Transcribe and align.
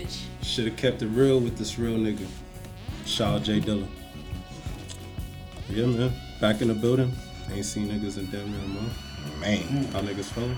bitch. 0.00 0.24
Should 0.42 0.66
have 0.66 0.76
kept 0.76 1.02
it 1.02 1.08
real 1.08 1.40
with 1.40 1.56
this 1.56 1.78
real 1.78 1.98
nigga. 1.98 2.26
Shout 3.06 3.34
out 3.34 3.42
J 3.42 3.60
Dilla. 3.60 3.86
Yeah, 5.68 5.86
man. 5.86 6.12
Back 6.40 6.62
in 6.62 6.68
the 6.68 6.74
building. 6.74 7.12
Ain't 7.52 7.64
seen 7.64 7.88
niggas 7.88 8.18
in 8.18 8.30
damn 8.30 8.50
near 8.50 8.60
a 8.60 8.68
month. 8.68 9.40
Man. 9.40 9.84
How 9.92 10.00
niggas 10.00 10.24
feeling? 10.26 10.56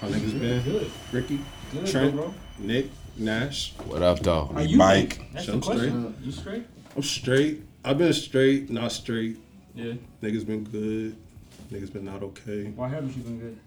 How 0.00 0.08
niggas 0.08 0.38
been? 0.38 0.62
Good. 0.62 0.90
Ricky, 1.12 1.40
Good, 1.72 1.86
Trent, 1.86 2.14
bro. 2.14 2.32
Nick, 2.58 2.90
Nash. 3.16 3.74
What 3.86 4.02
up, 4.02 4.20
though? 4.20 4.50
Are 4.54 4.62
you 4.62 4.76
Mike. 4.76 5.14
think? 5.14 5.32
That's 5.32 5.48
I'm 5.48 5.60
the 5.60 5.66
question. 5.66 6.14
You 6.22 6.32
straight? 6.32 6.66
I'm 6.96 7.02
straight. 7.02 7.62
I've 7.84 7.98
been 7.98 8.12
straight, 8.12 8.70
not 8.70 8.92
straight. 8.92 9.36
Yeah. 9.74 9.94
Niggas 10.22 10.46
been 10.46 10.64
good. 10.64 11.16
Niggas 11.72 11.92
been 11.92 12.04
not 12.04 12.22
okay. 12.22 12.64
Why 12.74 12.88
haven't 12.88 13.16
you 13.16 13.22
been 13.22 13.38
good? 13.40 13.58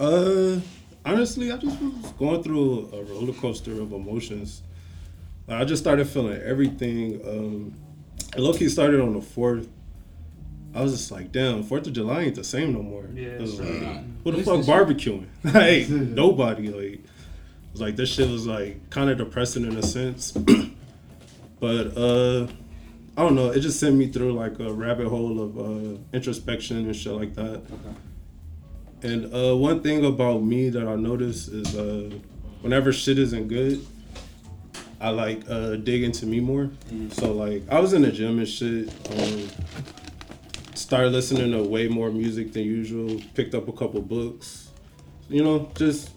Uh, 0.00 0.60
honestly, 1.04 1.50
I 1.52 1.56
just 1.56 1.80
was 1.80 2.12
going 2.12 2.42
through 2.42 2.90
a 2.92 3.02
roller 3.04 3.32
coaster 3.34 3.72
of 3.80 3.92
emotions. 3.92 4.62
I 5.48 5.64
just 5.64 5.82
started 5.82 6.06
feeling 6.08 6.40
everything. 6.42 7.20
Um, 7.26 7.74
it 8.36 8.40
low 8.40 8.52
key 8.52 8.68
started 8.68 9.00
on 9.00 9.14
the 9.14 9.22
fourth. 9.22 9.68
I 10.74 10.82
was 10.82 10.92
just 10.92 11.10
like, 11.10 11.32
damn, 11.32 11.62
Fourth 11.62 11.86
of 11.86 11.94
July 11.94 12.22
ain't 12.24 12.34
the 12.34 12.44
same 12.44 12.74
no 12.74 12.82
more. 12.82 13.06
Yeah, 13.14 13.28
It 13.28 13.40
like, 13.40 13.58
really 13.60 13.80
not. 13.80 14.02
who 14.22 14.32
the 14.32 14.42
fuck 14.44 14.60
barbecuing? 14.66 15.26
like 15.44 15.88
nobody. 15.88 16.68
Like, 16.68 16.92
it 16.92 17.72
was 17.72 17.80
like 17.80 17.96
this 17.96 18.10
shit 18.12 18.28
was 18.28 18.46
like 18.46 18.90
kind 18.90 19.08
of 19.08 19.16
depressing 19.16 19.64
in 19.64 19.76
a 19.76 19.82
sense. 19.82 20.32
but 21.60 21.96
uh, 21.96 22.46
I 23.16 23.22
don't 23.22 23.34
know. 23.34 23.50
It 23.50 23.60
just 23.60 23.80
sent 23.80 23.96
me 23.96 24.08
through 24.08 24.34
like 24.34 24.60
a 24.60 24.70
rabbit 24.72 25.08
hole 25.08 25.40
of 25.40 25.58
uh, 25.58 25.98
introspection 26.12 26.76
and 26.76 26.94
shit 26.94 27.14
like 27.14 27.34
that. 27.34 27.62
And 29.02 29.32
uh, 29.32 29.56
one 29.56 29.82
thing 29.82 30.04
about 30.04 30.42
me 30.42 30.70
that 30.70 30.86
I 30.86 30.96
notice 30.96 31.48
is 31.48 31.76
uh, 31.76 32.10
whenever 32.62 32.92
shit 32.92 33.18
isn't 33.18 33.48
good, 33.48 33.86
I 35.00 35.10
like 35.10 35.42
uh, 35.48 35.76
dig 35.76 36.02
into 36.02 36.26
me 36.26 36.40
more. 36.40 36.70
So 37.12 37.32
like 37.32 37.62
I 37.70 37.78
was 37.78 37.92
in 37.92 38.02
the 38.02 38.10
gym 38.12 38.38
and 38.38 38.48
shit. 38.48 38.88
Um, 39.10 39.48
started 40.74 41.12
listening 41.12 41.52
to 41.52 41.62
way 41.62 41.88
more 41.88 42.10
music 42.10 42.52
than 42.52 42.64
usual. 42.64 43.20
Picked 43.34 43.54
up 43.54 43.68
a 43.68 43.72
couple 43.72 44.00
books. 44.00 44.70
You 45.28 45.44
know, 45.44 45.70
just 45.76 46.10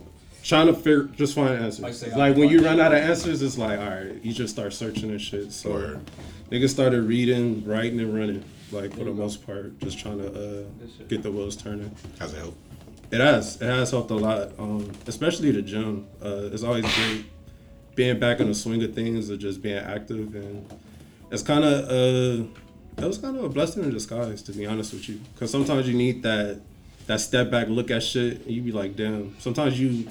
trying 0.43 0.67
to 0.67 0.73
figure, 0.73 1.03
just 1.03 1.35
find 1.35 1.49
answers. 1.49 1.81
Like 1.81 1.93
say, 1.93 2.15
like 2.15 2.35
when 2.35 2.49
you 2.49 2.63
run 2.63 2.79
out 2.79 2.93
of 2.93 2.99
answers, 2.99 3.41
it's 3.41 3.57
like 3.57 3.79
all 3.79 3.89
right, 3.89 4.23
you 4.23 4.33
just 4.33 4.53
start 4.53 4.73
searching 4.73 5.11
and 5.11 5.21
shit. 5.21 5.51
So 5.51 5.71
Word. 5.71 6.11
niggas 6.49 6.69
started 6.69 7.03
reading, 7.03 7.65
writing, 7.65 7.99
and 7.99 8.15
running. 8.15 8.43
Like 8.71 8.93
for 8.93 9.03
the 9.03 9.13
most 9.13 9.45
part, 9.45 9.77
just 9.79 9.99
trying 9.99 10.19
to 10.19 10.27
uh, 10.27 10.63
get 11.07 11.23
the 11.23 11.31
wheels 11.31 11.55
turning. 11.55 11.93
How's 12.19 12.33
it 12.33 12.39
help? 12.39 12.55
It 13.11 13.19
has. 13.19 13.61
It 13.61 13.65
has 13.65 13.91
helped 13.91 14.11
a 14.11 14.15
lot. 14.15 14.57
Um, 14.57 14.91
especially 15.07 15.51
the 15.51 15.61
gym. 15.61 16.07
Uh, 16.23 16.49
it's 16.51 16.63
always 16.63 16.85
great 16.95 17.25
being 17.95 18.19
back 18.19 18.39
in 18.39 18.47
the 18.47 18.55
swing 18.55 18.83
of 18.83 18.93
things 18.93 19.29
or 19.29 19.37
just 19.37 19.61
being 19.61 19.77
active 19.77 20.33
and 20.35 20.65
it's 21.29 21.43
kind 21.43 21.63
of 21.63 21.83
uh 21.85 22.45
that 22.95 23.07
was 23.07 23.17
kind 23.17 23.37
of 23.37 23.43
a 23.43 23.49
blessing 23.49 23.83
in 23.83 23.91
disguise 23.91 24.41
to 24.41 24.51
be 24.53 24.65
honest 24.65 24.93
with 24.93 25.07
you 25.09 25.19
because 25.33 25.51
sometimes 25.51 25.87
you 25.87 25.93
need 25.93 26.23
that 26.23 26.59
that 27.07 27.19
step 27.19 27.51
back 27.51 27.67
look 27.67 27.91
at 27.91 28.01
shit 28.01 28.41
and 28.45 28.51
you 28.51 28.61
be 28.61 28.71
like 28.71 28.95
damn 28.95 29.37
sometimes 29.39 29.79
you 29.79 30.09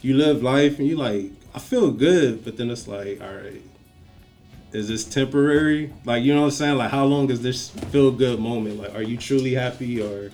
you 0.00 0.16
live 0.16 0.42
life 0.42 0.78
and 0.78 0.88
you 0.88 0.96
like 0.96 1.30
i 1.54 1.58
feel 1.58 1.90
good 1.90 2.44
but 2.44 2.56
then 2.56 2.70
it's 2.70 2.88
like 2.88 3.20
all 3.20 3.34
right 3.34 3.62
is 4.72 4.88
this 4.88 5.04
temporary? 5.04 5.92
Like 6.04 6.22
you 6.22 6.34
know 6.34 6.40
what 6.40 6.46
i'm 6.46 6.52
saying? 6.52 6.78
Like 6.78 6.90
how 6.90 7.04
long 7.04 7.30
is 7.30 7.42
this 7.42 7.70
feel 7.90 8.10
good 8.10 8.40
moment? 8.40 8.80
Like 8.80 8.94
are 8.94 9.02
you 9.02 9.16
truly 9.16 9.54
happy 9.54 10.00
or 10.00 10.30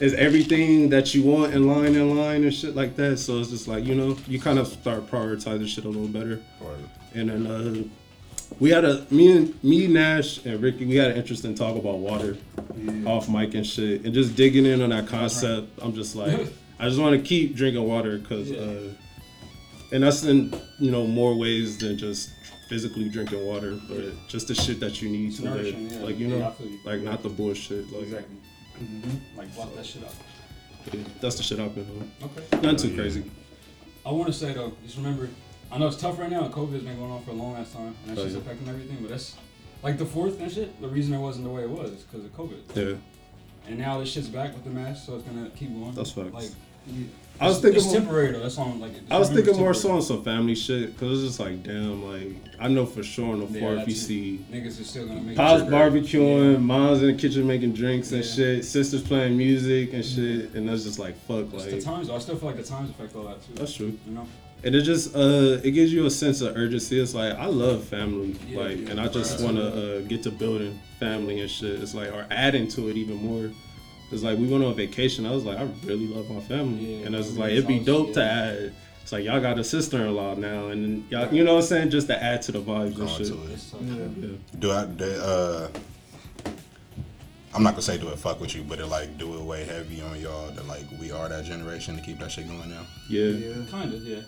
is 0.00 0.14
everything 0.14 0.88
that 0.90 1.14
you 1.14 1.22
want 1.22 1.54
in 1.54 1.66
line 1.66 1.94
in 1.94 2.16
line 2.16 2.44
and 2.44 2.54
shit 2.54 2.74
like 2.74 2.96
that. 2.96 3.18
So 3.18 3.38
it's 3.38 3.50
just 3.50 3.68
like 3.68 3.84
you 3.84 3.94
know 3.94 4.16
you 4.26 4.40
kind 4.40 4.58
of 4.58 4.66
start 4.68 5.06
prioritizing 5.06 5.66
shit 5.66 5.84
a 5.84 5.88
little 5.88 6.08
better. 6.08 6.40
Or 6.60 6.76
And 7.14 7.28
then 7.28 7.46
uh, 7.46 7.84
we 8.58 8.70
had 8.70 8.84
a 8.84 9.06
me 9.10 9.36
and 9.36 9.64
me 9.64 9.86
Nash 9.86 10.44
and 10.44 10.60
Ricky 10.60 10.86
we 10.86 10.96
had 10.96 11.10
an 11.12 11.16
interesting 11.16 11.54
talk 11.54 11.76
about 11.76 11.98
water 11.98 12.36
off 13.06 13.28
mic 13.28 13.54
and 13.54 13.66
shit 13.66 14.04
and 14.04 14.14
just 14.14 14.36
digging 14.36 14.66
in 14.66 14.82
on 14.82 14.90
that 14.90 15.08
concept. 15.08 15.68
I'm 15.82 15.94
just 15.94 16.14
like 16.14 16.48
I 16.78 16.88
just 16.88 17.00
want 17.00 17.16
to 17.16 17.22
keep 17.22 17.54
drinking 17.54 17.86
water 17.86 18.18
because 18.18 18.50
uh, 18.50 18.92
and 19.92 20.02
that's 20.02 20.24
in 20.24 20.52
you 20.78 20.90
know 20.90 21.06
more 21.06 21.36
ways 21.36 21.78
than 21.78 21.96
just 21.96 22.30
physically 22.72 23.06
drinking 23.10 23.46
water, 23.46 23.78
but 23.86 24.02
just 24.28 24.48
the 24.48 24.54
shit 24.54 24.80
that 24.80 25.02
you 25.02 25.10
need 25.10 25.34
to 25.36 25.42
live. 25.42 25.66
yeah. 25.78 25.98
Like 25.98 26.18
you 26.18 26.28
know, 26.28 26.54
you. 26.58 26.78
like 26.86 27.02
not 27.02 27.22
the 27.22 27.28
bullshit. 27.28 27.92
Like 27.92 28.04
Exactly. 28.04 28.36
Mm-hmm. 28.82 29.38
Like 29.38 29.54
block 29.54 29.74
that 29.76 29.84
shit 29.84 30.02
out. 30.02 30.14
that's 31.20 31.36
the 31.36 31.42
shit 31.42 31.60
I've 31.60 31.74
been 31.74 31.86
on. 31.90 32.30
Okay. 32.30 32.66
Not 32.66 32.78
too 32.78 32.94
crazy. 32.94 33.30
I 34.06 34.10
want 34.10 34.28
to 34.28 34.32
say 34.32 34.54
though, 34.54 34.72
just 34.84 34.96
remember, 34.96 35.28
I 35.70 35.76
know 35.76 35.86
it's 35.86 35.98
tough 35.98 36.18
right 36.18 36.30
now. 36.30 36.44
and 36.46 36.54
COVID 36.54 36.72
has 36.72 36.82
been 36.82 36.96
going 36.96 37.10
on 37.12 37.22
for 37.24 37.32
a 37.32 37.34
long 37.34 37.56
ass 37.56 37.74
time, 37.74 37.94
and 38.06 38.16
that's 38.16 38.20
Oh, 38.20 38.24
just 38.24 38.36
yeah. 38.36 38.40
affecting 38.42 38.68
everything. 38.70 38.96
But 39.02 39.10
that's 39.10 39.36
like 39.82 39.98
the 39.98 40.06
fourth 40.06 40.40
and 40.40 40.50
shit. 40.50 40.80
The 40.80 40.88
reason 40.88 41.12
it 41.12 41.18
wasn't 41.20 41.44
the 41.44 41.50
way 41.50 41.64
it 41.64 41.70
was 41.70 41.90
is 41.90 42.02
because 42.04 42.24
of 42.24 42.34
COVID. 42.34 42.74
Yeah. 42.74 42.96
And 43.68 43.78
now 43.78 44.00
this 44.00 44.10
shit's 44.10 44.28
back 44.28 44.54
with 44.54 44.64
the 44.64 44.70
mask, 44.70 45.04
so 45.04 45.16
it's 45.16 45.24
gonna 45.24 45.50
keep 45.50 45.68
going. 45.78 45.92
That's 45.92 46.12
facts. 46.12 46.32
Like, 46.32 46.50
I 47.40 47.48
was 47.48 47.58
thinking 47.58 47.78
it's 47.78 47.86
more- 47.86 47.94
temporary 47.96 48.32
though. 48.32 48.40
That's 48.40 48.56
all. 48.58 48.68
I'm 48.70 48.80
Like, 48.80 48.92
I 49.10 49.18
was 49.18 49.28
thinking 49.30 49.56
more 49.56 49.74
so 49.74 49.90
on 49.92 50.02
some 50.02 50.22
family 50.22 50.54
shit 50.54 50.92
because 50.94 51.24
it's 51.24 51.36
just 51.36 51.40
like, 51.40 51.62
damn, 51.64 52.04
like 52.04 52.36
I 52.60 52.68
know 52.68 52.86
for 52.86 53.02
sure 53.02 53.32
on 53.32 53.40
the 53.40 53.46
Yeah, 53.58 53.60
fourth 53.74 53.88
you 53.88 53.94
see 53.94 54.40
Niggas 54.52 54.78
is 54.80 54.88
still 54.90 55.06
gonna 55.08 55.20
make. 55.22 55.36
pops 55.36 55.62
barbecuing, 55.64 56.52
Yeah. 56.52 56.58
moms 56.58 57.00
in 57.02 57.08
the 57.08 57.14
kitchen 57.14 57.46
making 57.46 57.72
drinks 57.72 58.12
and 58.12 58.24
Yeah. 58.24 58.30
shit, 58.30 58.64
sisters 58.64 59.02
playing 59.02 59.36
music 59.36 59.92
and 59.92 60.04
shit, 60.04 60.54
and 60.54 60.68
that's 60.68 60.84
just 60.84 60.98
like 61.00 61.16
fuck, 61.26 61.46
It's 61.54 61.64
the 61.64 61.70
like 61.72 61.84
times. 61.84 62.08
though. 62.08 62.14
I 62.14 62.18
still 62.20 62.36
feel 62.36 62.48
like 62.50 62.58
the 62.58 62.62
times 62.64 62.90
affect 62.90 63.16
all 63.16 63.24
that 63.24 63.42
too. 63.44 63.52
that's 63.56 63.72
true. 63.74 63.92
You 64.06 64.12
know. 64.14 64.26
And 64.64 64.76
it 64.76 64.82
just 64.82 65.16
uh 65.16 65.58
it 65.64 65.72
gives 65.72 65.92
you 65.92 66.06
a 66.06 66.10
sense 66.10 66.40
of 66.42 66.56
urgency. 66.56 67.00
It's 67.00 67.14
like 67.14 67.32
I 67.34 67.46
love 67.46 67.82
family, 67.82 68.36
like, 68.54 68.88
and 68.88 69.00
I 69.00 69.08
just 69.08 69.40
want 69.40 69.56
to 69.56 69.64
uh, 69.64 70.00
get 70.02 70.22
to 70.22 70.30
building 70.30 70.78
family 71.00 71.40
and 71.40 71.50
shit. 71.50 71.80
It's 71.82 71.94
like 71.94 72.12
or 72.12 72.24
adding 72.30 72.68
to 72.68 72.88
it 72.88 72.96
even 72.96 73.16
more. 73.16 73.50
It's 74.12 74.22
like 74.22 74.38
we 74.38 74.46
went 74.46 74.62
on 74.64 74.74
vacation. 74.74 75.24
I 75.26 75.30
was 75.32 75.44
like, 75.44 75.58
I 75.58 75.66
really 75.84 76.06
love 76.06 76.28
my 76.30 76.40
family, 76.40 76.96
Yeah, 77.00 77.06
and 77.06 77.14
it's 77.14 77.28
family 77.28 77.40
like 77.42 77.52
it'd 77.52 77.66
be 77.66 77.74
always- 77.74 77.86
dope 77.86 78.12
to 78.14 78.22
add. 78.24 78.72
It's 79.02 79.10
like 79.12 79.24
y'all 79.24 79.40
got 79.40 79.58
a 79.58 79.64
sister-in-law 79.64 80.34
now, 80.36 80.68
and 80.68 81.04
y'all, 81.10 81.32
you 81.34 81.42
know 81.42 81.54
what 81.54 81.62
I'm 81.62 81.66
saying, 81.66 81.90
just 81.90 82.06
to 82.06 82.22
add 82.22 82.42
to 82.42 82.52
the 82.52 82.60
vibes 82.60 82.98
and 82.98 83.10
shit. 83.10 83.26
to 83.28 83.34
it. 83.44 83.50
It's. 83.52 83.74
Yeah. 83.82 84.28
Do 84.58 84.70
I? 84.70 84.84
Do, 84.86 85.04
uh, 85.04 85.68
I'm 87.54 87.62
not 87.62 87.70
gonna 87.70 87.82
say 87.82 87.98
do 87.98 88.08
it 88.08 88.18
fuck 88.18 88.40
with 88.40 88.54
you, 88.54 88.62
but 88.62 88.78
it 88.78 88.86
like 88.86 89.18
do 89.18 89.34
it 89.34 89.40
way 89.42 89.64
heavy 89.64 90.00
on 90.00 90.18
y'all 90.20 90.50
that 90.52 90.66
like 90.66 90.84
we 91.00 91.10
are 91.10 91.28
that 91.28 91.44
generation 91.44 91.96
to 91.96 92.02
keep 92.02 92.18
that 92.20 92.30
shit 92.32 92.46
going 92.48 92.70
now. 92.70 92.86
Yeah. 93.10 93.32
Kind 93.70 93.92
of, 93.92 94.02
yeah. 94.04 94.20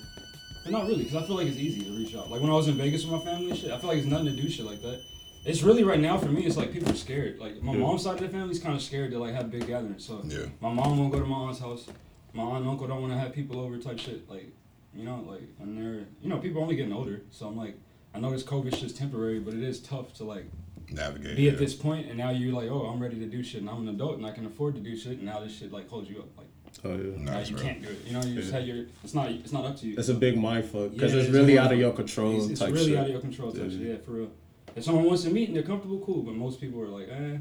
But 0.65 0.73
not 0.73 0.87
really, 0.87 1.05
because 1.05 1.23
I 1.23 1.27
feel 1.27 1.37
like 1.37 1.47
it's 1.47 1.57
easy 1.59 1.83
to 1.85 1.91
reach 1.97 2.15
out. 2.17 2.31
Like 2.31 2.41
when 2.41 2.51
I 2.51 2.55
was 2.55 2.69
in 2.69 2.75
Vegas 2.75 3.05
with 3.05 3.13
my 3.13 3.31
family 3.31 3.51
and 3.51 3.59
shit, 3.59 3.71
I 3.71 3.79
feel 3.79 3.89
like 3.89 3.99
it's 3.99 4.07
nothing 4.07 4.27
to 4.27 4.33
do 4.43 4.49
shit 4.51 4.67
like 4.67 4.83
that. 4.83 5.01
It's 5.45 5.63
really 5.63 5.85
right 5.85 6.01
now 6.01 6.17
for 6.17 6.29
me. 6.29 6.45
It's 6.47 6.57
like 6.57 6.73
people 6.73 6.91
are 6.91 6.97
scared. 6.97 7.39
Like 7.39 7.63
my 7.63 7.73
Yeah. 7.73 7.79
mom's 7.81 8.03
side 8.05 8.15
of 8.15 8.21
the 8.21 8.29
family's 8.29 8.59
kind 8.59 8.75
of 8.75 8.83
scared 8.83 9.11
to 9.13 9.19
like 9.19 9.35
have 9.35 9.51
big 9.51 9.67
gatherings. 9.67 10.05
So 10.05 10.23
Yeah. 10.27 10.47
my 10.61 10.73
mom 10.73 10.99
won't 10.99 11.13
go 11.13 11.19
to 11.21 11.27
my 11.27 11.37
aunt's 11.37 11.61
house. 11.61 11.87
My 12.33 12.43
aunt 12.43 12.59
and 12.63 12.69
uncle 12.69 12.87
don't 12.87 13.01
want 13.03 13.13
to 13.13 13.19
have 13.19 13.33
people 13.33 13.61
over 13.61 13.77
type 13.79 13.99
shit. 13.99 14.29
Like 14.29 14.53
you 14.97 15.05
know, 15.05 15.25
like 15.29 15.43
and 15.61 15.77
they're 15.77 16.07
you 16.23 16.29
know 16.29 16.39
people 16.39 16.61
are 16.61 16.63
only 16.63 16.77
getting 16.77 16.93
older. 16.93 17.23
So 17.31 17.47
I'm 17.47 17.57
like, 17.57 17.77
I 18.15 18.21
know 18.21 18.31
this 18.31 18.43
COVID 18.43 18.75
shit's 18.77 18.93
temporary, 18.95 19.39
but 19.41 19.55
it 19.55 19.63
is 19.63 19.81
tough 19.81 20.15
to 20.15 20.25
like 20.25 20.47
Navigate. 20.91 21.37
be 21.37 21.43
yeah. 21.45 21.53
at 21.53 21.59
this 21.59 21.75
point 21.75 22.09
and 22.09 22.17
now 22.19 22.31
you're 22.31 22.53
like, 22.55 22.71
oh, 22.71 22.87
I'm 22.87 23.01
ready 23.03 23.19
to 23.19 23.27
do 23.27 23.43
shit 23.43 23.61
and 23.61 23.69
I'm 23.71 23.87
an 23.87 23.95
adult 23.95 24.17
and 24.19 24.27
I 24.27 24.31
can 24.33 24.47
afford 24.47 24.75
to 24.77 24.81
do 24.81 24.97
shit 24.97 25.13
and 25.19 25.25
now 25.25 25.41
this 25.41 25.55
shit 25.57 25.73
like 25.73 25.89
holds 25.89 26.09
you 26.09 26.19
up. 26.21 26.29
Like 26.39 26.47
Oh 26.85 26.97
yeah. 26.97 27.17
Nah, 27.23 27.33
now 27.35 27.39
you 27.41 27.55
real. 27.55 27.65
can't 27.65 27.83
do 27.83 27.89
it. 27.89 27.99
You 28.07 28.13
know, 28.15 28.23
you 28.25 28.35
just 28.37 28.51
Yeah. 28.53 28.59
had 28.59 28.67
your. 28.67 28.87
It's 29.05 29.15
not. 29.15 29.31
It's 29.31 29.53
not 29.53 29.65
up 29.65 29.77
to 29.81 29.87
you. 29.87 29.95
It's 29.97 30.09
a 30.09 30.15
big 30.15 30.37
mind 30.39 30.65
fuck 30.65 30.91
because 30.93 31.13
Yeah, 31.13 31.19
it's 31.21 31.29
it's 31.29 31.37
really 31.37 31.57
out 31.59 31.73
of 31.73 31.79
your 31.79 31.93
control 31.93 32.37
It's, 32.37 32.51
it's 32.51 32.61
type 32.61 32.73
really 32.73 32.87
shit. 32.91 32.99
out 32.99 33.05
of 33.07 33.13
your 33.13 33.21
control 33.21 33.53
type 33.53 33.63
Yeah. 33.65 33.69
shit. 33.71 33.81
Yeah, 33.81 33.97
for 33.99 34.11
real. 34.13 34.29
If 34.77 34.85
someone 34.85 35.05
wants 35.05 35.23
to 35.25 35.31
meet 35.31 35.49
and 35.49 35.57
they're 35.57 35.63
comfortable, 35.63 35.99
cool. 36.01 36.23
But 36.23 36.35
most 36.35 36.61
people 36.61 36.81
are 36.83 36.89
like, 36.89 37.09
eh, 37.09 37.39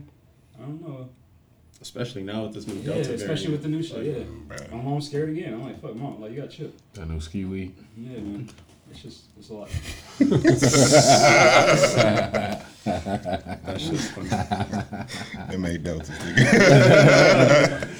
I 0.58 0.62
don't 0.62 0.82
know. 0.82 1.10
Especially 1.82 2.24
now 2.24 2.44
with 2.44 2.54
this 2.54 2.68
new 2.68 2.76
Yeah, 2.76 2.94
Delta 2.96 3.14
especially 3.16 3.52
with 3.52 3.64
the 3.64 3.70
new 3.70 3.82
shit. 3.84 3.98
Like, 3.98 4.06
Yeah. 4.06 4.24
Bruh. 4.48 4.72
My 4.72 4.82
mom's 4.82 5.08
scared 5.08 5.30
again. 5.30 5.54
I'm 5.56 5.64
like, 5.64 5.82
fuck, 5.82 5.96
mom. 5.96 6.22
Like, 6.22 6.32
you 6.32 6.42
got 6.42 6.50
chip. 6.52 6.74
That 6.94 7.10
new 7.10 7.20
ski 7.20 7.44
weed. 7.46 7.74
Yeah, 7.98 8.20
man. 8.20 8.50
It's 8.92 9.02
just, 9.02 9.24
it's 9.40 9.50
a 9.50 9.54
lot. 9.54 9.70
That 12.86 13.80
shit's 13.80 14.10
funny. 14.12 14.30
It 15.54 15.60
made 15.60 15.84
Delta. 15.84 16.12
nigga. 16.12 16.54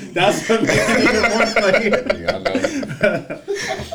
That's 0.14 0.48
what 0.50 0.62
makes 0.62 0.90
it 0.90 1.00
even 1.04 1.22
more 1.32 1.48
funny. 1.48 1.90
Yeah, 2.22 2.36
I 2.36 2.40
know. 2.40 3.42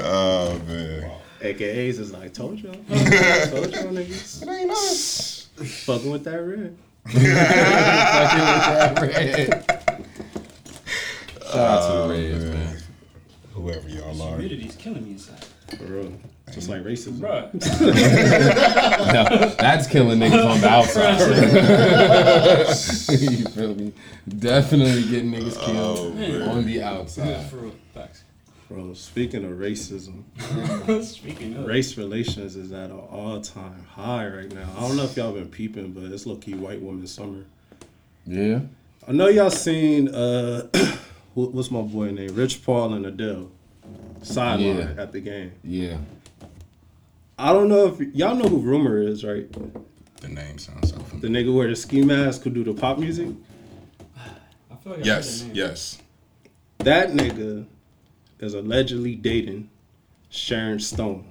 oh 0.00 0.58
man. 0.66 1.10
AKA's 1.40 1.98
is 1.98 2.12
like, 2.12 2.32
told 2.34 2.58
y'all. 2.58 2.72
told 2.88 2.88
y'all 2.90 3.92
niggas. 3.92 4.42
It 4.42 4.48
ain't 4.48 4.70
us. 4.70 5.48
Fucking 5.84 6.10
with 6.10 6.24
that 6.24 6.36
red. 6.38 6.76
Fucking 7.06 7.22
with 7.22 7.34
that 8.74 9.00
red. 9.00 9.64
Shout 11.42 11.56
out 11.56 11.80
to 11.80 11.92
Oh, 11.92 12.08
the 12.08 12.14
Reds, 12.14 12.44
man. 12.44 12.54
man. 12.54 12.76
Whoever 13.52 13.88
y'all 13.88 14.22
are. 14.22 14.36
Humidity's 14.38 14.76
killing 14.76 15.04
me 15.04 15.10
inside. 15.12 15.44
For 15.76 15.84
real. 15.84 16.12
Just 16.52 16.68
like 16.68 16.82
racism. 16.82 17.18
Bruh. 17.20 17.50
No, 19.08 19.24
that's 19.58 19.86
killing 19.86 20.18
niggas 20.18 20.44
on 20.44 20.60
the 20.60 20.68
outside. 20.68 21.20
you 23.20 23.44
feel 23.46 23.74
me? 23.74 23.92
Definitely 24.38 25.04
getting 25.08 25.30
niggas 25.32 25.56
Oh, 25.60 25.66
killed 25.66 26.14
man. 26.16 26.42
on 26.42 26.64
the 26.66 26.72
Yeah, 26.72 26.90
outside. 26.92 27.46
for 27.50 27.56
real. 27.56 27.74
Facts. 27.94 28.24
Bro, 28.68 28.92
speaking 28.94 29.44
of 29.46 29.52
racism, 29.52 30.24
Speaking 31.04 31.56
of 31.56 31.66
race 31.66 31.96
relations 31.96 32.54
is 32.54 32.70
at 32.72 32.90
an 32.90 32.98
all 32.98 33.40
time 33.40 33.82
high 33.90 34.26
right 34.28 34.52
now. 34.52 34.68
I 34.76 34.80
don't 34.80 34.96
know 34.96 35.04
if 35.04 35.16
y'all 35.16 35.32
been 35.32 35.48
peeping, 35.48 35.92
but 35.92 36.04
it's 36.04 36.26
low 36.26 36.36
key 36.36 36.52
white 36.54 36.82
woman 36.82 37.06
summer. 37.06 37.44
Yeah. 38.26 38.60
I 39.06 39.12
know 39.12 39.28
y'all 39.28 39.48
seen 39.50 40.08
uh 40.14 40.68
what's 41.34 41.70
my 41.70 41.80
boy 41.80 42.10
name? 42.10 42.34
Rich 42.34 42.62
Paul 42.62 42.92
and 42.92 43.06
Adele. 43.06 43.50
Sideline 44.22 44.76
Yeah. 44.96 45.02
at 45.02 45.12
the 45.12 45.20
game. 45.20 45.52
Yeah. 45.64 45.96
I 47.38 47.54
don't 47.54 47.68
know 47.70 47.86
if 47.86 48.00
y'all 48.14 48.34
know 48.34 48.48
who 48.48 48.62
RMR 48.62 49.08
is, 49.08 49.24
right? 49.24 49.46
The 50.20 50.28
name 50.28 50.58
sounds 50.58 50.90
so 50.90 50.98
familiar. 50.98 51.20
The 51.20 51.28
nigga 51.50 51.56
wear 51.56 51.68
the 51.68 51.76
ski 51.76 52.02
mask 52.02 52.42
who 52.42 52.50
do 52.50 52.64
the 52.64 52.74
pop 52.74 52.98
music. 52.98 53.28
I 54.70 54.76
feel 54.82 54.92
like 54.92 55.04
Yes, 55.06 55.42
heard 55.42 55.56
yes. 55.56 55.98
That 56.78 57.10
nigga 57.12 57.64
is 58.40 58.54
allegedly 58.54 59.14
dating 59.14 59.68
Sharon 60.30 60.78
Stone. 60.78 61.24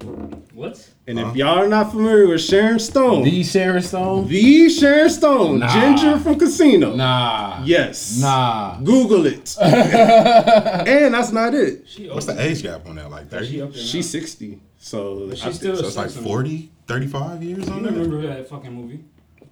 What? 0.53 0.89
And 1.05 1.19
Huh? 1.19 1.27
if 1.29 1.35
y'all 1.35 1.59
are 1.59 1.67
not 1.67 1.91
familiar 1.91 2.27
with 2.27 2.41
Sharon 2.41 2.79
Stone, 2.79 3.23
The 3.23 3.43
Sharon 3.43 3.81
Stone? 3.83 4.27
the 4.27 4.69
Sharon 4.69 5.09
Stone, 5.09 5.59
Nah. 5.59 5.67
Ginger 5.73 6.17
from 6.19 6.39
Casino. 6.39 6.95
Nah. 6.95 7.61
Yes. 7.63 8.19
Nah. 8.19 8.79
Google 8.81 9.25
it. 9.27 9.55
and 9.61 11.13
that's 11.13 11.31
not 11.31 11.53
it. 11.53 11.87
She 11.87 12.09
What's 12.09 12.25
the 12.25 12.41
age 12.41 12.63
gap 12.63 12.87
on 12.87 12.95
that? 12.95 13.09
Like 13.11 13.29
30? 13.29 13.61
up 13.61 13.73
there. 13.73 13.81
She's 13.83 14.09
60. 14.09 14.59
So 14.79 15.31
She 15.35 15.51
still 15.53 15.75
So 15.77 15.85
it's 15.87 15.95
like 15.97 16.09
some- 16.09 16.23
40, 16.23 16.71
35 16.87 17.43
years 17.43 17.67
You 17.67 17.73
on 17.73 17.83
that? 17.83 17.91
remember 17.93 18.21
that 18.27 18.49
fucking 18.49 18.73
movie? 18.73 19.03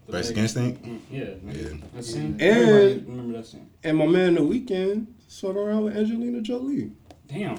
The 0.07 0.12
Basic 0.12 0.36
big- 0.36 0.42
Instinct? 0.44 0.84
Mm, 0.86 1.00
Yeah. 1.12 1.24
Yeah. 1.52 1.69
That 1.96 2.04
scene. 2.06 2.38
And- 2.40 2.42
Everybody 2.42 3.04
remember 3.07 3.38
that 3.38 3.46
scene. 3.48 3.68
and 3.84 3.98
my 3.98 4.06
man 4.07 4.36
the 4.36 4.42
Weeknd 4.42 5.06
swung 5.28 5.56
around 5.57 5.84
with 5.86 5.98
Angelina 5.98 6.42
Jolie. 6.42 6.92
Damn. 7.27 7.57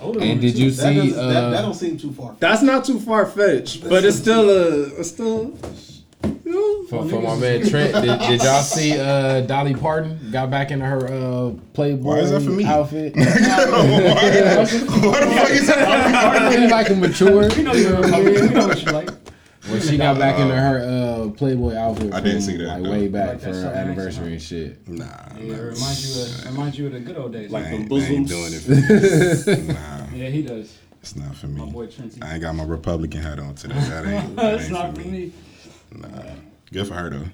Older 0.00 0.20
And 0.20 0.40
did 0.40 0.58
you 0.58 0.70
That, 0.70 0.82
see 0.82 0.96
doesn't, 1.10 1.28
that, 1.28 1.44
uh 1.44 1.50
that 1.50 1.62
don't 1.62 1.74
seem 1.74 1.96
too 1.96 2.12
far. 2.12 2.34
That's 2.40 2.62
not 2.62 2.84
too 2.84 2.98
far 2.98 3.26
fetched, 3.26 3.88
but 3.88 4.04
it's 4.04 4.16
still 4.16 4.50
a 4.50 4.88
it's 4.98 5.10
still 5.10 5.56
you 6.44 6.52
know, 6.52 6.82
for, 6.88 7.08
for 7.08 7.20
my 7.20 7.36
man 7.36 7.68
Trent, 7.68 7.94
did, 7.94 8.18
did 8.20 8.42
y'all 8.42 8.62
see 8.62 8.98
uh 8.98 9.42
Dolly 9.42 9.74
Parton 9.74 10.30
got 10.32 10.50
back 10.50 10.70
into 10.70 10.84
her 10.86 11.06
uh 11.06 11.52
Playboy 11.72 12.02
Why 12.02 12.18
is 12.18 12.30
that 12.30 12.42
for 12.42 12.50
me? 12.50 12.64
outfit? 12.64 13.14
Why 13.16 13.24
the 13.24 13.30
fuck 15.36 15.50
is 15.50 15.66
that? 15.68 16.50
Really 16.52 16.68
like 16.68 16.90
a 16.90 16.96
mature. 16.96 17.48
We 17.56 17.62
know 17.62 17.72
you're 17.74 17.94
a 17.94 18.02
Republican. 18.02 18.48
We 18.48 18.54
know 18.54 18.66
what 18.68 18.82
you 18.84 18.92
like. 18.92 19.10
When 19.72 19.80
she 19.82 19.96
got 19.96 20.18
back 20.18 20.38
into 20.38 20.54
her 20.54 20.78
uh 21.26 21.30
Playboy 21.30 21.74
outfit, 21.74 22.12
I 22.12 22.20
didn't 22.20 22.42
see 22.42 22.56
that, 22.58 22.66
Like 22.68 22.82
though. 22.82 22.90
way 22.90 23.08
back 23.08 23.28
Like 23.28 23.40
for 23.40 23.52
her 23.54 23.66
anniversary 23.68 24.32
and 24.32 24.42
shit. 24.42 24.86
Nah, 24.88 25.04
Yeah, 25.36 25.40
it 25.42 25.48
nah, 25.48 25.56
reminds 25.56 26.16
you 26.16 26.22
of 26.22 26.44
reminds 26.52 26.78
you 26.78 26.86
of 26.86 26.92
the 26.92 27.00
good 27.00 27.16
old 27.16 27.32
days. 27.32 27.50
Like 27.50 27.64
I 27.66 27.70
them 27.70 27.80
ain't, 27.80 27.88
bosoms. 27.88 28.28
doing 28.30 28.52
it. 28.54 29.68
Nah, 29.68 30.16
yeah, 30.16 30.28
he 30.28 30.42
does. 30.42 30.78
it's 31.00 31.16
not 31.16 31.34
for 31.34 31.46
me. 31.46 31.60
My 31.64 31.66
boy 31.72 31.86
Trenty. 31.86 32.22
I 32.22 32.34
ain't 32.34 32.42
got 32.42 32.54
my 32.54 32.64
Republican 32.64 33.20
hat 33.22 33.38
on 33.38 33.54
today. 33.54 33.74
That 33.74 34.06
ain't, 34.06 34.36
that 34.36 34.54
It's 34.54 34.64
ain't 34.64 34.72
not 34.72 34.94
for 34.96 35.08
me. 35.08 35.32
Nah. 35.92 36.08
Good 36.72 36.86
for 36.88 36.94
her 36.94 37.10
though. 37.10 37.24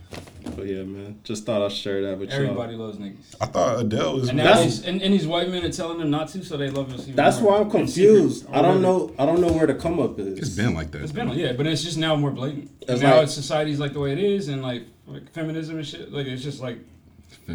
But 0.57 0.67
yeah, 0.67 0.83
man. 0.83 1.21
Just 1.23 1.45
thought 1.47 1.63
I'd 1.63 1.71
share 1.73 2.03
that 2.03 2.19
with 2.19 2.31
y'all. 2.31 2.41
Everybody 2.43 2.75
loves 2.75 2.99
niggas. 2.99 3.37
I 3.41 3.47
thought 3.47 3.81
Adele 3.81 4.15
was. 4.17 4.29
And 4.31 4.39
That's- 4.39 4.65
these, 4.65 4.85
and, 4.87 5.01
and 5.03 5.15
these 5.15 5.27
white 5.27 5.49
men 5.49 5.65
are 5.65 5.71
telling 5.71 5.99
them 5.99 6.11
not 6.11 6.29
to, 6.31 6.45
so 6.45 6.57
they 6.57 6.71
love 6.71 6.93
us. 6.93 7.03
even 7.03 7.15
That's 7.17 7.41
more. 7.41 7.53
why 7.53 7.59
I'm 7.61 7.71
confused. 7.71 8.47
I 8.51 8.61
don't 8.63 8.83
know 8.83 9.15
I 9.19 9.27
don't 9.27 9.41
know 9.41 9.53
where 9.53 9.67
the 9.67 9.75
come 9.75 10.01
up 10.01 10.19
is. 10.19 10.39
it's 10.39 10.57
been 10.57 10.75
like 10.75 10.91
that. 10.93 11.03
It's 11.03 11.13
been 11.13 11.29
yeah, 11.31 11.53
but 11.53 11.67
it's 11.67 11.85
just 11.85 11.99
now 11.99 12.17
more 12.17 12.31
blatant. 12.33 12.71
It's 12.83 13.01
now 13.01 13.19
like- 13.19 13.29
society's 13.29 13.79
like 13.79 13.93
the 13.93 14.01
way 14.01 14.13
it 14.13 14.19
is, 14.19 14.49
and 14.49 14.63
like, 14.63 14.83
like 15.07 15.31
feminism 15.33 15.77
and 15.77 15.87
shit. 15.87 16.13
Like 16.13 16.27
it's 16.27 16.43
just 16.43 16.61
like 16.61 16.79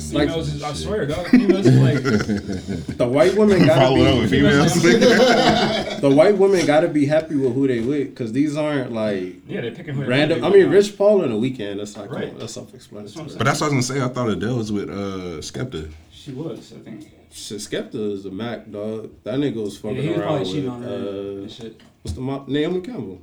Feminism 0.02 0.20
females. 0.28 0.54
and 0.54 0.64
I 0.64 0.68
shit. 0.70 0.78
swear, 0.78 1.06
dog. 1.06 1.28
Females 1.28 1.66
like 1.68 2.04
The 2.98 3.08
white 3.08 3.36
women 3.36 3.66
gotta 3.66 3.82
Follow 3.82 3.98
it 3.98 4.08
up 4.08 4.20
with 4.22 4.32
be 4.32 4.38
females. 4.38 4.74
the 6.02 6.10
white 6.14 6.38
women 6.38 6.66
gotta 6.66 6.88
be 6.88 7.06
happy 7.06 7.36
with 7.36 7.54
who 7.54 7.68
they 7.68 7.80
with 7.80 8.10
because 8.10 8.32
these 8.32 8.58
aren't 8.58 8.92
like 8.92 9.36
yeah, 9.48 9.62
they're 9.62 9.72
picking 9.72 9.94
who 9.94 10.02
they 10.02 10.08
random. 10.10 10.44
I 10.44 10.50
mean. 10.50 10.70
Rich 10.70 10.98
Paul 10.98 11.24
in 11.24 11.30
the 11.32 11.38
Weeknd. 11.38 11.78
That's 11.78 11.96
like 11.96 12.12
Right. 12.12 12.28
that's 12.30 12.40
That's 12.40 12.54
self-explanatory. 12.54 13.30
but 13.38 13.44
that's 13.46 13.62
what 13.62 13.72
I 13.72 13.76
was 13.76 13.88
gonna 13.90 14.00
say. 14.00 14.04
I 14.06 14.08
thought 14.10 14.30
Adele 14.30 14.58
was 14.58 14.72
with 14.72 14.90
uh 14.90 15.40
Skepta. 15.42 15.92
She 16.12 16.32
was, 16.32 16.74
I 16.74 16.80
think. 16.80 17.12
Shit, 17.32 17.58
Skepta 17.60 18.14
is 18.14 18.26
a 18.26 18.32
Mac 18.32 18.72
dog. 18.72 19.12
That 19.24 19.36
nigga 19.36 19.56
was 19.64 19.76
Yeah, 19.76 19.82
fucking 19.82 20.02
he 20.02 20.10
was 20.10 20.18
around 20.18 20.28
probably 20.28 20.40
with 20.40 20.52
cheating 20.52 20.70
uh, 20.70 21.42
and 21.42 21.52
shit. 21.52 21.82
what's 22.02 22.16
the 22.16 22.22
mo- 22.22 22.46
Naomi 22.48 22.82
Campbell. 22.82 23.22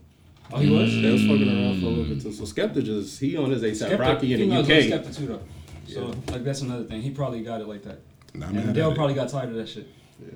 Oh, 0.53 0.59
he 0.59 0.69
was. 0.69 0.93
They 1.01 1.11
was 1.13 1.23
fucking 1.23 1.49
around 1.49 1.81
for 1.81 1.87
a 1.87 1.89
little 1.91 2.05
bit 2.15 2.21
too. 2.23 2.33
So 2.33 2.43
Skepta 2.43 2.83
just 2.85 3.21
he 3.21 3.37
on 3.37 3.51
his 3.51 3.63
ASAP 3.63 3.99
Rocky 3.99 4.35
in 4.35 4.51
the 4.51 4.57
UK. 4.59 4.67
Skepta 4.67 5.17
too, 5.17 5.27
though. 5.27 5.41
So 5.87 6.15
like 6.29 6.45
that's 6.45 6.61
another 6.63 6.85
thing. 6.85 7.03
He 7.03 7.11
probably 7.11 7.43
got 7.43 7.61
it 7.61 7.69
like 7.69 7.83
that. 7.85 8.01
Nah, 8.35 8.47
And 8.47 8.57
man, 8.57 8.69
Adele 8.71 8.95
probably 8.95 9.15
got 9.15 9.29
tired 9.29 9.49
of 9.51 9.57
that 9.57 9.69
shit. 9.69 9.89
Yeah. 10.21 10.31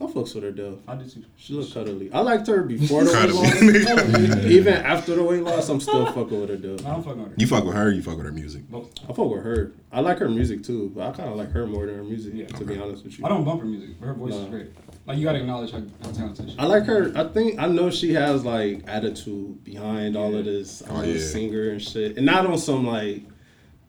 I 0.00 0.04
fucks 0.06 0.34
with 0.34 0.42
her 0.42 0.50
though. 0.50 0.80
I 0.88 0.96
do 0.96 1.08
too. 1.08 1.24
She 1.36 1.52
look 1.52 1.72
cuddly. 1.72 2.12
I 2.12 2.18
liked 2.20 2.48
her 2.48 2.64
before 2.64 3.04
the 3.04 3.12
weight 3.12 3.32
loss. 3.32 4.44
Even 4.44 4.74
after 4.74 5.14
the 5.14 5.22
weight 5.22 5.42
loss, 5.44 5.68
I'm 5.68 5.78
still 5.78 6.04
fucking 6.06 6.40
with 6.40 6.50
her 6.50 6.56
though. 6.56 6.74
No, 6.82 6.96
I'm 6.96 7.02
fucking 7.04 7.22
with 7.22 7.28
her. 7.30 7.34
You 7.38 7.46
fuck 7.46 7.64
with 7.64 7.76
her, 7.76 7.92
you 7.92 8.02
fuck 8.02 8.16
with 8.16 8.26
her 8.26 8.32
music. 8.32 8.68
Both. 8.68 8.90
I 9.04 9.12
fuck 9.12 9.30
with 9.30 9.44
her. 9.44 9.72
I 9.92 10.00
like 10.00 10.18
her 10.18 10.28
music 10.28 10.64
too, 10.64 10.90
but 10.96 11.08
I 11.08 11.12
kind 11.12 11.28
of 11.30 11.36
like 11.36 11.52
her 11.52 11.64
more 11.68 11.86
than 11.86 11.94
her 11.96 12.02
music. 12.02 12.32
Yeah. 12.34 12.46
To 12.46 12.64
be 12.64 12.76
honest 12.76 13.04
with 13.04 13.18
you, 13.20 13.24
I 13.24 13.28
don't 13.28 13.44
bump 13.44 13.60
her 13.60 13.66
music, 13.66 13.90
but 14.00 14.06
her 14.06 14.14
voice 14.14 14.32
No. 14.32 14.40
is 14.40 14.46
great. 14.48 14.72
Like 15.06 15.18
you 15.18 15.24
gotta 15.24 15.38
acknowledge 15.38 15.70
how, 15.70 15.82
how 16.02 16.10
talented 16.10 16.46
she 16.46 16.52
is. 16.54 16.58
I 16.58 16.64
like 16.64 16.84
her. 16.86 17.12
I 17.14 17.24
think 17.28 17.60
I 17.60 17.66
know 17.68 17.90
she 17.90 18.14
has 18.14 18.44
like 18.44 18.82
attitude 18.88 19.62
behind 19.62 20.16
all 20.16 20.34
of 20.34 20.44
this. 20.44 20.82
Oh, 20.90 20.96
I'm 20.96 21.04
a 21.04 21.06
yeah. 21.06 21.20
singer 21.24 21.70
and 21.70 21.80
shit, 21.80 22.16
and 22.16 22.26
not 22.26 22.46
on 22.46 22.58
some 22.58 22.84
like, 22.86 23.22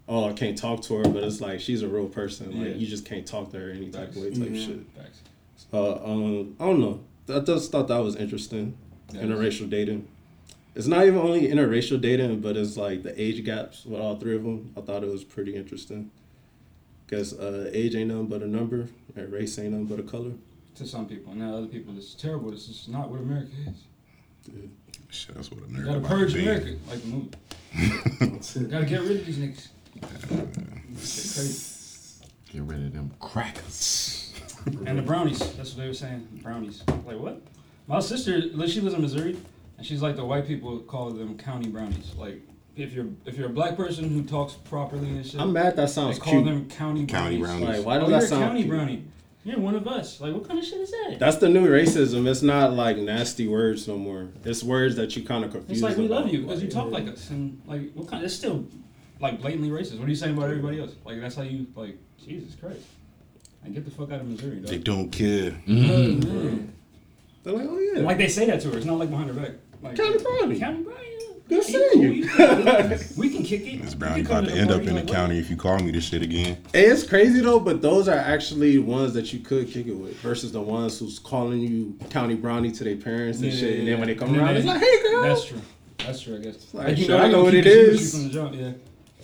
oh 0.07 0.29
I 0.29 0.33
can't 0.33 0.57
talk 0.57 0.81
to 0.83 0.95
her, 0.97 1.03
but 1.03 1.23
it's 1.23 1.41
like 1.41 1.59
she's 1.59 1.81
a 1.81 1.87
real 1.87 2.07
person. 2.07 2.57
Like 2.59 2.69
Yeah. 2.69 2.75
you 2.75 2.87
just 2.87 3.05
can't 3.05 3.25
talk 3.25 3.51
to 3.51 3.59
her 3.59 3.69
any 3.71 3.89
type 3.89 4.09
of 4.09 4.17
way 4.17 4.29
Facts. 4.29 4.39
type 4.39 4.49
Yeah. 4.51 4.65
shit. 4.65 4.79
Facts. 4.97 5.19
Uh, 5.73 5.95
um, 6.03 6.55
I 6.59 6.65
don't 6.65 6.79
know. 6.79 6.99
I 7.27 7.39
just 7.39 7.71
thought 7.71 7.87
that 7.87 7.97
was 7.97 8.15
interesting. 8.15 8.77
Yeah. 9.13 9.21
Interracial 9.21 9.69
dating. 9.69 10.07
It's 10.75 10.87
not 10.87 11.05
even 11.05 11.19
only 11.19 11.47
interracial 11.47 11.99
dating, 12.01 12.41
but 12.41 12.57
it's 12.57 12.75
like 12.77 13.03
the 13.03 13.19
age 13.21 13.43
gaps 13.45 13.85
with 13.85 13.99
all 13.99 14.17
three 14.17 14.35
of 14.35 14.43
them. 14.43 14.73
I 14.77 14.81
thought 14.81 15.03
it 15.03 15.09
was 15.09 15.23
pretty 15.23 15.55
interesting. 15.55 16.11
Because 17.05 17.33
uh, 17.39 17.69
age 17.71 17.95
ain't 17.95 18.09
nothing 18.09 18.27
but 18.27 18.41
a 18.41 18.47
number, 18.47 18.87
and 19.15 19.31
race 19.31 19.57
ain't 19.59 19.71
nothing 19.71 19.85
but 19.85 19.99
a 19.99 20.03
color. 20.03 20.31
To 20.75 20.85
some 20.87 21.07
people, 21.07 21.31
and 21.31 21.39
now 21.41 21.55
other 21.55 21.67
people, 21.67 21.95
it's 21.97 22.13
terrible. 22.15 22.51
This 22.51 22.67
is 22.67 22.87
not 22.89 23.09
what 23.09 23.21
America 23.21 23.51
is. 23.67 24.51
Shit, 25.09 25.35
that's 25.35 25.49
what 25.51 25.61
You 25.61 25.65
America 25.67 25.85
gotta 25.85 25.97
about 25.99 26.09
purge 26.09 26.31
to 26.33 26.37
be. 26.37 26.43
America, 26.43 26.75
like 26.89 27.01
the 27.01 27.07
movie. 27.07 28.69
gotta 28.69 28.85
get 28.85 29.01
rid 29.01 29.19
of 29.19 29.25
these 29.25 29.37
niggas. 29.37 29.67
Shit 30.09 31.33
crazy. 31.33 32.25
Get 32.51 32.61
rid 32.63 32.85
of 32.85 32.93
them 32.93 33.11
crackers. 33.19 34.33
And 34.85 34.97
the 34.97 35.01
brownies. 35.01 35.39
That's 35.55 35.71
what 35.71 35.77
they 35.77 35.87
were 35.87 35.93
saying. 35.93 36.27
Brownies. 36.41 36.83
Like 37.05 37.19
what? 37.19 37.41
My 37.87 37.99
sister, 37.99 38.41
she 38.41 38.81
lives 38.81 38.95
in 38.95 39.01
Missouri, 39.01 39.37
and 39.77 39.85
she's 39.85 40.01
like 40.01 40.15
the 40.15 40.25
white 40.25 40.47
people 40.47 40.79
call 40.79 41.11
them 41.11 41.37
county 41.37 41.67
brownies. 41.67 42.13
Like 42.15 42.41
if 42.75 42.93
you're 42.93 43.07
if 43.25 43.37
you're 43.37 43.47
a 43.47 43.53
black 43.53 43.77
person 43.77 44.09
who 44.09 44.23
talks 44.23 44.53
properly 44.53 45.09
and 45.09 45.25
shit, 45.25 45.39
I'm 45.39 45.53
mad 45.53 45.75
that 45.75 45.87
they 45.87 45.87
sounds 45.87 46.17
call 46.17 46.33
cute. 46.33 46.45
them 46.45 46.69
county 46.69 47.05
County 47.05 47.37
brownies. 47.37 47.61
brownies. 47.61 47.77
Like, 47.77 47.85
why 47.85 47.97
oh, 47.97 47.99
does 47.99 48.07
oh, 48.07 48.11
that 48.11 48.17
you're 48.17 48.25
a 48.25 48.27
sound 48.27 48.43
county 48.43 48.63
cute? 48.63 48.69
brownie. 48.69 49.03
You're 49.43 49.59
one 49.59 49.75
of 49.75 49.87
us. 49.87 50.19
Like 50.19 50.33
what 50.33 50.47
kind 50.47 50.57
of 50.57 50.65
shit 50.65 50.81
is 50.81 50.89
that? 50.89 51.17
That's 51.19 51.37
the 51.37 51.49
new 51.49 51.67
racism. 51.67 52.27
It's 52.27 52.41
not 52.41 52.73
like 52.73 52.97
nasty 52.97 53.47
words 53.47 53.87
no 53.87 53.95
more. 53.97 54.29
It's 54.43 54.63
words 54.63 54.95
that 54.95 55.15
you 55.15 55.23
kind 55.23 55.45
of 55.45 55.51
confuse. 55.51 55.77
It's 55.77 55.83
like 55.83 55.97
we 55.97 56.07
love 56.07 56.29
you 56.29 56.41
because 56.41 56.63
you 56.63 56.69
talk 56.69 56.89
like 56.91 57.07
us, 57.07 57.29
and 57.29 57.61
like 57.67 57.93
what 57.93 58.07
kind? 58.07 58.23
Of 58.23 58.25
it's 58.25 58.35
still 58.35 58.65
like 59.19 59.41
blatantly 59.41 59.69
racist. 59.69 59.99
What 59.99 60.07
are 60.07 60.09
you 60.09 60.15
saying 60.15 60.37
about 60.37 60.49
everybody 60.49 60.79
else? 60.79 60.91
Like 61.05 61.19
that's 61.21 61.35
how 61.35 61.43
you 61.43 61.67
like 61.75 61.97
Jesus 62.23 62.55
Christ. 62.55 62.81
And 63.63 63.73
get 63.73 63.85
the 63.85 63.91
fuck 63.91 64.11
out 64.11 64.21
of 64.21 64.27
Missouri, 64.27 64.57
Dog. 64.57 64.67
They 64.69 64.77
don't 64.77 65.09
care. 65.11 65.51
Mm-hmm. 65.51 65.71
Oh, 65.71 65.97
man. 65.97 66.21
Mm-hmm. 66.21 66.65
They're 67.43 67.53
like, 67.53 67.67
oh 67.69 67.79
yeah, 67.79 68.01
Like 68.01 68.17
they 68.17 68.27
say 68.27 68.45
that 68.47 68.61
to 68.61 68.71
her. 68.71 68.77
It's 68.77 68.85
not 68.85 68.99
like 68.99 69.09
behind 69.09 69.29
her 69.29 69.33
back. 69.39 69.51
Like 69.81 69.95
County 69.95 70.17
brownie. 70.23 70.59
County 70.59 70.83
brownie. 70.83 71.01
Good 71.47 71.57
yeah. 71.57 71.61
seeing 71.61 72.01
You 72.01 72.09
you. 72.09 72.23
you 72.25 72.97
we 73.17 73.29
can 73.29 73.43
kick 73.43 73.61
it. 73.67 73.81
This 73.83 73.93
We 73.93 73.99
brownie 73.99 74.23
can 74.23 74.31
about 74.31 74.45
to 74.45 74.51
to 74.51 74.57
end 74.57 74.71
up 74.71 74.81
in 74.81 74.87
the 74.95 75.03
like, 75.03 75.07
county 75.07 75.37
if 75.37 75.49
you 75.51 75.55
call 75.55 75.77
me 75.79 75.91
this 75.91 76.05
shit 76.05 76.23
again. 76.23 76.57
Hey, 76.73 76.85
it's 76.85 77.03
crazy 77.07 77.39
though, 77.41 77.59
but 77.59 77.83
those 77.83 78.07
are 78.07 78.17
actually 78.17 78.79
ones 78.79 79.13
that 79.13 79.31
you 79.31 79.39
could 79.39 79.69
kick 79.69 79.85
it 79.85 79.93
with 79.93 80.15
versus 80.17 80.51
the 80.51 80.61
ones 80.61 80.97
who's 80.97 81.19
calling 81.19 81.59
you 81.61 81.95
county 82.09 82.33
brownie 82.35 82.71
to 82.71 82.83
their 82.83 82.95
parents 82.95 83.39
and 83.41 83.51
Yeah, 83.51 83.59
shit. 83.59 83.73
yeah, 83.73 83.79
and 83.79 83.87
then 83.89 83.99
when 83.99 84.07
they 84.07 84.15
come 84.15 84.33
yeah. 84.33 84.39
around, 84.41 84.49
And 84.49 84.57
it's 84.57 84.67
like, 84.67 84.81
hey 84.81 85.03
girl. 85.03 85.21
That's 85.21 85.45
true. 85.45 85.61
That's 85.99 86.21
true. 86.21 86.35
I 86.35 86.39
guess. 86.39 86.73
like, 86.73 86.97
you 86.97 87.05
shit, 87.05 87.19
I 87.19 87.27
know 87.29 87.43
what 87.43 87.51
keep 87.53 87.65
it 87.65 87.69
the 87.69 87.69
shit 87.75 87.91
with 87.91 88.01
is. 88.01 88.13
you 88.15 88.19
From 88.19 88.27
the 88.27 88.33
jump, 88.33 88.55
yeah. 88.55 88.71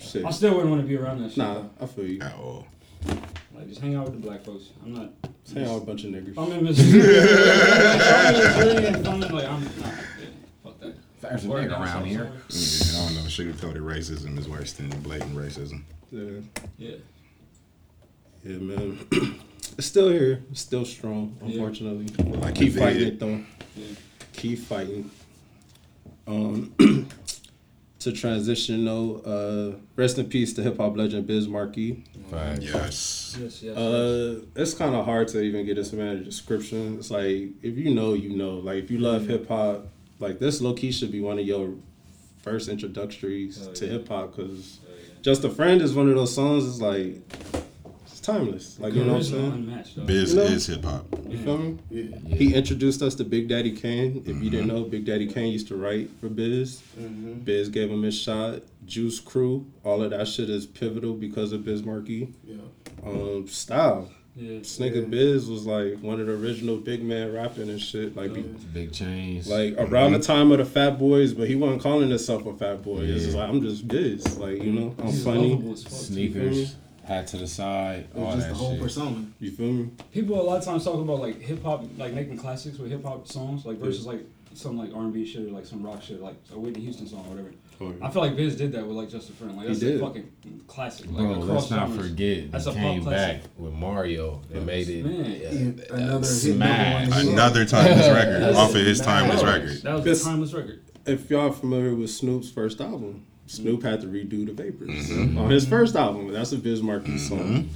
Shit. 0.02 0.26
I 0.26 0.32
still 0.32 0.52
wouldn't 0.56 0.70
want 0.70 0.82
to 0.82 0.88
be 0.88 0.98
around 0.98 1.22
that 1.22 1.30
shit. 1.30 1.38
Nah. 1.38 1.64
I 1.80 1.86
feel 1.86 2.06
you. 2.08 2.22
At 2.22 2.34
all. 2.36 2.66
Like 3.56 3.68
just 3.70 3.82
hang 3.82 3.96
out 3.96 4.06
with 4.06 4.14
the 4.14 4.20
black 4.28 4.44
folks. 4.44 4.70
I'm 4.84 4.94
not. 4.94 5.12
Say 5.44 5.66
all 5.66 5.78
a 5.78 5.82
bunch 5.82 6.04
of 6.04 6.12
niggas. 6.12 6.38
I'm 6.38 6.52
in 6.52 6.64
Missouri. 6.64 7.20
I'm 7.20 8.36
in 8.36 8.42
Missouri 8.42 8.86
and 8.88 9.08
I'm 9.08 9.20
like 9.22 9.46
I'm. 9.46 9.64
Nah, 9.64 9.70
yeah, 9.88 9.94
fuck 10.64 10.80
that. 10.80 10.96
There's 11.22 11.46
a 11.46 11.50
Or 11.50 11.60
nigga 11.60 11.70
down 11.70 11.82
around 11.84 12.06
here. 12.06 12.32
somewhere. 12.50 13.02
Yeah, 13.02 13.02
I 13.02 13.06
don't 13.16 13.24
know. 13.24 13.30
Sugar-coated 13.30 13.82
racism 13.82 14.38
is 14.40 14.48
worse 14.50 14.74
than 14.74 14.90
blatant 15.02 15.36
racism. 15.36 15.84
Yeah. 16.12 16.40
Yeah. 16.78 16.96
Yeah, 18.44 18.58
man. 18.58 19.00
it's 19.78 19.86
still 19.88 20.10
here. 20.10 20.44
It's 20.52 20.62
still 20.62 20.86
strong, 20.86 21.38
Yeah. 21.42 21.48
unfortunately. 21.54 22.08
Like 22.40 22.56
Keep 22.56 22.74
he 22.74 22.80
fighting 22.80 23.00
did. 23.00 23.08
it 23.10 23.20
though. 23.20 23.42
Yeah. 23.76 23.86
Keep 24.34 24.60
fighting. 24.60 25.12
Um 26.28 26.74
to 28.02 28.12
transition 28.12 28.86
though, 28.86 29.18
uh, 29.26 29.80
rest 29.96 30.18
in 30.18 30.26
peace 30.28 30.54
to 30.54 30.64
hip 30.64 30.78
hop 30.78 30.98
legend 30.98 31.28
Biz 31.28 31.48
Markie. 31.48 32.04
Facts. 32.30 32.62
Yes. 32.64 33.38
Yes, 33.40 33.64
yes. 33.64 33.78
Uh, 33.78 34.42
it's 34.56 34.74
kind 34.74 34.96
of 34.96 35.06
hard 35.06 35.28
to 35.30 35.42
even 35.42 35.66
get 35.66 35.76
this 35.76 35.94
man 35.94 36.18
a 36.18 36.24
description. 36.24 36.98
It's 36.98 37.12
like 37.12 37.50
if 37.62 37.78
you 37.78 37.94
know, 37.94 38.14
you 38.14 38.36
know. 38.36 38.56
Like 38.56 38.84
if 38.84 38.92
you 38.92 38.98
love 39.00 39.28
hip 39.28 39.48
hop, 39.48 39.88
like 40.20 40.40
this 40.40 40.62
low 40.62 40.74
key 40.74 40.92
should 40.92 41.12
be 41.12 41.22
one 41.22 41.40
of 41.40 41.46
your 41.46 41.74
first 42.42 42.70
introductories 42.70 43.64
Hell 43.64 43.74
to 43.74 43.86
yeah. 43.86 43.92
hip 43.94 44.08
hop 44.08 44.36
because 44.36 44.80
Oh, 44.84 44.90
yeah. 44.98 45.14
just 45.22 45.44
a 45.44 45.50
friend 45.50 45.82
is 45.82 45.94
one 45.94 46.10
of 46.10 46.16
those 46.16 46.34
songs. 46.34 46.68
It's 46.68 46.82
like 46.82 47.22
it's 47.40 47.51
timeless. 48.22 48.80
Like 48.80 48.94
you 48.94 49.04
know 49.04 49.14
what 49.14 49.18
I'm 49.18 49.24
saying. 49.24 49.52
unmatched. 49.52 50.06
Biz 50.06 50.32
You 50.34 50.40
know? 50.40 50.46
is 50.46 50.68
hip 50.68 50.84
hop. 50.84 51.06
You 51.28 51.38
feel 51.40 51.58
me? 51.58 51.78
Yeah. 51.90 52.36
He 52.36 52.54
introduced 52.54 53.02
us 53.02 53.16
to 53.16 53.24
Big 53.24 53.48
Daddy 53.48 53.72
Kane. 53.72 54.24
If 54.26 54.42
you 54.42 54.50
didn't 54.50 54.68
Mm-hmm. 54.68 54.76
know, 54.78 54.84
Big 54.84 55.06
Daddy 55.06 55.28
Kane 55.28 55.52
used 55.52 55.68
to 55.70 55.76
write 55.76 56.10
for 56.20 56.30
Biz. 56.30 56.82
Mm-hmm. 57.00 57.34
Biz 57.40 57.70
gave 57.70 57.90
him 57.90 58.04
his 58.04 58.18
shot. 58.18 58.62
Juice 58.86 59.20
Crew, 59.20 59.66
all 59.84 60.02
of 60.04 60.10
that 60.12 60.28
shit 60.28 60.50
is 60.50 60.66
pivotal 60.66 61.14
because 61.14 61.52
of 61.54 61.64
Biz 61.66 61.84
Markie. 61.84 62.34
Yeah. 62.46 62.58
Um, 63.06 63.48
style. 63.48 64.10
Yeah. 64.36 64.60
This 64.60 64.80
nigga 64.80 65.10
Biz 65.10 65.50
was 65.50 65.66
like 65.66 66.00
one 66.00 66.22
of 66.22 66.28
the 66.28 66.34
original 66.34 66.78
big 66.78 67.04
man 67.04 67.34
rapping 67.34 67.70
and 67.70 67.82
shit. 67.82 68.16
Like, 68.16 68.34
be, 68.34 68.42
Big 68.42 68.94
chains. 68.94 69.48
like 69.50 69.76
around 69.78 70.14
the 70.14 70.20
time 70.20 70.52
of 70.54 70.60
the 70.60 70.66
Fat 70.66 70.98
Boys, 70.98 71.34
but 71.34 71.50
he 71.50 71.56
wasn't 71.56 71.82
calling 71.82 72.10
himself 72.10 72.46
a 72.46 72.54
Fat 72.56 72.82
Boy. 72.82 73.02
It's 73.02 73.26
just 73.26 73.36
like 73.38 73.50
I'm 73.50 73.62
just 73.62 73.86
Biz. 73.90 74.38
Like 74.38 74.64
you 74.64 74.72
know, 74.72 74.96
I'm 75.00 75.08
He's 75.08 75.24
funny. 75.24 75.50
lovable 75.52 75.76
too. 75.76 75.90
sneakers, 75.90 76.76
hat 77.04 77.28
to 77.28 77.38
the 77.38 77.48
side, 77.48 78.08
It's 78.12 78.16
all 78.20 78.34
just 78.34 78.40
that 78.48 78.50
the 78.50 78.54
whole 78.56 78.74
shit. 78.74 78.82
persona. 78.82 79.26
You 79.40 79.52
feel 79.52 79.72
me? 79.74 79.90
People 80.12 80.40
a 80.40 80.44
lot 80.44 80.58
of 80.60 80.66
times 80.66 80.84
talking 80.86 81.02
about 81.02 81.20
like 81.20 81.40
hip 81.42 81.64
hop, 81.64 81.84
like 81.98 82.14
making 82.14 82.38
classics 82.38 82.78
with 82.78 82.92
hip 82.92 83.04
hop 83.04 83.28
songs, 83.28 83.66
like 83.66 83.78
versus 83.78 84.06
like 84.06 84.22
some 84.54 84.78
like 84.78 84.94
R 84.94 85.02
and 85.04 85.14
B 85.14 85.26
shit 85.26 85.48
or 85.48 85.52
like 85.52 85.66
some 85.66 85.82
rock 85.84 86.02
shit, 86.02 86.22
like 86.22 86.36
a 86.54 86.60
Whitney 86.60 86.82
Houston 86.84 87.08
song 87.08 87.26
or 87.28 87.30
whatever. 87.32 87.52
I 88.00 88.12
feel 88.12 88.22
like 88.22 88.36
Biz 88.36 88.58
did 88.58 88.74
that 88.74 88.86
with 88.86 88.96
like 88.96 89.10
Just 89.10 89.30
a 89.30 89.34
Friend. 89.34 89.58
Like 89.58 89.70
He 89.70 89.74
that's 89.74 89.84
a 89.84 90.00
fucking 90.00 90.32
classic. 90.68 91.08
Like 91.08 91.16
Bro, 91.18 91.32
across 91.42 91.48
let's 91.50 91.72
not 91.72 91.88
genres. 91.90 92.10
forget. 92.10 92.52
That's 92.52 92.66
he 92.66 92.70
a 92.70 92.74
pop 92.76 92.82
came 92.84 93.04
back 93.06 93.42
with 93.58 93.74
Mario 93.74 94.42
and 94.54 94.66
made 94.68 94.88
it 94.88 95.04
Man. 95.04 95.82
uh, 95.90 95.96
Another 95.96 96.24
smash. 96.28 97.24
Another 97.26 97.66
timeless 97.66 98.08
record 98.10 98.44
off 98.56 98.70
of 98.76 98.86
his 98.86 99.02
timeless 99.02 99.42
record. 99.44 99.82
That 99.82 99.96
was 99.96 100.04
This- 100.04 100.22
a 100.22 100.26
timeless 100.26 100.54
record. 100.54 100.82
If 101.08 101.32
y'all 101.32 101.52
familiar 101.52 101.96
with 101.96 102.12
Snoop's 102.12 102.52
first 102.52 102.80
album, 102.80 103.26
Snoop 103.52 103.84
had 103.84 104.02
to 104.02 104.08
redo 104.08 104.46
the 104.46 104.54
Vapors 104.54 104.90
Mm-hmm. 105.10 105.38
on 105.38 105.50
his 105.50 105.68
first 105.68 105.96
album. 105.96 106.32
That's 106.32 106.52
a 106.54 106.58
Biz 106.58 106.82
Markie 106.82 107.18
song. 107.18 107.70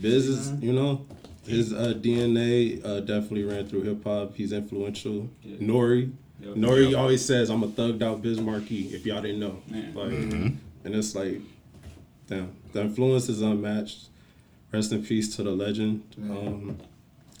Biz 0.00 0.28
is, 0.28 0.52
you 0.62 0.72
know, 0.72 1.04
his 1.46 1.72
uh, 1.72 1.94
DNA 2.00 2.84
uh, 2.84 3.00
definitely 3.00 3.44
ran 3.44 3.66
through 3.66 3.82
hip 3.82 4.04
hop. 4.04 4.34
He's 4.36 4.52
influential. 4.52 5.28
Yeah. 5.42 5.56
Nori, 5.58 6.12
Yep. 6.40 6.54
Nori 6.56 6.96
always 6.98 7.24
says, 7.24 7.48
"I'm 7.50 7.62
a 7.62 7.68
thugged 7.68 8.02
out 8.02 8.20
Biz 8.20 8.40
Markie." 8.40 8.88
If 8.94 9.06
y'all 9.06 9.22
didn't 9.22 9.40
know, 9.40 9.58
Man. 9.68 9.94
like, 9.94 10.10
Mm-hmm. 10.10 10.46
and 10.84 10.94
it's 10.94 11.14
like, 11.14 11.40
damn, 12.28 12.52
the 12.72 12.82
influence 12.82 13.28
is 13.30 13.40
unmatched. 13.40 14.08
Rest 14.70 14.92
in 14.92 15.02
peace 15.02 15.34
to 15.36 15.42
the 15.42 15.50
legend. 15.52 16.02
Um, 16.22 16.76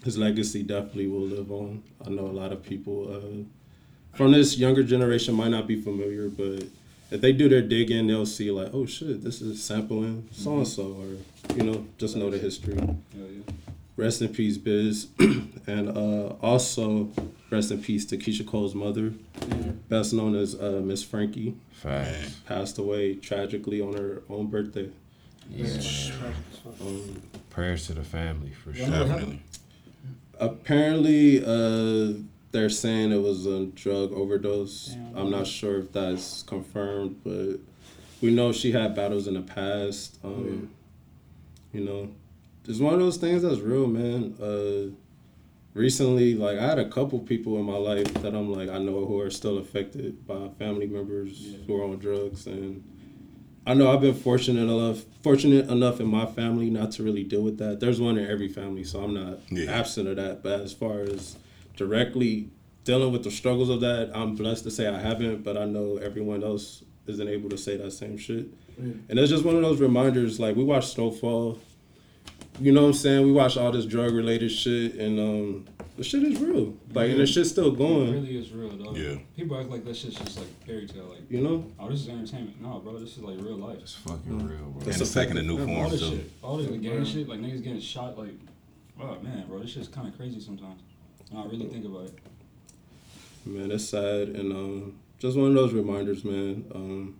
his 0.02 0.16
legacy 0.16 0.62
definitely 0.62 1.08
will 1.08 1.26
live 1.26 1.50
on. 1.52 1.82
I 2.06 2.08
know 2.10 2.22
a 2.26 2.32
lot 2.42 2.52
of 2.52 2.62
people 2.62 3.12
uh, 3.14 4.16
from 4.16 4.32
this 4.32 4.56
younger 4.56 4.82
generation 4.82 5.34
might 5.34 5.50
not 5.50 5.66
be 5.66 5.80
familiar, 5.80 6.28
but 6.30 6.64
if 7.10 7.20
they 7.20 7.32
do 7.32 7.48
their 7.48 7.62
digging, 7.62 8.06
they'll 8.06 8.26
see 8.26 8.50
like, 8.50 8.70
oh 8.72 8.86
shit, 8.86 9.22
this 9.22 9.40
is 9.40 9.62
sampling 9.62 10.28
so 10.32 10.58
and 10.58 10.68
so, 10.68 10.96
or 11.00 11.54
you 11.56 11.62
know, 11.62 11.86
just 11.98 12.16
know 12.16 12.30
the 12.30 12.38
history. 12.38 12.74
Hell 12.74 12.98
yeah. 13.14 13.52
Rest 13.96 14.20
in 14.20 14.28
peace, 14.28 14.58
Biz, 14.58 15.08
and 15.66 15.88
uh, 15.96 16.34
also 16.42 17.10
rest 17.50 17.70
in 17.70 17.80
peace 17.82 18.04
to 18.06 18.18
Keyshia 18.18 18.46
Cole's 18.46 18.74
mother, 18.74 19.14
best 19.88 20.12
known 20.12 20.34
as 20.34 20.54
uh, 20.54 20.82
Miss 20.84 21.02
Frankie, 21.02 21.54
Facts. 21.72 22.34
passed 22.44 22.76
away 22.76 23.14
tragically 23.14 23.80
on 23.80 23.94
her 23.94 24.22
own 24.28 24.48
birthday. 24.48 24.90
Yeah. 25.48 25.66
Um, 26.80 27.22
Prayers 27.48 27.86
to 27.86 27.94
the 27.94 28.02
family 28.02 28.50
for 28.50 28.74
sure. 28.74 28.86
Definitely. 28.86 29.40
apparently, 30.38 31.42
uh, 31.42 32.14
they're 32.56 32.70
saying 32.70 33.12
it 33.12 33.20
was 33.20 33.44
a 33.44 33.66
drug 33.66 34.12
overdose. 34.12 34.86
Damn. 34.86 35.16
I'm 35.16 35.30
not 35.30 35.46
sure 35.46 35.78
if 35.80 35.92
that's 35.92 36.42
confirmed, 36.42 37.20
but 37.22 37.56
we 38.22 38.30
know 38.34 38.50
she 38.50 38.72
had 38.72 38.94
battles 38.94 39.26
in 39.26 39.34
the 39.34 39.42
past. 39.42 40.18
Um, 40.24 40.70
You 41.74 41.84
know, 41.84 42.08
it's 42.66 42.78
one 42.80 42.94
of 42.94 43.00
those 43.00 43.18
things 43.18 43.42
that's 43.42 43.58
real, 43.60 43.86
man. 43.86 44.34
Uh, 44.40 44.94
recently, 45.74 46.34
like 46.34 46.58
I 46.58 46.66
had 46.66 46.78
a 46.78 46.88
couple 46.88 47.18
people 47.18 47.58
in 47.58 47.64
my 47.66 47.76
life 47.76 48.12
that 48.22 48.34
I'm 48.34 48.50
like 48.50 48.70
I 48.70 48.78
know 48.78 49.04
who 49.04 49.20
are 49.20 49.28
still 49.30 49.58
affected 49.58 50.26
by 50.26 50.48
family 50.58 50.86
members 50.86 51.32
Yeah. 51.38 51.58
who 51.66 51.76
are 51.78 51.84
on 51.84 51.98
drugs, 51.98 52.46
and 52.46 52.82
I 53.66 53.74
know 53.74 53.92
I've 53.92 54.00
been 54.00 54.14
fortunate 54.14 54.62
enough 54.62 55.04
fortunate 55.22 55.68
enough 55.68 56.00
in 56.00 56.06
my 56.06 56.24
family 56.24 56.70
not 56.70 56.92
to 56.92 57.02
really 57.02 57.24
deal 57.24 57.42
with 57.42 57.58
that. 57.58 57.80
There's 57.80 58.00
one 58.00 58.16
in 58.16 58.26
every 58.30 58.48
family, 58.48 58.84
so 58.84 59.00
I'm 59.04 59.12
not 59.12 59.40
Yeah. 59.50 59.70
absent 59.72 60.08
of 60.08 60.16
that. 60.16 60.42
But 60.42 60.60
as 60.62 60.72
far 60.72 61.00
as 61.00 61.36
directly 61.76 62.48
dealing 62.84 63.12
with 63.12 63.24
the 63.24 63.30
struggles 63.30 63.68
of 63.68 63.80
that, 63.80 64.10
I'm 64.14 64.34
blessed 64.36 64.64
to 64.64 64.70
say 64.70 64.86
I 64.86 64.98
haven't, 64.98 65.42
but 65.44 65.56
I 65.56 65.64
know 65.64 65.96
everyone 65.98 66.42
else 66.44 66.82
isn't 67.06 67.28
able 67.28 67.48
to 67.50 67.58
say 67.58 67.76
that 67.76 67.90
same 67.92 68.16
shit. 68.16 68.46
Yeah. 68.78 68.92
And 69.08 69.18
it's 69.18 69.30
just 69.30 69.44
one 69.44 69.56
of 69.56 69.62
those 69.62 69.80
reminders. 69.80 70.38
Like 70.40 70.56
we 70.56 70.64
watched 70.64 70.90
Snowfall, 70.90 71.58
you 72.60 72.72
know 72.72 72.82
what 72.82 72.88
I'm 72.88 72.94
saying? 72.94 73.26
We 73.26 73.32
watch 73.32 73.56
all 73.56 73.72
this 73.72 73.86
drug 73.86 74.12
related 74.14 74.50
shit, 74.50 74.94
and 74.94 75.18
um, 75.20 75.64
the 75.96 76.04
shit 76.04 76.22
is 76.22 76.38
real. 76.40 76.74
Like, 76.92 77.10
and 77.10 77.20
the 77.20 77.26
shit's 77.26 77.50
still 77.50 77.70
going. 77.70 78.08
It 78.08 78.12
really 78.12 78.38
is 78.38 78.50
real, 78.52 78.70
though. 78.70 78.94
Yeah. 78.94 79.18
People 79.36 79.60
act 79.60 79.68
like 79.68 79.84
that 79.84 79.96
shit's 79.96 80.16
just 80.16 80.38
like 80.38 80.46
fairy 80.66 80.86
tale. 80.86 81.04
Like, 81.06 81.30
You 81.30 81.42
know? 81.42 81.66
oh, 81.78 81.90
this 81.90 82.00
is 82.00 82.08
entertainment. 82.08 82.60
No, 82.62 82.78
bro, 82.78 82.98
this 82.98 83.16
is 83.16 83.22
like 83.22 83.36
real 83.40 83.56
life. 83.56 83.78
It's 83.80 83.94
fucking 83.94 84.46
real, 84.48 84.58
bro. 84.70 84.80
And 84.80 84.88
it's 85.00 85.12
taking 85.14 85.36
a 85.38 85.42
new 85.42 85.58
All 85.58 85.68
All 85.68 85.74
form 85.74 85.90
this 85.90 86.00
too. 86.00 86.10
shit, 86.16 86.30
all 86.42 86.56
this 86.56 86.66
gang 86.80 87.04
shit, 87.04 87.28
like 87.28 87.40
niggas 87.40 87.62
getting 87.62 87.80
shot, 87.80 88.18
like, 88.18 88.34
oh 89.00 89.18
man, 89.22 89.44
bro, 89.48 89.58
this 89.60 89.70
shit's 89.72 89.88
kind 89.88 90.08
of 90.08 90.16
crazy 90.16 90.40
sometimes. 90.40 90.80
When 91.30 91.42
I 91.42 91.46
really 91.46 91.66
think 91.66 91.84
about 91.84 92.04
it. 92.06 92.18
Man, 93.44 93.70
it's 93.70 93.84
sad, 93.84 94.28
and 94.28 94.52
um, 94.52 94.98
just 95.18 95.36
one 95.36 95.48
of 95.48 95.54
those 95.54 95.72
reminders, 95.72 96.24
man. 96.24 96.64
Um, 96.74 97.16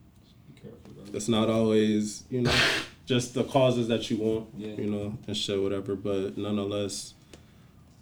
Be 0.55 0.61
careful, 0.61 0.91
bro. 0.95 1.05
it's 1.15 1.29
not 1.29 1.49
always, 1.49 2.25
you 2.31 2.43
know, 2.43 2.55
just 3.07 3.35
the 3.35 3.45
causes 3.45 3.89
that 3.89 4.11
you 4.11 4.17
want, 4.19 4.49
Yeah. 4.57 4.75
you 4.75 4.91
know, 4.91 5.17
and 5.27 5.37
shit, 5.37 5.61
whatever. 5.61 5.95
But 5.95 6.37
nonetheless, 6.37 7.15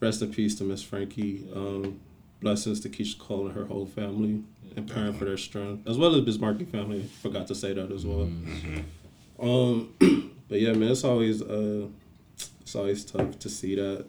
rest 0.00 0.22
in 0.22 0.32
peace 0.32 0.54
to 0.56 0.64
Miss 0.64 0.82
Frankie. 0.82 1.44
Yeah. 1.48 1.54
Um, 1.56 2.00
blessings 2.40 2.80
to 2.80 2.88
Keyshia 2.90 3.18
Cole 3.18 3.46
and 3.46 3.54
her 3.56 3.64
whole 3.66 3.86
family, 3.86 4.42
Yeah. 4.66 4.72
and 4.76 4.88
praying 4.90 5.14
for 5.14 5.24
their 5.26 5.36
strength, 5.38 5.86
as 5.88 5.98
well 5.98 6.14
as 6.14 6.22
Biz 6.22 6.38
Markie 6.38 6.64
family. 6.64 7.02
Forgot 7.22 7.46
to 7.48 7.54
say 7.54 7.72
that 7.74 7.90
as 7.92 8.06
well. 8.06 8.26
Mm-hmm. 8.26 9.46
Um, 9.46 10.32
but 10.48 10.60
yeah, 10.60 10.72
man, 10.72 10.90
it's 10.92 11.04
always 11.04 11.42
uh, 11.42 11.86
it's 12.62 12.74
always 12.74 13.04
tough 13.04 13.38
to 13.40 13.48
see 13.50 13.74
that. 13.74 14.06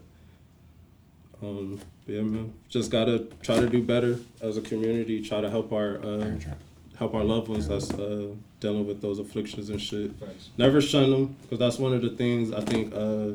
Um, 1.46 1.80
yeah, 2.08 2.22
man, 2.22 2.54
just 2.70 2.92
gotta 2.92 3.28
try 3.42 3.60
to 3.60 3.70
do 3.70 3.82
better 3.82 4.20
as 4.42 4.58
a 4.58 4.62
community. 4.62 5.22
Try 5.22 5.42
to 5.42 5.50
help 5.50 5.72
our 5.72 5.98
uh, 6.04 6.32
help 6.98 7.14
our 7.14 7.24
loved 7.24 7.50
ones 7.50 7.68
that's 7.68 7.92
uh, 7.94 8.30
dealing 8.60 8.88
with 8.88 9.02
those 9.02 9.20
afflictions 9.20 9.70
and 9.70 9.82
shit. 9.82 10.12
Facts. 10.20 10.50
Never 10.58 10.82
shun 10.82 11.10
them 11.12 11.36
because 11.42 11.60
that's 11.60 11.78
one 11.78 11.94
of 11.94 12.02
the 12.02 12.10
things 12.10 12.52
I 12.52 12.62
think. 12.62 12.94
Uh, 12.94 13.32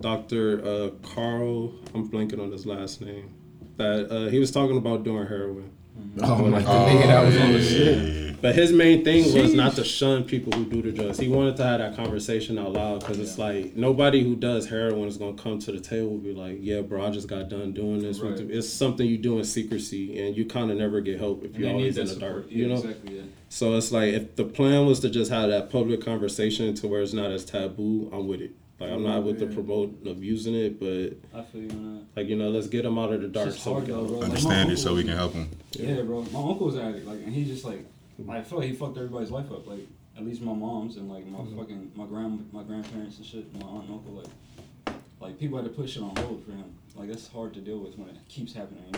Doctor 0.00 0.64
uh, 0.64 0.90
Carl, 1.02 1.72
I'm 1.94 2.08
blanking 2.08 2.40
on 2.40 2.50
his 2.50 2.66
last 2.66 3.00
name. 3.00 3.32
That 3.76 4.10
uh, 4.10 4.30
he 4.30 4.38
was 4.38 4.50
talking 4.50 4.76
about 4.76 5.04
doing 5.04 5.26
heroin. 5.26 5.70
Mm-hmm. 5.98 6.24
Oh, 6.24 6.44
like 6.44 6.64
the 6.64 6.70
Oh, 6.70 6.86
nigga 6.86 7.06
that 7.06 7.24
was 7.26 7.36
on 7.36 7.52
the 7.52 7.62
shit. 7.62 7.98
yeah, 7.98 8.02
yeah. 8.26 8.32
But 8.40 8.56
his 8.56 8.72
main 8.72 9.04
thing 9.04 9.22
was 9.40 9.54
not 9.54 9.76
to 9.76 9.84
shun 9.84 10.24
people 10.24 10.52
who 10.52 10.64
do 10.64 10.82
the 10.82 10.90
drugs. 10.90 11.16
He 11.20 11.28
wanted 11.28 11.56
to 11.58 11.64
have 11.64 11.78
that 11.78 11.94
conversation 11.94 12.58
out 12.58 12.72
loud 12.72 12.98
because 13.00 13.20
it's 13.20 13.38
like 13.38 13.76
nobody 13.76 14.24
who 14.24 14.34
does 14.34 14.68
heroin 14.68 15.06
is 15.06 15.16
gonna 15.16 15.36
come 15.36 15.60
to 15.60 15.70
the 15.70 15.78
table 15.78 16.08
and 16.14 16.22
be 16.24 16.34
like, 16.34 16.58
"Yeah, 16.60 16.80
bro, 16.80 17.06
I 17.06 17.10
just 17.10 17.28
got 17.28 17.48
done 17.48 17.72
doing 17.72 18.00
this." 18.00 18.18
Right. 18.18 18.36
It's 18.40 18.68
something 18.68 19.06
you 19.06 19.16
do 19.18 19.38
in 19.38 19.44
secrecy, 19.44 20.20
and 20.26 20.36
you 20.36 20.44
kind 20.44 20.72
of 20.72 20.76
never 20.76 21.00
get 21.00 21.20
help 21.20 21.44
if 21.44 21.56
you're 21.56 21.68
they 21.68 21.74
need 21.74 21.80
always 21.82 21.98
in 21.98 22.06
the 22.06 22.12
support. 22.14 22.32
dark. 22.32 22.46
Yeah, 22.50 22.56
You 22.58 22.68
know. 22.68 22.74
exactly. 22.80 23.16
Yeah. 23.18 23.22
So 23.48 23.76
it's 23.76 23.92
like 23.92 24.12
if 24.14 24.34
the 24.34 24.44
plan 24.44 24.86
was 24.86 24.98
to 25.00 25.10
just 25.10 25.30
have 25.30 25.48
that 25.50 25.70
public 25.70 26.04
conversation 26.04 26.74
to 26.74 26.88
where 26.88 27.02
it's 27.02 27.12
not 27.12 27.30
as 27.30 27.44
taboo, 27.44 28.10
I'm 28.12 28.26
with 28.26 28.40
it. 28.40 28.52
Like 28.80 28.90
I'm 28.90 29.02
not 29.04 29.22
with 29.22 29.38
the 29.38 29.46
Yeah. 29.46 29.54
promote 29.54 30.06
of 30.06 30.24
using 30.24 30.54
it, 30.54 30.80
but 30.80 31.38
I 31.38 31.42
feel 31.44 31.62
you 31.62 31.70
on 31.70 32.06
like 32.16 32.26
you 32.28 32.36
know, 32.36 32.48
let's 32.50 32.66
get 32.66 32.82
them 32.82 32.98
out 32.98 33.12
of 33.12 33.22
the 33.22 33.28
dark. 33.28 33.48
It's 33.48 33.56
just 33.56 33.64
So 33.64 33.70
we 33.72 33.74
hard 33.76 33.86
can 33.86 33.94
though, 33.96 34.04
bro. 34.06 34.16
Like, 34.18 34.24
Understand 34.28 34.72
it 34.72 34.78
so 34.78 34.94
we 34.94 35.04
can 35.04 35.16
help 35.16 35.32
him. 35.34 35.48
Yeah, 35.72 36.02
bro. 36.02 36.22
My 36.32 36.40
uncle's 36.40 36.60
was 36.60 36.74
an 36.76 36.88
addict, 36.88 37.06
like, 37.06 37.18
and 37.22 37.32
he 37.32 37.44
just 37.44 37.64
like, 37.64 37.86
I 38.28 38.40
feel 38.42 38.58
like 38.58 38.68
he 38.68 38.74
fucked 38.74 38.96
everybody's 38.96 39.30
life 39.30 39.50
up. 39.52 39.66
Like, 39.66 39.86
at 40.16 40.24
least 40.26 40.42
my 40.42 40.52
mom's 40.52 40.96
and 40.96 41.08
like 41.08 41.26
my 41.26 41.38
Mm-hmm. 41.38 41.58
fucking 41.58 41.92
my 41.94 42.06
grand 42.06 42.48
my 42.52 42.62
grandparents 42.64 43.18
and 43.18 43.26
shit, 43.26 43.54
my 43.60 43.66
aunt 43.68 43.84
and 43.84 43.94
uncle. 43.94 44.12
Like, 44.14 44.94
like 45.20 45.38
people 45.38 45.58
had 45.58 45.64
to 45.66 45.70
push 45.72 45.96
it 45.96 46.02
on 46.02 46.14
hold 46.16 46.44
for 46.44 46.50
him. 46.52 46.74
Like 46.96 47.08
that's 47.08 47.28
hard 47.28 47.54
to 47.54 47.60
deal 47.60 47.78
with 47.78 47.96
when 47.96 48.08
it 48.08 48.16
keeps 48.28 48.52
happening. 48.52 48.82
You 48.86 48.92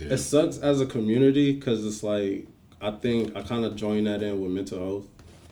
know? 0.00 0.04
Yeah. 0.06 0.14
It 0.14 0.18
sucks 0.18 0.58
as 0.58 0.80
a 0.80 0.86
community 0.86 1.52
because 1.52 1.86
it's 1.86 2.02
like 2.02 2.46
I 2.80 2.90
think 2.90 3.34
I 3.36 3.42
kind 3.42 3.64
of 3.64 3.76
join 3.76 4.04
that 4.04 4.22
in 4.22 4.40
with 4.40 4.50
mental 4.50 4.78
health. 4.78 5.06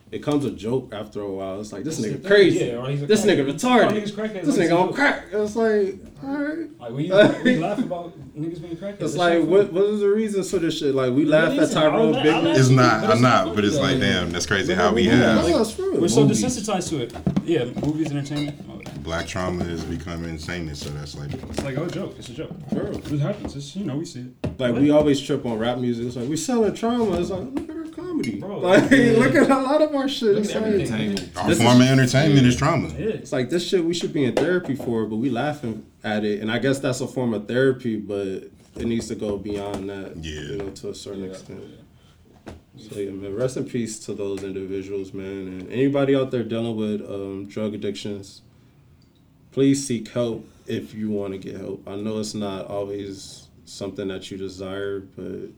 It 0.09 0.23
comes 0.23 0.45
a 0.45 0.51
joke 0.51 0.93
after 0.93 1.19
a 1.21 1.29
while. 1.29 1.59
It's 1.59 1.73
like 1.73 1.83
this 1.83 1.97
That's 1.97 2.07
nigga 2.13 2.21
thing. 2.21 2.31
crazy. 2.31 2.65
Yeah, 2.65 2.75
or 2.77 2.89
he's 2.89 3.05
this 3.05 3.23
crack- 3.25 3.37
nigga 3.37 3.51
retarded. 3.53 3.89
niggas 3.91 4.11
crackheads, 4.13 4.43
this 4.45 4.57
like, 4.57 4.69
nigga 4.69 4.79
on 4.87 4.93
crack. 4.93 5.25
It's 5.33 5.55
like, 5.57 5.95
alright. 6.23 6.79
Like 6.79 6.91
we, 6.91 7.11
we 7.43 7.57
laugh 7.57 7.79
about 7.79 8.17
niggas 8.39 8.61
being 8.61 8.77
crackheads. 8.77 9.01
It's 9.01 9.15
like, 9.15 9.43
what 9.43 9.67
funny. 9.67 9.79
what 9.79 9.83
is 9.89 9.99
the 9.99 10.07
reason 10.07 10.43
for 10.45 10.59
this 10.59 10.77
shit? 10.79 10.95
Like, 10.95 11.13
we 11.13 11.23
It 11.23 11.27
laugh 11.27 11.51
at 11.51 11.57
is. 11.59 11.75
I 11.75 11.81
Tyrone 11.81 12.11
laugh- 12.13 12.25
I 12.25 12.29
Biggums. 12.29 12.43
laugh 12.45 12.57
It's 12.57 12.69
not. 12.69 13.03
I'm 13.09 13.21
not. 13.21 13.53
But 13.55 13.65
it's 13.65 13.75
though. 13.75 13.81
like, 13.81 13.99
damn, 13.99 14.31
that's 14.31 14.45
crazy 14.45 14.73
how 14.73 14.93
we 14.93 15.05
have 15.07 15.45
No, 15.45 15.61
it's 15.61 15.77
real. 15.77 15.99
We're 15.99 16.07
so 16.07 16.25
desensitized 16.25 16.89
to 16.89 17.01
it. 17.03 17.13
Yeah, 17.43 17.65
movies, 17.85 18.09
entertainment. 18.11 19.03
Black 19.03 19.27
trauma 19.27 19.63
is 19.65 19.83
becoming 19.85 20.37
sameness. 20.37 20.79
So 20.81 20.89
that's 20.89 21.15
like, 21.17 21.33
It's 21.33 21.63
like, 21.63 21.77
oh, 21.77 21.83
a 21.83 21.89
joke. 21.91 22.15
It's 22.17 22.29
a 22.29 22.33
joke. 22.33 22.51
Bro. 22.71 22.91
It 22.91 23.19
happens. 23.19 23.55
It's, 23.55 23.75
you 23.75 23.85
know, 23.85 23.95
we 23.97 24.05
see 24.05 24.21
it. 24.43 24.59
Like 24.59 24.73
we 24.75 24.89
always 24.89 25.19
trip 25.21 25.45
on 25.45 25.57
rap 25.59 25.77
music. 25.77 26.07
It's 26.07 26.15
like 26.15 26.27
we 26.29 26.35
selling 26.37 26.73
trauma. 26.73 27.19
It's 27.19 27.29
like 27.29 27.41
look 27.53 27.69
at 27.69 27.75
our 27.75 27.76
comedy. 28.17 28.39
Bro, 28.39 28.59
like 28.59 28.91
yeah. 28.91 29.11
look 29.17 29.35
at 29.35 29.49
a 29.49 29.61
lot 29.61 29.81
of 29.81 29.95
our 29.95 30.07
shit. 30.07 30.35
Look 30.35 30.45
It's 30.45 30.53
like. 30.53 30.63
Entertainment. 30.63 31.31
our 31.37 31.55
form 31.55 31.81
of 31.81 31.87
entertainment 31.87 32.47
is 32.47 32.55
trauma. 32.55 32.89
Yeah. 32.89 33.09
it's 33.09 33.31
like 33.31 33.49
this 33.49 33.67
shit 33.67 33.83
we 33.83 33.93
should 33.93 34.13
be 34.13 34.25
in 34.25 34.35
therapy 34.35 34.75
for, 34.75 35.05
but 35.05 35.17
we 35.17 35.29
laughing 35.29 35.85
at 36.03 36.23
it. 36.23 36.41
And 36.41 36.51
I 36.51 36.59
guess 36.59 36.79
that's 36.79 37.01
a 37.01 37.07
form 37.07 37.33
of 37.33 37.47
therapy, 37.47 37.97
but 37.97 38.49
it 38.75 38.85
needs 38.85 39.07
to 39.07 39.15
go 39.15 39.37
beyond 39.37 39.89
that. 39.89 40.17
Yeah. 40.17 40.41
You 40.41 40.57
know, 40.57 40.69
to 40.69 40.89
a 40.89 40.95
certain 40.95 41.29
extent. 41.29 41.63
So 42.77 42.99
yeah, 42.99 43.11
man. 43.11 43.35
Rest 43.35 43.57
in 43.57 43.65
peace 43.65 43.99
to 44.05 44.13
those 44.13 44.43
individuals, 44.43 45.13
man. 45.13 45.25
And 45.25 45.71
anybody 45.71 46.15
out 46.15 46.29
there 46.31 46.43
dealing 46.43 46.75
with 46.75 47.01
um, 47.09 47.47
drug 47.47 47.73
addictions, 47.73 48.41
please 49.51 49.85
seek 49.85 50.09
help 50.09 50.47
if 50.67 50.93
you 50.93 51.09
want 51.09 51.33
to 51.33 51.39
get 51.39 51.59
help. 51.59 51.87
I 51.87 51.95
know 51.95 52.19
it's 52.19 52.35
not 52.35 52.67
always 52.67 53.47
something 53.65 54.07
that 54.09 54.29
you 54.29 54.37
desire, 54.37 54.99
but 54.99 55.49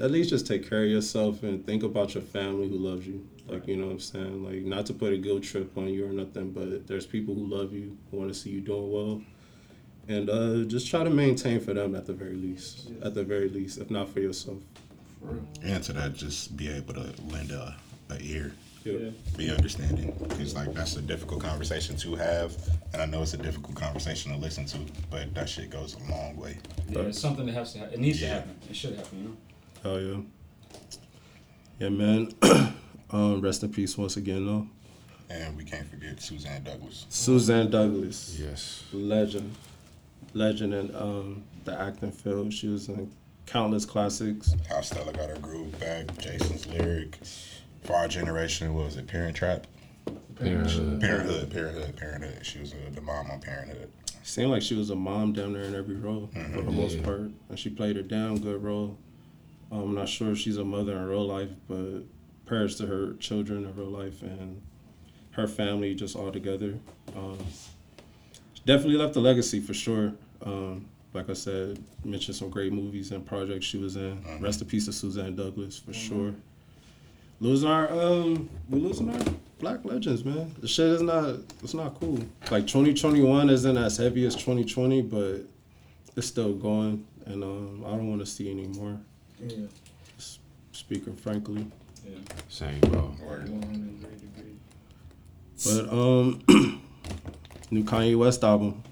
at 0.00 0.10
least 0.10 0.30
just 0.30 0.46
take 0.46 0.68
care 0.68 0.84
of 0.84 0.90
yourself 0.90 1.42
and 1.42 1.64
think 1.64 1.82
about 1.82 2.14
your 2.14 2.22
family 2.22 2.68
who 2.68 2.76
loves 2.76 3.06
you. 3.06 3.26
Like 3.48 3.66
you 3.66 3.76
know 3.76 3.86
what 3.86 3.92
I'm 3.92 4.00
saying? 4.00 4.44
Like 4.44 4.62
not 4.64 4.86
to 4.86 4.92
put 4.94 5.12
a 5.12 5.16
guilt 5.18 5.42
trip 5.42 5.76
on 5.76 5.88
you 5.88 6.06
or 6.06 6.12
nothing, 6.12 6.52
but 6.52 6.86
there's 6.86 7.06
people 7.06 7.34
who 7.34 7.46
love 7.46 7.72
you, 7.72 7.96
who 8.10 8.18
want 8.18 8.32
to 8.32 8.38
see 8.38 8.50
you 8.50 8.60
doing 8.60 8.92
well. 8.92 9.22
And 10.08 10.28
uh, 10.30 10.64
just 10.64 10.88
try 10.88 11.04
to 11.04 11.10
maintain 11.10 11.60
for 11.60 11.72
them 11.74 11.94
at 11.94 12.06
the 12.06 12.12
very 12.12 12.34
least. 12.34 12.90
At 13.02 13.14
the 13.14 13.22
very 13.24 13.48
least, 13.48 13.78
if 13.78 13.90
not 13.90 14.08
for 14.08 14.20
yourself. 14.20 14.58
And 15.62 15.82
to 15.84 15.92
that, 15.92 16.14
just 16.14 16.56
be 16.56 16.68
able 16.68 16.94
to 16.94 17.12
lend 17.28 17.50
a, 17.50 17.76
a 18.08 18.18
ear, 18.20 18.52
Yeah. 18.84 19.10
be 19.36 19.50
understanding, 19.50 20.16
because 20.28 20.54
like 20.54 20.72
that's 20.72 20.96
a 20.96 21.02
difficult 21.02 21.42
conversation 21.42 21.96
to 21.98 22.14
have, 22.16 22.56
and 22.92 23.02
I 23.02 23.06
know 23.06 23.22
it's 23.22 23.34
a 23.34 23.36
difficult 23.36 23.76
conversation 23.76 24.32
to 24.32 24.38
listen 24.38 24.64
to, 24.66 24.78
but 25.10 25.32
that 25.34 25.48
shit 25.48 25.70
goes 25.70 25.94
a 25.94 26.10
long 26.10 26.36
way. 26.36 26.56
Yeah, 26.88 27.00
it's 27.02 27.18
something 27.20 27.44
that 27.46 27.52
has 27.54 27.72
to 27.74 27.80
happen. 27.80 27.94
It 27.94 28.00
needs 28.00 28.20
Yeah. 28.20 28.28
to 28.28 28.34
happen. 28.36 28.56
It 28.70 28.76
should 28.76 28.94
happen, 28.96 29.18
you 29.18 29.24
know? 29.28 29.36
Oh 29.84 29.96
yeah. 29.98 30.20
Yeah, 31.78 31.88
man. 31.88 32.30
um, 33.10 33.40
rest 33.40 33.62
in 33.62 33.72
peace 33.72 33.96
once 33.96 34.16
again, 34.16 34.44
though. 34.44 34.66
And 35.30 35.56
we 35.56 35.64
can't 35.64 35.88
forget 35.88 36.20
Suzanne 36.20 36.62
Douglas. 36.64 37.06
Suzanne 37.08 37.70
Douglas. 37.70 38.36
Yes. 38.38 38.84
legend, 38.92 39.54
legend 40.34 40.74
in 40.74 40.94
um, 40.94 41.44
the 41.64 41.80
acting 41.80 42.12
field. 42.12 42.52
She 42.52 42.68
was 42.68 42.88
in 42.88 43.10
countless 43.46 43.86
classics. 43.86 44.54
How 44.68 44.82
Stella 44.82 45.12
got 45.12 45.30
her 45.30 45.38
groove 45.38 45.78
back. 45.80 46.14
Jason's 46.18 46.66
lyric. 46.66 47.18
For 47.84 47.94
our 47.94 48.08
generation, 48.08 48.74
what 48.74 48.84
was 48.84 48.96
it? 48.96 49.06
Parent 49.06 49.34
Trap. 49.34 49.66
Parenthood. 50.36 51.00
Parenthood. 51.00 51.50
Parenthood. 51.50 51.96
Parenthood. 51.96 52.44
She 52.44 52.58
was 52.58 52.74
uh, 52.74 52.76
the 52.92 53.00
mom 53.00 53.30
on 53.30 53.40
Parenthood. 53.40 53.90
Seemed 54.22 54.50
like 54.50 54.62
she 54.62 54.74
was 54.74 54.90
a 54.90 54.96
mom 54.96 55.32
down 55.32 55.54
there 55.54 55.62
in 55.62 55.74
every 55.74 55.96
role 55.96 56.28
for 56.54 56.60
the 56.60 56.70
most 56.70 57.02
part, 57.02 57.30
and 57.48 57.58
she 57.58 57.70
played 57.70 57.96
a 57.96 58.02
damn 58.02 58.38
good 58.38 58.62
role. 58.62 58.98
Um, 59.70 59.80
I'm 59.80 59.94
not 59.94 60.08
sure 60.08 60.32
if 60.32 60.38
she's 60.38 60.56
a 60.56 60.64
mother 60.64 60.96
in 60.96 61.06
real 61.06 61.26
life, 61.26 61.50
but 61.68 62.02
prayers 62.44 62.76
to 62.76 62.86
her 62.86 63.14
children 63.14 63.64
in 63.64 63.76
real 63.76 63.86
life 63.86 64.22
and 64.22 64.60
her 65.32 65.46
family 65.46 65.94
just 65.94 66.16
all 66.16 66.32
together. 66.32 66.74
Um, 67.16 67.38
definitely 68.66 68.96
left 68.96 69.16
a 69.16 69.20
legacy 69.20 69.60
for 69.60 69.74
sure. 69.74 70.12
Um, 70.44 70.86
like 71.12 71.28
I 71.28 71.34
said, 71.34 71.78
mentioned 72.04 72.36
some 72.36 72.50
great 72.50 72.72
movies 72.72 73.12
and 73.12 73.24
projects 73.24 73.66
she 73.66 73.78
was 73.78 73.96
in. 73.96 74.22
Rest 74.40 74.60
in 74.60 74.68
peace 74.68 74.86
to 74.86 74.92
Suzanne 74.92 75.36
Douglas 75.36 75.78
for 75.78 75.92
sure. 75.92 76.34
Losing 77.40 77.70
our 77.70 77.90
um, 77.90 78.50
we're 78.68 78.78
losing 78.78 79.10
our 79.10 79.20
black 79.58 79.84
legends, 79.84 80.24
man. 80.24 80.54
The 80.60 80.68
shit 80.68 80.88
is 80.88 81.02
not 81.02 81.36
it's 81.62 81.74
not 81.74 81.98
cool. 81.98 82.18
Like 82.50 82.66
2021 82.66 83.48
isn't 83.48 83.76
as 83.76 83.96
heavy 83.96 84.26
as 84.26 84.34
2020, 84.34 85.02
but 85.02 85.40
it's 86.16 86.26
still 86.26 86.52
going, 86.52 87.06
and 87.26 87.42
um, 87.42 87.84
I 87.86 87.90
don't 87.90 88.08
want 88.08 88.20
to 88.20 88.26
see 88.26 88.50
any 88.50 88.66
more. 88.66 88.98
Yeah. 89.42 89.66
S- 90.18 90.38
Speaking 90.72 91.14
frankly, 91.16 91.66
Yeah. 92.06 92.18
Same, 92.48 92.80
bro. 92.80 93.14
Word. 93.26 93.48
103 93.48 94.10
degree. 94.16 94.56
but 95.64 95.92
um, 95.92 96.42
new 97.70 97.84
Kanye 97.84 98.16
West 98.16 98.42
album. 98.44 98.82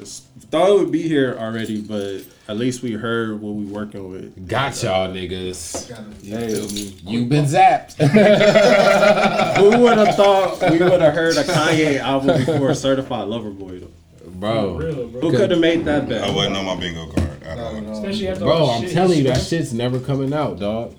It's, 0.00 0.22
thought 0.50 0.70
it 0.70 0.74
would 0.78 0.90
be 0.90 1.02
here 1.02 1.36
already, 1.38 1.80
but 1.80 2.22
at 2.48 2.56
least 2.56 2.82
we 2.82 2.92
heard 2.92 3.40
what 3.40 3.52
we 3.54 3.64
working 3.64 4.10
with. 4.10 4.48
Got 4.48 4.82
y'all 4.82 5.08
niggas. 5.08 5.88
Gotta 5.88 6.04
You 6.20 6.48
feel 6.48 6.68
me? 6.74 6.96
You 7.06 7.26
been 7.26 7.44
zapped. 7.44 7.94
Who 9.58 9.78
would 9.82 9.98
have 9.98 10.16
thought 10.16 10.60
we 10.70 10.78
would 10.78 11.00
have 11.00 11.14
heard 11.14 11.36
a 11.36 11.44
Kanye 11.44 11.98
album 12.00 12.44
before 12.44 12.74
Certified 12.74 13.28
Lover 13.28 13.50
Boy? 13.50 13.78
Though? 13.80 13.90
bro. 14.30 14.76
Real, 14.78 15.06
bro. 15.08 15.20
Who 15.20 15.30
could 15.30 15.50
have 15.52 15.60
made 15.60 15.84
that 15.84 16.08
bet? 16.08 16.24
I 16.24 16.34
wasn't 16.34 16.56
on 16.56 16.64
my 16.66 16.74
bingo 16.76 17.06
card. 17.12 17.33
I 17.46 17.54
No, 17.54 17.72
don't 17.72 17.86
no. 17.86 17.92
Especially 17.92 18.28
after 18.28 18.44
Bro, 18.44 18.52
all 18.54 18.70
I'm 18.70 18.82
shit 18.82 18.92
telling 18.92 19.18
you, 19.18 19.24
that 19.24 19.40
shit's 19.42 19.72
never 19.72 20.00
coming 20.00 20.32
out, 20.32 20.58
dog. 20.58 20.94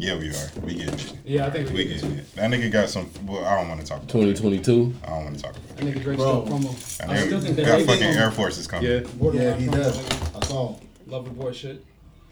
Yeah, 0.00 0.16
we 0.16 0.28
are. 0.30 0.50
We 0.64 0.74
getting 0.74 0.94
it. 0.94 1.12
Yeah, 1.24 1.46
I 1.46 1.50
think 1.50 1.70
We 1.70 1.84
getting 1.84 2.12
it. 2.18 2.34
That 2.36 2.50
nigga 2.52 2.70
got 2.70 2.88
some. 2.88 3.10
Well, 3.26 3.44
I 3.44 3.56
don't 3.58 3.68
want 3.68 3.80
to 3.80 3.86
talk 3.86 3.98
about 3.98 4.08
2022. 4.10 4.94
I 5.02 5.06
don't 5.08 5.24
want 5.24 5.36
to 5.36 5.42
talk 5.42 5.56
about 5.56 5.70
it. 5.70 5.76
That 5.76 5.84
nigga 5.86 6.02
Drake 6.02 6.18
Bro. 6.18 6.44
still 6.46 6.58
promo. 6.58 6.98
That 6.98 7.10
I 7.10 7.26
still 7.26 7.40
think 7.40 7.54
nigga 7.54 7.56
that 7.56 7.66
got 7.66 7.74
Drake 7.78 7.86
fucking 7.88 8.06
is 8.08 8.16
Air 8.16 8.30
Forces 8.30 8.66
coming. 8.68 8.90
Yeah. 8.90 9.00
borderline 9.18 9.46
Yeah, 9.48 9.56
he 9.56 9.66
promo, 9.66 9.72
does. 9.72 10.36
I 10.36 10.46
saw. 10.46 10.68
him. 10.74 10.88
Lover 11.08 11.30
boy 11.30 11.52
shit. 11.52 11.84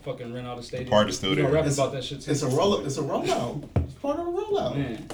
Fucking 0.04 0.32
rent 0.32 0.46
out 0.46 0.58
a 0.60 0.62
stadium. 0.62 0.90
Part 0.90 1.08
is 1.08 1.16
still 1.16 1.30
You 1.30 1.36
know, 1.36 1.42
there. 1.42 1.52
rapping 1.54 1.72
It's- 1.72 1.78
about 1.78 1.92
that 1.94 2.04
shit 2.04 2.20
too. 2.20 2.30
It's 2.30 2.42
a 2.42 2.46
roll. 2.48 2.76
It's 2.86 2.98
a 2.98 3.02
rollout. 3.02 3.64
It's 3.82 3.94
part 3.94 4.20
of 4.20 4.28
a 4.28 4.30
rollout. 4.30 4.76
Man, 4.76 5.08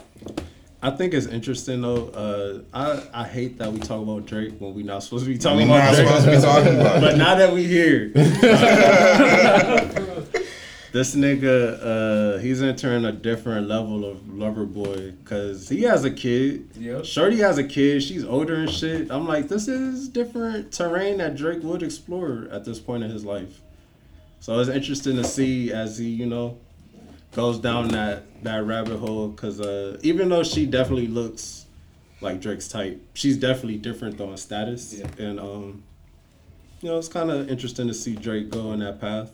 I 0.84 0.90
think 0.90 1.14
it's 1.14 1.26
interesting 1.26 1.80
though. 1.82 2.08
Uh, 2.08 2.62
I 2.76 3.22
I 3.22 3.24
hate 3.24 3.56
that 3.58 3.72
we 3.72 3.78
talk 3.78 4.02
about 4.02 4.26
Drake 4.26 4.54
when 4.58 4.74
we're 4.74 4.84
not 4.84 5.04
supposed 5.04 5.24
to 5.24 5.30
be 5.30 5.38
talking 5.38 5.58
We 5.58 5.64
about 5.64 5.84
not 5.84 5.94
Drake. 5.94 6.08
supposed 6.08 6.24
to 6.24 6.30
be 6.32 6.40
talking 6.40 6.80
about 6.80 7.00
but 7.06 7.16
now 7.16 7.36
that 7.36 7.52
we 7.52 7.64
here, 7.64 8.08
this 10.92 11.14
nigga, 11.14 11.78
uh, 11.80 12.38
he's 12.38 12.60
entering 12.62 13.04
a 13.04 13.12
different 13.12 13.68
level 13.68 14.04
of 14.04 14.28
lover 14.28 14.64
boy 14.66 15.12
because 15.12 15.68
he 15.68 15.82
has 15.82 16.04
a 16.04 16.10
kid. 16.10 16.68
Yep. 16.76 17.04
Shorty 17.04 17.38
has 17.38 17.58
a 17.58 17.64
kid. 17.64 18.02
She's 18.02 18.24
older 18.24 18.56
and 18.56 18.68
shit. 18.70 19.08
I'm 19.10 19.26
like, 19.28 19.46
this 19.48 19.68
is 19.68 20.08
different 20.08 20.72
terrain 20.72 21.18
that 21.18 21.36
Drake 21.36 21.62
would 21.62 21.84
explore 21.84 22.48
at 22.50 22.64
this 22.64 22.80
point 22.80 23.04
in 23.04 23.10
his 23.10 23.24
life. 23.24 23.60
So 24.40 24.58
it's 24.58 24.68
interesting 24.68 25.14
to 25.16 25.24
see 25.24 25.72
as 25.72 25.96
he, 25.98 26.08
you 26.08 26.26
know, 26.26 26.58
goes 27.32 27.60
down 27.60 27.88
that 27.88 28.24
that 28.42 28.64
rabbit 28.64 28.98
hole. 28.98 29.31
Cause 29.33 29.61
uh, 29.61 29.98
even 30.02 30.28
though 30.28 30.42
she 30.42 30.66
definitely 30.66 31.09
looks 31.09 31.66
like 32.20 32.40
Drake's 32.40 32.68
type, 32.68 33.00
she's 33.14 33.37
definitely 33.37 33.78
different 33.78 34.18
though 34.18 34.31
in 34.31 34.37
status. 34.37 34.94
Yeah. 34.94 35.07
And 35.18 35.40
um, 35.40 35.83
you 36.81 36.88
know, 36.90 36.98
it's 36.98 37.09
kind 37.09 37.31
of 37.31 37.48
interesting 37.48 37.87
to 37.88 37.94
see 37.94 38.16
Drake 38.16 38.50
go 38.50 38.72
in 38.72 38.81
that 38.81 39.00
path. 39.00 39.31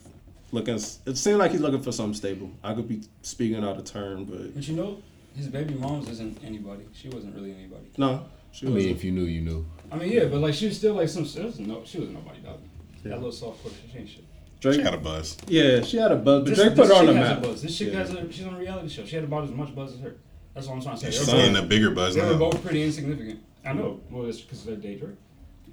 Looking, 0.51 0.77
it 0.77 1.17
seemed 1.19 1.39
like 1.39 1.51
he's 1.51 1.61
looking 1.61 1.83
for 1.83 1.93
something 1.93 2.15
stable. 2.15 2.51
I 2.65 2.73
could 2.73 2.89
be 2.89 3.03
speaking 3.21 3.63
out 3.63 3.77
of 3.77 3.85
turn, 3.85 4.25
but 4.25 4.55
but 4.55 4.67
you 4.67 4.77
know, 4.77 5.03
his 5.37 5.49
baby 5.49 5.75
mom's 5.75 6.09
isn't 6.09 6.43
anybody. 6.43 6.87
She 6.95 7.09
wasn't 7.11 7.35
really 7.35 7.53
anybody. 7.55 7.85
no, 7.99 8.25
she 8.51 8.67
I 8.67 8.71
was. 8.71 8.85
mean, 8.85 8.95
if 8.95 9.05
you 9.05 9.13
knew, 9.13 9.25
you 9.25 9.43
knew. 9.43 9.67
I 9.93 9.97
mean, 9.97 10.11
yeah, 10.11 10.25
but 10.25 10.41
like 10.41 10.55
she 10.55 10.67
was 10.67 10.79
still 10.79 10.95
like 10.95 11.11
some. 11.11 11.27
She 11.27 11.41
was 11.41 11.59
no, 11.59 11.83
she 11.85 12.01
was 12.01 12.09
nobody, 12.09 12.41
dog. 12.41 12.61
Yeah. 13.05 13.11
That 13.11 13.17
little 13.17 13.33
soft 13.33 13.63
push, 13.63 13.73
she 13.93 13.99
ain't 13.99 14.09
shit. 14.09 14.25
Drake, 14.61 14.77
She 14.77 14.83
got 14.83 14.95
a 14.95 14.99
buzz. 14.99 15.37
yeah, 15.47 15.83
she 15.83 15.97
had 15.99 16.11
a 16.11 16.17
buzz, 16.17 16.43
but 16.43 16.49
This- 16.51 16.59
Drake 16.59 16.75
put 16.75 16.89
this 16.89 16.89
her 16.89 16.95
on 16.95 17.07
the 17.07 17.13
chick 17.13 17.21
a 17.23 17.25
map. 17.35 17.43
buzz. 17.43 17.63
This 17.63 17.79
chick 17.79 17.93
Yeah. 17.93 17.99
has 18.01 18.13
a, 18.13 18.33
she's 18.33 18.45
on 18.47 18.55
a 18.55 18.59
reality 18.59 18.89
show. 18.89 19.05
She 19.05 19.15
had 19.15 19.25
about 19.25 19.45
as 19.45 19.51
much 19.51 19.75
buzz 19.75 19.95
as 19.95 20.01
her. 20.01 20.15
That's 20.55 20.67
what 20.67 20.75
I'm 20.77 20.83
trying 20.83 20.97
to 20.99 21.01
say. 21.01 21.11
She's 21.17 21.27
were 21.29 21.35
getting 21.35 21.57
a 21.57 21.63
bigger 21.63 21.91
buzz 21.93 22.15
They 22.17 22.23
were 22.23 22.33
now. 22.33 22.39
both 22.39 22.63
pretty 22.63 22.83
insignificant. 22.83 23.39
I 23.65 23.73
know. 23.75 24.01
Well, 24.11 24.27
it's 24.27 24.41
because 24.41 24.65
they're 24.65 24.77
day 24.77 24.97
Drake. 24.97 25.15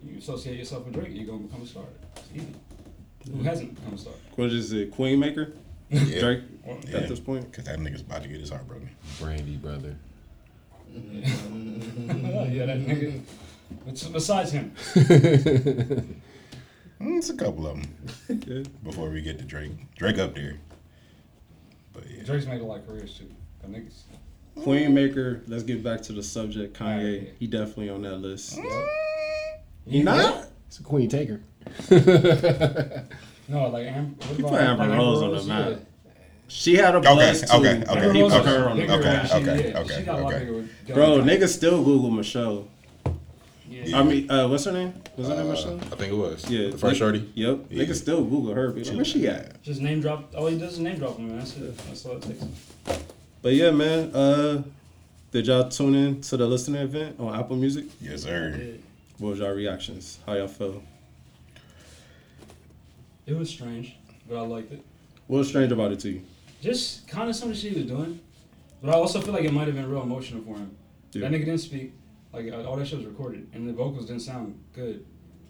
You 0.06 0.18
associate 0.20 0.58
yourself 0.60 0.86
with 0.86 0.94
Drake, 0.94 1.10
you're 1.12 1.26
gonna 1.26 1.40
become 1.40 1.62
a 1.64 1.66
star. 1.66 1.84
It's 2.18 2.28
easy. 2.36 2.48
Who 3.36 3.42
hasn't 3.44 3.74
become 3.76 3.94
a 3.96 3.98
star? 3.98 4.14
What 4.36 4.52
is 4.52 4.72
it, 4.72 4.92
Queen 4.92 5.20
Maker? 5.20 5.54
Yeah. 5.90 6.20
Drake 6.20 6.42
Yeah. 6.88 6.98
at 6.98 7.10
this 7.10 7.20
point. 7.20 7.52
Cause 7.52 7.66
that 7.66 7.80
nigga's 7.80 8.02
about 8.02 8.22
to 8.22 8.30
get 8.30 8.40
his 8.40 8.50
heart 8.52 8.68
broken. 8.68 8.90
Brandy, 9.20 9.56
brother. 9.56 9.96
yeah, 10.96 12.66
that 12.68 12.80
nigga. 12.86 13.20
It's 13.88 14.04
besides 14.04 14.52
him. 14.52 14.72
Mm, 17.02 17.18
it's 17.18 17.30
a 17.30 17.36
couple 17.36 17.68
of 17.68 17.78
them 17.78 18.64
before 18.84 19.10
we 19.10 19.22
get 19.22 19.38
to 19.40 19.44
Drake. 19.46 19.72
Drake 19.96 20.18
up 20.18 20.34
there. 20.36 20.58
But 21.94 22.04
yeah. 22.10 22.24
Drake's 22.24 22.46
made 22.46 22.62
a 22.62 22.64
lot 22.66 22.80
of 22.80 22.88
careers 22.88 23.18
too. 23.18 23.30
That 23.62 23.72
niggas. 23.72 24.02
Queen 24.64 24.94
Maker. 24.94 25.42
Let's 25.48 25.64
get 25.64 25.84
back 25.84 26.02
to 26.04 26.14
the 26.14 26.24
subject. 26.24 26.78
Kanye, 26.78 27.16
Alright. 27.24 27.34
he 27.40 27.48
definitely 27.48 27.90
on 27.90 28.02
that 28.04 28.18
list. 28.18 28.58
Mm. 28.58 28.88
He 29.88 30.04
not? 30.04 30.48
It's 30.68 30.80
a 30.80 30.84
Queen 30.84 31.10
Taker. 31.10 31.42
No, 33.48 33.68
like 33.70 33.86
Am- 33.86 34.16
what 34.16 34.36
He 34.38 34.42
put 34.42 34.54
Amber 34.54 34.88
like 34.88 34.98
Rose 34.98 35.22
on 35.22 35.36
the 35.36 35.44
map. 35.44 35.80
She 36.48 36.76
had 36.78 36.96
a 36.96 36.98
Okay, 36.98 37.14
buzz 37.16 37.42
too. 37.42 37.58
okay, 37.58 37.84
but 37.86 37.98
okay, 37.98 38.14
He 38.14 38.22
Rose 38.24 38.34
put 38.34 38.46
her 38.48 38.70
on 38.70 38.78
the 38.78 38.82
bigger 38.82 38.94
okay, 38.96 39.28
okay, 39.34 39.74
okay, 39.76 39.98
she 39.98 40.02
got 40.04 40.20
a 40.20 40.24
lot 40.24 40.34
okay. 40.34 40.68
Bro, 40.94 41.20
niggas 41.22 41.50
still 41.50 41.84
Google 41.84 42.10
Michelle. 42.10 42.68
Yeah. 43.70 44.00
I 44.00 44.04
mean, 44.04 44.30
uh, 44.30 44.48
what's 44.48 44.66
her 44.66 44.72
name? 44.72 44.94
Was 45.18 45.28
her 45.28 45.36
name 45.36 45.48
Uh, 45.48 45.52
Michelle? 45.52 45.78
I 45.78 45.96
think 45.96 46.12
it 46.14 46.16
was. 46.16 46.50
Yeah, 46.50 46.70
The 46.70 46.78
first 46.78 46.98
shorty. 46.98 47.30
Yep. 47.34 47.66
Yeah. 47.70 47.84
Niggas 47.84 47.96
still 47.96 48.24
Google 48.24 48.54
her. 48.54 48.72
Be 48.72 48.84
like, 48.84 48.96
where 48.96 49.06
she 49.06 49.28
at? 49.28 49.62
Just 49.64 49.82
name 49.82 50.02
drop. 50.02 50.34
All 50.36 50.48
he 50.48 50.58
does 50.58 50.74
is 50.74 50.80
name 50.80 50.98
drop 50.98 51.18
him, 51.18 51.30
man. 51.30 51.40
That's 51.40 51.58
it. 51.58 51.78
That's 51.78 52.06
all 52.06 52.18
it 52.18 52.22
takes. 52.24 52.44
But 53.42 53.54
yeah, 53.54 53.72
man. 53.72 54.16
Uh, 54.16 54.64
did 55.32 55.48
y'all 55.48 55.68
tune 55.70 55.96
in 55.96 56.22
to 56.22 56.38
the 56.38 56.46
listening 56.48 56.82
event 56.82 57.20
on 57.20 57.38
Apple 57.38 57.56
Music? 57.58 57.86
Yes, 58.00 58.24
sir. 58.24 58.56
Yeah. 58.58 58.72
What 59.18 59.30
was 59.32 59.40
y'all 59.40 59.52
reactions? 59.52 60.20
How 60.26 60.34
y'all 60.34 60.48
feel? 60.48 60.82
It 63.26 63.36
was 63.36 63.50
strange, 63.50 63.96
but 64.30 64.38
I 64.38 64.42
liked 64.42 64.72
it. 64.72 64.84
What 65.28 65.40
was 65.40 65.48
strange 65.48 65.72
about 65.72 65.92
it 65.92 66.00
to 66.02 66.10
you? 66.12 66.22
Just 66.62 67.08
kind 67.08 67.30
of 67.30 67.36
some 67.36 67.50
of 67.50 67.56
the 67.56 67.62
shit 67.62 67.74
he 67.74 67.80
was 67.80 67.88
doing, 67.88 68.20
but 68.82 68.92
I 68.92 68.94
also 68.94 69.20
feel 69.20 69.34
like 69.34 69.44
it 69.44 69.52
might 69.54 69.66
have 69.68 69.76
been 69.76 69.90
real 69.90 70.04
emotional 70.04 70.44
for 70.44 70.58
him. 70.58 70.76
Yeah. 71.12 71.22
That 71.28 71.32
nigga 71.32 71.46
didn't 71.46 71.58
speak. 71.60 71.94
Like 72.36 72.52
uh, 72.52 72.64
all 72.64 72.76
that 72.76 72.86
shit 72.88 72.98
was 72.98 73.08
recorded, 73.08 73.48
and 73.54 73.68
the 73.68 73.74
vocals 73.74 74.06
didn't 74.08 74.22
sound 74.22 74.60
good. 74.74 75.06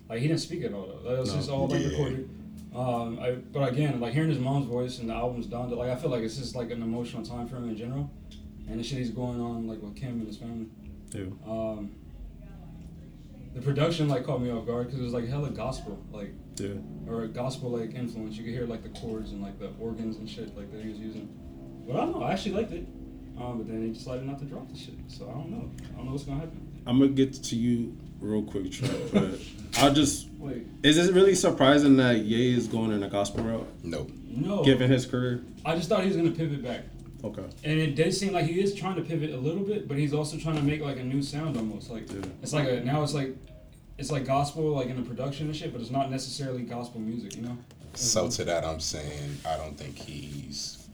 Like 0.08 0.20
he 0.20 0.28
didn't 0.28 0.42
speak 0.42 0.64
at 0.64 0.74
all. 0.74 0.88
Though. 0.88 1.10
That 1.16 1.20
was 1.22 1.30
No. 1.32 1.36
just 1.38 1.50
all 1.50 1.68
like 1.68 1.82
Yeah. 1.82 1.90
recorded. 1.90 2.30
Um, 2.76 3.20
I, 3.20 3.32
but 3.32 3.72
again, 3.72 4.00
like 4.00 4.14
hearing 4.14 4.30
his 4.30 4.38
mom's 4.40 4.68
voice 4.68 5.00
and 5.00 5.10
the 5.10 5.14
album's 5.14 5.48
done, 5.48 5.70
like 5.72 5.90
I 5.90 5.96
feel 5.96 6.10
like 6.12 6.22
it's 6.24 6.38
just 6.38 6.56
like 6.56 6.72
an 6.72 6.82
emotional 6.84 7.24
time 7.24 7.48
for 7.48 7.56
him 7.58 7.70
in 7.70 7.78
general, 7.78 8.12
and 8.68 8.80
the 8.80 8.84
shit 8.84 9.00
he's 9.00 9.10
going 9.12 9.40
on 9.42 9.68
like 9.68 9.82
with 9.82 9.96
Kim 9.96 10.20
and 10.20 10.28
his 10.28 10.38
family. 10.38 10.68
Yeah. 11.12 11.24
Um, 11.48 11.92
the 13.54 13.62
production 13.62 14.10
like 14.10 14.26
caught 14.26 14.42
me 14.42 14.52
off 14.52 14.66
guard 14.66 14.88
because 14.88 15.00
it 15.00 15.04
was 15.04 15.14
like 15.14 15.28
hella 15.28 15.50
gospel, 15.50 15.98
like 16.12 16.34
Yeah. 16.60 16.74
or 17.08 17.24
a 17.24 17.28
gospel 17.30 17.70
like 17.72 17.96
influence. 17.96 18.38
You 18.38 18.44
could 18.44 18.54
hear 18.54 18.66
like 18.68 18.84
the 18.84 18.90
chords 18.90 19.32
and 19.32 19.42
like 19.42 19.58
the 19.60 19.70
organs 19.80 20.18
and 20.18 20.30
shit 20.30 20.56
like 20.58 20.72
that 20.74 20.82
he 20.84 20.90
was 20.90 21.00
using. 21.00 21.30
But 21.88 21.96
I 21.96 22.00
don't 22.02 22.12
know. 22.20 22.24
I 22.24 22.34
actually 22.34 22.56
liked 22.56 22.74
it. 22.74 22.86
Um, 23.38 23.58
but 23.58 23.68
then 23.68 23.82
he 23.86 23.92
decided 23.94 24.26
not 24.26 24.40
to 24.40 24.46
drop 24.46 24.70
the 24.70 24.78
shit. 24.78 24.96
So 25.08 25.30
I 25.30 25.34
don't 25.34 25.50
know. 25.52 25.70
I 25.94 25.96
don't 25.98 26.06
know 26.06 26.12
what's 26.12 26.24
gonna 26.26 26.40
happen. 26.40 26.65
I'm 26.86 27.00
gonna 27.00 27.12
get 27.12 27.34
to 27.44 27.56
you 27.56 27.96
real 28.20 28.44
quick, 28.44 28.72
Trey, 28.72 28.90
but 29.14 29.40
I'll 29.78 29.94
just. 29.94 30.28
Wait, 30.38 30.66
Is 30.84 30.98
it 30.98 31.14
really 31.14 31.34
surprising 31.36 31.98
that 31.98 32.20
Ye 32.20 32.56
is 32.56 32.68
going 32.68 32.92
in 32.92 33.02
a 33.04 33.10
gospel 33.10 33.44
route, 33.44 33.68
No. 33.84 34.08
no. 34.28 34.64
given 34.64 34.90
his 34.92 35.06
career? 35.06 35.44
I 35.66 35.76
just 35.76 35.90
thought 35.90 36.02
he 36.02 36.08
was 36.08 36.16
gonna 36.18 36.30
pivot 36.32 36.64
back, 36.64 36.82
Okay. 37.24 37.44
and 37.64 37.80
it 37.80 37.96
did 37.96 38.14
seem 38.14 38.32
like 38.34 38.46
he 38.46 38.62
is 38.62 38.76
trying 38.76 38.96
to 38.96 39.02
pivot 39.02 39.32
a 39.32 39.38
little 39.38 39.64
bit, 39.64 39.88
but 39.88 39.98
he's 39.98 40.14
also 40.14 40.38
trying 40.38 40.58
to 40.58 40.62
make 40.62 40.82
like 40.82 40.98
a 40.98 41.04
new 41.04 41.22
sound 41.24 41.58
almost. 41.58 41.90
Like 41.90 42.12
Yeah. 42.12 42.20
it's 42.44 42.54
like 42.54 42.68
a 42.70 42.82
now 42.82 43.02
it's 43.02 43.14
like 43.16 43.36
it's 43.98 44.12
like 44.12 44.26
gospel 44.26 44.64
like 44.76 44.88
in 44.88 44.98
the 44.98 45.02
production 45.02 45.48
and 45.48 45.56
shit, 45.56 45.72
but 45.72 45.82
it's 45.82 45.90
not 45.92 46.12
necessarily 46.12 46.62
gospel 46.62 47.02
music. 47.02 47.36
You 47.36 47.44
know. 47.44 47.58
So 47.96 48.30
to 48.30 48.44
that, 48.46 48.64
I'm 48.66 48.80
saying 48.82 49.38
I 49.50 49.58
don't 49.58 49.76
think 49.78 49.98
he's 49.98 50.88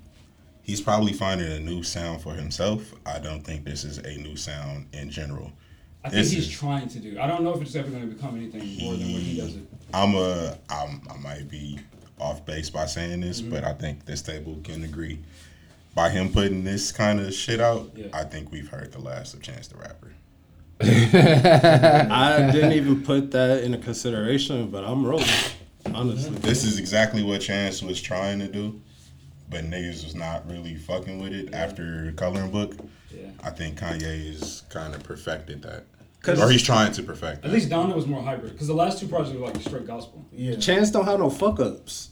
he's 0.64 0.80
probably 0.80 1.12
finding 1.12 1.52
a 1.52 1.60
new 1.60 1.84
sound 1.84 2.22
for 2.22 2.36
himself. 2.36 2.94
I 3.06 3.20
don't 3.20 3.42
think 3.42 3.66
this 3.66 3.84
is 3.84 3.98
a 3.98 4.16
new 4.18 4.38
sound 4.38 4.86
in 4.94 5.10
general. 5.10 5.52
I 6.04 6.10
think 6.10 6.24
This 6.24 6.32
he's 6.32 6.50
trying 6.50 6.88
to 6.90 7.00
do. 7.00 7.20
I 7.20 7.28
don't 7.28 7.44
know 7.44 7.54
if 7.54 7.62
it's 7.62 7.76
ever 7.76 7.90
going 7.90 8.02
to 8.10 8.14
become 8.16 8.36
anything 8.36 8.78
more 8.84 8.94
than 8.96 9.14
what 9.14 9.22
he 9.22 9.38
does 9.38 9.56
it. 9.56 9.64
I'm 9.94 10.16
a 10.16 10.58
I'm, 10.70 11.02
I 11.10 11.18
might 11.18 11.48
be 11.50 11.80
off 12.20 12.46
base 12.46 12.70
by 12.70 12.86
saying 12.86 13.22
this, 13.22 13.42
Mm-hmm. 13.42 13.52
but 13.52 13.64
I 13.64 13.74
think 13.74 14.06
this 14.06 14.22
table 14.22 14.60
can 14.64 14.84
agree. 14.84 15.20
By 15.94 16.10
him 16.10 16.32
putting 16.32 16.64
this 16.64 16.92
kind 16.92 17.20
of 17.20 17.34
shit 17.34 17.60
out, 17.60 17.92
Yeah. 17.96 18.08
I 18.14 18.24
think 18.24 18.52
we've 18.52 18.70
heard 18.70 18.92
the 18.92 19.00
last 19.00 19.34
of 19.34 19.42
Chance 19.42 19.68
the 19.68 19.78
Rapper. 19.78 20.14
I 20.84 22.50
didn't 22.52 22.72
even 22.74 23.04
put 23.04 23.32
that 23.32 23.64
into 23.64 23.78
consideration, 23.78 24.70
but 24.72 24.84
I'm 24.84 25.06
rolling. 25.06 25.28
Honestly. 25.94 26.32
This 26.38 26.64
is 26.64 26.80
exactly 26.80 27.24
what 27.24 27.42
Chance 27.42 27.82
was 27.84 28.02
trying 28.02 28.40
to 28.40 28.48
do, 28.48 28.82
but 29.50 29.64
niggas 29.66 30.04
was 30.04 30.16
not 30.16 30.50
really 30.50 30.76
fucking 30.76 31.22
with 31.22 31.34
it 31.34 31.54
after 31.54 32.12
Coloring 32.14 32.52
Book. 32.52 32.76
Yeah. 33.12 33.28
I 33.44 33.50
think 33.50 33.80
Kanye 33.80 34.30
is 34.34 34.64
kind 34.70 34.96
of 34.96 35.04
perfected 35.04 35.62
that, 35.64 35.84
'Cause- 35.91 35.91
or 36.28 36.50
he's 36.50 36.62
trying 36.64 36.92
to 36.94 37.04
perfect. 37.04 37.38
At 37.38 37.42
that. 37.44 37.52
least 37.52 37.70
Donda 37.70 37.96
was 37.96 38.06
more 38.08 38.22
hybrid 38.22 38.52
because 38.54 38.68
the 38.68 38.74
last 38.76 39.00
two 39.00 39.08
projects 39.08 39.36
were 39.38 39.46
like 39.48 39.60
straight 39.62 39.88
gospel. 39.88 40.26
Yeah. 40.32 40.56
Chance 40.56 40.92
don't 40.92 41.06
have 41.06 41.20
no 41.20 41.30
fuck 41.30 41.60
ups. 41.60 42.10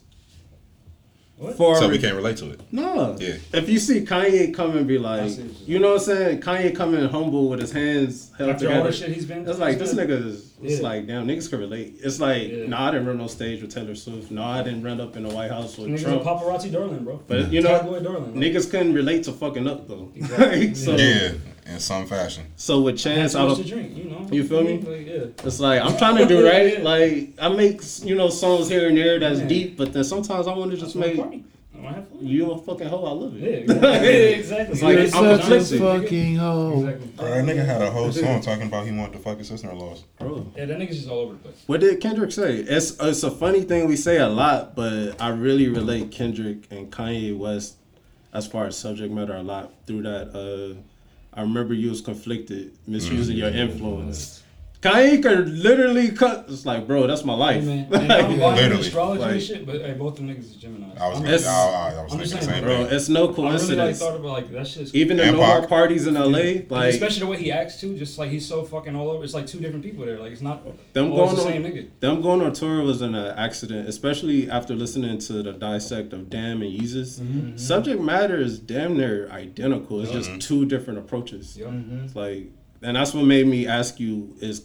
What? 1.37 1.55
For 1.55 1.77
so 1.77 1.87
we 1.87 1.97
can't 1.99 2.17
relate 2.17 2.35
to 2.37 2.49
it. 2.51 2.59
no, 2.69 3.15
Yeah. 3.17 3.35
If 3.53 3.69
you 3.69 3.79
see 3.79 4.01
Kanye 4.01 4.53
come 4.53 4.75
and 4.75 4.85
be 4.85 4.97
like, 4.97 5.31
you're 5.65 5.79
know 5.79 5.91
what 5.93 6.01
I'm 6.01 6.05
saying? 6.05 6.41
Kanye 6.41 6.75
coming 6.75 7.07
humble 7.07 7.47
with 7.47 7.61
his 7.61 7.71
hands 7.71 8.29
held 8.37 8.49
After 8.49 8.65
all 8.67 8.71
together. 8.73 8.91
the 8.91 8.97
shit 8.97 9.11
he's 9.13 9.25
been, 9.25 9.47
It's 9.47 9.57
like 9.57 9.79
he's 9.79 9.91
this 9.91 9.93
been- 9.93 10.09
nigga 10.09 10.25
is. 10.25 10.51
It's 10.61 10.73
Yeah. 10.81 10.81
like 10.81 11.07
damn 11.07 11.25
niggas 11.25 11.49
can 11.49 11.59
relate. 11.59 11.93
It's 12.03 12.19
like 12.19 12.49
Yeah. 12.51 12.65
no, 12.67 12.75
I 12.77 12.91
didn't 12.91 13.07
run 13.07 13.19
no 13.19 13.27
stage 13.27 13.61
with 13.61 13.73
Taylor 13.73 13.95
Swift. 13.95 14.31
No, 14.31 14.43
I 14.43 14.61
didn't 14.63 14.83
run 14.83 14.99
up 14.99 15.15
in 15.15 15.23
the 15.23 15.33
White 15.33 15.49
House 15.51 15.77
with 15.77 15.87
Niggas 15.87 16.01
a 16.01 16.03
Trump. 16.03 16.23
paparazzi 16.23 16.73
darling, 16.73 17.05
bro. 17.05 17.21
But 17.25 17.53
you 17.53 17.61
know, 17.61 17.69
Tabloid 17.69 18.03
darling. 18.03 18.35
like, 18.37 18.43
niggas 18.53 18.69
couldn't 18.69 18.93
relate 18.93 19.23
to 19.23 19.31
fucking 19.31 19.65
up 19.65 19.87
though. 19.87 20.11
Exactly. 20.17 20.75
so, 20.75 20.97
Yeah, 20.97 21.31
in 21.69 21.79
some 21.79 22.05
fashion. 22.07 22.45
so 22.55 22.81
with 22.81 22.95
I 22.95 22.97
Chance, 22.97 23.33
too 23.33 23.39
I 23.39 23.45
much 23.47 23.57
don't. 23.57 23.67
drink, 23.67 23.97
you 23.97 24.03
know. 24.05 24.27
You 24.31 24.43
feel 24.43 24.63
me? 24.63 24.77
Like, 24.79 25.07
yeah. 25.07 25.45
It's 25.45 25.59
like 25.59 25.81
I'm 25.81 25.97
trying 25.97 26.17
to 26.17 26.25
do 26.25 26.45
right. 26.45 26.77
Yeah. 26.79 26.83
Like 26.83 27.29
I 27.41 27.49
make 27.49 27.81
you 28.03 28.15
know 28.15 28.29
songs 28.29 28.69
here 28.69 28.87
and 28.89 28.97
there 28.97 29.19
that's 29.19 29.39
Yeah. 29.39 29.47
deep, 29.47 29.77
but 29.77 29.93
then 29.93 30.03
sometimes 30.03 30.47
I 30.47 30.53
want 30.55 30.71
to 30.71 30.77
just 30.77 30.93
That's 30.95 31.07
make 31.07 31.17
party. 31.17 31.43
I 31.75 31.81
wanna 31.81 31.95
have 31.95 32.07
you 32.19 32.51
a 32.51 32.57
fucking 32.61 32.87
hoe. 32.87 33.05
I 33.05 33.11
love 33.11 33.41
it. 33.41 33.65
yeah, 33.69 33.73
exactly. 34.39 34.73
It's 34.73 34.81
like 34.81 34.97
You're 34.97 35.03
I'm 35.31 35.41
such 35.41 35.71
a 35.71 35.79
fucking 35.79 36.35
hoe. 36.35 36.79
Exactly. 36.83 37.07
Bro, 37.15 37.25
that 37.29 37.45
nigga 37.45 37.65
had 37.65 37.81
a 37.81 37.89
whole 37.91 38.11
song 38.11 38.41
talking 38.41 38.67
about 38.67 38.85
he 38.85 38.91
wanted 38.91 39.13
to 39.13 39.19
fuck 39.19 39.37
his 39.37 39.47
sister-in-laws. 39.47 40.03
Bro. 40.19 40.51
Yeah, 40.57 40.65
that 40.65 40.77
nigga's 40.77 40.97
just 40.97 41.09
all 41.09 41.19
over 41.19 41.33
the 41.33 41.39
place. 41.39 41.63
What 41.67 41.79
did 41.79 42.01
Kendrick 42.01 42.33
say? 42.33 42.57
It's 42.57 42.97
it's 42.99 43.23
a 43.23 43.31
funny 43.31 43.61
thing 43.61 43.87
we 43.87 43.95
say 43.95 44.17
a 44.17 44.27
lot, 44.27 44.75
but 44.75 45.21
I 45.21 45.29
really 45.29 45.69
relate 45.69 46.11
Kendrick 46.11 46.67
and 46.69 46.91
Kanye 46.91 47.37
West 47.37 47.77
as 48.33 48.45
far 48.45 48.65
as 48.67 48.77
subject 48.77 49.11
matter 49.13 49.35
a 49.35 49.41
lot 49.41 49.71
through 49.87 50.01
that. 50.03 50.35
Uh, 50.35 50.81
I 51.33 51.41
remember 51.41 51.73
you 51.73 51.89
was 51.89 52.01
conflicted, 52.01 52.77
misusing 52.87 53.37
your 53.37 53.49
mm-hmm. 53.49 53.71
influence. 53.71 54.38
Kanye 54.81 55.21
could 55.21 55.49
literally 55.49 56.09
cut. 56.11 56.45
It's 56.47 56.65
like, 56.65 56.87
bro, 56.87 57.05
that's 57.05 57.25
my 57.25 57.33
Hey, 57.33 57.39
life. 57.39 57.63
man. 57.65 57.87
And 57.91 58.11
I'm 58.13 58.39
Literally. 58.39 58.79
astrology 58.79 59.21
Like- 59.21 59.31
and 59.33 59.41
shit, 59.43 59.65
but 59.65 59.81
hey, 59.81 59.91
both 59.93 60.15
them 60.15 60.29
niggas 60.29 60.39
is 60.45 60.55
Gemini. 60.55 60.85
I 60.97 61.09
was, 61.09 61.19
I'm, 61.19 61.25
I, 61.25 61.27
It's- 61.27 61.45
I, 61.45 61.49
I 61.51 62.03
was 62.03 62.13
I'm 62.13 62.19
thinking 62.19 62.19
just 62.19 62.31
the 62.33 62.41
saying, 62.43 62.49
same 62.55 62.63
bro, 62.63 62.85
thing. 62.85 62.95
it's 62.95 63.09
no 63.09 63.33
coincidence. 63.33 63.71
I 63.71 63.73
really 63.75 63.87
like 63.91 63.95
thought 63.97 64.15
about 64.15 64.31
like 64.31 64.51
that 64.53 64.67
shit's 64.67 64.95
Even 64.95 65.17
the 65.17 65.23
And 65.23 65.35
no 65.37 65.43
heart 65.43 65.67
parties 65.67 66.07
in 66.07 66.13
LA, 66.13 66.21
And 66.21 66.71
like 66.71 66.93
especially 66.93 67.19
the 67.19 67.27
way 67.27 67.37
he 67.37 67.51
acts 67.51 67.81
too, 67.81 67.97
just 67.97 68.17
like 68.17 68.29
he's 68.29 68.47
so 68.47 68.63
fucking 68.63 68.95
all 68.95 69.09
over. 69.11 69.25
It's 69.25 69.33
like 69.33 69.47
two 69.47 69.59
different 69.59 69.83
people 69.83 70.05
there. 70.05 70.17
Like 70.17 70.31
it's 70.31 70.41
not 70.41 70.63
them 70.93 71.09
going 71.09 71.35
the 71.35 71.41
on, 71.41 71.47
same 71.47 71.63
nigga. 71.63 71.89
them 71.99 72.21
going 72.21 72.41
on 72.41 72.53
tour 72.53 72.81
was 72.81 73.01
an 73.01 73.15
uh, 73.15 73.35
accident, 73.37 73.89
especially 73.89 74.49
after 74.49 74.75
listening 74.75 75.17
to 75.17 75.43
the 75.43 75.51
dissect 75.51 76.13
of 76.13 76.29
Damn 76.29 76.61
and 76.61 76.71
Yeezus. 76.79 77.19
Mm-hmm. 77.19 77.57
Subject 77.57 78.01
matter 78.01 78.37
is 78.37 78.59
damn 78.59 78.95
near 78.95 79.29
identical. 79.29 80.01
It's 80.01 80.11
just 80.11 80.39
two 80.39 80.65
different 80.65 80.99
approaches. 80.99 81.57
Yup. 81.57 81.73
It's 82.05 82.15
like, 82.15 82.51
and 82.81 82.95
that's 82.95 83.13
what 83.13 83.25
made 83.25 83.45
me 83.45 83.67
ask 83.67 83.99
you: 83.99 84.35
Is 84.39 84.61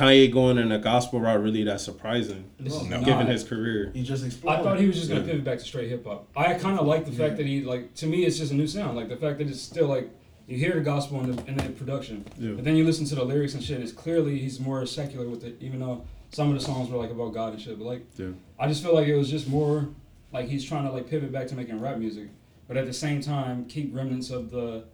Kanye 0.00 0.32
going 0.32 0.56
in 0.58 0.72
a 0.72 0.78
gospel 0.78 1.20
route 1.20 1.42
really 1.42 1.62
that 1.64 1.80
surprising, 1.80 2.44
This 2.58 2.82
No. 2.88 3.02
given 3.02 3.26
his 3.26 3.44
career? 3.44 3.90
He 3.94 4.02
just 4.02 4.24
explored. 4.24 4.60
I 4.60 4.62
thought 4.62 4.80
he 4.80 4.86
was 4.86 4.96
just 4.96 5.08
gonna 5.08 5.20
Yeah. 5.20 5.26
pivot 5.26 5.44
back 5.44 5.58
to 5.58 5.64
straight 5.64 5.88
hip 5.90 6.06
hop. 6.06 6.28
I 6.36 6.54
kind 6.54 6.78
of 6.78 6.86
like 6.86 7.04
the 7.04 7.12
fact 7.12 7.36
that 7.36 7.46
he 7.46 7.62
like 7.62 7.94
to 7.96 8.06
me 8.06 8.24
it's 8.24 8.38
just 8.38 8.52
a 8.52 8.54
new 8.54 8.66
sound. 8.66 8.96
Like 8.96 9.08
the 9.08 9.16
fact 9.16 9.38
that 9.38 9.48
it's 9.48 9.60
still 9.60 9.88
like 9.88 10.10
you 10.48 10.56
hear 10.56 10.72
the 10.74 10.80
gospel 10.80 11.20
in 11.20 11.36
the, 11.36 11.46
in 11.46 11.56
the 11.56 11.64
production, 11.70 12.24
Yeah. 12.38 12.52
but 12.52 12.64
then 12.64 12.76
you 12.76 12.84
listen 12.84 13.04
to 13.06 13.14
the 13.14 13.24
lyrics 13.24 13.54
and 13.54 13.62
shit. 13.62 13.76
And 13.76 13.84
it's 13.84 13.92
clearly 13.92 14.38
he's 14.38 14.58
more 14.58 14.84
secular 14.86 15.28
with 15.28 15.44
it, 15.44 15.56
even 15.60 15.80
though 15.80 16.02
some 16.30 16.48
of 16.48 16.54
the 16.58 16.64
songs 16.64 16.90
were 16.90 16.98
like 16.98 17.10
about 17.10 17.34
God 17.34 17.52
and 17.52 17.60
shit. 17.62 17.78
But 17.78 17.84
like 17.86 18.06
Yeah. 18.16 18.28
I 18.58 18.68
just 18.68 18.82
feel 18.82 18.94
like 18.94 19.06
it 19.08 19.16
was 19.16 19.30
just 19.30 19.48
more 19.48 19.88
like 20.32 20.48
he's 20.48 20.64
trying 20.64 20.86
to 20.86 20.92
like 20.92 21.08
pivot 21.10 21.30
back 21.30 21.46
to 21.48 21.54
making 21.56 21.78
rap 21.80 21.98
music, 21.98 22.28
but 22.68 22.76
at 22.76 22.86
the 22.86 22.92
same 22.92 23.20
time 23.20 23.66
keep 23.66 23.94
remnants 23.94 24.30
of 24.30 24.50
the 24.50 24.84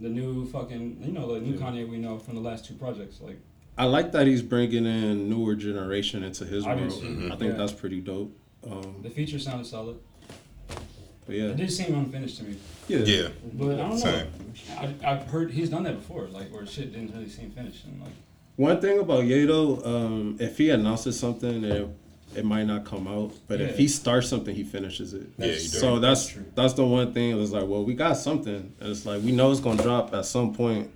the 0.00 0.08
new 0.10 0.44
fucking 0.46 0.98
you 1.06 1.12
know 1.12 1.32
the 1.34 1.40
new 1.40 1.52
Yeah. 1.54 1.60
Kanye 1.66 1.88
we 1.88 1.96
know 1.98 2.18
from 2.18 2.34
the 2.34 2.40
last 2.42 2.64
two 2.66 2.74
projects. 2.74 3.20
Like 3.22 3.38
I 3.78 3.84
like 3.84 4.12
that 4.12 4.26
he's 4.26 4.42
bringing 4.42 4.86
in 4.86 5.28
newer 5.28 5.54
generation 5.54 6.22
into 6.22 6.44
his 6.46 6.66
I 6.66 6.74
do 6.74 6.82
world. 6.82 7.00
too. 7.00 7.28
I 7.32 7.36
think 7.36 7.52
Yeah. 7.52 7.58
that's 7.58 7.72
pretty 7.72 8.00
dope. 8.00 8.34
Um, 8.68 8.96
the 9.02 9.10
feature 9.10 9.38
sounded 9.38 9.66
solid. 9.66 9.96
but 10.68 11.34
yeah, 11.36 11.44
It 11.44 11.48
yeah, 11.50 11.54
did 11.54 11.72
seem 11.72 11.94
unfinished 11.94 12.38
to 12.38 12.44
me. 12.44 12.56
yeah, 12.88 12.98
Yeah, 12.98 13.28
But 13.52 13.74
I 13.74 13.76
don't 13.76 13.90
know. 13.90 13.96
Same. 13.96 14.26
I, 14.78 14.94
I've 15.04 15.24
heard 15.24 15.50
he's 15.50 15.68
done 15.70 15.82
that 15.84 15.96
before, 15.96 16.26
like 16.32 16.52
where 16.52 16.64
shit 16.66 16.92
didn't 16.92 17.12
really 17.14 17.28
seem 17.28 17.50
finished, 17.50 17.84
and 17.84 18.00
like 18.00 18.12
One 18.56 18.80
thing 18.80 18.98
about 18.98 19.24
Ye 19.24 19.44
though, 19.44 19.82
um, 19.84 20.36
if 20.40 20.56
he 20.56 20.70
announces 20.70 21.18
something, 21.18 21.62
it, 21.64 21.88
it 22.34 22.44
might 22.44 22.64
not 22.64 22.84
come 22.86 23.06
out. 23.06 23.32
But 23.48 23.60
if 23.60 23.76
he 23.76 23.86
starts 23.88 24.28
something, 24.28 24.54
he 24.54 24.64
finishes 24.64 25.12
it. 25.14 25.26
Yeah, 25.36 25.46
he 25.48 25.52
does. 25.52 25.78
So 25.80 25.98
that's 25.98 26.22
That's 26.24 26.32
true. 26.32 26.44
that's 26.54 26.72
the 26.74 26.86
one 26.86 27.12
thing. 27.12 27.38
It's 27.40 27.52
like, 27.52 27.66
well, 27.68 27.84
we 27.84 27.92
got 27.94 28.14
something, 28.16 28.72
and 28.80 28.88
it's 28.88 29.04
like 29.04 29.22
we 29.22 29.32
know 29.32 29.50
it's 29.52 29.60
gonna 29.60 29.82
drop 29.82 30.14
at 30.14 30.24
some 30.24 30.54
point. 30.54 30.90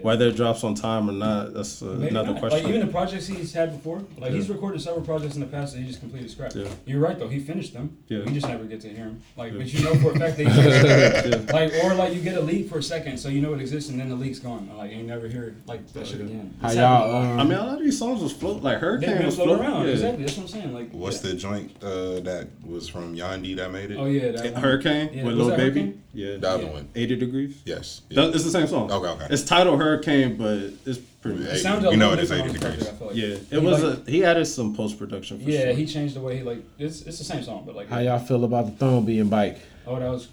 Whether 0.00 0.28
it 0.28 0.36
drops 0.36 0.64
on 0.64 0.74
time 0.74 1.08
or 1.08 1.12
not, 1.12 1.54
that's 1.54 1.82
uh, 1.82 1.90
another 1.90 2.32
not. 2.32 2.40
question. 2.40 2.60
Like 2.64 2.68
even 2.74 2.86
the 2.86 2.92
projects 2.92 3.26
he's 3.28 3.52
had 3.52 3.72
before, 3.72 4.02
like 4.18 4.32
he's 4.32 4.48
recorded 4.48 4.80
several 4.80 5.04
projects 5.04 5.34
in 5.34 5.40
the 5.40 5.46
past 5.46 5.74
that 5.74 5.80
he 5.80 5.86
just 5.86 6.00
completely 6.00 6.28
scrapped. 6.28 6.56
Yeah. 6.56 6.66
You're 6.86 7.00
right 7.00 7.16
though, 7.18 7.28
he 7.28 7.38
finished 7.38 7.72
them. 7.72 7.96
Yeah. 8.08 8.24
We 8.24 8.32
just 8.32 8.48
never 8.48 8.64
get 8.64 8.80
to 8.80 8.88
hear 8.88 9.04
him. 9.04 9.22
Like, 9.36 9.52
Yeah. 9.52 9.58
but 9.58 9.72
you 9.72 9.84
know 9.84 9.94
for 9.96 10.10
a 10.12 10.18
fact 10.18 10.36
that 10.38 10.46
he 10.48 10.62
finished. 10.62 11.52
Like, 11.52 11.72
or 11.84 11.94
like 11.94 12.14
you 12.14 12.20
get 12.20 12.36
a 12.36 12.40
leak 12.40 12.68
for 12.68 12.78
a 12.78 12.82
second, 12.82 13.18
so 13.18 13.28
you 13.28 13.40
know 13.40 13.54
it 13.54 13.60
exists, 13.60 13.90
and 13.90 14.00
then 14.00 14.08
the 14.08 14.16
leak's 14.16 14.38
gone. 14.40 14.68
Like, 14.76 14.90
you 14.92 15.02
never 15.04 15.28
hear 15.28 15.54
like 15.66 15.86
that 15.92 16.06
shit 16.06 16.20
again. 16.20 16.54
How 16.60 16.70
y'all? 16.72 16.76
happened 16.76 17.12
a 17.12 17.14
lot. 17.14 17.24
Um, 17.32 17.40
I 17.40 17.44
mean, 17.44 17.58
a 17.58 17.64
lot 17.64 17.78
of 17.78 17.84
these 17.84 17.98
songs 17.98 18.22
was 18.22 18.32
float 18.32 18.62
like 18.62 18.74
They've 18.74 18.80
Hurricane 18.80 19.16
been 19.18 19.26
was 19.26 19.36
float 19.36 19.60
around. 19.60 19.86
Yeah. 19.86 19.92
Exactly. 19.92 20.24
That's 20.24 20.36
what 20.36 20.42
I'm 20.42 20.48
saying. 20.48 20.74
Like, 20.74 20.90
What's 20.90 21.24
yeah. 21.24 21.30
the 21.30 21.36
joint 21.36 21.82
uh, 21.82 22.20
that 22.20 22.48
was 22.66 22.88
from 22.88 23.14
Yandhi 23.14 23.54
that 23.56 23.70
made 23.70 23.90
it? 23.92 23.96
Oh 23.98 24.06
yeah, 24.06 24.32
that. 24.32 24.56
Hurricane 24.56 25.10
Yeah, 25.12 25.24
with 25.24 25.36
was 25.38 25.46
Lil 25.46 25.56
Baby. 25.56 25.80
Hurricane? 25.80 26.02
Yeah, 26.14 26.36
The 26.36 26.48
other 26.50 26.64
Yeah. 26.64 26.70
one. 26.72 26.88
80 26.94 27.16
degrees. 27.16 27.62
Yes. 27.64 28.02
That- 28.10 28.34
It's 28.34 28.44
the 28.44 28.50
same 28.50 28.66
song. 28.66 28.90
Okay, 28.92 29.06
okay. 29.08 29.26
It's 29.30 29.44
titled 29.44 29.78
Hurricane, 29.82 30.36
but 30.36 30.58
it's 30.86 30.98
pretty. 30.98 31.42
Yeah. 31.44 31.50
It 31.50 31.58
sounded 31.58 31.88
we 31.88 31.94
a 31.94 31.96
know 31.96 32.10
little 32.10 32.20
it 32.20 32.24
is 32.24 32.32
80 32.32 32.42
on 32.42 32.48
the 32.54 32.58
project, 32.58 32.80
degrees. 32.80 33.00
Like. 33.00 33.16
Yeah, 33.16 33.26
He 33.26 33.56
it 33.56 33.62
was 33.62 33.82
like- 33.82 34.08
a. 34.08 34.10
He 34.10 34.24
added 34.24 34.44
some 34.46 34.74
post 34.74 34.98
production 34.98 35.38
for 35.38 35.44
sure. 35.44 35.52
Yeah, 35.52 35.64
sure. 35.66 35.72
he 35.74 35.86
changed 35.86 36.16
the 36.16 36.20
way 36.20 36.36
he 36.38 36.42
like. 36.42 36.62
It's 36.78 37.02
it's 37.02 37.18
the 37.18 37.24
same 37.24 37.42
song, 37.42 37.64
but 37.66 37.74
like. 37.76 37.88
How 37.88 37.98
y'all 37.98 38.18
feel 38.18 38.44
about 38.44 38.66
the 38.66 38.72
throne 38.72 39.04
being 39.04 39.28
bike? 39.28 39.58
Oh, 39.86 39.98
that 39.98 40.08
was. 40.08 40.28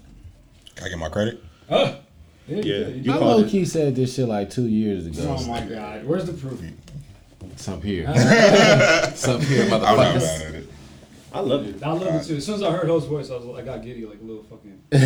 Can 0.76 0.86
I 0.86 0.88
get 0.90 0.98
my 0.98 1.08
credit? 1.08 1.42
Oh. 1.68 1.96
Yeah, 2.48 2.56
Yeah, 2.56 2.62
you 2.62 2.86
you 2.94 3.02
did. 3.02 3.10
I 3.10 3.16
low 3.18 3.44
key 3.44 3.64
said 3.64 3.94
this 3.94 4.14
shit 4.14 4.26
like 4.26 4.50
two 4.50 4.66
years 4.66 5.06
ago. 5.06 5.36
Oh 5.38 5.46
my 5.46 5.60
god, 5.60 6.04
where's 6.04 6.24
the 6.24 6.32
proof? 6.32 6.60
It's 7.52 7.68
up 7.68 7.82
here. 7.82 8.06
It's 8.16 9.28
up 9.28 9.40
here, 9.42 9.64
I'm 9.64 9.70
not 9.70 9.82
mad 9.82 10.20
motherfuckers. 10.20 10.66
At 11.32 11.36
it. 11.36 11.36
I 11.36 11.40
love 11.40 11.66
it. 11.66 11.82
I 11.82 11.92
love 11.92 12.02
it 12.22 12.26
too. 12.26 12.36
As 12.36 12.46
soon 12.46 12.54
as 12.56 12.62
I 12.62 12.70
heard 12.72 12.88
Hov's 12.88 13.06
voice, 13.06 13.30
I 13.30 13.36
was 13.36 13.44
like, 13.46 13.62
I 13.62 13.66
got 13.66 13.82
giddy 13.84 14.04
like 14.06 14.20
a 14.20 14.24
little 14.24 14.42
fucking. 14.44 14.80
I 14.92 14.96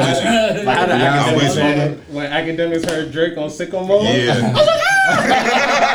wish. 0.00 0.58
you. 0.58 0.64
Like, 0.66 0.78
how 0.78 0.86
the 0.86 0.98
Yeah, 0.98 1.12
I'm 1.12 1.18
academics, 1.34 1.56
you. 1.56 1.62
heard- 1.62 1.98
when 2.14 2.26
academics 2.32 2.84
heard 2.84 3.12
Drake 3.12 3.36
on 3.38 3.48
Sicko 3.50 3.86
Mode. 3.86 4.04
Yeah. 4.06 4.54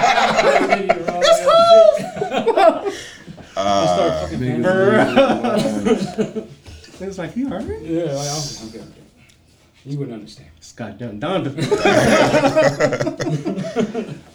I 2.38 3.56
started 3.56 3.58
Uh, 3.58 4.22
fucking 4.28 4.40
panicking. 4.40 6.48
It's 7.02 7.18
like 7.18 7.36
you 7.36 7.50
heard 7.50 7.70
it. 7.70 7.82
Yeah, 7.84 8.04
like, 8.14 8.28
I'm, 8.30 8.68
okay, 8.70 8.80
okay. 8.80 9.02
You 9.86 9.98
wouldn't 10.00 10.16
understand. 10.16 10.50
It's 10.58 10.72
goddamn 10.72 11.20
Donda. 11.20 11.52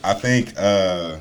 I 0.04 0.14
think 0.14 0.52
uh, 0.56 1.18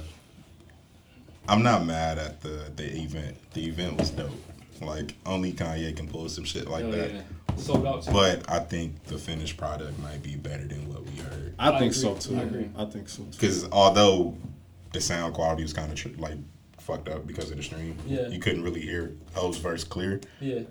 I'm 1.50 1.64
not 1.64 1.86
mad 1.86 2.18
at 2.18 2.42
the 2.42 2.72
the 2.76 2.86
event. 3.02 3.38
The 3.54 3.66
event 3.68 3.98
was 4.00 4.12
dope. 4.12 4.30
Like 4.82 5.16
only 5.26 5.52
Kanye 5.52 5.96
can 5.96 6.08
pull 6.08 6.30
some 6.30 6.44
shit 6.46 6.70
like 6.70 6.84
Hell 6.84 6.92
that. 6.92 7.12
yeah. 7.14 7.22
Sold 7.58 7.86
out. 7.86 8.04
too. 8.04 8.12
But 8.12 8.50
I 8.50 8.60
think 8.60 9.04
the 9.06 9.18
finished 9.18 9.58
product 9.58 9.98
might 10.00 10.24
be 10.24 10.36
better 10.36 10.66
than 10.66 10.88
what 10.88 11.04
we 11.04 11.12
heard. 11.18 11.56
I 11.60 11.70
I 11.72 11.80
think 11.80 11.92
agree. 11.92 12.02
so 12.02 12.16
too. 12.16 12.38
I 12.38 12.44
agree. 12.44 12.70
I 12.78 12.86
think 12.86 13.10
so 13.10 13.24
too. 13.24 13.32
Because 13.32 13.70
although 13.72 14.38
the 14.94 15.02
sound 15.02 15.34
quality 15.34 15.64
was 15.64 15.74
kind 15.74 15.92
of 15.92 15.98
tr- 15.98 16.10
like 16.18 16.38
fucked 16.80 17.10
up 17.10 17.28
because 17.28 17.52
of 17.52 17.58
the 17.58 17.64
stream, 17.64 17.98
Yeah. 18.08 18.28
you 18.30 18.40
couldn't 18.40 18.64
really 18.64 18.82
hear 18.82 19.12
Hov's 19.36 19.58
verse 19.58 19.84
clear. 19.84 20.22
yeah. 20.40 20.62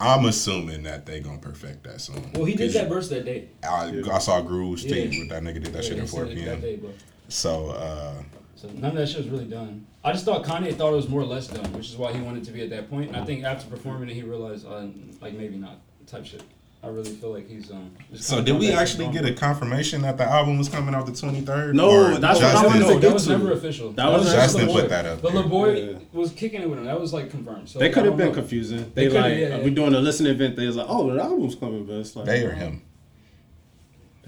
I'm 0.00 0.26
assuming 0.26 0.84
that 0.84 1.06
they 1.06 1.18
gonna 1.18 1.38
perfect 1.38 1.82
that 1.82 2.00
soon. 2.00 2.30
Well, 2.32 2.44
he 2.44 2.54
did 2.54 2.72
that 2.74 2.88
verse 2.88 3.08
that 3.08 3.24
day. 3.24 3.48
I, 3.64 4.00
I 4.12 4.18
saw 4.20 4.40
Groove's 4.40 4.84
Yeah. 4.84 5.06
tweet 5.08 5.18
with 5.20 5.28
that 5.30 5.42
nigga 5.42 5.54
did 5.64 5.72
that 5.72 5.84
shit 5.84 5.96
Yeah, 5.96 6.04
at 6.04 6.08
4 6.08 6.26
p.m. 6.26 6.44
That 6.46 6.60
day, 6.60 6.76
bro. 6.76 6.90
So 7.28 7.70
uh, 7.70 8.14
So 8.58 8.66
none 8.74 8.90
of 8.90 8.96
that 8.96 9.06
shit 9.08 9.18
was 9.18 9.28
really 9.28 9.44
done. 9.44 9.86
I 10.04 10.10
just 10.10 10.24
thought 10.24 10.44
Kanye 10.44 10.74
thought 10.74 10.92
it 10.92 10.96
was 10.96 11.08
more 11.08 11.20
or 11.20 11.24
less 11.26 11.46
done, 11.46 11.72
which 11.74 11.90
is 11.90 11.96
why 11.96 12.12
he 12.12 12.20
wanted 12.20 12.42
to 12.42 12.50
be 12.50 12.60
at 12.62 12.70
that 12.70 12.90
point. 12.90 13.06
And 13.08 13.16
I 13.16 13.24
think 13.24 13.44
after 13.44 13.70
performing 13.70 14.08
it, 14.08 14.14
he 14.14 14.22
realized, 14.22 14.66
uh, 14.66 14.86
like 15.20 15.34
maybe 15.34 15.56
not 15.56 15.76
type 16.08 16.26
shit. 16.26 16.42
I 16.82 16.88
really 16.88 17.10
feel 17.10 17.32
like 17.32 17.48
he's 17.48 17.70
um. 17.70 17.90
so 18.14 18.40
did 18.42 18.58
we 18.58 18.72
actually 18.72 19.08
get 19.12 19.24
a 19.24 19.32
confirmation 19.34 20.02
that 20.02 20.16
the 20.16 20.24
album 20.24 20.58
was 20.58 20.68
coming 20.68 20.92
out 20.94 21.06
the 21.06 21.12
23rd? 21.12 21.74
No, 21.74 21.88
Or 21.90 22.18
that's 22.18 22.40
what 22.40 22.48
I 22.48 22.52
Justin- 22.52 22.66
wanted 22.66 22.78
to 22.78 22.94
no, 22.94 22.98
that 23.00 23.12
was 23.12 23.24
to. 23.26 23.30
never 23.30 23.52
official. 23.52 23.92
That 23.92 24.12
was 24.12 24.22
just 24.24 24.34
Justin 24.36 24.66
Lil 24.66 24.80
put 24.80 24.88
that 24.90 25.06
up 25.06 25.22
But 25.22 25.32
there. 25.34 25.42
LaBoy 25.42 25.92
Yeah. 25.92 25.98
was 26.12 26.32
kicking 26.32 26.62
it 26.62 26.68
with 26.70 26.78
him. 26.80 26.84
That 26.84 27.00
was 27.00 27.12
like 27.12 27.30
confirmed. 27.30 27.68
So 27.68 27.78
They 27.80 27.86
like, 27.86 27.94
could 27.94 28.04
have 28.06 28.16
been 28.16 28.28
know. 28.28 28.34
confusing. 28.34 28.90
They 28.94 29.06
They, 29.06 29.12
coulda, 29.12 29.28
like 29.28 29.38
yeah, 29.38 29.48
yeah. 29.58 29.62
we 29.64 29.70
doing 29.70 29.94
a 29.94 30.00
listening 30.00 30.32
event. 30.32 30.54
They 30.56 30.66
was 30.66 30.76
like, 30.76 30.86
oh, 30.88 31.12
the 31.12 31.20
album's 31.20 31.54
coming, 31.56 31.84
but 31.84 31.94
it's 31.96 32.14
like 32.16 32.26
They 32.26 32.44
or 32.44 32.52
him? 32.52 32.82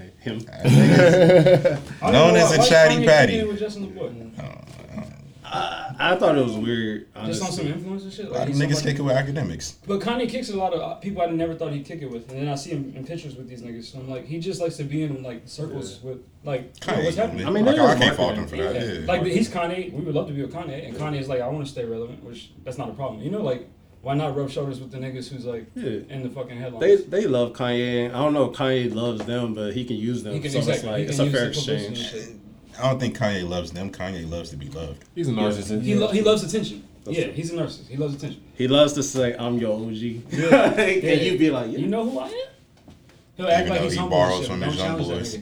They- 0.01 0.31
him. 0.31 0.41
I 2.03 2.11
Known 2.11 2.37
as 2.37 2.57
why- 2.57 2.65
a 2.65 2.69
chatty 2.69 3.05
patty. 3.07 3.33
kicking 3.33 3.47
it 3.47 3.49
with 3.49 3.59
Justin 3.59 3.93
LaBoy? 3.93 4.31
I, 5.53 5.97
I 5.99 6.17
thought 6.17 6.39
it 6.39 6.45
was 6.45 6.57
weird. 6.57 7.09
Just 7.27 7.43
on 7.43 7.51
some 7.51 7.67
influence 7.67 8.05
and 8.05 8.13
shit. 8.13 8.27
A 8.27 8.31
lot 8.31 8.41
Like, 8.41 8.49
of 8.51 8.55
niggas 8.55 8.59
somebody- 8.77 8.83
kick 8.93 8.99
it 9.01 9.03
with 9.03 9.17
academics. 9.17 9.73
But 9.87 10.01
Kanye 10.01 10.29
kicks 10.29 10.51
a 10.51 10.57
lot 10.57 10.73
of 10.73 10.81
uh, 10.81 10.95
people 10.95 11.23
I 11.23 11.27
never 11.27 11.55
thought 11.57 11.73
he'd 11.73 11.85
kick 11.85 12.03
it 12.03 12.11
with, 12.11 12.31
and 12.31 12.41
then 12.41 12.49
I 12.49 12.55
see 12.55 12.71
him 12.71 12.93
in 12.97 13.05
pictures 13.05 13.35
with 13.35 13.49
these 13.49 13.61
niggas. 13.63 13.85
So 13.87 13.99
I'm 13.99 14.09
like, 14.09 14.27
he 14.27 14.39
just 14.39 14.61
likes 14.61 14.77
to 14.77 14.85
be 14.85 15.03
in 15.03 15.23
like 15.25 15.43
circles 15.47 16.01
with 16.03 16.19
like 16.45 16.73
you 16.87 16.93
know, 16.97 17.03
what's 17.03 17.17
happening. 17.17 17.47
I 17.47 17.51
mean, 17.51 17.65
like, 17.65 17.75
there 17.77 17.85
I 17.85 17.95
is 17.95 17.99
can't 18.01 18.17
fault 18.17 18.35
him 18.37 18.47
for 18.47 18.57
that. 18.59 18.75
Yeah. 18.77 18.93
Yeah. 19.01 19.07
Like 19.07 19.25
he's 19.25 19.49
Kanye. 19.49 19.93
We 19.93 20.03
would 20.05 20.15
love 20.15 20.29
to 20.29 20.33
be 20.33 20.41
with 20.43 20.53
Kanye, 20.55 20.87
and 20.87 20.97
Kanye 20.97 21.19
is 21.21 21.29
like, 21.29 21.41
I 21.41 21.49
want 21.49 21.67
to 21.67 21.71
stay 21.73 21.85
relevant, 21.85 22.23
which 22.23 22.53
that's 22.65 22.79
not 22.79 22.89
a 22.89 22.93
problem. 22.93 23.21
You 23.23 23.31
know, 23.33 23.43
like 23.43 23.69
why 24.03 24.15
not 24.15 24.37
rub 24.37 24.51
shoulders 24.51 24.81
with 24.81 24.91
the 24.91 24.99
niggas 24.99 25.29
who's 25.29 25.45
like 25.45 25.67
Yeah. 25.75 26.01
in 26.09 26.23
the 26.23 26.31
fucking 26.31 26.57
headlines? 26.57 27.05
They 27.05 27.21
they 27.23 27.27
love 27.27 27.53
Kanye. 27.53 28.09
I 28.09 28.13
don't 28.13 28.33
know 28.35 28.51
if 28.51 28.57
Kanye 28.57 28.95
loves 28.95 29.25
them, 29.25 29.55
but 29.55 29.73
he 29.75 29.85
can 29.85 29.97
use 29.97 30.23
them. 30.23 30.33
He 30.35 30.41
can- 30.41 30.51
so 30.51 30.59
exactly. 30.59 30.75
it's 30.75 30.85
like 30.87 30.97
He 30.99 31.03
it's 31.05 31.19
a 31.19 31.39
fair 31.39 31.49
the 31.51 31.55
publicity 31.55 31.87
and 31.87 31.97
exchange. 31.97 32.37
I 32.79 32.83
don't 32.91 32.99
think 33.01 33.19
Kanye 33.19 33.47
loves 33.49 33.73
them. 33.73 33.91
Kanye 33.91 34.29
loves 34.31 34.51
to 34.51 34.57
be 34.57 34.69
loved. 34.69 35.05
He's 35.15 35.29
a 35.29 35.33
narcissist. 35.33 35.83
He, 35.83 35.95
lo- 35.97 36.09
he 36.09 36.23
loves 36.23 36.43
attention. 36.43 36.83
That's 37.05 37.17
yeah, 37.19 37.25
true. 37.25 37.33
he's 37.35 37.53
a 37.53 37.57
narcissist. 37.57 37.89
He 37.89 37.97
loves 37.97 38.15
attention. 38.15 38.43
He 38.55 38.69
loves 38.69 38.93
to 38.95 39.03
say, 39.03 39.35
"I'm 39.39 39.59
your 39.59 39.75
OG," 39.75 39.93
Yeah. 40.31 40.73
and 40.79 41.21
you 41.23 41.39
be 41.39 41.51
like, 41.51 41.73
yeah. 41.73 41.79
You 41.79 41.87
know 41.89 42.09
who 42.09 42.19
I 42.21 42.29
am? 42.29 42.33
He'll 43.37 43.49
act 43.49 43.61
Even 43.67 43.69
like 43.71 43.81
he's 43.83 43.93
he 43.93 43.99
humble 43.99 44.17
borrows 44.17 44.47
from 44.47 44.61
but 44.61 44.69
his 44.69 44.77
don't 44.79 44.87
young 44.87 44.99
challenge 44.99 45.09
that 45.09 45.15
boys. 45.15 45.37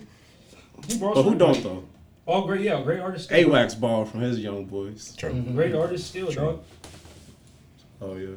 nigga. 0.86 0.92
He 0.92 0.98
borrows 0.98 1.14
But 1.16 1.22
who 1.24 1.34
don't 1.36 1.62
though? 1.62 1.84
All 2.26 2.46
great, 2.46 2.60
yeah, 2.60 2.82
great 2.82 3.00
artists. 3.00 3.30
AWACS 3.32 3.80
ball 3.80 4.04
from 4.04 4.20
his 4.20 4.38
young 4.40 4.64
boys. 4.66 5.14
True. 5.16 5.30
Mm-hmm. 5.30 5.54
Great 5.54 5.74
artists 5.74 6.08
still, 6.08 6.26
True. 6.30 6.42
dog. 6.42 6.62
Oh 8.00 8.16
yeah. 8.16 8.28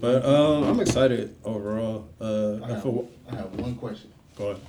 But 0.00 0.24
um, 0.24 0.64
I'm 0.64 0.80
excited 0.80 1.34
overall. 1.44 2.08
Uh, 2.20 2.64
I 2.64 2.68
have, 2.68 2.82
for, 2.82 3.08
I 3.30 3.36
have 3.36 3.54
one 3.54 3.76
question. 3.76 4.12
go 4.36 4.48
ahead. 4.50 4.62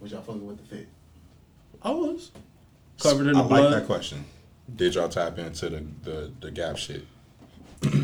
Was 0.00 0.12
y'all 0.12 0.22
fucking 0.22 0.46
with 0.46 0.58
the 0.58 0.76
fit? 0.76 0.88
I 1.82 1.90
was 1.90 2.30
covered 3.00 3.28
in 3.28 3.36
I 3.36 3.42
the 3.42 3.48
like 3.48 3.70
that 3.70 3.86
question. 3.86 4.24
Did 4.74 4.94
y'all 4.94 5.08
tap 5.08 5.38
into 5.38 5.68
the, 5.68 5.84
the, 6.02 6.32
the 6.40 6.50
gap 6.50 6.76
shit? 6.76 7.04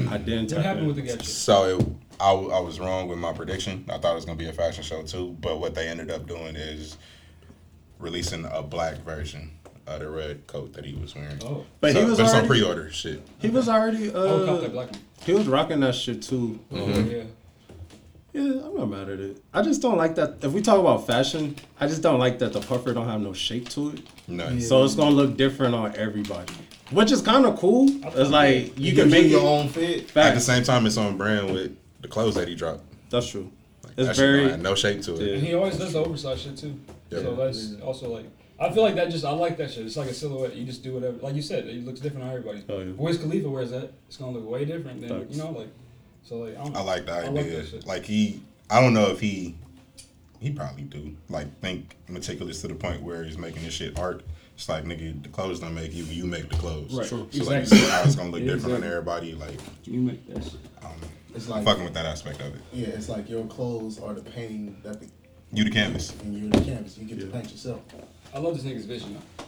I 0.08 0.18
didn't. 0.18 0.52
What 0.52 0.64
happened 0.64 0.80
in. 0.82 0.86
with 0.86 0.96
the 0.96 1.02
gap 1.02 1.18
shit? 1.20 1.26
So 1.26 1.78
it, 1.78 1.86
I, 2.20 2.30
w- 2.30 2.50
I 2.50 2.60
was 2.60 2.80
wrong 2.80 3.08
with 3.08 3.18
my 3.18 3.32
prediction. 3.32 3.84
I 3.88 3.98
thought 3.98 4.12
it 4.12 4.14
was 4.16 4.24
gonna 4.24 4.38
be 4.38 4.48
a 4.48 4.52
fashion 4.52 4.82
show 4.84 5.02
too, 5.02 5.36
but 5.40 5.60
what 5.60 5.74
they 5.74 5.88
ended 5.88 6.10
up 6.10 6.26
doing 6.26 6.56
is 6.56 6.96
releasing 7.98 8.44
a 8.46 8.62
black 8.62 8.98
version 8.98 9.50
of 9.86 10.00
the 10.00 10.08
red 10.10 10.46
coat 10.46 10.72
that 10.74 10.84
he 10.84 10.94
was 10.94 11.14
wearing. 11.14 11.38
Oh, 11.44 11.64
But 11.80 11.92
So- 11.92 12.00
he 12.00 12.04
was 12.10 12.18
but 12.18 12.24
it's 12.24 12.32
on 12.32 12.44
already. 12.44 12.48
pre-order 12.48 12.90
shit. 12.90 13.22
He 13.40 13.48
was 13.48 13.68
already. 13.68 14.10
oh, 14.12 14.46
Uh, 14.64 14.68
black 14.68 14.88
he 15.24 15.32
was 15.32 15.46
rocking 15.46 15.80
that 15.80 15.94
shit 15.94 16.22
too. 16.22 16.58
Oh, 16.72 16.84
Um, 16.84 17.10
yeah. 17.10 17.22
Yeah, 18.32 18.42
I'm 18.66 18.76
not 18.76 18.90
mad 18.90 19.08
at 19.08 19.18
it. 19.18 19.42
I 19.54 19.62
just 19.62 19.80
don't 19.80 19.96
like 19.96 20.14
that. 20.16 20.36
If 20.42 20.52
we 20.52 20.60
talk 20.60 20.78
about 20.78 21.06
fashion, 21.06 21.56
I 21.80 21.86
just 21.86 22.02
don't 22.02 22.18
like 22.18 22.38
that 22.40 22.52
the 22.52 22.60
puffer 22.60 22.92
don't 22.92 23.08
have 23.08 23.20
no 23.22 23.32
shape 23.32 23.68
to 23.70 23.90
it. 23.90 24.00
Nice. 24.28 24.68
So 24.68 24.84
it's 24.84 24.94
gonna 24.94 25.14
look 25.16 25.38
different 25.38 25.74
on 25.74 25.94
everybody, 25.96 26.52
which 26.90 27.10
is 27.12 27.22
kind 27.22 27.46
of 27.46 27.58
cool. 27.58 27.88
It's 28.14 28.28
like 28.30 28.78
you 28.78 28.92
It 28.92 28.96
can 28.96 29.10
make 29.10 29.30
your 29.30 29.40
it. 29.40 29.44
own 29.44 29.68
fit. 29.70 30.14
At 30.16 30.34
the 30.34 30.40
same 30.40 30.64
time, 30.64 30.84
it's 30.84 30.98
on 30.98 31.16
brand 31.16 31.50
with 31.50 31.74
the 32.02 32.08
clothes 32.08 32.34
that 32.34 32.46
he 32.46 32.54
dropped. 32.54 32.82
That's 33.08 33.26
true. 33.26 33.50
Like, 33.82 33.94
It's 33.96 34.08
that 34.08 34.16
very- 34.16 34.48
don't 34.48 34.62
no 34.62 34.74
shape 34.74 35.00
to 35.02 35.14
it. 35.14 35.20
Yeah. 35.22 35.34
And 35.36 35.42
he 35.46 35.54
always 35.54 35.78
does 35.78 35.94
the 35.94 36.00
oversized 36.04 36.42
shit 36.42 36.58
too. 36.58 36.78
Yeah. 37.10 37.20
So 37.20 37.34
that's 37.36 37.72
also 37.82 38.12
like 38.12 38.26
I 38.58 38.72
feel 38.72 38.82
like 38.82 38.94
that 38.94 39.10
just 39.10 39.24
I 39.24 39.30
like 39.32 39.56
that 39.58 39.70
shit. 39.70 39.84
It's 39.86 39.96
like 39.96 40.08
a 40.08 40.14
silhouette. 40.14 40.54
You 40.56 40.64
just 40.64 40.82
do 40.82 40.94
whatever. 40.94 41.18
Like 41.18 41.34
you 41.34 41.42
said, 41.42 41.66
it 41.66 41.84
looks 41.84 42.00
different 42.00 42.24
on 42.26 42.30
everybody. 42.30 42.64
Oh, 42.68 42.78
yeah. 42.78 42.92
Wiz 42.96 43.18
Khalifa 43.18 43.48
wears 43.48 43.70
that. 43.70 43.92
It's 44.08 44.16
gonna 44.16 44.32
look 44.32 44.48
way 44.48 44.64
different 44.64 45.00
than 45.06 45.20
Facts. 45.20 45.36
you 45.36 45.42
know 45.42 45.50
like. 45.50 45.68
So 46.24 46.38
like 46.38 46.56
I, 46.56 46.62
don't 46.64 46.72
know. 46.72 46.80
I 46.80 46.82
like 46.82 47.06
the 47.06 47.12
idea. 47.12 47.30
like 47.30 47.44
like, 47.44 47.52
that 47.52 48.04
shit. 48.04 48.04
he, 48.06 48.40
I 48.70 48.80
don't 48.80 48.94
know 48.94 49.10
if 49.10 49.20
he, 49.20 49.56
he 50.40 50.50
probably 50.52 50.82
do. 50.84 51.16
Like 51.28 51.60
think 51.60 51.96
meticulous 52.08 52.60
to 52.62 52.68
the 52.68 52.74
point 52.74 53.02
where 53.02 53.24
he's 53.24 53.38
making 53.38 53.62
this 53.62 53.74
shit 53.74 53.98
art. 53.98 54.22
It's 54.54 54.68
like 54.70 54.84
nigga, 54.84 55.22
the 55.22 55.28
clothes 55.28 55.60
don't 55.60 55.74
make 55.74 55.92
you. 55.92 56.04
You 56.04 56.24
make 56.26 56.48
the 56.48 56.56
clothes. 56.56 56.94
Right. 56.94 57.06
So 57.06 57.24
Exactly. 57.24 57.46
like, 57.46 57.60
you 57.60 57.76
see 57.76 57.90
how 57.90 58.02
it's 58.04 58.14
gonna 58.16 58.30
look 58.30 58.40
Yeah, 58.40 58.54
different 58.54 58.76
on 58.76 58.84
everybody. 58.84 59.34
Like 59.34 59.60
You 59.84 60.00
make 60.00 60.26
that 60.32 60.42
shit. 60.42 60.54
I 60.78 60.88
don't 60.88 61.02
know. 61.02 61.08
It's 61.34 61.46
I'm 61.46 61.56
like 61.56 61.64
fucking 61.64 61.84
with 61.84 61.94
that 61.94 62.06
aspect 62.06 62.40
of 62.40 62.54
it. 62.54 62.62
yeah, 62.72 62.88
it's 62.88 63.10
like 63.10 63.28
your 63.28 63.44
clothes 63.44 64.00
are 64.00 64.14
the 64.14 64.22
painting 64.22 64.78
that 64.82 64.98
the, 64.98 65.08
You 65.52 65.62
the 65.64 65.70
canvas. 65.70 66.14
and 66.22 66.34
you're 66.34 66.50
the 66.50 66.64
canvas. 66.64 66.96
You 66.96 67.04
get 67.04 67.20
to 67.20 67.26
paint 67.26 67.50
yourself. 67.50 67.82
I 68.34 68.38
love 68.38 68.54
this 68.54 68.64
nigga's 68.64 68.84
vision 68.86 69.14
though. 69.14 69.44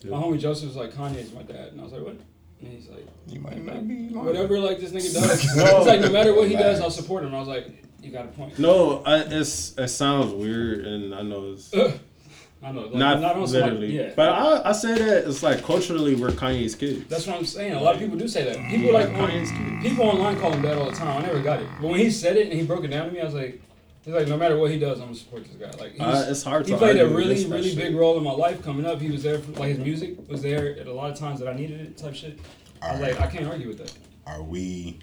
Yeah. 0.00 0.16
My 0.16 0.22
homie 0.22 0.38
Joseph 0.38 0.68
was 0.68 0.76
like 0.76 0.92
Kanye's 0.92 1.32
my 1.32 1.42
dad, 1.42 1.72
and 1.72 1.80
I 1.80 1.84
was 1.84 1.92
like 1.92 2.02
what? 2.02 2.16
And 2.60 2.72
he's 2.72 2.88
like. 2.88 3.06
You 3.28 3.40
might 3.40 3.64
not 3.64 3.86
be 3.86 4.08
lying. 4.08 4.24
Whatever 4.24 4.58
like 4.58 4.80
this 4.80 4.90
nigga 4.90 5.14
does. 5.14 5.56
No. 5.56 5.78
It's 5.78 5.86
like 5.86 6.00
no 6.00 6.10
matter 6.10 6.34
what 6.34 6.48
he 6.48 6.56
does, 6.56 6.80
I'll 6.80 6.90
support 6.90 7.24
him. 7.24 7.34
I 7.34 7.38
was 7.38 7.48
like, 7.48 7.68
you 8.02 8.10
got 8.10 8.26
a 8.26 8.28
point. 8.28 8.58
No, 8.58 9.02
I, 9.04 9.18
it's 9.20 9.76
it 9.76 9.88
sounds 9.88 10.32
weird, 10.32 10.86
and 10.86 11.14
I 11.14 11.22
know 11.22 11.52
it's 11.52 11.72
I 12.62 12.72
know. 12.72 12.82
Like, 12.82 12.94
not, 12.94 13.20
not 13.20 13.36
on 13.36 13.46
some, 13.46 13.60
like, 13.60 13.70
literally. 13.70 13.96
yeah. 13.96 14.12
But 14.16 14.30
I, 14.30 14.70
I 14.70 14.72
say 14.72 14.98
that 14.98 15.28
it's 15.28 15.42
like 15.44 15.62
culturally 15.62 16.16
we're 16.16 16.30
Kanye's 16.30 16.74
kids. 16.74 17.08
That's 17.08 17.26
what 17.26 17.36
I'm 17.36 17.44
saying. 17.44 17.74
A 17.74 17.80
lot 17.80 17.94
of 17.94 18.00
people 18.00 18.18
do 18.18 18.26
say 18.26 18.44
that. 18.44 18.56
People 18.68 18.92
like 18.92 19.08
Kanye's 19.10 19.50
kids. 19.52 19.82
people 19.82 20.06
online 20.06 20.40
call 20.40 20.52
him 20.52 20.62
that 20.62 20.76
all 20.76 20.86
the 20.86 20.96
time. 20.96 21.22
I 21.22 21.26
never 21.26 21.40
got 21.40 21.60
it. 21.60 21.68
But 21.80 21.88
when 21.88 22.00
he 22.00 22.10
said 22.10 22.36
it 22.36 22.48
and 22.48 22.58
he 22.58 22.64
broke 22.66 22.82
it 22.84 22.88
down 22.88 23.06
to 23.06 23.12
me, 23.12 23.20
I 23.20 23.24
was 23.24 23.34
like, 23.34 23.60
He's 24.08 24.14
like, 24.14 24.26
no 24.26 24.38
matter 24.38 24.56
what 24.56 24.70
he 24.70 24.78
does, 24.78 25.00
I'm 25.00 25.08
gonna 25.08 25.18
support 25.18 25.44
this 25.44 25.52
guy. 25.56 25.70
Like, 25.78 25.92
he's, 25.92 26.00
Uh, 26.00 26.26
it's 26.30 26.42
hard 26.42 26.64
he 26.64 26.72
to 26.72 26.78
played 26.78 26.96
a 26.96 27.02
argue 27.02 27.14
really, 27.18 27.32
against 27.32 27.50
really 27.50 27.68
shit. 27.68 27.76
big 27.78 27.94
role 27.94 28.16
in 28.16 28.24
my 28.24 28.32
life 28.32 28.64
coming 28.64 28.86
up. 28.86 29.02
He 29.02 29.10
was 29.10 29.22
there, 29.22 29.38
for, 29.38 29.52
like 29.60 29.68
his 29.68 29.78
music 29.80 30.16
was 30.30 30.40
there 30.40 30.78
at 30.80 30.86
a 30.86 30.92
lot 30.94 31.10
of 31.10 31.18
times 31.18 31.40
that 31.40 31.46
I 31.48 31.52
needed 31.52 31.78
it, 31.82 31.98
type 31.98 32.14
shit. 32.14 32.38
I 32.80 32.92
was 32.92 33.02
like, 33.02 33.20
I 33.20 33.26
can't 33.26 33.46
argue 33.46 33.68
with 33.68 33.76
that. 33.76 33.92
Are 34.26 34.42
we, 34.42 34.98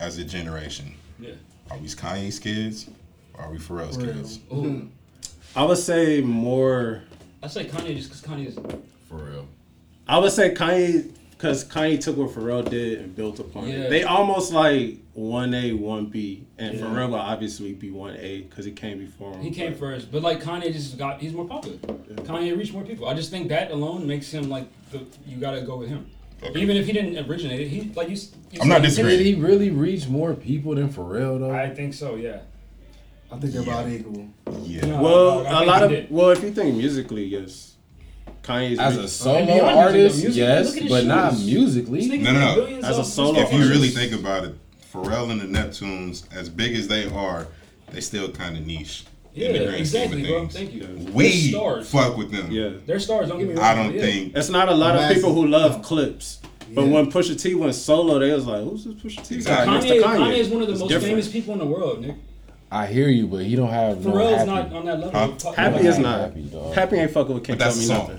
as 0.00 0.16
a 0.16 0.24
generation, 0.24 0.94
Yeah. 1.20 1.32
are 1.70 1.76
we 1.76 1.86
Kanye's 1.88 2.38
kids? 2.38 2.88
Or 3.34 3.42
are 3.44 3.50
we 3.52 3.58
Pharrell's 3.58 3.98
Pharrell. 3.98 4.14
kids? 4.14 4.38
Ooh. 4.50 4.88
I 5.54 5.62
would 5.62 5.76
say 5.76 6.22
more. 6.22 7.02
I 7.42 7.48
say 7.48 7.66
Kanye 7.66 7.94
just 7.94 8.08
because 8.08 8.22
Kanye 8.22 8.46
is. 8.46 8.54
For 9.06 9.16
real. 9.16 9.46
I 10.08 10.16
would 10.16 10.32
say 10.32 10.54
Kanye 10.54 11.10
because 11.32 11.62
Kanye 11.62 12.00
took 12.00 12.16
what 12.16 12.30
Pharrell 12.30 12.66
did 12.66 13.00
and 13.00 13.14
built 13.14 13.38
upon 13.38 13.68
Yeah. 13.68 13.74
it. 13.80 13.90
They 13.90 14.04
almost 14.04 14.50
like 14.54 14.96
one 15.16 15.54
A, 15.54 15.72
one 15.72 16.06
B, 16.06 16.46
and 16.58 16.74
Yeah. 16.74 16.84
Pharrell 16.84 17.08
will 17.08 17.14
obviously 17.16 17.72
be 17.72 17.90
one 17.90 18.16
A 18.18 18.42
because 18.42 18.66
he 18.66 18.72
came 18.72 18.98
before 18.98 19.32
him. 19.32 19.40
He 19.40 19.50
came 19.50 19.70
but- 19.72 19.78
first, 19.80 20.12
but 20.12 20.20
like 20.22 20.42
Kanye 20.42 20.70
just 20.72 20.98
got, 20.98 21.20
he's 21.22 21.32
more 21.32 21.46
popular. 21.46 21.78
Kanye 21.78 22.56
reached 22.56 22.74
more 22.74 22.82
people. 22.84 23.08
I 23.08 23.14
just 23.14 23.30
think 23.30 23.48
that 23.48 23.70
alone 23.70 24.06
makes 24.06 24.30
him 24.30 24.50
like 24.50 24.66
the, 24.92 25.00
you 25.26 25.38
gotta 25.38 25.62
go 25.62 25.78
with 25.78 25.88
him. 25.88 26.10
Okay. 26.42 26.60
Even 26.60 26.76
if 26.76 26.84
he 26.84 26.92
didn't 26.92 27.16
originate 27.30 27.60
it, 27.60 27.68
he 27.68 27.90
like 27.96 28.10
you. 28.10 28.16
you 28.52 28.60
I'm 28.60 28.68
not 28.68 28.82
disagreeing. 28.82 29.16
Did 29.16 29.26
he 29.26 29.34
really 29.36 29.70
reach 29.70 30.06
more 30.06 30.34
people 30.34 30.74
than 30.74 30.90
Pharrell 30.90 31.40
though? 31.40 31.50
I 31.50 31.70
think 31.70 31.94
so. 31.94 32.16
Yeah. 32.16 32.40
I 33.32 33.38
think 33.38 33.54
they're 33.54 33.62
about 33.62 33.88
equal. 33.88 34.28
Yeah. 34.64 34.84
No, 34.84 35.02
Well, 35.02 35.46
I 35.46 35.50
a 35.50 35.56
think 35.60 35.66
lot 35.66 35.82
of 35.82 35.90
did. 35.90 36.10
well, 36.10 36.28
if 36.30 36.42
you 36.42 36.50
think 36.52 36.76
musically, 36.76 37.24
yes, 37.24 37.74
Kanye's 38.42 38.78
As 38.78 38.98
re- 38.98 39.04
a 39.04 39.08
solo 39.08 39.38
And 39.38 39.60
artist, 39.62 40.18
music, 40.22 40.36
yes, 40.38 40.66
look 40.66 40.76
at 40.76 40.82
his 40.82 40.92
but 40.92 41.04
not 41.06 41.38
musically. 41.38 42.06
No, 42.18 42.32
no, 42.32 42.38
no. 42.40 42.54
billions 42.54 42.84
As 42.84 42.98
a 42.98 43.04
solo 43.04 43.40
if 43.40 43.50
you 43.50 43.56
artist. 43.58 43.70
really 43.72 43.88
think 43.88 44.12
about 44.12 44.44
it, 44.44 44.54
Pharrell 45.04 45.30
and 45.30 45.40
the 45.40 45.46
Neptunes, 45.46 46.24
as 46.34 46.48
big 46.48 46.74
as 46.74 46.88
they 46.88 47.08
are, 47.10 47.46
they 47.92 48.00
still 48.00 48.30
kind 48.30 48.56
of 48.56 48.66
niche. 48.66 49.04
Yeah, 49.34 49.48
in 49.48 49.52
the 49.52 49.58
grand 49.66 49.86
scheme 49.88 50.02
exactly, 50.02 50.22
bro. 50.30 50.48
Thank 50.48 50.72
you. 50.72 51.10
We 51.12 51.50
They're 51.52 51.60
stars. 51.84 51.90
fuck 51.90 52.16
with 52.16 52.30
them. 52.32 52.50
yeah. 52.50 52.70
They're 52.86 52.98
stars. 52.98 53.28
Don't 53.28 53.38
get 53.38 53.48
me 53.48 53.54
wrong. 53.54 53.64
I 53.64 53.74
don't 53.74 53.94
yeah. 53.94 54.00
think. 54.00 54.34
It's 54.36 54.48
not 54.48 54.68
a 54.70 54.74
lot 54.74 54.96
of 54.96 55.12
people 55.14 55.34
who 55.34 55.46
love 55.46 55.82
Clipse, 55.82 56.40
but 56.74 56.86
Yeah. 56.86 56.90
when 56.92 57.12
Pusha 57.12 57.40
T 57.40 57.54
went 57.54 57.74
solo, 57.74 58.18
they 58.18 58.32
was 58.32 58.46
like, 58.46 58.62
"Who's 58.64 58.84
this 58.84 58.94
Pusha 58.94 59.22
T 59.26 59.34
guy?" 59.42 59.64
Exactly. 59.64 59.90
Kanye, 59.98 60.02
Kanye. 60.02 60.16
Kanye 60.16 60.38
is 60.38 60.48
one 60.48 60.62
of 60.62 60.68
the 60.68 60.72
It's 60.72 60.80
most 60.80 60.88
different. 60.88 61.10
famous 61.12 61.28
people 61.28 61.52
in 61.52 61.58
the 61.58 61.66
world, 61.66 62.00
Nick. 62.00 62.16
I 62.72 62.86
hear 62.86 63.08
you, 63.08 63.26
but 63.26 63.44
he 63.44 63.54
don't 63.56 63.68
have 63.68 64.04
no 64.04 64.10
Pharrell's 64.12 64.36
happy. 64.38 64.46
not 64.50 64.72
on 64.72 64.84
that 64.86 65.00
level. 65.00 65.10
Huh? 65.20 65.28
Pop- 65.38 65.54
Happy 65.54 65.86
is 65.86 65.98
not. 65.98 66.20
Happy, 66.20 66.42
dog. 66.44 66.74
Happy 66.74 66.96
ain't 66.96 67.10
fucking 67.12 67.34
with 67.34 67.44
Can't 67.44 67.60
Tell 67.60 67.76
Me 67.76 67.82
song. 67.84 67.98
Nothing. 68.08 68.18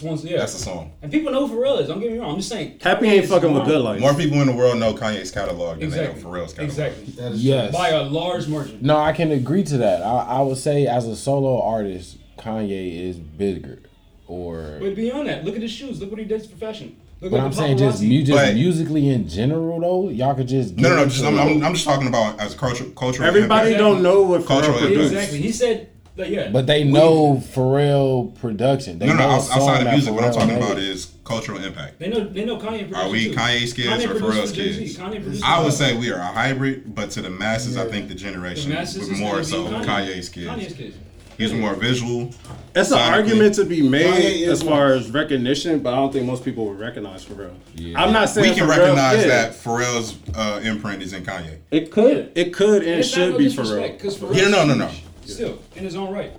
That's 0.00 0.22
one. 0.22 0.30
Yeah. 0.30 0.38
That's 0.38 0.54
a 0.54 0.58
song. 0.62 0.92
and 1.02 1.10
people 1.10 1.32
know 1.32 1.46
who 1.46 1.56
Pharrell 1.56 1.80
is. 1.80 1.88
Don't 1.88 2.00
get 2.00 2.12
me 2.12 2.18
wrong. 2.18 2.30
I'm 2.32 2.36
just 2.36 2.48
saying. 2.48 2.80
Happy 2.82 3.06
Kanye 3.06 3.10
ain't 3.12 3.26
fucking 3.26 3.52
with 3.52 3.64
Good 3.64 3.80
Life. 3.80 4.00
More 4.00 4.14
people 4.14 4.40
in 4.40 4.46
the 4.46 4.52
world 4.54 4.78
know 4.78 4.92
Kanye's 4.94 5.30
catalog 5.30 5.76
than 5.78 5.84
Exactly. 5.88 6.20
they 6.20 6.24
know 6.24 6.30
Pharrell's 6.30 6.52
catalog. 6.52 6.70
Exactly. 6.70 7.04
That 7.14 7.32
is 7.32 7.44
Yes. 7.44 7.72
By 7.72 7.88
a 7.90 8.02
large 8.02 8.46
margin. 8.48 8.78
No, 8.82 8.98
I 8.98 9.12
can 9.12 9.32
agree 9.32 9.62
to 9.64 9.78
that. 9.78 10.02
I, 10.02 10.38
I 10.38 10.40
would 10.42 10.58
say 10.58 10.86
as 10.86 11.06
a 11.06 11.16
solo 11.16 11.60
artist, 11.62 12.18
Kanye 12.38 13.08
is 13.08 13.16
bigger. 13.16 13.78
Or 14.26 14.78
But 14.80 14.96
beyond 14.96 15.28
that, 15.28 15.44
look 15.44 15.54
at 15.56 15.62
his 15.62 15.70
shoes. 15.70 16.00
Look 16.00 16.10
what 16.10 16.18
he 16.18 16.24
does 16.26 16.46
for 16.46 16.56
fashion. 16.56 16.96
Look 17.20 17.30
but 17.30 17.40
at 17.40 17.46
I'm 17.46 17.52
saying 17.52 17.78
just, 17.78 18.02
paparazzi. 18.02 18.08
mu- 18.08 18.22
just 18.24 18.36
But- 18.44 18.54
musically 18.54 19.08
in 19.08 19.28
general 19.28 19.80
though, 19.80 20.08
y'all 20.10 20.34
could 20.34 20.48
just 20.48 20.76
No, 20.76 20.90
no, 20.90 20.96
no. 20.96 21.04
Just, 21.06 21.24
I'm. 21.24 21.38
I'm, 21.38 21.64
I'm 21.64 21.72
just 21.74 21.86
talking 21.86 22.08
about 22.08 22.38
as 22.40 22.54
cultural. 22.54 22.90
cultural 22.90 23.26
Everybody 23.26 23.68
impact. 23.70 23.78
don't 23.78 24.02
know 24.02 24.22
what 24.22 24.44
Cultural 24.44 24.76
Pharrell 24.76 24.80
produced. 24.88 25.12
Exactly. 25.14 25.38
He 25.40 25.52
said 25.52 25.88
that. 26.16 26.30
Yeah. 26.30 26.48
But 26.50 26.66
they 26.66 26.84
We- 26.84 26.90
know 26.92 27.42
Pharrell 27.54 28.34
production. 28.40 28.98
They 28.98 29.06
No, 29.06 29.12
no. 29.14 29.18
know 29.20 29.30
Outside 29.34 29.78
of 29.78 29.84
that 29.84 29.92
music, 29.92 30.12
what 30.14 30.24
I'm 30.24 30.32
talking 30.32 30.48
made. 30.48 30.62
about 30.62 30.78
is 30.78 31.08
cultural 31.24 31.62
impact. 31.62 31.98
They 31.98 32.08
know. 32.08 32.24
They 32.24 32.44
know 32.44 32.58
Kanye. 32.58 32.94
Are 32.94 33.08
we 33.08 33.26
too. 33.30 33.32
Kanye's 33.34 33.72
kids 33.72 33.88
Kanye 33.88 34.04
or 34.10 34.18
produced 34.18 34.54
Pharrell's 34.54 34.98
kids? 34.98 35.42
I 35.44 35.62
would 35.62 35.72
say 35.72 35.96
we 35.96 36.10
are 36.10 36.18
a 36.18 36.24
hybrid, 36.26 36.94
but 36.94 37.10
to 37.12 37.22
the 37.22 37.30
masses, 37.30 37.76
I 37.76 37.86
think 37.86 38.08
the 38.08 38.14
generation 38.14 38.70
The 38.70 38.76
masses 38.76 39.08
is 39.08 39.18
more 39.20 39.42
so 39.42 39.64
Kanye. 39.66 39.84
Kanye's 39.84 40.28
kids. 40.28 40.46
Kanye's 40.46 40.72
kids. 40.72 40.96
He's 41.38 41.52
more 41.52 41.74
visual. 41.74 42.30
It's 42.74 42.90
an 42.92 42.96
argument 42.98 43.56
to 43.56 43.66
be 43.66 43.86
made 43.86 44.48
as 44.48 44.62
far 44.62 44.94
as 44.94 45.10
recognition, 45.10 45.80
but 45.80 45.92
I 45.92 45.96
don't 45.96 46.10
think 46.10 46.24
most 46.24 46.42
people 46.46 46.64
would 46.68 46.78
recognize 46.80 47.26
Pharrell. 47.26 47.50
Yeah. 47.74 48.02
I'm 48.02 48.10
not 48.14 48.30
saying 48.30 48.48
We 48.52 48.56
can 48.56 48.66
Pharrell- 48.66 48.78
recognize 48.78 49.18
yeah. 49.20 49.26
that 49.28 49.52
Pharrell's 49.52 50.14
uh, 50.34 50.62
imprint 50.64 51.02
is 51.02 51.12
in 51.12 51.24
Kanye. 51.24 51.56
It 51.70 51.90
could, 51.90 52.32
it 52.34 52.54
could, 52.54 52.84
and 52.84 53.00
It's 53.00 53.08
should 53.10 53.32
no 53.32 53.38
be 53.38 53.44
disrespect, 53.44 53.98
Pharrell. 53.98 54.02
'cause 54.02 54.16
Pharrell's 54.16 54.38
Yeah, 54.40 54.48
no, 54.48 54.64
no, 54.64 54.74
no. 54.76 54.88
Still 55.26 55.58
in 55.74 55.84
his 55.84 55.96
own 55.96 56.12
right, 56.12 56.32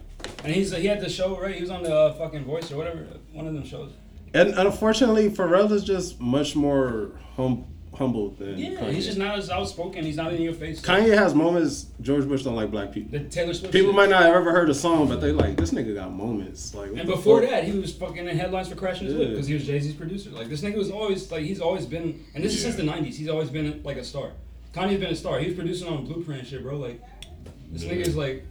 and 0.44 0.54
he's 0.54 0.76
he 0.76 0.86
had 0.88 1.02
the 1.02 1.10
show 1.10 1.40
right. 1.40 1.56
He 1.56 1.62
was 1.62 1.70
on 1.72 1.84
the 1.84 1.94
uh, 1.96 2.14
fucking 2.14 2.44
Voice 2.46 2.72
or 2.72 2.78
whatever, 2.78 3.06
one 3.34 3.48
of 3.48 3.54
them 3.54 3.66
shows. 3.66 3.92
And 4.34 4.54
unfortunately, 4.56 5.30
Pharrell 5.30 5.72
is 5.72 5.84
just 5.84 6.20
much 6.20 6.56
more 6.56 7.12
hum- 7.36 7.66
humble 7.96 8.30
than 8.32 8.58
Yeah, 8.58 8.72
Kanye. 8.82 8.92
he's 8.94 9.06
just 9.06 9.18
not 9.18 9.38
as 9.40 9.50
outspoken. 9.50 10.04
He's 10.04 10.18
not 10.18 10.32
in 10.34 10.42
your 10.42 10.54
face. 10.54 10.82
Kanye 10.82 11.18
has 11.18 11.34
moments. 11.34 11.88
George 12.02 12.28
Bush 12.28 12.44
don't 12.44 12.56
like 12.56 12.70
black 12.70 12.92
people. 12.92 13.18
The 13.18 13.26
Taylor 13.26 13.54
Swift. 13.54 13.74
People 13.74 13.90
shit. 13.90 13.96
might 13.96 14.10
not 14.10 14.24
have 14.24 14.36
ever 14.36 14.52
heard 14.52 14.70
a 14.70 14.74
song, 14.76 15.08
but 15.08 15.22
they 15.22 15.32
like 15.32 15.56
this 15.58 15.72
nigga 15.72 15.96
got 15.96 16.14
moments. 16.14 16.76
Like, 16.76 16.92
And 16.92 17.08
before 17.08 17.42
fuck? 17.42 17.50
that, 17.50 17.64
he 17.64 17.72
was 17.80 17.94
fucking 17.96 18.28
in 18.28 18.38
headlines 18.38 18.68
for 18.68 18.76
crashing 18.76 19.08
his 19.08 19.16
whip 19.16 19.30
Yeah. 19.30 19.34
because 19.34 19.48
he 19.48 19.54
was 19.56 19.66
Jay 19.66 19.80
Z's 19.80 19.94
producer. 19.96 20.30
Like 20.30 20.50
this 20.50 20.62
nigga 20.62 20.76
was 20.78 20.92
always 20.92 21.32
like 21.32 21.44
he's 21.44 21.62
always 21.62 21.86
been, 21.86 22.24
and 22.36 22.44
this 22.44 22.54
is 22.54 22.62
since 22.62 22.76
the 22.76 22.84
'90s. 22.84 23.16
He's 23.16 23.30
always 23.30 23.50
been 23.50 23.82
like 23.84 23.98
a 23.98 24.04
star. 24.04 24.32
Kanye's 24.76 25.00
been 25.00 25.12
a 25.12 25.16
star. 25.16 25.40
He 25.40 25.48
was 25.48 25.56
producing 25.56 25.88
on 25.88 26.06
Blueprint 26.06 26.42
and 26.42 26.48
shit, 26.50 26.62
bro. 26.62 26.78
Like 26.78 27.02
this 27.72 27.84
nigga's 27.86 28.16
like 28.16 28.46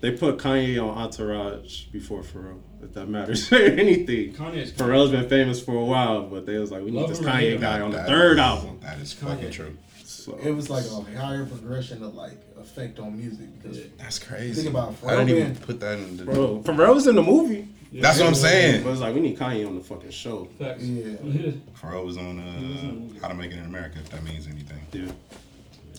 they 0.00 0.12
put 0.12 0.38
Kanye 0.38 0.82
on 0.82 0.96
Entourage 0.96 1.84
before 1.86 2.22
Pharrell. 2.22 2.60
If 2.82 2.94
that 2.94 3.06
matters 3.08 3.50
anything. 3.52 4.34
Kanye's. 4.34 4.72
Pharrell's 4.72 5.10
been 5.10 5.28
famous 5.28 5.60
for 5.60 5.74
a 5.74 5.84
while, 5.84 6.22
but 6.22 6.46
they 6.46 6.58
was 6.58 6.70
like, 6.70 6.82
we 6.84 6.90
need 6.92 7.00
Love 7.00 7.08
this 7.10 7.18
him 7.20 7.26
or 7.26 7.30
hate 7.30 7.50
Kanye 7.50 7.54
him. 7.56 7.60
guy 7.60 7.80
on 7.80 7.90
the 7.90 8.02
third 8.04 8.32
is- 8.34 8.38
album. 8.38 8.78
That 8.82 8.98
is 8.98 9.14
Kanye. 9.14 9.28
fucking 9.28 9.50
true. 9.50 9.76
So, 10.04 10.38
It 10.42 10.50
was 10.52 10.68
like 10.70 10.84
a 10.84 11.18
higher 11.18 11.44
progression 11.46 12.02
of 12.02 12.14
like 12.14 12.38
effect 12.60 12.98
on 12.98 13.16
music 13.16 13.46
because 13.60 13.78
Yeah. 13.78 13.84
That's 13.98 14.18
crazy. 14.18 14.62
Think 14.62 14.74
about 14.74 15.00
Pharrell. 15.00 15.18
I 15.18 15.24
didn't 15.24 15.42
even 15.42 15.56
put 15.56 15.80
that 15.80 15.98
in 15.98 16.16
the. 16.16 16.24
bro, 16.24 16.62
Pharrell 16.64 16.94
was 16.94 17.06
in 17.06 17.14
the 17.16 17.22
movie. 17.22 17.66
That's 17.92 18.18
what 18.18 18.28
I'm 18.28 18.34
saying. 18.34 18.84
But 18.84 18.90
it's 18.90 19.00
like 19.00 19.14
we 19.14 19.20
need 19.20 19.38
Kanye 19.38 19.66
on 19.66 19.74
the 19.74 19.80
fucking 19.82 20.10
show. 20.10 20.44
Facts. 20.58 20.82
Yeah. 20.84 21.16
Yeah. 21.24 21.52
Pharrell 21.80 22.04
was 22.04 22.18
on 22.18 22.38
uh, 22.38 23.20
How 23.22 23.28
to 23.28 23.34
Make 23.34 23.50
It 23.52 23.58
in 23.58 23.64
America, 23.64 23.98
if 23.98 24.10
that 24.10 24.22
means 24.22 24.46
anything. 24.46 24.78
Yeah. 24.92 25.10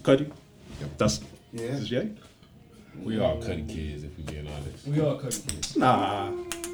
Cudi. 0.01 0.31
Yep. 0.79 0.97
That's 0.97 1.21
yeah. 1.51 1.67
this 1.71 1.79
is 1.81 1.89
Jay. 1.89 2.11
We 3.03 3.19
all 3.19 3.37
Cudi 3.37 3.67
kids 3.67 4.03
if 4.03 4.15
we 4.17 4.23
being 4.23 4.47
honest. 4.47 4.87
We 4.87 5.01
all 5.01 5.15
cut 5.17 5.31
kids. 5.47 5.75
Nah, 5.77 6.31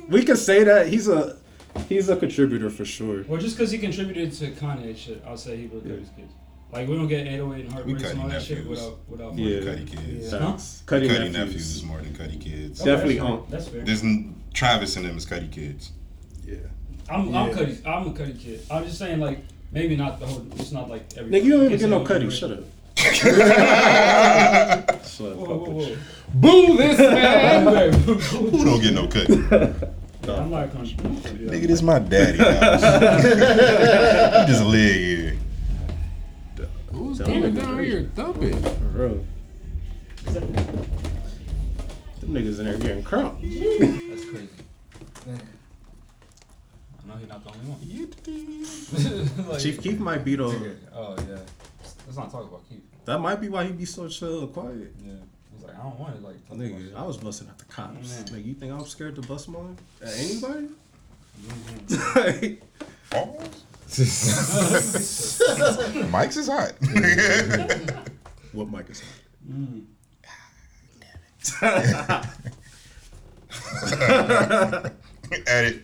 we 0.09 0.23
can 0.23 0.37
say 0.37 0.63
that 0.63 0.87
he's 0.87 1.07
a 1.07 1.37
he's 1.89 2.09
a 2.09 2.15
contributor 2.15 2.69
for 2.69 2.85
sure. 2.85 3.23
Well, 3.27 3.39
just 3.39 3.57
because 3.57 3.71
he 3.71 3.77
contributed 3.77 4.31
to 4.33 4.51
Kanye 4.51 4.95
shit, 4.97 5.23
I'll 5.27 5.37
say 5.37 5.57
he 5.57 5.67
would 5.67 5.83
cut 5.83 5.99
his 5.99 6.09
kids. 6.09 6.31
Like 6.71 6.87
we 6.89 6.95
don't 6.95 7.07
get 7.07 7.25
808 7.27 7.63
and 7.65 7.73
heartbreaks 7.73 8.01
cut 8.01 8.11
and 8.11 8.21
all 8.21 8.27
that 8.27 8.33
nephews. 8.33 8.57
shit 8.59 8.67
without 8.67 8.97
without. 9.07 9.35
Yeah. 9.37 9.59
Cudi 9.59 9.87
Kids. 9.87 10.33
Yeah. 10.33 10.39
Facts. 10.51 10.83
Cudi, 10.85 11.03
Cudi 11.07 11.09
nephews. 11.17 11.33
nephews. 11.33 11.75
is 11.75 11.83
more 11.83 11.97
than 11.99 12.13
Cudi 12.13 12.41
Kids. 12.41 12.81
Okay, 12.81 12.91
Definitely 12.91 13.15
that's 13.17 13.25
fair. 13.27 13.37
on. 13.37 13.45
That's 13.49 13.67
fair. 13.69 13.81
There's 13.83 14.03
n- 14.03 14.35
Travis 14.53 14.95
and 14.97 15.05
them 15.05 15.17
is 15.17 15.25
Cudi 15.25 15.51
Kids. 15.51 15.91
Yeah. 16.45 16.55
I'm 17.09 17.33
I'm 17.35 17.49
Yeah. 17.49 17.53
Cudi. 17.53 17.85
I'm 17.87 18.07
a 18.07 18.11
Cudi 18.11 18.39
kid. 18.39 18.61
I'm 18.71 18.83
just 18.83 18.97
saying 18.97 19.19
like 19.19 19.39
maybe 19.71 19.95
not 19.95 20.19
the 20.19 20.25
whole. 20.25 20.45
It's 20.55 20.71
not 20.71 20.89
like 20.89 21.05
every. 21.15 21.31
Nigga, 21.31 21.43
you 21.43 21.51
don't 21.51 21.65
even 21.65 21.77
get 21.79 21.89
no 21.89 21.97
whole 21.99 22.07
Cudi. 22.07 22.31
Shut 22.31 22.51
up. 22.51 22.63
Boo 26.33 26.77
this 26.77 26.99
man! 26.99 27.93
Who 27.93 28.65
don't 28.65 28.81
get 28.81 28.93
no 28.93 29.07
Cudi? 29.07 29.91
I'm 30.29 30.49
not 30.49 30.71
country. 30.71 30.95
Nigga, 30.95 31.67
this 31.67 31.81
my 31.81 31.99
daddy 31.99 32.37
house. 32.39 32.81
you 34.41 34.47
just 34.47 34.63
live 34.65 34.95
here. 34.95 35.37
Who's 36.91 37.17
Tell 37.19 37.27
coming 37.27 37.53
me. 37.53 37.61
down 37.61 37.83
here 37.83 38.09
thumping? 38.15 38.59
For 38.61 38.69
real. 38.85 39.25
Them 40.25 40.45
niggas 42.23 42.59
in 42.59 42.65
there 42.65 42.77
getting 42.77 43.03
crunk. 43.03 43.39
That's 44.09 44.25
crazy. 44.25 44.49
Man. 45.27 45.41
I 47.03 47.07
know 47.07 47.15
he's 47.17 47.29
not 47.29 47.43
the 47.43 47.51
only 47.51 47.67
one. 47.69 47.79
like, 49.47 49.59
Chief 49.59 49.79
Keef 49.81 49.99
might 49.99 50.23
be 50.25 50.35
though. 50.35 50.55
Oh 50.93 51.15
yeah. 51.29 51.37
Let's 52.05 52.17
not 52.17 52.31
talk 52.31 52.43
about 52.47 52.67
Keef. 52.69 52.79
That 53.05 53.19
might 53.19 53.41
be 53.41 53.49
why 53.49 53.65
he 53.65 53.71
be 53.71 53.85
so 53.85 54.07
chill 54.07 54.41
and 54.41 54.53
quiet. 54.53 54.93
Yeah. 55.03 55.13
He's 55.53 55.63
like 55.63 55.75
I 55.77 55.83
don't 55.83 55.99
want 55.99 56.15
it. 56.15 56.23
Like 56.23 56.47
talk 56.47 56.57
Nigga, 56.57 56.95
I 56.95 57.03
was 57.03 57.17
busting 57.17 57.47
at 57.47 57.57
the 57.57 57.65
cops. 57.65 57.93
Man. 57.93 58.03
Nigga, 58.25 58.45
you 58.45 58.53
think 58.53 58.73
I'm 58.73 58.85
scared 58.85 59.15
to 59.15 59.21
bust 59.21 59.49
mine 59.49 59.77
at 60.01 60.13
anybody? 60.17 60.67
shit. 61.89 62.63
Mike's 66.09 66.37
is 66.37 66.47
hot. 66.47 66.71
what 68.53 68.67
Mike 68.69 68.89
is 68.89 69.03
Mm. 69.47 69.85
Edit. 71.61 72.25
Edit. 75.47 75.83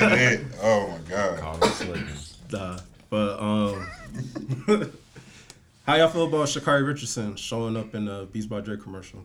Edit. 0.00 0.46
Oh 0.62 0.88
my 0.88 0.98
god. 1.08 1.38
Call 1.38 1.58
me 1.58 1.66
slipping. 1.68 2.06
Nah, 2.52 2.78
but 3.10 3.40
um, 3.40 3.86
how 5.86 5.94
y'all 5.96 6.08
feel 6.08 6.26
about 6.26 6.46
Sha'Carri 6.48 6.86
Richardson 6.86 7.36
showing 7.36 7.76
up 7.76 7.94
in 7.94 8.04
the 8.06 8.28
Beats 8.32 8.46
by 8.46 8.60
Dre 8.60 8.76
commercial? 8.76 9.24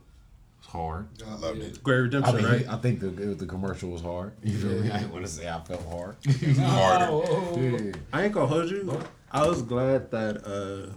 It's 0.60 0.68
hard. 0.68 1.08
I 1.28 1.36
loved 1.36 1.60
it. 1.60 1.84
Great 1.84 1.96
I 1.98 2.00
Redemption, 2.00 2.36
mean, 2.38 2.46
right? 2.46 2.68
I 2.70 2.78
think 2.78 3.00
the 3.02 3.08
the 3.10 3.46
commercial 3.46 3.90
was 3.90 4.02
hard. 4.02 4.32
You 4.44 4.58
feel 4.58 4.82
me? 4.82 4.92
I 4.92 5.00
didn't 5.00 5.12
want 5.14 5.26
to 5.26 5.32
say 5.32 5.48
I 5.50 5.60
felt 5.62 5.86
hard. 5.90 6.16
Harder. 6.60 7.08
Oh, 7.12 7.58
Yeah. 7.60 7.92
I 8.14 8.24
ain't 8.24 8.34
gonna 8.34 8.48
hold 8.48 8.70
you. 8.70 9.00
I 9.32 9.46
was 9.48 9.62
glad 9.62 10.12
that 10.12 10.46
uh, 10.46 10.92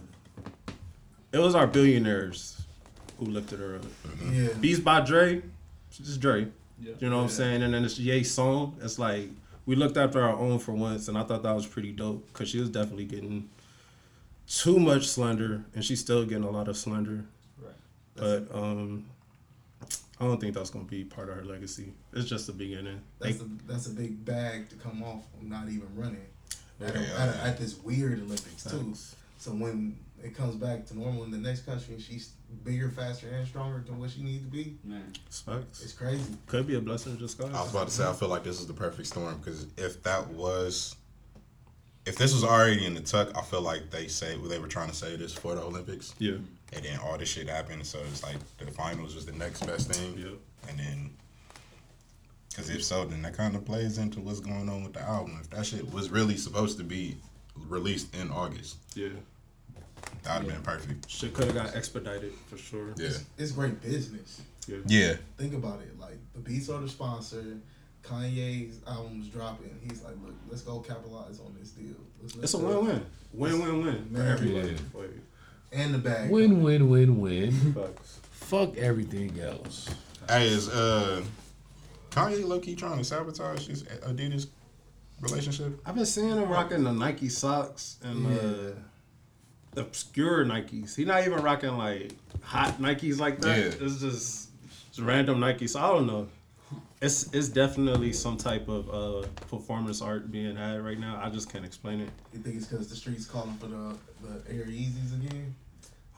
it 1.33 1.39
was 1.39 1.55
our 1.55 1.67
billionaires 1.67 2.61
who 3.19 3.25
lifted 3.25 3.59
her 3.59 3.75
up. 3.77 3.81
Yeah. 4.31 4.49
Beats 4.61 4.79
by 4.79 5.01
Dre, 5.01 5.41
it's 5.89 5.97
just 5.97 6.19
Dre. 6.21 6.47
Yeah. 6.79 6.93
You 6.99 7.09
know 7.09 7.17
what 7.17 7.23
I'm 7.23 7.29
saying? 7.29 7.63
And 7.63 7.73
then 7.73 7.83
it's 7.83 7.97
Ye 7.99 8.23
song. 8.23 8.77
It's 8.81 8.99
like 8.99 9.29
we 9.67 9.75
looked 9.75 9.97
after 9.97 10.19
our 10.21 10.35
own 10.35 10.57
for 10.57 10.71
once, 10.71 11.07
and 11.09 11.17
I 11.17 11.23
thought 11.23 11.43
that 11.43 11.53
was 11.53 11.67
pretty 11.67 11.91
dope 11.91 12.25
because 12.33 12.49
she 12.49 12.59
was 12.59 12.69
definitely 12.69 13.05
getting 13.05 13.47
too 14.47 14.79
much 14.79 15.07
slender, 15.07 15.63
and 15.75 15.83
she's 15.85 15.99
still 15.99 16.25
getting 16.25 16.45
a 16.45 16.49
lot 16.49 16.67
of 16.67 16.77
slender. 16.77 17.25
Right. 17.61 17.73
But 18.15 18.47
um, 18.55 19.05
I 20.19 20.25
don't 20.25 20.39
think 20.39 20.55
that's 20.55 20.69
gonna 20.71 20.85
be 20.85 21.03
part 21.03 21.29
of 21.29 21.35
her 21.35 21.43
legacy. 21.45 21.93
It's 22.13 22.27
just 22.27 22.47
the 22.47 22.53
beginning. 22.53 23.01
That's 23.19 23.39
Like, 23.39 23.47
a 23.47 23.67
that's 23.71 23.87
a 23.87 23.91
big 23.91 24.23
bag 24.25 24.69
to 24.69 24.75
come 24.77 25.03
off 25.03 25.21
from 25.37 25.49
not 25.49 25.65
even 25.67 25.87
running 25.95 26.25
at, 26.81 26.95
a- 26.95 26.99
at, 27.19 27.29
a- 27.35 27.43
at 27.43 27.57
this 27.59 27.77
weird 27.83 28.19
Olympics 28.19 28.63
too. 28.63 28.69
Thanks. 28.69 29.15
So 29.37 29.51
when 29.51 29.97
it 30.23 30.35
comes 30.35 30.55
back 30.55 30.85
to 30.87 30.97
normal 30.97 31.23
in 31.25 31.31
the 31.31 31.37
next 31.37 31.65
country 31.65 31.93
and 31.93 32.01
she's 32.01 32.31
bigger, 32.63 32.89
faster, 32.89 33.27
and 33.29 33.47
stronger 33.47 33.83
than 33.85 33.99
what 33.99 34.09
she 34.11 34.23
needs 34.23 34.43
to 34.43 34.49
be, 34.51 34.77
Man. 34.83 35.13
it's 35.25 35.41
facts. 35.41 35.83
it's 35.83 35.93
crazy. 35.93 36.23
Could 36.47 36.67
be 36.67 36.75
a 36.75 36.79
blessing 36.81 37.13
in 37.13 37.19
disguise. 37.19 37.53
I 37.53 37.61
was 37.61 37.71
about 37.71 37.87
to 37.87 37.93
say, 37.93 38.07
I 38.07 38.13
feel 38.13 38.29
like 38.29 38.43
this 38.43 38.59
is 38.59 38.67
the 38.67 38.73
perfect 38.73 39.07
storm 39.07 39.37
because 39.37 39.67
if 39.77 40.01
that 40.03 40.27
was, 40.29 40.95
if 42.05 42.15
this 42.17 42.33
was 42.33 42.43
already 42.43 42.85
in 42.85 42.93
the 42.93 43.01
tuck, 43.01 43.35
I 43.37 43.41
feel 43.41 43.61
like 43.61 43.89
they 43.89 44.07
say 44.07 44.37
they 44.37 44.59
were 44.59 44.67
trying 44.67 44.89
to 44.89 44.95
say 44.95 45.15
this 45.17 45.33
for 45.33 45.55
the 45.55 45.61
Olympics, 45.61 46.13
Yeah, 46.19 46.35
and 46.73 46.83
then 46.85 46.99
all 47.03 47.17
this 47.17 47.29
shit 47.29 47.49
happened. 47.49 47.85
So 47.85 47.99
it's 48.09 48.23
like 48.23 48.37
the 48.59 48.71
finals 48.71 49.15
was 49.15 49.25
the 49.25 49.33
next 49.33 49.65
best 49.65 49.91
thing, 49.91 50.17
yeah. 50.17 50.69
and 50.69 50.79
then. 50.79 51.11
Because 52.49 52.71
if 52.71 52.83
so, 52.83 53.05
then 53.05 53.21
that 53.21 53.37
kind 53.37 53.55
of 53.55 53.65
plays 53.65 53.99
into 53.99 54.19
what's 54.19 54.39
going 54.39 54.67
on 54.67 54.83
with 54.83 54.93
the 54.93 55.01
album. 55.01 55.37
If 55.39 55.47
that 55.51 55.63
shit 55.63 55.93
was 55.93 56.09
really 56.09 56.35
supposed 56.37 56.79
to 56.79 56.83
be 56.83 57.15
released 57.67 58.15
in 58.15 58.31
August, 58.31 58.77
Yeah, 58.95 59.09
that 60.23 60.41
would 60.43 60.51
have 60.51 60.63
been 60.63 60.73
perfect. 60.73 61.09
shit 61.09 61.33
could 61.33 61.45
have 61.45 61.55
got 61.55 61.75
expedited 61.75 62.33
for 62.47 62.57
sure. 62.57 62.93
Yeah. 62.97 63.09
It's 63.37 63.51
great 63.51 63.81
business. 63.81 64.41
Yeah. 64.67 64.77
yeah. 64.87 65.13
Think 65.37 65.53
about 65.53 65.81
it. 65.81 65.99
Like 65.99 66.17
the 66.33 66.39
Beats 66.39 66.69
are 66.69 66.79
the 66.81 66.89
sponsor. 66.89 67.57
Kanye's 68.03 68.79
album's 68.87 69.27
dropping. 69.27 69.77
He's 69.87 70.01
like, 70.03 70.15
look, 70.23 70.35
let's 70.49 70.61
go 70.61 70.79
capitalize 70.79 71.39
on 71.39 71.55
this 71.59 71.71
deal. 71.71 71.95
Let's, 72.21 72.35
It's 72.35 72.53
a 72.53 72.57
let's 72.57 72.73
go." 72.73 72.81
win 72.81 72.87
win. 72.87 73.05
Win 73.33 73.61
win 73.61 73.85
win 73.85 74.09
for 74.15 74.21
everybody. 74.21 74.69
Yeah. 74.73 74.77
Like, 74.93 75.09
and 75.73 75.93
the 75.93 75.97
bag. 75.97 76.29
Win 76.29 76.63
win 76.63 76.89
win 76.89 77.19
win. 77.19 77.75
Fuck 78.31 78.77
everything 78.77 79.37
else. 79.39 79.89
Hey, 80.29 80.47
is 80.47 80.69
uh, 80.69 81.23
Kanye 82.11 82.45
low 82.45 82.59
key 82.59 82.75
trying 82.75 82.97
to 82.97 83.03
sabotage 83.03 83.67
his 83.67 83.83
Adidas 83.83 84.47
relationship? 85.21 85.79
I've 85.85 85.95
been 85.95 86.05
seeing 86.05 86.29
him 86.29 86.47
rocking 86.49 86.83
the 86.83 86.93
Nike 86.93 87.29
socks 87.29 87.97
and 88.03 88.25
uh, 88.25 88.29
the 88.29 88.75
obscure 89.77 90.45
Nikes. 90.45 90.95
He 90.95 91.05
not 91.05 91.25
even 91.25 91.41
rocking 91.41 91.77
like 91.77 92.11
hot 92.41 92.79
Nikes 92.79 93.19
like 93.19 93.39
that. 93.41 93.57
Yeah. 93.57 93.85
It's 93.85 93.99
just 93.99 94.49
it's 94.89 94.99
random 94.99 95.39
Nikes. 95.39 95.69
So 95.69 95.79
I 95.79 95.87
don't 95.87 96.07
know. 96.07 96.27
It's 97.01 97.31
it's 97.33 97.49
definitely 97.49 98.11
some 98.11 98.37
type 98.37 98.67
of 98.67 98.89
uh, 98.89 99.27
performance 99.49 100.01
art 100.01 100.31
being 100.31 100.55
had 100.55 100.83
right 100.83 100.99
now. 100.99 101.21
I 101.23 101.29
just 101.29 101.51
can't 101.51 101.63
explain 101.65 101.99
it. 102.01 102.09
You 102.33 102.39
think 102.39 102.55
it's 102.55 102.65
because 102.65 102.89
the 102.89 102.95
streets 102.95 103.25
calling 103.25 103.55
for 103.57 103.67
the 103.67 103.95
the 104.23 104.51
Air 104.51 104.65
Yeezys 104.65 105.13
again? 105.13 105.53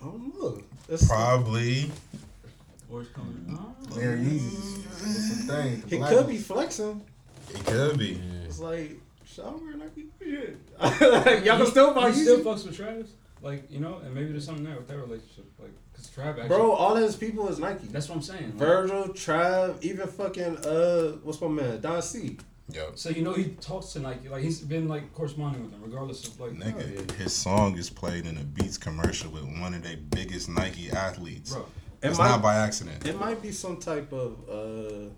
I 0.01 0.05
don't 0.05 0.33
know. 0.39 0.61
It's, 0.87 1.05
Probably. 1.05 1.91
Or 2.89 3.01
it's 3.01 3.11
coming. 3.11 3.59
Oh. 3.59 3.99
Air 3.99 4.15
Yeezys 4.17 5.05
is 5.05 5.45
some 5.47 5.55
thing. 5.55 5.83
he 5.87 5.99
could 5.99 6.27
be 6.27 6.37
flexing. 6.37 7.01
It 7.53 7.65
could 7.65 7.99
be. 7.99 8.19
It's 8.45 8.59
like 8.59 8.99
should 9.25 9.43
I 9.45 9.49
wear 9.51 9.75
Nike? 9.75 10.05
Shit. 10.23 10.57
Y'all 11.45 11.57
can 11.57 11.65
still 11.67 11.93
buy 11.93 12.11
He 12.11 12.21
still 12.21 12.39
Yeezy. 12.39 12.43
fucks 12.43 12.65
with 12.65 12.75
Travis. 12.77 13.11
Like, 13.41 13.71
you 13.71 13.79
know, 13.79 13.99
and 14.03 14.13
maybe 14.13 14.31
there's 14.31 14.45
something 14.45 14.63
there 14.65 14.75
with 14.75 14.87
that 14.87 14.97
relationship. 14.97 15.45
Like, 15.59 15.71
because 15.91 16.07
Trav 16.09 16.31
actually. 16.31 16.47
Bro, 16.49 16.71
all 16.73 16.95
his 16.95 17.15
people 17.15 17.47
is 17.49 17.59
Nike. 17.59 17.87
That's 17.87 18.09
what 18.09 18.15
I'm 18.15 18.21
saying. 18.21 18.49
Like, 18.49 18.67
Virgil, 18.67 19.03
Trav, 19.09 19.81
even 19.83 20.07
fucking 20.07 20.57
uh, 20.65 21.11
what's 21.23 21.39
my 21.41 21.47
man, 21.47 21.79
Don 21.81 22.01
C. 22.01 22.37
Yo, 22.71 22.91
so, 22.93 23.09
you 23.09 23.23
know, 23.23 23.33
he 23.33 23.45
talks 23.61 23.93
to 23.93 23.99
Nike. 23.99 24.29
Like, 24.29 24.43
he's 24.43 24.59
been, 24.61 24.87
like, 24.87 25.11
corresponding 25.15 25.63
with 25.63 25.71
them, 25.71 25.81
regardless 25.83 26.27
of, 26.27 26.39
like, 26.39 26.51
nigga, 26.51 27.09
his 27.13 27.33
song 27.33 27.75
is 27.77 27.89
played 27.89 28.27
in 28.27 28.37
a 28.37 28.43
Beats 28.43 28.77
commercial 28.77 29.31
with 29.31 29.43
one 29.59 29.73
of 29.73 29.81
their 29.81 29.97
biggest 29.97 30.49
Nike 30.49 30.91
athletes. 30.91 31.53
bro. 31.53 31.65
It 32.03 32.09
It's 32.09 32.19
might, 32.19 32.27
not 32.29 32.43
by 32.43 32.55
accident. 32.57 33.07
it 33.07 33.19
might 33.19 33.41
be 33.41 33.51
some 33.51 33.77
type 33.77 34.13
of 34.13 34.37
uh, 34.47 35.09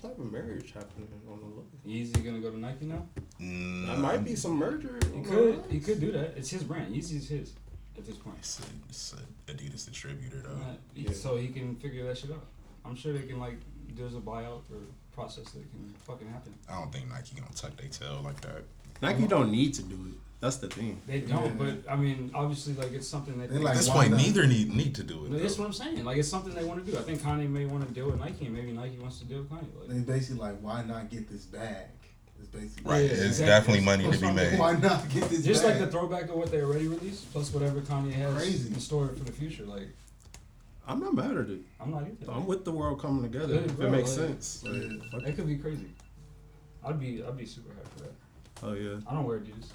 some 0.00 0.10
type 0.10 0.18
of 0.18 0.30
marriage 0.32 0.72
happening 0.72 1.08
on 1.30 1.40
the 1.40 1.46
look? 1.46 1.66
Yeezy 1.86 2.24
gonna 2.24 2.40
go 2.40 2.50
to 2.50 2.58
Nike 2.58 2.86
now? 2.86 3.06
Mm, 3.40 3.86
That 3.86 3.98
might 3.98 4.24
be 4.24 4.34
some 4.34 4.52
merger. 4.56 4.98
He 5.14 5.22
could. 5.22 5.64
He 5.70 5.80
could 5.80 6.00
do 6.00 6.12
that. 6.12 6.34
It's 6.36 6.50
his 6.50 6.62
brand. 6.62 6.94
Yeezy's 6.94 7.28
his 7.28 7.52
at 7.96 8.04
this 8.06 8.16
point. 8.16 8.36
It's 8.38 8.60
a, 8.60 8.62
it's 8.88 9.14
a 9.14 9.52
Adidas 9.52 9.86
distributor 9.86 10.38
though. 10.38 10.58
He- 10.94 11.12
So 11.12 11.36
he 11.36 11.48
can 11.48 11.76
figure 11.76 12.04
that 12.06 12.18
shit 12.18 12.30
out. 12.30 12.44
I'm 12.84 12.96
sure 12.96 13.12
they 13.12 13.26
can 13.26 13.38
like. 13.38 13.58
There's 13.96 14.14
a 14.14 14.20
buyout 14.20 14.62
or 14.70 14.82
process 15.14 15.44
that 15.52 15.70
can 15.70 15.94
fucking 16.06 16.28
happen. 16.28 16.54
I 16.68 16.78
don't 16.78 16.92
think 16.92 17.08
Nike 17.08 17.34
gonna 17.36 17.50
tuck 17.54 17.76
their 17.76 17.88
tail 17.88 18.20
like 18.24 18.40
that. 18.42 18.62
Nike 19.00 19.26
don't 19.26 19.50
need 19.50 19.72
to 19.74 19.82
do 19.82 19.94
it. 19.94 20.18
That's 20.40 20.56
the 20.58 20.68
thing. 20.68 21.00
They 21.06 21.20
don't, 21.20 21.44
Yeah. 21.46 21.50
but 21.84 21.90
I 21.92 21.96
mean, 21.96 22.30
obviously, 22.34 22.74
like 22.74 22.92
it's 22.92 23.08
something 23.08 23.38
that 23.38 23.48
They 23.48 23.56
they 23.56 23.62
like 23.64 23.72
At 23.74 23.78
this 23.78 23.88
why 23.88 23.94
point, 23.94 24.10
not? 24.12 24.20
neither 24.20 24.46
need 24.46 24.74
need 24.74 24.94
to 24.96 25.02
do 25.02 25.24
it. 25.24 25.30
No, 25.30 25.38
that's 25.38 25.58
what 25.58 25.66
I'm 25.66 25.72
saying. 25.72 26.04
Like 26.04 26.18
it's 26.18 26.28
something 26.28 26.54
they 26.54 26.64
want 26.64 26.84
to 26.84 26.90
do. 26.92 26.96
I 26.98 27.02
think 27.02 27.20
Kanye 27.22 27.48
may 27.48 27.64
want 27.64 27.86
to 27.88 27.92
deal 27.94 28.06
with 28.10 28.20
Nike, 28.20 28.44
and 28.46 28.54
maybe 28.54 28.72
Nike 28.72 28.98
wants 28.98 29.18
to 29.20 29.24
deal 29.24 29.38
with 29.38 29.50
Kanye. 29.50 29.66
Like, 29.80 29.88
They 29.88 30.12
basically 30.12 30.40
like, 30.40 30.60
why 30.60 30.82
not 30.84 31.10
get 31.10 31.28
this 31.28 31.46
bag? 31.46 31.86
It's 32.38 32.48
basically 32.48 32.90
Right, 32.92 33.04
Yeah, 33.06 33.12
it's 33.12 33.22
exactly. 33.40 33.46
definitely 33.46 33.84
money 33.86 34.04
to 34.12 34.18
be 34.20 34.30
made. 34.30 34.58
Why 34.58 34.74
not 34.76 35.08
get 35.08 35.24
this 35.30 35.42
just 35.42 35.64
like 35.64 35.78
the 35.78 35.86
throwback 35.86 36.24
of 36.24 36.34
what 36.36 36.50
they 36.50 36.60
already 36.60 36.86
released, 36.88 37.32
plus 37.32 37.52
whatever 37.54 37.80
Kanye 37.80 38.12
has 38.12 38.34
Crazy. 38.36 38.68
in 38.74 38.78
store 38.78 39.08
for 39.08 39.24
the 39.24 39.32
future. 39.32 39.64
Like 39.64 39.88
I'm 40.86 41.00
not 41.00 41.14
mad 41.14 41.34
at 41.38 41.48
it. 41.48 41.60
I'm 41.80 41.90
not 41.90 42.02
either. 42.02 42.30
I'm 42.30 42.46
with 42.46 42.64
the 42.66 42.72
world 42.72 43.00
coming 43.00 43.22
together. 43.22 43.54
Yeah, 43.54 43.60
if 43.60 43.74
bro, 43.76 43.86
it 43.86 43.90
makes 43.90 44.16
like- 44.18 44.28
sense. 44.28 44.62
Like, 44.64 44.74
Yeah. 44.74 44.88
That 45.18 45.28
it. 45.28 45.36
could 45.36 45.46
be 45.46 45.56
crazy. 45.56 45.90
I'd 46.84 47.00
be 47.00 47.24
I'd 47.26 47.36
be 47.38 47.46
super 47.46 47.72
happy 47.74 47.88
for 47.96 48.02
that. 48.04 48.12
Oh 48.62 48.72
yeah. 48.74 49.00
I 49.08 49.14
don't 49.14 49.24
wear 49.24 49.38
Adidas. 49.40 49.68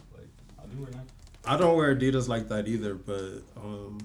Like 0.71 0.73
I 0.73 0.77
do 0.77 0.81
wear 0.83 0.91
Nike. 0.91 1.09
I 1.45 1.57
don't 1.57 1.75
wear 1.77 1.95
Adidas 1.95 2.27
like 2.27 2.47
that 2.49 2.67
either, 2.67 2.93
but 2.95 3.41
um, 3.57 3.97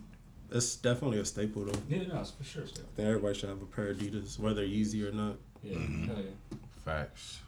it's 0.50 0.76
definitely 0.76 1.18
a 1.18 1.24
staple 1.24 1.64
though. 1.64 1.78
Yeah, 1.88 2.06
no, 2.06 2.20
it's 2.20 2.30
for 2.30 2.44
sure. 2.44 2.66
Still. 2.66 2.84
I 2.84 2.96
think 2.96 3.08
everybody 3.08 3.38
should 3.38 3.48
have 3.50 3.62
a 3.62 3.66
pair 3.66 3.88
of 3.90 3.98
Adidas, 3.98 4.38
whether 4.38 4.66
Yeezy 4.66 5.06
or 5.08 5.12
not. 5.12 5.36
Yeah, 5.62 5.74
Mhm. 5.76 6.06
hell 6.06 6.16
yeah. 6.18 6.58
Facts. 6.84 7.40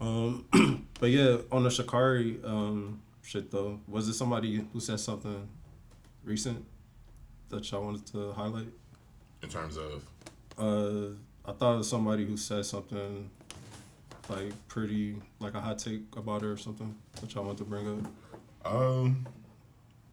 Um, 0.00 0.46
but 1.00 1.10
yeah, 1.10 1.38
on 1.52 1.62
the 1.64 1.68
Sha'Carri 1.68 2.42
um 2.44 3.00
shit 3.22 3.50
though, 3.50 3.80
was 3.86 4.08
it 4.08 4.14
somebody 4.14 4.64
who 4.72 4.80
said 4.80 4.98
something 5.00 5.46
recent 6.24 6.64
that 7.50 7.70
y'all 7.70 7.84
wanted 7.84 8.06
to 8.06 8.32
highlight? 8.32 8.68
In 9.42 9.48
terms 9.48 9.76
of 9.76 10.04
Uh, 10.58 11.14
I 11.44 11.52
thought 11.52 11.74
it 11.74 11.78
was 11.78 11.88
somebody 11.88 12.24
who 12.26 12.36
said 12.36 12.64
something 12.66 13.30
like 14.30 14.52
pretty 14.68 15.16
like 15.40 15.54
a 15.54 15.60
hot 15.60 15.78
take 15.78 16.02
about 16.16 16.42
her 16.42 16.52
or 16.52 16.56
something 16.56 16.94
that 17.20 17.34
y'all 17.34 17.44
want 17.44 17.58
to 17.58 17.64
bring 17.64 17.86
up. 18.64 18.72
um, 18.72 19.26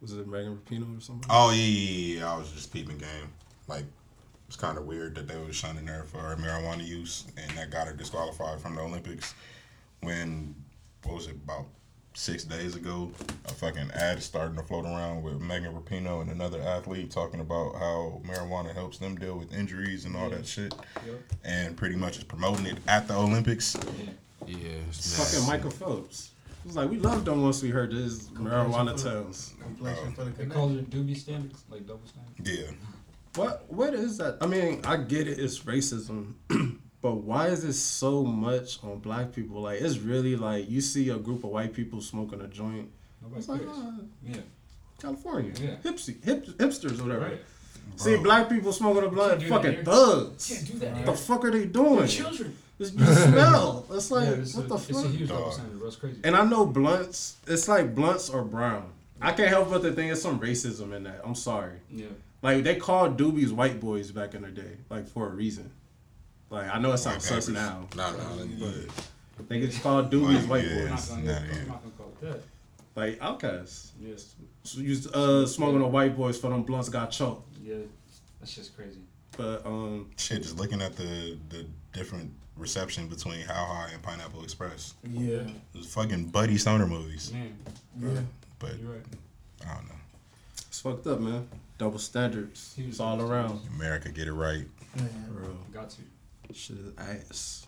Was 0.00 0.12
it 0.12 0.26
Megan 0.26 0.56
Rapinoe 0.58 0.98
or 0.98 1.00
something? 1.00 1.26
oh 1.30 1.50
yeah, 1.50 1.62
yeah, 1.62 2.20
yeah, 2.20 2.32
I 2.34 2.36
was 2.38 2.50
just 2.52 2.72
peeping 2.72 2.98
game. 2.98 3.32
Like 3.68 3.84
it's 4.48 4.56
kind 4.56 4.78
of 4.78 4.86
weird 4.86 5.14
that 5.16 5.28
they 5.28 5.36
were 5.36 5.52
shunning 5.52 5.86
her 5.86 6.04
for 6.04 6.18
her 6.18 6.36
marijuana 6.36 6.86
use, 6.86 7.24
and 7.36 7.50
that 7.52 7.70
got 7.70 7.86
her 7.86 7.92
disqualified 7.92 8.60
from 8.60 8.74
the 8.76 8.80
Olympics. 8.82 9.34
When 10.00 10.54
what 11.04 11.16
was 11.16 11.26
it 11.26 11.36
about 11.36 11.66
six 12.18 12.42
days 12.44 12.74
ago? 12.74 13.10
A 13.46 13.54
fucking 13.54 13.90
ad 13.94 14.22
starting 14.22 14.56
to 14.56 14.62
float 14.62 14.84
around 14.84 15.22
with 15.22 15.40
Megan 15.40 15.72
Rapinoe 15.72 16.20
and 16.20 16.30
another 16.30 16.60
athlete 16.60 17.10
talking 17.10 17.40
about 17.40 17.74
how 17.76 18.20
marijuana 18.26 18.74
helps 18.74 18.98
them 18.98 19.14
deal 19.16 19.38
with 19.38 19.54
injuries 19.54 20.04
and 20.04 20.16
all 20.16 20.28
that 20.30 20.44
shit, 20.46 20.74
Yep. 21.06 21.20
and 21.44 21.76
pretty 21.76 21.94
much 21.96 22.18
is 22.18 22.24
promoting 22.24 22.66
it 22.66 22.78
at 22.88 23.06
the 23.06 23.14
Olympics. 23.14 23.76
Yeah. 24.46 24.56
It's 24.88 25.16
fucking 25.32 25.46
Michael 25.48 25.70
Phelps. 25.70 26.32
It 26.64 26.66
was 26.66 26.76
like 26.76 26.90
we 26.90 26.98
loved 26.98 27.28
him 27.28 27.42
once 27.42 27.62
we 27.62 27.70
heard 27.70 27.92
this 27.92 28.24
marijuana 28.30 28.98
for- 28.98 29.08
tales. 29.10 29.54
Complexion 29.62 30.08
oh. 30.08 30.10
for 30.12 30.24
the 30.24 30.30
They 30.30 30.36
connect. 30.38 30.54
call 30.54 30.76
it 30.76 30.90
doobie 30.90 31.16
standards, 31.16 31.62
like 31.70 31.86
double 31.86 32.00
standards. 32.06 32.50
Yeah. 32.60 32.70
What 33.36 33.64
what 33.72 33.94
is 33.94 34.18
that? 34.18 34.38
I 34.40 34.46
mean, 34.46 34.80
I 34.84 34.96
get 34.96 35.28
it, 35.28 35.38
it's 35.38 35.60
racism, 35.60 36.32
but 37.00 37.16
why 37.16 37.48
is 37.48 37.64
it 37.64 37.74
so 37.74 38.24
much 38.24 38.82
on 38.82 38.98
black 38.98 39.32
people? 39.32 39.62
Like 39.62 39.80
it's 39.80 39.98
really 39.98 40.36
like 40.36 40.68
you 40.70 40.80
see 40.80 41.08
a 41.10 41.16
group 41.16 41.44
of 41.44 41.50
white 41.50 41.72
people 41.72 42.00
smoking 42.00 42.40
a 42.40 42.48
joint. 42.48 42.88
Nobody 43.22 43.38
It's 43.40 43.48
like 43.48 43.60
cares. 43.60 43.72
ah, 43.74 43.92
Yeah. 44.26 44.36
California, 45.00 45.52
Yeah. 45.60 45.76
hipsy, 45.90 46.22
hip, 46.24 46.46
hipsters, 46.58 46.98
or 47.00 47.04
whatever. 47.04 47.24
Right. 47.26 47.40
See 47.96 48.16
black 48.16 48.48
people 48.48 48.72
smoking 48.72 49.04
a 49.04 49.08
blunt, 49.08 49.30
Can't 49.30 49.40
do 49.40 49.48
that 49.48 49.54
fucking 49.54 49.72
here. 49.72 49.84
thugs. 49.84 50.48
Can't 50.48 50.66
do 50.72 50.78
that. 50.80 50.96
What 50.96 51.06
the 51.06 51.12
fuck 51.14 51.44
are 51.44 51.50
they 51.50 51.58
They're 51.60 51.66
doing? 51.66 52.06
children. 52.08 52.56
It's 52.78 52.92
you 52.92 53.04
smell. 53.14 53.86
It's 53.90 54.10
like 54.10 54.26
yeah, 54.26 54.32
it's 54.34 54.54
what 54.54 54.64
a, 54.66 54.68
the 54.68 54.74
It's 54.74 54.90
a 54.90 54.94
fuck? 54.94 55.10
huge 55.10 55.28
double 55.28 55.42
Dog. 55.44 55.52
standard, 55.52 55.78
bro. 55.80 55.90
Crazy. 55.90 56.20
And 56.24 56.36
I 56.36 56.44
know 56.44 56.66
blunts. 56.66 57.36
It's 57.46 57.66
like 57.68 57.94
blunts 57.94 58.28
or 58.30 58.44
brown. 58.44 58.92
I 59.20 59.32
can't 59.32 59.48
help 59.48 59.70
but 59.70 59.82
to 59.82 59.92
think 59.92 60.12
it's 60.12 60.22
some 60.22 60.38
racism 60.38 60.92
in 60.94 61.02
that. 61.04 61.20
I'm 61.24 61.34
sorry. 61.34 61.78
yeah. 61.90 62.06
Like 62.42 62.62
they 62.62 62.76
called 62.76 63.18
doobies 63.18 63.50
white 63.50 63.80
boys 63.80 64.12
back 64.12 64.34
in 64.34 64.42
the 64.42 64.48
day, 64.48 64.76
like 64.90 65.08
for 65.08 65.26
a 65.26 65.30
reason. 65.30 65.70
Like 66.50 66.74
I 66.74 66.78
know 66.78 66.92
it 66.92 66.98
sounds 66.98 67.24
sus 67.24 67.48
now. 67.48 67.86
No, 67.96 68.10
no, 68.12 68.46
But 68.58 68.74
I 69.38 69.42
think 69.48 69.64
it's 69.64 69.78
called 69.78 70.10
doobies 70.10 70.46
white 70.48 70.64
Yeah. 70.64 70.88
Boys. 70.90 71.10
not 71.10 71.18
gonna, 71.18 71.22
Nah, 71.24 71.46
yeah. 71.46 71.64
not 71.66 71.82
gonna 71.82 71.94
call 71.96 72.08
it 72.08 72.20
that. 72.22 72.40
Like 72.94 73.18
outcasts. 73.20 73.92
Yes. 74.00 74.34
So 74.64 74.80
you 74.80 74.96
uh 75.14 75.46
smoking 75.46 75.82
a 75.82 75.88
white 75.88 76.16
boys 76.16 76.38
for 76.38 76.50
them 76.50 76.62
blunts 76.62 76.88
got 76.88 77.10
choked. 77.10 77.56
Yeah. 77.62 77.76
That's 78.40 78.54
just 78.54 78.76
crazy. 78.76 79.00
But 79.36 79.64
um, 79.66 80.10
Shit, 80.16 80.42
just 80.42 80.56
looking 80.58 80.80
at 80.82 80.96
the 80.96 81.36
the 81.50 81.66
different 81.92 82.32
reception 82.56 83.06
between 83.08 83.40
How 83.42 83.64
High 83.66 83.90
and 83.92 84.02
Pineapple 84.02 84.42
Express. 84.42 84.94
Yeah, 85.08 85.42
It 85.42 85.50
was 85.76 85.86
fucking 85.92 86.26
buddy 86.26 86.56
stoner 86.58 86.86
movies. 86.86 87.32
Man, 87.32 87.56
yeah. 88.00 88.20
But 88.58 88.78
you're 88.80 88.90
right. 88.90 89.04
I 89.64 89.74
don't 89.74 89.88
know. 89.88 89.94
it's 90.66 90.80
fucked 90.80 91.06
up, 91.06 91.20
man. 91.20 91.46
Double 91.78 91.98
standards. 92.00 92.74
It's 92.76 92.98
all 92.98 93.20
around. 93.22 93.60
America 93.76 94.08
get 94.08 94.26
it 94.26 94.32
right. 94.32 94.64
Man. 94.96 95.08
Bro, 95.30 95.56
Got 95.72 95.90
to. 95.90 95.98
Shit 96.52 96.76
is 96.78 96.92
ass. 96.98 97.66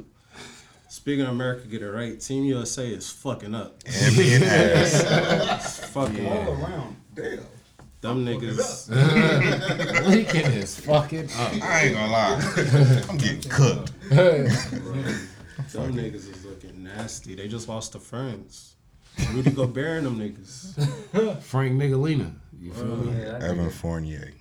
Speaking 0.88 1.24
of 1.24 1.30
America, 1.30 1.66
get 1.68 1.82
it 1.82 1.90
right. 1.90 2.20
Team 2.20 2.44
USA 2.44 2.86
is 2.88 3.10
fucking 3.10 3.54
up. 3.54 3.82
And 3.86 4.16
being 4.16 4.42
ass. 4.42 5.04
It's 5.04 5.84
fucking 5.92 6.26
All 6.26 6.48
around. 6.62 6.96
Damn. 7.14 7.38
them 8.00 8.24
niggas. 8.26 8.88
Lincoln 10.08 10.52
is 10.52 10.80
fucking 10.80 11.26
up. 11.26 11.52
I 11.62 11.82
ain't 11.84 11.94
gonna 11.94 12.12
lie. 12.12 13.04
I'm 13.08 13.16
getting 13.18 13.50
cooked. 13.50 13.92
Them 14.10 14.48
niggas 15.94 16.14
is 16.28 16.44
looking 16.44 16.82
nasty. 16.82 17.34
They 17.34 17.46
just 17.48 17.68
lost 17.68 17.92
to 17.92 17.98
France. 18.00 18.74
Rudy 19.32 19.50
Gobert 19.50 19.98
and 19.98 20.06
them 20.06 20.18
niggas. 20.18 21.42
Frank 21.42 21.74
Ntilikina. 21.80 22.32
You 22.58 22.72
feel 22.72 22.96
me? 22.96 23.20
Yeah, 23.20 23.38
Evan. 23.42 23.70
Fournier. 23.70 24.32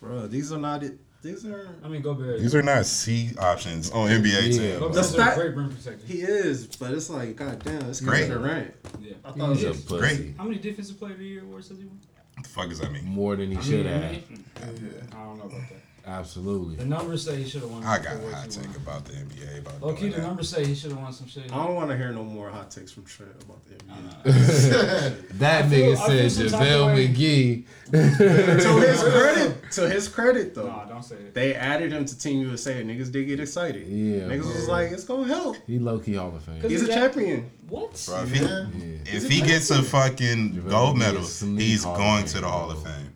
Bro, 0.00 0.28
these 0.28 0.52
are 0.52 0.58
not 0.58 0.82
it. 0.82 0.98
These 1.22 1.44
are. 1.46 1.68
I 1.84 1.88
mean, 1.88 2.00
go 2.02 2.14
Bears. 2.14 2.40
These 2.40 2.54
are 2.54 2.62
not 2.62 2.86
C 2.86 3.32
options 3.38 3.90
on 3.90 4.08
NBA 4.08 4.24
Yeah. 4.32 4.40
teams. 4.40 4.78
Go 4.78 4.88
The 4.88 4.94
Bears 4.94 5.14
a 5.14 5.34
great 5.34 5.54
rim 5.56 5.68
protector. 5.70 6.06
He 6.06 6.22
is, 6.22 6.66
but 6.66 6.92
it's 6.94 7.10
like, 7.10 7.36
goddamn, 7.36 7.90
it's 7.90 8.00
Great. 8.00 8.28
Kevin 8.28 8.42
Durant. 8.42 8.74
Yeah. 9.00 9.12
I 9.24 9.32
thought 9.32 9.50
He's 9.56 9.62
it 9.64 9.66
a 9.66 9.70
was. 9.70 9.80
pussy. 9.82 9.98
Great. 10.16 10.34
How 10.38 10.44
many 10.44 10.58
defensive 10.58 10.98
player 10.98 11.12
of 11.12 11.18
the 11.18 11.24
year 11.26 11.42
awards 11.42 11.68
does 11.68 11.78
he 11.78 11.84
win? 11.84 11.98
What 12.36 12.44
the 12.44 12.48
fuck 12.50 12.68
does 12.70 12.78
that 12.78 12.90
mean? 12.90 13.04
More 13.04 13.36
than 13.36 13.50
he 13.50 13.58
I 13.58 13.60
should 13.60 13.84
mean, 13.84 13.86
have. 13.86 14.12
Yeah. 14.12 14.88
I 15.12 15.24
don't 15.24 15.38
know 15.38 15.44
about 15.44 15.50
that. 15.68 15.80
Absolutely. 16.06 16.76
The 16.76 16.84
numbers 16.84 17.24
say 17.24 17.36
he 17.42 17.48
should 17.48 17.62
have 17.62 17.70
won. 17.70 17.84
I 17.84 17.98
got 17.98 18.16
a 18.16 18.34
hot 18.34 18.50
take 18.50 18.66
won. 18.66 18.76
about 18.76 19.04
the 19.04 19.12
NBA. 19.12 19.58
About 19.58 19.80
Low 19.82 19.94
key, 19.94 20.08
the 20.08 20.16
that. 20.16 20.22
numbers 20.26 20.48
say 20.48 20.64
he 20.66 20.74
should 20.74 20.90
have 20.92 21.00
won 21.00 21.12
some 21.12 21.26
shit. 21.28 21.52
I 21.52 21.64
don't 21.66 21.74
want 21.74 21.90
to 21.90 21.96
hear 21.96 22.12
no 22.12 22.24
more 22.24 22.48
hot 22.50 22.70
takes 22.70 22.90
from 22.92 23.04
Trent 23.04 23.32
about 23.42 23.64
the 23.66 23.74
NBA. 23.74 25.28
That 25.38 25.68
feel- 25.70 25.94
nigga 25.96 26.30
said 26.30 26.50
some 26.50 26.60
JaVale. 26.60 27.14
McGee. 27.14 27.64
to 27.90 28.80
his 28.86 29.02
credit, 29.02 29.56
to 29.72 29.88
his 29.90 30.08
credit 30.08 30.54
though, 30.54 30.66
Nah, 30.66 30.84
don't 30.84 31.02
say 31.02 31.16
it. 31.16 31.34
they 31.34 31.54
added 31.54 31.92
him 31.92 32.04
to 32.04 32.18
Team 32.18 32.40
USA. 32.42 32.82
Niggas 32.82 33.10
did 33.10 33.26
get 33.26 33.40
excited. 33.40 33.86
Yeah, 33.86 34.20
niggas 34.28 34.42
bro. 34.42 34.52
was 34.52 34.68
like, 34.68 34.92
it's 34.92 35.04
gonna 35.04 35.26
help. 35.26 35.56
He 35.66 35.78
low 35.78 35.98
key 35.98 36.14
Hall 36.14 36.34
of 36.34 36.42
Fame. 36.42 36.60
He's 36.62 36.82
a 36.82 36.86
that- 36.86 36.94
champion. 37.14 37.50
What? 37.68 38.02
Bro, 38.08 38.22
if 38.24 38.32
he, 38.32 38.44
Yeah. 38.44 38.66
Yeah. 38.76 38.96
if 39.16 39.28
he 39.28 39.40
gets 39.42 39.70
a 39.70 39.82
fucking 39.82 40.54
JaVale 40.54 40.70
gold 40.70 40.98
medal, 40.98 41.22
he's 41.22 41.84
going 41.84 42.24
to 42.26 42.40
the 42.40 42.48
Hall 42.48 42.70
of. 42.70 42.82
Fame. 42.82 43.09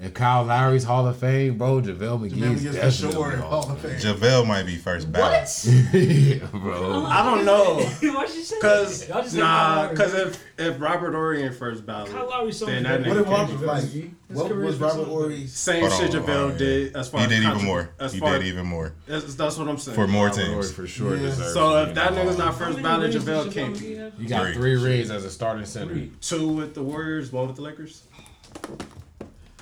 If 0.00 0.12
Kyle 0.12 0.42
Lowry's 0.44 0.82
Hall 0.82 1.06
of 1.06 1.16
Fame, 1.18 1.56
bro, 1.56 1.80
JaVale 1.80 1.96
McGee 2.18 2.32
Jamel 2.32 2.54
is 2.54 2.62
McGee's 2.64 2.66
for 2.66 2.72
definitely 2.82 3.12
sure 3.12 3.36
Hall 3.36 3.62
Hall 3.62 3.70
of 3.70 3.84
of 3.84 3.90
Fame. 3.92 4.00
Fame. 4.00 4.16
JaVale 4.16 4.46
might 4.46 4.66
be 4.66 4.76
first 4.76 5.10
ballot. 5.12 5.32
What? 5.54 5.94
yeah, 6.02 6.46
bro. 6.52 7.04
I 7.06 7.22
don't 7.22 7.44
know. 7.44 7.76
Why'd 7.80 8.02
you 8.34 8.42
say 8.42 8.58
Cause 8.58 9.06
that? 9.06 9.08
Y'all 9.08 9.22
just 9.22 9.34
said 9.34 9.40
nah, 9.40 9.94
cause 9.94 10.12
if 10.14 10.44
if 10.58 10.80
Robert 10.80 11.12
Horry 11.12 11.44
in 11.44 11.52
first 11.52 11.86
ballot, 11.86 12.10
Kyle 12.10 12.28
Lowry's 12.28 12.58
so 12.58 12.66
then 12.66 12.82
that 12.82 13.02
nigga 13.02 13.06
What 13.08 13.14
than 13.14 13.24
can't 13.24 13.38
Robert 13.50 13.60
be- 13.60 13.66
like? 13.66 13.84
McGee. 13.84 14.10
What 14.28 14.56
was 14.56 14.76
Robert 14.78 14.94
so- 14.96 15.04
Horry's? 15.04 15.52
Same 15.52 15.90
shit 15.92 16.10
JaVale 16.10 16.58
did 16.58 16.96
as 16.96 17.08
far 17.08 17.20
He 17.20 17.24
as 17.26 17.30
did 17.30 17.42
even 17.44 17.64
more. 17.64 17.90
As 18.00 18.12
He 18.12 18.18
far 18.18 18.38
did 18.38 18.46
even 18.48 18.66
more 18.66 18.94
That's, 19.06 19.34
that's 19.36 19.56
what 19.56 19.68
I'm 19.68 19.78
saying. 19.78 19.94
for 19.94 20.08
more 20.08 20.26
Robert 20.26 20.40
Horry 20.44 20.54
teams. 20.62 20.72
for 20.72 20.86
sure 20.88 21.14
Yeah. 21.14 21.22
deserves. 21.22 21.54
So 21.54 21.84
if 21.84 21.94
that 21.94 22.12
nigga's 22.14 22.36
not 22.36 22.58
first 22.58 22.78
many 22.78 22.82
ballot, 22.82 23.12
JaVale 23.12 23.52
can't 23.52 23.78
be. 23.78 23.86
You 24.20 24.28
got 24.28 24.46
Three. 24.46 24.54
three 24.54 24.76
rings 24.76 25.10
as 25.12 25.24
a 25.24 25.30
starting 25.30 25.64
center. 25.64 26.08
Two 26.20 26.48
with 26.48 26.74
the 26.74 26.82
Warriors, 26.82 27.30
one 27.30 27.46
with 27.46 27.54
the 27.56 27.62
Lakers. 27.62 28.02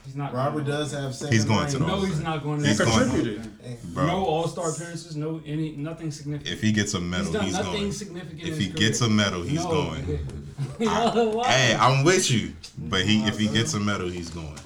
He's 0.05 0.17
not. 0.17 0.35
Robert 0.35 0.65
does 0.67 0.93
have 0.93 1.15
seven. 1.15 1.33
He's 1.33 1.45
going 1.45 1.67
to 1.69 1.79
the 1.79 1.85
rings. 1.85 1.89
No, 1.89 1.95
Hall 1.95 2.03
of 2.03 2.09
he's 2.09 2.17
Fame. 2.17 2.25
not 2.25 2.43
going 2.43 2.61
to. 2.61 2.67
He's 2.69 2.79
the 2.79 2.85
going- 2.85 2.97
Hall 2.99 3.07
of 3.07 3.11
Contributed. 3.13 3.95
Bro, 3.95 4.07
No 4.07 4.25
All 4.25 4.49
Star 4.49 4.71
appearances. 4.71 5.17
No 5.17 5.41
any 5.47 5.73
nothing 5.73 6.11
significant. 6.11 6.53
if 6.55 6.61
he 6.61 6.73
gets 6.73 6.95
a 6.95 7.01
medal, 7.01 7.25
he's 7.27 7.33
done 7.35 7.45
he's 7.45 7.53
nothing 7.55 7.73
going. 7.73 7.93
significant. 7.93 8.41
If 8.41 8.47
his 8.49 8.59
he 8.59 8.69
gets 8.69 9.01
a 9.01 9.09
medal, 9.09 9.43
he's 9.43 9.65
No, 9.65 9.71
going. 9.71 10.03
nigga. 10.05 11.15
Yo, 11.15 11.29
why? 11.31 11.51
Hey, 11.53 11.75
I'm 11.77 12.05
with 12.05 12.31
you, 12.31 12.53
but 12.79 13.05
he 13.07 13.23
if 13.25 13.39
he 13.39 13.49
gets 13.49 13.75
a 13.75 13.81
medal, 13.81 14.09
he's 14.09 14.31
going. 14.31 14.59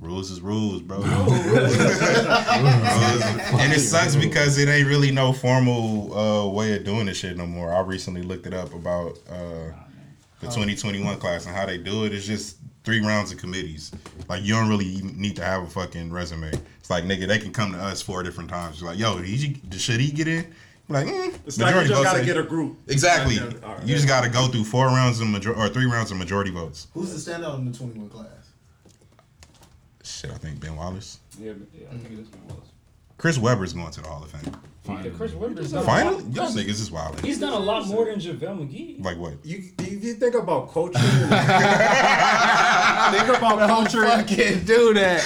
Rules 0.00 0.30
is 0.30 0.40
rules, 0.42 0.82
bro. 0.82 1.02
and 1.02 1.12
it 3.72 3.80
sucks 3.80 4.14
because 4.14 4.58
it 4.58 4.68
ain't 4.68 4.86
really 4.88 5.10
no 5.10 5.32
formal 5.32 6.16
uh, 6.16 6.46
way 6.48 6.76
of 6.76 6.84
doing 6.84 7.06
this 7.06 7.16
shit 7.18 7.36
no 7.36 7.46
more. 7.46 7.72
I 7.72 7.80
recently 7.80 8.22
looked 8.22 8.46
it 8.46 8.54
up 8.54 8.72
about 8.74 9.18
uh, 9.28 9.72
the 10.40 10.46
2021 10.48 11.18
class 11.18 11.46
and 11.46 11.56
how 11.56 11.66
they 11.66 11.78
do 11.78 12.04
it. 12.04 12.12
It's 12.14 12.26
just 12.26 12.56
three 12.86 13.00
rounds 13.00 13.32
of 13.32 13.38
committees. 13.38 13.90
Like 14.28 14.42
you 14.44 14.54
don't 14.54 14.68
really 14.68 15.02
need 15.02 15.34
to 15.36 15.44
have 15.44 15.64
a 15.64 15.66
fucking 15.66 16.10
resume. 16.10 16.50
It's 16.78 16.88
like 16.88 17.04
nigga, 17.04 17.26
they 17.26 17.38
can 17.40 17.52
come 17.52 17.72
to 17.72 17.78
us 17.78 18.00
four 18.00 18.22
different 18.22 18.48
times. 18.48 18.76
It's 18.76 18.82
like, 18.84 18.96
yo, 18.98 19.18
did 19.18 19.26
he, 19.26 19.60
should 19.76 20.00
he 20.00 20.10
get 20.12 20.28
in? 20.28 20.54
Like, 20.88 21.08
mm, 21.08 21.36
It's 21.44 21.58
like 21.58 21.74
you 21.74 21.80
majority 21.80 21.88
just 21.88 21.98
votes 21.98 22.04
gotta 22.04 22.18
say- 22.20 22.24
get 22.26 22.36
a 22.36 22.44
group. 22.44 22.78
Exactly. 22.86 23.40
All 23.40 23.74
right. 23.74 23.82
You 23.84 23.94
just 23.96 24.06
got 24.06 24.22
to 24.22 24.30
go 24.30 24.46
through 24.46 24.62
four 24.64 24.86
rounds 24.86 25.20
of 25.20 25.26
major 25.26 25.52
or 25.52 25.68
three 25.68 25.84
rounds 25.86 26.12
of 26.12 26.16
majority 26.16 26.52
votes. 26.52 26.86
Who's 26.94 27.12
the 27.24 27.30
standout 27.32 27.58
in 27.58 27.70
the 27.70 27.76
21 27.76 28.08
class? 28.08 28.28
Shit, 30.04 30.30
I 30.30 30.34
think 30.34 30.60
Ben 30.60 30.76
Wallace. 30.76 31.18
Yeah, 31.40 31.54
yeah, 31.74 31.88
I 31.90 31.96
think 31.96 32.12
it 32.12 32.20
is 32.20 32.28
Ben 32.28 32.40
Wallace. 32.48 32.68
Chris 33.18 33.36
Webber's 33.36 33.72
going 33.72 33.90
to 33.90 34.00
the 34.00 34.06
Hall 34.06 34.22
of 34.22 34.30
Fame. 34.30 34.54
Yeah, 34.88 35.10
Chris 35.16 35.32
Webber's 35.34 35.72
done 35.72 35.84
Finally, 35.84 36.22
lot- 36.24 36.34
y'all 36.34 36.48
niggas 36.48 36.68
is 36.68 36.90
wild. 36.90 37.20
He's 37.20 37.38
done 37.40 37.52
a 37.52 37.58
lot 37.58 37.86
more 37.86 38.04
than 38.06 38.18
JaVale 38.20 38.38
McGee. 38.40 39.04
Like 39.04 39.18
what? 39.18 39.34
You 39.44 39.62
if 39.78 40.04
you 40.04 40.14
think 40.14 40.34
about 40.34 40.72
culture, 40.72 40.98
think 40.98 41.30
about 43.28 43.68
culture. 43.68 44.04
Fucking 44.06 44.64
do 44.64 44.94
that. 44.94 45.22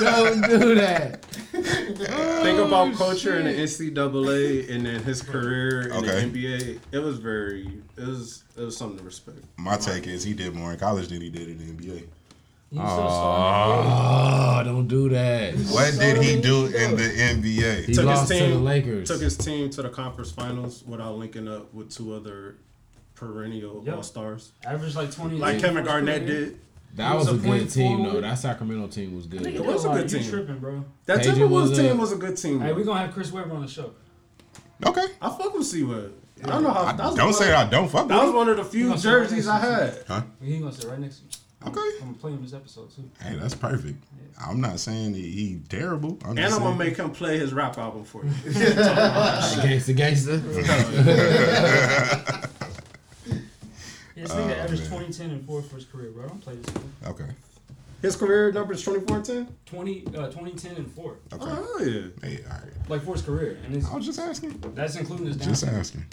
Don't 0.00 0.60
do 0.60 0.74
that. 0.76 1.24
Think 1.54 2.58
oh, 2.58 2.66
about 2.66 2.94
culture 2.96 3.38
in 3.38 3.44
the 3.46 3.52
NCAA 3.52 4.70
and 4.74 4.86
then 4.86 5.02
his 5.02 5.22
career 5.22 5.82
in 5.82 5.92
Okay. 5.92 6.26
the 6.26 6.46
NBA. 6.46 6.80
It 6.92 6.98
was 6.98 7.18
very, 7.18 7.80
it 7.96 8.06
was, 8.06 8.44
it 8.56 8.62
was 8.62 8.76
something 8.76 8.98
to 8.98 9.04
respect. 9.04 9.38
My 9.56 9.76
take 9.76 10.06
is 10.06 10.24
he 10.24 10.34
did 10.34 10.54
more 10.54 10.72
in 10.72 10.78
college 10.78 11.08
than 11.08 11.20
he 11.20 11.30
did 11.30 11.48
in 11.48 11.58
the 11.58 11.64
NBA. 11.64 12.04
He's 12.70 12.80
still 12.80 12.88
starting. 13.10 13.92
Oh, 13.92 14.62
don't 14.64 14.88
do 14.88 15.08
that. 15.10 15.54
What 15.54 15.96
did 15.98 16.22
he 16.22 16.40
do 16.40 16.66
in 16.66 16.96
the 16.96 17.02
NBA? 17.04 17.84
He 17.84 17.92
Took 17.94 18.04
his 18.04 18.04
lost 18.04 18.28
to 18.32 18.34
the 18.34 18.40
team- 18.46 18.64
Lakers. 18.64 19.08
Took 19.08 19.20
his 19.20 19.36
team 19.36 19.70
to 19.70 19.82
the 19.82 19.88
conference 19.90 20.32
finals 20.32 20.82
without 20.86 21.16
linking 21.16 21.46
up 21.46 21.72
with 21.72 21.90
two 21.94 22.14
other 22.14 22.56
perennial 23.14 23.82
Yep. 23.86 23.96
all 23.96 24.02
stars, 24.02 24.52
Average 24.66 24.96
like 24.96 25.12
20. 25.12 25.36
like 25.38 25.54
in 25.54 25.60
Kevin 25.60 25.76
first 25.76 25.86
Garnett 25.88 26.26
did. 26.26 26.58
that 26.96 27.14
was, 27.14 27.30
was 27.30 27.34
a 27.34 27.38
a 27.38 27.58
good 27.58 27.70
team 27.70 27.98
forward. 27.98 28.14
though. 28.16 28.20
That 28.22 28.34
Sacramento 28.38 28.86
team 28.88 29.14
was 29.14 29.26
good. 29.26 29.46
It 29.46 29.64
was 29.64 29.84
a 29.84 29.88
like, 29.88 30.02
good 30.02 30.12
you 30.12 30.18
team. 30.18 30.30
tripping, 30.30 30.58
bro. 30.58 30.84
That 31.06 31.20
KG 31.20 31.34
Timberwolves 31.34 31.50
was 31.50 31.78
a- 31.78 31.82
team 31.82 31.98
was 31.98 32.12
a 32.12 32.16
good 32.16 32.36
team. 32.36 32.60
Hey, 32.60 32.72
we 32.72 32.82
gonna 32.82 32.98
have 33.00 33.14
Chris 33.14 33.30
Webber 33.30 33.54
on 33.54 33.62
the 33.62 33.68
show. 33.68 33.92
Okay. 34.84 35.06
I 35.22 35.28
fuck 35.30 35.54
with 35.54 35.64
C 35.66 35.84
Web. 35.84 36.12
I 36.42 36.48
don't 36.48 36.62
know 36.64 36.70
how. 36.70 36.82
I 36.82 36.92
that 36.92 37.06
was 37.06 37.14
don't 37.14 37.26
one- 37.26 37.34
say 37.34 37.52
I 37.52 37.70
don't 37.70 37.88
fuck 37.88 38.08
That 38.08 38.22
was 38.24 38.34
one 38.34 38.48
of 38.48 38.56
the 38.56 38.64
few 38.64 38.82
gonna 38.88 38.94
right 38.94 39.00
jerseys 39.02 39.46
I 39.46 39.58
had. 39.60 40.04
Huh? 40.08 40.22
He 40.42 40.58
gonna 40.58 40.72
sit 40.72 40.86
right 40.90 40.98
next 40.98 41.18
to 41.18 41.24
me. 41.24 41.30
Him. 41.64 41.72
Okay. 41.78 41.80
I'm 42.00 42.06
gonna 42.06 42.14
play 42.18 42.32
him 42.32 42.42
this 42.42 42.52
episode 42.54 42.94
too. 42.94 43.08
Hey, 43.22 43.36
that's 43.36 43.54
perfect. 43.54 44.02
I'm 44.40 44.60
not 44.60 44.78
saying 44.80 45.14
he, 45.14 45.22
he 45.30 45.60
terrible. 45.68 46.18
I'm 46.24 46.30
And 46.30 46.38
just 46.38 46.56
I'm 46.56 46.62
gonna 46.62 46.76
make 46.76 46.96
him 46.96 47.10
play 47.10 47.38
his 47.38 47.52
rap 47.52 47.78
album 47.78 48.04
for 48.04 48.24
you. 48.24 48.30
Gangsta, 48.44 49.94
gangsta. 49.96 50.40
Yeah, 54.16 54.22
this 54.22 54.32
nigga 54.32 54.56
Oh, 54.58 54.62
averaged 54.62 54.82
man. 54.90 55.00
20, 55.00 55.12
10, 55.12 55.30
and 55.30 55.44
4 55.46 55.62
for 55.62 55.74
his 55.76 55.84
career, 55.86 56.10
bro. 56.10 56.28
Don't 56.28 56.40
play 56.40 56.54
this 56.54 56.66
nigga. 56.72 57.10
Okay. 57.10 57.26
His 58.00 58.14
career 58.16 58.52
number 58.52 58.74
is 58.74 58.82
24 58.82 59.16
and 59.16 59.24
10. 59.24 59.48
20, 59.66 60.06
uh, 60.16 60.28
20, 60.30 60.52
10, 60.52 60.76
and 60.76 60.92
4. 60.92 61.16
Okay. 61.32 61.44
Oh, 61.48 61.80
yeah. 61.82 62.02
Hey, 62.22 62.38
all 62.44 62.50
right. 62.52 62.88
Like 62.90 63.02
for 63.02 63.14
his 63.14 63.22
career. 63.22 63.58
And 63.64 63.74
it's, 63.74 63.86
I 63.90 63.96
was 63.96 64.06
just 64.06 64.18
asking. 64.20 64.62
that's 64.74 64.94
including 64.96 65.26
his 65.26 65.36
down. 65.36 65.48
Just 65.48 65.64
asking. 65.66 66.04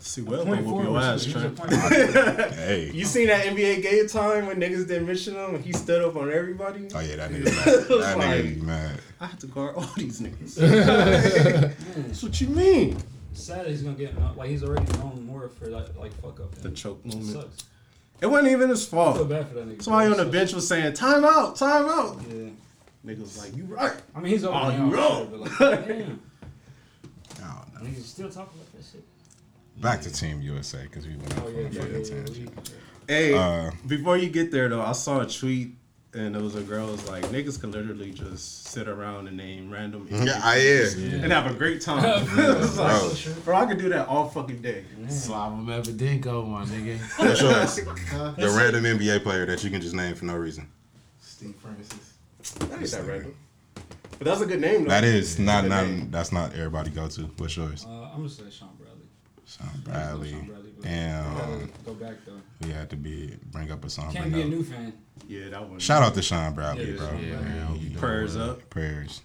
See, 0.00 0.22
well, 0.22 0.44
Point 0.44 0.62
whoop 0.64 0.70
four 0.70 0.82
your 0.82 0.92
was- 0.92 1.04
ass, 1.04 1.24
he 1.24 1.34
was 1.34 1.44
a 1.44 1.50
Trent. 1.50 1.56
point 1.56 1.70
four. 1.72 2.48
Hey. 2.56 2.90
You 2.92 3.04
seen 3.04 3.28
that 3.28 3.44
NBA 3.46 3.82
game 3.82 4.08
time 4.08 4.46
when 4.46 4.56
niggas 4.60 4.86
didn't 4.88 5.06
mention 5.06 5.34
him 5.34 5.54
and 5.56 5.64
he 5.64 5.72
stood 5.72 6.02
up 6.02 6.16
on 6.16 6.32
everybody? 6.32 6.88
Oh 6.94 7.00
yeah, 7.00 7.16
that 7.16 7.30
nigga 7.32 7.44
mad. 7.44 7.64
That 7.64 8.16
nigga 8.18 8.62
mad. 8.62 9.00
I 9.20 9.26
have 9.26 9.38
to 9.40 9.46
guard 9.46 9.76
all 9.76 9.88
these 9.96 10.20
niggas. 10.20 10.54
That's 11.96 12.22
what 12.22 12.40
you 12.40 12.48
mean. 12.48 12.96
Sad 13.34 13.64
that 13.64 13.70
he's 13.70 13.82
gonna 13.82 13.96
get 13.96 14.14
like 14.36 14.50
he's 14.50 14.62
already 14.62 14.90
known 14.98 15.24
more 15.24 15.48
for 15.48 15.66
like 15.68 15.96
like 15.96 16.12
fuck 16.20 16.40
up. 16.40 16.54
The 16.56 16.70
choke 16.70 17.00
It 17.04 17.14
moment. 17.14 17.32
sucks. 17.32 17.64
It 18.20 18.26
wasn't 18.26 18.52
even 18.52 18.68
his 18.68 18.86
I 18.86 18.90
feel 18.90 19.14
fault. 19.14 19.28
bad 19.28 19.48
for 19.48 19.54
that 19.54 19.68
nigga. 19.68 19.82
Somebody 19.82 20.10
on 20.10 20.16
the 20.16 20.26
bench 20.26 20.52
was 20.52 20.68
saying, 20.68 20.92
time 20.92 21.24
out, 21.24 21.56
time 21.56 21.86
out. 21.86 22.20
Yeah. 22.28 22.50
Niggas 23.06 23.20
was 23.20 23.38
like, 23.38 23.56
you 23.56 23.64
right. 23.64 23.94
I 24.14 24.20
mean 24.20 24.32
he's 24.32 24.44
over 24.44 24.56
Oh, 24.56 24.68
now, 24.68 24.84
you 24.86 24.94
wrong. 24.94 25.28
But 25.30 25.40
like, 25.40 25.58
damn. 25.88 26.20
I 27.42 27.54
don't 27.54 27.74
know. 27.84 27.88
Niggas 27.90 28.02
still 28.04 28.28
talking 28.30 28.58
about 28.60 28.72
that 28.74 28.84
shit. 28.92 29.02
Back 29.80 30.00
to 30.02 30.12
Team 30.12 30.40
USA 30.42 30.82
because 30.82 31.06
we 31.06 31.16
went 31.16 31.36
off 31.38 31.44
Oh 31.44 31.48
on 31.48 31.54
yeah, 31.54 31.60
a 31.60 31.62
yeah, 31.62 31.70
fucking 31.80 31.92
yeah, 31.92 31.98
yeah, 31.98 32.24
tangent. 32.24 32.70
Hey, 33.08 33.34
Uh, 33.34 33.70
before 33.86 34.16
you 34.16 34.28
get 34.30 34.50
there 34.52 34.68
though, 34.68 34.82
I 34.82 34.92
saw 34.92 35.20
a 35.20 35.26
tweet 35.26 35.74
and 36.14 36.34
there 36.34 36.42
was 36.42 36.54
a 36.54 36.60
girl 36.60 36.88
was 36.88 37.08
like, 37.08 37.24
niggas 37.24 37.58
can 37.58 37.72
literally 37.72 38.12
just 38.12 38.66
sit 38.68 38.86
around 38.86 39.26
and 39.28 39.36
name 39.36 39.70
random 39.70 40.06
Yeah, 40.10 40.40
I 40.44 40.56
is. 40.56 40.94
and 40.94 41.32
have 41.32 41.50
a 41.50 41.54
great 41.54 41.80
time. 41.80 42.02
Yeah. 42.36 42.62
It's 42.62 42.76
like, 42.76 43.34
Bro. 43.34 43.42
Bro, 43.44 43.56
I 43.56 43.66
could 43.66 43.78
do 43.78 43.88
that 43.88 44.06
all 44.08 44.28
fucking 44.28 44.60
day. 44.62 44.84
Slava 45.08 45.56
Medvedenko, 45.56 46.46
my 46.46 46.64
nigga. 46.66 46.98
What's 47.18 47.40
yours? 47.40 47.80
Huh? 48.10 48.32
The 48.38 48.48
random 48.50 48.84
NBA 48.84 49.22
player 49.22 49.46
that 49.46 49.64
you 49.64 49.70
can 49.70 49.80
just 49.80 49.94
name 49.94 50.14
for 50.14 50.26
no 50.26 50.36
reason. 50.36 50.68
Steve 51.20 51.54
Francis. 51.56 52.12
That 52.68 52.82
is 52.82 52.94
ain't 52.94 53.04
that 53.06 53.10
random. 53.12 53.34
But 54.18 54.26
that's 54.26 54.40
a 54.42 54.46
good 54.46 54.60
name 54.60 54.84
though. 54.84 54.90
That 54.90 55.02
is 55.04 55.38
not 55.38 55.66
not 55.66 55.86
name. 55.86 56.10
that's 56.10 56.30
not 56.30 56.52
everybody 56.54 56.90
go 56.90 57.08
to. 57.08 57.22
What's 57.38 57.56
yours? 57.56 57.84
Uh, 57.88 58.10
I'm 58.12 58.18
gonna 58.18 58.28
say 58.28 58.44
Sean 58.50 58.68
Bradley. 59.84 60.30
Sean 60.30 60.38
Sean 60.40 60.46
Bradley. 60.46 60.46
Bradley, 60.46 60.72
Damn. 60.82 61.70
Go 61.84 61.94
back 61.94 62.14
though. 62.26 62.32
We 62.66 62.72
had 62.72 62.90
to 62.90 62.96
be 62.96 63.36
bring 63.50 63.70
up 63.70 63.84
a 63.84 63.90
song. 63.90 64.12
Can't 64.12 64.32
be 64.32 64.42
a 64.42 64.44
new 64.46 64.62
fan. 64.64 64.92
Yeah, 65.28 65.48
that 65.50 65.68
one. 65.68 65.78
Shout 65.78 66.02
out 66.02 66.14
to 66.14 66.22
Sean 66.22 66.54
Bradley, 66.54 66.92
Yeah, 66.92 66.96
bro. 66.96 67.12
Yeah, 67.18 67.40
man. 67.40 67.66
He 67.74 67.86
doing 67.88 67.98
Prayers 68.00 68.36
well. 68.36 68.50
up. 68.50 68.70
Prayers. 68.70 69.20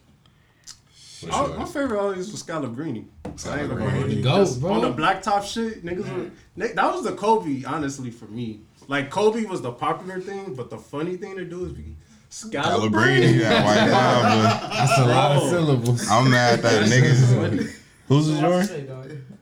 What's 1.21 1.35
I- 1.35 1.57
my 1.57 1.65
favorite 1.65 1.99
always 1.99 2.31
was 2.31 2.43
Scalabrine. 2.43 3.05
I 3.25 3.29
ain't 3.29 3.69
gonna 3.69 3.89
hold 3.89 4.03
Scalabrine. 4.05 4.15
you. 4.17 4.21
Goat, 4.23 4.31
That's- 4.33 4.55
bro. 4.57 4.73
On 4.73 4.81
the 4.81 4.93
blacktop 4.93 5.43
shit, 5.43 5.83
niggas. 5.83 6.07
Were, 6.15 6.29
that 6.67 6.93
was 6.93 7.03
the 7.05 7.13
Kobe, 7.13 7.63
honestly, 7.63 8.11
for 8.11 8.25
me. 8.25 8.61
Like 8.87 9.09
Kobe 9.09 9.43
was 9.45 9.61
the 9.61 9.71
popular 9.71 10.21
thing, 10.21 10.53
but 10.53 10.69
the 10.69 10.77
funny 10.77 11.17
thing 11.17 11.35
to 11.37 11.43
do 11.45 11.65
is 11.65 11.71
be 11.71 11.95
Calabrini, 12.29 12.91
Scalabrine. 12.91 13.39
yeah, 13.39 13.65
white 13.65 13.89
Lava. 13.89 14.67
That's 14.75 14.97
a 14.99 15.05
lot 15.05 15.31
of 15.37 15.49
syllables. 15.49 16.07
I'm 16.09 16.29
mad 16.29 16.61
that 16.61 16.85
niggas. 16.87 17.73
Who's 18.07 18.27
is 18.29 18.39
yours? 18.39 18.69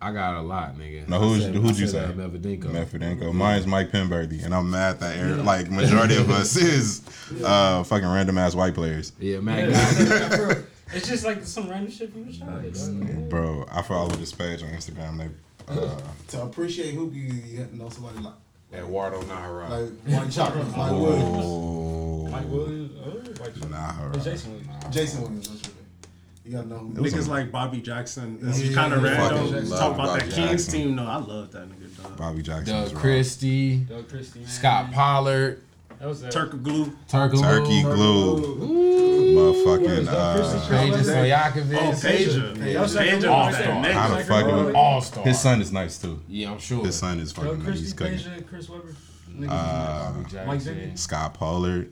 Say, 0.06 0.12
dog? 0.14 0.16
I 0.16 0.32
got 0.32 0.36
a 0.36 0.42
lot, 0.42 0.78
nigga. 0.78 1.08
No, 1.08 1.20
who's- 1.20 1.44
said- 1.44 1.56
who'd 1.56 1.66
I 1.76 1.78
you 1.80 1.88
said, 1.88 2.10
say? 2.10 2.14
Medvedenko. 2.22 2.64
Medvedenko. 2.72 3.34
Mine's 3.34 3.68
Mike 3.68 3.92
Penberthy, 3.92 4.44
and 4.44 4.54
I'm 4.54 4.70
mad 4.70 5.00
that 5.00 5.18
er- 5.20 5.36
like 5.44 5.70
majority 5.72 6.16
of 6.18 6.30
us 6.30 6.56
is 6.56 7.02
uh 7.44 7.84
fucking 7.84 8.08
random 8.08 8.38
ass 8.38 8.56
white 8.56 8.74
players. 8.76 9.12
Yeah, 9.20 9.40
Yeah, 9.40 9.56
it's, 9.58 10.10
got 10.10 10.32
like, 10.32 10.40
bro, 10.40 10.64
it's 10.94 11.08
just 11.08 11.26
like 11.26 11.44
some 11.44 11.70
random 11.70 11.92
shit 11.92 12.12
from 12.12 12.26
the 12.26 12.34
show. 12.34 12.46
dog. 12.46 13.30
Bro, 13.30 13.66
I 13.72 13.82
follow 13.82 14.10
this 14.10 14.32
page 14.32 14.62
on 14.64 14.70
Instagram. 14.70 15.18
They 15.18 15.30
uh, 15.68 16.00
To 16.30 16.44
appreciate 16.44 16.94
hoop, 16.94 17.14
you, 17.14 17.24
you 17.24 17.58
have 17.60 17.72
to 17.72 17.78
know 17.78 17.90
somebody 17.90 18.20
like 18.20 18.34
Eduardo 18.74 19.22
Najera. 19.24 19.70
like 19.70 19.92
White 20.22 20.32
Chocolate, 20.32 20.78
Mike 20.78 20.92
Williams, 20.92 21.44
oh, 21.46 22.28
Mike 22.30 22.50
Williams. 22.50 22.92
Oh, 23.04 23.42
White 23.42 23.70
Nah, 23.72 24.12
It's 24.14 24.24
Jason 24.26 24.52
Williams. 24.52 24.86
Jason 24.96 25.22
Williams. 25.22 25.65
That's. 26.46 26.48
You 26.48 26.52
gotta 26.54 26.68
know 26.68 26.78
who. 26.78 26.94
Niggas 26.94 27.28
a- 27.28 27.32
like 27.32 27.52
Bobby 27.52 27.82
Jackson. 27.82 28.40
It's 28.42 28.62
Yeah, 28.62 28.74
kind 28.76 28.94
of 28.94 29.04
yeah, 29.04 29.18
random. 29.30 29.68
Talk 29.70 29.96
about 29.96 29.98
Bobby 29.98 30.20
that 30.26 30.32
Kings 30.36 30.50
Jackson. 30.66 30.72
team. 30.74 30.96
No, 30.96 31.06
I 31.08 31.18
love 31.18 31.52
that 31.52 31.68
nigga. 31.70 32.04
Dog. 32.04 32.18
Bobby 32.18 32.42
Jackson. 32.44 32.84
Doug 32.84 32.94
Christie, 32.96 33.78
Doug 33.78 34.08
Christie. 34.10 34.46
Scott 34.46 34.92
Pollard, 34.92 35.62
That 36.00 36.08
was 36.08 36.22
that. 36.22 36.34
Turkoglu. 36.34 36.94
Turkey 37.08 37.82
glue, 37.82 38.96
motherfucking. 39.36 40.08
Uh, 40.08 40.38
Peja 40.38 41.02
Stojakovic. 41.02 41.78
Oh, 41.78 41.92
Peja. 41.92 42.56
That 42.74 42.82
was 42.82 42.96
Peja 42.96 42.98
second 42.98 43.16
was 43.18 43.26
one. 43.26 43.52
that 43.54 43.64
nigga. 43.70 43.92
How 43.94 44.08
the 44.10 44.16
Second 44.24 44.28
fuck 44.28 44.46
one. 44.52 44.68
it- 44.70 44.76
All 44.76 45.02
star. 45.02 45.24
his 45.24 45.40
son 45.42 45.62
is 45.62 45.72
nice 45.72 45.98
too. 45.98 46.22
Yeah, 46.28 46.52
I'm 46.52 46.60
sure. 46.60 46.86
His 46.86 46.96
son 46.96 47.20
is 47.20 47.34
Doug 47.34 47.46
fucking. 47.46 47.74
He's 47.74 47.94
Christie, 47.94 48.24
cooking. 48.26 48.44
Peja, 48.44 48.48
Chris 48.48 48.70
Webber. 48.70 48.96
Uh, 49.50 50.14
was 50.24 50.34
Mike 50.34 50.48
Mike 50.48 50.60
Jackson. 50.60 50.76
Bibby. 50.76 50.96
Scott 50.96 51.34
Pollard. 51.34 51.92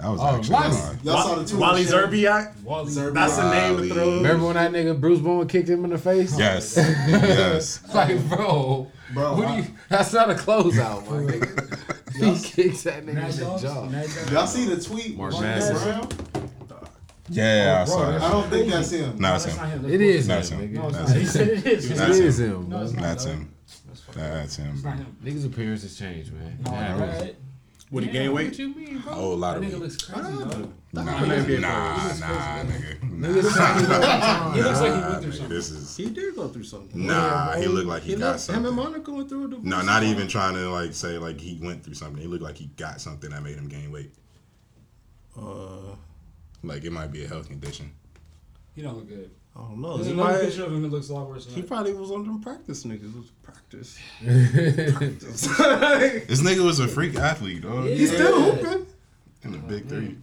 That 0.00 0.10
was 0.10 0.20
Oh, 0.20 0.26
actually 0.36 0.52
Wally. 0.54 0.76
hard. 0.76 1.04
Y'all 1.04 1.22
saw 1.22 1.34
the 1.34 1.44
two. 1.44 1.58
Wally 1.58 1.84
shit? 1.84 1.92
Szczerbiak. 1.92 2.62
Wally. 2.62 2.90
Szczerbiak. 2.90 3.14
That's 3.14 3.38
a 3.38 3.50
name 3.50 3.74
Wally. 3.74 3.88
to 3.88 3.94
throw. 3.94 4.16
Remember 4.16 4.46
when 4.46 4.54
that 4.54 4.70
nigga 4.72 5.00
Bruce 5.00 5.18
Bowen 5.20 5.48
kicked 5.48 5.68
him 5.68 5.84
in 5.84 5.90
the 5.90 5.98
face? 5.98 6.38
Yes, 6.38 6.74
yes. 6.76 7.80
Like, 7.92 8.28
bro, 8.28 8.86
Bro, 9.14 9.36
what 9.36 9.48
do 9.48 9.54
you, 9.62 9.64
that's 9.88 10.12
not 10.12 10.30
a 10.30 10.34
closeout, 10.34 11.06
my 11.10 11.32
nigga. 11.32 12.14
he 12.42 12.48
kicks 12.48 12.82
that 12.84 13.04
nigga 13.06 13.14
Mad 13.14 13.34
in 13.34 13.40
the 13.40 13.58
jaw. 13.58 14.32
Y'all 14.32 14.46
see 14.46 14.66
the 14.66 14.80
tweet? 14.82 15.16
Mark 15.16 15.32
Mark 15.32 15.44
Madsen. 15.44 15.82
Brown? 15.82 16.50
Yeah, 17.30 17.78
I 17.78 17.82
oh, 17.82 17.84
bro, 17.86 17.94
saw 17.94 18.10
that's- 18.10 18.22
I 18.22 18.30
don't 18.32 18.50
think 18.50 18.70
that's 18.72 18.90
him. 18.90 19.18
No, 19.18 19.28
No, 19.28 19.34
it's 19.34 19.44
that's 19.44 19.56
him. 19.56 19.62
not 19.62 19.70
him. 19.84 19.92
It 19.92 20.00
is 20.00 20.24
him, 20.24 20.28
That's 20.28 20.48
him. 20.48 20.72
No, 20.72 20.88
it's 20.88 20.96
That's 20.96 21.34
not. 21.34 21.46
him. 21.46 21.48
It 21.58 21.66
is. 21.66 21.90
It 21.90 21.94
That's 21.96 22.18
him. 22.38 22.50
him. 22.50 22.68
No, 22.68 22.82
it's 22.82 22.92
not, 22.92 23.02
That's 23.02 23.24
dog. 23.24 23.34
him. 23.34 23.54
That's 23.86 24.00
fucked 24.00 24.16
That's 24.18 24.56
him. 24.56 24.70
It's 24.74 24.84
not 24.84 24.96
him. 24.96 25.16
Niggas' 25.24 25.46
appearances 25.46 25.98
change, 25.98 26.30
man. 26.32 26.58
No, 27.90 27.98
It 27.98 28.04
happens. 28.04 28.04
right? 28.04 28.04
Would 28.04 28.04
he 28.04 28.10
Yeah, 28.10 28.12
gain 28.12 28.32
What 28.32 28.44
weight? 28.44 28.58
you 28.58 28.74
mean, 28.74 28.96
A 28.96 29.00
bro? 29.00 29.12
whole 29.14 29.36
lot 29.36 29.60
That 29.60 29.66
of 29.66 29.72
nigga 29.72 29.80
looks 29.80 29.96
crazy, 29.96 30.22
dog. 30.38 30.72
Nah, 30.92 31.02
Nah, 31.04 31.10
nah, 31.10 31.18
he 31.24 31.26
nigga. 31.26 33.00
Nigga 33.00 33.42
looks 33.42 33.56
like 33.58 33.74
he 33.74 33.86
went 33.88 34.02
through 34.02 34.12
something. 34.22 34.54
He 34.54 34.62
looks 34.62 34.80
like 34.80 34.94
he 34.94 35.00
went 35.00 35.22
through 35.22 35.32
something. 35.32 35.48
This 35.56 35.70
is 35.70 35.96
He 35.96 36.10
did 36.10 36.36
go 36.36 36.48
through 36.48 36.64
something. 36.64 37.06
nah. 37.06 37.56
He 37.56 37.66
looked 37.66 37.86
like 37.88 38.02
he, 38.02 38.12
He 38.12 38.16
got 38.18 38.32
looked, 38.32 38.48
him 38.48 38.54
and 38.56 38.66
something. 38.66 38.74
Monica 38.74 39.10
went 39.12 39.28
through 39.28 39.44
a 39.44 39.48
divorce. 39.48 39.64
No, 39.66 39.80
not 39.82 40.02
even 40.02 40.28
trying 40.28 40.54
to 40.54 40.68
like 40.70 40.92
say 40.94 41.18
like 41.18 41.40
he 41.40 41.58
went 41.62 41.82
through 41.84 41.94
something. 41.94 42.20
He 42.20 42.28
looked 42.28 42.42
like 42.42 42.56
he 42.56 42.66
got 42.76 43.00
something 43.00 43.30
that 43.30 43.42
made 43.42 43.56
him 43.56 43.68
gain 43.68 43.90
weight. 43.92 44.12
Uh, 45.36 45.94
Like 46.62 46.84
it 46.84 46.92
might 46.92 47.12
be 47.12 47.24
a 47.24 47.28
health 47.28 47.48
condition. 47.48 47.92
He 48.74 48.82
don't 48.82 48.96
look 48.96 49.08
good. 49.08 49.30
I 49.58 49.62
don't 49.62 49.80
know. 49.80 49.96
There's 49.96 50.06
He, 50.06 50.12
another 50.12 50.32
might, 50.34 50.40
picture 50.42 50.64
of 50.64 50.72
him. 50.72 50.84
It 50.84 50.88
looks 50.92 51.08
a 51.08 51.14
lot 51.14 51.28
worse 51.28 51.46
than 51.46 51.54
he 51.56 51.60
that. 51.62 51.66
probably 51.68 51.92
was 51.94 52.10
on 52.12 52.24
them 52.24 52.40
practice 52.40 52.84
niggas. 52.84 53.12
It 53.12 53.16
was 53.18 53.30
practice. 53.42 53.98
This 56.26 56.40
nigga 56.42 56.64
was 56.64 56.78
a 56.80 56.88
freak 56.88 57.16
athlete, 57.16 57.62
dog. 57.62 57.84
He's 57.86 58.12
still 58.12 58.52
hooping. 58.52 58.86
in 59.44 59.52
the 59.52 59.58
big 59.58 59.88
three. 59.88 60.16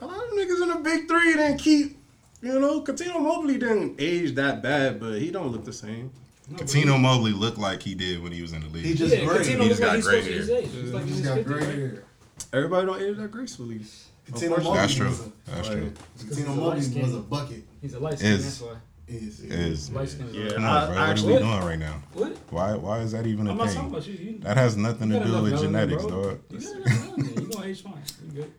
A 0.00 0.06
lot 0.06 0.16
of 0.24 0.30
niggas 0.32 0.62
in 0.62 0.68
the 0.68 0.80
big 0.82 1.06
three 1.08 1.34
didn't 1.34 1.58
keep. 1.58 1.98
You 2.42 2.58
know, 2.60 2.82
Cuttino 2.82 3.20
Mobley 3.22 3.56
didn't 3.58 3.96
age 3.98 4.34
that 4.34 4.62
bad, 4.62 5.00
but 5.00 5.18
he 5.18 5.30
don't 5.30 5.48
look 5.48 5.64
the 5.64 5.72
same. 5.72 6.10
No, 6.48 6.58
but 6.58 6.66
Cuttino 6.66 7.00
Mobley 7.00 7.32
looked 7.32 7.56
like 7.58 7.82
he 7.82 7.94
did 7.94 8.22
when 8.22 8.32
he 8.32 8.42
was 8.42 8.52
in 8.52 8.60
the 8.62 8.68
league. 8.68 8.84
He 8.84 8.94
just 8.94 9.14
Yeah, 9.16 9.24
gray. 9.24 9.44
He 9.44 9.68
just 9.68 9.80
got 9.80 9.96
he's 9.96 10.06
gray 10.06 10.20
supposed 10.22 10.26
to 10.26 10.30
be 10.30 10.36
his 10.38 10.48
hair. 10.48 10.58
age. 10.58 10.68
He's 10.70 10.92
like 10.92 11.04
He's 11.04 11.16
he's 11.18 11.26
got 11.26 11.44
gray 11.44 11.64
hair. 11.64 12.04
Everybody 12.52 12.86
don't 12.86 13.00
age 13.02 13.16
that 13.16 13.30
gracefully. 13.30 13.80
Cuttino 14.26 14.50
Mobley 14.62 14.74
That's 14.74 14.94
true. 14.94 15.06
was 15.08 15.20
a- 15.20 15.50
That's 15.50 15.68
true. 15.68 15.92
Cuttino 16.18 16.56
Mobley 16.56 17.02
was 17.02 17.14
a 17.14 17.18
bucket. 17.20 17.64
He's 17.82 17.94
a 17.94 18.00
light 18.00 18.18
skin, 18.18 18.32
Is. 18.32 18.44
that's 18.44 18.60
why. 18.62 18.78
Is 19.06 19.40
Is 19.40 19.90
Light 19.90 20.08
skin. 20.08 20.28
Yeah. 20.32 20.48
come 20.54 20.64
on, 20.64 20.86
bro. 20.86 20.96
I 20.96 20.98
What 21.00 21.08
are 21.08 21.10
actually- 21.10 21.32
we 21.34 21.38
doing 21.40 21.60
right 21.60 21.78
now? 21.78 22.02
What? 22.14 22.36
Why? 22.50 22.74
Why 22.74 23.00
is 23.00 23.12
that 23.12 23.26
even 23.26 23.46
a 23.46 23.50
I'm 23.50 23.58
not 23.58 23.64
talking 23.68 23.80
thing? 23.82 23.90
about 23.90 24.06
you. 24.06 24.14
you 24.14 24.38
That 24.40 24.56
has 24.56 24.76
nothing 24.78 25.10
to 25.10 25.22
do 25.22 25.42
with 25.42 25.60
genetics, 25.60 26.02
bro. 26.06 26.22
dog. 26.30 26.40
You 26.50 26.58
got 26.60 26.76
enough 26.76 26.86
melanin. 26.88 27.40
You 27.40 27.46
gonna 27.54 27.66
age 27.66 27.82
fine. 27.82 27.92
You 28.24 28.32
good. 28.32 28.52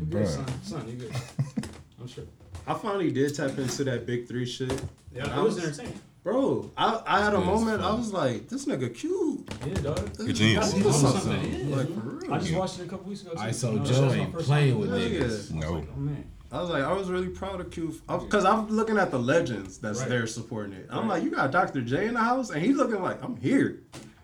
You 0.00 0.06
good, 0.06 0.28
son. 0.28 0.46
Son, 0.64 0.88
you 0.88 0.94
good. 0.96 1.12
I'm 2.00 2.08
sure. 2.08 2.24
I 2.66 2.74
finally 2.74 3.12
did 3.12 3.32
tap 3.34 3.56
into 3.56 3.84
that 3.84 4.04
big 4.04 4.26
three 4.26 4.44
shit. 4.44 4.72
Yeah, 5.14 5.28
I 5.32 5.38
it 5.38 5.42
was 5.44 5.54
was- 5.54 5.64
entertaining. 5.64 6.00
Bro, 6.24 6.70
I, 6.76 7.02
I 7.04 7.24
had 7.24 7.34
a 7.34 7.40
moment. 7.40 7.82
I 7.82 7.92
was 7.94 8.12
like, 8.12 8.48
this 8.48 8.66
nigga 8.66 8.94
cute. 8.94 9.50
Yeah, 9.66 9.74
dog. 9.74 10.16
Good 10.16 10.36
genius. 10.36 10.72
He's 10.72 10.84
What's 10.84 11.02
on 11.02 11.20
something. 11.20 11.68
Yeah. 11.68 11.76
Like 11.76 11.86
for 11.88 12.00
real. 12.00 12.34
I 12.34 12.38
just 12.38 12.54
watched 12.54 12.78
it 12.78 12.84
a 12.84 12.88
couple 12.88 13.06
weeks 13.08 13.22
ago. 13.22 13.32
Too. 13.32 13.38
ISO 13.38 13.72
You 13.72 13.78
know, 13.80 13.84
Joe 13.84 14.12
ain't 14.12 14.32
playing 14.38 14.78
with 14.78 14.90
Yeah, 14.90 15.08
niggas. 15.08 15.22
I 15.22 15.26
was 15.26 15.50
No. 15.50 15.72
like. 15.72 15.88
I 16.52 16.60
was 16.60 16.70
like, 16.70 16.82
I 16.84 16.92
was 16.92 17.08
really 17.08 17.28
proud 17.30 17.60
of 17.60 17.70
Cube 17.72 17.94
because 18.06 18.44
I'm 18.44 18.68
looking 18.68 18.98
at 18.98 19.10
the 19.10 19.18
legends 19.18 19.78
that's 19.78 20.00
Right. 20.00 20.08
there 20.10 20.26
supporting 20.28 20.74
it. 20.74 20.86
I'm 20.90 21.08
Right. 21.08 21.14
like, 21.16 21.24
you 21.24 21.30
got 21.30 21.50
Dr. 21.50 21.80
J 21.80 22.06
in 22.06 22.14
the 22.14 22.20
house, 22.20 22.50
and 22.50 22.62
he's 22.62 22.76
looking 22.76 23.02
like, 23.02 23.20
I'm 23.24 23.36
here. 23.38 23.80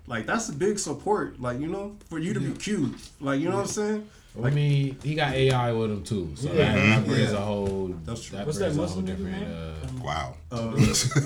Like 0.07 0.27
that's 0.27 0.49
a 0.51 0.53
big 0.53 0.79
support. 0.79 1.41
Like 1.41 1.59
you 1.59 1.67
know, 1.67 1.97
for 2.09 2.19
you 2.21 2.33
to 2.33 2.41
be 2.41 2.53
Cube. 2.53 2.97
Like 3.21 3.41
you 3.41 3.49
know 3.49 3.57
what 3.57 3.63
I'm 3.63 3.67
saying? 3.67 4.09
I 4.43 4.51
mean, 4.51 4.97
he 5.03 5.15
got 5.17 5.33
AI 5.35 5.73
with 5.73 5.91
him 5.91 6.05
too, 6.05 6.31
so 6.37 6.53
Yeah. 6.53 6.75
that, 6.75 6.75
that 6.77 7.07
brings 7.07 7.33
Yeah. 7.33 7.39
a 7.39 7.41
whole. 7.41 7.95
That's 8.05 8.23
true. 8.23 8.39
That 8.39 8.47
What's 8.47 8.59
brings 8.59 8.77
that 8.77 8.83
a 8.83 8.87
whole 8.87 9.01
Muslim 9.03 9.05
different. 9.07 9.33
name? 9.33 9.51
Uh, 9.51 9.78
Wow. 10.09 10.35
Uh, 10.51 10.73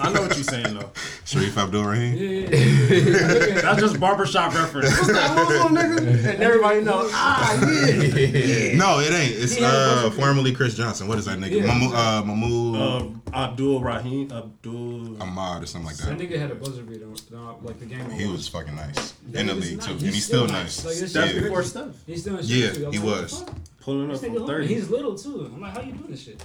I 0.01 0.13
know 0.13 0.23
what 0.23 0.35
you're 0.35 0.43
saying 0.43 0.75
though. 0.75 0.91
Shareef 1.25 1.57
Abdul 1.57 1.85
Rahim. 1.85 2.17
Yeah, 2.17 2.29
yeah, 2.51 2.97
yeah. 2.97 3.61
That's 3.61 3.81
just 3.81 4.01
barbershop 4.01 4.53
reference. 4.55 4.91
What's 4.91 5.07
that 5.13 5.37
Muslim 5.37 5.77
nigga? 5.77 5.99
And 6.35 6.43
everybody 6.43 6.81
knows. 6.81 7.09
Ah, 7.15 7.53
yeah. 7.61 8.75
No, 8.77 8.99
it 8.99 9.13
ain't. 9.13 9.35
It's 9.39 9.55
He 9.55 9.63
had 9.63 9.73
a 9.73 10.03
bunch 10.03 10.07
uh, 10.07 10.11
formerly 10.21 10.53
Chris 10.53 10.75
Johnson. 10.75 11.07
What 11.07 11.19
is 11.19 11.27
that 11.27 11.39
nigga? 11.39 11.61
Yeah. 11.61 11.67
Mahmoud, 11.67 11.95
uh, 11.95 12.25
Mahmoud 12.25 12.75
Um, 13.03 13.23
Abdul 13.33 13.81
Rahim, 13.81 14.33
Abdul. 14.33 15.23
Ahmad 15.23 15.63
or 15.63 15.67
something 15.67 15.87
like 15.87 15.97
That 15.99 16.19
that. 16.19 16.29
nigga 16.29 16.37
had 16.41 16.51
a 16.51 16.57
buzzer 16.57 16.83
beater, 16.83 17.07
uh, 17.37 17.55
like 17.63 17.79
the 17.79 17.87
game. 17.87 18.11
He 18.11 18.27
was 18.27 18.49
fucking 18.49 18.75
nice 18.75 19.13
That 19.31 19.39
in 19.43 19.47
the 19.47 19.55
league 19.55 19.79
nice. 19.79 19.87
too, 19.87 19.93
He's 19.93 20.03
and 20.03 20.15
he's 20.15 20.25
still 20.25 20.47
still 20.49 20.57
nice. 20.59 20.85
nice. 20.85 21.01
Like, 21.03 21.13
That's 21.13 21.35
Yeah. 21.35 21.41
before 21.43 21.63
Steph 21.63 21.95
He's 22.05 22.25
doing 22.25 22.45
shit 22.45 22.79
Yeah, 22.79 22.91
he 22.91 22.99
was. 22.99 23.33
what 23.35 23.47
the 23.47 23.53
fuck? 23.53 23.61
pulling 23.81 24.07
up 24.11 24.21
This 24.21 24.25
from 24.25 24.35
nigga 24.35 24.47
thirty. 24.49 24.67
He's 24.67 24.91
little 24.91 25.17
too. 25.17 25.49
I'm 25.55 25.61
like, 25.61 25.73
how 25.75 25.81
you 25.83 25.93
doing 25.93 26.11
this 26.11 26.23
shit? 26.25 26.45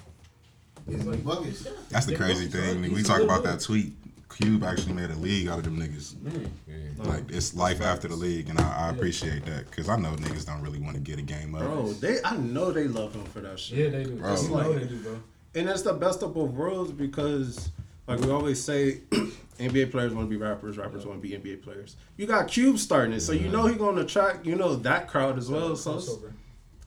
He's 0.88 1.06
like 1.06 1.24
buckets. 1.24 1.68
That's 1.90 2.06
the 2.06 2.16
crazy 2.16 2.48
thing. 2.48 2.82
We 2.94 3.04
talk 3.04 3.22
about 3.22 3.44
that 3.44 3.60
tweet. 3.60 3.94
Cube 4.30 4.64
actually 4.64 4.94
made 4.94 5.10
a 5.10 5.16
league 5.16 5.48
out 5.48 5.58
of 5.58 5.64
them 5.64 5.80
niggas. 5.80 6.14
Mm. 6.16 7.08
Like 7.08 7.32
it's 7.32 7.56
life 7.56 7.82
after 7.82 8.08
the 8.08 8.16
league, 8.16 8.50
and 8.50 8.60
I, 8.60 8.88
I 8.88 8.90
appreciate 8.90 9.46
that 9.46 9.70
because 9.70 9.90
I 9.90 9.96
know 9.98 10.12
niggas 10.12 10.46
don't 10.46 10.62
really 10.62 10.80
want 10.80 10.96
to 10.96 11.02
get 11.02 11.18
a 11.18 11.22
game 11.22 11.56
up. 11.56 11.62
Bro, 11.62 11.94
they 11.94 12.18
I 12.24 12.38
know 12.38 12.72
they 12.72 12.88
love 12.88 13.16
him 13.16 13.26
for 13.26 13.40
that 13.42 13.60
shit. 13.60 13.78
yeah, 13.78 13.90
they 13.90 14.04
do. 14.04 14.16
Bro. 14.16 14.36
You 14.36 14.48
Like- 14.50 14.80
they 14.80 14.86
do, 14.86 14.98
bro. 14.98 15.20
And 15.56 15.68
that's 15.68 15.82
the 15.82 15.94
best 15.94 16.22
of 16.22 16.36
both 16.36 16.52
worlds 16.52 16.92
because, 16.92 17.70
like 18.06 18.20
we 18.20 18.30
always 18.30 18.64
say, 18.64 19.02
NBA 19.60 19.90
players 19.90 20.14
want 20.14 20.28
to 20.28 20.30
be 20.30 20.38
rappers, 20.38 20.78
rappers 20.78 21.06
want 21.06 21.20
to 21.22 21.28
be 21.28 21.36
NBA 21.36 21.64
players. 21.64 21.96
You 22.16 22.28
got 22.28 22.48
Cube 22.48 22.78
starting 22.78 23.14
it, 23.14 23.22
so 23.22 23.32
you 23.32 23.50
know 23.50 23.66
he 23.66 23.76
going 23.76 23.96
to 23.96 24.02
attract 24.04 24.46
you 24.46 24.56
know 24.56 24.76
that 24.76 25.08
crowd 25.08 25.38
as 25.38 25.50
well. 25.50 25.76
So 25.76 25.96
it's, 25.96 26.16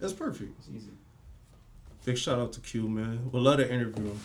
it's 0.01 0.13
perfect. 0.13 0.53
It's 0.61 0.69
easy. 0.69 0.91
Big 2.05 2.17
shout 2.19 2.39
out 2.39 2.53
to 2.55 2.61
Cube, 2.61 2.89
man. 2.91 3.29
We'll 3.31 3.43
love 3.43 3.59
to 3.59 3.71
interview 3.71 4.05
him. 4.05 4.21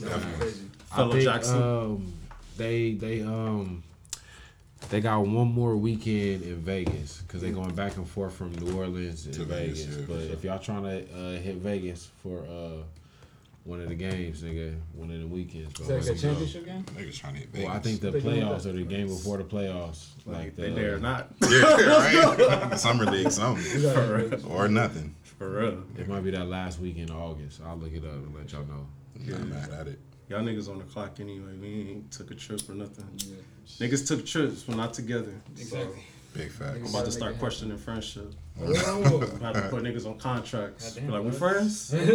That's 0.00 0.24
crazy. 0.38 0.60
Fellow 0.94 1.08
I 1.08 1.12
think, 1.12 1.24
Jackson. 1.24 1.62
Um, 1.62 2.12
they 2.56 2.92
they 2.92 3.22
um 3.22 3.82
they 4.90 5.00
got 5.00 5.20
one 5.26 5.48
more 5.52 5.76
weekend 5.76 6.42
in 6.42 6.56
Vegas 6.56 7.18
because 7.22 7.40
they're 7.42 7.52
going 7.52 7.74
back 7.74 7.96
and 7.96 8.08
forth 8.08 8.34
from 8.34 8.52
New 8.52 8.76
Orleans 8.78 9.24
to 9.24 9.32
To 9.32 9.44
Vegas. 9.44 9.84
Vegas, 9.84 9.96
yeah, 9.98 10.04
but 10.08 10.26
for 10.26 10.32
if 10.32 10.44
y'all 10.44 10.58
trying 10.58 10.82
to 10.84 10.98
uh, 11.14 11.32
hit 11.40 11.56
Vegas 11.56 12.08
for 12.22 12.40
uh 12.44 12.82
one 13.64 13.82
of 13.82 13.88
the 13.90 13.94
games, 13.94 14.42
nigga. 14.42 14.74
One 14.94 15.10
of 15.10 15.20
the 15.20 15.26
weekends, 15.26 15.74
bro. 15.74 15.82
Is 15.82 15.88
that 15.88 15.94
like 15.96 16.04
a 16.06 16.08
Let's 16.12 16.22
championship 16.22 16.64
game? 16.64 16.84
Niggas 16.84 17.18
trying 17.18 17.34
to 17.34 17.40
hit 17.40 17.48
Vegas. 17.50 17.66
Well, 17.68 17.76
I 17.76 17.78
think 17.80 18.00
the 18.00 18.10
They 18.12 18.20
playoffs 18.22 18.62
that? 18.62 18.70
or 18.70 18.72
the 18.78 18.82
game 18.84 19.08
before 19.08 19.36
the 19.36 19.44
playoffs, 19.44 20.06
like 20.24 20.36
Like 20.38 20.56
the, 20.56 20.62
they 20.62 20.70
dare 20.74 20.98
not. 20.98 21.28
yeah, 21.50 22.68
right. 22.70 22.78
Summer 22.78 23.04
league, 23.04 23.26
We 23.26 23.30
something 23.30 23.82
got 23.82 23.94
For 23.94 24.18
it. 24.20 24.42
or 24.48 24.68
nothing. 24.68 25.14
For 25.38 25.48
real. 25.50 25.84
It 25.96 26.08
might 26.08 26.24
be 26.24 26.32
that 26.32 26.48
last 26.48 26.80
week 26.80 26.96
in 26.96 27.10
August. 27.10 27.60
I'll 27.64 27.76
look 27.76 27.92
it 27.92 28.04
up 28.04 28.12
and 28.12 28.34
let 28.34 28.50
y'all 28.52 28.64
know. 28.64 28.86
Not 29.14 29.46
mad 29.46 29.70
at 29.70 29.86
it. 29.86 30.00
Y'all 30.28 30.40
niggas 30.42 30.68
on 30.68 30.78
the 30.78 30.84
clock 30.84 31.20
anyway. 31.20 31.56
We 31.60 31.90
ain't 31.90 32.10
took 32.12 32.30
a 32.30 32.34
trip 32.34 32.60
or 32.68 32.74
nothing. 32.74 33.06
Niggas 33.78 34.06
took 34.06 34.26
trips, 34.26 34.64
but 34.64 34.76
not 34.76 34.92
together. 34.92 35.32
Exactly. 35.56 36.04
Big 36.34 36.50
fact. 36.50 36.76
I'm 36.76 36.86
about 36.86 37.06
to 37.06 37.12
start 37.12 37.38
questioning 37.38 37.78
friendship. 37.78 38.34
Oh, 38.60 39.20
I'm 39.20 39.22
about 39.22 39.54
to 39.54 39.62
put 39.68 39.84
niggas 39.84 40.04
on 40.06 40.18
contracts. 40.18 40.94
Be 40.94 41.06
like, 41.06 41.22
we 41.22 41.30
bro. 41.30 41.38
friends? 41.38 41.90
Hey, 41.92 42.06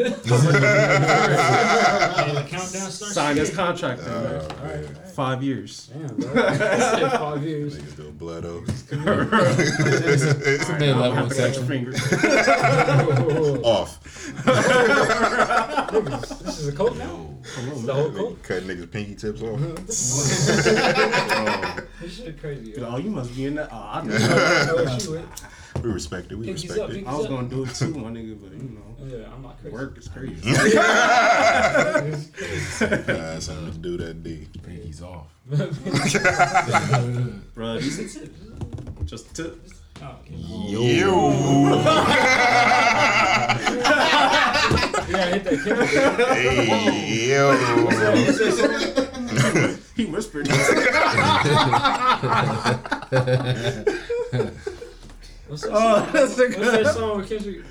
the 2.33 2.45
countdown 2.47 2.91
starts. 2.91 3.13
Sign 3.13 3.35
this 3.35 3.53
contract 3.55 4.01
in, 4.01 4.07
man. 4.07 4.41
Oh, 4.41 4.63
man. 4.63 4.95
Five 5.13 5.43
years. 5.43 5.89
Damn, 5.93 6.15
bro. 6.17 6.33
Five 6.33 7.43
years. 7.47 7.77
Niggas 7.81 7.95
do 7.95 8.11
blood 8.11 8.45
oath. 8.45 8.67
It's 8.69 8.91
a 10.69 10.77
mid 10.77 10.89
I'm 10.89 10.99
level 10.99 11.15
gonna 11.15 11.27
cut 11.29 11.35
section. 11.35 11.63
your 11.63 11.71
fingers. 11.71 12.01
Off. 13.63 14.03
This 16.43 16.59
is 16.59 16.67
a 16.67 16.71
coat 16.73 16.95
now. 16.97 17.29
The 17.85 17.93
whole 17.93 18.11
coat. 18.11 18.43
Cutting 18.43 18.67
niggas 18.67 18.91
pinky 18.91 19.15
tips 19.15 19.41
off. 19.41 19.59
Uh-huh. 19.61 19.75
This 22.01 22.15
shit 22.15 22.35
oh. 22.37 22.41
crazy. 22.41 22.71
Be 22.73 22.81
Oh, 22.81 22.97
you 22.97 23.09
must 23.09 23.33
be 23.35 23.45
in 23.45 23.55
that. 23.55 23.69
Oh, 23.71 23.89
I 23.93 24.03
know. 24.03 24.17
Oh, 24.19 24.99
she 24.99 25.09
went. 25.09 25.27
We 25.83 25.89
respect 25.91 26.31
it. 26.31 26.35
We 26.37 26.45
Pinkies 26.47 26.63
respect 26.69 26.79
up, 26.79 26.89
it. 26.91 27.05
I 27.05 27.13
was 27.15 27.27
gonna 27.27 27.49
do 27.49 27.63
it 27.65 27.75
too, 27.75 27.93
my 27.95 28.09
nigga, 28.09 28.39
but 28.41 28.51
you 28.53 28.69
know, 28.69 28.95
Yeah, 29.17 29.33
I'm 29.33 29.41
not 29.41 29.59
crazy. 29.59 29.73
work 29.75 29.97
is 29.97 30.07
crazy. 30.07 30.49
Uh, 32.83 33.39
something 33.39 33.71
to 33.73 33.77
do 33.79 33.97
that 33.97 34.23
D. 34.23 34.47
Pinky's 34.61 35.01
off. 35.01 35.27
Bro, 37.53 37.79
these 37.79 37.99
It's 37.99 38.15
it. 38.15 38.31
just 39.05 39.33
tip. 39.35 39.57
Oh, 40.01 40.15
okay. 40.21 40.35
You. 40.35 41.83
Yeah, 45.09 45.25
hit 45.31 45.43
that 45.43 45.57
kick. 45.63 45.77
Hey, 46.29 47.29
yo. 47.29 47.43
He 49.95 50.05
whispered. 50.05 50.47
What's 55.53 55.61
that 55.63 55.71
oh, 55.71 56.03
song? 56.03 56.09
that's 56.13 56.37
a 56.39 56.41
What's 56.47 56.71
that 56.71 56.93
song 56.95 57.17
with 57.17 57.29
Kendrick? 57.29 57.61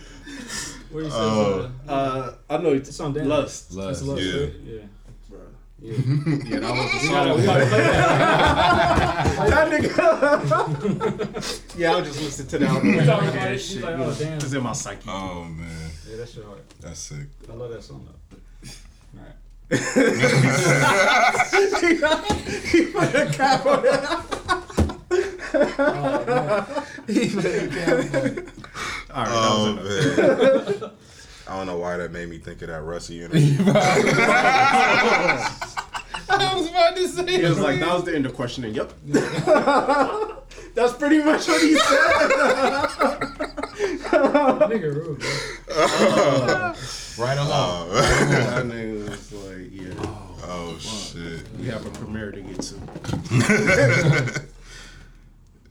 Where 0.93 1.03
he 1.05 1.11
says, 1.11 1.19
Oh. 1.21 1.71
uh, 1.89 1.91
Uh, 1.93 2.35
I 2.49 2.57
know 2.59 2.71
it's 2.75 2.89
it's 2.91 3.01
on 3.01 3.13
Damn. 3.13 3.27
lust. 3.29 3.67
It's 3.71 3.75
Lust. 3.75 4.05
Yeah. 4.05 4.41
right? 4.41 4.53
Yeah. 4.65 4.81
Bro. 5.29 5.41
Yeah. 5.81 5.93
Yeah, 6.47 6.61
that 6.61 6.71
was 6.71 6.93
the 6.93 6.99
We 7.03 7.09
gotta, 7.13 7.35
we 7.35 7.41
song. 7.43 7.47
gotta 7.47 7.65
that. 7.71 9.49
That 9.51 9.67
nigga. 9.83 11.77
yeah, 11.79 11.91
I'll 11.93 12.05
just 12.05 12.21
listen 12.23 12.47
to 12.47 12.59
that. 12.59 12.69
on 12.69 12.75
the 12.77 12.81
We 12.83 12.89
way 12.99 13.05
talking 13.05 13.27
home. 13.27 13.35
about 13.37 13.43
Yeah, 13.49 13.55
it, 13.55 13.59
she's 13.59 13.73
shit, 13.73 13.83
like, 13.83 13.95
oh, 13.95 13.97
know, 13.99 14.15
damn. 14.15 14.35
It's 14.35 14.53
in 14.53 14.63
my 14.63 14.73
psyche. 14.75 15.09
Oh 15.09 15.45
man, 15.45 15.91
Yeah, 16.09 16.17
that 16.19 16.29
shit 16.29 16.45
hard. 16.45 16.61
that's 16.81 17.01
sick. 17.01 17.27
I 17.51 17.53
love 17.55 17.71
that 17.73 17.83
song 17.83 18.07
though. 18.07 18.19
Alright. 19.19 19.37
he 22.71 22.85
put 22.93 23.15
a 23.15 23.27
cap 23.33 23.67
on 23.67 23.85
it. 23.87 24.62
Oh, 25.55 26.25
man. 26.27 26.65
He 27.07 27.29
put 27.31 27.45
a 27.45 27.69
cap 27.69 27.89
on 27.89 28.27
it. 28.27 28.49
All 29.13 29.25
right, 29.25 29.33
Oh 29.33 29.75
that 29.75 29.85
was 29.85 30.83
oh, 30.83 30.87
man. 30.87 30.91
I 31.49 31.57
don't 31.57 31.67
know 31.67 31.79
why 31.79 31.97
that 31.97 32.13
made 32.13 32.29
me 32.29 32.39
think 32.39 32.63
of 32.63 32.69
that 32.69 32.83
Rusty 32.83 33.23
interview. 33.23 33.59
I 36.29 36.55
was 36.55 36.69
about 36.69 36.97
to 36.97 37.09
say. 37.09 37.41
He 37.41 37.47
was 37.47 37.59
like, 37.59 37.81
that 37.81 37.93
was 37.93 38.05
the 38.05 38.15
end 38.15 38.27
of 38.27 38.35
questioning. 38.35 38.75
Yep. 38.75 38.93
That's 40.75 40.95
pretty 40.95 41.19
much 41.19 41.47
what 41.49 41.61
he 41.61 41.75
said. 41.75 42.31
Nigga 44.71 44.95
rude, 44.95 45.19
bro. 45.19 46.75
right 47.23 47.37
along. 47.39 47.89
Oh, 47.91 48.27
that 48.31 48.65
nigga 48.65 49.09
was 49.09 49.33
like, 49.33 49.69
yeah, 49.71 49.93
oh 50.45 50.77
shit. 50.79 51.43
we 51.59 51.67
have 51.67 51.85
a 51.85 51.91
premiere 51.91 52.33
to 52.33 52.41
get 52.41 52.63
to. 52.63 54.43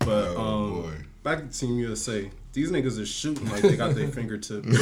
But 0.06 0.36
Oh, 0.36 0.42
um, 0.42 0.82
boy. 0.82 0.92
back 1.24 1.40
to 1.40 1.48
Team 1.60 1.78
USA. 1.80 2.30
These 2.54 2.72
niggas 2.72 3.00
are 3.02 3.06
shooting 3.06 3.50
like 3.50 3.62
they 3.62 3.76
got 3.78 3.96
their 3.96 4.08
fingertip. 4.10 4.66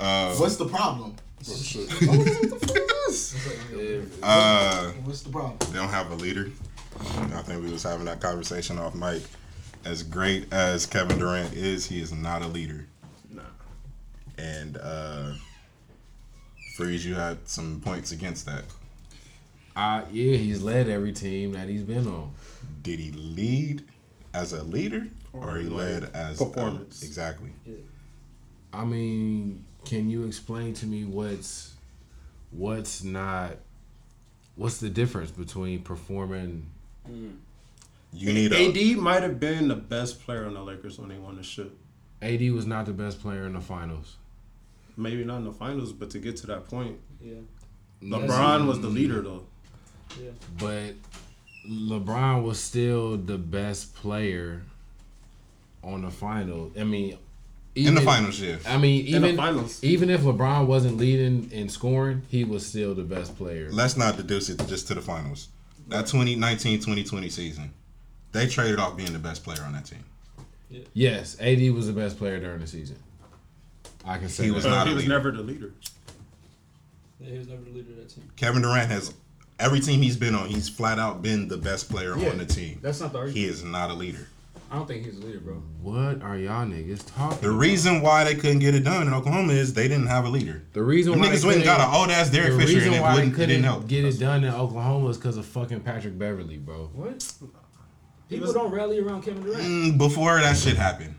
Uh, 0.00 0.34
What's 0.36 0.56
the 0.56 0.66
problem? 0.66 1.14
uh, 4.22 4.90
What's 5.04 5.22
the 5.22 5.30
problem? 5.30 5.56
they 5.72 5.78
don't 5.78 5.88
have 5.88 6.10
a 6.10 6.14
leader. 6.16 6.50
I 7.00 7.42
think 7.42 7.62
we 7.62 7.70
was 7.70 7.82
having 7.82 8.06
that 8.06 8.20
conversation 8.20 8.78
off 8.78 8.94
mic. 8.94 9.22
As 9.84 10.02
great 10.02 10.52
as 10.52 10.86
Kevin 10.86 11.18
Durant 11.18 11.52
is, 11.54 11.86
he 11.86 12.00
is 12.00 12.12
not 12.12 12.42
a 12.42 12.48
leader. 12.48 12.86
Nah. 13.30 13.42
And 14.38 14.76
uh, 14.78 15.32
Freeze, 16.76 17.06
you 17.06 17.14
had 17.14 17.38
some 17.48 17.80
points 17.84 18.12
against 18.12 18.46
that. 18.46 18.64
Uh, 19.76 20.02
yeah, 20.10 20.36
he's 20.36 20.62
led 20.62 20.88
every 20.88 21.12
team 21.12 21.52
that 21.52 21.68
he's 21.68 21.82
been 21.82 22.06
on. 22.08 22.32
Did 22.82 22.98
he 22.98 23.12
lead 23.12 23.84
as 24.32 24.52
a 24.54 24.62
leader, 24.62 25.06
or 25.34 25.58
he 25.58 25.68
led 25.68 26.04
as 26.14 26.40
a- 26.40 26.46
Performance. 26.46 27.02
exactly. 27.02 27.50
I 28.72 28.84
mean, 28.84 29.64
can 29.84 30.08
you 30.10 30.24
explain 30.24 30.72
to 30.74 30.86
me 30.86 31.04
what's 31.04 31.74
what's 32.52 33.02
not 33.04 33.56
what's 34.54 34.78
the 34.78 34.88
difference 34.88 35.30
between 35.30 35.82
performing 35.82 36.66
You 38.12 38.32
need 38.32 38.52
a 38.52 38.68
AD 38.94 38.98
might 38.98 39.22
have 39.22 39.38
been 39.38 39.68
the 39.68 39.74
best 39.76 40.20
player 40.24 40.46
on 40.46 40.54
the 40.54 40.62
Lakers 40.62 40.98
when 40.98 41.08
they 41.10 41.18
won 41.18 41.36
the 41.36 41.42
ship. 41.42 41.76
AD 42.22 42.40
was 42.52 42.66
not 42.66 42.86
the 42.86 42.92
best 42.92 43.20
player 43.20 43.44
in 43.46 43.52
the 43.52 43.60
finals. 43.60 44.16
Maybe 44.96 45.22
not 45.24 45.38
in 45.38 45.44
the 45.44 45.52
finals, 45.52 45.92
but 45.92 46.10
to 46.10 46.18
get 46.18 46.36
to 46.38 46.46
that 46.46 46.66
point, 46.68 46.98
Yeah. 47.22 47.34
LeBron 48.02 48.66
was 48.66 48.80
the 48.80 48.88
leader 48.88 49.20
though. 49.22 49.44
Yeah. 50.22 50.30
But 50.58 50.94
LeBron 51.68 52.42
was 52.44 52.58
still 52.60 53.16
the 53.16 53.38
best 53.38 53.94
player 53.94 54.62
on 55.82 56.02
the 56.02 56.10
final. 56.10 56.70
I 56.78 56.84
mean, 56.84 57.18
in 57.74 57.84
the 57.94 58.00
even- 58.00 58.04
finals. 58.04 58.40
Yeah, 58.40 58.56
I 58.66 58.78
mean, 58.78 59.06
In 59.06 59.22
the 59.22 59.28
even 59.28 59.36
finals. 59.36 59.82
even 59.84 60.10
if 60.10 60.22
LeBron 60.22 60.66
wasn't 60.66 60.96
leading 60.96 61.50
in 61.52 61.68
scoring, 61.68 62.22
he 62.28 62.44
was 62.44 62.64
still 62.66 62.94
the 62.94 63.02
best 63.04 63.36
player. 63.36 63.68
let's 63.70 63.96
not 63.96 64.16
deduce 64.16 64.48
it 64.48 64.66
just 64.66 64.86
to 64.88 64.94
the 64.94 65.02
finals. 65.02 65.48
That 65.88 66.06
2019-2020 66.06 67.30
season, 67.30 67.72
they 68.32 68.46
traded 68.48 68.78
off 68.80 68.96
being 68.96 69.12
the 69.12 69.18
best 69.18 69.44
player 69.44 69.62
on 69.62 69.72
that 69.74 69.84
team. 69.86 70.04
Yes, 70.94 71.36
AD 71.40 71.70
was 71.70 71.86
the 71.86 71.92
best 71.92 72.18
player 72.18 72.40
during 72.40 72.60
the 72.60 72.66
season. 72.66 72.96
I 74.04 74.18
can 74.18 74.28
say 74.28 74.44
He 74.44 74.48
that. 74.50 74.54
was 74.56 74.64
But 74.64 74.70
not 74.70 74.88
he 74.88 74.94
was 74.94 75.02
leader. 75.04 75.14
never 75.14 75.30
the 75.30 75.42
leader. 75.42 75.72
Yeah, 77.20 77.30
he 77.30 77.38
was 77.38 77.46
never 77.48 77.62
the 77.62 77.70
leader 77.70 77.90
of 77.90 77.96
that 77.98 78.08
team. 78.08 78.24
Kevin 78.36 78.62
Durant 78.62 78.90
has 78.90 79.14
every 79.58 79.80
team 79.80 80.02
he's 80.02 80.16
been 80.16 80.34
on. 80.34 80.48
He's 80.48 80.68
flat 80.68 80.98
out 80.98 81.22
been 81.22 81.48
the 81.48 81.56
best 81.56 81.88
player 81.90 82.16
Yeah. 82.16 82.30
on 82.30 82.38
the 82.38 82.46
team. 82.46 82.78
That's 82.82 83.00
not 83.00 83.12
the 83.12 83.18
argument. 83.18 83.38
He 83.38 83.44
is 83.46 83.62
not 83.64 83.90
a 83.90 83.94
leader. 83.94 84.28
I 84.68 84.74
don't 84.76 84.88
think 84.88 85.04
he's 85.04 85.16
a 85.16 85.20
leader, 85.24 85.38
bro. 85.38 85.62
What 85.80 86.22
are 86.22 86.36
y'all 86.36 86.66
niggas 86.66 87.04
talking? 87.14 87.38
The 87.40 87.50
about? 87.50 87.58
reason 87.60 88.00
why 88.02 88.24
they 88.24 88.34
couldn't 88.34 88.58
get 88.58 88.74
it 88.74 88.80
done 88.82 89.06
in 89.06 89.14
Oklahoma 89.14 89.52
is 89.52 89.74
they 89.74 89.86
didn't 89.86 90.08
have 90.08 90.24
a 90.24 90.28
leader. 90.28 90.64
the 90.72 90.82
reason 90.82 91.12
Them 91.12 91.20
why 91.20 91.28
niggas 91.28 91.44
went 91.44 91.56
and 91.58 91.64
got 91.64 91.76
couldn't- 91.78 91.94
an 91.94 92.00
old 92.00 92.10
ass 92.10 92.30
Derek 92.30 92.52
the 92.52 92.58
Fisher 92.58 92.74
reason 92.74 92.88
and 92.88 92.96
it, 92.96 93.00
why 93.00 93.10
they 93.10 93.14
wouldn't, 93.18 93.34
couldn't 93.34 93.48
didn't 93.50 93.64
help. 93.64 93.86
get 93.86 94.04
it 94.04 94.18
done 94.18 94.42
in 94.42 94.52
Oklahoma 94.52 95.08
is 95.10 95.18
because 95.18 95.36
of 95.36 95.46
fucking 95.46 95.80
Patrick 95.80 96.18
Beverley, 96.18 96.56
bro. 96.58 96.90
What? 96.94 97.32
People 98.28 98.52
don't 98.52 98.72
rally 98.72 98.98
around 98.98 99.22
Kevin 99.22 99.44
Durant. 99.44 99.62
Mm, 99.62 99.98
before 99.98 100.40
that 100.40 100.56
shit 100.56 100.76
happened, 100.76 101.14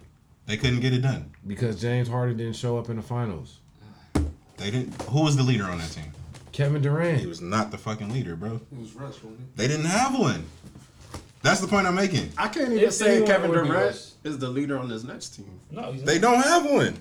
they 0.46 0.58
couldn't 0.58 0.82
get 0.82 0.92
it 0.94 1.00
done. 1.02 1.32
Because 1.48 1.80
James 1.80 2.10
Harden 2.10 2.36
didn't 2.36 2.58
show 2.58 2.78
up 2.78 2.90
in 2.90 2.98
the 2.98 3.02
finals. 3.02 3.60
They 4.58 4.72
didn't. 4.72 5.02
Who 5.04 5.22
was 5.24 5.38
the 5.38 5.44
leader 5.44 5.64
on 5.64 5.78
that 5.78 5.90
team? 5.92 6.12
Kevin 6.58 6.82
Durant. 6.82 7.20
He 7.20 7.28
was 7.28 7.40
not 7.40 7.70
the 7.70 7.78
fucking 7.78 8.10
leader, 8.12 8.36
bro. 8.36 8.56
It 8.56 8.80
was 8.80 8.94
Russ, 8.96 9.24
wasn't 9.24 9.42
it? 9.42 9.56
They 9.58 9.68
didn't 9.68 9.86
have 9.86 10.18
one. 10.18 10.44
That's 11.44 11.62
the 11.62 11.68
point 11.68 11.86
I'm 11.86 11.94
making. 11.94 12.32
I 12.36 12.48
can't 12.48 12.72
even 12.72 12.80
If 12.80 12.94
say 12.94 13.12
anyone 13.18 13.28
Kevin 13.28 13.50
would 13.52 13.62
be 13.62 13.68
Durant 13.68 13.86
Russ. 13.86 14.16
is 14.24 14.40
the 14.40 14.50
leader 14.50 14.80
on 14.80 14.90
this 14.90 15.04
next 15.04 15.36
team. 15.36 15.60
No, 15.70 15.92
he's 15.92 16.02
They 16.02 16.18
not. 16.18 16.32
don't 16.34 16.44
have 16.44 16.66
one. 16.66 17.00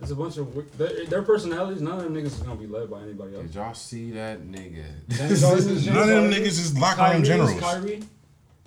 It's 0.00 0.10
a 0.10 0.16
bunch 0.16 0.38
of 0.38 0.46
wi- 0.46 0.66
their, 0.76 1.06
their 1.06 1.22
personalities. 1.22 1.80
None 1.82 1.98
of 1.98 2.02
them 2.02 2.14
niggas 2.14 2.26
is 2.26 2.38
gonna 2.38 2.56
be 2.56 2.66
led 2.66 2.90
by 2.90 3.02
anybody 3.02 3.36
else. 3.36 3.46
Did 3.46 3.54
y'all 3.54 3.74
see 3.74 4.10
that 4.10 4.42
nigga? 4.42 4.82
James 5.08 5.42
Harden 5.44 5.68
is 5.70 5.84
James 5.84 5.86
None 5.96 6.02
of 6.02 6.08
them 6.08 6.30
niggas 6.32 6.46
is 6.46 6.76
locker 6.76 6.96
Kyrie 6.96 7.12
room 7.14 7.22
is 7.22 7.28
generals. 7.28 7.60
Kyrie. 7.60 8.02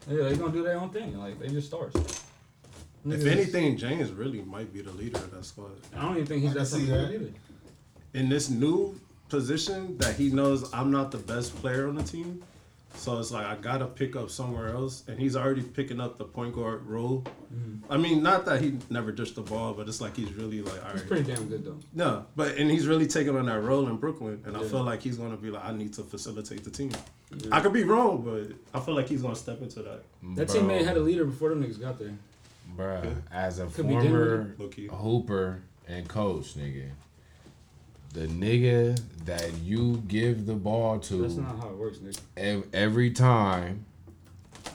Yeah, 0.10 0.30
they 0.30 0.38
gonna 0.38 0.54
do 0.54 0.64
their 0.64 0.80
own 0.80 0.90
thing. 0.90 1.18
Like 1.20 1.38
they 1.38 1.50
just 1.50 1.68
stars. 1.68 1.92
If 1.96 2.24
Niggas 3.06 3.14
is- 3.18 3.26
anything, 3.26 3.78
James 3.78 4.10
really 4.14 4.42
might 4.42 4.74
be 4.74 4.82
the 4.82 4.94
leader 4.94 5.18
of 5.18 5.32
that 5.32 5.44
squad. 5.44 5.72
I 5.96 6.02
don't 6.02 6.14
even 6.16 6.26
think 6.28 6.44
he's 6.44 6.52
I 6.52 6.54
that 6.54 6.60
can 6.60 6.66
see 6.66 6.80
fucking 6.88 6.94
that. 6.96 7.14
either. 7.14 7.32
In 8.14 8.30
this 8.30 8.50
new 8.50 8.96
position 9.30 9.98
that 10.00 10.16
he 10.16 10.30
knows 10.30 10.74
I'm 10.74 10.92
not 10.92 11.12
the 11.12 11.18
best 11.18 11.56
player 11.58 11.88
on 11.88 11.96
the 11.96 12.04
team, 12.04 12.42
So 12.96 13.20
it's 13.20 13.32
like 13.32 13.46
I 13.46 13.56
gotta 13.56 13.86
pick 13.86 14.16
up 14.16 14.30
somewhere 14.32 14.70
else, 14.70 15.04
and 15.08 15.20
he's 15.20 15.36
already 15.36 15.62
picking 15.62 16.00
up 16.02 16.18
the 16.18 16.24
point 16.24 16.56
guard 16.56 16.86
role. 16.86 17.24
Mm-hmm. 17.54 17.92
I 17.94 17.98
mean, 17.98 18.24
not 18.24 18.46
that 18.46 18.60
he 18.62 18.78
never 18.90 19.12
dished 19.12 19.36
the 19.36 19.42
ball, 19.42 19.74
but 19.74 19.88
it's 19.88 20.02
like 20.02 20.16
he's 20.16 20.34
really 20.34 20.62
like, 20.64 20.84
all 20.84 20.92
He's 20.94 21.02
right, 21.02 21.08
pretty 21.10 21.24
damn 21.32 21.48
good 21.48 21.64
though. 21.64 21.78
no, 21.94 22.26
but 22.36 22.56
and 22.58 22.72
he's 22.72 22.88
really 22.88 23.06
taking 23.08 23.36
on 23.38 23.46
that 23.46 23.60
role 23.62 23.88
in 23.88 23.98
Brooklyn, 23.98 24.42
and 24.46 24.58
I 24.58 24.64
feel 24.64 24.84
like 24.84 25.02
he's 25.02 25.18
gonna 25.18 25.38
be 25.38 25.52
like, 25.52 25.64
I 25.64 25.74
need 25.74 25.94
to 25.94 26.04
facilitate 26.04 26.64
the 26.64 26.72
team. 26.72 26.92
I 27.52 27.60
could 27.60 27.74
be 27.74 27.84
wrong, 27.84 28.24
but 28.24 28.56
I 28.78 28.84
feel 28.84 28.96
like 28.96 29.08
he's 29.10 29.22
gonna 29.22 29.36
step 29.36 29.62
into 29.62 29.82
that. 29.84 30.02
That 30.36 30.48
Bro, 30.48 30.56
teammate 30.56 30.86
had 30.86 30.98
a 30.98 31.02
leader 31.02 31.26
before 31.26 31.50
them 31.50 31.64
niggas 31.64 31.80
got 31.80 32.00
there. 32.00 32.14
Bruh, 32.76 33.16
as 33.32 33.60
a 33.60 33.68
Could 33.68 33.86
former 33.86 34.56
hooper 34.92 35.62
and 35.88 36.08
coach, 36.08 36.56
nigga, 36.58 36.90
the 38.14 38.28
nigga 38.28 39.00
that 39.26 39.54
you 39.64 40.04
give 40.08 40.46
the 40.46 40.54
ball 40.54 41.00
to 41.00 41.22
That's 41.22 41.36
not 41.36 41.60
how 41.60 41.70
it 41.70 41.76
works, 41.78 41.98
nigga. 42.00 42.20
ev- 42.38 42.64
every 42.74 43.12
time 43.12 43.86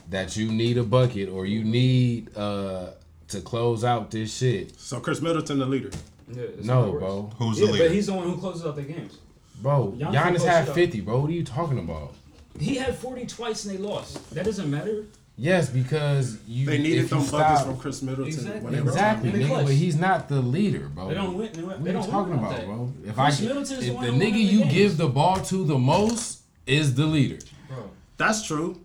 that 0.09 0.35
you 0.37 0.51
need 0.51 0.77
a 0.77 0.83
bucket 0.83 1.29
or 1.29 1.45
you 1.45 1.63
need 1.63 2.35
uh 2.37 2.91
to 3.29 3.41
close 3.41 3.83
out 3.83 4.11
this 4.11 4.35
shit. 4.37 4.79
So 4.79 4.99
Khris 4.99 5.21
Middleton, 5.21 5.57
the 5.59 5.65
leader. 5.65 5.89
Yeah, 6.31 6.43
that's 6.55 6.65
not 6.67 6.73
how 6.73 6.85
No, 6.85 6.91
bro. 6.91 7.31
Who's 7.37 7.59
Yeah, 7.59 7.65
the 7.67 7.71
leader? 7.73 7.85
but 7.85 7.93
he's 7.95 8.05
the 8.07 8.13
one 8.13 8.29
who 8.29 8.37
closes 8.37 8.65
out 8.65 8.75
the 8.75 8.83
games. 8.83 9.17
Bro, 9.61 9.95
Giannis 9.97 10.13
Giannis 10.13 10.25
closed 10.37 10.45
had 10.45 10.67
50, 10.69 11.01
bro. 11.01 11.19
What 11.21 11.29
are 11.29 11.33
you 11.33 11.43
talking 11.43 11.79
about? 11.79 12.13
He 12.59 12.75
had 12.75 12.95
40 12.95 13.25
twice 13.25 13.65
and 13.65 13.73
they 13.73 13.81
lost. 13.81 14.29
That 14.35 14.45
doesn't 14.45 14.69
matter. 14.69 15.05
Yes, 15.35 15.67
because 15.69 16.37
you 16.47 16.67
They 16.67 16.77
needed 16.77 17.05
if 17.05 17.09
them 17.09 17.21
you 17.21 17.31
buckets 17.31 17.65
from 17.65 17.77
Khris 17.79 18.01
Middleton. 18.03 18.27
Exactly. 18.27 18.61
when 18.61 18.73
they 18.73 18.81
were 18.81 18.89
Exactly, 18.89 19.31
They 19.31 19.39
nigga, 19.39 19.63
but 19.65 19.73
he's 19.73 19.95
not 19.95 20.29
the 20.29 20.41
leader, 20.41 20.89
bro. 20.89 21.07
They 21.07 21.15
don't 21.15 21.35
win. 21.35 21.51
They, 21.53 21.63
What 21.63 21.83
they 21.83 21.89
are 21.89 21.93
you 21.93 21.99
don't 22.01 22.09
talking 22.11 22.33
about, 22.35 22.51
that. 22.55 22.65
bro? 22.67 22.93
If 23.03 23.15
Chris 23.15 23.41
I 23.41 23.43
Middleton 23.45 23.77
if 23.79 23.83
the 23.85 23.91
one 23.93 24.05
the 24.05 24.11
nigga 24.25 24.33
the 24.33 24.39
you 24.39 24.59
games. 24.59 24.73
give 24.73 24.97
the 24.97 25.07
ball 25.09 25.37
to 25.37 25.65
the 25.65 25.77
most 25.79 26.41
is 26.67 26.93
the 26.93 27.05
leader. 27.07 27.39
Bro, 27.67 27.89
That's 28.17 28.45
true. 28.45 28.79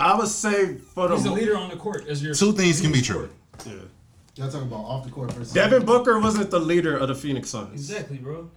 I 0.00 0.16
would 0.16 0.28
say 0.28 0.76
for 0.76 1.08
the 1.08 1.14
he's 1.14 1.24
the 1.24 1.30
mo- 1.30 1.36
leader 1.36 1.56
on 1.58 1.68
the 1.70 1.76
court. 1.76 2.06
As 2.08 2.22
your 2.22 2.34
Two 2.34 2.52
things 2.52 2.80
can 2.80 2.90
be 2.92 3.02
true. 3.02 3.28
scorer. 3.58 3.76
Yeah. 3.76 3.82
Y'all 4.36 4.50
talking 4.50 4.66
about 4.68 4.84
off 4.84 5.04
the 5.04 5.10
court 5.10 5.30
versus 5.32 5.52
Devin 5.52 5.84
Booker 5.84 6.18
wasn't 6.20 6.50
the 6.50 6.58
leader 6.58 6.96
of 6.96 7.08
the 7.08 7.14
Phoenix 7.14 7.50
Suns. 7.50 7.72
Exactly, 7.74 8.16
bro. 8.16 8.50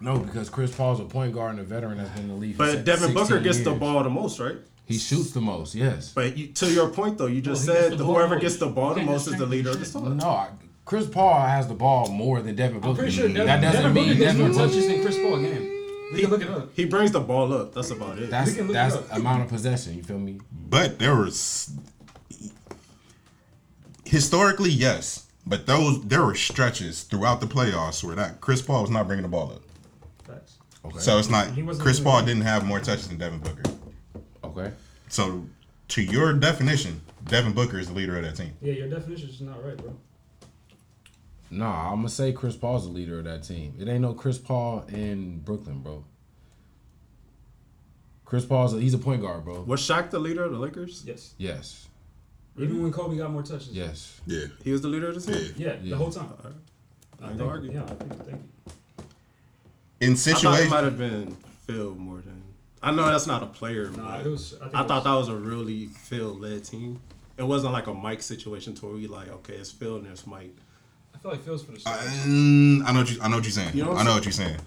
No, 0.00 0.18
because 0.18 0.48
Chris 0.48 0.74
Paul's 0.74 1.00
a 1.00 1.04
point 1.04 1.34
guard 1.34 1.52
and 1.52 1.60
a 1.60 1.64
veteran 1.64 1.98
that's 1.98 2.10
been 2.10 2.22
in 2.24 2.28
the 2.28 2.34
league. 2.34 2.56
But 2.56 2.84
Devin 2.84 3.12
Booker 3.14 3.40
gets 3.40 3.60
the 3.62 3.72
ball 3.72 4.02
the 4.02 4.10
most, 4.10 4.40
right? 4.40 4.56
He 4.86 4.98
shoots 4.98 5.30
the 5.30 5.40
most, 5.40 5.74
yes. 5.74 6.12
But 6.14 6.36
you, 6.36 6.48
to 6.48 6.70
your 6.70 6.88
point 6.90 7.16
though, 7.18 7.26
you 7.26 7.40
just 7.40 7.66
Well, 7.66 7.76
he 7.76 7.80
gets 7.82 7.90
said 7.90 7.98
the 7.98 8.04
whoever 8.04 8.38
gets 8.38 8.56
the 8.56 8.66
ball 8.66 8.94
the 8.94 9.02
most 9.02 9.26
is 9.26 9.36
the 9.38 9.46
leader 9.46 9.70
of 9.70 9.78
the 9.78 9.84
shit. 9.86 10.02
No, 10.02 10.28
I- 10.28 10.50
Chris 10.84 11.06
Paul 11.06 11.40
has 11.46 11.66
the 11.66 11.74
ball 11.74 12.08
more 12.08 12.42
than 12.42 12.54
Devin 12.56 12.80
Booker. 12.80 12.90
I'm 12.90 12.96
pretty 12.96 13.12
sure 13.12 13.28
Devin, 13.28 13.46
that 13.46 13.60
doesn't 13.62 13.80
Devin 13.82 13.94
mean 13.94 14.08
Booker 14.08 14.18
gets 14.18 14.38
more 14.38 14.48
touches 14.50 14.76
Booker. 14.84 14.88
than 14.92 15.02
Chris 15.02 15.16
Paul 15.16 15.34
a 15.36 15.42
game. 15.42 15.70
We 16.12 16.20
can 16.20 16.30
look 16.30 16.42
it 16.42 16.48
up. 16.50 16.68
He 16.74 16.84
brings 16.84 17.12
the 17.12 17.20
ball 17.20 17.52
up. 17.54 17.72
That's 17.72 17.90
about 17.90 18.18
it. 18.18 18.28
That's 18.30 18.50
We 18.50 18.56
can 18.56 18.68
look 18.68 18.76
it 18.76 19.04
amount 19.10 19.42
of 19.42 19.48
possession. 19.48 19.96
You 19.96 20.02
feel 20.02 20.18
me? 20.18 20.40
But 20.68 20.98
there 20.98 21.16
was 21.16 21.72
historically 24.04 24.70
yes, 24.70 25.26
but 25.46 25.66
those 25.66 26.02
there 26.04 26.24
were 26.24 26.34
stretches 26.34 27.02
throughout 27.04 27.40
the 27.40 27.46
playoffs 27.46 28.04
where 28.04 28.14
that 28.16 28.40
Chris 28.42 28.60
Paul 28.60 28.82
was 28.82 28.90
not 28.90 29.06
bringing 29.06 29.22
the 29.22 29.28
ball 29.28 29.52
up. 29.52 29.62
Facts. 30.26 30.58
Okay. 30.84 30.98
So 30.98 31.18
it's 31.18 31.30
not 31.30 31.48
Chris 31.78 31.98
Paul 31.98 32.20
didn't 32.24 32.42
have 32.42 32.64
more 32.66 32.80
touches 32.80 33.08
than 33.08 33.16
Devin 33.16 33.38
Booker. 33.40 33.62
Okay. 34.56 34.72
So 35.08 35.44
to 35.88 36.02
your 36.02 36.32
definition, 36.32 37.00
Devin 37.26 37.52
Booker 37.52 37.78
is 37.78 37.88
the 37.88 37.94
leader 37.94 38.16
of 38.16 38.24
that 38.24 38.36
team. 38.36 38.52
Yeah, 38.60 38.72
your 38.74 38.88
definition 38.88 39.28
is 39.28 39.40
not 39.40 39.64
right, 39.64 39.76
bro. 39.76 39.94
Nah, 41.50 41.90
I'm 41.90 41.96
gonna 41.98 42.08
say 42.08 42.32
Chris 42.32 42.56
Paul's 42.56 42.84
the 42.86 42.92
leader 42.92 43.18
of 43.18 43.24
that 43.24 43.44
team. 43.44 43.74
It 43.78 43.86
ain't 43.88 44.00
no 44.00 44.12
Chris 44.14 44.38
Paul 44.38 44.84
in 44.88 45.38
Brooklyn, 45.40 45.80
bro. 45.80 46.04
Chris 48.24 48.44
Paul's 48.44 48.74
a, 48.74 48.80
he's 48.80 48.94
a 48.94 48.98
point 48.98 49.22
guard, 49.22 49.44
bro. 49.44 49.62
Was 49.62 49.80
Shaq 49.80 50.10
the 50.10 50.18
leader 50.18 50.42
of 50.44 50.52
the 50.52 50.58
Lakers? 50.58 51.04
Yes. 51.06 51.34
Yes, 51.38 51.86
Even 52.58 52.82
when 52.82 52.90
Kobe 52.92 53.16
got 53.16 53.30
more 53.30 53.42
touches. 53.42 53.68
yes. 53.70 54.20
Yeah. 54.26 54.46
He 54.64 54.72
was 54.72 54.80
the 54.80 54.88
leader 54.88 55.08
of 55.10 55.22
the 55.24 55.32
team. 55.32 55.54
Yeah, 55.56 55.74
Yeah. 55.82 55.90
the 55.90 55.96
whole 55.96 56.10
time. 56.10 56.30
I 57.22 57.26
I 57.26 57.28
think, 57.28 57.40
argue. 57.42 57.72
yeah, 57.72 57.82
I 57.84 57.86
think, 57.86 58.24
thank 58.24 58.30
you. 58.30 59.04
In 60.00 60.12
I 60.14 60.16
thought 60.16 60.60
it 60.60 60.70
might 60.70 60.84
have 60.84 60.98
been 60.98 61.36
Phil 61.66 61.94
more 61.94 62.16
than. 62.20 62.33
I 62.84 62.90
know 62.90 63.06
that's 63.06 63.26
not 63.26 63.42
a 63.42 63.46
player. 63.46 63.90
Nah, 63.90 64.18
but 64.18 64.26
it 64.26 64.30
was. 64.30 64.54
I, 64.60 64.64
I 64.64 64.68
it 64.84 64.88
thought 64.88 64.90
was, 64.90 65.04
that 65.04 65.14
was 65.14 65.28
a 65.28 65.36
really 65.36 65.86
Phil 65.86 66.34
led 66.34 66.64
team. 66.64 67.00
It 67.36 67.42
wasn't 67.42 67.72
like 67.72 67.86
a 67.88 67.94
Mike 67.94 68.22
situation 68.22 68.74
to 68.74 68.86
where 68.86 68.94
we 68.94 69.06
like, 69.06 69.28
okay, 69.28 69.54
it's 69.54 69.70
Phil 69.70 69.96
and 69.96 70.06
it's 70.06 70.26
Mike. 70.26 70.54
I 71.14 71.18
feel 71.18 71.30
like 71.32 71.42
Phil's 71.42 71.64
for 71.64 71.72
the 71.72 71.82
I, 71.86 71.96
mm, 72.26 72.84
I 72.86 72.92
know 72.92 73.00
what 73.00 73.10
you, 73.10 73.18
I 73.22 73.28
know 73.28 73.36
what 73.36 73.44
you're 73.44 73.50
saying. 73.52 73.74
You 73.74 73.84
know 73.84 73.90
what 73.90 73.96
I 73.96 74.00
I'm 74.00 74.06
know 74.06 74.14
what 74.14 74.24
you're 74.24 74.32
saying. 74.32 74.58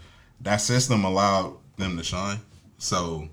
That 0.42 0.58
system 0.58 1.06
allowed 1.06 1.58
them 1.78 1.96
to 1.98 2.04
shine. 2.04 2.40
So, 2.80 3.30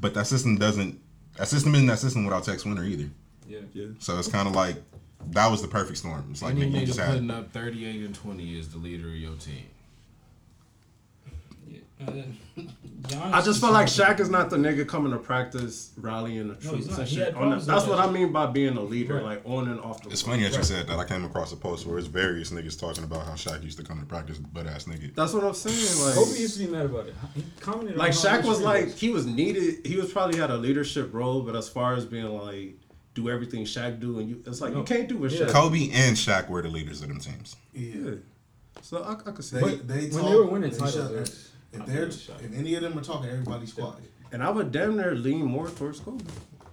but 0.00 0.14
that 0.14 0.26
system 0.26 0.56
doesn't. 0.56 1.00
That 1.36 1.48
system 1.48 1.74
isn't 1.74 1.86
that 1.88 1.98
system 1.98 2.24
without 2.24 2.44
Tex 2.44 2.64
Winter 2.64 2.84
either. 2.84 3.10
yeah. 3.48 3.58
Yeah. 3.72 3.86
So 3.98 4.18
it's 4.18 4.28
kind 4.28 4.46
of 4.48 4.54
like 4.54 4.76
that 5.30 5.50
was 5.50 5.62
the 5.62 5.68
perfect 5.68 5.98
storm. 5.98 6.28
It's 6.30 6.42
like 6.42 6.54
Any 6.54 6.66
nigga, 6.66 6.70
you 6.72 6.80
nigga 6.82 6.86
just 6.86 7.00
putting 7.00 7.28
had. 7.28 7.38
up 7.38 7.52
38 7.52 8.04
and 8.04 8.14
20 8.14 8.58
is 8.58 8.68
the 8.68 8.78
leader 8.78 9.08
of 9.08 9.14
your 9.16 9.34
team. 9.34 9.66
Yeah. 12.00 12.06
Giannis 13.02 13.32
I 13.32 13.36
just 13.38 13.48
is 13.48 13.60
feel 13.60 13.70
like 13.72 13.88
solid. 13.88 14.16
Shaq 14.16 14.20
is 14.20 14.30
not 14.30 14.48
the 14.50 14.56
nigga 14.56 14.86
coming 14.88 15.12
to 15.12 15.18
practice, 15.18 15.92
rallying 15.96 16.48
the 16.48 16.54
troops 16.54 16.76
he's 16.76 16.88
not. 16.90 16.98
and 17.00 17.08
shit. 17.08 17.18
had 17.18 17.28
On 17.28 17.34
problems 17.34 17.66
that's 17.66 17.86
what 17.86 17.98
I 17.98 18.10
mean 18.10 18.32
by 18.32 18.46
being 18.46 18.76
a 18.76 18.82
leader, 18.82 19.16
Right. 19.16 19.24
like 19.24 19.42
on 19.44 19.68
and 19.68 19.78
off 19.80 20.02
the. 20.02 20.08
It's 20.10 20.22
court. 20.22 20.36
funny 20.36 20.48
that 20.48 20.56
you 20.56 20.62
said 20.64 20.86
that. 20.86 20.98
I 20.98 21.04
came 21.04 21.24
across 21.24 21.52
a 21.52 21.56
post 21.56 21.86
where 21.86 21.98
it's 21.98 22.06
various 22.08 22.50
niggas 22.50 22.78
talking 22.80 23.04
about 23.04 23.26
how 23.26 23.32
Shaq 23.32 23.62
used 23.62 23.78
to 23.78 23.84
come 23.84 24.00
to 24.00 24.06
practice 24.06 24.38
butt 24.38 24.66
ass 24.66 24.84
nigga. 24.84 25.14
That's 25.14 25.32
what 25.34 25.44
I'm 25.44 25.54
saying. 25.54 26.06
Like, 26.06 26.14
Kobe 26.14 26.38
used 26.40 26.58
to 26.58 26.64
be 26.66 26.70
mad 26.72 26.86
about 26.86 27.06
it. 27.06 27.14
He 27.34 27.44
commented 27.60 27.96
like 27.96 28.08
on 28.08 28.14
Shaq 28.14 28.44
was 28.44 28.60
like 28.60 28.88
he 28.94 29.10
was 29.10 29.26
needed. 29.26 29.86
He 29.86 29.96
was 29.96 30.10
probably 30.12 30.38
had 30.38 30.50
a 30.50 30.56
leadership 30.56 31.12
role, 31.12 31.42
but 31.42 31.54
as 31.54 31.68
far 31.68 31.94
as 31.94 32.04
being 32.06 32.26
like 32.38 32.76
do 33.14 33.28
everything 33.30 33.64
Shaq 33.64 34.00
do, 34.00 34.18
and 34.18 34.28
you, 34.28 34.42
it's 34.46 34.60
like 34.60 34.72
No. 34.72 34.78
you 34.78 34.84
can't 34.84 35.08
do 35.08 35.18
what 35.18 35.30
Yeah. 35.30 35.46
Shaq. 35.46 35.50
Kobe 35.52 35.90
and 35.92 36.16
Shaq 36.16 36.48
were 36.48 36.62
the 36.62 36.68
leaders 36.68 37.00
of 37.02 37.08
them 37.08 37.20
teams. 37.20 37.54
Yeah. 37.72 37.94
Yeah. 37.94 38.10
So 38.82 39.02
I, 39.04 39.12
I 39.12 39.32
could 39.32 39.44
say 39.44 39.60
They, 39.60 39.66
it. 39.74 39.86
they 39.88 39.94
when 40.06 40.10
talk, 40.10 40.30
they 40.30 40.34
were 40.36 40.46
winning 40.46 40.70
they 40.70 40.76
titles, 40.78 40.94
shut- 40.94 41.12
it's- 41.12 41.50
if 41.74 41.80
I'm 41.80 41.86
they're 41.86 42.06
if 42.06 42.54
any 42.54 42.74
of 42.74 42.82
them 42.82 42.98
are 42.98 43.02
talking, 43.02 43.30
everybody's 43.30 43.72
quiet. 43.72 43.94
And 44.32 44.42
I 44.42 44.50
would 44.50 44.72
damn 44.72 44.96
near 44.96 45.14
lean 45.14 45.44
more 45.44 45.68
towards 45.68 46.00
Kobe. 46.00 46.24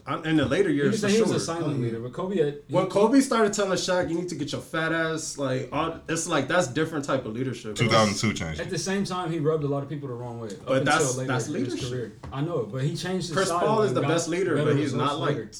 I, 0.08 0.18
in 0.28 0.38
the 0.38 0.46
later 0.48 0.70
You 0.70 0.78
years, 0.84 0.96
could 0.96 1.02
for 1.02 1.08
say 1.10 1.16
he 1.16 1.22
was 1.22 1.30
sure. 1.30 1.38
a 1.38 1.40
silent 1.40 1.80
leader, 1.80 2.00
but 2.00 2.12
Kobe 2.12 2.42
uh, 2.42 2.46
had. 2.46 2.58
when 2.70 2.86
he- 2.86 2.90
Kobe 2.90 3.20
started 3.20 3.54
telling 3.54 3.74
Shaq, 3.78 4.10
"You 4.10 4.16
need 4.16 4.30
to 4.30 4.36
get 4.36 4.52
your 4.52 4.60
fat 4.62 4.92
ass," 4.92 5.38
like 5.38 5.70
all, 5.72 6.00
it's 6.10 6.28
like 6.28 6.48
that's 6.48 6.66
different 6.68 7.06
type 7.06 7.24
of 7.28 7.34
leadership. 7.34 7.76
2002 7.76 8.34
changed. 8.34 8.60
At 8.62 8.72
the 8.72 8.80
same 8.80 9.06
time, 9.06 9.32
he 9.32 9.38
rubbed 9.38 9.64
a 9.64 9.68
lot 9.68 9.84
of 9.84 9.90
people 9.90 10.08
the 10.08 10.16
wrong 10.16 10.40
way. 10.40 10.50
But 10.66 10.86
that's- 10.86 11.16
later 11.18 11.28
that's 11.28 11.48
in 11.50 11.54
his 11.54 11.74
leadership. 11.74 11.90
career. 11.92 12.14
I 12.34 12.42
know, 12.42 12.64
but 12.72 12.82
he 12.82 12.96
changed 12.96 13.28
his 13.28 13.36
Chris 13.36 13.48
style 13.50 13.60
Paul 13.60 13.82
is 13.84 13.94
the 13.94 14.02
best 14.02 14.28
leader, 14.28 14.56
but 14.66 14.76
he's 14.76 14.94
not 14.96 15.20
like 15.20 15.36
later. 15.36 15.52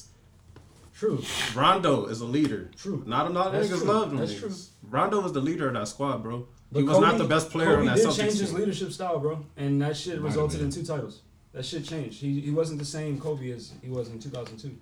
True. 0.92 1.22
Rondo 1.54 2.06
is 2.06 2.20
a 2.20 2.24
leader. 2.24 2.70
True. 2.76 3.02
Not 3.06 3.26
a 3.28 3.30
lot 3.30 3.54
of 3.54 3.64
niggas 3.64 3.78
true. 3.78 3.86
love 3.86 4.12
him. 4.12 4.18
That's 4.18 4.38
true. 4.38 4.52
Rondo 4.88 5.20
was 5.20 5.32
the 5.32 5.40
leader 5.40 5.68
of 5.68 5.74
that 5.74 5.88
squad, 5.88 6.22
bro. 6.22 6.46
But 6.72 6.80
he 6.80 6.84
was 6.86 6.96
Kobe- 6.96 7.06
not 7.06 7.18
the 7.18 7.24
best 7.24 7.50
player 7.50 7.66
Kobe 7.68 7.80
on 7.80 7.86
that 7.86 7.96
did 7.96 8.06
Celtics 8.06 8.16
change 8.16 8.38
his 8.38 8.50
team. 8.50 8.58
leadership 8.58 8.92
style, 8.92 9.18
bro, 9.18 9.44
and 9.56 9.80
that 9.82 9.96
shit 9.96 10.20
Might 10.20 10.28
resulted 10.28 10.62
in 10.62 10.70
two 10.70 10.82
titles. 10.82 11.20
That 11.52 11.64
shit 11.66 11.84
changed. 11.84 12.20
He 12.20 12.40
he 12.40 12.50
wasn't 12.50 12.78
the 12.78 12.84
same 12.84 13.20
Kobe 13.20 13.50
as 13.50 13.72
he 13.82 13.90
was 13.90 14.08
in 14.08 14.18
2002. 14.18 14.74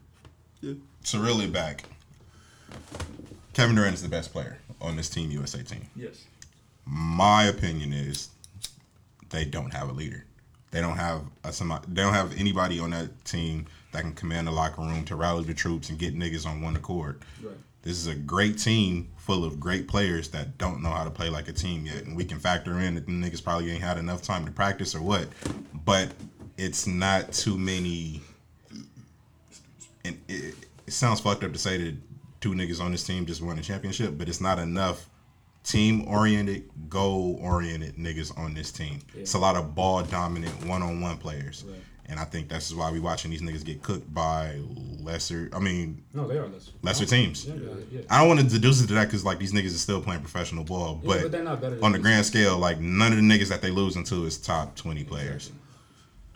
Yeah. 0.61 0.74
So 1.03 1.18
really 1.18 1.49
back. 1.49 1.84
Kevin 3.55 3.74
Durant 3.74 3.95
is 3.95 4.03
the 4.03 4.09
best 4.09 4.32
player 4.32 4.59
on 4.80 4.97
this 4.97 5.11
Team 5.11 5.30
USA 5.32 5.62
team. 5.62 5.86
Yes. 5.97 6.24
My 6.86 7.45
opinion 7.45 7.93
is 7.93 8.28
they 9.30 9.45
don't 9.45 9.72
have 9.74 9.88
a 9.88 9.93
leader. 9.93 10.24
They 10.70 10.80
don't 10.80 10.97
have 10.97 11.22
a 11.43 11.53
somebody, 11.53 11.86
they 11.88 12.03
don't 12.03 12.14
have 12.14 12.38
anybody 12.38 12.78
on 12.78 12.91
that 12.91 13.24
team 13.24 13.66
that 13.93 14.03
can 14.03 14.12
command 14.12 14.47
the 14.47 14.53
locker 14.53 14.82
room 14.82 15.05
to 15.07 15.16
rally 15.16 15.43
the 15.43 15.55
troops 15.55 15.88
and 15.91 15.99
get 15.99 16.16
niggas 16.16 16.47
on 16.47 16.62
one 16.62 16.76
accord. 16.76 17.20
Right. 17.43 17.57
This 17.82 17.97
is 17.97 18.07
a 18.07 18.14
great 18.14 18.59
team 18.59 19.09
full 19.31 19.45
of 19.45 19.61
great 19.61 19.87
players 19.87 20.28
that 20.31 20.59
don't 20.59 20.83
know 20.83 20.91
how 20.91 21.05
to 21.05 21.11
play 21.11 21.31
like 21.31 21.47
a 21.47 21.53
team 21.53 21.87
yet. 21.87 22.03
And 22.03 22.16
we 22.16 22.24
can 22.24 22.41
factor 22.41 22.81
in 22.81 22.97
that 22.97 23.07
the 23.07 23.12
niggas 23.12 23.45
probably 23.45 23.70
ain't 23.70 23.81
had 23.81 23.97
enough 23.97 24.22
time 24.22 24.45
to 24.45 24.51
practice 24.51 24.93
or 24.93 25.01
what. 25.01 25.28
But 25.85 26.09
it's 26.59 26.89
not 26.89 27.31
too 27.33 27.57
many. 27.57 28.22
And 30.05 30.18
it, 30.26 30.57
it 30.85 30.93
sounds 30.93 31.20
fucked 31.20 31.45
up 31.45 31.53
to 31.53 31.61
say 31.61 31.78
that 31.78 31.95
two 32.41 32.55
niggas 32.55 32.81
on 32.81 32.91
this 32.91 33.05
team 33.05 33.24
just 33.24 33.41
won 33.41 33.57
a 33.57 33.62
championship, 33.62 34.18
but 34.18 34.28
it's 34.28 34.41
not 34.41 34.59
enough 34.59 35.09
team 35.62 36.09
oriented, 36.09 36.68
goal 36.89 37.39
oriented 37.41 37.95
niggas 37.95 38.37
on 38.37 38.53
this 38.55 38.72
team. 38.72 38.99
It's 39.14 39.35
a 39.35 39.39
lot 39.39 39.55
of 39.55 39.76
ball 39.76 40.03
dominant 40.03 40.66
one 40.66 40.83
on 40.83 41.01
one 41.01 41.18
players. 41.18 41.64
Right. 41.68 41.78
And 42.11 42.19
I 42.19 42.25
think 42.25 42.49
that's 42.49 42.75
why 42.75 42.91
we 42.91 42.99
watching 42.99 43.31
these 43.31 43.41
niggas 43.41 43.65
get 43.65 43.83
cooked 43.83 44.13
by 44.13 44.59
lesser. 45.01 45.49
I 45.53 45.61
mean, 45.61 46.03
No, 46.13 46.27
they 46.27 46.39
are 46.39 46.49
less. 46.49 46.71
lesser 46.83 47.07
teams. 47.07 47.47
Yeah, 47.47 47.55
yeah, 47.55 47.69
yeah. 47.93 48.01
I 48.11 48.19
don't 48.19 48.29
want 48.29 48.41
to 48.41 48.47
deduce 48.47 48.83
it 48.83 48.89
to 48.89 48.95
that 48.95 49.05
because 49.07 49.25
like 49.25 49.39
these 49.39 49.53
niggas 49.53 49.69
are 49.75 49.79
still 49.79 50.03
playing 50.03 50.21
professional 50.21 50.65
ball, 50.65 50.99
Yeah, 51.03 51.07
but, 51.09 51.23
but 51.23 51.33
they're 51.33 51.45
not 51.45 51.61
better 51.61 51.79
on 51.85 51.93
the 51.93 51.99
these 51.99 52.03
grand 52.05 52.27
scale, 52.27 52.59
like 52.59 52.81
none 52.81 53.13
of 53.13 53.19
the 53.19 53.23
niggas 53.25 53.49
that 53.49 53.63
they 53.63 53.71
losing 53.71 54.03
to 54.05 54.25
is 54.25 54.39
top 54.39 54.75
twenty 54.75 55.05
players. 55.05 55.53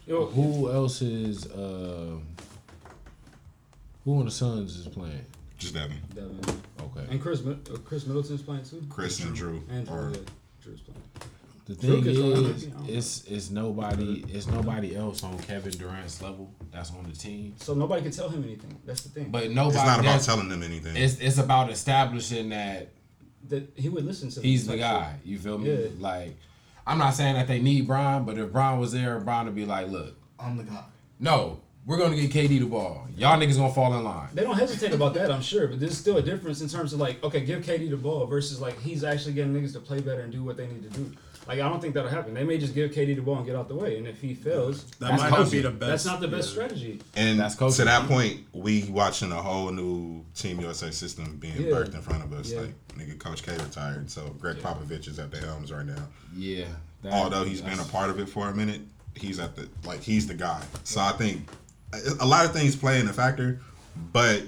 Yo, 0.06 0.26
Who 0.26 0.70
else 0.70 1.02
is 1.02 1.46
uh 1.50 2.16
who 4.04 4.18
on 4.18 4.26
the 4.26 4.30
Suns 4.30 4.76
is 4.76 4.86
playing? 4.86 5.24
Just 5.58 5.74
Devin, 5.74 5.96
Devin. 6.14 6.38
Okay. 6.80 7.06
And 7.10 7.20
Chris 7.20 7.42
Mid- 7.42 7.68
uh, 7.72 7.78
Khris 7.78 8.06
Middleton's 8.06 8.42
playing 8.42 8.64
too. 8.64 8.82
Chris 8.90 9.18
and 9.24 9.34
Jrue. 9.36 9.62
And 9.70 9.88
Jrue, 9.88 9.92
are- 9.92 10.10
yeah. 10.10 10.16
Jrue's 10.64 10.80
playing. 10.82 11.00
The 11.66 11.74
thing 11.74 12.02
Jokic 12.02 12.36
on 12.36 12.44
is, 12.44 12.64
MVP, 12.66 12.74
I 12.74 12.78
don't 12.78 12.88
it's 12.90 13.24
it's 13.24 13.50
nobody 13.50 14.24
it's 14.28 14.46
nobody 14.46 14.94
else 14.94 15.22
on 15.24 15.38
Kevin 15.38 15.72
Durant's 15.72 16.20
level 16.20 16.52
that's 16.70 16.90
on 16.90 17.04
the 17.04 17.16
team. 17.16 17.54
So 17.58 17.72
nobody 17.72 18.02
can 18.02 18.10
tell 18.10 18.28
him 18.28 18.44
anything. 18.44 18.78
That's 18.84 19.02
the 19.02 19.08
thing. 19.08 19.30
But 19.30 19.50
nobody. 19.50 19.78
It's 19.78 19.86
not 19.86 20.00
about 20.00 20.20
telling 20.20 20.48
them 20.48 20.62
anything. 20.62 20.94
It's 20.96 21.18
it's 21.20 21.38
about 21.38 21.70
establishing 21.70 22.50
that 22.50 22.88
that 23.48 23.72
he 23.76 23.88
would 23.88 24.04
listen 24.04 24.30
to. 24.30 24.40
he's 24.40 24.66
the 24.66 24.72
type 24.72 24.80
guy. 24.80 25.16
You 25.24 25.38
feel 25.38 25.58
me? 25.58 25.72
Yeah. 25.72 25.88
Like, 25.98 26.36
I'm 26.86 26.98
not 26.98 27.14
saying 27.14 27.34
that 27.34 27.46
they 27.46 27.60
need 27.60 27.86
Brian, 27.86 28.24
but 28.24 28.38
if 28.38 28.52
Brian 28.52 28.78
was 28.78 28.92
there, 28.92 29.18
Brian 29.20 29.46
would 29.46 29.54
be 29.54 29.64
like, 29.64 29.88
look, 29.88 30.16
I'm 30.38 30.58
the 30.58 30.64
guy. 30.64 30.84
no, 31.18 31.60
we're 31.86 31.98
gonna 31.98 32.16
get 32.16 32.30
KD 32.30 32.60
the 32.60 32.64
ball. 32.64 33.06
Y'all 33.16 33.38
niggas 33.38 33.56
gonna 33.56 33.72
fall 33.72 33.94
in 33.94 34.04
line. 34.04 34.28
They 34.34 34.42
don't 34.42 34.56
hesitate 34.56 34.92
about 34.92 35.14
that, 35.14 35.30
I'm 35.30 35.42
sure. 35.42 35.68
But 35.68 35.80
there's 35.80 35.96
still 35.96 36.16
a 36.16 36.22
difference 36.22 36.60
in 36.60 36.68
terms 36.68 36.92
of 36.92 37.00
like, 37.00 37.22
okay, 37.22 37.40
give 37.40 37.62
KD 37.62 37.90
the 37.90 37.96
ball 37.96 38.26
versus 38.26 38.60
like 38.60 38.78
he's 38.80 39.04
actually 39.04 39.34
getting 39.34 39.54
niggas 39.54 39.72
to 39.74 39.80
play 39.80 40.00
better 40.00 40.22
and 40.22 40.32
do 40.32 40.42
what 40.42 40.56
they 40.56 40.66
need 40.66 40.82
to 40.82 40.90
do. 40.98 41.12
Like 41.46 41.60
I 41.60 41.68
don't 41.68 41.80
think 41.80 41.94
that'll 41.94 42.08
happen. 42.10 42.32
They 42.34 42.44
may 42.44 42.56
just 42.58 42.74
give 42.74 42.90
KD 42.92 43.16
the 43.16 43.20
ball 43.22 43.36
and 43.36 43.46
get 43.46 43.54
out 43.54 43.68
the 43.68 43.74
way, 43.74 43.98
and 43.98 44.06
if 44.08 44.20
he 44.20 44.34
fails, 44.34 44.84
That 44.98 45.10
That's 45.10 45.22
might 45.22 45.30
not 45.30 45.50
be 45.50 45.60
the 45.60 45.70
best. 45.70 45.90
that's 45.90 46.04
not 46.06 46.20
the 46.20 46.28
best 46.28 46.48
yeah. 46.48 46.52
strategy. 46.54 47.00
And 47.16 47.38
That's 47.38 47.56
to 47.56 47.84
that 47.84 48.08
point, 48.08 48.40
we 48.52 48.84
watching 48.84 49.30
a 49.30 49.42
whole 49.42 49.70
new 49.70 50.24
Team 50.34 50.60
USA 50.60 50.90
system 50.90 51.36
being 51.38 51.54
Yeah. 51.56 51.72
birthed 51.72 51.94
in 51.94 52.00
front 52.02 52.22
of 52.24 52.32
us. 52.32 52.50
Yeah. 52.50 52.60
Like 52.60 52.88
nigga, 52.96 53.18
Coach 53.18 53.42
K 53.42 53.52
retired, 53.52 54.10
so 54.10 54.34
Gregg 54.40 54.56
Popovich 54.58 55.06
is 55.08 55.18
at 55.18 55.30
the 55.30 55.38
helms 55.38 55.70
right 55.72 55.84
now. 55.86 56.08
Yeah. 56.34 56.64
that- 57.02 57.12
Although 57.12 57.44
he's 57.44 57.60
been 57.60 57.78
a 57.78 57.84
part 57.84 58.08
of 58.08 58.18
it 58.18 58.28
for 58.30 58.48
a 58.48 58.54
minute, 58.54 58.80
he's 59.14 59.38
at 59.38 59.54
the 59.56 59.68
like 59.84 60.02
he's 60.02 60.26
the 60.26 60.34
guy. 60.34 60.62
So 60.84 61.00
I 61.02 61.12
think 61.12 61.46
a- 61.92 62.24
a 62.24 62.26
lot 62.26 62.46
of 62.46 62.52
things 62.52 62.74
play 62.74 62.98
in 63.00 63.08
a 63.08 63.12
factor, 63.12 63.60
but 64.12 64.42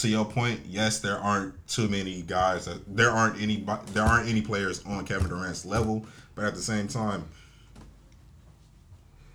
to 0.00 0.08
your 0.08 0.24
point, 0.24 0.60
yes, 0.66 0.98
there 1.00 1.18
aren't 1.18 1.54
too 1.68 1.88
many 1.88 2.22
guys. 2.22 2.64
That, 2.66 2.96
there 2.96 3.10
aren't 3.10 3.40
any. 3.40 3.64
There 3.92 4.04
aren't 4.04 4.28
any 4.28 4.40
players 4.40 4.82
on 4.86 5.04
Kevin 5.04 5.28
Durant's 5.28 5.64
level, 5.64 6.06
but 6.34 6.44
at 6.44 6.54
the 6.54 6.62
same 6.62 6.88
time, 6.88 7.24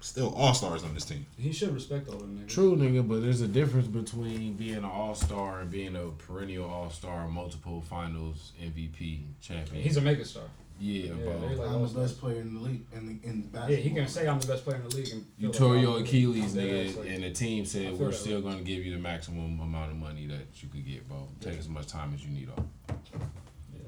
still 0.02 0.34
all 0.36 0.54
stars 0.54 0.84
on 0.84 0.94
this 0.94 1.06
team. 1.06 1.26
He 1.38 1.52
should 1.52 1.74
respect 1.74 2.08
all 2.08 2.18
them 2.18 2.38
niggas. 2.40 2.50
True, 2.54 2.76
nigga, 2.76 3.08
but 3.08 3.22
there's 3.22 3.42
a 3.42 3.48
difference 3.48 3.88
between 3.88 4.54
being 4.54 4.76
an 4.76 4.86
all 4.86 5.16
star 5.16 5.62
and 5.62 5.72
being 5.72 5.96
a 5.96 6.06
perennial 6.10 6.70
all 6.70 6.90
star, 6.90 7.28
multiple 7.28 7.82
finals 7.82 8.52
MVP 8.62 9.22
champion. 9.42 9.82
He's 9.82 9.98
a 9.98 10.02
megastar. 10.02 10.42
yeah, 10.80 11.06
Yeah, 11.08 11.14
bro. 11.14 11.40
they're 11.40 11.56
like 11.56 11.70
I'm 11.70 11.82
the 11.92 12.00
best 12.00 12.20
player 12.20 12.42
in 12.42 12.54
the 12.54 12.60
league 12.60 12.86
in 12.94 13.06
the 13.22 13.28
in 13.28 13.42
basketball. 13.44 13.70
Yeah, 13.72 13.78
he 13.78 13.90
can 13.92 14.08
say 14.08 14.28
I'm 14.28 14.40
the 14.40 14.48
best 14.48 14.64
player 14.64 14.78
in 14.78 14.88
the 14.88 14.96
league. 14.96 15.10
And 15.12 15.26
You 15.40 15.52
feel 15.52 15.60
tore 15.60 15.74
like, 15.76 15.82
your 15.82 16.00
Achilles, 16.02 16.54
nigga, 16.54 16.98
like- 16.98 17.08
and 17.10 17.24
the 17.24 17.32
team 17.32 17.66
said 17.66 17.98
we're 17.98 18.12
still 18.12 18.42
going 18.42 18.58
to 18.60 18.64
give 18.64 18.86
you 18.86 18.94
the 18.94 19.00
maximum 19.02 19.60
amount 19.60 19.92
of 19.92 19.98
money 19.98 20.28
that 20.28 20.62
you 20.62 20.70
could 20.70 20.86
get, 20.86 21.08
bro. 21.08 21.28
Take 21.42 21.58
as 21.58 21.68
much 21.68 21.88
time 21.88 22.14
as 22.14 22.24
you 22.24 22.30
need 22.30 22.50
off. 22.50 22.64
yeah. 22.90 23.80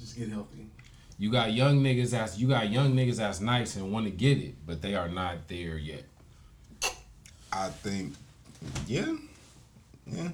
Just 0.00 0.16
get 0.18 0.30
healthy. 0.30 0.66
You 1.18 1.30
got 1.32 1.52
young 1.52 1.82
niggas 1.82 2.10
that's 2.12 2.38
you 2.38 2.46
got 2.48 2.70
young 2.70 2.94
niggas 2.94 3.16
that's 3.16 3.40
nice 3.40 3.74
and 3.76 3.90
want 3.92 4.06
to 4.06 4.10
get 4.12 4.38
it, 4.38 4.54
but 4.66 4.80
they 4.82 4.94
are 4.94 5.08
not 5.08 5.48
there 5.48 5.76
yet. 5.76 6.04
I 7.52 7.68
think, 7.70 8.14
yeah, 8.86 9.14
yeah. 10.06 10.28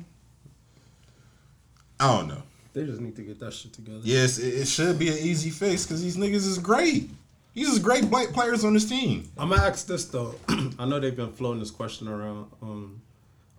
I 2.01 2.17
don't 2.17 2.29
know. 2.29 2.43
They 2.73 2.85
just 2.85 3.01
need 3.01 3.15
to 3.17 3.23
get 3.23 3.39
that 3.41 3.53
shit 3.53 3.73
together. 3.73 4.01
Yes, 4.03 4.39
it, 4.39 4.53
it 4.55 4.69
should 4.69 4.99
be 4.99 5.09
an 5.09 5.19
easy 5.19 5.51
fix 5.51 5.85
because 5.87 6.03
these 6.03 6.17
niggas 6.17 6.47
is 6.47 6.59
great. 6.59 7.09
These 7.55 7.69
is 7.69 7.79
great 7.79 8.11
black 8.11 8.31
players 8.31 8.65
on 8.65 8.75
this 8.75 8.89
team. 8.89 9.31
I'm 9.39 9.51
gonna 9.51 9.63
ask 9.63 9.87
this 9.87 10.05
though. 10.07 10.35
I 10.79 10.85
know 10.87 10.99
they've 10.99 11.15
been 11.17 11.33
floating 11.33 11.61
this 11.61 11.71
question 11.71 12.09
around. 12.09 12.51
Um, 12.61 13.01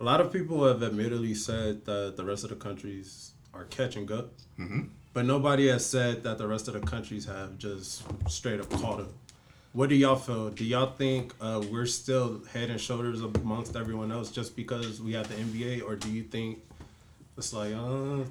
a 0.01 0.03
lot 0.03 0.19
of 0.19 0.33
people 0.33 0.67
have 0.67 0.83
admittedly 0.83 1.33
said 1.33 1.85
that 1.85 2.15
the 2.17 2.25
rest 2.25 2.43
of 2.43 2.49
the 2.49 2.57
countries 2.57 3.31
are 3.53 3.63
catching 3.65 4.11
up, 4.11 4.31
Mhm. 4.59 4.89
But 5.15 5.25
nobody 5.25 5.69
has 5.69 5.85
said 5.85 6.23
that 6.23 6.37
the 6.37 6.45
rest 6.45 6.67
of 6.67 6.73
the 6.73 6.81
countries 6.81 7.25
have 7.25 7.57
just 7.57 8.03
straight 8.29 8.59
up 8.59 8.69
caught 8.69 8.99
up. 8.99 9.13
What 9.71 9.87
do 9.87 9.95
y'all 9.95 10.17
feel? 10.17 10.49
Do 10.49 10.65
y'all 10.65 10.91
think 10.91 11.33
uh, 11.39 11.63
we're 11.71 11.85
still 11.85 12.41
head 12.51 12.69
and 12.69 12.79
shoulders 12.79 13.21
amongst 13.21 13.77
everyone 13.77 14.11
else 14.11 14.29
just 14.29 14.57
because 14.57 15.01
we 15.01 15.13
have 15.13 15.29
the 15.29 15.35
NBA, 15.35 15.83
or 15.83 15.95
do 15.95 16.11
you 16.11 16.23
think 16.23 16.61
it's 17.37 17.53
like, 17.53 17.73
uh, 17.73 18.25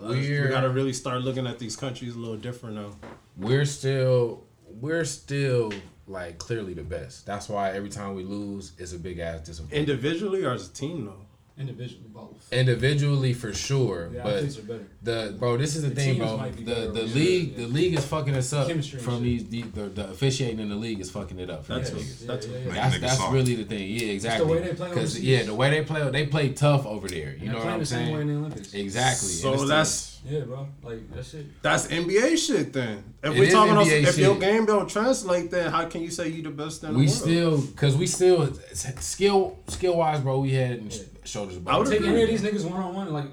we 0.00 0.48
gotta 0.48 0.70
really 0.70 0.94
start 0.94 1.20
looking 1.20 1.46
at 1.46 1.58
these 1.58 1.76
countries 1.76 2.16
a 2.16 2.18
little 2.18 2.38
different 2.38 2.76
now? 2.76 2.92
We're 3.36 3.66
still 3.66 4.42
we're 4.80 5.04
still 5.04 5.74
like 6.06 6.38
clearly 6.38 6.72
the 6.72 6.82
best. 6.82 7.26
That's 7.26 7.50
why 7.50 7.72
every 7.72 7.90
time 7.90 8.14
we 8.14 8.24
lose, 8.24 8.72
it's 8.78 8.94
a 8.94 8.98
big 8.98 9.18
ass 9.18 9.40
disappointment. 9.40 9.90
Individually 9.90 10.42
or 10.46 10.54
as 10.54 10.70
a 10.70 10.72
team 10.72 11.04
though? 11.04 11.26
Individually. 11.60 12.04
Both. 12.12 12.52
Individually 12.52 13.32
for 13.34 13.52
sure, 13.54 14.08
The 14.08 14.18
but 14.20 14.34
athletes 14.36 14.58
are 14.58 14.62
better. 14.62 14.86
The 15.02 15.36
bro, 15.38 15.56
this 15.56 15.76
is 15.76 15.82
the, 15.82 15.88
The 15.90 15.94
thing, 15.94 16.18
bro. 16.18 16.50
be 16.56 16.64
The 16.64 16.74
the 16.92 17.02
league, 17.02 17.54
here, 17.56 17.66
the 17.66 17.72
league 17.72 17.94
is 17.94 18.04
fucking 18.06 18.34
us 18.34 18.52
up 18.52 18.66
Chemistry 18.66 18.98
from 18.98 19.22
these 19.22 19.48
the, 19.48 19.62
the, 19.62 19.82
the 19.88 20.08
officiating 20.10 20.58
in 20.58 20.68
the 20.70 20.74
league 20.76 21.00
is 21.00 21.10
fucking 21.10 21.38
it 21.38 21.50
up 21.50 21.64
for 21.66 21.74
That's 21.74 21.90
these 21.90 22.22
niggas. 22.22 22.26
that's 22.26 22.46
yeah, 22.46 22.58
yeah, 22.58 22.64
yeah. 22.66 22.74
That's 22.88 22.98
that's 23.18 23.32
really 23.32 23.54
the 23.54 23.64
thing. 23.64 23.88
Yeah, 23.88 24.06
exactly. 24.08 24.46
way 24.50 24.60
they 24.62 24.74
play 24.74 24.88
Because 24.88 25.20
yeah, 25.20 25.42
the 25.44 25.54
way 25.54 25.70
they 25.70 25.82
play, 25.84 26.10
they 26.10 26.26
play 26.26 26.48
tough 26.52 26.86
over 26.86 27.08
there. 27.08 27.34
You 27.34 27.42
And 27.42 27.46
know 27.52 27.54
what 27.54 27.62
playing 27.62 27.74
I'm 27.74 27.80
the 27.80 27.86
same 27.86 28.12
way 28.14 28.20
in 28.22 28.26
saying? 28.26 28.28
the 28.28 28.34
Olympics. 28.46 28.74
Exactly. 28.74 29.28
So 29.28 29.66
that's 29.66 30.20
Yeah, 30.28 30.40
bro. 30.40 30.66
Like 30.82 31.10
that 31.12 31.24
shit. 31.24 31.62
That's 31.62 31.86
NBA 31.86 32.36
shit 32.46 32.72
then. 32.72 33.04
If 33.22 33.34
It 33.34 33.38
we're 33.38 33.50
talking 33.50 33.72
about 33.72 33.86
NBA 33.86 34.08
if 34.08 34.18
your 34.18 34.38
game 34.38 34.66
don't 34.66 34.88
translate, 34.88 35.50
then 35.50 35.70
how 35.70 35.86
can 35.88 36.02
you 36.02 36.10
say 36.10 36.28
you 36.28 36.42
the 36.42 36.50
best 36.50 36.82
in 36.84 36.92
the 36.92 36.98
we 36.98 37.04
world? 37.06 37.16
still 37.16 37.60
because 37.60 37.96
we 37.96 38.06
still 38.06 38.52
skill 39.00 39.58
skill 39.68 39.96
wise, 39.96 40.20
bro. 40.20 40.40
We 40.40 40.52
had 40.52 40.70
and 40.80 41.06
sh- 41.30 41.32
shoulders 41.32 41.58
I 41.66 41.78
would. 41.78 41.86
Take 41.86 42.02
any 42.02 42.22
of 42.22 42.28
these 42.28 42.42
niggas 42.42 42.68
one 42.68 42.80
on 42.80 42.94
one, 42.94 43.12
like 43.12 43.26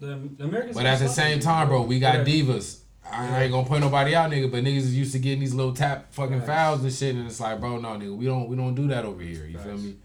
the, 0.00 0.18
the 0.36 0.44
Americans. 0.44 0.76
But 0.76 0.86
at 0.86 0.98
the 0.98 1.08
same 1.08 1.38
them, 1.38 1.40
time, 1.40 1.68
bro, 1.68 1.82
we 1.82 1.98
got 1.98 2.18
Whatever. 2.18 2.30
divas. 2.30 2.80
I 3.10 3.44
ain't 3.44 3.52
gonna 3.52 3.66
point 3.66 3.82
nobody 3.82 4.14
out, 4.14 4.30
nigga, 4.30 4.50
but 4.50 4.64
niggas 4.64 4.78
is 4.78 4.96
used 4.96 5.12
to 5.12 5.18
getting 5.18 5.40
these 5.40 5.54
little 5.54 5.72
tap 5.72 6.12
fucking 6.12 6.40
Facts. 6.40 6.48
fouls 6.48 6.82
and 6.82 6.92
shit, 6.92 7.14
and 7.14 7.26
it's 7.26 7.38
like, 7.38 7.60
bro, 7.60 7.78
no, 7.78 7.90
nigga, 7.90 8.16
we 8.16 8.26
don't 8.26 8.48
we 8.48 8.56
don't 8.56 8.74
do 8.74 8.88
that 8.88 9.04
over 9.04 9.22
here. 9.22 9.46
You 9.46 9.58
feel 9.58 9.78
me? 9.78 9.96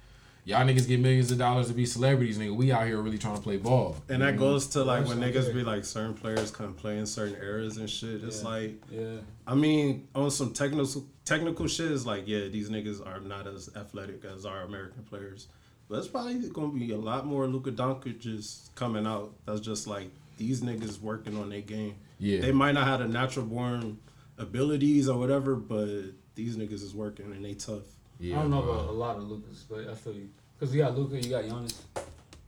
Y'all 0.43 0.65
niggas 0.65 0.87
get 0.87 0.99
millions 0.99 1.31
of 1.31 1.37
dollars 1.37 1.67
to 1.67 1.73
be 1.73 1.85
celebrities, 1.85 2.37
nigga. 2.37 2.55
We 2.55 2.71
out 2.71 2.87
here 2.87 2.99
really 2.99 3.19
trying 3.19 3.35
to 3.35 3.41
play 3.41 3.57
ball. 3.57 3.95
And 4.09 4.23
that 4.23 4.31
mm-hmm. 4.31 4.39
goes 4.39 4.67
to 4.67 4.83
like 4.83 5.07
when 5.07 5.19
niggas 5.19 5.45
not 5.45 5.53
be 5.53 5.63
like 5.63 5.85
certain 5.85 6.15
players 6.15 6.49
couldn't 6.49 6.75
play 6.75 6.97
in 6.97 7.05
certain 7.05 7.35
eras 7.35 7.77
and 7.77 7.87
shit. 7.89 8.23
It's 8.23 8.41
Yeah. 8.41 8.49
like 8.49 8.81
Yeah. 8.89 9.17
I 9.45 9.53
mean, 9.53 10.07
on 10.15 10.31
some 10.31 10.51
technical 10.51 11.05
technical 11.25 11.67
shit, 11.67 11.91
it's 11.91 12.07
like 12.07 12.23
yeah, 12.27 12.47
these 12.47 12.69
niggas 12.69 13.05
are 13.05 13.19
not 13.19 13.45
as 13.45 13.69
athletic 13.75 14.25
as 14.25 14.45
our 14.45 14.61
American 14.63 15.03
players. 15.03 15.47
But 15.91 15.99
it's 15.99 16.07
probably 16.07 16.35
gonna 16.47 16.69
be 16.69 16.93
a 16.93 16.97
lot 16.97 17.25
more 17.25 17.45
Luka 17.47 17.69
Doncic's 17.69 18.69
coming 18.75 19.05
out. 19.05 19.33
That's 19.45 19.59
just 19.59 19.87
like 19.87 20.09
these 20.37 20.61
niggas 20.61 21.01
working 21.01 21.37
on 21.37 21.49
their 21.49 21.59
game. 21.59 21.95
Yeah. 22.17 22.39
They 22.39 22.53
might 22.53 22.71
not 22.71 22.87
have 22.87 23.01
the 23.01 23.09
natural 23.09 23.45
born 23.45 23.97
abilities 24.37 25.09
or 25.09 25.19
whatever, 25.19 25.53
but 25.55 25.89
these 26.35 26.55
niggas 26.55 26.81
is 26.81 26.95
working 26.95 27.25
and 27.33 27.43
they 27.43 27.55
tough. 27.55 27.83
Yeah, 28.21 28.39
I 28.39 28.43
don't 28.43 28.51
know 28.51 28.61
bro. 28.61 28.71
about 28.71 28.87
a 28.87 28.91
lot 28.93 29.17
of 29.17 29.23
Lukas, 29.23 29.65
but 29.69 29.85
I 29.89 29.93
feel 29.93 30.13
you. 30.13 30.29
Because 30.57 30.73
you 30.73 30.81
got 30.81 30.97
Luka, 30.97 31.19
you 31.21 31.29
got 31.29 31.43
Giannis. 31.43 31.75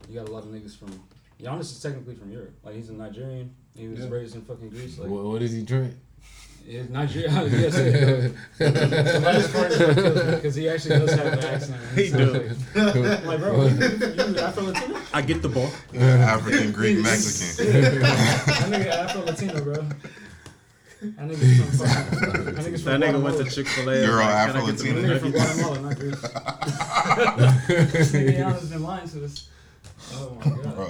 You 0.08 0.16
got 0.22 0.30
a 0.30 0.32
lot 0.32 0.44
of 0.44 0.50
niggas 0.50 0.78
from. 0.78 0.91
Giannis 1.41 1.64
is 1.64 1.82
technically 1.82 2.16
from 2.16 2.32
Europe. 2.32 2.54
Like 2.64 2.76
he's 2.76 2.88
a 2.91 2.94
Nigerian. 2.94 3.54
He 3.76 3.89
was 3.89 4.00
Yeah. 4.00 4.10
raised 4.10 4.36
in 4.36 4.44
fucking 4.44 4.70
Greece. 4.70 4.98
Like 5.00 5.10
What, 5.10 5.26
what 5.26 5.39
does 5.39 5.52
he 5.52 5.64
drink? 5.64 5.94
Yeah, 6.66 6.84
Nigeria. 6.89 7.30
yes, 8.59 9.47
because 10.36 10.55
he 10.55 10.70
actually 10.70 10.99
does 10.99 11.11
have 11.14 11.34
an 11.34 11.39
accent. 11.39 11.82
He 11.95 12.07
sounds 12.07 12.32
do. 12.32 12.39
Like, 12.80 12.95
I'm 12.95 13.26
like 13.26 13.39
bro, 13.39 13.66
you, 13.68 13.76
you 13.76 14.39
Afro 14.39 14.64
Latino? 14.64 14.97
I 15.14 15.22
get 15.22 15.41
the 15.41 15.49
ball. 15.49 15.70
African, 15.95 16.72
Greek, 16.72 16.97
Mexican. 17.03 17.72
That 17.72 18.70
nigga 18.70 18.88
Afro 18.88 19.22
Latino, 19.22 19.61
bro. 19.61 19.74
That 19.74 21.28
nigga's 21.28 21.78
from. 21.78 21.88
That 22.45 22.55
nigga's 22.66 22.84
That 22.86 22.99
nigga 23.01 23.22
went 23.22 23.38
to 23.38 23.43
Chick 23.43 23.68
Fil 23.68 23.89
A. 23.89 24.01
Euro 24.05 24.24
That 24.24 24.49
Afro-Latino. 24.55 25.01
nigga 25.01 25.20
from 25.20 25.32
Guatemala, 25.32 25.80
not 25.82 25.95
Greece. 25.99 26.22
This 27.91 28.11
nigga 28.14 28.34
Giannis 28.38 28.70
been 28.70 28.84
lying 28.84 29.07
to 29.09 29.26
us. 29.26 29.49
Oh 30.14 30.38
my 30.39 30.45
god. 30.49 30.76
Bro. 30.76 30.89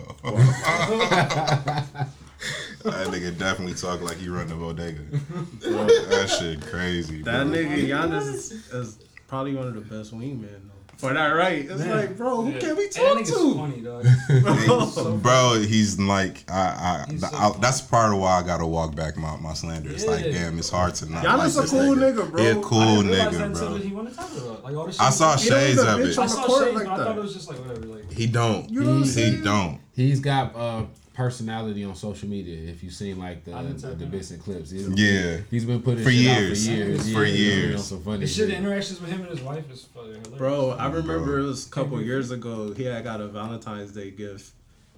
That 2.83 3.07
nigga 3.07 3.37
definitely 3.37 3.73
talk 3.75 4.01
like 4.01 4.17
he 4.17 4.29
run 4.29 4.47
the 4.47 4.55
bodega. 4.55 5.01
that 5.61 6.29
shit 6.39 6.61
crazy. 6.61 7.21
That 7.21 7.47
bro. 7.47 7.55
nigga 7.57 7.87
Giannis 7.87 8.27
is, 8.27 8.51
is 8.71 8.97
probably 9.27 9.55
one 9.55 9.67
of 9.67 9.73
the 9.75 9.81
best 9.81 10.13
wingmen 10.13 10.41
though. 10.43 10.69
For 10.97 11.11
that 11.11 11.29
right, 11.29 11.65
it's 11.65 11.79
Man. 11.79 11.89
like, 11.97 12.15
bro, 12.17 12.43
who 12.43 12.51
Yeah. 12.51 12.59
can 12.59 12.77
we 12.77 12.87
talk 12.87 13.17
that 13.17 13.25
to? 13.25 13.55
funny, 13.55 13.81
dog. 13.81 14.05
Bro. 14.95 15.17
Bro, 15.17 15.61
he's 15.67 15.99
like 15.99 16.49
I, 16.49 17.05
I, 17.07 17.11
He's 17.11 17.21
so 17.21 17.35
I 17.35 17.51
that's 17.59 17.81
part 17.81 18.13
of 18.13 18.19
why 18.19 18.39
I 18.39 18.43
gotta 18.43 18.65
walk 18.65 18.95
back 18.95 19.17
my, 19.17 19.35
my 19.37 19.53
slander. 19.53 19.89
It's 19.89 20.05
like 20.05 20.23
damn, 20.23 20.57
it's 20.59 20.69
hard 20.69 20.93
to 20.95 21.11
not. 21.11 21.25
Giannis 21.25 21.57
like 21.57 21.65
a 21.65 21.69
cool 21.69 21.95
nigga. 21.95 22.15
nigga, 22.15 22.31
bro. 22.31 22.41
He 22.43 22.49
a 22.49 22.57
I 22.57 22.61
cool 22.61 22.79
I 22.79 22.85
didn't 22.85 23.07
realize 23.07 23.37
that 23.37 23.51
nigga, 23.51 23.59
bro. 23.59 23.75
he 23.77 23.93
wanted 23.93 24.09
to 24.11 24.15
talk 24.15 24.31
about. 24.37 24.63
Like 24.63 24.75
all 24.75 24.85
this 24.85 24.99
I 24.99 25.09
saw 25.09 25.35
shades 25.35 25.81
of 25.81 25.99
it. 25.99 26.17
I 26.17 26.25
saw 26.27 26.59
shades, 26.59 26.75
like 26.75 26.85
but 26.85 26.93
I 26.93 26.97
thought 27.03 27.17
it 27.17 27.21
was 27.21 27.33
just 27.33 27.49
like 27.49 27.57
whatever. 27.59 27.85
Like 27.87 28.11
He 28.13 28.27
don't. 28.27 28.69
You 28.69 28.81
know 28.83 28.99
what 28.99 29.07
I'm 29.07 29.13
he 29.35 29.41
don't. 29.41 29.79
He's 29.93 30.19
got 30.19 30.55
uh, 30.55 30.83
personality 31.13 31.83
on 31.83 31.95
social 31.95 32.27
media. 32.27 32.69
If 32.71 32.83
you've 32.83 32.93
seen 32.93 33.19
like 33.19 33.43
the 33.45 33.51
the, 33.51 33.79
tap 33.89 33.97
the 33.99 34.05
bits 34.05 34.31
and 34.31 34.41
clips, 34.43 34.71
he's, 34.71 34.87
Yeah. 34.89 35.37
he's 35.51 35.65
been 35.65 35.81
putting 35.81 36.03
For 36.03 36.11
shit 36.11 36.21
years. 36.21 36.67
out 36.67 36.73
for 36.73 36.77
years, 36.77 37.13
For 37.13 37.23
yeah, 37.23 37.25
he's 37.31 37.37
been 37.49 37.59
years. 37.69 37.75
on 37.75 37.81
some 37.83 38.01
funny 38.03 38.17
the 38.19 38.27
shit, 38.27 38.49
shit. 38.49 38.57
interactions 38.57 38.99
with 39.01 39.09
him 39.11 39.21
and 39.21 39.29
his 39.29 39.41
wife 39.41 39.69
is 39.71 39.83
fucking 39.93 40.09
hilarious. 40.11 40.37
Bro, 40.37 40.71
I 40.71 40.87
remember 40.87 41.19
Bro. 41.19 41.43
it 41.43 41.47
was 41.47 41.67
a 41.67 41.69
couple 41.69 42.01
years 42.01 42.31
ago. 42.31 42.73
He 42.73 42.83
had 42.83 43.03
got 43.03 43.21
a 43.21 43.27
Valentine's 43.27 43.91
Day 43.91 44.11
gift, 44.11 44.51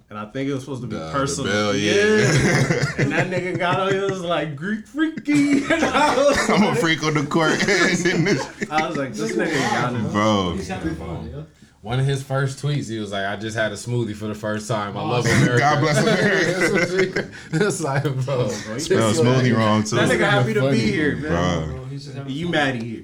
and 0.10 0.18
I 0.20 0.26
think 0.26 0.50
it 0.50 0.54
was 0.54 0.62
supposed 0.64 0.82
to 0.84 0.88
be 0.88 0.96
The- 0.96 1.06
the 1.06 1.12
personal. 1.12 1.52
bell, 1.52 1.76
yeah. 1.76 1.94
and 2.98 3.12
that 3.12 3.28
nigga 3.30 3.58
got 3.58 3.80
on. 3.82 3.94
He 3.94 4.00
was 4.00 4.22
like 4.22 4.56
Greek 4.56 4.88
freaky. 4.88 5.64
And 5.72 5.84
I 5.84 6.16
was, 6.16 6.50
I'm 6.50 6.64
a 6.64 6.76
freak 6.76 7.04
on 7.04 7.16
the 7.16 7.26
court. 7.26 7.52
and 7.52 7.98
then 7.98 8.24
this- 8.24 8.48
I 8.72 8.88
was 8.88 8.96
like, 8.98 9.14
this 9.14 9.32
nigga 9.36 9.54
got 9.72 9.94
it. 9.94 10.12
Bro, 10.12 10.54
He's 10.56 10.68
having 10.70 10.96
fun, 10.96 11.30
yo. 11.30 11.46
One 11.86 12.00
of 12.00 12.08
his 12.08 12.24
first 12.24 12.64
tweets, 12.64 12.90
he 12.90 12.98
was 12.98 13.12
like, 13.12 13.28
"I 13.28 13.36
just 13.36 13.56
had 13.56 13.72
a 13.72 13.76
smoothie 13.76 14.16
for 14.16 14.26
the 14.26 14.34
first 14.34 14.68
time. 14.68 14.98
I 14.98 15.04
love 15.04 15.24
oh, 15.28 15.32
America." 15.32 15.60
God 15.60 15.80
bless 15.82 15.98
America. 16.02 16.60
That's 16.60 16.74
what 16.74 16.90
he- 16.90 17.64
it's 17.64 17.80
like, 17.82 18.04
bro. 18.26 18.48
Spell 18.80 19.14
smoothie 19.14 19.56
wrong 19.56 19.84
too. 19.84 19.98
That 19.98 20.10
nigga 20.10 20.28
happy 20.28 20.56
to 20.56 20.72
be 20.72 20.80
here, 20.80 21.16
man. 21.16 21.22
Bro. 21.22 21.76
Bro, 21.76 21.86
he's 21.86 22.10
You 22.26 22.50
mad 22.50 22.74
he 22.82 22.90
here? 22.90 23.04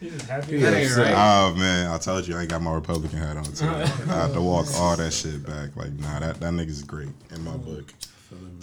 He's 0.00 0.12
just 0.14 0.30
happy. 0.30 0.56
That 0.56 0.72
ain't 0.72 0.96
right. 0.96 1.12
Oh 1.14 1.54
man, 1.54 1.90
I 1.90 1.98
told 1.98 2.26
you 2.26 2.34
I 2.34 2.40
ain't 2.40 2.48
got 2.48 2.62
my 2.62 2.72
Republican 2.72 3.18
hat 3.18 3.36
on 3.36 3.44
today. 3.44 3.66
I 4.08 4.22
had 4.22 4.32
to 4.32 4.40
walk 4.40 4.68
all 4.76 4.96
that 4.96 5.12
shit 5.12 5.44
back. 5.44 5.76
Like, 5.76 5.92
nah, 5.98 6.20
that, 6.20 6.40
that 6.40 6.54
nigga's 6.54 6.82
great 6.82 7.10
in 7.30 7.44
my 7.44 7.58
book. 7.58 7.92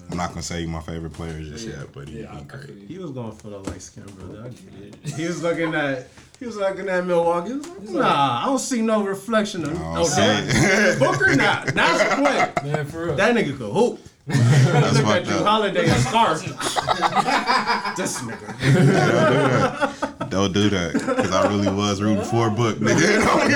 I'm 0.10 0.18
not 0.18 0.30
gonna 0.30 0.42
say 0.42 0.62
he 0.62 0.66
my 0.66 0.80
favorite 0.80 1.14
player 1.14 1.40
just 1.42 1.68
yet, 1.68 1.92
but 1.94 2.08
he, 2.08 2.22
Yeah, 2.22 2.34
I, 2.34 2.38
he 2.38 2.44
great. 2.46 2.70
He 2.88 2.98
was 2.98 3.12
going 3.12 3.34
for 3.34 3.50
the 3.50 3.60
light 3.60 3.82
skin 3.82 4.06
brother. 4.06 4.46
I 4.46 4.50
get 4.50 4.96
it. 5.04 5.14
He 5.14 5.28
was 5.28 5.44
looking 5.44 5.76
at. 5.76 6.08
He 6.40 6.46
was 6.46 6.56
looking 6.56 6.88
at 6.88 7.04
Milwaukee. 7.06 7.50
He 7.50 7.56
was 7.58 7.70
like, 7.92 8.04
nah, 8.04 8.42
I 8.44 8.46
don't 8.46 8.60
see 8.60 8.82
no 8.82 9.04
reflection 9.04 9.64
of. 9.64 9.72
I 9.72 9.74
don't 9.74 9.98
Oh, 9.98 10.04
see 10.04 10.22
that 10.22 10.98
Booker, 11.00 11.36
nah, 11.36 11.66
that's 11.66 12.04
the 12.04 12.16
play. 12.16 12.54
Man, 12.72 12.86
for 12.86 13.06
real. 13.08 13.16
That 13.16 13.36
nigga 13.36 13.58
could 13.58 13.72
hoop. 13.72 14.00
That's 14.28 14.98
Look 14.98 15.06
at 15.06 15.24
fucked 15.24 15.28
you, 15.30 15.36
up. 15.36 15.46
Holiday 15.46 15.90
and 15.90 16.02
scarf. 16.04 16.42
this 17.96 18.20
nigga. 18.22 18.48
Don't 18.60 18.82
do 18.84 18.90
that. 19.00 20.30
Don't 20.30 20.54
do 20.54 20.70
that. 20.70 20.94
Cause 21.18 21.32
I 21.32 21.48
really 21.48 21.70
was 21.74 22.02
rooting 22.02 22.26
for 22.26 22.48
a 22.50 22.52
book, 22.52 22.78
nigga. 22.78 23.24
No, 23.24 23.38
he 23.48 23.56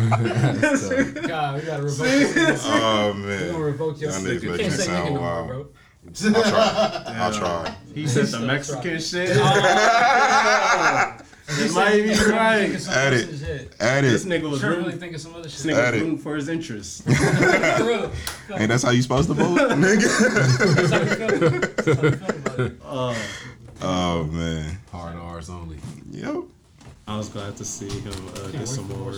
was. 0.00 1.26
God, 1.26 1.54
we 1.60 1.66
gotta 1.66 1.82
revoke 1.82 2.06
this. 2.06 2.62
Oh 2.64 3.12
We're 3.14 3.20
gonna 3.22 3.52
man. 3.52 3.60
revoke 3.60 4.00
your 4.00 4.10
Y'all 4.10 4.18
sticker. 4.20 4.34
niggas 4.40 4.42
You 4.42 4.50
make 4.50 4.60
can't 4.60 4.72
me 4.72 4.78
say 4.78 4.84
sound 4.86 5.08
nigga 5.08 5.12
no 5.14 5.20
more, 5.20 5.20
wild. 5.20 5.46
bro. 5.48 5.66
I'll 6.24 6.42
try. 6.42 7.02
I'll 7.16 7.32
try. 7.32 7.74
He 7.94 8.06
said 8.06 8.26
the 8.26 8.40
Mexican 8.40 9.00
shit. 9.00 9.36
He 11.48 11.66
It 11.66 11.72
might 11.74 11.92
be 12.02 12.08
right. 12.32 12.58
thinking 12.62 12.78
some 12.80 12.94
Add 12.94 13.12
it. 13.12 13.38
shit. 13.38 13.76
Add 13.78 14.02
This 14.02 14.24
it. 14.24 14.28
nigga 14.28 14.50
was 14.50 14.64
really 14.64 14.78
rooting. 14.82 14.98
thinking 14.98 15.18
some 15.18 15.32
other 15.34 15.44
This 15.44 15.62
shit. 15.62 15.70
nigga 15.70 15.76
was 15.76 15.78
Add 15.78 15.94
it. 15.94 16.00
rooting 16.00 16.18
for 16.18 16.34
his 16.34 16.48
interests. 16.48 17.02
For 17.02 17.84
real. 17.84 18.10
Hey, 18.58 18.66
that's 18.66 18.82
how 18.82 18.90
you 18.90 19.00
supposed 19.00 19.28
to 19.28 19.34
vote, 19.34 19.56
nigga. 19.56 20.08
That's 20.74 20.90
how 20.90 21.00
you 21.00 21.06
feel. 21.06 21.50
That's 21.60 21.86
how 21.86 22.02
you 22.02 22.20
feel 22.20 22.30
about 22.32 22.60
it. 22.60 22.72
Uh, 22.84 23.14
Oh 23.82 24.24
man. 24.24 24.76
Hard 24.90 25.14
R's 25.16 25.48
only. 25.48 25.76
Yep. 26.10 26.36
I 27.06 27.16
was 27.16 27.28
glad 27.28 27.56
to 27.58 27.64
see 27.64 27.90
him 28.00 28.12
uh, 28.34 28.48
get 28.48 28.66
some 28.66 28.88
more. 28.88 29.12
more 29.12 29.14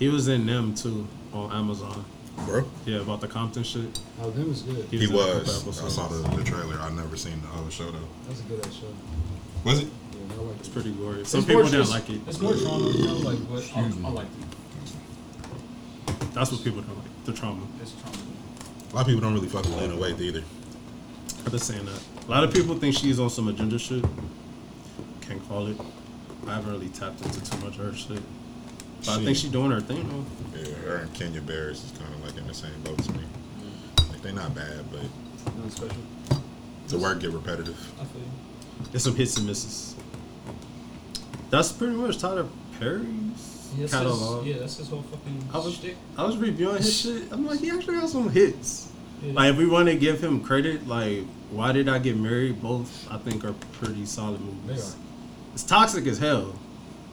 He 0.00 0.08
was 0.08 0.26
in 0.26 0.44
them 0.46 0.74
too 0.74 1.06
on 1.32 1.52
Amazon. 1.52 2.04
Bro. 2.46 2.64
Yeah, 2.86 3.00
about 3.02 3.20
the 3.20 3.28
Compton 3.28 3.62
shit. 3.62 4.00
Oh, 4.20 4.30
them 4.30 4.48
was 4.48 4.62
good. 4.62 4.84
He 4.90 4.96
in 4.96 5.02
a 5.04 5.06
couple 5.06 5.18
was. 5.18 5.48
I 5.48 5.68
episodes. 5.68 5.94
saw 5.94 6.08
the, 6.08 6.36
the 6.36 6.44
trailer. 6.44 6.78
I 6.80 6.90
never 6.90 7.16
seen 7.16 7.40
the 7.42 7.48
other 7.58 7.70
show 7.70 7.90
though. 7.90 7.98
That's 8.26 8.40
a 8.40 8.44
good 8.44 8.66
ass 8.66 8.72
show. 8.74 8.86
Was 9.64 9.80
it? 9.80 9.86
Yeah, 10.12 10.34
I 10.38 10.40
like 10.42 10.56
It's 10.58 10.68
it. 10.68 10.72
pretty 10.72 10.92
gory. 10.92 11.24
Some 11.24 11.38
It's 11.40 11.46
people 11.46 11.62
more 11.62 11.70
didn't 11.70 11.80
just- 11.86 11.92
like 11.92 12.08
it. 12.10 12.20
It's 12.26 12.40
more 12.40 12.54
trauma, 12.54 12.88
you 12.90 13.06
know, 13.06 13.14
like, 13.18 13.38
but 13.48 13.70
I, 13.76 13.80
I 13.80 14.10
like 14.10 14.26
it. 14.26 14.48
That's 16.34 16.50
what 16.50 16.64
people 16.64 16.80
don't 16.82 16.96
like. 16.96 17.24
The 17.26 17.32
trauma. 17.32 17.66
It's 17.80 17.92
trauma. 17.92 18.16
A 18.90 18.94
lot 18.94 19.00
of 19.02 19.06
people 19.06 19.20
don't 19.20 19.34
really 19.34 19.48
fuck 19.48 19.64
with 19.64 19.76
Lena 19.78 19.94
Waithe 19.94 20.20
either. 20.20 20.42
I've 21.44 21.50
been 21.50 21.60
saying 21.60 21.84
that. 21.86 22.00
A 22.26 22.30
lot 22.30 22.44
of 22.44 22.52
people 22.52 22.74
think 22.76 22.96
she's 22.96 23.18
on 23.20 23.30
some 23.30 23.48
agenda 23.48 23.78
shit. 23.78 24.04
Can't 25.20 25.46
call 25.48 25.66
it. 25.68 25.76
I 26.46 26.54
haven't 26.54 26.72
really 26.72 26.88
tapped 26.88 27.20
into 27.24 27.40
too 27.44 27.58
much 27.64 27.78
of 27.78 27.84
her 27.86 27.94
shit. 27.94 28.20
But 29.04 29.18
I 29.20 29.24
think 29.24 29.36
she's 29.36 29.50
doing 29.50 29.70
her 29.72 29.80
thing 29.80 30.08
though. 30.08 30.58
Yeah, 30.60 30.74
her 30.86 30.96
and 30.98 31.12
Kenya 31.14 31.40
Barris 31.40 31.84
is 31.84 31.98
kind 31.98 32.12
of 32.14 32.24
like 32.24 32.36
in 32.36 32.46
the 32.46 32.54
same 32.54 32.70
boat 32.84 32.98
as 33.00 33.08
me. 33.10 33.20
Like 34.10 34.22
they're 34.22 34.32
not 34.32 34.54
bad, 34.54 34.84
but 34.90 35.02
Nothing 35.56 35.70
special. 35.70 36.42
the 36.88 36.98
work 36.98 37.20
get 37.20 37.30
repetitive. 37.30 37.76
I 38.00 38.04
feel 38.04 38.20
you. 38.20 38.86
There's 38.92 39.02
some 39.04 39.16
hits 39.16 39.36
and 39.36 39.46
misses. 39.46 39.96
That's 41.50 41.72
pretty 41.72 41.94
much 41.94 42.18
Tyler 42.18 42.46
Perry's 42.78 43.72
Yeah, 43.74 43.80
that's 43.80 43.92
catalog. 43.92 44.44
His, 44.44 44.54
yeah, 44.54 44.60
that's 44.60 44.76
his 44.78 44.88
whole 44.88 45.02
fucking 45.02 45.48
I 45.52 45.58
was, 45.58 45.74
shtick. 45.74 45.96
I 46.16 46.24
was 46.24 46.36
reviewing 46.36 46.76
his 46.76 47.00
shit. 47.00 47.24
I'm 47.30 47.44
like, 47.46 47.60
he 47.60 47.70
actually 47.70 47.96
has 47.96 48.12
some 48.12 48.30
hits. 48.30 48.88
Yeah. 49.22 49.32
Like, 49.34 49.50
if 49.52 49.56
we 49.58 49.66
want 49.66 49.88
to 49.88 49.94
give 49.96 50.22
him 50.22 50.42
credit, 50.42 50.86
like, 50.88 51.24
Why 51.50 51.72
Did 51.72 51.88
I 51.88 51.98
Get 51.98 52.16
Married? 52.16 52.60
Both, 52.62 53.06
I 53.10 53.18
think, 53.18 53.44
are 53.44 53.52
pretty 53.72 54.04
solid 54.06 54.40
They 54.40 54.44
movies. 54.72 54.94
are. 54.94 54.98
It's 55.54 55.62
toxic 55.62 56.06
as 56.06 56.18
hell, 56.18 56.54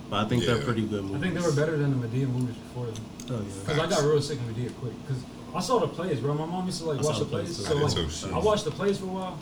but 0.10 0.26
I 0.26 0.28
think 0.28 0.44
they're 0.46 0.62
pretty 0.62 0.82
good 0.86 1.04
movies. 1.04 1.18
I 1.18 1.20
think 1.20 1.34
they 1.36 1.42
were 1.42 1.52
better 1.56 1.78
than 1.78 2.00
the 2.00 2.08
Madea 2.08 2.28
movies 2.28 2.56
before 2.56 2.86
them. 2.88 2.96
Oh, 3.32 3.34
yeah. 3.36 3.40
Because 3.66 3.80
I 3.80 3.88
got 3.90 4.04
real 4.04 4.22
sick 4.22 4.40
of 4.40 4.46
Madea 4.46 4.74
quick. 4.80 4.94
Because 5.08 5.24
I 5.56 5.60
saw 5.62 5.80
the 5.80 5.88
plays, 5.88 6.20
bro. 6.20 6.34
My 6.34 6.46
mom 6.46 6.66
used 6.66 6.80
to 6.80 6.86
like 6.86 7.00
I 7.00 7.02
watch 7.04 7.20
the 7.20 7.26
the 7.26 7.30
plays, 7.30 7.56
plays. 7.56 7.68
So 7.68 7.78
I 7.78 7.82
like, 7.82 7.94
too, 7.94 8.10
shit. 8.10 8.34
I 8.34 8.38
watched 8.40 8.66
the 8.66 8.72
plays 8.72 8.98
for 8.98 9.06
a 9.06 9.08
while. 9.08 9.38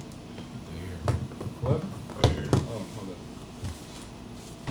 What? 1.62 1.82
Oh, 2.24 2.30
yeah. 2.30 2.50
Oh, 2.54 2.86
my 2.98 3.04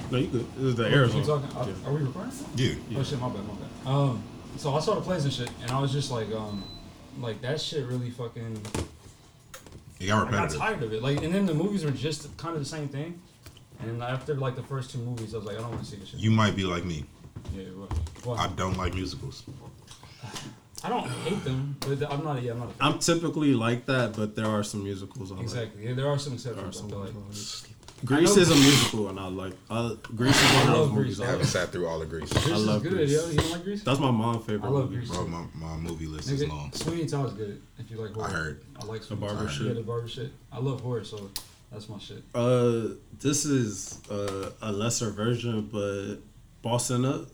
bad. 0.02 0.12
No, 0.12 0.18
you 0.18 0.26
good. 0.28 0.46
This 0.56 0.64
is 0.64 0.74
the 0.76 0.84
Keep 0.84 0.92
Arizona. 0.94 1.24
talking. 1.26 1.56
Are, 1.56 1.66
Yeah. 1.68 1.88
are 1.88 1.92
we 1.92 2.02
recording? 2.04 2.32
Yeah. 2.56 2.74
Oh 2.98 3.02
shit, 3.02 3.20
my 3.20 3.28
bad, 3.28 3.42
my 3.46 3.54
bad. 3.54 3.90
Um, 3.90 4.22
so 4.56 4.74
I 4.74 4.80
saw 4.80 4.94
the 4.94 5.00
plays 5.00 5.24
and 5.24 5.32
shit, 5.32 5.50
and 5.62 5.70
I 5.70 5.80
was 5.80 5.92
just 5.92 6.10
like, 6.10 6.30
um, 6.32 6.64
like 7.20 7.40
that 7.42 7.60
shit 7.60 7.86
really 7.86 8.10
fucking. 8.10 8.60
It 9.98 10.06
got 10.08 10.26
repetitive. 10.26 10.60
I 10.60 10.64
got 10.64 10.66
tired 10.72 10.82
of 10.82 10.92
it. 10.92 11.02
Like, 11.02 11.22
and 11.22 11.34
then 11.34 11.46
the 11.46 11.54
movies 11.54 11.84
were 11.84 11.90
just 11.90 12.34
kind 12.36 12.54
of 12.54 12.60
the 12.60 12.68
same 12.68 12.88
thing. 12.88 13.20
And 13.80 14.02
after 14.02 14.34
like 14.34 14.56
the 14.56 14.62
first 14.62 14.90
two 14.90 14.98
movies, 14.98 15.34
I 15.34 15.38
was 15.38 15.46
like, 15.46 15.56
I 15.56 15.60
don't 15.60 15.70
want 15.70 15.84
to 15.84 15.90
see 15.90 15.96
this 15.96 16.08
shit. 16.08 16.20
You 16.20 16.30
might 16.30 16.56
be 16.56 16.64
like 16.64 16.84
me. 16.84 17.04
yeah, 17.54 17.64
what? 17.64 17.92
what? 18.24 18.38
I 18.40 18.48
don't 18.54 18.76
like 18.76 18.94
musicals. 18.94 19.42
I 20.84 20.88
don't 20.88 21.08
hate 21.08 21.42
them, 21.44 21.76
but 21.80 22.10
I'm 22.12 22.22
not. 22.24 22.42
Yeah, 22.42 22.52
I'm 22.52 22.58
not. 22.60 22.68
A 22.80 22.84
I'm 22.84 22.98
typically 22.98 23.54
like 23.54 23.86
that, 23.86 24.14
but 24.14 24.36
there 24.36 24.46
are 24.46 24.62
some 24.62 24.84
musicals 24.84 25.32
I 25.32 25.40
exactly. 25.40 25.86
Yeah, 25.86 25.94
there 25.94 26.08
are 26.08 26.18
some 26.18 26.34
like. 26.34 26.42
There 26.42 26.52
are 26.52 26.68
exceptions. 26.68 26.76
some 26.76 26.86
I 26.86 26.90
feel 26.90 26.98
like. 27.00 27.14
musicals 27.14 27.66
I. 27.68 27.76
Grease 28.04 28.36
is 28.36 28.50
a 28.50 28.54
musical, 28.54 29.08
and 29.08 29.18
I 29.18 29.26
like. 29.28 29.54
Uh, 29.70 29.94
Grease 30.14 30.36
is 30.36 30.54
one 30.54 30.62
of 30.64 30.68
I 30.68 30.72
those 30.72 30.78
love 30.88 30.94
movies. 30.94 31.16
Grease. 31.16 31.20
I 31.20 31.28
I 31.28 31.30
haven't 31.30 31.46
sat 31.46 31.68
through 31.70 31.86
all 31.88 31.98
the 31.98 32.06
Grease. 32.06 32.30
Grease 32.30 32.46
is 32.46 32.66
love 32.66 32.82
good, 32.82 32.92
Grease. 32.92 33.12
yo. 33.12 33.26
You 33.30 33.36
don't 33.38 33.50
like 33.52 33.64
Grease? 33.64 33.82
That's 33.82 33.98
my 33.98 34.10
mom's 34.10 34.44
favorite 34.44 34.68
I 34.68 34.70
love 34.70 34.90
movie. 34.90 34.96
Grease. 35.06 35.10
Bro, 35.16 35.26
my, 35.28 35.44
my 35.54 35.76
movie 35.76 36.06
list 36.06 36.30
is 36.30 36.46
long. 36.46 36.70
Nigga, 36.70 36.74
Sweeney 36.76 37.06
Todd's 37.06 37.32
good. 37.32 37.62
If 37.78 37.90
you 37.90 37.96
like 37.96 38.12
horror. 38.12 38.28
I 38.28 38.30
heard. 38.30 38.62
I 38.80 38.84
like 38.84 39.02
The 39.02 39.16
barber 39.16 39.48
shit. 39.48 39.66
Yeah, 39.68 39.72
the 39.72 39.82
barber 39.82 40.08
shit. 40.08 40.30
I 40.52 40.58
love 40.58 40.82
horror, 40.82 41.04
so 41.04 41.30
that's 41.72 41.88
my 41.88 41.98
shit. 41.98 42.22
Uh, 42.34 42.94
this 43.20 43.44
is 43.44 44.00
uh, 44.10 44.50
a 44.62 44.72
lesser 44.72 45.10
version, 45.10 45.68
but 45.72 46.16
Bossing 46.62 47.04
Up, 47.04 47.26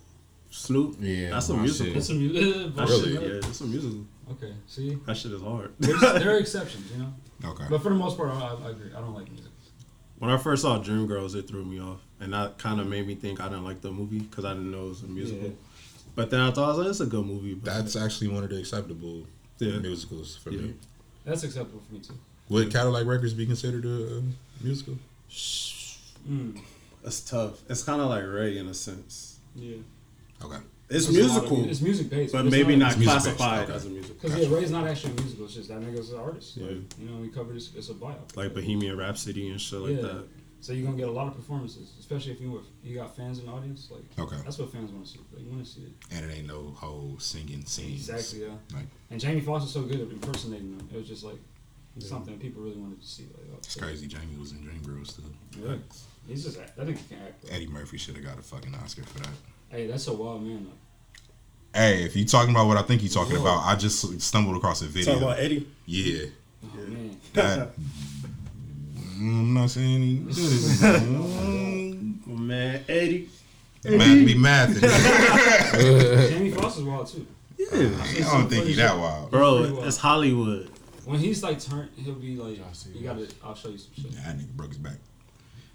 Snoop. 0.50 0.96
Yeah, 1.00 1.30
that's 1.30 1.48
a 1.48 1.54
musical. 1.54 1.86
shit. 1.86 1.94
That's 1.94 2.06
some 2.08 2.18
music. 2.18 2.74
That 2.76 2.88
Really? 2.88 3.12
shit, 3.14 3.22
yeah, 3.22 3.48
it's 3.48 3.60
a 3.60 3.64
musical. 3.64 4.04
Okay, 4.32 4.52
see, 4.66 4.94
That 5.06 5.16
shit 5.16 5.32
is 5.32 5.42
hard. 5.42 5.72
There's, 5.78 6.00
there 6.00 6.34
are 6.34 6.38
exceptions, 6.38 6.90
you 6.92 6.98
know. 7.02 7.12
Okay. 7.50 7.64
But 7.68 7.82
for 7.82 7.88
the 7.90 7.94
most 7.96 8.16
part, 8.16 8.30
I, 8.30 8.54
I 8.64 8.70
agree. 8.70 8.90
I 8.96 9.00
don't 9.00 9.14
like 9.14 9.28
music. 9.30 9.50
when 10.18 10.30
I 10.30 10.36
first 10.38 10.62
saw 10.62 10.78
Dreamgirls, 10.78 11.34
it 11.34 11.48
threw 11.48 11.64
me 11.64 11.80
off, 11.80 12.00
and 12.20 12.32
that 12.32 12.56
kind 12.58 12.80
of 12.80 12.86
made 12.86 13.06
me 13.06 13.14
think 13.16 13.40
I 13.40 13.48
didn't 13.48 13.64
like 13.64 13.80
the 13.80 13.90
movie 13.90 14.20
because 14.20 14.44
I 14.44 14.52
didn't 14.54 14.70
know 14.70 14.86
it 14.86 14.88
was 14.90 15.02
a 15.02 15.06
musical. 15.06 15.48
Yeah. 15.48 15.54
But 16.14 16.30
then 16.30 16.40
I 16.40 16.50
thought 16.50 16.64
I 16.64 16.68
was 16.68 16.78
like, 16.78 16.86
it's 16.88 17.00
a 17.00 17.06
good 17.06 17.24
movie. 17.26 17.54
But 17.54 17.72
That's 17.74 17.96
actually 17.96 18.28
one 18.28 18.44
of 18.44 18.50
the 18.50 18.58
acceptable 18.58 19.26
Yeah. 19.58 19.78
musicals 19.78 20.36
for 20.36 20.50
Yeah. 20.50 20.62
me. 20.62 20.74
That's 21.24 21.42
acceptable 21.42 21.80
for 21.86 21.94
me 21.94 22.00
too. 22.00 22.14
Would 22.52 22.70
Cadillac 22.70 23.06
Records 23.06 23.32
be 23.32 23.46
considered 23.46 23.84
a, 23.86 24.18
a 24.18 24.22
musical? 24.62 24.98
Mm. 26.28 26.60
it's 27.04 27.20
tough. 27.20 27.60
It's 27.70 27.82
kind 27.82 28.00
of 28.00 28.08
like 28.10 28.24
Ray 28.26 28.58
in 28.58 28.68
a 28.68 28.74
sense. 28.74 29.38
Yeah. 29.56 29.76
Okay. 30.44 30.58
It's, 30.90 31.08
It's 31.08 31.08
a 31.08 31.10
of 31.10 31.14
musical, 31.16 31.64
It's 31.70 31.80
music 31.80 32.10
based, 32.10 32.32
but 32.34 32.44
maybe 32.44 32.76
not 32.76 32.90
It's 32.90 32.98
music-based, 32.98 33.36
classified 33.38 33.64
okay. 33.64 33.72
as 33.74 33.86
a 33.86 33.88
musical. 33.88 34.16
Because 34.20 34.36
yeah, 34.46 34.54
Ray's 34.54 34.70
not 34.70 34.86
actually 34.86 35.12
a 35.12 35.20
musical. 35.22 35.44
It's 35.46 35.54
just 35.54 35.68
that 35.70 35.80
nigga's 35.80 36.12
an 36.12 36.18
artist. 36.20 36.56
Yeah. 36.58 36.66
Like, 36.66 36.76
you 37.00 37.08
know, 37.08 37.16
we 37.22 37.28
covered 37.28 37.56
this. 37.56 37.70
It's 37.74 37.88
a 37.88 37.94
bio. 37.94 38.16
Like 38.36 38.52
Bohemian 38.54 38.98
Rhapsody 38.98 39.48
and 39.48 39.58
shit 39.58 39.78
like 39.80 39.96
Yeah. 39.96 40.02
that. 40.02 40.24
So 40.60 40.72
you're 40.74 40.84
gonna 40.84 40.98
get 40.98 41.08
a 41.08 41.12
lot 41.12 41.26
of 41.26 41.34
performances, 41.34 41.90
especially 41.98 42.32
if 42.32 42.40
you 42.40 42.52
were, 42.52 42.60
you 42.84 42.94
got 42.94 43.16
fans 43.16 43.38
in 43.38 43.46
the 43.46 43.52
audience. 43.52 43.88
Like 43.90 44.04
Okay. 44.18 44.36
that's 44.44 44.58
what 44.58 44.70
fans 44.70 44.92
want 44.92 45.06
to 45.06 45.10
see. 45.12 45.18
Like, 45.32 45.44
you 45.44 45.50
want 45.50 45.64
to 45.64 45.70
see 45.70 45.80
it. 45.80 45.92
And 46.14 46.30
it 46.30 46.34
ain't 46.36 46.46
no 46.46 46.74
whole 46.76 47.16
singing 47.18 47.64
scenes. 47.64 48.08
Exactly. 48.10 48.46
Yeah. 48.46 48.54
Like, 48.76 48.86
And 49.10 49.18
Jamie 49.18 49.40
Foxx 49.40 49.62
was 49.64 49.72
so 49.72 49.82
good 49.82 50.00
at 50.02 50.10
impersonating 50.10 50.76
them. 50.76 50.88
It 50.92 50.98
was 50.98 51.08
just 51.08 51.24
like 51.24 51.38
something 51.98 52.38
people 52.38 52.62
really 52.62 52.76
wanted 52.76 53.00
to 53.00 53.06
see. 53.06 53.24
Like, 53.24 53.46
oh, 53.52 53.58
it's 53.58 53.74
crazy. 53.74 54.06
Jamie 54.06 54.36
was 54.38 54.52
in 54.52 54.58
Dreamgirls 54.58 55.16
too. 55.16 55.22
Yeah. 55.60 55.76
He's 56.26 56.44
just 56.44 56.58
that 56.58 56.76
nigga 56.76 57.08
can 57.08 57.18
act. 57.26 57.42
Bro. 57.42 57.54
Eddie 57.54 57.66
Murphy 57.66 57.98
should 57.98 58.16
have 58.16 58.24
got 58.24 58.38
a 58.38 58.42
fucking 58.42 58.74
Oscar 58.76 59.02
for 59.04 59.18
that. 59.18 59.28
Hey, 59.70 59.86
that's 59.86 60.06
a 60.06 60.12
wild 60.12 60.42
man. 60.42 60.64
Though. 60.64 61.78
Hey, 61.78 62.04
if 62.04 62.14
you 62.16 62.24
talking 62.24 62.50
about 62.54 62.66
what 62.66 62.76
I 62.76 62.82
think 62.82 63.02
you're 63.02 63.10
talking 63.10 63.36
about, 63.36 63.64
I 63.64 63.76
just 63.76 64.20
stumbled 64.20 64.56
across 64.56 64.82
a 64.82 64.86
video. 64.86 65.14
Talk 65.14 65.22
about 65.22 65.38
Eddie. 65.38 65.66
yeah. 65.86 66.26
Oh 66.64 66.76
man. 66.88 67.16
That. 67.32 67.70
I'm 69.18 69.54
not 69.54 69.70
saying 69.70 70.02
he 70.02 70.16
did. 70.18 70.82
Oh, 72.28 72.36
man, 72.36 72.84
Eddie. 72.88 73.28
Man, 73.84 74.24
be 74.24 74.34
mathing. 74.34 74.80
Jamie 76.30 76.50
Foxx 76.50 76.76
is 76.78 76.82
wild 76.82 77.06
too. 77.06 77.26
Yeah. 77.58 77.68
I 77.68 78.38
don't 78.38 78.48
think 78.48 78.66
he's 78.66 78.76
that 78.76 78.96
wild. 78.96 79.30
Bro, 79.30 79.82
it's 79.84 79.96
Hollywood. 79.96 80.71
When 81.04 81.18
he's 81.18 81.42
like 81.42 81.60
turned, 81.60 81.90
he'll 81.96 82.14
be 82.14 82.36
like, 82.36 82.58
Y'all 82.58 82.72
see 82.72 82.90
you 82.90 83.04
gotta. 83.04 83.26
I'll 83.44 83.54
show 83.54 83.68
you 83.68 83.78
some 83.78 83.92
shit. 83.94 84.12
Yeah, 84.12 84.20
that 84.26 84.38
nigga 84.38 84.52
broke 84.52 84.68
his 84.70 84.78
back. 84.78 84.96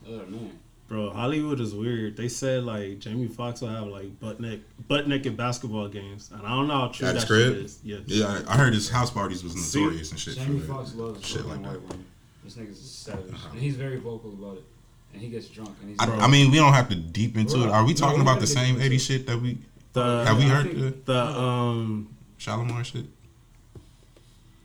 Oh 0.07 0.25
man. 0.27 0.59
Bro, 0.87 1.09
Hollywood 1.09 1.59
is 1.59 1.75
weird. 1.75 2.15
They 2.15 2.29
said 2.29 2.63
like 2.63 2.99
Jamie 2.99 3.27
Foxx 3.27 3.59
will 3.59 3.67
have 3.67 3.87
like 3.87 4.19
butt 4.21 4.39
neck 4.39 4.59
butt 4.87 5.07
naked 5.07 5.35
basketball 5.35 5.89
games, 5.89 6.29
and 6.31 6.41
I 6.45 6.49
don't 6.51 6.67
know 6.67 6.75
how 6.75 6.87
true 6.87 7.07
At 7.09 7.15
that 7.15 7.27
crib? 7.27 7.55
shit 7.55 7.65
is. 7.65 7.79
Yeah, 7.83 7.97
Yeah, 8.05 8.41
I, 8.47 8.53
I 8.53 8.57
heard 8.57 8.73
his 8.73 8.89
house 8.89 9.11
parties 9.11 9.43
was 9.43 9.53
See? 9.53 9.81
notorious 9.81 10.11
and 10.11 10.19
shit. 10.19 10.35
Jamie 10.37 10.59
for 10.61 10.67
that. 10.67 10.73
Foxx 10.73 10.93
loves 10.95 11.25
shit 11.27 11.45
like 11.45 11.61
that. 11.63 11.81
women. 11.81 12.05
This 12.45 12.55
nigga's 12.55 12.79
a 12.79 12.83
savage, 12.83 13.33
Uh-huh. 13.33 13.49
and 13.51 13.59
he's 13.59 13.75
very 13.75 13.97
vocal 13.97 14.31
about 14.31 14.57
it. 14.57 14.63
And 15.11 15.21
he 15.21 15.27
gets 15.27 15.47
drunk, 15.49 15.75
and 15.81 15.89
he's. 15.89 15.99
I, 15.99 16.05
I 16.23 16.27
mean, 16.27 16.51
we 16.51 16.57
don't 16.57 16.71
have 16.73 16.87
to 16.89 16.95
deep 16.95 17.35
into 17.35 17.63
it. 17.63 17.69
Are 17.69 17.83
we 17.83 17.91
No, 17.91 17.97
talking 17.97 18.19
we 18.19 18.21
about 18.21 18.39
the 18.39 18.47
same 18.47 18.79
80 18.79 18.97
shit 18.97 19.27
that 19.27 19.37
we 19.41 19.57
the 19.91 20.23
have 20.25 20.37
we 20.37 20.43
heard 20.43 20.67
think- 20.71 21.05
the 21.05 21.11
the 21.13 21.19
um 21.25 22.15
Shalimar 22.37 22.85
shit? 22.85 23.05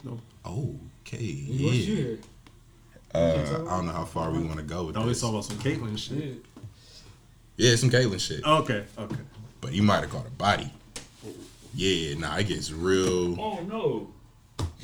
No. 0.05 0.21
Okay, 0.45 1.45
what 1.61 1.73
did 1.73 1.85
you 1.85 1.95
yeah. 1.95 2.03
hear? 2.03 2.19
Uh, 3.15 3.65
I 3.69 3.77
don't 3.77 3.87
know 3.87 3.93
how 3.93 4.05
far 4.05 4.31
we 4.31 4.39
want 4.43 4.57
to 4.57 4.63
go 4.63 4.85
with 4.85 4.97
I 4.97 5.01
always 5.01 5.17
this. 5.17 5.23
talk 5.23 5.31
about 5.31 5.45
some 5.45 5.59
Caitlyn 5.59 5.99
shit. 5.99 6.19
Yeah. 6.19 6.33
Yeah, 7.71 7.77
some 7.77 7.91
Caitlyn 7.91 8.19
shit. 8.19 8.45
Okay, 8.45 8.85
okay. 8.99 9.17
But 9.61 9.71
he 9.71 9.81
might 9.81 10.01
have 10.01 10.11
caught 10.11 10.27
a 10.27 10.31
body. 10.31 10.73
Yeah, 11.75 12.15
nah, 12.19 12.37
it 12.39 12.49
gets 12.49 12.73
real. 12.73 13.39
Oh 13.41 13.61
no. 13.69 14.09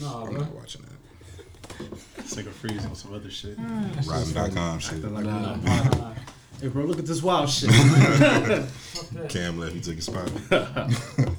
Nah, 0.00 0.22
I'm 0.24 0.30
bro. 0.30 0.40
not 0.42 0.54
watching 0.54 0.82
that. 0.82 1.88
It's 2.18 2.36
like 2.36 2.46
a 2.46 2.50
freeze 2.50 2.84
on 2.84 2.94
some 2.94 3.14
other 3.14 3.30
shit. 3.30 3.56
Rotten.com 4.06 4.78
shit. 4.80 4.94
Acting 4.94 5.14
like 5.14 5.24
Nah. 5.24 5.36
we 5.38 5.42
not- 5.46 5.64
Nah, 5.64 5.82
nah, 5.84 5.98
nah. 5.98 6.14
Hey 6.60 6.68
bro, 6.68 6.84
look 6.84 6.98
at 6.98 7.06
this 7.06 7.22
wild 7.22 7.48
shit. 7.48 7.70
Cam 9.28 9.58
left, 9.58 9.74
he 9.74 9.80
took 9.80 9.94
his 9.96 10.06
spot. 10.06 10.28
Somebody 10.48 11.34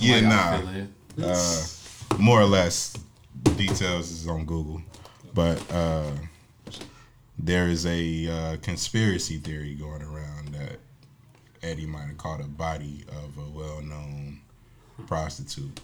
yeah, 0.00 0.20
nah. 0.20 1.26
Uh, 1.26 1.62
more 2.18 2.40
or 2.40 2.44
less, 2.44 2.94
details 3.56 4.10
is 4.10 4.26
on 4.28 4.44
Google. 4.44 4.82
But 5.34 5.62
uh, 5.72 6.10
there 7.38 7.68
is 7.68 7.86
a 7.86 8.26
uh, 8.28 8.56
conspiracy 8.62 9.38
theory 9.38 9.74
going 9.74 10.02
around 10.02 10.48
that 10.54 10.78
Eddie 11.62 11.86
might 11.86 12.06
have 12.06 12.18
caught 12.18 12.40
a 12.40 12.44
body 12.48 13.04
of 13.08 13.36
a 13.38 13.48
well 13.50 13.80
known 13.82 14.40
prostitute, 15.06 15.80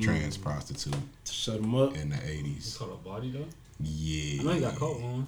trans 0.00 0.36
prostitute 0.36 0.94
Shut 1.24 1.56
him 1.60 1.74
up. 1.74 1.94
in 1.96 2.10
the 2.10 2.16
He 2.16 2.42
80s. 2.42 2.78
caught 2.78 2.92
a 2.92 2.96
body 2.96 3.30
though. 3.30 3.46
Yeah. 3.80 4.40
I 4.40 4.44
know 4.44 4.52
he 4.52 4.60
got 4.60 4.76
caught 4.76 5.00
one. 5.00 5.26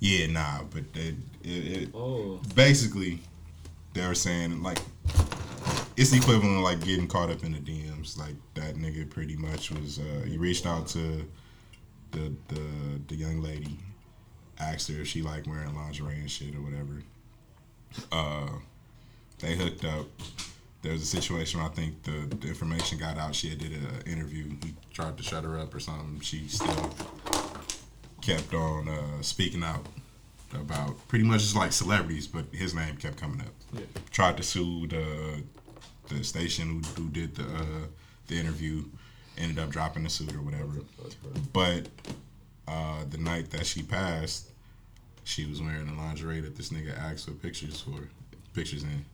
Yeah, 0.00 0.26
nah, 0.26 0.62
but 0.70 0.82
it, 0.94 1.14
it, 1.44 1.48
it 1.82 1.88
Oh. 1.94 2.40
basically 2.54 3.20
they 3.94 4.06
were 4.06 4.14
saying 4.16 4.62
like 4.62 4.78
it's 5.96 6.12
equivalent 6.12 6.56
of 6.58 6.62
like 6.62 6.84
getting 6.84 7.06
caught 7.06 7.30
up 7.30 7.44
in 7.44 7.54
a 7.54 7.60
the 7.60 7.72
Like 8.18 8.34
that 8.54 8.74
nigga 8.76 9.08
pretty 9.08 9.36
much 9.36 9.70
was 9.70 9.98
uh 9.98 10.24
he 10.26 10.36
reached 10.38 10.66
out 10.66 10.86
to 10.88 11.24
the 12.10 12.32
the 12.48 12.62
the 13.08 13.14
young 13.14 13.42
lady, 13.42 13.78
asked 14.58 14.88
her 14.88 15.00
if 15.00 15.08
she 15.08 15.22
like 15.22 15.46
wearing 15.46 15.74
lingerie 15.74 16.16
and 16.16 16.30
shit 16.30 16.54
or 16.54 16.60
whatever. 16.62 17.02
Uh 18.10 18.48
they 19.38 19.56
hooked 19.56 19.84
up. 19.84 20.06
There 20.82 20.92
was 20.92 21.02
a 21.02 21.06
situation 21.06 21.60
where 21.60 21.68
I 21.68 21.72
think 21.72 22.02
the, 22.02 22.26
the 22.36 22.48
information 22.48 22.98
got 22.98 23.16
out. 23.16 23.34
She 23.34 23.50
had 23.50 23.58
did 23.58 23.72
an 23.72 24.02
interview. 24.06 24.50
He 24.64 24.74
tried 24.92 25.16
to 25.16 25.22
shut 25.22 25.44
her 25.44 25.58
up 25.58 25.72
or 25.74 25.80
something. 25.80 26.20
She 26.20 26.48
still 26.48 26.90
kept 28.20 28.52
on 28.54 28.88
uh, 28.88 29.22
speaking 29.22 29.62
out 29.62 29.86
about 30.54 30.96
pretty 31.08 31.24
much 31.24 31.40
just 31.42 31.56
like 31.56 31.72
celebrities, 31.72 32.26
but 32.26 32.44
his 32.52 32.74
name 32.74 32.96
kept 32.96 33.16
coming 33.16 33.40
up. 33.40 33.54
Yeah. 33.72 33.80
Tried 34.10 34.36
to 34.38 34.42
sue 34.42 34.86
the 34.86 35.42
the 36.08 36.22
station 36.24 36.68
who, 36.96 37.02
who 37.02 37.08
did 37.10 37.34
the 37.34 37.44
uh, 37.44 37.86
the 38.28 38.38
interview. 38.38 38.84
Ended 39.38 39.58
up 39.58 39.70
dropping 39.70 40.02
the 40.04 40.10
suit 40.10 40.34
or 40.34 40.42
whatever. 40.42 40.72
But 41.54 41.88
uh, 42.68 43.04
the 43.10 43.16
night 43.16 43.50
that 43.52 43.64
she 43.64 43.82
passed, 43.82 44.50
she 45.24 45.46
was 45.46 45.62
wearing 45.62 45.86
the 45.86 45.94
lingerie 45.94 46.40
that 46.40 46.54
this 46.54 46.68
nigga 46.68 46.96
asked 46.98 47.24
for 47.24 47.30
pictures 47.32 47.80
for 47.80 47.98
pictures 48.54 48.82
in. 48.82 49.04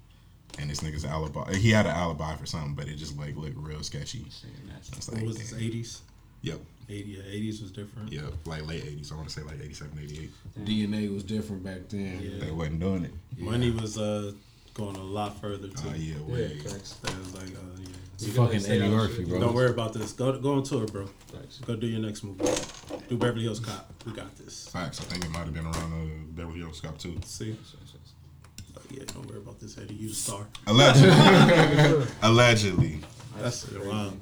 And 0.58 0.68
this 0.68 0.80
nigga's 0.80 1.04
alibi. 1.04 1.54
He 1.54 1.70
had 1.70 1.86
an 1.86 1.92
alibi 1.92 2.34
for 2.34 2.46
something, 2.46 2.74
but 2.74 2.88
it 2.88 2.96
just 2.96 3.16
like 3.16 3.36
looked 3.36 3.56
real 3.58 3.80
sketchy. 3.84 4.24
It's 4.26 5.06
What 5.08 5.18
like, 5.18 5.26
was 5.26 5.38
this? 5.38 5.54
Eighties. 5.54 6.00
Yep, 6.42 6.58
Eighty. 6.88 7.10
Yeah, 7.10 7.22
eighties 7.28 7.60
was 7.62 7.70
different. 7.70 8.12
yep, 8.12 8.24
like 8.44 8.66
late 8.66 8.82
'80s. 8.84 9.12
I 9.12 9.16
want 9.16 9.28
to 9.28 9.34
say 9.34 9.42
like 9.42 9.60
'87, 9.62 9.98
'88. 10.02 10.30
DNA 10.64 11.14
was 11.14 11.22
different 11.22 11.62
back 11.62 11.88
then. 11.88 12.20
Yeah. 12.22 12.44
They 12.44 12.50
wasn't 12.50 12.80
doing 12.80 13.04
it. 13.04 13.12
Money 13.38 13.70
was 13.70 13.98
uh 13.98 14.32
going 14.78 14.96
a 14.96 15.02
lot 15.02 15.38
further 15.40 15.68
too. 15.68 15.88
Oh 15.88 15.94
yeah, 15.96 16.14
Yeah, 16.26 16.32
way. 16.34 16.58
facts. 16.60 16.94
That 17.02 17.18
was 17.18 17.34
like, 17.34 17.48
uh, 17.48 17.60
yeah. 17.80 17.88
It's 18.14 18.26
You 18.26 18.32
fucking 18.32 18.64
Eddie 18.66 18.88
Murphy, 18.88 19.24
bro. 19.24 19.40
Don't 19.40 19.54
worry 19.54 19.70
about 19.70 19.92
this. 19.92 20.12
Go 20.12 20.38
go 20.38 20.54
on 20.54 20.62
tour, 20.62 20.86
bro. 20.86 21.06
Facts. 21.32 21.58
Go 21.58 21.76
do 21.76 21.86
your 21.86 22.00
next 22.00 22.22
movie. 22.24 22.44
Do 23.08 23.16
Beverly 23.18 23.42
Hills 23.42 23.60
Cop. 23.60 23.92
We 24.06 24.12
got 24.12 24.34
this. 24.36 24.68
Facts. 24.68 25.00
I 25.00 25.04
think 25.04 25.24
it 25.24 25.30
might 25.30 25.44
have 25.44 25.52
been 25.54 25.66
around 25.66 25.92
uh, 25.92 26.06
Beverly 26.40 26.60
Hills 26.60 26.80
Cop 26.80 26.96
too. 26.98 27.16
See? 27.24 27.56
Oh, 28.76 28.80
yeah, 28.90 29.02
don't 29.06 29.26
worry 29.28 29.38
about 29.38 29.58
this, 29.60 29.76
Eddie. 29.78 29.94
You 29.94 30.08
the 30.08 30.14
star. 30.14 30.46
Allegedly. 30.66 32.06
Allegedly. 32.22 33.00
That's 33.40 33.64
crazy. 33.64 33.86
wow. 33.88 34.12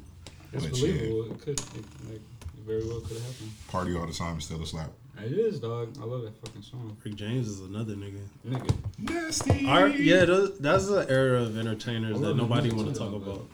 It's 0.52 0.64
But 0.64 0.72
believable. 0.72 1.32
It 1.32 1.40
could, 1.40 1.60
it, 1.60 1.84
like, 2.08 2.16
it 2.16 2.64
very 2.66 2.86
well 2.86 3.00
could 3.00 3.16
have 3.16 3.26
happened. 3.26 3.50
Party 3.68 3.96
all 3.96 4.06
the 4.06 4.12
time, 4.12 4.40
still 4.40 4.62
a 4.62 4.66
slap. 4.66 4.90
It 5.18 5.32
is, 5.32 5.58
dog. 5.60 5.96
I 6.00 6.04
love 6.04 6.22
that 6.22 6.36
fucking 6.40 6.62
song. 6.62 6.96
Rick 7.04 7.14
James 7.16 7.48
is 7.48 7.60
another 7.60 7.94
nigga. 7.94 8.20
Nigga. 8.46 8.74
Nasty. 8.98 9.66
Art, 9.66 9.94
yeah, 9.98 10.24
those, 10.24 10.58
that's 10.58 10.88
an 10.88 11.06
era 11.08 11.42
of 11.42 11.56
entertainers 11.58 12.20
that 12.20 12.34
nobody 12.36 12.68
music 12.70 12.78
want 12.78 12.92
to 12.94 12.98
talk 13.00 13.10
though, 13.10 13.16
about. 13.32 13.48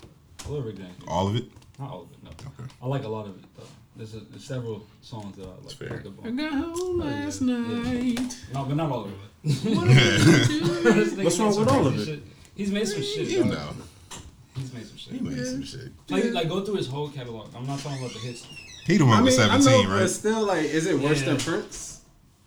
I 0.47 0.49
love 0.51 0.65
Rick 0.67 0.77
James. 0.79 0.95
All 1.09 1.29
of 1.29 1.37
it. 1.37 1.45
Not 1.79 1.91
all 1.91 2.03
of 2.03 2.11
it, 2.13 2.19
no. 2.25 2.31
Okay. 2.31 2.73
I 2.83 2.87
like 2.87 3.05
a 3.05 3.09
lot 3.09 3.27
of 3.27 3.37
it, 3.39 3.45
though. 3.57 3.63
There's, 3.97 4.15
a, 4.15 4.21
there's 4.21 4.45
several 4.45 4.87
songs 5.03 5.37
that 5.37 5.47
I 5.47 5.51
like. 5.51 5.71
fair. 5.73 5.89
like 5.91 6.03
the 6.03 6.13
I 6.29 6.31
got 6.31 6.53
home 6.53 6.75
oh, 7.01 7.05
last 7.05 7.43
Yeah. 7.43 7.57
night. 7.57 8.37
No, 8.53 8.65
but 8.65 8.77
not 8.77 8.91
all 8.91 9.05
of 9.05 9.13
it. 9.13 9.19
This 10.95 11.15
What's 11.17 11.39
wrong 11.39 11.57
with 11.59 11.69
all 11.69 11.87
of 11.87 11.99
it? 11.99 12.05
shit. 12.05 12.23
He's 12.55 12.71
made 12.73 12.87
some 12.89 13.03
shit. 13.03 13.29
you 13.29 13.45
dog. 13.45 13.51
know, 13.53 13.69
He's 14.57 14.73
made 14.75 14.87
some 14.87 14.97
shit. 14.97 15.13
he 15.15 15.19
shit. 15.19 15.27
made 15.29 15.47
some 15.47 15.63
shit. 15.63 15.93
Like, 16.09 16.25
like, 16.33 16.49
go 16.49 16.65
through 16.65 16.77
his 16.77 16.87
whole 16.89 17.09
catalog. 17.09 17.49
I'm 17.57 17.67
not 17.67 17.79
talking 17.79 17.99
about 18.01 18.13
the 18.13 18.19
hits. 18.19 18.47
He 18.87 18.97
the 18.99 19.05
one 19.07 19.19
I 19.19 19.23
with 19.23 19.33
mean, 19.39 19.49
I 19.49 19.59
seventeen, 19.61 19.89
know, 19.89 19.95
right? 19.95 20.01
but 20.03 20.09
still, 20.11 20.45
like, 20.47 20.65
is 20.65 20.87
it 20.87 20.99
worse 20.99 21.21
Yeah. 21.21 21.27
than 21.35 21.37
Prince? 21.39 22.01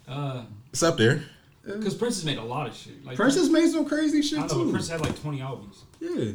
Uh, 0.08 0.44
It's 0.72 0.84
up 0.84 0.98
there. 0.98 1.24
because 1.66 1.96
Prince 1.96 2.16
has 2.18 2.26
made 2.26 2.38
a 2.38 2.44
lot 2.44 2.68
of 2.68 2.76
shit. 2.76 3.04
Like, 3.06 3.16
Prince 3.16 3.36
has 3.36 3.50
made 3.50 3.70
some 3.72 3.86
crazy 3.86 4.20
I 4.20 4.22
shit 4.22 4.40
know, 4.40 4.48
but 4.48 4.54
too. 4.54 4.72
Prince 4.72 4.90
had 4.90 5.02
like 5.02 5.20
20 5.22 5.42
albums. 5.42 5.84
Yeah. 6.00 6.32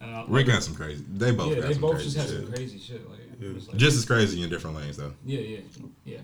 And 0.00 0.14
I, 0.14 0.24
Rick 0.28 0.48
got 0.48 0.62
some 0.62 0.74
crazy. 0.74 1.02
They 1.14 1.30
both 1.32 1.48
yeah, 1.54 1.60
got 1.60 1.68
they 1.68 1.72
some 1.74 1.80
both 1.82 1.94
crazy 1.94 2.04
just 2.10 2.16
had 2.18 2.28
shit. 2.28 2.42
some 2.44 2.52
crazy 2.52 2.78
shit. 2.78 3.08
Like, 3.08 3.18
Yeah. 3.40 3.48
like 3.68 3.76
Just 3.76 3.96
as 3.96 4.04
crazy 4.04 4.42
in 4.42 4.50
different 4.50 4.76
lanes 4.76 4.96
though. 4.98 5.12
yeah, 5.24 5.40
yeah, 5.40 5.58
yeah. 6.04 6.18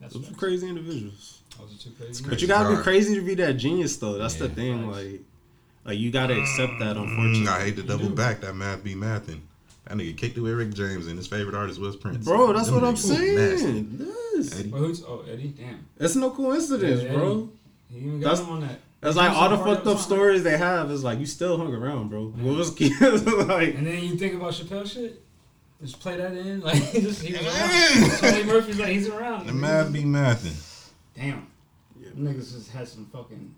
That's 0.00 0.14
Those 0.14 0.30
are 0.30 0.34
crazy 0.34 0.68
individuals. 0.68 1.40
Those 1.58 1.74
are 1.74 1.82
too 1.82 1.90
crazy. 1.98 2.24
But 2.28 2.40
you 2.40 2.46
gotta 2.46 2.76
be 2.76 2.80
crazy 2.82 3.16
to 3.16 3.20
be 3.22 3.34
that 3.36 3.54
genius, 3.54 3.96
though. 3.96 4.16
That's 4.18 4.34
the 4.36 4.48
thing. 4.48 4.84
facts. 4.92 4.96
Like, 4.96 5.20
like 5.84 5.98
you 5.98 6.12
gotta 6.12 6.38
accept 6.40 6.74
that. 6.78 6.96
Unfortunately, 6.96 7.40
Mm, 7.40 7.48
I 7.48 7.64
hate 7.64 7.76
to 7.76 7.82
double 7.82 8.08
do. 8.10 8.14
back 8.14 8.40
that 8.42 8.54
math 8.54 8.84
be 8.84 8.94
mathing. 8.94 9.40
That 9.88 9.96
nigga 9.96 10.16
kicked 10.16 10.36
it 10.36 10.40
with 10.42 10.52
Rick 10.52 10.74
James 10.74 11.06
and 11.06 11.16
his 11.16 11.26
favorite 11.26 11.54
artist 11.56 11.80
was 11.80 11.96
Prince. 11.96 12.24
bro. 12.24 12.52
That's 12.52 12.66
Them 12.66 12.74
what 12.76 12.84
I'm 12.84 12.96
saying. 12.96 13.96
Yes, 14.36 14.60
Eddie. 14.60 14.70
Oh, 14.74 14.76
who's, 14.78 15.02
oh, 15.02 15.24
Eddie, 15.30 15.48
damn. 15.48 15.86
it's 15.98 16.14
no 16.14 16.30
coincidence, 16.30 17.02
Yeah, 17.02 17.14
bro. 17.14 17.48
He 17.90 17.98
even 18.00 18.20
got 18.20 18.30
That's- 18.36 18.46
him 18.46 18.52
on 18.54 18.60
that. 18.60 18.80
That's 19.00 19.16
like 19.16 19.30
all 19.30 19.48
the 19.48 19.58
fucked 19.58 19.86
up 19.86 19.98
stories 19.98 20.42
they 20.42 20.58
have 20.58 20.90
is 20.90 21.04
like 21.04 21.20
you 21.20 21.26
still 21.26 21.56
hung 21.56 21.72
around, 21.72 22.10
bro. 22.10 22.26
What 22.30 22.56
was 22.56 22.70
like? 22.80 23.74
And 23.76 23.86
then 23.86 24.02
you 24.02 24.16
think 24.16 24.34
about 24.34 24.52
Chappelle 24.52 24.90
shit. 24.90 25.22
Just 25.80 26.00
play 26.00 26.16
that 26.16 26.32
in, 26.32 26.60
like 26.62 26.82
he 26.82 27.00
just 27.00 27.22
he 27.22 27.32
was 27.32 27.46
around. 27.46 28.18
Charlie 28.20 28.42
Murphy's 28.44 28.78
like 28.80 28.88
he's 28.88 29.08
around. 29.08 29.46
The 29.46 29.52
math 29.52 29.92
be 29.92 30.02
mathing. 30.02 30.90
Damn. 31.16 31.46
Yeah. 31.98 32.08
Niggas 32.16 32.52
just 32.52 32.72
had 32.72 32.88
some 32.88 33.06
fucking 33.06 33.54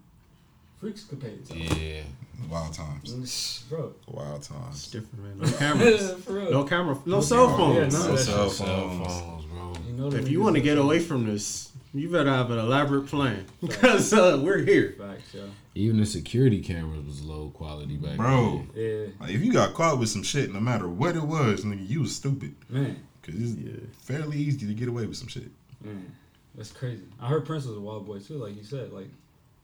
freaks 0.80 1.04
capades. 1.04 1.50
Yeah. 1.54 2.02
Wild 2.50 2.72
times. 2.72 3.64
Bro. 3.68 3.92
Wild 4.08 4.42
times. 4.42 4.76
It's 4.76 4.90
different, 4.90 5.24
man. 5.24 5.38
No 5.38 5.56
cameras. 5.58 6.12
For 6.24 6.32
real. 6.32 6.50
No 6.50 6.64
camera. 6.64 6.94
No 7.04 7.16
No 7.16 7.20
cell 7.20 7.48
camera. 7.56 7.74
Yeah, 7.74 7.80
phones. 7.90 7.94
No 8.08 8.16
cell 8.16 8.48
shit. 8.48 8.56
Cell 8.56 8.66
phones. 8.88 9.06
phones, 9.20 9.44
bro. 9.46 9.72
You 9.86 9.92
know 9.94 10.16
If 10.16 10.28
you 10.28 10.40
want 10.40 10.56
to 10.56 10.62
get 10.62 10.78
away 10.78 11.00
from 11.00 11.26
this, 11.26 11.70
you 11.92 12.08
better 12.08 12.30
have 12.30 12.50
an 12.50 12.58
elaborate 12.58 13.06
plan 13.08 13.44
because 13.60 14.12
uh, 14.14 14.40
we're 14.42 14.58
here. 14.64 14.94
Facts, 14.98 15.34
yeah. 15.34 15.42
Even 15.74 15.98
the 15.98 16.06
security 16.06 16.60
cameras 16.60 17.04
was 17.04 17.22
low 17.22 17.50
quality 17.50 17.96
back 17.96 18.16
Bro. 18.16 18.64
then. 18.74 18.82
Yeah, 18.82 19.06
Like 19.20 19.34
if 19.34 19.42
you 19.44 19.52
got 19.52 19.74
caught 19.74 19.98
with 19.98 20.08
some 20.08 20.22
shit, 20.22 20.52
no 20.52 20.60
matter 20.60 20.88
what 20.88 21.14
it 21.16 21.22
was, 21.22 21.64
nigga, 21.64 21.86
you 21.88 22.00
was 22.00 22.14
stupid. 22.16 22.54
man, 22.68 22.96
Cause 23.22 23.34
it's 23.36 23.52
Yeah. 23.56 23.72
fairly 23.98 24.38
easy 24.38 24.66
to 24.66 24.74
get 24.74 24.88
away 24.88 25.04
with 25.06 25.16
some 25.16 25.28
shit. 25.28 25.50
man, 25.84 26.10
that's 26.54 26.72
crazy. 26.72 27.04
I 27.20 27.26
heard 27.28 27.44
Prince 27.44 27.66
was 27.66 27.76
a 27.76 27.80
wild 27.80 28.06
boy 28.06 28.18
too, 28.18 28.34
like 28.34 28.56
you 28.56 28.64
said, 28.64 28.92
like 28.92 29.08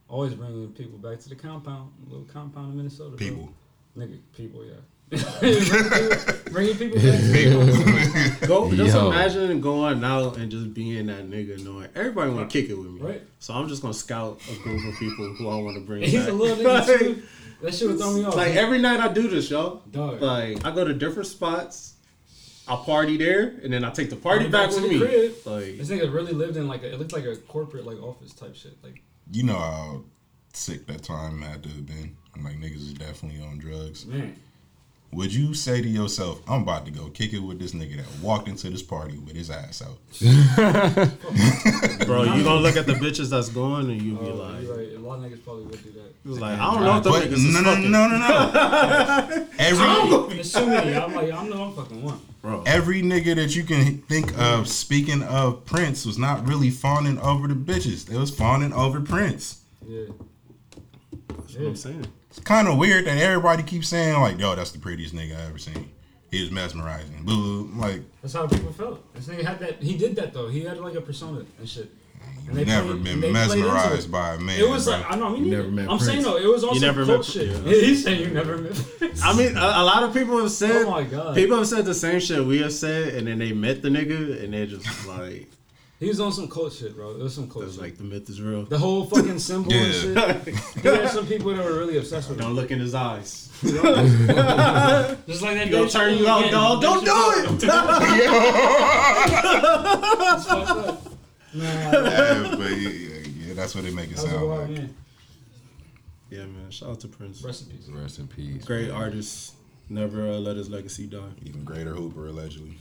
always 0.08 0.34
bringing 0.34 0.68
people 0.72 0.98
back 0.98 1.18
to 1.20 1.28
the 1.28 1.34
compound, 1.34 1.92
little 2.06 2.24
compound 2.24 2.70
in 2.72 2.76
Minnesota. 2.78 3.16
bro. 3.16 3.18
People. 3.18 3.52
nigga, 3.96 4.18
people, 4.36 4.64
yeah. 4.64 4.74
bringing 6.50 6.76
people 6.76 6.96
back. 6.96 7.04
To 7.20 8.40
the 8.40 8.46
Go, 8.46 8.72
just 8.74 8.94
Yo. 8.94 9.06
imagine 9.10 9.60
going 9.60 10.02
out 10.02 10.36
and 10.36 10.50
just 10.50 10.74
being 10.74 11.06
that 11.06 11.28
nigga, 11.30 11.62
knowing 11.64 11.88
everybody 11.94 12.30
want 12.32 12.50
to 12.50 12.60
kick 12.60 12.70
it 12.70 12.74
with 12.74 12.88
me. 12.90 13.00
Right. 13.00 13.22
So 13.38 13.54
I'm 13.54 13.68
just 13.68 13.82
gonna 13.82 13.94
scout 13.94 14.40
a 14.50 14.54
group 14.62 14.84
of 14.92 14.98
people 14.98 15.32
who 15.34 15.48
I 15.48 15.56
want 15.62 15.76
to 15.76 15.80
bring. 15.80 16.02
He's 16.02 16.20
back. 16.24 16.28
a 16.30 16.32
little 16.32 16.56
nigga 16.56 16.98
too. 16.98 17.22
That 17.62 17.74
shit 17.74 17.88
would 17.88 17.98
throw 17.98 18.12
me 18.14 18.24
off. 18.24 18.34
Like 18.34 18.56
every 18.56 18.78
night 18.78 18.98
I 19.00 19.12
do 19.12 19.28
this, 19.28 19.48
y'all. 19.50 19.82
Dog. 19.90 20.20
Like 20.20 20.64
I 20.66 20.72
go 20.74 20.84
to 20.84 20.92
different 20.94 21.28
spots. 21.28 21.94
I 22.68 22.74
party 22.74 23.16
there, 23.16 23.54
and 23.62 23.72
then 23.72 23.84
I 23.84 23.90
take 23.90 24.10
the 24.10 24.16
party 24.16 24.50
Party 24.50 24.50
back 24.50 24.70
back 24.70 24.74
with 24.82 24.84
to 24.84 24.88
me. 24.90 24.98
the 24.98 25.06
crib. 25.06 25.34
Like 25.44 25.78
This 25.78 25.88
nigga 25.88 26.12
really 26.12 26.32
lived 26.32 26.56
in 26.56 26.66
like 26.66 26.82
a, 26.82 26.92
it 26.92 26.98
looked 26.98 27.12
like 27.12 27.24
a 27.24 27.36
corporate 27.36 27.86
like 27.86 28.02
office 28.02 28.32
type 28.34 28.56
shit. 28.56 28.76
Like 28.82 29.02
you 29.32 29.42
know 29.42 29.58
how 29.58 30.04
sick 30.52 30.86
that 30.86 31.02
time 31.02 31.42
had 31.42 31.62
to 31.62 31.68
have 31.68 31.86
been. 31.86 32.16
Like 32.42 32.56
niggas 32.56 32.76
is 32.76 32.94
definitely 32.94 33.42
on 33.42 33.58
drugs. 33.58 34.06
Man, 34.06 34.38
Would 35.12 35.32
you 35.32 35.54
say 35.54 35.80
to 35.80 35.88
yourself, 35.88 36.42
I'm 36.48 36.62
about 36.62 36.84
to 36.86 36.90
go 36.90 37.08
kick 37.08 37.32
it 37.32 37.38
with 37.38 37.58
this 37.58 37.72
nigga 37.72 37.96
that 37.98 38.06
walked 38.22 38.48
into 38.48 38.68
this 38.68 38.82
party 38.82 39.16
with 39.18 39.34
his 39.34 39.50
ass 39.50 39.80
out? 39.80 39.96
Bro, 42.06 42.24
you 42.24 42.44
gonna 42.44 42.60
look 42.60 42.76
at 42.76 42.86
the 42.86 42.94
bitches 42.94 43.30
that's 43.30 43.48
going 43.48 43.88
and 43.90 44.02
you 44.02 44.16
be 44.16 44.26
oh, 44.26 44.34
like, 44.34 44.62
you're 44.62 44.76
right. 44.76 44.92
A 44.94 44.98
lot 44.98 45.18
of 45.18 45.24
niggas 45.24 45.42
probably 45.44 45.64
would 45.64 45.82
do 45.82 45.92
that. 45.92 46.12
you 46.24 46.30
was 46.30 46.40
like, 46.40 46.58
I 46.58 46.74
don't 46.74 46.82
know 46.82 46.96
if 46.98 47.04
the 47.04 47.10
niggas 47.10 47.32
is 47.32 47.54
no, 47.54 47.60
no, 47.60 47.74
fucking. 47.74 47.90
no, 47.90 48.08
no, 48.08 48.18
no. 48.18 49.46
Every 49.58 50.34
There's 50.34 50.52
too 50.52 50.66
many. 50.66 50.94
I'm 50.94 51.14
like, 51.14 51.32
I'm 51.32 51.48
the 51.48 51.56
I'm 51.56 51.72
fucking 51.72 52.02
one. 52.02 52.20
Bro, 52.42 52.62
every 52.66 53.02
nigga 53.02 53.34
that 53.36 53.56
you 53.56 53.64
can 53.64 53.98
think 54.02 54.38
of, 54.38 54.68
speaking 54.68 55.22
of 55.22 55.64
Prince, 55.64 56.06
was 56.06 56.16
not 56.16 56.46
really 56.46 56.70
fawning 56.70 57.18
over 57.18 57.48
the 57.48 57.54
bitches. 57.54 58.04
They 58.04 58.16
was 58.16 58.30
fawning 58.30 58.72
over 58.72 59.00
Prince. 59.00 59.62
Yeah. 59.84 60.04
that's 61.28 61.54
what 61.54 61.66
I'm 61.66 61.76
saying. 61.76 62.06
It's 62.36 62.44
kind 62.44 62.68
of 62.68 62.76
weird 62.78 63.06
that 63.06 63.18
everybody 63.18 63.62
keeps 63.62 63.88
saying 63.88 64.20
like, 64.20 64.38
"Yo, 64.38 64.54
that's 64.54 64.70
the 64.72 64.78
prettiest 64.78 65.14
nigga 65.14 65.36
I 65.38 65.48
ever 65.48 65.58
seen." 65.58 65.90
He 66.30 66.40
was 66.42 66.50
mesmerizing. 66.50 67.22
Boo, 67.24 67.64
boo. 67.68 67.80
Like, 67.80 68.02
That's 68.20 68.34
how 68.34 68.46
people 68.46 68.72
felt. 68.72 69.14
This 69.14 69.26
nigga 69.26 69.44
had 69.44 69.58
that. 69.60 69.82
He 69.82 69.96
did 69.96 70.16
that 70.16 70.32
though. 70.34 70.48
He 70.48 70.62
had 70.64 70.78
like 70.78 70.94
a 70.94 71.00
persona 71.00 71.44
and 71.58 71.68
shit. 71.68 71.90
And 72.48 72.56
they 72.56 72.64
never 72.64 72.88
played- 72.92 73.04
been 73.04 73.20
they 73.20 73.30
played 73.32 73.50
into 73.58 73.66
mesmerized 73.66 74.10
by 74.12 74.34
a 74.34 74.38
man. 74.38 74.58
It 74.60 74.68
was 74.68 74.84
bro. 74.86 74.94
like 74.98 75.10
I 75.10 75.16
know. 75.16 75.30
Me 75.30 75.38
You 75.38 75.44
neither. 75.46 75.56
never 75.58 75.68
met 75.70 75.90
I'm 75.90 75.98
saying 75.98 76.22
Prince. 76.22 76.26
though, 76.26 76.36
it 76.38 76.46
was 76.52 76.64
also 76.64 76.80
never 76.80 77.04
cult 77.06 77.18
met- 77.18 77.24
shit. 77.26 77.48
yeah. 77.48 77.72
He's 77.72 78.04
saying 78.04 78.20
you 78.20 78.30
never 78.30 78.58
met. 78.58 78.74
Prince. 78.98 79.22
I 79.24 79.36
mean, 79.36 79.56
a, 79.56 79.60
a 79.60 79.84
lot 79.84 80.02
of 80.02 80.12
people 80.12 80.38
have 80.38 80.50
said. 80.50 80.84
Oh 80.86 80.90
my 80.90 81.04
God. 81.04 81.34
People 81.34 81.56
have 81.58 81.66
said 81.68 81.84
the 81.84 81.94
same 81.94 82.20
shit 82.20 82.44
we 82.44 82.58
have 82.58 82.72
said, 82.72 83.14
and 83.14 83.26
then 83.28 83.38
they 83.38 83.52
met 83.52 83.82
the 83.82 83.88
nigga, 83.88 84.42
and 84.44 84.52
they're 84.52 84.66
just 84.66 85.06
like, 85.06 85.48
he 85.98 86.08
was 86.08 86.20
on 86.20 86.30
some 86.32 86.48
cult 86.48 86.72
shit, 86.74 86.94
bro. 86.94 87.10
It 87.12 87.18
was 87.18 87.34
some 87.34 87.48
cult 87.48 87.64
was 87.64 87.74
shit. 87.74 87.82
like 87.82 87.96
the 87.96 88.04
myth 88.04 88.28
is 88.28 88.40
real. 88.40 88.64
the 88.64 88.78
whole 88.78 89.04
fucking 89.06 89.38
symbol 89.38 89.72
and 89.72 89.94
shit. 89.94 90.14
There 90.82 91.00
had 91.02 91.10
some 91.10 91.26
people 91.26 91.54
that 91.54 91.64
were 91.64 91.78
really 91.78 91.96
obsessed 91.98 92.28
with 92.28 92.38
Don't 92.38 92.50
it. 92.50 92.54
look 92.54 92.70
in 92.70 92.78
his 92.80 92.94
eyes. 92.94 93.50
Just 93.62 93.82
like 93.82 95.54
that. 95.56 95.68
Gonna 95.70 95.88
turn 95.88 96.18
you 96.18 96.28
out, 96.28 96.40
again. 96.40 96.52
dog. 96.52 96.80
Dave 96.82 97.04
Don't 97.04 97.60
do 97.60 97.68
it. 97.68 97.70
It's 100.36 100.46
fucked 100.46 100.70
up. 100.70 101.02
Nah, 101.54 101.62
yeah, 101.64 102.54
but 102.58 102.70
yeah, 102.70 102.88
yeah, 102.90 103.18
yeah, 103.46 103.54
that's 103.54 103.74
what 103.74 103.84
they 103.84 103.90
make 103.90 104.10
it 104.10 104.16
that 104.16 104.24
was 104.24 104.32
a 104.32 104.36
sound 104.36 104.48
like. 104.50 104.68
man. 104.68 104.94
yeah, 106.28 106.44
man. 106.44 106.70
Shout 106.70 106.90
out 106.90 107.00
to 107.00 107.08
Prince. 107.08 107.42
Rest 107.42 107.62
in 107.70 107.76
peace. 107.76 107.88
Rest 107.88 108.18
in 108.18 108.28
peace. 108.28 108.64
Great 108.64 108.90
artist. 108.90 109.54
Never 109.88 110.28
uh, 110.28 110.38
let 110.38 110.56
his 110.56 110.68
legacy 110.68 111.06
die. 111.06 111.20
Even 111.44 111.64
greater 111.64 111.94
Hooper, 111.94 112.26
allegedly. 112.26 112.76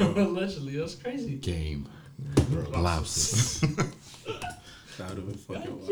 Allegedly, 0.00 0.76
that's 0.76 0.94
crazy. 0.96 1.36
Game. 1.36 1.86
Lapses. 2.76 3.62
That 4.98 5.10
would 5.10 5.18
have 5.18 5.26
been 5.26 5.38
God, 5.46 5.62
fucking 5.62 5.78
wild. 5.78 5.90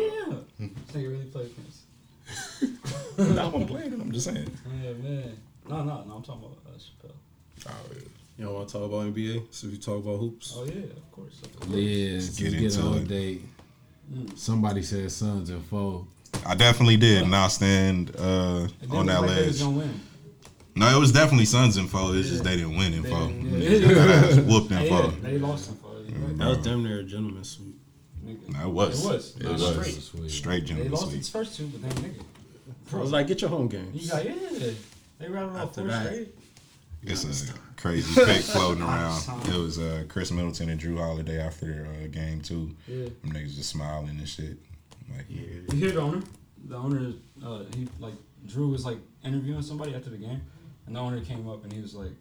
yeah. 0.59 0.67
This 0.87 0.97
nigga 0.97 1.11
really 1.13 1.25
play 1.27 1.47
Prince. 1.49 1.83
no, 3.37 3.53
I'm 3.55 3.67
playing 3.67 3.93
it. 3.93 4.01
I'm 4.01 4.11
just 4.13 4.25
saying. 4.25 4.51
Yeah, 4.83 4.93
man. 4.95 5.37
No, 5.69 5.77
no, 5.85 6.05
no. 6.05 6.15
I'm 6.15 6.23
talking 6.23 6.43
about 6.43 6.57
uh, 6.67 6.79
Chappelle. 6.79 7.13
Oh, 7.69 7.73
yeah. 7.93 7.99
You 8.39 8.45
don't 8.47 8.55
want 8.55 8.69
to 8.69 8.73
talk 8.73 8.85
about 8.85 9.15
NBA? 9.15 9.43
So 9.51 9.69
we 9.69 9.77
talk 9.77 10.03
about 10.03 10.17
hoops. 10.21 10.55
Oh 10.57 10.65
yeah, 10.65 10.85
of 10.85 11.13
course. 11.13 11.39
Yeah, 11.69 12.15
Let's 12.15 12.29
let's 12.29 12.39
get 12.39 12.53
get, 12.53 12.63
into 12.63 12.87
an 12.87 12.95
it. 12.97 13.09
update. 13.09 13.41
Mm. 14.15 14.39
Somebody 14.39 14.83
said 14.83 15.13
Suns 15.13 15.51
and 15.51 15.63
four. 15.67 16.07
I 16.47 16.55
definitely 16.55 16.97
did 16.97 17.29
not 17.29 17.49
stand 17.49 18.11
uh, 18.19 18.65
It 18.69 18.81
didn't 18.81 18.97
on 18.97 19.07
that 19.07 19.21
like 19.21 19.31
ledge. 19.37 19.61
No, 20.77 20.97
it 20.97 20.99
was 20.99 21.13
definitely 21.13 21.45
Suns 21.45 21.77
in 21.77 21.87
four. 21.89 22.17
It's 22.17 22.31
just 22.31 22.43
they 22.43 22.57
didn't 22.57 22.77
win 22.79 22.95
in 22.95 23.03
They 23.03 23.11
four. 23.11 23.27
didn't, 23.29 23.61
yeah. 23.61 23.95
got 23.95 24.07
their 24.07 24.25
ass 24.31 24.37
whooped 24.39 24.71
in 24.73 24.79
They, 24.83 24.89
four. 24.89 25.07
they 25.23 25.39
lost 25.39 25.69
in 25.71 25.77
four. 26.21 26.29
You're. 26.29 26.39
That 26.39 26.49
was 26.49 26.59
damn 26.59 26.83
near 26.83 27.01
a 27.01 27.05
gentleman's 27.05 27.51
sweep. 27.51 27.79
Nigga. 28.25 28.49
No, 28.49 28.69
it 28.69 28.73
was. 28.73 29.05
It 29.05 29.09
was. 29.09 29.37
It 29.37 29.43
It 29.45 29.53
was 29.53 29.63
was. 29.63 29.73
straight. 29.73 30.03
Sweet. 30.03 30.31
Straight 30.31 30.67
They 30.67 30.89
lost 30.89 31.07
sweep. 31.09 31.19
its 31.19 31.29
first 31.29 31.57
two, 31.57 31.67
but 31.67 31.83
then 31.83 31.93
nigga. 32.11 32.23
I 32.93 32.97
was 32.99 33.13
like, 33.13 33.27
get 33.27 33.41
your 33.41 33.51
home 33.51 33.69
games. 33.69 34.03
You 34.05 34.11
got 34.11 34.25
yeah. 34.25 34.71
They 35.19 35.29
rattled 35.29 35.57
off 35.57 35.69
After 35.69 35.81
four 35.83 35.89
that. 35.91 36.07
straight. 36.07 36.35
It's 37.07 37.51
a 37.51 37.55
crazy 37.77 38.15
pic 38.25 38.43
floating 38.43 38.83
around. 38.89 39.21
It 39.49 39.59
was 39.59 39.79
uh, 39.79 40.05
Khris 40.09 40.33
Middleton 40.33 40.71
and 40.71 40.81
Jrue 40.81 40.99
Holiday 40.99 41.39
after 41.39 41.87
uh, 41.87 42.07
game 42.09 42.41
too. 42.41 42.75
Yeah. 42.89 43.05
Them 43.23 43.33
niggas 43.33 43.57
just 43.57 43.69
smiling 43.71 44.09
and 44.19 44.27
shit. 44.29 44.57
Like, 45.15 45.27
Yeah. 45.29 45.43
You 45.73 45.77
hear 45.79 45.91
the 45.93 46.01
owner? 46.01 46.23
The 46.67 46.77
owner, 46.77 47.13
uh, 47.45 47.65
he 47.77 47.87
like 48.01 48.15
Jrue 48.47 48.71
was 48.71 48.87
like 48.87 48.97
interviewing 49.23 49.61
somebody 49.61 49.95
after 49.95 50.09
the 50.09 50.17
game, 50.17 50.41
and 50.87 50.97
the 50.97 51.01
owner 51.01 51.21
came 51.21 51.47
up 51.47 51.63
and 51.65 51.73
he 51.73 51.81
was 51.83 51.95
like, 51.95 52.13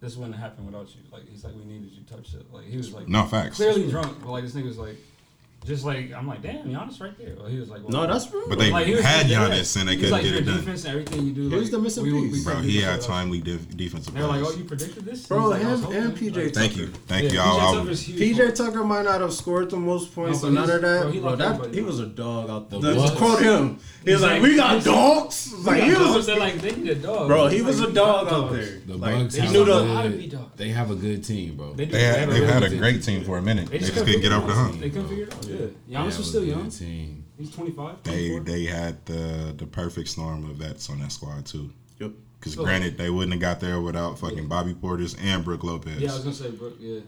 "This 0.00 0.16
wouldn't 0.16 0.36
happen 0.36 0.66
without 0.66 0.88
you." 0.94 1.02
Like 1.12 1.28
he's 1.28 1.44
like, 1.44 1.54
"We 1.54 1.64
needed 1.64 1.92
you." 1.92 2.02
Type 2.04 2.24
shit. 2.24 2.52
Like 2.52 2.64
he 2.64 2.76
was 2.76 2.92
like 2.92 3.08
no 3.08 3.24
facts. 3.26 3.56
clearly 3.56 3.88
drunk, 3.90 4.18
but 4.22 4.30
like 4.30 4.44
this 4.44 4.54
nigga 4.54 4.64
was 4.66 4.78
like, 4.78 4.96
just 5.66 5.84
like 5.84 6.12
I'm 6.12 6.26
like, 6.26 6.42
"Damn, 6.42 6.66
Giannis 6.66 7.00
right 7.00 7.16
there." 7.18 7.34
Well, 7.38 7.46
he 7.46 7.58
was 7.60 7.68
like, 7.68 7.82
well, 7.82 8.06
No, 8.06 8.12
that's 8.12 8.32
real. 8.32 8.48
But 8.48 8.58
they 8.58 8.70
like, 8.70 8.86
he 8.86 8.92
had 8.92 9.26
just 9.26 9.28
dead 9.28 9.50
Giannis 9.50 9.60
ass. 9.60 9.76
and 9.76 9.88
they 9.88 9.96
He 9.96 10.00
was 10.02 10.10
couldn't 10.10 10.12
like, 10.12 10.22
get 10.22 10.32
it 10.32 10.36
your 10.44 10.54
done. 10.54 10.56
defense 10.64 10.84
and 10.84 10.90
everything 10.92 11.26
you 11.26 11.32
do. 11.32 11.42
He 11.42 11.48
like, 11.48 11.60
was 11.60 11.70
the 11.70 11.78
missing 11.78 12.02
we- 12.04 12.12
we 12.12 12.28
piece. 12.30 12.44
Bro, 12.44 12.54
he 12.62 12.80
had 12.80 12.98
this 12.98 13.06
timely 13.06 13.40
def- 13.40 13.76
defensive 13.76 14.14
They 14.14 14.20
were 14.22 14.26
like, 14.28 14.42
"Oh, 14.44 14.52
you 14.56 14.64
predicted 14.64 15.04
this?" 15.04 15.26
Bro, 15.26 15.48
like, 15.48 15.60
him 15.60 15.84
oh, 15.86 15.90
and 15.92 16.16
PJ 16.16 16.44
Like, 16.44 16.54
Thank 16.54 16.76
you. 16.76 16.86
Thank 17.06 17.24
yeah, 17.24 17.30
you. 17.32 17.38
PJ 17.38 17.42
I'll, 17.44 17.74
Tucker's 17.74 18.08
I'll, 18.08 18.14
huge. 18.14 18.36
PJ 18.38 18.54
Tucker 18.56 18.84
might 18.84 19.04
not 19.04 19.20
have 19.20 19.32
scored 19.34 19.70
the 19.70 19.76
most 19.76 20.14
points 20.14 20.38
or 20.42 20.46
but 20.46 20.52
none 20.54 20.70
of 20.70 20.80
that. 20.80 21.02
bro, 21.02 21.10
he 21.10 21.18
that 21.20 21.74
he 21.74 21.80
was 21.82 21.98
a 22.00 22.06
dog 22.06 22.48
out 22.50 22.70
there. 22.70 22.80
The 22.80 22.94
Just 22.94 23.16
quote 23.16 23.42
him. 23.42 23.78
He 24.04 24.12
was 24.12 24.20
He's 24.20 24.22
like, 24.22 24.32
like- 24.32 24.42
"We 24.42 24.56
got 24.56 24.82
dogs." 24.82 25.52
Like 25.60 25.82
he 25.82 25.90
was, 25.92 26.26
They're 26.26 26.38
like 26.38 26.54
they 26.62 26.74
need 26.74 26.88
a 26.88 26.94
dog. 26.94 27.28
bro. 27.28 27.48
He 27.48 27.60
was 27.60 27.80
a 27.80 27.92
dog 27.92 28.30
got 28.30 28.32
out 28.32 28.52
there. 28.52 28.80
The 28.86 28.96
Like, 28.96 29.14
Bucks 29.14 29.36
have 29.36 29.54
a 29.54 29.64
the. 29.64 29.84
How 29.94 30.02
to 30.02 30.08
good- 30.08 30.38
They 30.56 30.68
have 30.70 30.90
a 30.90 30.94
good 30.94 31.22
team, 31.22 31.56
bro. 31.56 31.74
They, 31.74 31.84
had, 31.86 32.20
have 32.20 32.30
they've 32.30 32.48
had 32.48 32.62
a 32.62 32.76
great 32.76 33.02
team 33.02 33.24
for 33.24 33.36
a 33.38 33.42
minute. 33.42 33.68
They 33.70 33.78
just 33.78 33.92
couldn't 33.94 34.20
get 34.22 34.32
over 34.32 34.46
the 34.46 34.54
hump. 34.54 34.80
They 34.80 34.88
couldn't 34.90 35.08
figure 35.08 35.24
it 35.24 35.34
out. 35.34 35.49
Yeah, 35.86 35.98
Giannis 36.00 36.04
have 36.10 36.18
was 36.18 36.28
still 36.28 36.44
young. 36.44 36.70
Team. 36.70 37.24
He's 37.38 37.50
25. 37.50 38.02
They 38.02 38.28
24. 38.30 38.40
they 38.40 38.64
had 38.64 39.04
the 39.06 39.54
the 39.56 39.66
perfect 39.66 40.08
storm 40.08 40.48
of 40.48 40.56
vets 40.56 40.90
on 40.90 41.00
that 41.00 41.12
squad 41.12 41.46
too. 41.46 41.70
Yep. 41.98 42.12
Because 42.38 42.54
So- 42.54 42.62
oh. 42.62 42.64
granted, 42.64 42.96
they 42.98 43.10
wouldn't 43.10 43.32
have 43.32 43.40
got 43.40 43.60
there 43.60 43.80
without 43.80 44.18
fucking 44.18 44.38
Yeah. 44.38 44.44
Bobby 44.44 44.74
Portis 44.74 45.16
and 45.20 45.44
Brooke 45.44 45.64
Lopez. 45.64 46.00
Yeah, 46.00 46.10
I 46.10 46.14
was 46.14 46.22
gonna 46.24 46.34
say, 46.34 46.50
bro. 46.50 46.72
Yeah. 46.78 47.00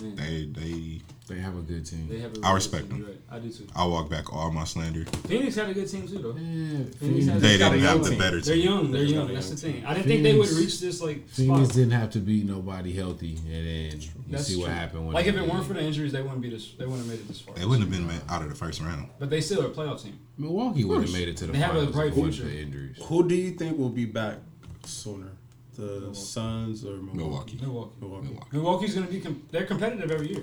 Man, 0.00 0.16
They 0.16 0.46
they 0.46 1.00
They 1.28 1.38
have 1.38 1.56
a 1.56 1.60
good 1.62 1.86
team. 1.86 2.08
they 2.08 2.18
have 2.18 2.32
a 2.36 2.40
I 2.40 2.40
really 2.40 2.42
good 2.48 2.54
respect 2.54 2.90
team, 2.90 2.98
them. 3.00 3.06
Right. 3.08 3.20
I 3.30 3.38
do 3.38 3.50
too. 3.50 3.66
I 3.76 3.86
walk 3.86 4.10
back 4.10 4.32
all 4.32 4.50
my 4.50 4.64
slander. 4.64 5.04
Phoenix 5.04 5.54
had 5.54 5.68
a 5.70 5.74
good 5.74 5.88
team 5.88 6.06
too, 6.08 6.18
though. 6.18 6.34
Yeah, 6.36 6.84
Phoenix 6.98 7.26
had 7.26 7.40
They 7.40 7.54
a 7.54 7.58
didn't 7.58 7.78
have 7.80 8.02
the 8.02 8.10
team. 8.10 8.18
better 8.18 8.40
team. 8.40 8.46
They're 8.48 8.56
young. 8.56 8.90
They're 8.90 9.00
They 9.00 9.06
just 9.06 9.14
young. 9.14 9.26
got 9.26 9.30
a 9.30 9.34
That's 9.34 9.50
the 9.50 9.56
thing. 9.56 9.86
I 9.86 9.94
didn't 9.94 10.06
think 10.08 10.22
they 10.24 10.36
would 10.36 10.50
reach 10.50 10.80
this 10.80 11.00
like 11.00 11.28
Phoenix 11.28 11.64
spot. 11.68 11.74
didn't 11.76 11.92
have 11.92 12.10
to 12.10 12.18
beat 12.18 12.44
nobody 12.44 12.92
healthy, 12.92 13.36
and 13.36 13.46
then 13.66 14.00
you 14.00 14.08
That's 14.28 14.46
see 14.48 14.56
what 14.56 14.66
true. 14.66 14.74
happened. 14.74 15.06
When 15.06 15.14
Like 15.14 15.26
if 15.26 15.36
it 15.36 15.48
weren't 15.48 15.64
for 15.64 15.74
the 15.74 15.82
injuries, 15.82 16.12
they 16.12 16.22
wouldn't 16.22 16.40
be 16.42 16.50
this. 16.50 16.72
They 16.76 16.84
wouldn't 16.86 17.06
have 17.06 17.08
made 17.08 17.20
it 17.20 17.28
this 17.28 17.40
far. 17.40 17.54
They 17.54 17.64
wouldn't 17.66 17.88
have 17.88 17.90
been 17.90 18.06
ma- 18.08 18.34
out 18.34 18.42
of 18.42 18.48
the 18.48 18.56
first 18.56 18.80
round. 18.80 19.08
But 19.20 19.30
they 19.30 19.40
still 19.40 19.62
are 19.62 19.66
a 19.66 19.70
playoff 19.70 20.02
team. 20.02 20.18
Milwaukee 20.36 20.84
would 20.84 21.02
have 21.02 21.12
made 21.12 21.28
it 21.28 21.36
to 21.38 21.46
the 21.46 21.52
They 21.52 21.58
have 21.58 21.76
a 21.76 21.86
bright 21.86 22.08
if 22.08 22.16
it 22.16 22.20
wasn't 22.20 22.48
future. 22.50 22.58
injuries. 22.62 22.96
Who 23.04 23.28
do 23.28 23.34
you 23.36 23.52
think 23.52 23.78
will 23.78 23.90
be 23.90 24.06
back 24.06 24.38
sooner, 24.84 25.28
the 25.76 26.10
Suns 26.14 26.84
or 26.84 26.96
Milwaukee? 26.96 27.16
Milwaukee. 27.16 27.58
Milwaukee. 27.62 27.94
Milwaukee. 28.00 28.26
Milwaukee. 28.28 28.48
Milwaukee's 28.56 28.94
gonna 28.96 29.06
be. 29.06 29.20
Com- 29.20 29.42
they're 29.52 29.66
competitive 29.66 30.10
every 30.10 30.28
year. 30.32 30.42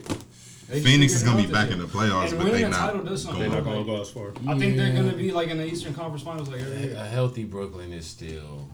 They 0.70 0.82
Phoenix 0.82 1.14
is 1.14 1.24
gonna 1.24 1.38
be 1.38 1.44
figured 1.44 1.56
it 1.56 1.60
out 1.60 1.68
back 1.68 1.74
in 1.74 1.80
the 1.80 1.86
playoffs, 1.88 2.30
And 2.32 2.38
but 2.44 2.52
they 2.52 2.64
a 2.64 2.70
not. 2.70 2.78
title 2.92 3.04
does 3.04 3.24
something. 3.24 3.40
They're 3.42 3.50
not 3.50 3.64
going 3.64 3.84
gonna 3.86 3.98
go 3.98 4.02
as 4.02 4.10
far. 4.10 4.32
I 4.48 4.58
think 4.58 4.78
they're 4.78 4.94
gonna 4.94 5.14
be 5.14 5.32
like 5.32 5.50
in 5.50 5.58
the 5.58 5.66
Eastern 5.66 5.94
Conference 5.94 6.22
Finals 6.24 6.50
like 6.50 6.62
every 6.62 6.78
A 6.78 6.86
year. 6.88 6.96
healthy 7.06 7.44
Brooklyn 7.44 7.92
is 7.92 8.06
still. 8.06 8.68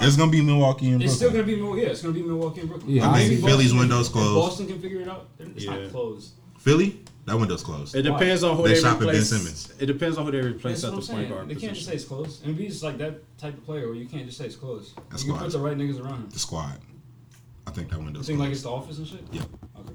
It's 0.00 0.16
gonna 0.16 0.30
be 0.30 0.40
Milwaukee 0.40 0.86
and 0.90 0.98
Brooklyn. 0.98 1.02
It's 1.06 1.14
still 1.16 1.30
Brooklyn. 1.30 1.56
gonna 1.60 1.68
be 1.68 1.74
Mil- 1.76 1.84
yeah, 1.84 1.90
it's 1.90 2.02
gonna 2.02 2.14
be 2.14 2.22
Milwaukee 2.22 2.60
and 2.60 2.68
Brooklyn. 2.68 2.90
Yeah, 2.92 3.10
I 3.10 3.22
see 3.22 3.28
think 3.28 3.40
Boston- 3.42 3.58
Philly's 3.58 3.74
window's 3.74 4.06
if 4.06 4.12
closed. 4.12 4.34
Boston 4.48 4.66
can 4.68 4.80
figure 4.80 5.00
it 5.00 5.08
out. 5.08 5.26
It's 5.38 5.64
Yeah. 5.64 5.76
not 5.78 5.90
closed. 5.90 6.30
Philly, 6.58 7.00
that 7.26 7.38
window's 7.38 7.62
closed. 7.62 7.94
It 7.94 8.02
depends 8.02 8.42
on 8.44 8.56
who 8.56 8.62
They 8.64 8.74
they, 8.74 8.80
shop 8.80 8.94
at 8.94 8.98
Ben 9.00 9.08
replace. 9.08 9.28
Simmons. 9.28 9.72
It 9.78 9.86
depends 9.86 10.18
on 10.18 10.24
who 10.26 10.30
they 10.32 10.38
replace 10.40 10.82
That's 10.82 10.84
at 10.84 10.92
what 10.92 10.94
I'm 10.94 11.00
the 11.00 11.06
point 11.06 11.18
saying. 11.20 11.28
guard 11.32 11.48
They 11.48 11.54
can't 11.54 11.74
just 11.74 11.86
say 11.86 11.92
position. 11.92 11.94
it's 11.94 12.04
closed. 12.08 12.44
Embiid's 12.44 12.82
like 12.82 12.98
that 12.98 13.38
type 13.38 13.54
of 13.58 13.64
player 13.64 13.86
where 13.86 13.94
you 13.96 14.06
can't 14.06 14.26
just 14.26 14.38
say 14.38 14.46
it's 14.46 14.56
closed. 14.56 14.92
That's 15.10 15.22
you 15.24 15.30
can 15.32 15.36
why. 15.40 15.44
put 15.44 15.52
the 15.52 15.58
right 15.60 15.76
niggas 15.76 16.00
around 16.00 16.18
him. 16.22 16.28
The 16.32 16.38
squad. 16.38 16.78
I 17.66 17.70
think 17.72 17.88
that 17.90 17.98
You 17.98 18.04
window's 18.04 18.26
think 18.26 18.38
like 18.40 18.48
closed. 18.48 18.56
it's 18.58 18.62
the 18.64 18.70
office 18.70 18.98
and 18.98 19.06
shit? 19.06 19.22
Yep. 19.32 19.48
Okay. 19.78 19.92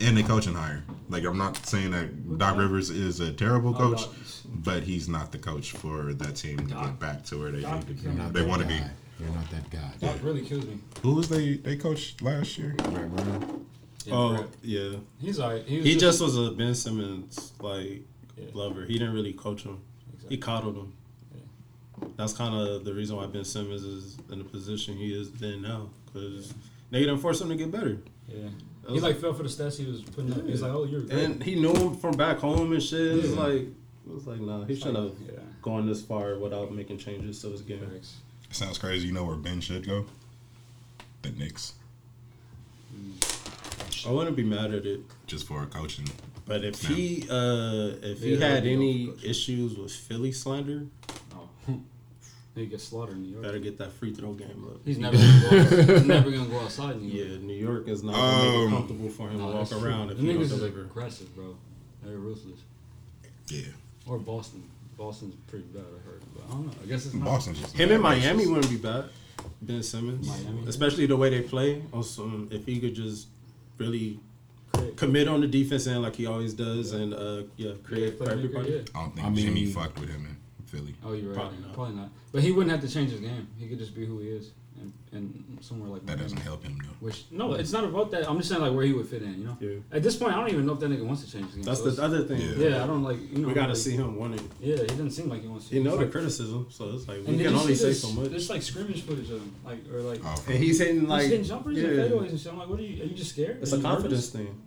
And 0.00 0.16
they 0.16 0.22
coaching 0.22 0.54
hire. 0.54 0.82
Like 1.08 1.24
I'm 1.24 1.36
not 1.36 1.56
saying 1.66 1.90
that 1.90 2.38
Doc 2.38 2.56
Rivers 2.56 2.88
is 2.90 3.20
a 3.20 3.32
terrible 3.32 3.74
Oh, 3.76 3.94
coach, 3.94 4.06
but 4.46 4.82
he's 4.82 5.08
not 5.08 5.30
the 5.32 5.38
coach 5.38 5.72
for 5.72 6.12
that 6.14 6.36
team 6.36 6.56
to 6.58 6.64
Doc. 6.74 6.84
get 6.86 6.98
back 7.00 7.24
to 7.26 7.38
where 7.38 7.50
they 7.50 7.60
Doc 7.60 7.86
need 7.86 8.02
to 8.02 8.08
be. 8.08 8.22
They 8.32 8.42
want 8.46 8.62
to 8.62 8.68
be. 8.68 8.78
You're 9.18 9.28
not 9.34 9.50
that 9.50 9.68
guy. 9.68 9.90
Doc 10.00 10.16
really 10.22 10.42
kills 10.42 10.64
me. 10.64 10.78
Who 11.02 11.14
was 11.14 11.28
they 11.28 11.54
they 11.54 11.76
coached 11.76 12.22
last 12.22 12.56
year? 12.56 12.74
Brett 12.78 13.14
Brown. 13.14 13.66
Oh, 14.06 14.06
yeah, 14.06 14.14
Oh 14.14 14.28
Brett. 14.36 14.48
yeah, 14.62 14.90
He's 15.20 15.38
alright. 15.38 15.64
He, 15.64 15.76
was 15.78 15.86
he 15.86 15.96
just 15.96 16.20
was 16.22 16.38
a 16.38 16.50
Ben 16.52 16.74
Simmons 16.74 17.52
like 17.60 18.02
Yeah. 18.38 18.44
lover. 18.54 18.86
He 18.86 18.94
didn't 18.94 19.12
really 19.12 19.34
coach 19.34 19.64
him. 19.64 19.78
Exactly. 20.14 20.36
He 20.36 20.40
coddled 20.40 20.76
him. 20.76 20.92
That's 22.16 22.32
kind 22.32 22.54
of 22.54 22.84
the 22.86 22.94
reason 22.94 23.16
why 23.16 23.26
Ben 23.26 23.44
Simmons 23.44 23.82
is 23.84 24.16
in 24.32 24.38
the 24.38 24.44
position 24.44 24.96
he 24.96 25.12
is 25.12 25.30
in 25.42 25.60
now, 25.60 25.90
because 26.06 26.54
they 26.90 27.00
didn't 27.00 27.18
force 27.18 27.40
him 27.42 27.50
to 27.50 27.56
get 27.56 27.70
better. 27.70 27.98
Yeah. 28.26 28.48
That 28.90 28.96
He 28.96 29.02
was- 29.02 29.12
like 29.12 29.20
fell 29.20 29.34
for 29.34 29.42
the 29.44 29.48
stats 29.48 29.76
he 29.78 29.86
was 29.90 30.02
putting 30.02 30.32
up. 30.32 30.44
He's 30.46 30.62
like, 30.62 30.72
oh, 30.72 30.84
you're 30.84 31.02
great. 31.02 31.12
And 31.18 31.42
he 31.42 31.54
knew 31.54 31.72
him 31.72 31.96
from 31.96 32.16
back 32.16 32.38
home 32.38 32.72
and 32.72 32.82
shit. 32.82 33.00
It's 33.18 33.28
Yeah. 33.34 33.40
like 33.40 33.60
it 33.62 34.12
was 34.14 34.26
like 34.26 34.40
nah, 34.40 34.64
he 34.64 34.74
shouldn't 34.74 34.96
have 34.96 35.14
Yeah. 35.26 35.38
gone 35.62 35.86
this 35.86 36.02
far 36.02 36.38
without 36.38 36.72
making 36.74 36.98
changes 36.98 37.40
to 37.42 37.50
his 37.50 37.62
game. 37.62 37.78
Facts. 37.88 38.16
Sounds 38.50 38.78
crazy. 38.78 39.06
You 39.06 39.12
know 39.12 39.24
where 39.24 39.36
Ben 39.36 39.60
should 39.60 39.86
go? 39.86 40.06
The 41.22 41.30
Knicks, 41.30 41.74
I 44.06 44.10
wouldn't 44.10 44.36
be 44.36 44.42
mad 44.44 44.72
at 44.74 44.86
it. 44.86 45.00
just 45.26 45.46
for 45.46 45.64
coaching 45.66 46.06
But 46.46 46.64
if 46.64 46.82
he 46.82 47.26
uh 47.30 47.92
if 48.02 48.20
he 48.22 48.36
had 48.36 48.66
any 48.66 49.06
dope, 49.06 49.22
issues 49.24 49.76
with 49.76 49.92
Philly 49.92 50.32
slander, 50.32 50.86
he 52.54 52.66
gets 52.66 52.84
slaughtered 52.84 53.14
in 53.16 53.22
New 53.22 53.30
York. 53.30 53.42
better 53.42 53.58
get 53.58 53.78
that 53.78 53.92
free 53.92 54.12
throw 54.12 54.32
game 54.32 54.66
up. 54.68 54.80
He's 54.84 54.98
never 54.98 55.16
gonna 55.16 55.40
go 55.40 55.58
outside. 55.60 55.88
He's 55.98 56.04
never 56.06 56.30
gonna 56.30 56.48
go 56.48 56.58
outside 56.60 56.96
in 56.96 57.02
New 57.06 57.12
York. 57.12 57.28
Yeah, 57.32 57.46
New 57.46 57.54
York 57.54 57.88
is 57.88 58.02
not 58.02 58.14
gonna 58.14 58.42
make 58.42 58.52
it 58.54 58.64
Um, 58.66 58.70
comfortable 58.72 59.08
for 59.08 59.28
him 59.28 59.38
No, 59.38 59.46
to 59.46 59.52
walk 59.56 59.68
that's 59.68 59.80
true. 59.80 59.88
around 59.88 60.10
if 60.10 60.16
The 60.16 60.22
he 60.22 60.28
don't 60.32 60.36
niggas 60.38 60.44
is 60.44 60.50
deliver. 60.50 60.80
aggressive, 60.82 61.34
bro. 61.36 61.56
They're 62.02 62.16
ruthless. 62.18 62.60
Yeah, 63.48 63.62
Or 64.06 64.18
Boston. 64.18 64.62
Boston's 64.96 65.34
pretty 65.46 65.64
bad, 65.66 65.82
I 65.82 66.06
heard. 66.06 66.20
But 66.34 66.44
I 66.46 66.50
don't 66.50 66.66
know. 66.66 66.72
I 66.82 66.86
guess 66.86 67.06
it's 67.06 67.14
not. 67.14 67.24
Boston's 67.24 67.58
just 67.60 67.74
Him 67.76 67.90
in 67.90 68.00
Miami 68.00 68.44
racist. 68.44 68.50
wouldn't 68.52 68.70
be 68.70 68.76
bad. 68.76 69.04
Ben 69.62 69.82
Simmons, 69.82 70.26
Miami. 70.28 70.66
especially 70.68 71.06
the 71.06 71.16
way 71.16 71.30
they 71.30 71.40
play. 71.40 71.82
Also, 71.92 72.46
if 72.50 72.66
he 72.66 72.78
could 72.80 72.94
just 72.94 73.28
really 73.78 74.20
Craig. 74.74 74.96
commit 74.96 75.26
on 75.28 75.40
the 75.40 75.46
defense 75.46 75.86
end 75.86 76.02
like 76.02 76.16
he 76.16 76.26
always 76.26 76.52
does, 76.52 76.92
and 76.92 77.14
uh, 77.14 77.42
yeah, 77.56 77.72
create 77.82 78.18
for 78.18 78.24
Playmaker, 78.26 78.32
everybody. 78.32 78.70
yeah. 78.72 78.78
I 78.94 79.00
don't 79.02 79.14
think 79.14 79.26
I 79.26 79.30
mean- 79.30 79.46
Jimmy 79.46 79.66
fucked 79.66 79.98
with 79.98 80.10
him 80.10 80.26
in 80.26 80.36
Philly. 80.70 80.94
Oh, 81.04 81.12
you're 81.12 81.28
right. 81.32 81.34
Probably 81.40 81.58
Probably 81.74 81.94
not. 81.94 82.02
not. 82.02 82.10
But 82.32 82.42
he 82.42 82.52
wouldn't 82.52 82.70
have 82.70 82.80
to 82.88 82.92
change 82.94 83.10
his 83.10 83.20
game. 83.20 83.48
He 83.58 83.66
could 83.68 83.78
just 83.78 83.94
be 83.94 84.06
who 84.06 84.18
he 84.20 84.28
is, 84.28 84.52
and, 84.80 84.92
and 85.12 85.58
somewhere 85.60 85.88
like 85.90 86.02
That 86.02 86.16
Miami. 86.18 86.22
doesn't 86.22 86.38
help 86.38 86.62
him 86.62 86.78
though. 86.82 86.94
Which 87.00 87.24
no, 87.30 87.54
it's 87.54 87.72
not 87.72 87.84
about 87.84 88.10
that. 88.12 88.28
I'm 88.30 88.36
just 88.38 88.48
saying 88.50 88.62
like 88.62 88.72
where 88.72 88.84
he 88.84 88.92
would 88.92 89.06
fit 89.06 89.22
in. 89.22 89.38
You 89.40 89.44
know. 89.46 89.56
Yeah. 89.60 89.76
At 89.96 90.02
this 90.04 90.16
point, 90.16 90.32
I 90.32 90.36
don't 90.36 90.48
even 90.50 90.64
know 90.66 90.74
if 90.74 90.80
that 90.80 90.90
nigga 90.90 91.04
wants 91.04 91.24
to 91.24 91.30
change 91.32 91.46
his 91.46 91.54
game. 91.56 91.64
That's 91.64 91.80
so 91.82 91.90
the 91.90 92.02
other 92.02 92.22
thing. 92.24 92.40
Yeah. 92.40 92.68
Yeah, 92.68 92.84
I 92.84 92.86
don't 92.86 93.02
like. 93.02 93.18
You 93.32 93.38
know. 93.42 93.48
we 93.48 93.54
got 93.54 93.62
to 93.62 93.68
like- 93.72 93.76
see 93.76 93.96
him 93.96 94.16
win 94.16 94.34
it. 94.34 94.42
Yeah, 94.60 94.76
he 94.76 94.86
doesn't 94.86 95.10
seem 95.10 95.28
like 95.28 95.42
he 95.42 95.48
wants 95.48 95.68
to. 95.68 95.74
You 95.74 95.82
know 95.84 95.96
the 95.96 96.02
like- 96.04 96.12
criticism, 96.12 96.66
so 96.70 96.90
it's 96.94 97.08
like 97.08 97.18
and 97.18 97.28
we 97.28 97.36
did 97.38 97.46
can 97.48 97.56
only 97.56 97.74
say 97.74 97.88
this- 97.88 98.02
so 98.02 98.12
much. 98.12 98.30
There's 98.30 98.48
like 98.48 98.62
scrimmage 98.62 99.02
footage 99.02 99.30
of 99.30 99.40
him, 99.42 99.54
like 99.64 99.78
or 99.92 100.00
like. 100.02 100.20
Oh, 100.24 100.44
And 100.48 100.56
he's 100.56 100.78
hitting 100.78 101.00
He's 101.00 101.08
like 101.08 101.22
hitting 101.24 101.44
jumpers 101.44 101.76
yeah. 101.78 101.88
and 101.88 101.98
fadeaways 102.12 102.28
and 102.30 102.38
shit. 102.40 102.52
I'm 102.52 102.58
like, 102.58 102.68
what 102.68 102.78
are 102.78 102.82
you? 102.82 103.02
Are 103.02 103.06
you 103.06 103.14
just 103.14 103.30
scared? 103.32 103.58
It's 103.60 103.72
a 103.72 103.80
confidence 103.82 104.12
nervous? 104.12 104.30
thing. 104.30 104.62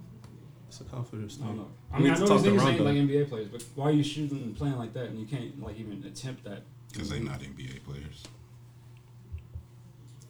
It's 0.73 0.81
a 0.81 0.85
confidence 0.85 1.35
I 1.35 1.45
thing. 1.45 1.47
don't 1.49 1.57
know. 1.57 1.67
I 1.93 1.99
mean, 1.99 2.13
I 2.13 2.17
know 2.17 2.25
these 2.39 2.51
niggas 2.51 2.67
ain't 2.67 2.81
like 2.81 2.95
NBA 2.95 3.29
players, 3.29 3.47
but 3.49 3.63
why 3.75 3.89
are 3.89 3.91
you 3.91 4.03
shooting 4.03 4.39
and 4.39 4.57
playing 4.57 4.75
like 4.75 4.91
that 4.93 5.05
and 5.05 5.19
you 5.19 5.27
can't 5.27 5.61
like 5.61 5.79
even 5.79 6.03
attempt 6.03 6.43
that? 6.45 6.63
because 6.91 7.11
they're 7.11 7.19
not 7.19 7.39
NBA 7.41 7.83
players. 7.85 8.23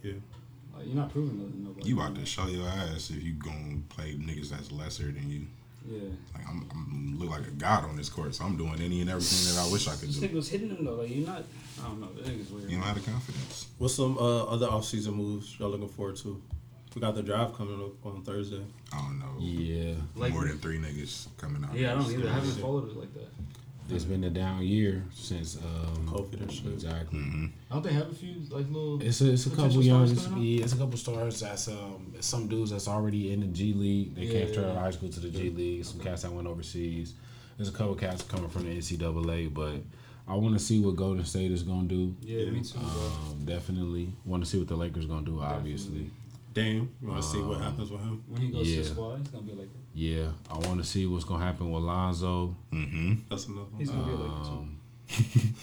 Yeah. 0.02 0.14
Like, 0.76 0.86
you're 0.88 0.96
not 0.96 1.12
proving 1.12 1.38
nothing. 1.40 1.64
Nobody. 1.64 1.88
You 1.88 1.96
about 2.00 2.16
to 2.16 2.26
show 2.26 2.48
your 2.48 2.68
ass 2.68 3.10
if 3.10 3.24
you 3.24 3.34
gonna 3.34 3.80
play 3.88 4.16
niggas 4.16 4.50
that's 4.50 4.70
lesser 4.72 5.06
than 5.12 5.30
you. 5.30 5.46
Yeah. 5.88 6.10
Like 6.34 6.48
I'm, 6.50 6.68
I'm 6.72 7.18
look 7.20 7.30
like 7.30 7.48
a 7.48 7.52
god 7.52 7.86
on 7.86 7.96
this 7.96 8.10
court, 8.10 8.36
so 8.36 8.44
I'm 8.44 8.58
doing 8.58 8.82
any 8.82 9.00
and 9.00 9.10
everything 9.10 9.56
that 9.56 9.66
I 9.66 9.72
wish 9.72 9.88
I 9.88 9.92
could 9.92 10.10
This 10.10 10.18
do. 10.18 10.28
nigga 10.28 10.34
was 10.34 10.50
hitting 10.50 10.70
him 10.70 10.84
though. 10.84 10.96
Like 10.96 11.10
you're 11.10 11.26
not. 11.26 11.44
I 11.82 11.88
don't 11.88 12.02
know. 12.02 12.08
That 12.16 12.26
nigga's 12.26 12.52
weird. 12.52 12.70
You 12.70 12.78
don't 12.78 12.86
have 12.86 13.02
the 13.02 13.10
confidence. 13.10 13.68
What's 13.78 13.96
some 13.96 14.18
uh, 14.18 14.44
other 14.44 14.68
offseason 14.68 15.16
moves 15.16 15.58
y'all 15.58 15.70
looking 15.70 15.88
forward 15.88 16.18
to? 16.18 16.42
We 16.96 17.02
got 17.02 17.16
the 17.16 17.24
drive 17.24 17.54
coming 17.56 17.82
up 17.82 18.06
on 18.06 18.22
Thursday. 18.24 18.62
I 18.92 18.98
don't 18.98 19.20
know. 19.20 19.26
Yeah, 19.40 19.96
Like- 20.16 20.32
more 20.34 20.46
than 20.48 20.60
three 20.60 20.78
niggas 20.78 21.28
coming 21.38 21.64
out. 21.64 21.76
Yeah, 21.76 21.92
I 21.94 21.96
don't 21.96 22.04
This 22.08 22.18
either. 22.20 22.30
I 22.30 22.34
haven't 22.34 22.52
followed 22.52 22.90
it 22.90 22.96
like 22.98 23.14
that. 23.16 23.30
it's 23.90 24.06
been 24.06 24.24
a 24.24 24.30
down 24.30 24.64
year 24.66 25.04
since 25.14 25.58
um, 25.58 26.08
COVID 26.08 26.42
and 26.42 26.52
shit. 26.52 26.68
Exactly. 26.68 27.20
Mhm. 27.20 27.52
Don't 27.72 27.84
they 27.84 27.92
have 27.94 28.10
a 28.10 28.14
few 28.16 28.36
like 28.50 28.68
little? 28.68 29.02
It's 29.02 29.22
a, 29.22 29.32
it's 29.34 29.46
a 29.46 29.50
couple 29.50 29.84
young, 29.84 30.08
stars 30.16 30.38
yeah, 30.42 30.64
it's 30.64 30.74
a 30.74 30.78
couple 30.78 30.98
stars 30.98 31.40
that's 31.42 31.68
um 31.68 32.14
some 32.22 32.48
dudes 32.48 32.72
that's 32.72 32.88
already 32.88 33.34
in 33.34 33.42
the 33.42 33.48
G 33.48 33.74
League. 33.74 34.16
They 34.16 34.28
came 34.28 34.46
Yeah. 34.48 34.52
straight 34.52 34.66
out 34.66 34.72
of 34.72 34.78
high 34.78 34.92
school 34.92 35.10
to 35.10 35.20
the 35.20 35.30
G 35.30 35.50
League. 35.50 35.84
Some 35.86 36.00
cats 36.00 36.22
that 36.22 36.32
went 36.32 36.48
overseas. 36.48 37.14
There's 37.58 37.70
a 37.70 37.74
couple 37.74 37.96
cats 37.96 38.24
coming 38.24 38.50
from 38.50 38.64
the 38.66 38.72
NCAA, 38.78 39.48
but 39.54 39.76
I 40.28 40.36
want 40.36 40.54
to 40.58 40.60
see 40.64 40.80
what 40.80 40.96
Golden 40.96 41.26
State 41.26 41.52
is 41.52 41.62
gonna 41.64 41.88
do. 41.88 42.16
Yeah, 42.24 42.50
me 42.52 42.62
too. 42.62 42.80
Um, 42.80 43.44
definitely 43.46 44.14
want 44.26 44.44
to 44.46 44.50
see 44.50 44.58
what 44.60 44.70
the 44.70 44.78
Lakers 44.78 45.06
gonna 45.08 45.26
do. 45.26 45.40
Obviously, 45.42 46.10
Dame, 46.54 46.90
you 47.02 47.08
want 47.08 47.22
to 47.22 47.28
see 47.28 47.40
what 47.42 47.58
Um, 47.58 47.64
happens 47.64 47.90
with 47.92 48.02
him? 48.02 48.24
When 48.28 48.42
he 48.42 48.50
goes 48.50 48.68
to 48.70 48.76
the 48.78 48.84
squad, 48.86 49.18
he's 49.20 49.28
gonna 49.30 49.44
be 49.44 49.54
like 49.54 49.70
yeah, 49.96 50.30
I 50.50 50.58
want 50.68 50.80
to 50.80 50.84
see 50.84 51.06
what's 51.06 51.24
gonna 51.26 51.44
happen 51.44 51.72
with 51.72 51.84
Lonzo. 51.84 52.56
Mhm. 52.72 53.22
That's 53.30 53.48
another 53.48 53.66
he's 53.78 53.90
gonna 53.90 54.04
be 54.06 54.12
like 54.24 54.44
too. 54.44 54.50
Um, 54.50 54.78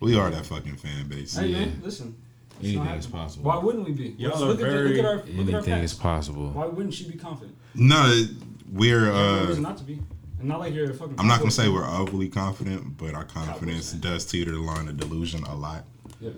We 0.00 0.16
are 0.16 0.30
that 0.30 0.46
fucking 0.46 0.76
fan 0.76 1.08
base. 1.08 1.36
Hey 1.36 1.48
yeah. 1.48 1.58
man, 1.60 1.80
listen. 1.84 2.14
It's 2.60 2.68
anything 2.68 2.84
not 2.84 2.98
is 2.98 3.06
possible. 3.08 3.44
Why 3.46 3.56
wouldn't 3.58 3.84
we 3.84 3.92
be? 3.92 4.14
Y'all 4.18 4.30
Let's 4.30 4.42
are 4.42 4.46
look, 4.46 4.60
at, 4.60 4.62
the- 4.66 4.70
very- 4.70 4.88
look 4.90 4.98
at 4.98 5.04
our 5.04 5.16
look 5.16 5.26
at 5.48 5.54
our 5.54 5.60
anything 5.60 5.82
is 5.84 5.94
possible. 5.94 6.50
Why 6.50 6.66
wouldn't 6.66 6.94
she 6.94 7.08
be 7.10 7.16
confident? 7.18 7.56
No, 7.74 8.24
we're. 8.72 9.00
There's 9.00 9.14
no 9.14 9.44
uh 9.44 9.46
reason 9.48 9.62
not 9.64 9.76
to 9.78 9.84
be. 9.84 9.98
And 10.38 10.48
not 10.48 10.60
like 10.60 10.72
you're 10.72 10.88
a 10.90 10.94
fucking. 10.94 11.16
I'm 11.18 11.26
not 11.26 11.40
gonna 11.40 11.50
say 11.50 11.68
we're 11.68 11.84
overly 11.84 12.28
confident, 12.28 12.96
but 12.96 13.14
our 13.14 13.24
confidence 13.24 13.92
does 13.92 14.24
teeter 14.24 14.52
the 14.52 14.58
line 14.60 14.86
of 14.86 14.96
delusion 14.96 15.42
a 15.44 15.54
lot. 15.56 15.84
Yeah. 16.20 16.30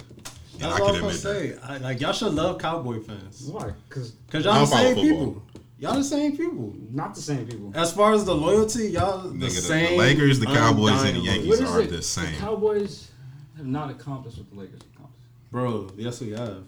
And 0.63 0.71
That's 0.71 0.81
I 0.81 0.85
all 0.85 0.95
I'm 0.95 1.01
gonna 1.01 1.13
say. 1.15 1.57
I, 1.63 1.79
like 1.79 2.01
y'all 2.01 2.13
should 2.13 2.35
love 2.35 2.59
Cowboy 2.59 3.01
fans 3.01 3.49
Why? 3.51 3.73
Because 3.89 4.11
because 4.11 4.45
y'all 4.45 4.61
the 4.61 4.67
same 4.67 4.95
football. 4.95 5.03
people. 5.05 5.43
Y'all 5.79 5.95
the 5.95 6.05
same 6.05 6.37
people. 6.37 6.75
not 6.91 7.15
the 7.15 7.23
same 7.23 7.47
people. 7.47 7.73
As 7.75 7.93
far 7.93 8.13
as 8.13 8.25
the 8.27 8.35
loyalty, 8.35 8.91
y'all 8.91 9.23
the 9.23 9.29
Nigga, 9.31 9.41
the- 9.41 9.47
the 9.47 9.51
same. 9.53 9.99
Lakers, 9.99 10.39
the 10.39 10.47
Cowboys, 10.47 11.03
and 11.05 11.17
the 11.17 11.21
Yankees. 11.21 11.49
What 11.49 11.59
These 11.61 11.69
is 11.69 11.75
are 11.75 11.81
it? 11.81 11.91
the 11.91 12.03
same. 12.03 12.33
The 12.35 12.39
Cowboys 12.41 13.11
have 13.57 13.67
not 13.67 13.91
accomplished 13.91 14.37
what 14.37 14.51
the 14.51 14.57
Lakers 14.57 14.81
accomplished. 14.95 15.17
Bro, 15.51 15.93
yes 15.97 16.21
we 16.21 16.31
have. 16.33 16.65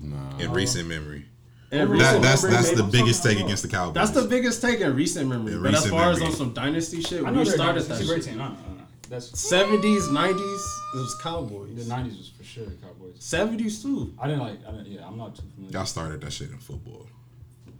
Nah. 0.00 0.38
in 0.38 0.50
recent 0.52 0.88
memory. 0.88 1.26
In 1.70 1.78
That- 1.80 1.88
recent 1.88 2.12
That, 2.12 2.22
that's 2.22 2.42
memory, 2.44 2.56
that's 2.62 2.70
the 2.72 2.82
biggest 2.84 3.22
take 3.22 3.40
against 3.40 3.62
the 3.62 3.68
Cowboys. 3.68 3.94
That's 3.94 4.10
the 4.12 4.22
biggest 4.28 4.62
take 4.62 4.80
in 4.80 4.94
recent 4.96 5.28
memory. 5.28 5.52
In 5.52 5.62
but 5.62 5.74
as 5.74 5.84
recent 5.84 5.92
far 5.92 6.10
as 6.12 6.22
on 6.22 6.32
some 6.32 6.52
dynasty 6.54 7.02
shit, 7.02 7.24
I 7.24 7.30
know 7.30 7.40
we 7.40 7.44
started 7.44 7.80
not, 7.80 7.88
that 7.88 8.00
it's 8.00 8.04
a 8.04 8.06
great 8.06 8.22
shit. 8.24 8.30
team. 8.32 8.38
No, 8.38 8.44
no, 8.48 8.50
no, 8.54 8.74
no. 8.76 8.80
That's 9.10 9.38
Seventies, 9.38 10.08
nineties, 10.10 10.80
it 10.94 10.98
was 10.98 11.14
Cowboys. 11.16 11.74
the 11.74 11.94
'90s 11.94 12.18
was 12.18 12.28
for 12.36 12.44
sure 12.44 12.66
Cowboys. 12.82 13.16
Seventies 13.18 13.82
too. 13.82 14.14
I 14.18 14.26
didn't 14.28 14.40
like. 14.42 14.58
I 14.66 14.70
didn't, 14.72 14.86
yeah, 14.86 15.06
I'm 15.06 15.16
not 15.18 15.34
too 15.34 15.42
familiar. 15.54 15.76
Y'all 15.78 15.86
started 15.86 16.20
that 16.20 16.32
shit 16.32 16.50
in 16.50 16.58
football. 16.58 17.06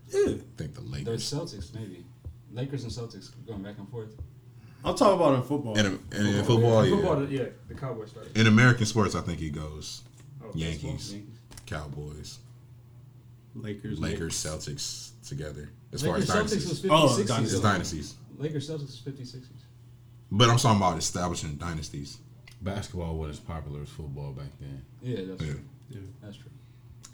Yeah. 0.08 0.20
I 0.20 0.38
think 0.56 0.74
the 0.74 0.80
The 0.80 0.80
Lakers. 0.82 1.22
Celtics 1.32 1.74
maybe. 1.74 2.04
Lakers 2.52 2.84
and 2.84 2.92
Celtics 2.92 3.30
going 3.46 3.62
back 3.62 3.78
and 3.78 3.88
forth. 3.88 4.14
I'm 4.84 4.94
talking 4.94 5.14
about 5.18 5.34
in 5.36 5.42
football. 5.42 5.78
In, 5.78 5.86
in, 6.12 6.26
in 6.26 6.44
football, 6.44 6.84
yeah. 6.86 6.94
Football, 6.96 7.28
yeah. 7.28 7.44
The 7.68 7.74
Cowboys 7.74 8.10
started. 8.10 8.36
In 8.36 8.46
American 8.46 8.84
sports, 8.86 9.14
I 9.14 9.22
think 9.22 9.38
he 9.40 9.48
goes 9.50 10.02
Oh, 10.42 10.50
Yankees. 10.54 10.82
baseball, 10.82 11.18
Yankees. 11.18 11.38
Cowboys, 11.66 12.38
Lakers, 13.54 13.98
Lakers, 14.00 14.34
Celtics 14.34 15.10
together. 15.26 15.70
As 15.92 16.02
Lakers 16.04 16.30
far 16.30 16.40
as 16.42 16.50
Celtics 16.52 16.68
was 16.68 16.80
dynasties, 16.82 16.82
50s, 16.82 16.88
Oh, 16.90 17.08
dynasties. 17.26 17.52
it's 17.54 17.62
dynasties. 17.62 18.14
Lakers 18.38 18.68
Celtics 18.70 18.80
was 18.82 19.02
50s, 19.06 19.36
60s. 19.36 19.46
But 20.30 20.50
I'm 20.50 20.56
talking 20.58 20.76
about 20.78 20.98
establishing 20.98 21.54
dynasties. 21.56 22.18
Basketball 22.64 23.16
wasn't 23.16 23.34
as 23.38 23.40
popular 23.40 23.82
as 23.82 23.88
football 23.90 24.32
back 24.32 24.46
then. 24.60 24.82
Yeah, 25.02 25.16
that's 25.28 25.42
Yeah. 25.42 25.52
true. 25.52 25.60
Yeah. 25.90 25.98
That's 26.22 26.36
true. 26.36 26.50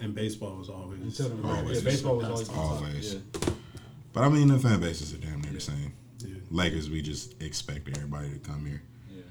And 0.01 0.15
baseball 0.15 0.57
was 0.57 0.69
always. 0.71 1.01
Until 1.01 1.29
the 1.37 1.47
Always. 1.49 1.83
yeah, 1.83 1.91
baseball 1.91 2.17
was 2.17 2.27
always 2.27 2.49
the. 2.49 2.55
Always. 2.55 3.15
Yeah. 3.15 3.21
But 4.13 4.23
I 4.25 4.29
mean, 4.29 4.49
the 4.49 4.59
fan 4.59 4.81
bases 4.81 5.13
are 5.13 5.19
damn 5.19 5.41
near 5.43 5.53
the 5.53 5.61
same. 5.61 5.93
Yeah. 6.21 6.35
Lakers, 6.51 6.89
we 6.89 7.03
just 7.03 7.41
expect 7.43 7.89
everybody 7.95 8.31
to 8.31 8.39
come 8.39 8.65
here. 8.65 8.83
yeah. 9.15 9.23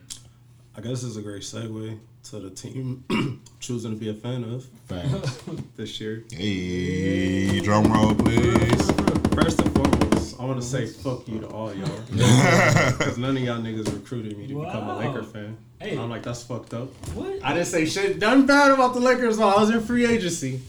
I 0.76 0.82
guess 0.82 1.02
this 1.02 1.04
is 1.06 1.18
a 1.18 1.22
great 1.22 1.42
segue 1.42 1.98
to 2.26 2.40
the 2.40 2.50
team 2.52 3.04
choosing 3.60 3.92
to 3.94 3.98
be 3.98 4.10
a 4.10 4.14
fan 4.14 4.44
of 4.44 4.66
Facts. 4.88 5.40
this 5.76 6.00
year. 6.00 6.24
Hey, 6.32 7.60
drum 7.62 7.92
roll, 7.92 8.14
please. 8.14 9.09
First 9.42 9.62
and 9.62 9.74
foremost, 9.76 10.40
I 10.40 10.46
want 10.46 10.62
to 10.62 10.66
say 10.68 10.86
fuck 10.86 11.28
you 11.28 11.40
to 11.40 11.48
all 11.48 11.74
y'all. 11.74 11.88
Because 12.12 13.18
none 13.18 13.38
of 13.38 13.44
y'all 13.44 13.60
niggas 13.60 13.92
recruited 13.94 14.38
me 14.38 14.48
to 14.48 14.56
become 14.60 14.84
a 14.90 14.96
Wow. 14.96 15.00
Laker 15.00 15.24
fan. 15.24 15.58
Hey. 15.80 15.92
And 15.92 16.02
I'm 16.02 16.10
like, 16.10 16.24
that's 16.24 16.44
fucked 16.44 16.74
up. 16.74 16.90
What? 17.16 17.40
I 17.44 17.54
didn't 17.54 17.68
say 17.68 17.86
shit 17.86 18.20
done 18.20 18.46
bad 18.46 18.72
about 18.72 18.94
the 18.94 19.00
Lakers 19.00 19.38
while 19.38 19.56
I 19.58 19.62
was 19.62 19.70
in 19.70 19.82
free 19.82 20.06
agency. 20.06 20.62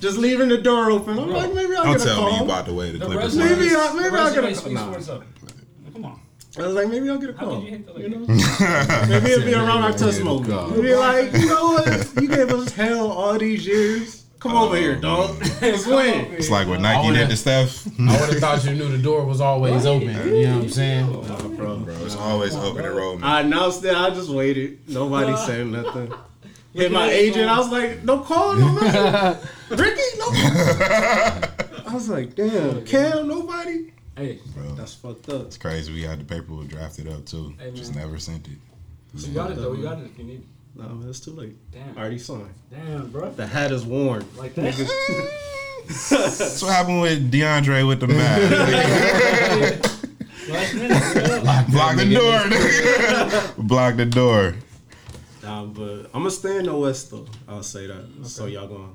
Just 0.00 0.18
leaving 0.18 0.48
the 0.48 0.58
door 0.58 0.90
open. 0.90 1.18
I'm 1.18 1.28
Bro, 1.28 1.36
like, 1.38 1.54
maybe 1.54 1.74
I'll 1.74 1.84
Don't 1.84 1.92
get 1.98 2.02
a 2.02 2.04
tell 2.04 2.26
me 2.30 2.36
you 2.38 2.44
about 2.44 2.66
the 2.66 2.74
way 2.74 2.92
the 2.92 2.98
The 2.98 3.06
Clippers. 3.06 3.36
resume, 3.36 3.58
Maybe 3.58 3.74
are. 3.74 3.78
I- 3.78 3.92
maybe 3.94 4.10
the 4.10 4.16
I'll 4.18 4.34
get 4.34 4.44
a- 4.44 4.46
call. 4.48 4.54
speaks 4.54 4.74
nah. 4.74 4.92
for 4.92 4.98
itself. 4.98 5.24
Come 5.92 6.04
on. 6.04 6.20
I 6.58 6.62
was 6.66 6.74
like, 6.74 6.88
maybe 6.88 7.10
I'll 7.10 7.18
get 7.18 7.30
a 7.30 7.32
How 7.34 7.46
call. 7.46 7.62
you 7.62 7.70
hate 7.70 7.86
the 7.86 8.00
You 8.00 8.08
know? 8.08 8.18
Maybe 9.08 9.30
it'll 9.32 9.44
be 9.44 9.54
around 9.54 9.82
our 9.82 9.90
Maybe 9.90 9.98
touch 10.00 10.14
it'll 10.14 10.24
moment. 10.40 10.50
come. 10.50 10.70
It'll 10.72 10.82
be 10.82 10.94
like, 10.94 11.32
you 11.34 11.46
know 11.46 11.72
what? 11.72 12.22
You 12.22 12.28
gave 12.28 12.50
us 12.52 12.70
hell 12.72 13.10
all 13.10 13.36
these 13.38 13.66
years. 13.66 14.24
Come 14.46 14.56
over 14.56 14.76
here, 14.76 14.96
dog. 14.96 15.36
Let's 15.60 15.86
win. 15.98 16.26
It's 16.32 16.50
like 16.50 16.68
what 16.68 16.80
Nike 16.80 17.12
did 17.14 17.28
to 17.30 17.36
Steph. 17.36 17.86
I 17.98 18.20
would 18.20 18.30
have 18.30 18.38
thought 18.38 18.64
you 18.64 18.74
knew 18.74 18.88
the 18.88 18.98
door 19.02 19.24
was 19.24 19.40
always 19.40 19.84
open. 19.86 20.08
You 20.08 20.46
know 20.46 20.54
what 20.56 20.62
I'm 20.64 20.68
saying? 20.70 21.04
Oh, 21.14 21.20
nah, 21.22 21.48
bro. 21.48 21.76
Bro, 21.78 21.94
it's 22.04 22.16
always 22.16 22.54
open 22.54 22.84
and 22.84 22.96
roll, 22.96 23.16
man. 23.18 23.24
I 23.24 23.40
announced 23.40 23.84
it. 23.84 23.94
I 23.94 24.10
just 24.10 24.30
waited. 24.30 24.88
Nobody 24.88 25.36
said 25.46 25.66
nothing. 25.66 26.12
Hit 26.74 26.92
my 26.92 27.08
agent. 27.10 27.48
I 27.48 27.58
was 27.58 27.70
like, 27.70 28.04
no 28.04 28.20
call, 28.20 28.54
no 28.56 28.74
nothing. 28.74 29.48
Ricky, 29.78 30.02
no. 30.18 30.26
I 30.28 31.90
was 31.92 32.08
like, 32.08 32.34
damn, 32.34 32.84
Cam, 32.84 33.26
nobody. 33.28 33.92
Hey, 34.16 34.38
Bro, 34.54 34.74
That's 34.76 34.94
fucked 34.94 35.28
up. 35.28 35.46
it's 35.46 35.58
crazy. 35.58 35.92
We 35.92 36.02
had 36.02 36.20
the 36.20 36.24
paperwork 36.24 36.68
drafted 36.68 37.08
up 37.08 37.26
too. 37.26 37.54
Hey, 37.58 37.70
Just 37.72 37.94
never 37.94 38.18
sent 38.18 38.46
it. 38.48 38.56
you 39.14 39.34
got 39.34 39.50
it 39.50 39.56
though. 39.56 39.72
You 39.74 39.82
got 39.82 39.98
it 39.98 40.06
if 40.06 40.18
you 40.18 40.24
need. 40.24 40.40
it. 40.40 40.46
Nah, 40.76 40.88
man, 40.88 41.08
it's 41.08 41.20
too 41.20 41.30
late. 41.32 41.56
Damn. 41.72 41.96
Already 41.96 42.18
signed. 42.18 42.52
Damn, 42.70 43.08
bro. 43.10 43.30
The 43.30 43.46
hat 43.46 43.72
is 43.72 43.84
worn. 43.84 44.24
Like 44.36 44.54
that. 44.56 44.74
That's 45.86 46.62
what 46.62 46.72
happened 46.72 47.00
with 47.00 47.30
DeAndre 47.32 47.86
with 47.88 48.00
the 48.00 48.06
Mavs. 48.06 49.92
Last 50.48 50.74
minute. 50.74 51.42
bro. 51.42 51.64
Block 51.72 51.96
the 51.96 52.14
door. 52.14 52.38
nigga. 52.40 53.56
Block 53.66 53.96
the 53.96 54.04
door. 54.06 54.54
Nah, 55.42 55.64
but 55.64 56.04
I'm 56.12 56.20
gonna 56.22 56.30
stay 56.30 56.58
in 56.58 56.66
the 56.66 56.76
West 56.76 57.10
though. 57.10 57.26
I'll 57.48 57.62
say 57.62 57.86
that. 57.86 58.04
So 58.24 58.46
y'all 58.46 58.68
gonna 58.68 58.92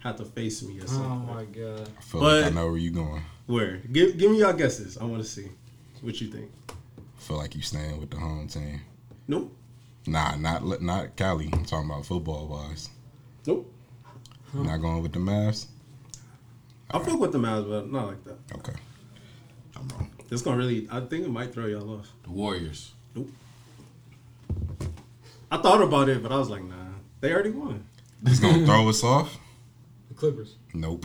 have 0.00 0.16
to 0.16 0.24
face 0.24 0.62
me 0.62 0.78
or 0.80 0.84
oh 0.84 0.86
something. 0.86 1.10
Oh 1.12 1.34
my 1.34 1.44
god. 1.44 1.88
I 1.98 2.00
feel 2.02 2.20
But- 2.20 2.42
like 2.42 2.52
I 2.52 2.54
know 2.54 2.66
where 2.68 2.78
you 2.78 2.90
going. 2.90 3.22
Where? 3.46 3.76
Give 3.92 4.16
give 4.16 4.30
me 4.30 4.38
y'all 4.40 4.52
guesses. 4.54 4.96
I 4.98 5.04
want 5.04 5.22
to 5.22 5.28
see 5.28 5.48
what 6.02 6.20
you 6.20 6.28
think. 6.28 6.50
I 6.68 6.72
feel 7.20 7.36
like 7.36 7.54
you 7.54 7.62
staying 7.62 7.98
with 8.00 8.10
the 8.10 8.16
home 8.18 8.46
team. 8.48 8.80
Nope. 9.26 9.54
Nah, 10.08 10.36
not 10.36 10.80
not 10.80 11.16
Cali. 11.16 11.50
I'm 11.52 11.66
talking 11.66 11.90
about 11.90 12.06
football 12.06 12.48
wise. 12.48 12.88
Nope. 13.46 13.70
Not 14.54 14.78
going 14.78 15.02
with 15.02 15.12
the 15.12 15.18
Mavs. 15.18 15.66
I 16.90 16.98
fuck 16.98 17.20
with 17.20 17.32
the 17.32 17.38
Mavs, 17.38 17.68
but 17.68 17.92
not 17.92 18.06
like 18.06 18.24
that. 18.24 18.38
Okay, 18.54 18.72
I'm 19.76 19.86
wrong. 19.88 20.10
This 20.30 20.40
gonna 20.40 20.56
really. 20.56 20.88
I 20.90 21.00
think 21.00 21.26
it 21.26 21.30
might 21.30 21.52
throw 21.52 21.66
y'all 21.66 21.98
off. 21.98 22.10
The 22.22 22.30
Warriors. 22.30 22.94
Nope. 23.14 23.28
I 25.50 25.58
thought 25.58 25.82
about 25.82 26.08
it, 26.08 26.22
but 26.22 26.32
I 26.32 26.38
was 26.38 26.48
like, 26.48 26.64
nah. 26.64 26.74
They 27.20 27.32
already 27.32 27.50
won. 27.50 27.84
It's 28.24 28.40
gonna 28.40 28.64
throw 28.64 28.88
us 28.88 29.04
off. 29.04 29.38
The 30.08 30.14
Clippers. 30.14 30.56
Nope. 30.72 31.04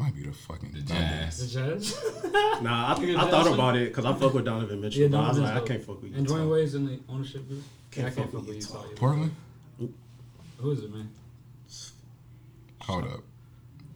It 0.00 0.02
might 0.04 0.14
be 0.14 0.22
the 0.22 0.32
fucking 0.32 0.72
The 0.72 0.80
Thunder. 0.80 1.02
The 1.36 1.46
Jazz. 1.46 1.52
Jazz. 1.52 2.04
Nah, 2.62 2.94
I, 2.94 3.00
You 3.00 3.16
I 3.18 3.22
get 3.22 3.30
thought 3.30 3.30
Johnson? 3.30 3.54
about 3.54 3.76
it 3.76 3.88
because 3.88 4.04
I 4.06 4.14
fuck 4.14 4.32
with 4.34 4.44
Donovan 4.46 4.80
Mitchell. 4.80 5.02
Yeah, 5.02 5.08
but 5.08 5.16
I 5.18 5.28
was 5.28 5.36
Donovan's 5.38 5.54
like, 5.60 5.64
I 5.64 5.66
can't 5.74 5.84
fuck 5.86 6.02
with 6.02 6.10
you. 6.12 6.18
And 6.18 6.26
Dwyane 6.26 6.50
Wade's 6.50 6.74
in 6.74 6.86
the 6.86 7.00
ownership 7.08 7.46
group. 7.48 7.62
Can't 7.90 8.04
yeah, 8.06 8.12
I 8.12 8.14
can't 8.14 8.30
fuck 8.32 8.40
fuck 8.40 8.48
with 8.48 8.56
with 8.56 8.70
Utah. 8.70 8.82
Utah. 8.88 8.96
Portland. 9.00 9.34
Who 10.58 10.70
is 10.72 10.80
it, 10.84 10.92
man? 10.94 11.10
Hold 12.82 13.04
up. 13.04 13.20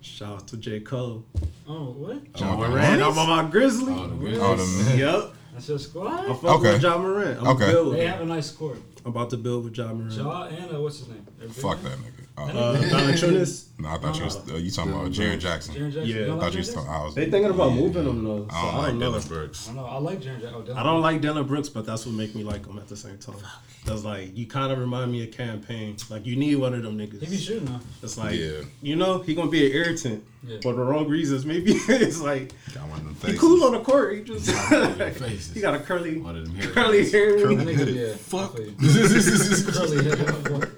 Shout 0.02 0.32
out 0.34 0.48
to 0.48 0.56
J. 0.58 0.80
Cole. 0.80 1.24
Oh, 1.68 1.92
what? 1.92 2.18
Ja 2.38 2.54
Morant, 2.56 3.02
I'm 3.02 3.18
on 3.18 3.28
my 3.44 3.50
Grizzly. 3.50 3.94
Oh, 3.96 4.06
the 4.06 4.14
Grizzlies. 4.16 4.40
Oh, 4.42 4.56
the, 4.56 4.96
Yep. 4.98 5.34
That's 5.54 5.68
your 5.68 5.78
squad? 5.78 6.24
I'm 6.26 6.34
fuck 6.36 6.44
Okay. 6.60 6.72
with 6.74 6.82
Ja 6.82 6.98
Morant. 6.98 7.40
I'm, 7.40 7.46
Okay. 7.48 7.70
build 7.70 7.88
with 7.88 7.96
They 7.98 8.04
him. 8.06 8.12
have 8.12 8.20
a 8.20 8.26
nice 8.26 8.46
score. 8.50 8.76
I'm 9.04 9.10
about 9.10 9.30
to 9.30 9.36
build 9.36 9.64
with 9.64 9.76
Ja 9.76 9.92
Morant. 9.92 10.12
Ja 10.12 10.44
and 10.44 10.74
uh, 10.76 10.80
what's 10.80 10.98
his 10.98 11.08
name? 11.08 11.26
They're 11.38 11.48
fuck 11.48 11.80
that 11.82 11.98
nigga. 11.98 12.10
Oh, 12.36 12.48
Uh, 12.48 12.76
Valanciunas. 12.76 13.66
no, 13.78 13.88
I 13.90 13.98
thought 13.98 14.18
you 14.18 14.24
was 14.24 14.36
uh, 14.50 14.56
you 14.56 14.70
talking 14.70 14.92
about 14.92 15.10
Jaren 15.12 15.38
Jackson. 15.38 15.74
Jaren 15.74 15.92
Jackson. 15.92 16.06
Yeah, 16.06 16.34
I 16.34 16.38
thought 16.40 16.52
you 16.52 16.58
was 16.58 16.74
talking. 16.74 16.90
I 16.90 17.04
was. 17.04 17.14
They 17.14 17.30
thinking 17.30 17.50
about 17.50 17.72
Yeah. 17.72 17.80
moving 17.80 18.06
him 18.08 18.24
though. 18.24 18.48
So 18.48 18.56
I 18.56 18.62
don't 18.62 18.74
I 18.74 18.76
like 18.78 18.86
don't 18.88 18.98
know. 18.98 19.06
Dillon 19.12 19.28
Brooks. 19.28 19.68
I 19.68 19.74
don't 19.74 19.82
know. 19.84 19.88
I 19.88 19.98
like 19.98 20.18
Jaren 20.20 20.40
Jackson. 20.40 20.52
Oh, 20.54 20.62
Dillon 20.62 20.78
I 20.78 20.82
don't 20.82 21.00
like 21.02 21.20
Dillon 21.20 21.46
Brooks, 21.46 21.68
but 21.68 21.86
that's 21.86 22.06
what 22.06 22.14
make 22.16 22.34
me 22.34 22.42
like 22.42 22.66
him 22.66 22.78
at 22.78 22.88
the 22.88 22.96
same 22.96 23.18
time. 23.18 23.36
That's 23.84 24.02
like 24.02 24.36
you 24.36 24.46
kind 24.46 24.72
of 24.72 24.78
remind 24.78 25.12
me 25.12 25.22
of 25.22 25.30
campaign. 25.32 25.96
Like 26.10 26.24
you 26.26 26.34
need 26.34 26.56
one 26.56 26.74
of 26.74 26.82
them 26.82 26.98
He 26.98 27.06
be 27.06 27.18
niggas. 27.18 27.46
shooting 27.46 27.66
though. 27.66 27.80
It's 28.02 28.16
like 28.18 28.34
Yeah. 28.36 28.62
you 28.82 28.96
know 28.96 29.18
he 29.18 29.34
gonna 29.34 29.50
be 29.50 29.66
an 29.66 29.72
irritant 29.72 30.24
Yeah. 30.42 30.56
for 30.62 30.72
the 30.72 30.82
wrong 30.82 31.06
reasons. 31.06 31.44
Maybe 31.46 31.72
it's 31.88 32.20
like 32.20 32.52
Got 32.74 32.88
one 32.88 33.00
of 33.00 33.20
them 33.20 33.30
he 33.32 33.38
cool 33.38 33.62
on 33.64 33.72
the 33.72 33.80
court. 33.80 34.16
He 34.16 34.22
just 34.24 34.50
faces. 34.50 35.52
he 35.54 35.60
got 35.60 35.74
a 35.74 35.78
curly 35.78 36.18
One 36.18 36.36
of 36.36 36.46
them 36.46 36.54
hair 36.56 36.72
curly 36.72 37.08
hair. 37.10 37.38
Curly- 37.38 37.74
That 37.76 37.88
yeah. 37.88 38.14
Fuck. 38.14 38.56
I 38.96 39.08
feel 39.08 39.56
you. 39.56 39.72
Curly 39.72 40.04
hair. 40.04 40.70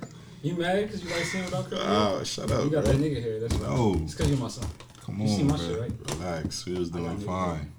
You 0.43 0.55
mad 0.57 0.83
because 0.87 1.03
you 1.03 1.11
like 1.11 1.25
seeing 1.25 1.45
without 1.45 1.69
curly 1.71 1.83
hair? 1.83 1.91
Oh, 1.91 2.23
shut 2.25 2.51
up, 2.51 2.65
You 2.65 2.71
got 2.71 2.85
bro. 2.85 2.93
that 2.93 3.01
nigga 3.01 3.23
hair. 3.23 3.41
That's 3.41 3.55
why. 3.55 3.67
No. 3.77 4.01
It's 4.05 4.15
because 4.15 4.31
you're 4.31 4.39
my 4.39 4.49
son. 4.49 4.69
Come 5.05 5.21
You 5.21 5.29
see 5.29 5.43
my 5.43 5.57
bro. 5.57 5.67
shit, 5.67 5.81
right? 5.81 5.93
Relax. 6.21 6.67
We 6.67 6.75
was 6.79 6.91
doing 6.91 7.19
fine. 7.19 7.73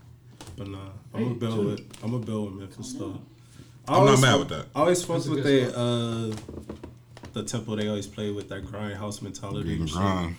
But 0.57 0.67
nah, 0.69 0.77
I'm 1.13 1.23
gonna 1.23 1.35
build 1.35 1.65
with 1.65 1.81
I'm 2.03 2.11
gonna 2.11 2.25
build 2.25 2.51
with 2.51 2.59
Memphis 2.61 2.93
Calm 2.97 2.99
though. 3.87 3.93
I 3.93 3.97
I'm 3.99 4.05
not 4.05 4.07
always 4.07 4.21
mad 4.21 4.31
fuck- 4.31 4.39
with 4.39 4.49
that. 4.49 4.65
I 4.75 4.79
always 4.79 5.03
fuck 5.03 5.17
with 5.17 5.25
good 5.27 5.43
they 5.43 5.65
uh 5.65 6.35
the 7.33 7.43
tempo 7.43 7.75
they 7.75 7.87
always 7.87 8.07
play 8.07 8.31
with 8.31 8.49
that 8.49 8.65
grind 8.65 8.95
house 8.97 9.21
mentality. 9.21 9.63
Grit 9.63 9.71
and 9.73 9.81
and 9.81 9.89
shit. 9.89 9.97
grind. 9.97 10.35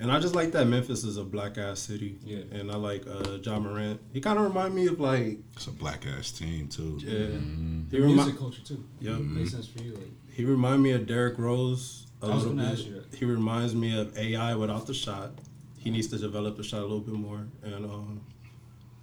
And 0.00 0.12
I 0.12 0.20
just 0.20 0.34
like 0.34 0.52
that 0.52 0.66
Memphis 0.66 1.02
is 1.02 1.16
a 1.16 1.24
black 1.24 1.58
ass 1.58 1.80
city. 1.80 2.18
Yeah. 2.24 2.38
And 2.52 2.70
I 2.70 2.76
like 2.76 3.04
uh 3.06 3.38
Ja 3.42 3.58
Morant. 3.58 4.00
He 4.12 4.20
kind 4.20 4.38
of 4.38 4.44
remind 4.44 4.74
me 4.74 4.86
of 4.86 5.00
like 5.00 5.38
It's 5.56 5.66
a 5.66 5.72
black 5.72 6.04
ass 6.06 6.30
team 6.30 6.68
too. 6.68 6.98
yeah. 7.02 7.12
Mm-hmm. 7.18 7.90
He 7.90 7.96
Your 7.96 8.06
remi- 8.06 8.16
music 8.16 8.38
culture 8.38 8.62
too. 8.62 8.84
Yep. 9.00 9.18
Makes 9.20 9.50
sense 9.52 9.66
for 9.66 9.82
you. 9.82 9.92
Like, 9.94 10.12
He 10.32 10.44
remind 10.44 10.82
me 10.82 10.92
of 10.92 11.06
Derrick 11.06 11.36
Rose 11.38 12.06
a 12.22 12.26
I 12.26 12.34
was 12.34 12.44
little 12.44 12.56
gonna 12.58 12.70
bit. 12.70 12.78
ask 12.78 12.86
you 12.88 12.94
that. 13.10 13.14
He 13.16 13.24
reminds 13.24 13.74
me 13.74 13.98
of 13.98 14.16
AI 14.16 14.54
without 14.54 14.86
the 14.86 14.94
shot. 14.94 15.32
He 15.78 15.90
needs 15.90 16.06
to 16.08 16.18
develop 16.18 16.56
the 16.56 16.62
shot 16.64 16.80
a 16.80 16.82
little 16.82 17.00
bit 17.00 17.14
more 17.14 17.46
and 17.64 17.84
um 17.84 18.20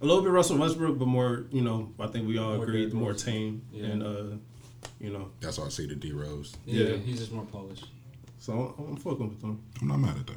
a 0.00 0.04
little 0.06 0.22
bit 0.22 0.30
Russell 0.30 0.58
Westbrook, 0.58 0.98
but 0.98 1.08
more, 1.08 1.46
you 1.50 1.62
know, 1.62 1.90
I 1.98 2.06
think 2.06 2.26
we 2.28 2.36
all 2.38 2.54
More 2.54 2.64
agree 2.64 2.80
Derrick 2.80 2.94
more 2.94 3.10
Rose. 3.10 3.22
tame 3.22 3.62
Yeah. 3.72 3.86
and 3.86 4.02
uh 4.02 4.36
you 4.98 5.10
know. 5.10 5.30
That's 5.40 5.58
why 5.58 5.66
I 5.66 5.68
see 5.68 5.86
the 5.86 5.94
D 5.94 6.12
Rose. 6.12 6.54
yeah, 6.64 6.84
Yeah. 6.84 6.96
he's 6.96 7.18
just 7.18 7.32
more 7.32 7.44
polished. 7.44 7.84
So 8.38 8.74
I'm, 8.78 8.88
I'm 8.88 8.96
fucking 8.96 9.28
with 9.28 9.40
them. 9.42 9.60
I'm 9.82 9.88
not 9.88 9.98
mad 9.98 10.16
at 10.18 10.26
that. 10.28 10.36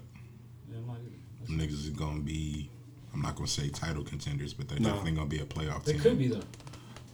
Yeah, 0.71 0.77
I'm 0.77 0.87
not 0.87 0.95
either. 0.97 1.15
Them 1.49 1.59
niggas 1.59 1.73
is 1.73 1.89
gonna 1.89 2.19
be. 2.19 2.69
I'm 3.13 3.21
not 3.21 3.35
gonna 3.35 3.47
say 3.47 3.69
title 3.69 4.03
contenders, 4.03 4.53
but 4.53 4.69
they're 4.69 4.79
No. 4.79 4.89
definitely 4.89 5.13
gonna 5.13 5.27
be 5.29 5.39
a 5.39 5.45
playoff 5.45 5.83
They 5.83 5.93
team. 5.93 6.01
They 6.03 6.09
could 6.09 6.19
be 6.19 6.27
though. 6.27 6.41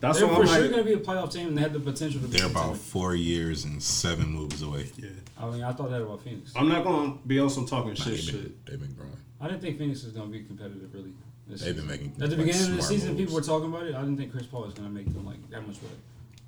That's 0.01 0.19
They're 0.19 0.27
why 0.27 0.35
for 0.35 0.41
I'm 0.41 0.47
sure 0.47 0.61
like, 0.61 0.71
going 0.71 0.83
to 0.85 0.89
be 0.89 0.93
a 0.93 0.99
playoff 1.03 1.31
team, 1.31 1.47
and 1.47 1.57
they 1.57 1.61
have 1.61 1.71
the 1.73 1.79
potential 1.79 2.19
to 2.21 2.27
be. 2.27 2.37
They're 2.37 2.47
a 2.47 2.49
about 2.49 2.63
contender. 2.63 2.83
four 2.83 3.15
years 3.15 3.63
and 3.63 3.81
seven 3.81 4.29
moves 4.29 4.61
away. 4.61 4.91
yeah. 4.97 5.07
I 5.39 5.49
mean, 5.49 5.63
I 5.63 5.71
thought 5.71 5.89
that 5.89 6.01
about 6.01 6.21
Phoenix. 6.21 6.51
I'm 6.55 6.67
not 6.67 6.83
gonna 6.83 7.17
be 7.25 7.39
on 7.39 7.49
some 7.49 7.65
talking 7.65 7.91
Nah, 7.91 7.95
shit 7.95 8.05
they've, 8.05 8.25
been, 8.25 8.41
shit. 8.43 8.65
they've 8.65 8.79
been 8.79 8.93
growing. 8.93 9.17
I 9.39 9.47
didn't 9.47 9.61
think 9.61 9.77
Phoenix 9.79 10.03
was 10.03 10.11
going 10.11 10.31
to 10.31 10.37
be 10.37 10.43
competitive 10.43 10.93
really. 10.93 11.13
They've 11.47 11.75
been 11.75 11.87
making 11.87 12.07
At 12.21 12.29
the 12.29 12.35
like, 12.35 12.45
beginning 12.45 12.71
of 12.71 12.75
the 12.77 12.83
season, 12.83 13.09
moves. 13.11 13.19
people 13.21 13.35
were 13.35 13.41
talking 13.41 13.69
about 13.69 13.87
it. 13.87 13.95
I 13.95 14.01
didn't 14.01 14.17
think 14.17 14.31
Chris 14.31 14.45
Paul 14.45 14.63
was 14.63 14.73
going 14.73 14.87
to 14.89 14.93
make 14.93 15.11
them 15.13 15.25
like 15.25 15.49
that 15.49 15.65
much 15.65 15.81
better. 15.81 15.93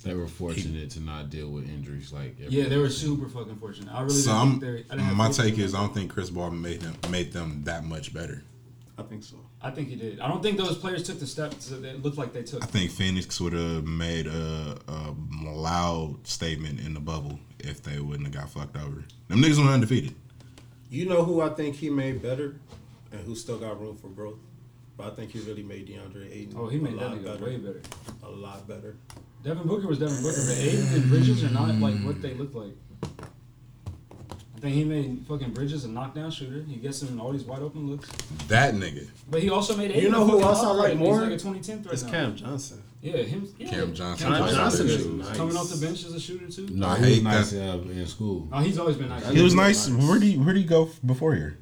They 0.08 0.16
were 0.16 0.28
fortunate 0.28 0.90
to 0.92 1.00
not 1.02 1.30
deal 1.30 1.50
with 1.50 1.68
injuries 1.70 2.12
like 2.14 2.36
Yeah, 2.40 2.68
they 2.70 2.78
were 2.78 2.90
super 2.90 3.28
fucking 3.28 3.58
fortunate. 3.58 3.94
I 3.94 4.02
really 4.02 4.14
So 4.16 4.32
didn't 4.32 4.42
I'm, 4.42 4.60
think 4.60 4.88
they. 4.88 4.94
I 4.94 4.98
didn't 4.98 5.16
my 5.16 5.30
take 5.30 5.58
is 5.58 5.76
I 5.76 5.80
don't 5.80 5.94
think 5.94 6.12
Chris 6.12 6.30
Paul 6.30 6.52
made 6.52 6.82
them 6.82 6.96
made 7.12 7.34
them 7.34 7.62
that 7.66 7.84
much 7.86 8.14
better. 8.14 8.44
I 8.98 9.04
think 9.04 9.24
so. 9.24 9.38
I 9.62 9.70
think 9.72 9.90
he 9.90 9.96
did. 9.96 10.20
I 10.20 10.28
don't 10.28 10.42
think 10.42 10.58
those 10.58 10.78
players 10.78 11.04
took 11.04 11.20
the 11.20 11.28
steps 11.28 11.70
that 11.70 11.84
it 11.84 12.02
looked 12.02 12.18
like 12.18 12.34
they 12.34 12.42
took. 12.44 12.64
I 12.64 12.68
think 12.68 12.90
Phoenix 12.90 13.40
would 13.40 13.54
have 13.54 13.86
made 13.86 14.26
a, 14.28 14.78
a 14.88 15.14
loud 15.44 16.26
statement 16.26 16.80
in 16.80 16.94
the 16.96 17.00
bubble 17.00 17.40
if 17.60 17.84
they 17.84 18.00
wouldn't 18.00 18.28
have 18.28 18.36
got 18.36 18.50
fucked 18.50 18.76
over. 18.78 19.04
Them 19.28 19.40
niggas 19.42 19.64
were 19.64 19.72
undefeated. 19.72 20.16
You 20.90 21.06
know 21.08 21.24
who 21.24 21.42
I 21.42 21.50
think 21.50 21.76
he 21.76 21.90
made 21.90 22.22
better, 22.22 22.56
and 23.12 23.22
who 23.22 23.36
still 23.36 23.58
got 23.60 23.80
room 23.80 23.98
for 23.98 24.08
growth. 24.08 24.40
But 24.98 25.08
I 25.08 25.10
think 25.12 25.32
he 25.32 25.40
really 25.42 25.62
made 25.64 25.88
DeAndre 25.88 26.32
Ayton. 26.32 26.56
Oh, 26.58 26.68
he 26.68 26.80
made 26.80 26.94
a 26.94 26.98
that 26.98 27.10
lot 27.12 27.18
nigga 27.20 27.24
better. 27.26 27.46
way 27.46 27.58
better. 27.58 27.82
A 28.24 28.30
lot 28.30 28.68
better. 28.68 28.96
Devin 29.44 29.68
Booker 29.68 29.88
was 29.88 30.00
Devin 30.00 30.22
Booker, 30.24 30.42
but 30.48 30.58
Ayton 30.58 30.88
and 30.94 31.10
Bridges 31.10 31.44
are 31.44 31.50
not 31.52 31.76
like 31.76 31.96
what 32.02 32.22
they 32.22 32.34
look 32.34 32.54
like. 32.56 32.74
I 34.56 34.60
think 34.60 34.74
he 34.74 34.84
made 34.84 35.24
fucking 35.28 35.52
Bridges 35.54 35.86
a 35.86 35.88
knockdown 35.88 36.32
shooter. 36.32 36.64
He 36.68 36.78
gets 36.78 37.00
him 37.04 37.10
in 37.10 37.20
all 37.20 37.32
these 37.32 37.44
wide 37.44 37.62
open 37.62 37.88
looks. 37.88 38.10
That 38.48 38.74
nigga, 38.74 39.08
But 39.30 39.44
he 39.44 39.52
also 39.52 39.78
made 39.78 39.92
Ayton 39.92 40.02
You 40.04 40.10
know 40.10 40.26
who 40.26 40.42
else 40.42 40.64
I 40.64 40.72
like 40.72 40.98
more? 40.98 41.14
He's 41.22 41.30
like 41.30 41.40
a 41.56 41.60
2010 41.62 41.84
right 41.84 41.94
It's 41.94 42.02
now. 42.04 42.10
Cam 42.10 42.36
Johnson. 42.36 42.82
Yeah, 43.04 43.18
him. 43.18 43.48
Yeah. 43.60 43.70
Cam 43.70 43.94
Johnson. 43.94 44.34
Cam 44.34 44.50
Johnson 44.50 44.88
is 44.88 45.04
Coming 45.04 45.18
nice. 45.20 45.38
coming 45.38 45.58
off 45.58 45.70
the 45.70 45.86
bench 45.86 46.04
as 46.06 46.16
a 46.16 46.20
shooter 46.20 46.48
too. 46.52 46.68
No, 46.72 46.88
I 46.88 46.98
he 46.98 47.10
was 47.12 47.22
nice 47.22 47.52
that. 47.52 47.70
uh, 47.70 47.78
in 47.92 48.08
school. 48.08 48.50
Oh, 48.52 48.60
he's 48.60 48.80
always 48.80 48.96
been 48.96 49.10
nice. 49.10 49.30
He 49.30 49.44
was 49.44 49.54
Nice. 49.54 49.88
nice. 49.90 50.08
Where 50.08 50.18
did 50.20 50.26
he, 50.26 50.38
where 50.40 50.56
did 50.56 50.62
he 50.62 50.66
go 50.66 50.90
before 51.06 51.36
here? 51.36 51.60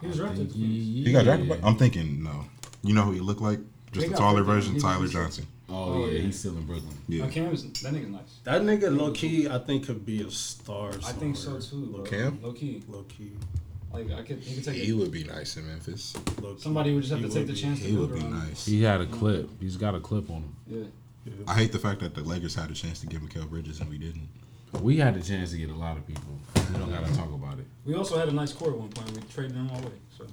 He 0.00 0.06
was 0.08 0.16
drafted. 0.16 0.50
to 0.50 0.56
He 0.56 1.12
got 1.12 1.24
drafted. 1.24 1.48
by- 1.48 1.58
I'm 1.62 1.76
thinking 1.76 2.22
no. 2.22 2.44
You 2.82 2.94
know 2.94 3.02
who 3.02 3.12
he 3.12 3.20
looked 3.20 3.42
like? 3.42 3.60
Just 3.92 4.08
They 4.08 4.12
a 4.14 4.16
taller 4.16 4.42
version, 4.42 4.78
Tyler 4.78 5.02
was- 5.02 5.12
Johnson. 5.12 5.46
Oh, 5.68 5.74
Oh, 5.74 6.06
yeah, 6.06 6.12
yeah. 6.14 6.20
he's 6.22 6.38
still 6.38 6.56
in 6.56 6.64
Brooklyn. 6.66 6.96
Yeah. 7.08 7.24
No, 7.26 7.30
Cam 7.30 7.52
is 7.52 7.62
that 7.62 7.92
nigga's 7.94 8.08
nice. 8.10 8.22
That 8.44 8.62
nigga 8.62 8.96
low 8.96 9.12
key, 9.12 9.48
I 9.48 9.58
think 9.58 9.86
could 9.86 10.04
be 10.04 10.22
a 10.22 10.30
star. 10.30 10.88
I 11.06 11.12
think 11.12 11.36
so 11.36 11.60
too. 11.60 11.86
Bro. 11.94 12.02
Cam? 12.04 12.40
Low 12.42 12.52
key. 12.52 12.82
Low 12.88 13.04
key. 13.08 13.32
Like 13.92 14.10
I 14.12 14.22
could, 14.22 14.38
he 14.38 14.54
could 14.56 14.64
take 14.64 14.74
He 14.82 14.90
it. 14.90 14.94
would 14.94 15.10
be 15.12 15.24
nice 15.24 15.56
in 15.56 15.66
Memphis. 15.66 16.14
Low 16.40 16.54
key. 16.54 16.60
Somebody 16.62 16.92
would 16.94 17.02
just 17.02 17.12
have 17.12 17.20
He 17.20 17.28
to 17.28 17.34
take 17.34 17.46
the 17.46 17.52
be. 17.52 17.58
chance 17.60 17.80
to 17.80 17.86
He 17.86 17.92
build 17.94 18.10
would 18.10 18.18
be 18.18 18.24
around. 18.24 18.32
him. 18.34 18.48
nice. 18.48 18.66
He 18.66 18.82
had 18.82 19.00
a 19.00 19.06
clip. 19.06 19.48
He's 19.60 19.76
got 19.76 19.94
a 19.94 20.00
clip 20.00 20.28
on 20.30 20.42
him. 20.42 20.90
Yeah. 21.26 21.32
I 21.46 21.54
hate 21.54 21.70
the 21.72 21.78
fact 21.78 22.00
that 22.00 22.14
the 22.14 22.22
Lakers 22.22 22.54
had 22.54 22.70
a 22.70 22.74
chance 22.74 22.98
to 23.00 23.06
get 23.06 23.20
Mikal 23.20 23.48
Bridges 23.48 23.80
and 23.80 23.88
we 23.90 23.98
didn't. 23.98 24.28
We 24.82 24.96
had 24.96 25.14
the 25.14 25.22
chance 25.22 25.50
to 25.50 25.56
get 25.58 25.70
a 25.70 25.74
lot 25.74 25.96
of 25.96 26.06
people. 26.06 26.38
We 26.72 26.78
don't 26.78 26.90
gotta 26.92 27.12
talk 27.14 27.32
about 27.32 27.58
it. 27.58 27.66
We 27.84 27.94
also 27.94 28.18
had 28.18 28.28
a 28.28 28.32
nice 28.32 28.52
core 28.52 28.70
at 28.70 28.76
one 28.78 28.88
point. 28.88 29.10
We 29.16 29.22
traded 29.32 29.56
them 29.56 29.68
all 29.70 29.78
away. 29.78 29.92
So, 30.16 30.26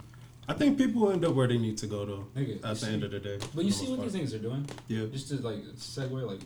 I 0.47 0.53
think 0.53 0.77
people 0.77 1.09
end 1.11 1.25
up 1.25 1.33
where 1.33 1.47
they 1.47 1.57
need 1.57 1.77
to 1.79 1.87
go 1.87 2.05
though. 2.05 2.27
Nigga, 2.35 2.63
at 2.63 2.81
you 2.81 2.87
the 2.87 2.93
end 2.93 3.03
of 3.03 3.11
the 3.11 3.19
day. 3.19 3.39
but 3.55 3.65
you 3.65 3.71
see 3.71 3.87
what 3.89 3.99
most 3.99 4.13
these 4.13 4.33
niggas 4.33 4.35
are 4.35 4.41
doing. 4.43 4.65
Yeah. 4.87 5.05
Just 5.11 5.29
to 5.29 5.35
like 5.37 5.57
segue, 5.75 6.11
like 6.27 6.39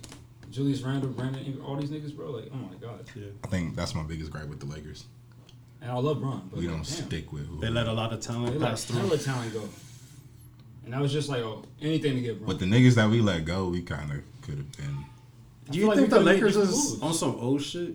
Julius 0.49 0.81
Randle, 0.81 1.09
Brandon, 1.09 1.43
Ingram, 1.45 1.65
all 1.65 1.75
these 1.75 1.89
niggas, 1.89 2.15
bro. 2.15 2.31
Like, 2.31 2.49
oh 2.53 2.57
my 2.57 2.75
god. 2.75 3.05
Yeah. 3.15 3.27
I 3.43 3.47
think 3.47 3.75
that's 3.75 3.93
my 3.93 4.03
biggest 4.03 4.31
gripe 4.31 4.47
with 4.47 4.59
the 4.59 4.65
Lakers. 4.65 5.05
And 5.81 5.91
I 5.91 5.95
love 5.95 6.21
Bron, 6.21 6.47
but 6.49 6.59
We 6.59 6.67
like, 6.67 6.77
don't 6.77 6.85
damn, 6.85 7.07
stick 7.07 7.33
with 7.33 7.47
who. 7.47 7.59
They 7.59 7.69
let 7.69 7.87
a 7.87 7.93
lot 7.93 8.13
of 8.13 8.21
They 8.21 8.27
talent 8.27 8.59
let 8.59 8.69
pass 8.69 8.85
through. 8.85 8.99
hella 8.99 9.17
talent 9.17 9.53
go. 9.53 9.67
And 10.85 10.93
that 10.93 11.01
was 11.01 11.11
just 11.11 11.27
like, 11.29 11.41
oh, 11.41 11.63
anything 11.81 12.15
to 12.15 12.21
get 12.21 12.37
Bron. 12.39 12.47
But 12.47 12.59
the 12.59 12.65
niggas 12.65 12.95
that 12.95 13.09
we 13.09 13.19
let 13.21 13.45
go, 13.45 13.67
we 13.69 13.81
kind 13.81 14.11
of 14.11 14.19
could 14.41 14.57
have 14.57 14.71
been. 14.77 15.05
I 15.71 15.73
Do 15.73 15.79
you 15.79 15.87
like 15.87 15.97
think 15.97 16.09
the 16.09 16.19
Lakers 16.19 16.55
is 16.57 16.69
moves. 16.69 17.01
on 17.01 17.13
some 17.13 17.35
old 17.39 17.61
shit 17.61 17.93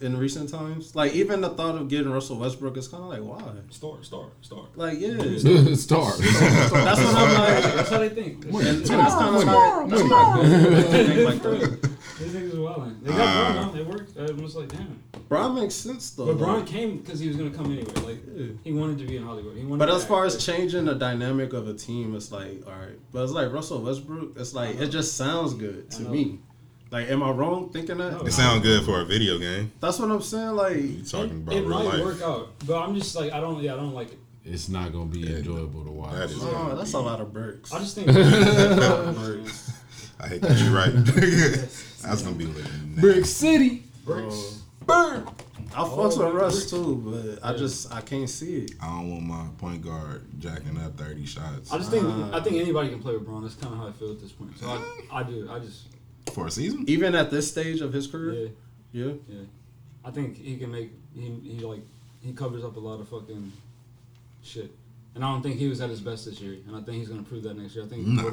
in 0.00 0.16
recent 0.16 0.48
times? 0.48 0.94
Like 0.94 1.12
even 1.14 1.40
the 1.40 1.48
thought 1.50 1.74
of 1.74 1.88
getting 1.88 2.10
Russell 2.10 2.38
Westbrook 2.38 2.76
is 2.76 2.86
kind 2.88 3.02
of 3.02 3.10
like 3.10 3.20
why? 3.22 3.52
Star, 3.70 4.02
star, 4.02 4.26
star. 4.42 4.64
Like 4.76 4.98
yeah, 5.00 5.16
Star. 5.74 6.12
that's 6.16 6.70
what 6.70 7.14
I'm 7.16 7.34
like. 7.34 7.64
That's 7.74 7.88
how 7.90 7.98
they 7.98 8.08
think. 8.10 8.44
And, 8.44 8.54
and 8.56 8.84
that's 8.86 9.14
kind 9.14 9.36
of 9.36 9.44
not, 9.46 9.88
that's 9.88 10.02
not 10.04 10.42
good. 10.42 10.76
to 10.76 10.82
think 10.82 11.28
like 11.28 11.42
that. 11.42 11.90
These 12.18 12.32
niggas 12.34 12.56
are 12.58 12.62
wilding. 12.62 12.98
They 13.02 13.12
got 13.12 13.20
Ah. 13.20 13.52
Bron. 13.70 13.76
They 13.76 13.82
worked. 13.84 14.16
I'm 14.18 14.40
just 14.40 14.56
like, 14.56 14.68
damn. 14.68 15.00
Bron 15.28 15.54
makes 15.54 15.74
sense 15.74 16.10
though. 16.10 16.26
But 16.26 16.38
Bron 16.38 16.60
like- 16.60 16.66
came 16.66 16.98
because 16.98 17.20
he 17.20 17.28
was 17.28 17.36
gonna 17.36 17.50
come 17.50 17.66
anyway. 17.66 17.92
Like 18.04 18.18
Yeah. 18.34 18.46
he 18.64 18.72
wanted 18.72 18.98
to 18.98 19.04
be 19.04 19.16
in 19.16 19.22
Hollywood. 19.24 19.56
He 19.56 19.62
wanted. 19.64 19.78
But 19.80 19.86
to 19.86 19.92
as 19.92 20.02
act. 20.02 20.08
far 20.08 20.24
as 20.24 20.44
changing 20.44 20.84
the 20.86 20.94
dynamic 20.94 21.52
of 21.52 21.68
a 21.68 21.74
team, 21.74 22.14
it's 22.16 22.32
like 22.32 22.64
all 22.66 22.72
right. 22.72 22.98
But 23.12 23.22
it's 23.24 23.32
like 23.32 23.52
Russell 23.52 23.82
Westbrook. 23.82 24.36
It's 24.38 24.54
like 24.54 24.76
it 24.80 24.88
just 24.88 25.16
sounds 25.16 25.54
good 25.54 25.90
to 25.92 26.02
me. 26.02 26.40
Like, 26.90 27.10
am 27.10 27.22
I 27.22 27.30
wrong 27.30 27.68
thinking 27.70 27.98
that? 27.98 28.12
No. 28.12 28.20
It 28.20 28.32
sounds 28.32 28.62
good 28.62 28.84
for 28.84 29.00
a 29.00 29.04
video 29.04 29.38
game. 29.38 29.70
That's 29.80 29.98
what 29.98 30.10
I'm 30.10 30.22
saying. 30.22 30.50
Like, 30.56 30.76
You 30.76 31.02
talking 31.02 31.32
about 31.32 31.54
it 31.54 31.60
real 31.60 31.68
might 31.68 31.84
life? 31.84 32.04
work 32.04 32.22
out, 32.22 32.48
but 32.66 32.78
I'm 32.82 32.94
just 32.94 33.14
like 33.14 33.32
I 33.32 33.40
don't. 33.40 33.62
Yeah, 33.62 33.74
I 33.74 33.76
don't 33.76 33.92
like 33.92 34.12
it. 34.12 34.18
it's 34.44 34.68
not 34.68 34.92
gonna 34.92 35.06
be 35.06 35.28
enjoyable 35.30 35.84
to 35.84 35.90
watch. 35.90 36.14
That 36.14 36.30
is- 36.30 36.38
Oh, 36.42 36.74
that's 36.76 36.94
a 36.94 36.98
lot 37.00 37.20
of 37.20 37.32
bricks. 37.32 37.72
I 37.72 37.78
just 37.80 37.94
think. 37.94 38.06
bricks. 38.10 39.72
I 40.20 40.28
hate 40.28 40.40
that 40.42 40.58
you're 40.58 40.72
right. 40.74 40.92
That's 42.02 42.22
gonna 42.22 42.34
be 42.34 42.46
lit. 42.46 42.66
Brick 42.96 43.24
City. 43.24 43.84
Bricks. 44.04 44.34
Oh. 44.34 44.54
Burn. 44.86 45.28
I 45.76 45.80
fucks 45.82 46.18
oh, 46.18 46.24
with 46.24 46.34
Russ 46.34 46.70
too, 46.70 46.96
but 47.40 47.46
I 47.46 47.56
just 47.56 47.92
I 47.92 48.00
can't 48.00 48.28
see 48.28 48.60
it. 48.64 48.72
I 48.80 48.86
don't 48.86 49.10
want 49.10 49.22
my 49.22 49.46
point 49.58 49.84
guard 49.84 50.24
jacking 50.40 50.78
up 50.78 50.96
30 50.96 51.26
shots 51.26 51.70
I 51.72 51.78
just 51.78 51.90
think 51.90 52.04
I 52.32 52.40
think 52.40 52.56
anybody 52.56 52.88
can 52.88 53.00
play 53.00 53.12
with 53.12 53.26
Bron. 53.26 53.42
That's 53.42 53.54
kind 53.54 53.74
of 53.74 53.80
how 53.80 53.88
I 53.88 53.92
feel 53.92 54.10
at 54.10 54.20
this 54.20 54.32
point. 54.32 54.58
So 54.58 54.66
I, 54.66 55.20
I 55.20 55.22
do. 55.22 55.48
I 55.50 55.58
just 55.58 55.88
for 56.30 56.46
a 56.46 56.50
season. 56.50 56.84
Even 56.86 57.14
at 57.14 57.30
this 57.30 57.48
stage 57.50 57.80
of 57.80 57.92
his 57.92 58.06
career, 58.06 58.50
yeah 58.92 59.04
yeah. 59.06 59.12
yeah. 59.28 59.40
I 60.04 60.10
think 60.10 60.36
he 60.36 60.56
can 60.56 60.70
make 60.70 60.90
he 61.14 61.30
he 61.42 61.60
like 61.60 61.80
he 62.22 62.32
covers 62.32 62.64
up 62.64 62.76
a 62.76 62.80
lot 62.80 63.00
of 63.00 63.08
fucking 63.08 63.52
shit. 64.42 64.70
And 65.14 65.24
I 65.24 65.32
don't 65.32 65.42
think 65.42 65.56
he 65.56 65.66
was 65.68 65.80
at 65.80 65.90
his 65.90 66.00
best 66.00 66.26
this 66.26 66.40
year. 66.40 66.58
And 66.66 66.76
I 66.76 66.80
think 66.80 66.98
he's 66.98 67.08
gonna 67.08 67.22
prove 67.22 67.42
that 67.42 67.56
next 67.58 67.74
year. 67.74 67.84
I 67.84 67.88
think 67.88 68.06
Nah. 68.06 68.30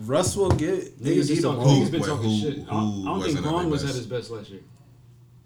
Russ 0.00 0.36
will 0.36 0.50
get 0.50 1.00
Niggas, 1.02 1.22
AD 1.22 1.26
just 1.26 1.42
the 1.42 1.48
talking, 1.48 1.62
ball. 1.64 1.76
niggas 1.80 1.90
been 1.90 2.00
Wait, 2.02 2.08
talking 2.08 2.30
who- 2.30 2.40
shit. 2.40 2.58
I, 2.58 2.60
who 2.62 2.66
I 2.66 2.70
don't 2.70 3.04
wasn't 3.06 3.24
think 3.24 3.36
at 3.38 3.42
Bron 3.50 3.62
their 3.62 3.70
was 3.70 3.84
at 3.84 3.94
his 3.94 4.06
best 4.06 4.30
last 4.30 4.50
year. 4.50 4.60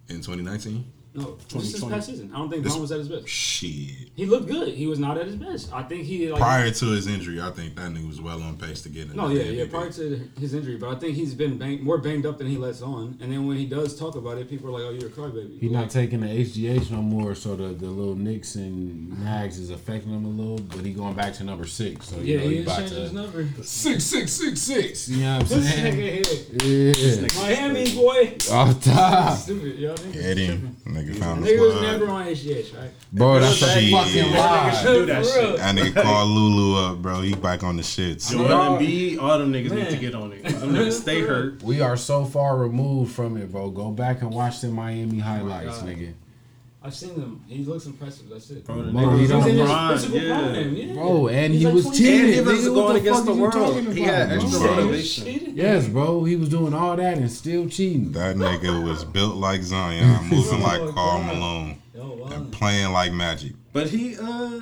In 0.08 0.16
2019? 0.16 0.84
No, 1.12 1.36
this 1.52 1.74
is 1.74 1.80
2020. 1.80 1.94
past 1.94 2.06
season. 2.08 2.30
I 2.32 2.38
don't 2.38 2.50
think 2.50 2.62
This- 2.62 2.72
Bron 2.72 2.82
was 2.82 2.92
at 2.92 2.98
his 3.00 3.08
best. 3.08 3.26
Shit. 3.28 4.10
He 4.14 4.26
looked 4.26 4.46
good. 4.48 4.68
He 4.74 4.86
was 4.86 4.98
not 5.00 5.18
at 5.18 5.26
his 5.26 5.34
best. 5.34 5.72
I 5.72 5.82
think 5.82 6.04
he 6.04 6.30
like 6.30 6.40
Prior 6.40 6.70
to 6.70 6.86
his 6.86 7.06
injury, 7.08 7.40
I 7.40 7.50
think 7.50 7.74
that 7.76 7.90
nigga 7.90 8.06
was 8.06 8.20
well 8.20 8.40
on 8.42 8.56
pace 8.56 8.82
to 8.82 8.88
get 8.90 9.10
in. 9.10 9.16
No, 9.16 9.28
yeah, 9.28 9.42
yeah. 9.42 9.64
MVP. 9.64 9.70
Prior 9.70 9.90
to 9.92 10.20
his 10.38 10.54
injury, 10.54 10.76
but 10.76 10.90
I 10.90 10.98
think 11.00 11.16
he's 11.16 11.34
been 11.34 11.58
bang, 11.58 11.82
more 11.82 11.98
banged 11.98 12.26
up 12.26 12.38
than 12.38 12.46
he 12.46 12.56
lets 12.56 12.80
on. 12.80 13.18
And 13.20 13.32
then 13.32 13.46
when 13.46 13.56
he 13.56 13.66
does 13.66 13.98
talk 13.98 14.14
about 14.14 14.38
it, 14.38 14.48
people 14.48 14.68
are 14.68 14.72
like, 14.72 14.82
"Oh, 14.82 14.90
you're 14.90 15.08
a 15.08 15.12
crybaby." 15.12 15.58
He 15.58 15.68
not 15.68 15.90
taking 15.90 16.20
the 16.20 16.28
HGH 16.28 16.90
no 16.92 17.02
more, 17.02 17.34
so 17.34 17.56
the, 17.56 17.68
the 17.68 17.86
little 17.88 18.14
nicks 18.14 18.54
and 18.54 19.18
nags 19.24 19.58
is 19.58 19.70
affecting 19.70 20.12
him 20.12 20.24
a 20.24 20.28
little. 20.28 20.58
But 20.60 20.84
he 20.84 20.92
going 20.92 21.14
back 21.14 21.34
to 21.34 21.44
number 21.44 21.66
six, 21.66 22.08
so 22.10 22.18
you 22.20 22.22
yeah, 22.34 22.36
know 22.36 22.42
he 22.44 22.48
he 22.50 22.56
is 22.60 22.66
about 22.66 22.78
changing 22.78 22.98
his 23.02 23.12
number. 23.12 23.48
six 23.62 24.04
six 24.04 24.32
six 24.32 24.60
six. 24.60 25.08
You 25.08 25.24
know 25.24 25.38
what 25.38 25.42
I'm 25.42 25.48
This 25.48 25.74
saying? 25.74 25.94
nigga 25.96 26.62
hit 26.62 27.36
Yeah, 27.36 27.40
Miami 27.42 27.94
boy. 27.96 28.36
off 28.52 28.84
top, 28.84 29.38
Stupid, 29.38 29.78
y'all. 29.78 29.96
Get 30.12 30.36
him. 30.38 30.76
Tripping. 31.04 31.14
Nigga 31.14 31.20
found 31.20 31.44
the 31.44 31.50
Nigga 31.50 31.60
was 31.60 31.82
never 31.82 32.08
on 32.08 32.26
HGH, 32.26 32.78
right? 32.78 32.90
bro. 33.12 33.40
That's 33.40 33.62
a 33.62 33.66
Shit. 33.80 33.92
fucking 33.92 34.32
lie. 34.36 34.82
do 34.84 35.06
that 35.06 35.24
For 35.24 35.30
shit. 35.32 35.42
real. 35.48 35.56
That 35.56 35.74
nigga 35.76 36.02
called 36.02 36.28
Lulu 36.30 36.78
up, 36.86 37.02
bro. 37.02 37.20
He 37.22 37.34
back 37.34 37.62
on 37.62 37.76
the 37.76 37.82
shits. 37.82 38.30
Joel 38.30 38.78
Embiid, 38.78 39.20
all 39.20 39.38
them 39.38 39.52
niggas 39.52 39.72
need 39.72 39.88
to 39.90 39.96
get 39.96 40.14
on 40.14 40.32
it. 40.32 40.42
Them 40.44 40.70
niggas 40.74 40.92
stay 41.02 41.20
hurt. 41.20 41.62
We 41.62 41.80
are 41.80 41.96
so 41.96 42.24
far 42.24 42.56
removed 42.56 43.12
from 43.14 43.36
it, 43.36 43.50
bro. 43.50 43.70
Go 43.70 43.90
back 43.90 44.22
and 44.22 44.32
watch 44.32 44.60
the 44.60 44.68
Miami 44.68 45.20
oh 45.20 45.24
highlights, 45.24 45.78
God. 45.78 45.88
nigga. 45.88 46.12
I've 46.82 46.94
seen 46.94 47.10
him. 47.10 47.44
He 47.46 47.62
looks 47.64 47.84
impressive. 47.84 48.30
That's 48.30 48.50
it. 48.50 48.64
Bro, 48.64 48.84
the 48.84 48.92
Bro, 48.92 49.02
nigga 49.02 49.14
he 49.16 49.20
was 49.20 49.28
don't 49.30 49.42
on 49.42 49.48
He's 49.50 50.04
in 50.04 50.10
his 50.12 50.24
yeah. 50.24 50.60
yeah. 50.86 50.94
Bro, 50.94 51.28
and 51.28 51.52
He's 51.52 51.60
he 51.60 51.66
like 51.66 51.74
was 51.74 51.98
cheating. 51.98 52.20
And 52.24 52.34
he 52.34 52.40
was 52.40 52.68
going 52.68 52.94
the 52.94 53.00
against 53.00 53.24
the 53.26 53.34
world. 53.34 53.52
talking 53.52 53.92
He 53.92 54.00
had 54.00 54.32
extra 54.32 54.50
bro? 54.50 54.60
Bro. 54.60 54.76
motivation. 54.76 55.24
Cheated. 55.24 55.54
Yes, 55.56 55.88
bro. 55.88 56.24
He 56.24 56.36
was 56.36 56.48
doing 56.48 56.72
all 56.72 56.96
that 56.96 57.18
and 57.18 57.30
still 57.30 57.68
cheating. 57.68 58.12
That 58.12 58.36
nigga 58.36 58.82
was 58.82 59.04
built 59.04 59.36
like 59.36 59.62
Zion, 59.62 60.24
moving 60.30 60.62
like 60.62 60.80
Oh, 60.80 60.92
Karl 60.92 61.22
Malone, 61.22 61.82
Yo, 61.94 62.14
wow. 62.14 62.28
and 62.28 62.50
playing 62.50 62.92
like 62.92 63.12
Magic. 63.12 63.52
But 63.74 63.88
he 63.90 64.16
uh 64.16 64.60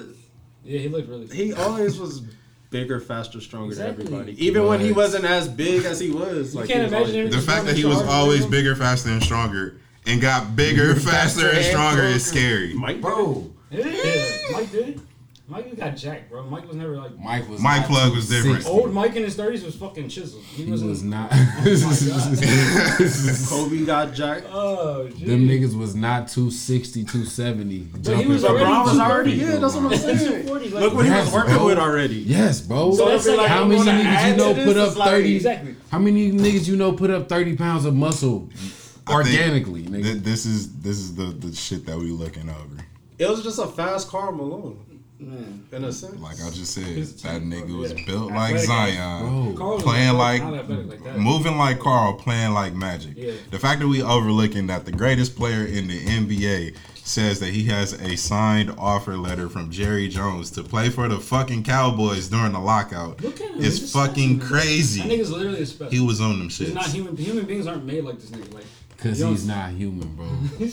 Yeah, 0.65 0.81
he 0.81 0.89
looked 0.89 1.09
really. 1.09 1.29
he 1.29 1.53
always 1.53 2.01
was 2.01 2.23
bigger, 2.71 2.99
faster, 2.99 3.41
stronger 3.41 3.69
Exactly. 3.69 4.05
than 4.07 4.13
everybody. 4.15 4.45
Even 4.45 4.67
when 4.67 4.81
he 4.81 4.89
was. 4.89 5.13
wasn't 5.15 5.25
as 5.25 5.47
big 5.47 5.85
as 5.85 6.01
he 6.01 6.11
was. 6.11 6.53
You 6.53 6.61
Like 6.61 6.69
can't 6.69 6.81
he 6.91 6.95
was 6.97 7.09
imagine 7.11 7.21
always- 7.29 7.37
The 7.47 7.53
fact 7.53 7.67
that 7.67 7.77
he 7.77 7.85
was 7.85 8.03
always 8.03 8.45
bigger, 8.45 8.75
faster, 8.75 9.09
and 9.11 9.23
stronger, 9.23 9.81
and 10.09 10.21
got 10.21 10.57
bigger, 10.57 10.95
faster, 10.97 11.49
and 11.51 11.65
stronger 11.65 12.03
is 12.03 12.25
scary. 12.25 12.75
Mike, 12.75 13.01
Bro, 13.01 13.49
Yeah, 13.71 13.85
Mike 14.53 14.71
did. 14.73 15.01
Mike 15.51 15.75
got 15.79 15.97
jacked, 15.97 16.29
bro. 16.31 16.43
Mike 16.45 16.69
was 16.69 16.77
never 16.77 16.95
like. 16.99 17.19
Mike 17.19 17.49
was 17.49 17.59
Mike 17.63 17.87
Plug 17.87 18.15
was 18.15 18.29
different. 18.29 18.65
260. 18.67 18.71
Old 18.71 18.93
Mike 18.93 19.17
in 19.17 19.23
his 19.23 19.35
thirties 19.35 19.65
was 19.65 19.75
fucking 19.77 20.11
chiseled. 20.11 20.43
He, 20.45 20.65
He 20.65 20.71
wasn't. 20.71 20.91
was 20.91 21.03
not. 21.15 21.31
Oh 21.33 21.33
Kobe 23.49 23.87
got 23.87 24.13
jacked. 24.13 24.47
Oh, 24.53 25.09
geez. 25.09 25.27
Them 25.27 25.49
niggas 25.49 25.75
was 25.75 25.95
not 25.95 26.29
260, 26.29 27.03
270. 27.05 27.79
But 27.79 28.17
he 28.19 28.27
was 28.27 28.45
already 28.45 28.65
LeBron 28.67 28.85
was 28.85 28.99
already 28.99 29.31
yeah. 29.33 29.57
That's 29.57 29.75
what 29.75 29.91
I'm 29.93 29.97
saying. 29.99 30.19
240, 30.19 30.69
like- 30.69 30.83
Look 30.83 30.93
what 30.95 31.07
he 31.07 31.11
was 31.13 31.33
working 31.33 31.55
bro. 31.55 31.65
with 31.67 31.79
already. 31.79 32.17
Yes, 32.17 32.61
bro. 32.61 32.93
So 32.95 33.09
that's 33.09 33.27
like 33.27 33.49
how 33.49 33.65
many 33.65 33.81
niggas 33.81 34.31
you 34.31 34.37
know 34.37 34.53
put 34.55 34.77
up 34.77 34.89
it's 34.89 34.97
like- 34.99 35.11
30? 35.13 35.37
Exactly. 35.37 35.77
How 35.91 35.99
many 35.99 36.31
niggas 36.31 36.69
you 36.69 36.77
know 36.77 36.93
put 36.93 37.09
up 37.11 37.29
30 37.31 37.57
pounds 37.57 37.87
of 37.87 37.95
muscle 37.95 38.51
I 38.53 38.57
think 38.57 38.73
organically, 39.11 39.83
nigga? 39.83 40.03
Th- 40.03 40.17
this 40.23 40.47
is 40.47 40.73
this 40.81 40.97
is 40.99 41.15
the 41.15 41.25
the 41.25 41.55
shit 41.55 41.87
that 41.87 41.97
we 41.97 42.11
looking 42.11 42.49
over. 42.49 42.85
It 43.19 43.29
was 43.29 43.43
just 43.43 43.59
a 43.59 43.67
fast 43.67 44.09
car 44.09 44.31
Malone, 44.31 44.79
Man. 45.19 45.67
in 45.73 45.85
a 45.85 45.93
sense. 45.93 46.21
Like 46.21 46.37
I 46.41 46.51
just 46.51 46.73
said, 46.73 46.85
His 46.85 47.21
that 47.23 47.43
nigga 47.43 47.67
bro, 47.69 47.77
was 47.79 47.93
yeah. 47.93 48.07
built 48.07 48.31
like 48.31 48.55
Athletic. 48.55 48.67
Zion. 48.95 49.55
Bro. 49.55 49.79
Playing 49.79 50.15
like, 50.17 50.43
like 50.43 51.03
that. 51.03 51.19
moving 51.19 51.57
like 51.59 51.81
Carl, 51.81 52.15
playing 52.15 52.53
like 52.53 52.75
Magic. 52.75 53.15
Yeah. 53.17 53.33
The 53.51 53.59
fact 53.59 53.81
that 53.81 53.89
we 53.89 54.03
overlooking 54.03 54.69
that 54.69 54.85
the 54.85 54.93
greatest 54.93 55.35
player 55.37 55.65
in 55.65 55.89
the 55.89 55.99
NBA 56.05 56.77
says 56.95 57.41
that 57.41 57.49
he 57.49 57.65
has 57.65 57.95
a 57.95 58.17
signed 58.17 58.71
offer 58.79 59.17
letter 59.17 59.49
from 59.49 59.71
Jerry 59.71 60.09
Jones 60.09 60.51
to 60.53 60.63
play 60.63 60.91
for 60.91 61.09
the 61.09 61.19
fucking 61.19 61.65
Cowboys 61.65 62.29
during 62.29 62.53
the 62.53 62.61
lockout 62.61 63.21
Look 63.23 63.41
at 63.41 63.49
him. 63.49 63.57
He's 63.57 63.83
is 63.83 63.93
fucking 63.93 64.13
specimen, 64.15 64.39
bro. 64.39 64.47
That 64.47 64.63
crazy. 64.63 65.01
nigga's 65.01 65.33
literally 65.33 65.63
a 65.63 65.67
special. 65.67 65.91
He 65.91 66.01
was 66.01 66.21
on 66.21 66.39
them 66.39 66.49
He's 66.51 66.73
not 66.75 66.87
human. 66.87 67.17
Human 67.17 67.47
beings 67.47 67.67
aren't 67.67 67.85
made 67.85 68.05
like 68.05 68.21
this 68.21 68.31
nigga. 68.31 68.53
Like. 68.55 68.65
Because 68.99 69.21
you 69.21 69.27
he's 69.29 69.47
not 69.47 69.71
human, 69.71 70.09
bro. 70.17 70.27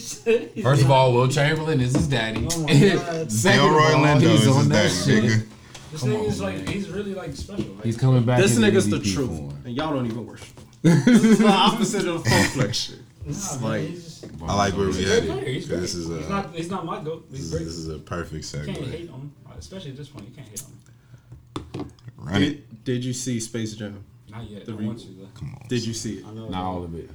First 0.63 0.81
of 0.83 0.89
all, 0.89 1.13
Wilt 1.13 1.29
Chamberlain 1.31 1.79
is 1.79 1.93
his 1.95 2.07
daddy. 2.07 2.47
Oh 2.51 2.59
my 2.63 2.73
God. 2.95 3.31
Second 3.31 3.59
of 3.61 3.65
Delroy 3.71 3.95
all, 3.95 4.03
Lindo 4.03 4.21
he's 4.21 4.47
is 4.47 4.55
his 4.55 4.67
that 4.69 4.73
daddy, 4.73 4.89
shit. 4.89 5.23
nigga. 5.23 5.47
This 5.91 6.01
Come 6.01 6.09
nigga's 6.09 6.41
on, 6.41 6.47
like 6.47 6.55
man. 6.65 6.67
he's 6.67 6.89
really 6.89 7.13
like 7.13 7.33
special. 7.35 7.65
Like, 7.75 7.85
He's 7.85 7.97
coming 7.97 8.23
back. 8.23 8.41
This 8.41 8.57
in 8.57 8.63
nigga's 8.63 8.89
the 8.89 8.97
MVP 8.97 9.13
truth, 9.13 9.29
form. 9.29 9.61
and 9.63 9.75
y'all 9.75 9.93
don't 9.93 10.07
even 10.07 10.25
worship. 10.25 10.47
him. 10.59 10.65
this 11.05 11.23
is 11.23 11.37
the 11.37 11.47
opposite 11.47 12.07
of 12.07 12.25
full 12.25 12.43
flex 12.45 12.77
shit. 12.79 12.99
nah, 13.25 13.67
like- 13.69 13.81
he's 13.89 14.03
just, 14.21 14.25
I 14.47 14.55
like 14.55 14.73
where 14.75 14.87
we 14.87 14.91
a 14.91 14.93
great 14.95 15.07
headed. 15.07 15.29
player. 15.29 15.45
He's 15.45 15.67
great. 15.67 15.79
This 15.81 15.93
is 15.93 16.07
he's 16.07 16.25
a 16.25 16.29
not. 16.29 16.55
He's 16.55 16.69
not 16.71 16.83
my 16.85 17.03
goat. 17.03 17.31
this 17.31 17.41
is, 17.41 17.51
this 17.51 17.61
is 17.61 17.89
a 17.89 17.99
perfect 17.99 18.51
You 18.53 18.73
can't 18.73 18.87
hate 18.87 19.09
on 19.11 19.19
him, 19.21 19.33
especially 19.57 19.91
at 19.91 19.97
this 19.97 20.09
point. 20.09 20.27
You 20.29 20.33
can't 20.35 20.47
hate 20.49 20.63
on 20.63 21.83
him. 21.83 21.91
Run 22.17 22.41
it. 22.43 22.67
Did, 22.69 22.83
did 22.83 23.05
you 23.05 23.13
see 23.13 23.39
Space 23.39 23.73
Jam? 23.75 24.03
Not 24.31 24.49
yet. 24.49 24.65
The 24.65 24.71
I 24.73 24.75
re- 24.75 24.87
want 24.87 24.99
to. 24.99 25.27
Come 25.35 25.55
on. 25.61 25.67
Did 25.69 25.85
you 25.85 25.93
see 25.93 26.17
it? 26.17 26.25
I 26.25 26.31
know. 26.33 26.49
Not 26.49 26.63
all 26.63 26.83
of 26.83 26.95
it. 26.95 27.09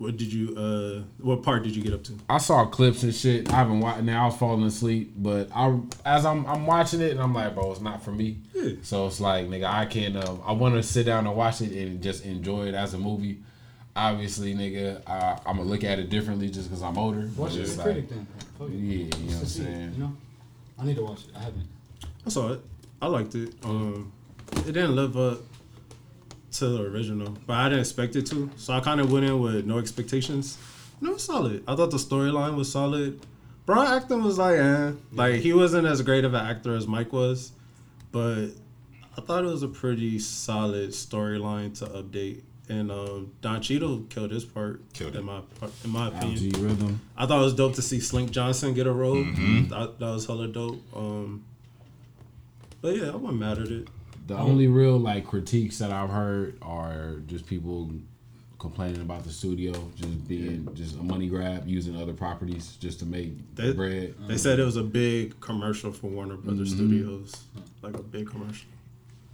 What 0.00 0.16
did 0.16 0.32
you 0.32 0.56
uh 0.56 1.02
what 1.18 1.42
part 1.42 1.62
did 1.62 1.76
you 1.76 1.82
get 1.82 1.92
up 1.92 2.02
to? 2.04 2.14
I 2.26 2.38
saw 2.38 2.64
clips 2.64 3.02
and 3.02 3.14
shit. 3.14 3.52
I 3.52 3.56
haven't 3.56 3.80
watched. 3.80 4.02
Now 4.02 4.22
I 4.22 4.26
was 4.28 4.36
falling 4.38 4.62
asleep, 4.64 5.12
but 5.14 5.50
I 5.54 5.78
as 6.06 6.24
I'm 6.24 6.46
I'm 6.46 6.66
watching 6.66 7.02
it 7.02 7.10
and 7.10 7.20
I'm 7.20 7.34
like, 7.34 7.54
bro, 7.54 7.70
it's 7.70 7.82
not 7.82 8.02
for 8.02 8.10
me. 8.10 8.38
Yeah. 8.54 8.76
So 8.80 9.06
it's 9.08 9.20
like, 9.20 9.46
nigga, 9.48 9.66
I 9.66 9.84
can. 9.84 10.16
Uh, 10.16 10.38
I 10.46 10.52
want 10.52 10.74
to 10.76 10.82
sit 10.82 11.04
down 11.04 11.26
and 11.26 11.36
watch 11.36 11.60
it 11.60 11.72
and 11.72 12.02
just 12.02 12.24
enjoy 12.24 12.68
it 12.68 12.74
as 12.74 12.94
a 12.94 12.98
movie. 12.98 13.40
Obviously, 13.94 14.54
nigga, 14.54 15.06
I, 15.06 15.38
I'm 15.44 15.58
gonna 15.58 15.68
look 15.68 15.84
at 15.84 15.98
it 15.98 16.08
differently 16.08 16.48
just 16.48 16.70
because 16.70 16.82
I'm 16.82 16.96
older. 16.96 17.28
Watch 17.36 17.56
it 17.56 17.60
as 17.60 17.74
a 17.74 17.76
like- 17.76 17.84
critic 17.84 18.08
then. 18.08 18.26
Yeah, 18.58 18.66
you 18.68 19.04
know 19.04 19.10
what 19.10 19.34
I'm 19.34 19.40
to 19.40 19.46
see 19.46 19.62
it, 19.62 19.64
saying. 19.66 19.92
You 19.96 20.00
know, 20.04 20.16
I 20.78 20.84
need 20.86 20.96
to 20.96 21.02
watch 21.02 21.24
it. 21.28 21.36
I 21.36 21.40
haven't. 21.40 21.68
I 22.24 22.30
saw 22.30 22.52
it. 22.54 22.60
I 23.02 23.06
liked 23.06 23.34
it. 23.34 23.52
Um 23.64 24.10
it 24.56 24.72
didn't 24.72 24.96
live 24.96 25.18
up 25.18 25.40
to 26.52 26.68
the 26.68 26.82
original, 26.82 27.36
but 27.46 27.54
I 27.54 27.68
didn't 27.68 27.80
expect 27.80 28.16
it 28.16 28.26
to. 28.26 28.50
So 28.56 28.72
I 28.72 28.80
kind 28.80 29.00
of 29.00 29.10
went 29.12 29.24
in 29.24 29.40
with 29.40 29.66
no 29.66 29.78
expectations. 29.78 30.58
And 31.00 31.08
it 31.08 31.12
was 31.12 31.24
solid. 31.24 31.62
I 31.66 31.76
thought 31.76 31.90
the 31.90 31.96
storyline 31.96 32.56
was 32.56 32.70
solid. 32.70 33.20
Bron 33.66 33.86
acting 33.86 34.22
was 34.22 34.36
like, 34.38 34.58
eh. 34.58 34.92
Like 35.12 35.36
he 35.36 35.52
wasn't 35.52 35.86
as 35.86 36.02
great 36.02 36.24
of 36.24 36.34
an 36.34 36.44
actor 36.44 36.74
as 36.74 36.86
Mike 36.86 37.12
was, 37.12 37.52
but 38.10 38.48
I 39.16 39.20
thought 39.20 39.44
it 39.44 39.48
was 39.48 39.62
a 39.62 39.68
pretty 39.68 40.18
solid 40.18 40.90
storyline 40.90 41.78
to 41.78 41.86
update. 41.86 42.42
And 42.68 42.90
um, 42.92 43.32
Don 43.42 43.60
Cheadle 43.60 44.04
killed 44.10 44.30
his 44.30 44.44
part. 44.44 44.80
Killed 44.92 45.16
in 45.16 45.22
it. 45.22 45.24
my 45.24 45.40
in 45.84 45.90
my 45.90 46.08
opinion. 46.08 46.52
LG 46.52 46.62
rhythm. 46.62 47.00
I 47.16 47.26
thought 47.26 47.40
it 47.40 47.44
was 47.44 47.54
dope 47.54 47.74
to 47.74 47.82
see 47.82 47.98
Slink 48.00 48.30
Johnson 48.30 48.74
get 48.74 48.86
a 48.86 48.92
role. 48.92 49.16
Mhm. 49.16 49.68
That, 49.70 49.98
that 49.98 50.06
was 50.06 50.26
hella 50.26 50.46
dope. 50.46 50.80
Um, 50.94 51.44
but 52.80 52.96
yeah, 52.96 53.08
I 53.10 53.16
wasn't 53.16 53.40
mad 53.40 53.58
at 53.58 53.68
it. 53.68 53.88
The 54.30 54.38
only 54.38 54.68
real 54.68 54.96
like 54.96 55.26
critiques 55.26 55.78
that 55.78 55.90
I've 55.90 56.08
heard 56.08 56.56
are 56.62 57.16
just 57.26 57.48
people 57.48 57.90
complaining 58.60 59.00
about 59.00 59.24
the 59.24 59.30
studio 59.30 59.72
just 59.96 60.28
being 60.28 60.68
just 60.74 60.94
a 60.94 61.02
money 61.02 61.26
grab, 61.26 61.66
using 61.66 62.00
other 62.00 62.12
properties 62.12 62.76
just 62.76 63.00
to 63.00 63.06
make 63.06 63.32
They- 63.56 63.72
bread. 63.72 64.14
They 64.28 64.38
said 64.38 64.60
it 64.60 64.64
was 64.64 64.76
a 64.76 64.84
big 64.84 65.40
commercial 65.40 65.90
for 65.90 66.06
Warner 66.06 66.36
Brothers 66.36 66.72
mm-hmm. 66.74 66.86
Studios, 66.86 67.44
like 67.82 67.96
a 67.96 68.02
big 68.02 68.30
commercial. 68.30 68.68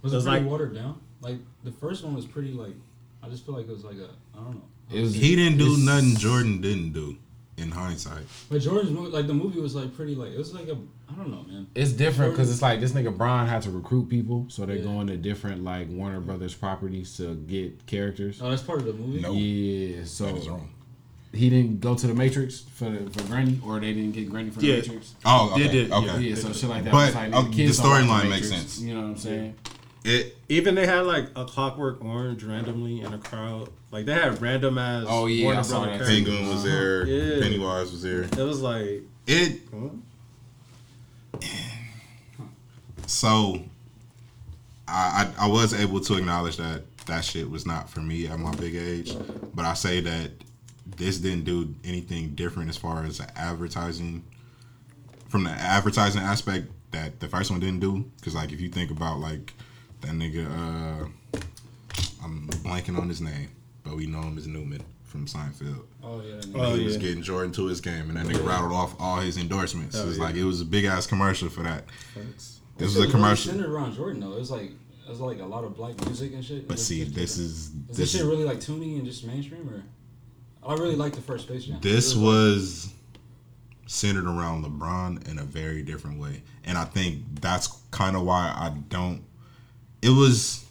Was 0.01 0.13
It 0.13 0.15
it 0.15 0.17
was 0.17 0.25
like- 0.25 0.45
watered 0.45 0.73
down? 0.73 0.99
Like 1.21 1.37
the 1.63 1.71
first 1.71 2.03
one 2.03 2.15
was 2.15 2.25
pretty 2.25 2.51
like. 2.51 2.73
I 3.21 3.29
just 3.29 3.45
feel 3.45 3.53
like 3.53 3.67
it 3.67 3.71
was 3.71 3.83
like 3.83 3.97
a. 3.97 4.09
I 4.35 4.43
don't 4.43 4.55
know. 4.55 5.01
Was, 5.01 5.13
He 5.13 5.35
didn't 5.35 5.59
do 5.59 5.77
nothing 5.77 6.15
Jordan 6.15 6.59
didn't 6.59 6.93
do. 6.93 7.17
In 7.57 7.71
hindsight, 7.71 8.21
But 8.49 8.61
Jordan's 8.61 8.91
movie, 8.91 9.09
like 9.09 9.25
the 9.25 9.33
movie 9.33 9.59
was 9.59 9.73
like 9.73 9.91
pretty 9.95 10.13
like 10.13 10.29
it 10.31 10.37
was 10.37 10.53
like 10.53 10.67
a. 10.67 10.77
I 11.11 11.15
don't 11.15 11.31
know, 11.31 11.43
man. 11.51 11.65
It's 11.73 11.91
different 11.91 12.33
because 12.33 12.51
it's 12.51 12.61
like 12.61 12.79
this 12.79 12.91
nigga 12.91 13.17
Bron 13.17 13.47
had 13.47 13.63
to 13.63 13.71
recruit 13.71 14.09
people, 14.09 14.45
so 14.47 14.63
they're 14.67 14.75
Yeah. 14.75 14.83
going 14.83 15.07
to 15.07 15.17
different 15.17 15.63
like 15.63 15.87
Warner 15.89 16.19
Brothers 16.19 16.53
properties 16.53 17.17
to 17.17 17.33
get 17.33 17.87
characters. 17.87 18.39
Oh, 18.43 18.51
that's 18.51 18.61
part 18.61 18.77
of 18.81 18.85
the 18.85 18.93
movie. 18.93 19.21
No. 19.21 19.31
Yeah, 19.33 20.03
so 20.03 20.25
that 20.27 20.35
is 20.37 20.47
wrong. 20.47 20.69
he 21.33 21.49
didn't 21.49 21.81
go 21.81 21.95
to 21.95 22.05
the 22.05 22.13
Matrix 22.13 22.59
for 22.61 22.91
the, 22.91 23.09
for 23.09 23.23
Granny, 23.27 23.59
or 23.65 23.79
they 23.79 23.91
didn't 23.91 24.11
get 24.11 24.29
Granny 24.29 24.51
for 24.51 24.59
the 24.59 24.67
Yeah. 24.67 24.75
Matrix. 24.75 25.15
Oh, 25.25 25.49
okay. 25.53 25.63
They 25.63 25.71
did, 25.71 25.91
okay. 25.91 26.05
yeah. 26.05 26.17
Yeah, 26.19 26.35
so 26.35 26.53
shit 26.53 26.69
like 26.69 26.83
that. 26.83 26.91
But, 26.93 27.13
like, 27.15 27.33
uh, 27.33 27.41
the 27.41 27.49
kids 27.49 27.77
the 27.77 27.83
don't 27.83 28.07
watch 28.07 28.21
storyline 28.23 28.29
makes 28.29 28.49
sense. 28.49 28.79
You 28.81 28.93
know 28.93 29.01
what 29.01 29.07
I'm 29.07 29.17
saying? 29.17 29.55
It 30.07 30.37
Even 30.47 30.75
they 30.75 30.87
had 30.87 31.05
like 31.05 31.27
a 31.35 31.43
Clockwork 31.43 32.03
Orange 32.03 32.41
randomly 32.43 33.01
in 33.01 33.13
a 33.13 33.17
crowd. 33.17 33.69
Like 33.91 34.05
they 34.05 34.13
had 34.13 34.41
random 34.41 34.77
ass. 34.77 35.05
Oh, 35.07 35.25
yeah, 35.25 35.43
Warner 35.43 35.59
I 35.59 35.63
saw 35.63 35.83
Brother 35.83 35.97
that. 35.97 36.05
characters. 36.05 36.25
Penguin 36.33 36.47
was 36.49 36.63
there, 36.63 37.01
uh-huh. 37.01 37.11
Yeah. 37.11 37.41
Pennywise 37.41 37.91
was 37.91 38.01
there. 38.03 38.21
It 38.23 38.37
was 38.37 38.61
like. 38.61 39.01
It 39.27 39.61
huh? 39.73 39.89
so 43.05 43.61
I, 44.87 45.29
I 45.37 45.45
I 45.45 45.47
was 45.47 45.73
able 45.73 45.99
to 45.99 46.15
acknowledge 46.15 46.55
that 46.55 46.83
that 47.07 47.25
shit 47.25 47.49
was 47.49 47.65
not 47.65 47.89
for 47.89 47.99
me 47.99 48.27
at 48.27 48.39
my 48.39 48.55
big 48.55 48.75
age, 48.75 49.13
but 49.53 49.65
I 49.65 49.73
say 49.73 49.99
that 49.99 50.31
this 50.95 51.17
didn't 51.17 51.43
do 51.43 51.75
anything 51.83 52.29
different 52.35 52.69
as 52.69 52.77
far 52.77 53.03
as 53.03 53.17
the 53.17 53.37
advertising 53.37 54.23
from 55.27 55.43
the 55.43 55.51
advertising 55.51 56.21
aspect 56.21 56.67
that 56.91 57.19
the 57.19 57.27
first 57.27 57.51
one 57.51 57.59
didn't 57.59 57.81
do. 57.81 58.09
Because 58.15 58.35
like 58.35 58.53
if 58.53 58.61
you 58.61 58.69
think 58.69 58.89
about 58.89 59.19
like 59.19 59.53
that 60.01 60.11
nigga, 60.11 60.45
uh, 60.45 61.07
I'm 62.23 62.47
blanking 62.63 62.97
on 62.99 63.07
his 63.09 63.21
name, 63.21 63.49
but 63.83 63.95
we 63.95 64.05
know 64.05 64.21
him 64.21 64.37
as 64.37 64.47
Newman 64.47 64.83
from 65.03 65.25
Seinfeld. 65.25 65.83
Oh 66.03 66.21
yeah. 66.21 66.41
Oh, 66.55 66.75
he 66.75 66.83
was 66.85 66.97
getting 66.97 67.21
Jordan 67.21 67.51
to 67.53 67.65
his 67.67 67.81
game, 67.81 68.09
and 68.09 68.17
that 68.17 68.25
nigga 68.25 68.45
rattled 68.45 68.73
off 68.73 68.95
all 68.99 69.17
his 69.17 69.37
endorsements. 69.37 69.97
Oh, 69.97 70.05
was 70.05 70.17
yeah. 70.17 70.23
like 70.25 70.35
it 70.35 70.43
was 70.43 70.61
a 70.61 70.65
big 70.65 70.85
ass 70.85 71.07
commercial 71.07 71.49
for 71.49 71.63
that. 71.63 71.85
Thanks. 72.13 72.59
This 72.77 72.93
Shit 72.93 72.99
was 73.01 73.09
a 73.09 73.11
commercial. 73.11 73.51
Really 73.53 73.63
centered 73.63 73.75
around 73.75 73.95
Jordan 73.95 74.21
though. 74.21 74.33
It 74.33 74.39
was 74.39 74.51
like 74.51 74.71
it 74.71 75.09
was 75.09 75.19
like 75.19 75.39
a 75.39 75.45
lot 75.45 75.63
of 75.63 75.75
black 75.75 75.99
music 76.05 76.33
and 76.33 76.43
shit. 76.43 76.67
But 76.67 76.77
It 76.77 76.81
see, 76.81 77.03
just 77.03 77.15
this 77.15 77.37
is 77.37 77.51
Is 77.67 77.71
this 77.87 77.97
this 77.97 78.11
shit 78.11 78.23
really 78.25 78.43
like 78.43 78.59
tuning 78.59 78.97
and 78.97 79.05
just 79.05 79.25
mainstream 79.25 79.67
or? 79.69 79.83
I 80.69 80.73
really 80.73 80.95
like 80.97 81.13
the 81.15 81.21
first 81.21 81.47
Space 81.47 81.65
Jam. 81.65 81.79
this 81.81 82.11
It 82.13 82.17
like- 82.17 82.25
was 82.25 82.93
centered 83.87 84.25
around 84.25 84.65
LeBron 84.65 85.27
in 85.29 85.39
a 85.39 85.43
very 85.43 85.81
different 85.81 86.19
way, 86.19 86.43
and 86.65 86.77
I 86.77 86.83
think 86.83 87.23
that's 87.41 87.67
kind 87.91 88.15
of 88.17 88.23
why 88.23 88.53
I 88.55 88.69
don't. 88.89 89.23
It 90.01 90.09
was 90.09 90.65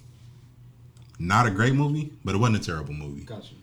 not 1.19 1.47
a 1.47 1.51
great 1.51 1.75
movie, 1.75 2.13
but 2.25 2.35
it 2.35 2.39
wasn't 2.39 2.63
a 2.63 2.65
terrible 2.65 2.95
movie. 2.95 3.23
Got 3.23 3.45
you. 3.51 3.57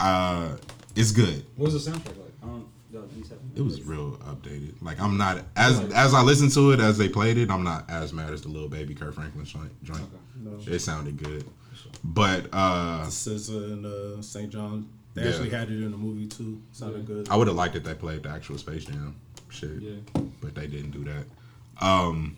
Uh, 0.00 0.56
it's 0.94 1.12
good. 1.12 1.44
What 1.56 1.72
was 1.72 1.84
the 1.84 1.90
soundtrack 1.90 2.06
like? 2.18 2.32
I 2.42 2.46
don't. 2.46 2.66
y'all 2.92 3.02
didn't 3.02 3.24
tell 3.28 3.38
me. 3.38 3.50
It 3.56 3.62
was 3.62 3.82
real 3.82 4.12
updated. 4.18 4.74
Like 4.80 5.00
I'm 5.00 5.16
not 5.16 5.42
as 5.56 5.80
as 5.92 6.14
I 6.14 6.22
listened 6.22 6.52
to 6.52 6.72
it 6.72 6.80
as 6.80 6.96
they 6.98 7.08
played 7.08 7.38
it. 7.38 7.50
I'm 7.50 7.64
not 7.64 7.88
as 7.90 8.12
mad 8.12 8.32
as 8.32 8.42
the 8.42 8.48
little 8.48 8.68
baby 8.68 8.94
Kirk 8.94 9.14
Franklin 9.14 9.44
joint. 9.44 9.84
joint. 9.84 10.02
No. 10.42 10.58
It 10.66 10.78
sounded 10.80 11.16
good, 11.22 11.44
but 12.04 12.46
uh, 12.52 13.04
SZA 13.06 13.72
and 13.72 13.86
uh, 13.86 14.22
St. 14.22 14.50
John. 14.50 14.88
They 15.14 15.22
Yeah. 15.24 15.30
actually 15.30 15.48
had 15.50 15.70
it 15.70 15.82
in 15.82 15.90
the 15.90 15.96
movie 15.96 16.26
too. 16.26 16.60
Sounded 16.72 16.98
Yeah. 17.00 17.04
good. 17.14 17.28
I 17.30 17.36
would 17.36 17.46
have 17.48 17.56
liked 17.56 17.74
it 17.74 17.84
they 17.84 17.94
played 17.94 18.22
the 18.24 18.28
actual 18.28 18.58
Space 18.58 18.84
Jam 18.84 19.16
shit, 19.48 19.80
Yeah. 19.80 20.20
but 20.42 20.54
they 20.54 20.66
didn't 20.66 20.90
do 20.90 21.04
that. 21.04 21.24
Um, 21.84 22.36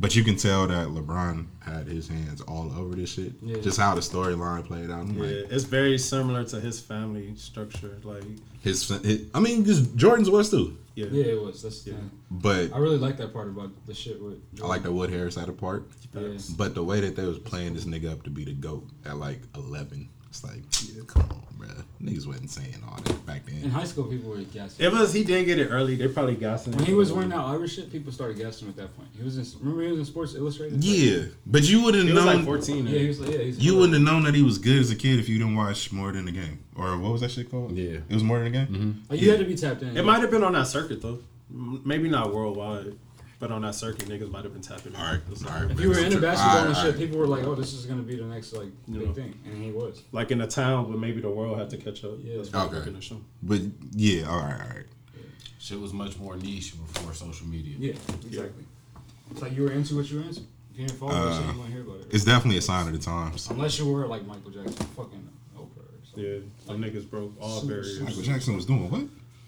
but 0.00 0.16
you 0.16 0.24
can 0.24 0.36
tell 0.36 0.66
that 0.66 0.88
LeBron 0.88 1.46
had 1.60 1.86
his 1.86 2.08
hands 2.08 2.40
all 2.42 2.72
over 2.76 2.94
this 2.96 3.12
shit. 3.12 3.32
Yeah. 3.40 3.58
Just 3.60 3.78
how 3.78 3.94
the 3.94 4.00
storyline 4.00 4.64
played 4.64 4.90
out. 4.90 5.00
I'm 5.02 5.14
yeah, 5.14 5.22
like 5.22 5.52
it's 5.52 5.64
very 5.64 5.96
similar 5.98 6.44
to 6.44 6.60
his 6.60 6.80
family 6.80 7.34
structure. 7.36 7.98
Like, 8.02 8.24
his, 8.60 8.88
his, 8.88 9.26
I 9.34 9.40
mean, 9.40 9.64
just 9.64 9.94
Jordan's 9.96 10.28
was 10.30 10.50
too. 10.50 10.76
yeah, 10.94 11.06
Yeah, 11.10 11.24
it 11.26 11.42
was. 11.42 11.62
That's 11.62 11.86
Yeah. 11.86 11.94
thing. 11.94 12.10
But 12.30 12.72
I 12.74 12.78
really 12.78 12.98
like 12.98 13.16
that 13.18 13.32
part 13.32 13.48
about 13.48 13.70
the 13.86 13.94
shit 13.94 14.20
with. 14.22 14.38
I 14.62 14.66
like 14.66 14.82
the 14.82 14.92
Wood 14.92 15.10
Harris 15.10 15.36
at 15.38 15.48
a 15.48 15.52
part. 15.52 15.88
Yeah. 16.14 16.36
But 16.56 16.74
the 16.74 16.82
way 16.84 17.00
that 17.00 17.14
they 17.16 17.24
was 17.24 17.38
playing 17.38 17.74
this 17.74 17.84
nigga 17.84 18.10
up 18.12 18.22
to 18.24 18.30
be 18.30 18.44
the 18.44 18.52
goat 18.54 18.88
at 19.04 19.16
like 19.16 19.40
11, 19.54 20.08
it's 20.32 20.42
like, 20.42 20.62
yeah, 20.96 21.02
come 21.06 21.22
on, 21.30 21.42
bruh. 21.58 21.84
Niggas 22.02 22.26
wasn't 22.26 22.48
saying 22.50 22.76
all 22.88 22.96
that 23.04 23.26
back 23.26 23.44
then. 23.44 23.62
In 23.64 23.70
high 23.70 23.84
school, 23.84 24.04
people 24.04 24.30
were 24.30 24.38
gassing. 24.38 24.82
It 24.84 24.90
was 24.90 25.12
he 25.12 25.24
didn't 25.24 25.44
get 25.44 25.58
it 25.58 25.68
early. 25.68 25.94
They 25.94 26.08
probably 26.08 26.36
gassing. 26.36 26.72
When 26.74 26.86
he 26.86 26.94
was 26.94 27.12
wearing 27.12 27.28
that 27.28 27.38
Irish 27.40 27.76
shit, 27.76 27.92
people 27.92 28.10
started 28.12 28.38
gassing 28.38 28.66
him 28.66 28.70
at 28.70 28.76
that 28.78 28.96
point. 28.96 29.10
He 29.14 29.22
was 29.22 29.36
in. 29.36 29.60
Remember 29.60 29.82
he 29.82 29.90
was 29.90 30.00
in 30.00 30.06
Sports 30.06 30.34
Illustrated. 30.34 30.82
Yeah, 30.82 31.24
but 31.44 31.64
you 31.68 31.82
wouldn't 31.82 32.04
He 32.04 32.08
have 32.08 32.16
was 32.16 32.24
known. 32.24 32.36
like 32.36 32.44
fourteen. 32.46 32.86
Yeah, 32.86 32.98
he 32.98 33.08
was 33.08 33.20
like, 33.20 33.30
yeah. 33.30 33.38
He's 33.42 33.58
you 33.58 33.74
wouldn't 33.76 33.92
have 33.92 34.02
known 34.02 34.22
that 34.24 34.34
he 34.34 34.42
was 34.42 34.56
good 34.56 34.78
as 34.80 34.90
a 34.90 34.96
kid 34.96 35.18
if 35.18 35.28
you 35.28 35.36
didn't 35.36 35.54
watch 35.54 35.92
more 35.92 36.10
than 36.12 36.24
the 36.24 36.32
game. 36.32 36.64
Or 36.76 36.96
what 36.96 37.12
was 37.12 37.20
that 37.20 37.30
shit 37.30 37.50
called? 37.50 37.72
Yeah. 37.76 37.98
It 38.08 38.14
was 38.14 38.24
more 38.24 38.38
than 38.38 38.50
the 38.50 38.58
game? 38.58 39.04
Like, 39.10 39.20
you 39.20 39.28
had 39.30 39.38
to 39.40 39.44
be 39.44 39.54
tapped 39.54 39.82
in. 39.82 39.94
It 39.94 40.04
might 40.04 40.20
have 40.22 40.30
been 40.30 40.42
on 40.42 40.54
that 40.54 40.66
circuit 40.66 41.02
though. 41.02 41.18
Maybe 41.50 42.08
not 42.08 42.32
worldwide, 42.34 42.94
but 43.42 43.50
on 43.50 43.62
that 43.62 43.74
circuit, 43.74 44.08
niggas 44.08 44.30
might 44.30 44.44
have 44.44 44.52
been 44.52 44.62
tapping. 44.62 44.92
in. 44.94 45.00
All 45.00 45.04
right, 45.04 45.14
It 45.16 45.28
was 45.28 45.44
all 45.44 45.50
like- 45.50 45.62
right. 45.62 45.70
If 45.72 45.80
you 45.80 45.88
were 45.88 45.98
into 45.98 46.20
basketball 46.20 46.58
and 46.66 46.76
shit, 46.76 46.84
alright. 46.84 46.96
people 47.00 47.18
were 47.18 47.26
like, 47.26 47.42
"Oh, 47.42 47.56
this 47.56 47.72
is 47.72 47.86
gonna 47.86 48.02
be 48.02 48.14
the 48.14 48.24
next 48.24 48.52
like 48.52 48.68
You 48.86 49.00
big 49.00 49.08
know. 49.08 49.14
thing," 49.14 49.34
and 49.44 49.64
he 49.64 49.72
was. 49.72 50.00
Like 50.12 50.30
in 50.30 50.40
a 50.42 50.46
town, 50.46 50.88
but 50.88 51.00
maybe 51.00 51.20
the 51.20 51.28
world 51.28 51.58
had 51.58 51.68
to 51.70 51.76
catch 51.76 52.04
up. 52.04 52.12
Yeah. 52.22 52.36
That's 52.36 52.52
why 52.52 52.66
Okay. 52.66 52.76
okay. 52.76 53.00
show. 53.00 53.20
But 53.42 53.60
yeah, 53.96 54.28
all 54.30 54.36
right, 54.38 54.60
all 54.60 54.68
right. 54.76 54.86
Shit 55.58 55.80
was 55.80 55.92
much 55.92 56.18
more 56.20 56.36
niche 56.36 56.74
before 56.80 57.12
social 57.14 57.48
media. 57.48 57.74
Yeah, 57.78 57.92
exactly. 58.24 58.64
It's 59.32 59.42
like 59.42 59.56
you 59.56 59.62
were 59.64 59.72
into 59.72 59.96
what 59.96 60.08
you 60.08 60.18
were 60.18 60.24
into. 60.24 60.42
If 60.72 60.78
you 60.78 60.86
didn't 60.86 60.98
follow 61.00 61.12
that 61.12 61.32
shit, 61.34 61.40
you 61.42 61.46
wouldn't 61.48 61.64
uh, 61.64 61.66
hear 61.72 61.82
about 61.82 61.96
it. 62.00 62.06
It's 62.14 62.24
definitely 62.24 62.58
a 62.58 62.62
sign 62.62 62.86
of 62.86 62.92
the 62.92 63.00
times. 63.00 63.50
Unless 63.50 63.76
you 63.80 63.86
were 63.90 64.06
like 64.06 64.24
Michael 64.24 64.52
Jackson, 64.52 64.86
fucking 64.96 65.28
Oprah 65.58 65.62
or 65.78 66.04
something. 66.04 66.24
Yeah, 66.24 66.38
some 66.64 66.80
niggas 66.80 67.10
broke 67.10 67.32
all 67.40 67.60
Super, 67.60 67.72
barriers. 67.74 68.00
Michael 68.02 68.22
Jackson 68.22 68.54
was 68.54 68.66
doing 68.66 68.88
what? 68.88 69.02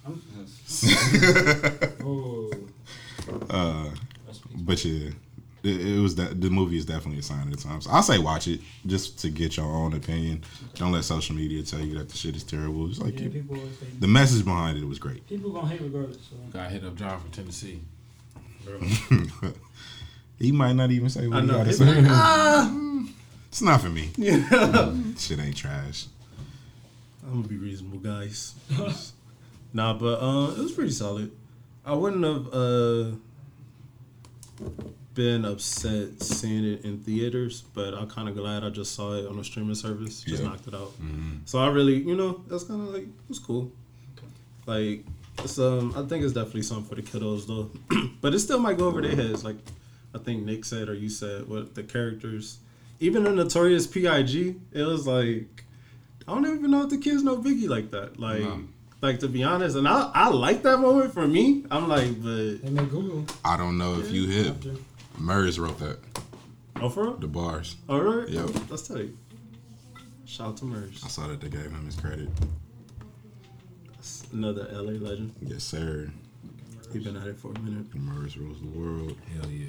I'm, 0.07 0.21
yes. 0.39 1.95
oh, 2.05 2.51
Uh, 3.51 3.91
but 4.57 4.85
yeah, 4.85 5.11
it, 5.63 5.81
it 5.97 6.01
was 6.01 6.15
that 6.17 6.41
the 6.41 6.51
movie 6.51 6.77
is 6.77 6.85
definitely 6.85 7.21
a 7.21 7.23
sign 7.23 7.47
of 7.49 7.51
the 7.51 7.63
times. 7.63 7.87
I 7.87 8.01
say 8.03 8.19
watch 8.19 8.49
it 8.49 8.61
just 8.87 9.19
to 9.21 9.31
get 9.31 9.57
your 9.57 9.67
own 9.67 9.95
opinion. 9.95 10.43
Don't 10.75 10.93
let 10.93 11.05
social 11.05 11.35
media 11.35 11.63
tell 11.63 11.81
you 11.81 11.97
that 11.99 12.09
the 12.09 12.17
shit 12.17 12.37
is 12.37 12.45
terrible. 12.45 12.89
It's 12.89 12.99
like 12.99 13.15
Yeah, 13.19 13.25
you- 13.27 13.31
people 13.31 13.59
the 14.01 14.07
message 14.09 14.45
behind 14.45 14.79
it 14.79 14.85
was 14.85 14.99
great. 14.99 15.27
people 15.29 15.51
gonna 15.53 15.69
hate 15.69 15.81
regardless. 15.81 16.17
So. 16.19 16.37
Got 16.53 16.71
hit 16.71 16.85
up 16.85 16.95
John 16.97 17.21
from 17.21 17.31
Tennessee. 17.31 17.81
he 20.39 20.53
might 20.53 20.73
not 20.75 20.91
even 20.91 21.09
say 21.11 21.27
what 21.29 21.39
I 21.39 21.41
he 21.43 21.47
know. 21.47 21.59
gotta 21.59 21.73
say. 21.73 21.85
like, 22.01 22.05
ah. 22.09 22.81
It's 23.49 23.63
not 23.63 23.81
for 23.81 23.89
me. 23.89 24.11
Yeah. 24.17 24.93
Shit 25.19 25.39
ain't 25.39 25.57
trash. 25.57 26.07
I'm 27.25 27.37
gonna 27.43 27.49
be 27.49 27.57
reasonable, 27.57 27.99
guys. 27.99 28.55
nah, 29.73 29.95
but 29.95 30.21
uh, 30.21 30.53
it 30.53 30.59
was 30.59 30.73
pretty 30.73 30.91
solid. 30.91 31.31
I 31.87 31.93
wouldn't 31.95 32.25
have 32.25 32.53
uh 32.55 33.17
been 35.15 35.45
upset 35.45 36.21
seeing 36.23 36.65
it 36.65 36.85
in 36.85 36.99
theaters, 36.99 37.63
but 37.73 37.95
I'm 37.95 38.09
kind 38.09 38.29
of 38.29 38.35
glad 38.35 38.65
I 38.65 38.71
just 38.71 38.95
saw 38.95 39.13
it 39.15 39.27
on 39.29 39.39
a 39.39 39.45
streaming 39.45 39.75
service. 39.77 40.23
Just 40.23 40.43
Yeah. 40.43 40.49
knocked 40.49 40.67
it 40.67 40.75
out. 40.75 40.93
Mhm. 41.01 41.41
So 41.45 41.61
I 41.61 41.69
really, 41.69 42.03
you 42.03 42.17
know, 42.17 42.43
that's 42.49 42.65
kind 42.65 42.81
of 42.83 42.89
like 42.93 43.05
it 43.05 43.29
was 43.29 43.39
cool. 43.39 43.71
Like 44.67 45.05
it's 45.39 45.59
um, 45.59 45.93
I 45.97 46.03
think 46.03 46.25
it's 46.25 46.33
definitely 46.33 46.63
something 46.63 46.89
for 46.89 46.95
the 46.97 47.03
kiddos 47.03 47.47
though, 47.47 47.71
but 48.21 48.35
it 48.35 48.41
still 48.41 48.59
might 48.59 48.77
go 48.79 48.87
over 48.89 49.01
their 49.03 49.15
heads. 49.15 49.45
Like 49.45 49.57
I 50.15 50.19
think 50.19 50.45
Nick 50.45 50.65
said 50.65 50.89
or 50.89 50.95
you 50.95 51.09
said, 51.09 51.49
what 51.49 51.75
the 51.75 51.83
characters, 51.83 52.59
even 53.01 53.25
the 53.25 53.31
Notorious 53.31 53.87
P.I.G. 53.87 54.57
It 54.73 54.83
was 54.83 55.07
like 55.07 55.65
I 56.27 56.35
don't 56.35 56.47
even 56.47 56.71
know 56.71 56.83
if 56.85 56.91
the 56.91 56.99
kids 56.99 57.23
know 57.23 57.37
Biggie 57.37 57.69
like 57.69 57.91
that. 57.93 58.19
Like. 58.19 58.41
No. 58.41 58.65
Like 59.05 59.19
to 59.19 59.29
be 59.29 59.43
honest, 59.45 59.77
and 59.77 59.87
I 59.87 60.11
I 60.15 60.31
like 60.31 60.63
that 60.63 60.79
moment 60.79 61.13
for 61.13 61.29
me. 61.29 61.67
I'm 61.71 61.91
like, 61.91 62.23
but 62.23 62.63
They 62.63 62.71
made 62.71 62.89
Google. 62.89 63.27
I 63.45 63.59
don't 63.59 63.77
know 63.77 64.01
if 64.01 64.11
you 64.11 64.27
hip. 64.27 64.57
Murs 65.19 65.61
wrote 65.61 65.79
that. 65.81 65.99
oh 66.81 66.89
for 66.89 67.05
real? 67.05 67.13
The 67.19 67.27
bars. 67.27 67.77
All 67.87 68.01
right, 68.01 68.27
Yep. 68.27 68.47
That's 68.71 68.89
tight. 68.89 69.11
Shout 70.25 70.49
out 70.49 70.57
to 70.57 70.65
Murs. 70.65 71.03
I 71.05 71.09
saw 71.09 71.27
that 71.29 71.43
they 71.43 71.51
gave 71.51 71.71
him 71.71 71.85
his 71.85 71.97
credit. 71.97 72.31
Another 74.33 74.67
LA 74.73 74.93
legend. 74.93 75.35
Yes, 75.43 75.65
sir. 75.65 76.11
He 76.91 76.99
been 76.99 77.17
at 77.19 77.27
it 77.27 77.37
for 77.37 77.53
a 77.53 77.59
minute. 77.61 77.95
Murs 77.95 78.39
rules 78.39 78.59
the 78.63 78.69
world. 78.69 79.19
Hell 79.35 79.51
yeah. 79.51 79.69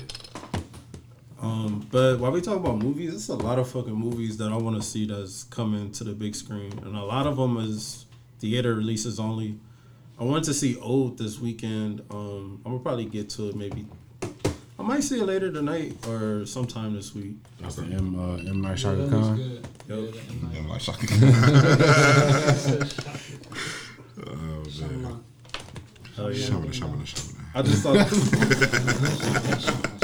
Um, 1.42 1.86
but 1.92 2.20
while 2.20 2.32
we 2.32 2.40
talk 2.40 2.56
about 2.56 2.78
movies, 2.78 3.14
it's 3.14 3.28
a 3.28 3.36
lot 3.36 3.60
of 3.60 3.70
fucking 3.70 3.94
movies 3.94 4.38
that 4.38 4.54
I 4.54 4.56
want 4.56 4.78
to 4.78 4.82
see 4.82 5.06
that's 5.06 5.44
coming 5.44 5.92
to 5.92 6.06
the 6.06 6.14
big 6.14 6.36
screen, 6.36 6.72
and 6.84 6.96
a 6.96 7.04
lot 7.04 7.28
of 7.28 7.36
them 7.36 7.58
is 7.58 8.05
theater 8.40 8.74
releases 8.76 9.20
only. 9.20 9.58
I 10.20 10.24
wanted 10.24 10.44
to 10.46 10.54
see 10.54 10.78
Old 10.80 11.18
this 11.18 11.40
weekend. 11.40 12.02
Um, 12.10 12.62
I'm 12.66 12.72
gonna 12.74 12.84
probably 12.84 13.06
get 13.06 13.30
to 13.32 13.50
it 13.50 13.56
maybe. 13.56 13.86
I 14.78 14.84
might 14.84 15.04
see 15.04 15.20
it 15.20 15.26
later 15.26 15.52
tonight 15.52 15.96
or 16.08 16.46
sometime 16.46 16.94
this 16.96 17.14
week. 17.16 17.36
That's 17.60 17.76
the 17.76 17.84
M 17.84 18.16
uh, 18.20 18.36
M 18.38 18.62
Night 18.62 18.70
Yeah, 18.72 18.76
Shaka 18.76 18.96
that 18.98 19.10
looks 19.10 19.28
Khan. 19.28 19.38
good. 19.38 19.68
Yup. 19.88 19.88
Yeah, 19.88 19.96
that- 20.12 20.58
I'm 20.58 20.68
like 20.70 20.82
oh 24.28 24.64
man. 24.82 25.24
Oh 26.18 26.28
yeah. 26.30 26.48
Shamana, 26.48 26.72
shamana, 26.74 27.06
shamana. 27.06 27.42
I 27.54 27.62
just 27.62 27.84
thought. 27.84 27.96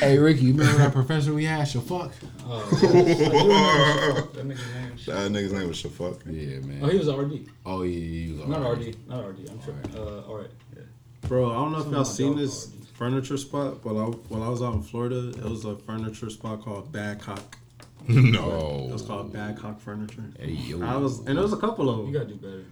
Hey 0.00 0.18
Ricky, 0.18 0.46
you 0.46 0.52
remember 0.52 0.78
that 0.78 0.92
professor 0.92 1.32
we 1.32 1.44
had? 1.44 1.64
Shall 1.66 1.80
fuck. 1.80 2.12
Oh, 2.44 2.68
yeah. 2.82 4.20
that 4.34 4.46
nigga's 4.46 4.74
name. 4.74 4.96
shit. 4.96 5.14
That 5.14 5.30
nigga's 5.32 5.52
name 5.52 5.68
was 5.68 5.82
Shafak. 5.82 6.20
Yeah, 6.26 6.58
man. 6.60 6.80
Oh, 6.82 6.88
he 6.88 6.98
was 6.98 7.08
RD. 7.08 7.48
Oh 7.64 7.82
yeah, 7.82 7.98
he 7.98 8.32
was 8.32 8.40
RD. 8.42 8.48
Not 8.48 8.60
alright. 8.62 8.88
RD. 8.88 9.08
Not 9.08 9.26
RD. 9.26 9.50
I'm 9.50 9.62
sure. 9.64 9.74
Uh, 9.96 10.20
all 10.28 10.36
right. 10.38 10.50
Yeah. 10.76 10.82
Bro, 11.28 11.50
I 11.50 11.54
don't 11.54 11.72
know 11.72 11.80
if 11.80 11.86
y'all 11.90 12.04
seen 12.04 12.36
this 12.36 12.66
already. 12.66 12.86
furniture 12.94 13.36
spot. 13.36 13.82
but 13.82 13.90
I 13.96 14.04
while 14.28 14.42
I 14.42 14.48
was 14.48 14.60
out 14.62 14.74
in 14.74 14.82
Florida, 14.82 15.30
it 15.30 15.42
was 15.44 15.64
a 15.64 15.76
furniture 15.76 16.30
spot 16.30 16.62
called 16.62 16.92
Badcock. 16.92 17.42
no. 18.08 18.86
It 18.90 18.92
was 18.92 19.02
called 19.02 19.32
Badcock 19.32 19.80
Furniture. 19.80 20.24
Hey 20.38 20.50
yo. 20.52 20.82
I 20.84 20.96
was, 20.96 21.18
and 21.20 21.28
there 21.36 21.42
was 21.42 21.52
a 21.52 21.56
couple 21.56 21.88
of 21.88 21.98
them. 21.98 22.06
You 22.08 22.12
them. 22.18 22.28
gotta 22.28 22.34
do 22.34 22.40
better. 22.46 22.64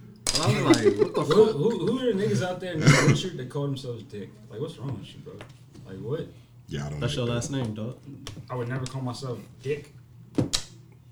And 0.47 0.57
I 0.57 0.67
was 0.69 0.77
like, 0.85 0.95
what 0.97 1.15
the 1.15 1.21
Who, 1.21 1.45
fuck? 1.45 1.55
who, 1.55 1.69
who 1.87 1.99
are 1.99 2.13
the 2.13 2.23
niggas 2.23 2.43
out 2.45 2.59
there 2.59 2.75
named 2.75 2.91
Richard 3.07 3.37
that 3.37 3.49
call 3.49 3.63
themselves 3.63 4.03
Dick? 4.03 4.29
Like, 4.49 4.59
what's 4.61 4.77
wrong 4.77 4.97
with 4.99 5.07
you, 5.13 5.19
bro? 5.21 5.33
Oh, 5.85 5.91
like, 5.91 5.99
what? 5.99 6.27
Yeah, 6.67 6.85
I 6.85 6.89
don't. 6.89 6.99
That's 6.99 7.15
your 7.15 7.25
that. 7.25 7.33
last 7.33 7.51
name, 7.51 7.73
dog. 7.73 7.97
I 8.49 8.55
would 8.55 8.67
never 8.67 8.85
call 8.85 9.01
myself 9.01 9.39
Dick. 9.61 9.93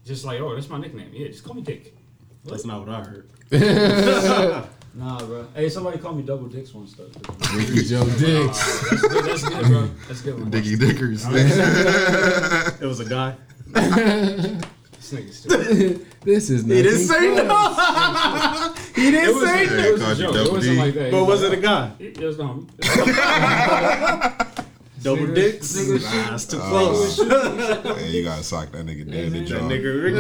Just 0.06 0.26
like, 0.26 0.42
oh, 0.42 0.54
that's 0.56 0.70
my 0.70 0.80
nickname. 0.80 1.12
Yeah, 1.14 1.28
just 1.28 1.44
call 1.44 1.54
me 1.56 1.62
Dick. 1.62 1.96
What? 2.44 2.52
That's 2.52 2.66
not 2.66 2.86
what 2.86 2.90
I 2.90 3.04
heard. 3.04 4.70
Nah, 4.96 5.18
bro. 5.26 5.48
Hey, 5.56 5.70
somebody 5.70 5.98
called 5.98 6.18
me 6.18 6.24
Double 6.24 6.46
Dicks 6.46 6.72
once, 6.72 6.94
though. 6.94 7.10
Ricky 7.56 7.82
Joe 7.84 8.06
Dix. 8.06 8.90
that's 8.92 9.02
good. 9.02 9.26
That's 9.26 9.42
good, 9.42 9.66
bro. 9.66 9.90
That's 10.08 10.22
good. 10.22 10.40
One. 10.40 10.52
Diggy 10.52 10.80
Dickers. 10.80 11.26
It 12.80 12.86
was 12.86 13.00
a 13.00 13.06
guy. 13.06 13.36
This 15.04 15.12
nigga's 15.12 15.38
stupid. 15.38 16.06
this 16.22 16.50
is 16.50 16.64
He 16.64 16.82
didn't 16.82 17.00
say 17.00 17.36
no. 17.36 17.74
he 18.96 19.12
didn't 19.12 19.36
was, 19.36 19.50
say 19.50 19.64
it 19.64 19.72
no. 19.72 19.92
was 19.92 20.02
a 20.02 20.16
joke. 20.16 20.36
It 20.36 20.52
wasn't 20.52 20.76
D. 20.76 20.82
like 20.82 20.94
that. 20.94 21.12
But 21.12 21.26
was 21.26 21.44
it 21.44 21.54
a 21.54 21.58
guy? 21.58 21.92
It, 22.00 22.18
it 22.20 22.26
was 22.26 22.40
um, 22.40 22.70
the 22.78 22.84
homie. 22.84 24.53
Double 25.04 25.28
dicks? 25.28 25.74
nigga 25.76 26.02
Nah, 26.02 26.30
that's 26.32 26.46
too 26.46 26.60
Uh, 26.60 26.70
close. 26.70 27.18
Hey, 28.00 28.10
you 28.12 28.24
gotta 28.24 28.44
sock 28.44 28.72
that 28.72 28.86
nigga 28.86 29.06
dead 29.06 29.26
in 29.26 29.34
the 29.34 29.40
That 29.40 29.48
jaw. 29.48 29.68
That 29.68 29.70
nigga 29.70 30.04
Ricky. 30.04 30.20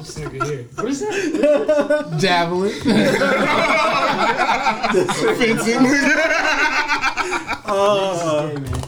This 0.00 0.18
nigga 0.18 0.44
here. 0.44 0.64
What 0.74 0.88
is 0.88 1.00
that? 1.00 2.16
Javelin. 2.18 2.72
Fencing. 5.38 5.86
Uh, 7.66 8.48
Hey, 8.48 8.54
man. 8.54 8.80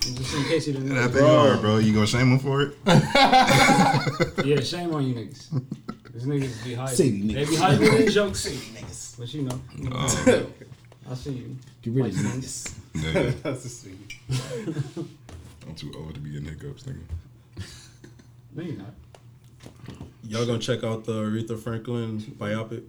Just 0.00 0.34
in 0.34 0.44
case 0.44 0.66
you 0.66 0.72
didn't 0.72 0.88
know. 0.88 0.94
that 1.02 1.10
thing 1.12 1.24
hard, 1.26 1.60
bro. 1.60 1.76
You 1.78 1.92
gonna 1.92 2.06
shame 2.06 2.32
him 2.32 2.38
for 2.38 2.62
it? 2.62 2.74
Yeah, 4.46 4.60
shame 4.60 4.94
on 4.94 5.06
you 5.06 5.14
niggas. 5.14 5.48
These 6.14 6.24
niggas 6.24 6.64
be 6.64 6.74
hiding. 6.74 6.96
Shady 6.96 7.34
They 7.34 7.44
be 7.44 7.56
hiding 7.56 7.82
in 8.06 8.10
jokes. 8.10 8.46
niggas. 8.48 9.18
But 9.18 9.34
you 9.34 9.42
know. 9.42 9.60
Oh, 9.92 10.46
I 11.10 11.14
see 11.14 11.32
you. 11.32 11.56
Get 11.82 11.92
rid 11.92 12.06
of 12.06 12.24
Like 12.24 12.34
this. 12.40 12.74
Nigga. 12.94 13.42
that's 13.42 13.64
a 13.64 13.68
sweet. 13.68 14.14
I'm 15.66 15.74
too 15.74 15.92
old 15.96 16.14
to 16.14 16.20
be 16.20 16.36
in 16.36 16.44
hiccups, 16.44 16.84
nigga. 16.84 17.00
No, 18.54 18.62
you're 18.62 18.76
not. 18.76 18.94
Y'all 20.24 20.46
gonna 20.46 20.58
check 20.58 20.82
out 20.84 21.04
the 21.04 21.12
Aretha 21.22 21.58
Franklin 21.58 22.20
biopic, 22.38 22.82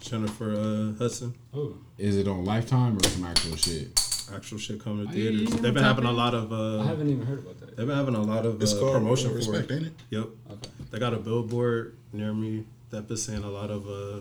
Jennifer 0.00 0.52
uh, 0.54 0.98
Hudson. 0.98 1.34
Oh, 1.52 1.74
Is 1.98 2.16
it 2.16 2.26
on 2.28 2.44
Lifetime 2.44 2.96
or 2.96 3.08
some 3.08 3.24
actual 3.24 3.56
shit? 3.56 4.00
Actual 4.34 4.58
shit 4.58 4.80
coming 4.82 5.04
to 5.06 5.10
Are 5.10 5.14
theaters. 5.14 5.40
you 5.42 5.46
They've 5.48 5.62
been 5.74 5.82
tap 5.82 5.96
having 5.96 6.06
a 6.06 6.12
lot 6.12 6.34
of. 6.34 6.52
I 6.52 6.56
Uh, 6.56 6.82
haven't 6.86 7.10
even 7.10 7.26
heard 7.26 7.40
about 7.40 7.60
that. 7.60 7.76
they've 7.76 7.86
been 7.86 7.96
having 7.96 8.14
a 8.14 8.22
lot 8.22 8.46
of 8.46 8.60
It's 8.62 8.72
uh, 8.72 8.80
called 8.80 8.94
promotion 8.94 9.30
for 9.30 9.36
Respect, 9.36 9.70
it. 9.70 9.74
ain't 9.74 9.86
it? 9.86 9.92
Yep. 10.10 10.28
Okay. 10.52 10.70
They 10.90 10.98
got 10.98 11.12
a 11.14 11.18
billboard 11.18 11.96
near 12.12 12.32
me 12.32 12.64
that 12.90 13.06
been 13.06 13.16
seeing 13.18 13.44
a 13.44 13.50
lot 13.50 13.70
of 13.70 13.86
uh, 13.86 14.20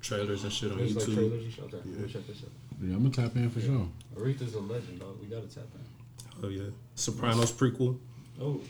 trailers 0.00 0.44
and 0.44 0.52
shit 0.52 0.70
on 0.70 0.78
There's 0.78 0.94
like 0.94 1.06
YouTube. 1.06 1.14
trailers 1.14 1.44
and 1.44 1.52
shit. 1.52 1.64
Okay, 1.64 1.76
Yeah. 1.86 1.96
we'll 1.98 2.08
check 2.08 2.26
this 2.26 2.42
out. 2.42 2.50
Yeah, 2.80 2.94
I'm 2.96 3.02
gonna 3.10 3.10
tap 3.28 3.36
in 3.36 3.50
for 3.50 3.60
sure. 3.60 3.88
Aretha's 4.16 4.54
a 4.54 4.60
legend, 4.60 5.00
dog. 5.00 5.18
We 5.20 5.26
gotta 5.26 5.46
tap 5.48 5.64
in. 5.74 6.44
Oh 6.44 6.48
yeah, 6.48 6.70
Sopranos 6.94 7.52
prequel, 7.52 7.98
Oh, 8.40 8.60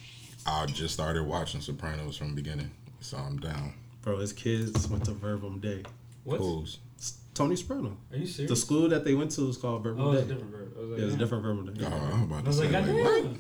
I 0.47 0.66
just 0.66 0.95
started 0.95 1.23
watching 1.24 1.61
Sopranos 1.61 2.16
from 2.16 2.31
the 2.31 2.35
beginning, 2.35 2.70
so 3.01 3.16
I'm 3.16 3.39
down. 3.39 3.74
bro. 4.03 4.19
His 4.19 4.33
kids 4.33 4.89
went 4.89 5.05
to 5.05 5.12
Verbum 5.12 5.61
Dei. 5.61 5.83
what? 6.24 6.39
Pools. 6.39 6.79
It's 6.97 7.19
Tony 7.35 7.57
Soprano. 7.57 7.97
Are 8.12 8.16
you 8.16 8.27
serious? 8.27 8.51
The 8.51 8.57
school 8.57 8.89
that 8.89 9.05
they 9.05 9.15
went 9.15 9.31
to 9.33 9.47
was 9.47 9.57
called 9.57 9.83
Verbum 9.85 10.01
Oh, 10.05 10.12
it's 10.12 10.23
a 10.23 10.24
Day. 10.27 10.35
different 10.35 10.53
verb. 10.53 10.73
I 10.77 10.81
like, 10.83 10.99
Yeah, 11.01 11.05
it's 11.07 11.15
a 11.15 11.19
different 11.19 11.45
Verbum 11.45 11.73
Dei. 11.74 11.85
Oh, 11.85 12.11
I'm 12.12 12.23
about 12.24 12.45
I 12.45 12.47
was 12.49 12.59
say, 12.59 12.69
like, 12.69 12.85
wait, 12.87 13.03
goddamn. 13.03 13.24
what? 13.31 13.37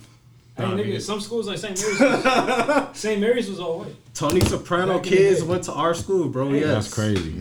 Hey, 0.56 0.64
Nah, 0.64 0.72
nigga, 0.74 0.94
nigga. 0.96 1.00
some 1.00 1.20
schools 1.20 1.46
like 1.46 1.56
St. 1.58 1.78
Mary's. 1.80 1.98
Was, 2.00 2.88
St. 2.98 3.20
Mary's 3.20 3.48
was 3.48 3.58
all 3.58 3.78
white. 3.80 3.94
Tony 4.14 4.40
Soprano 4.40 4.98
Back 4.98 5.06
in 5.06 5.10
the 5.12 5.16
kids 5.16 5.42
went 5.42 5.64
to 5.64 5.72
our 5.72 5.94
school, 5.94 6.28
bro. 6.28 6.50
Hey, 6.50 6.60
yes. 6.60 6.72
That's 6.74 6.94
crazy. 6.94 7.30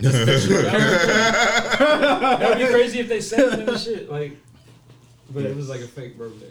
That'd 1.78 2.58
be 2.66 2.72
crazy 2.72 3.00
if 3.00 3.08
they 3.08 3.20
said 3.20 3.58
it 3.60 3.68
and 3.68 3.78
shit. 3.78 4.10
Like, 4.10 4.36
but 5.30 5.44
it 5.44 5.54
was 5.54 5.68
like 5.68 5.80
a 5.80 5.86
fake 5.86 6.16
birthday. 6.16 6.50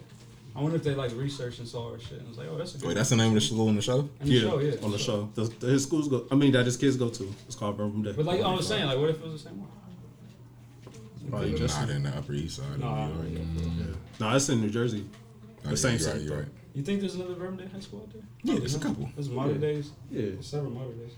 I 0.56 0.62
wonder 0.62 0.76
if 0.76 0.84
they 0.84 0.94
like 0.94 1.12
researched 1.16 1.60
and 1.60 1.68
saw 1.68 1.92
our 1.94 2.00
shit 2.00 2.20
and 2.20 2.28
was 2.28 2.38
like, 2.38 2.48
oh, 2.52 2.58
that's 2.58 2.76
a 2.76 2.78
good. 2.78 2.88
Wait, 2.90 2.94
that's 2.96 3.10
the 3.10 3.16
name 3.16 3.30
of 3.30 3.36
the 3.36 3.42
school 3.42 3.70
in 3.70 3.76
the 3.76 3.82
show? 3.82 4.08
in 4.20 4.28
the 4.28 4.34
Yeah, 4.34 4.42
show, 4.42 4.60
yeah, 4.60 4.74
on 4.84 4.92
the 4.92 4.98
show. 5.00 5.30
The, 5.34 5.44
the- 5.46 5.68
his 5.68 5.84
schools 5.84 6.10
go. 6.10 6.26
I 6.30 6.36
mean, 6.36 6.52
that 6.52 6.66
his 6.66 6.78
kids 6.78 6.98
go 6.98 7.10
to. 7.10 7.34
It's 7.48 7.56
called 7.56 7.78
Verbum 7.78 8.04
Dei. 8.04 8.12
But 8.12 8.26
like 8.26 8.42
I 8.42 8.54
was 8.54 8.68
saying, 8.68 8.86
like, 8.86 8.98
what 9.00 9.10
if 9.10 9.16
it 9.18 9.24
was 9.24 9.42
the 9.42 9.50
same 9.50 9.60
one? 9.60 9.70
Probably 11.30 11.54
just. 11.58 11.80
Not 11.80 11.90
in 11.90 12.04
the 12.04 12.10
Upper 12.10 12.34
East 12.34 12.58
Side. 12.58 12.80
No, 12.80 12.88
I 12.88 13.04
of 13.06 13.16
don't 13.16 13.34
New 13.34 13.40
York. 13.40 13.48
know. 14.20 14.30
No, 14.30 14.36
it's 14.36 14.50
in 14.50 14.60
New 14.62 14.70
Jersey. 14.70 15.06
Oh, 15.66 15.70
The 15.70 15.78
same 15.78 15.98
you're 15.98 16.08
right, 16.08 16.14
city. 16.16 16.26
you're 16.26 16.38
right. 16.38 16.48
You 16.74 16.84
think 16.84 17.00
there's 17.02 17.16
another 17.16 17.36
Verbum 17.36 17.58
Dei 17.58 17.68
High 17.68 17.80
School 17.80 18.02
out 18.02 18.14
there? 18.14 18.22
Yeah, 18.44 18.60
there's 18.60 18.76
a 18.76 18.80
couple. 18.80 19.10
There's 19.16 19.30
modern 19.30 19.56
Yeah. 19.56 19.68
days. 19.68 19.92
Yeah. 20.12 20.22
There's 20.34 20.48
several 20.48 20.72
modern 20.72 20.98
days. 20.98 21.12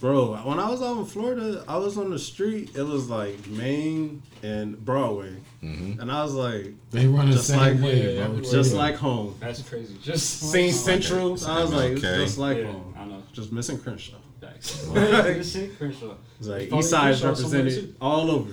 Bro, 0.00 0.34
when 0.44 0.58
I 0.58 0.68
was 0.68 0.82
out 0.82 0.98
in 0.98 1.04
Florida, 1.06 1.64
I 1.68 1.76
was 1.78 1.96
on 1.96 2.10
the 2.10 2.18
street. 2.18 2.70
It 2.76 2.82
was 2.82 3.08
like 3.08 3.46
Main 3.46 4.22
and 4.42 4.84
Broadway, 4.84 5.36
Mm-hmm. 5.62 6.00
and 6.00 6.10
I 6.12 6.22
was 6.24 6.34
like, 6.34 6.74
They 6.90 7.06
run 7.06 7.30
the 7.30 7.36
Just 7.36 7.46
same 7.46 7.58
like- 7.58 7.80
way, 7.80 8.16
yeah, 8.16 8.26
bro. 8.26 8.40
just 8.40 8.72
Yeah. 8.72 8.78
like 8.78 8.96
home. 8.96 9.34
That's 9.40 9.62
crazy. 9.62 9.96
Just 10.02 10.50
Scene 10.50 10.72
Central. 10.72 11.32
Okay. 11.34 11.46
I 11.46 11.62
was 11.62 11.72
like, 11.72 11.92
it's 11.92 12.04
Okay. 12.04 12.24
just 12.24 12.36
like 12.38 12.58
yeah, 12.58 12.72
home. 12.72 12.94
I 12.98 13.04
know. 13.06 13.22
Just 13.32 13.52
missing 13.52 13.78
Crenshaw. 13.78 14.16
Facts. 14.40 14.84
Good 14.92 15.46
shit, 15.46 15.78
Crenshaw. 15.78 16.16
It's 16.38 16.48
like 16.48 16.70
East 16.72 16.90
Side's 16.90 17.20
Crenshaw 17.20 17.34
somewhere, 17.40 17.62
represented 17.62 17.96
all 18.00 18.30
over. 18.30 18.52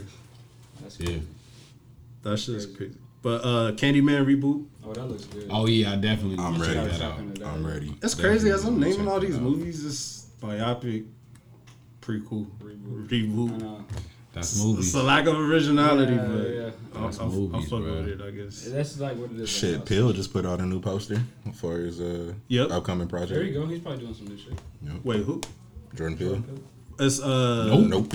That's 0.81 0.99
Yeah. 0.99 1.17
That 2.23 2.37
shit's 2.37 2.65
Crazy. 2.67 2.77
crazy. 2.77 2.95
But 3.23 3.41
uh 3.43 3.71
Candyman 3.73 4.25
reboot. 4.25 4.65
Oh, 4.85 4.93
that 4.93 5.05
looks 5.05 5.25
good. 5.25 5.47
Oh 5.51 5.67
yeah, 5.67 5.93
I 5.93 5.95
definitely. 5.95 6.43
I'm 6.43 6.59
ready. 6.59 6.73
check 6.73 6.91
that 6.91 7.01
out. 7.01 7.19
I'm 7.53 7.65
ready. 7.65 7.93
It's 8.01 8.15
crazy 8.15 8.49
as 8.49 8.65
I'm 8.65 8.79
naming 8.79 9.07
all 9.07 9.19
these 9.19 9.37
movies. 9.39 9.83
This 9.83 10.27
biopic, 10.41 11.05
prequel, 12.01 12.47
Reboot. 12.59 13.05
I 13.05 13.13
reboot. 13.13 13.59
know. 13.61 13.85
That's 14.33 14.53
It's 14.53 14.63
movies. 14.63 14.93
a 14.95 15.03
lack 15.03 15.25
of 15.27 15.37
originality, 15.37 16.13
Yeah, 16.13 16.25
but 16.25 16.49
yeah. 16.49 16.71
I'm, 16.95 17.03
That's 17.03 17.19
I'm, 17.19 17.29
I'm 17.29 17.35
movies, 17.35 17.69
fucking 17.69 17.83
bro. 17.85 17.95
with 17.95 18.07
it. 18.07 18.21
I 18.21 18.31
guess. 18.31 18.61
That's 18.63 18.99
like 18.99 19.17
what 19.17 19.31
it 19.31 19.39
is. 19.41 19.49
Shit, 19.49 19.71
right 19.71 19.79
now. 19.79 19.85
Peele 19.85 20.13
just 20.13 20.31
put 20.31 20.45
out 20.45 20.61
a 20.61 20.65
new 20.65 20.79
poster 20.79 21.21
for 21.53 21.77
his 21.77 21.99
uh, 21.99 22.33
Yep. 22.47 22.71
upcoming 22.71 23.07
project. 23.09 23.33
There 23.33 23.43
you 23.43 23.53
go. 23.53 23.65
He's 23.67 23.79
probably 23.79 23.99
doing 23.99 24.13
some 24.13 24.27
new 24.27 24.37
shit. 24.37 24.53
Wait, 25.03 25.23
who? 25.25 25.41
Jordan 25.95 26.17
Peele. 26.17 26.43
It's 26.99 27.19
uh. 27.21 27.65
Nope. 27.67 27.87
Nope. 27.87 28.13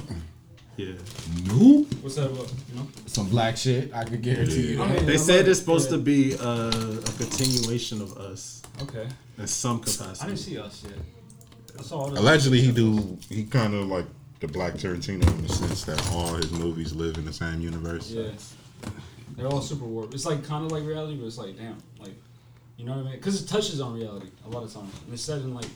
Yeah. 0.77 0.93
Nope. 1.47 1.87
What's 2.03 2.17
that 2.17 2.27
about? 2.31 2.53
You 2.71 2.77
know? 2.81 2.87
Some 3.07 3.29
black 3.31 3.57
shit. 3.57 3.93
I 3.95 4.05
can 4.05 4.21
guarantee 4.21 4.73
you. 4.73 4.83
I 4.83 4.89
that. 4.89 5.07
They 5.07 5.15
I 5.15 5.17
said 5.17 5.37
love 5.39 5.49
it's 5.49 5.59
supposed 5.61 5.91
Yeah. 5.91 5.97
to 5.97 6.03
be 6.03 6.35
uh, 6.35 6.71
a 6.71 7.13
continuation 7.19 8.03
of 8.03 8.17
us 8.19 8.63
Okay. 8.83 9.09
in 9.39 9.47
some 9.47 9.81
capacity. 9.81 10.21
I 10.23 10.27
didn't 10.27 10.39
see 10.39 10.59
us 10.59 10.85
yet. 10.85 10.99
I 11.79 11.83
saw 11.83 12.01
all 12.01 12.19
Allegedly, 12.19 12.61
he 12.61 12.73
do. 12.73 13.19
He 13.29 13.45
kind 13.45 13.75
of 13.75 13.87
like 13.89 14.07
the 14.41 14.49
Black 14.49 14.75
Tarantino 14.75 15.27
in 15.27 15.43
the 15.43 15.49
sense 15.49 15.85
that 15.85 16.01
all 16.13 16.35
his 16.35 16.51
movies 16.53 16.95
live 16.95 17.17
in 17.17 17.25
the 17.25 17.33
same 17.33 17.61
universe. 17.61 18.11
Yeah. 18.11 18.29
They're 19.37 19.47
all 19.47 19.61
super 19.63 19.85
warped. 19.85 20.15
It's 20.15 20.27
like 20.27 20.45
kind 20.45 20.65
of 20.65 20.73
like 20.73 20.85
reality, 20.85 21.17
but 21.17 21.27
it's 21.27 21.39
like 21.39 21.57
damn, 21.57 21.77
like 21.99 22.15
you 22.77 22.85
know 22.85 22.93
what 22.93 23.01
I 23.01 23.11
mean? 23.11 23.13
Because 23.17 23.43
it 23.43 23.47
touches 23.49 23.81
on 23.81 23.95
reality 23.95 24.29
a 24.47 24.49
lot 24.51 24.63
of 24.63 24.73
times. 24.73 24.93
And 25.05 25.13
it's 25.15 25.23
set 25.23 25.39
in 25.41 25.55
like 25.55 25.69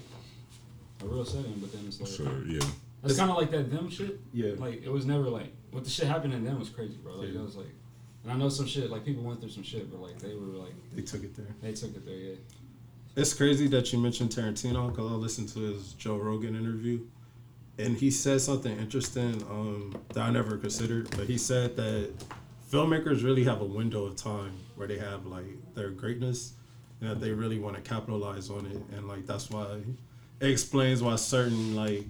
a 1.02 1.06
real 1.06 1.24
setting, 1.24 1.54
but 1.58 1.72
then 1.72 1.82
it's 1.86 2.00
like 2.00 2.08
So 2.10 2.24
yeah, 2.46 2.60
it's 3.04 3.16
kind 3.18 3.30
of 3.30 3.36
like 3.36 3.50
that 3.50 3.70
them 3.70 3.88
shit. 3.90 4.20
Yeah. 4.32 4.52
Like 4.58 4.82
it 4.82 4.90
was 4.90 5.06
never 5.06 5.24
like 5.24 5.52
what 5.70 5.84
the 5.84 5.90
shit 5.90 6.06
happened 6.06 6.34
in 6.34 6.44
them 6.44 6.58
was 6.58 6.68
crazy, 6.68 6.96
bro. 7.02 7.16
Like 7.16 7.32
Yeah. 7.32 7.40
it 7.40 7.42
was 7.44 7.56
like, 7.56 7.72
and 8.24 8.32
I 8.32 8.36
know 8.36 8.48
some 8.48 8.66
shit 8.66 8.90
like 8.90 9.04
people 9.04 9.22
went 9.22 9.40
through 9.40 9.50
some 9.50 9.62
shit, 9.62 9.90
but 9.90 10.00
like 10.00 10.18
they 10.18 10.34
were 10.34 10.46
like 10.64 10.74
They 10.94 11.02
took 11.02 11.22
it 11.24 11.34
there. 11.36 11.46
they 11.62 11.72
took 11.72 11.94
it 11.96 12.04
there, 12.04 12.14
yeah. 12.16 12.34
It's 13.16 13.34
crazy 13.34 13.66
that 13.68 13.92
you 13.92 13.98
mentioned 13.98 14.30
Tarantino 14.30 14.90
because 14.90 15.10
I 15.10 15.14
listened 15.14 15.48
to 15.50 15.60
his 15.60 15.94
Joe 15.94 16.16
Rogan 16.16 16.54
interview, 16.54 17.00
and 17.78 17.96
he 17.96 18.10
said 18.10 18.40
something 18.40 18.76
interesting 18.78 19.42
um, 19.50 19.94
that 20.14 20.20
I 20.22 20.30
never 20.30 20.56
considered. 20.56 21.10
But 21.16 21.26
he 21.26 21.36
said 21.36 21.76
that 21.76 22.12
filmmakers 22.70 23.24
really 23.24 23.42
have 23.44 23.60
a 23.62 23.64
window 23.64 24.04
of 24.04 24.14
time 24.16 24.52
where 24.76 24.86
they 24.86 24.98
have 24.98 25.26
like 25.26 25.74
their 25.74 25.90
greatness, 25.90 26.52
and 27.00 27.10
that 27.10 27.20
they 27.20 27.32
really 27.32 27.58
want 27.58 27.74
to 27.76 27.82
capitalize 27.82 28.48
on 28.48 28.66
it, 28.66 28.78
and 28.96 29.08
like 29.08 29.26
that's 29.26 29.50
why 29.50 29.66
it 30.40 30.48
explains 30.50 31.02
why 31.02 31.16
certain 31.16 31.74
like 31.74 32.04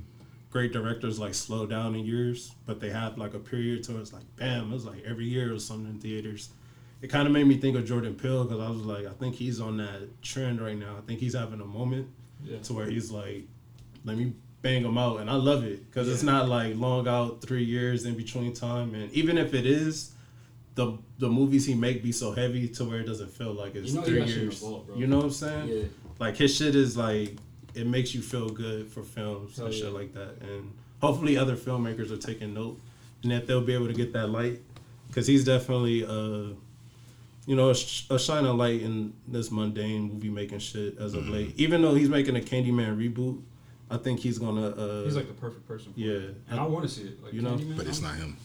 great 0.50 0.72
directors 0.72 1.18
like 1.18 1.34
slow 1.34 1.64
down 1.66 1.94
in 1.94 2.04
years, 2.04 2.52
but 2.66 2.80
they 2.80 2.90
have 2.90 3.16
like 3.18 3.34
a 3.34 3.38
period 3.38 3.82
to 3.84 3.98
it's 4.00 4.12
like 4.12 4.24
bam, 4.36 4.72
it's 4.72 4.84
like 4.84 5.02
every 5.06 5.24
year 5.26 5.54
or 5.54 5.58
something 5.58 5.92
in 5.94 6.00
theaters 6.00 6.50
it 7.02 7.08
kind 7.08 7.26
of 7.26 7.32
made 7.32 7.46
me 7.46 7.56
think 7.56 7.78
of 7.78 7.86
Jordan 7.86 8.14
Peele 8.14 8.44
because 8.44 8.60
I 8.60 8.68
was 8.68 8.82
like, 8.82 9.06
I 9.06 9.12
think 9.12 9.34
he's 9.34 9.58
on 9.58 9.78
that 9.78 10.20
trend 10.20 10.60
right 10.60 10.76
now. 10.76 10.96
I 10.98 11.00
think 11.06 11.18
he's 11.18 11.32
having 11.34 11.62
a 11.62 11.64
moment 11.64 12.08
Yeah. 12.44 12.58
to 12.58 12.74
where 12.74 12.84
he's 12.84 13.10
like, 13.10 13.44
let 14.04 14.18
me 14.18 14.34
bang 14.60 14.84
him 14.84 14.98
out, 14.98 15.20
and 15.20 15.30
I 15.30 15.36
love 15.36 15.64
it 15.64 15.86
because 15.88 16.10
it's 16.10 16.22
not 16.22 16.46
like 16.50 16.76
long 16.76 17.08
out 17.08 17.40
three 17.40 17.64
years 17.64 18.04
in 18.04 18.16
between 18.18 18.52
time, 18.52 18.94
and 18.94 19.10
even 19.12 19.38
if 19.38 19.54
it 19.54 19.64
is, 19.64 20.12
the 20.74 20.98
the 21.18 21.28
movies 21.30 21.64
he 21.64 21.74
make 21.74 22.02
be 22.02 22.12
so 22.12 22.32
heavy 22.32 22.68
to 22.68 22.84
where 22.84 23.00
it 23.00 23.06
doesn't 23.06 23.30
feel 23.30 23.54
like 23.54 23.74
it's 23.76 23.88
You 23.92 23.94
know 24.00 24.02
three 24.02 24.18
got 24.18 24.28
shit 24.28 24.36
in 24.36 24.40
the 24.40 24.44
years. 24.50 24.60
bro. 24.60 24.84
You 24.94 25.06
know 25.06 25.16
what 25.16 25.24
I'm 25.24 25.30
saying? 25.30 25.68
Yeah. 25.68 25.82
Like 26.18 26.36
his 26.36 26.54
shit 26.54 26.74
is 26.74 26.98
like 26.98 27.36
it 27.74 27.86
makes 27.86 28.14
you 28.14 28.22
feel 28.22 28.48
good 28.48 28.88
for 28.88 29.02
films 29.02 29.56
Hell 29.56 29.66
and 29.66 29.74
shit 29.74 29.92
like 29.92 30.12
that, 30.14 30.36
and 30.42 30.72
hopefully 31.00 31.36
other 31.36 31.56
filmmakers 31.56 32.10
are 32.10 32.16
taking 32.16 32.54
note 32.54 32.78
and 33.22 33.32
that 33.32 33.46
they'll 33.46 33.60
be 33.60 33.74
able 33.74 33.86
to 33.86 33.92
get 33.94 34.12
that 34.12 34.28
light 34.28 34.60
because 35.08 35.26
he's 35.26 35.44
definitely 35.44 36.04
uh 36.04 36.10
you 36.10 36.56
you 37.46 37.56
know, 37.56 37.70
a, 37.70 37.74
sh- 37.74 38.04
a 38.10 38.18
shining 38.18 38.56
light 38.56 38.80
in 38.82 39.12
this 39.26 39.50
mundane 39.50 40.02
movie 40.12 40.28
making 40.28 40.58
shit 40.60 40.96
as 40.98 41.14
of 41.14 41.26
late. 41.28 41.52
Even 41.56 41.82
though 41.82 41.94
he's 41.94 42.08
making 42.08 42.36
a 42.36 42.40
Candyman 42.40 42.96
reboot, 42.96 43.40
I 43.90 43.96
think 43.96 44.20
he's 44.20 44.38
gonna. 44.38 44.68
Uh, 44.68 45.02
He's 45.04 45.16
like 45.16 45.26
the 45.26 45.32
perfect 45.34 45.66
person. 45.66 45.92
For 45.92 45.98
yeah, 45.98 46.12
it. 46.12 46.34
and 46.50 46.60
I 46.60 46.66
want 46.66 46.84
to 46.84 46.88
see 46.88 47.02
it. 47.08 47.24
Like, 47.24 47.32
You 47.32 47.40
know, 47.42 47.56
Candyman, 47.56 47.76
But 47.78 47.86
it's 47.86 48.00
I- 48.04 48.08
not 48.08 48.16
him. 48.16 48.36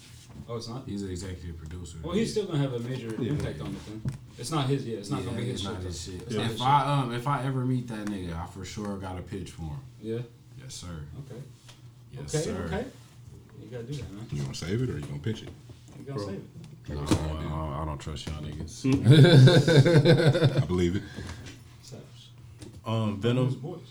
Oh, 0.47 0.57
it's 0.57 0.67
not. 0.69 0.83
He's 0.85 1.01
an 1.01 1.09
executive 1.09 1.57
producer. 1.57 1.97
Well, 2.03 2.13
he's 2.13 2.31
still 2.31 2.45
gonna 2.45 2.59
have 2.59 2.73
a 2.73 2.79
major 2.79 3.07
impact 3.15 3.61
on 3.61 3.73
the 3.73 3.79
thing. 3.79 4.01
It's 4.37 4.51
not 4.51 4.67
his. 4.67 4.85
Yeah, 4.85 4.97
it's 4.97 5.09
not 5.09 5.21
yeah, 5.21 5.25
gonna 5.25 5.37
be 5.37 5.45
his 5.45 5.53
it's 5.53 5.63
shit. 5.63 5.71
not 5.73 5.81
his 5.83 6.01
shit. 6.03 6.21
It's 6.21 6.35
not 6.35 6.43
his 6.43 6.51
If 6.53 6.57
shit. 6.59 6.67
I 6.67 6.99
um 7.01 7.13
if 7.13 7.27
I 7.27 7.43
ever 7.45 7.65
meet 7.65 7.87
that 7.87 8.05
nigga, 8.05 8.35
I 8.39 8.45
for 8.47 8.63
sure 8.63 8.97
got 8.97 9.17
a 9.17 9.21
pitch 9.23 9.51
for 9.51 9.63
him. 9.63 9.79
Yeah. 10.01 10.19
Yes, 10.61 10.73
sir. 10.75 10.87
Okay. 10.87 11.41
Yes, 12.11 12.35
okay. 12.35 12.43
sir. 12.43 12.63
Okay. 12.67 12.85
You 13.61 13.67
gotta 13.71 13.83
do 13.83 13.93
that, 13.93 14.11
man. 14.11 14.27
You 14.31 14.41
gonna 14.43 14.53
save 14.53 14.81
it 14.83 14.89
or 14.89 14.99
you 14.99 15.05
gonna 15.05 15.19
pitch 15.19 15.41
it? 15.43 15.49
You 15.97 16.05
gotta 16.05 16.19
Bro. 16.19 16.27
save 16.27 16.35
it. 16.35 16.43
No, 16.89 17.01
I, 17.01 17.05
don't- 17.05 17.73
I 17.81 17.85
don't 17.85 17.97
trust 17.97 18.27
y'all 18.27 18.43
niggas. 18.43 18.85
I 20.61 20.65
believe 20.65 20.95
it. 20.97 21.03
Savage. 21.81 22.03
um, 22.85 23.19
Those 23.19 23.33
Venom. 23.55 23.81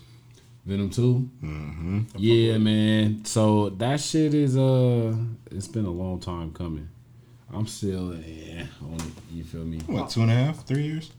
Boys. 0.66 0.72
Venom 0.74 0.90
two. 0.90 1.28
Mm-hmm. 1.42 2.00
Yeah, 2.16 2.58
man. 2.58 3.24
So 3.24 3.70
that 3.70 4.00
shit 4.00 4.34
is 4.34 4.56
uh, 4.56 5.14
it's 5.50 5.68
been 5.68 5.86
a 5.86 5.90
long 5.90 6.20
time 6.20 6.52
coming. 6.52 6.88
I'm 7.52 7.66
still 7.66 8.14
yeah. 8.16 8.64
On 8.82 8.94
it, 8.94 9.02
you 9.32 9.44
feel 9.44 9.64
me? 9.64 9.78
What, 9.86 10.10
two 10.10 10.22
and 10.22 10.30
a 10.30 10.34
half, 10.34 10.64
three 10.66 10.82
years? 10.82 11.10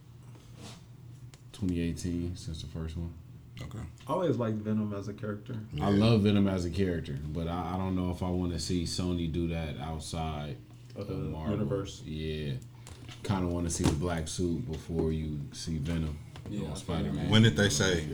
2018 1.53 2.35
since 2.35 2.61
the 2.61 2.67
first 2.67 2.97
one. 2.97 3.13
Okay. 3.61 3.79
I 4.07 4.11
always 4.11 4.35
liked 4.35 4.57
Venom 4.57 4.93
as 4.93 5.07
a 5.07 5.13
character. 5.13 5.55
I 5.81 5.89
love 5.89 6.21
Venom 6.23 6.47
as 6.49 6.65
a 6.65 6.69
character, 6.69 7.17
but 7.29 7.47
I, 7.47 7.75
I 7.75 7.77
don't 7.77 7.95
know 7.95 8.11
if 8.11 8.21
I 8.21 8.29
want 8.29 8.51
to 8.51 8.59
see 8.59 8.83
Sony 8.83 9.31
do 9.31 9.47
that 9.47 9.77
outside 9.81 10.57
Of 10.97 11.03
of 11.03 11.07
the 11.07 11.13
Marvel. 11.29 11.53
universe. 11.53 12.01
Yeah, 12.05 12.53
kind 13.23 13.45
of 13.45 13.51
want 13.51 13.65
to 13.65 13.71
see 13.73 13.85
the 13.85 13.93
black 13.93 14.27
suit 14.27 14.69
before 14.69 15.13
you 15.13 15.39
see 15.53 15.77
Venom. 15.77 16.17
Yeah, 16.49 16.67
on 16.67 16.75
Spider 16.75 17.13
Man. 17.13 17.29
When 17.29 17.43
did 17.43 17.55
they 17.55 17.69
say? 17.69 18.05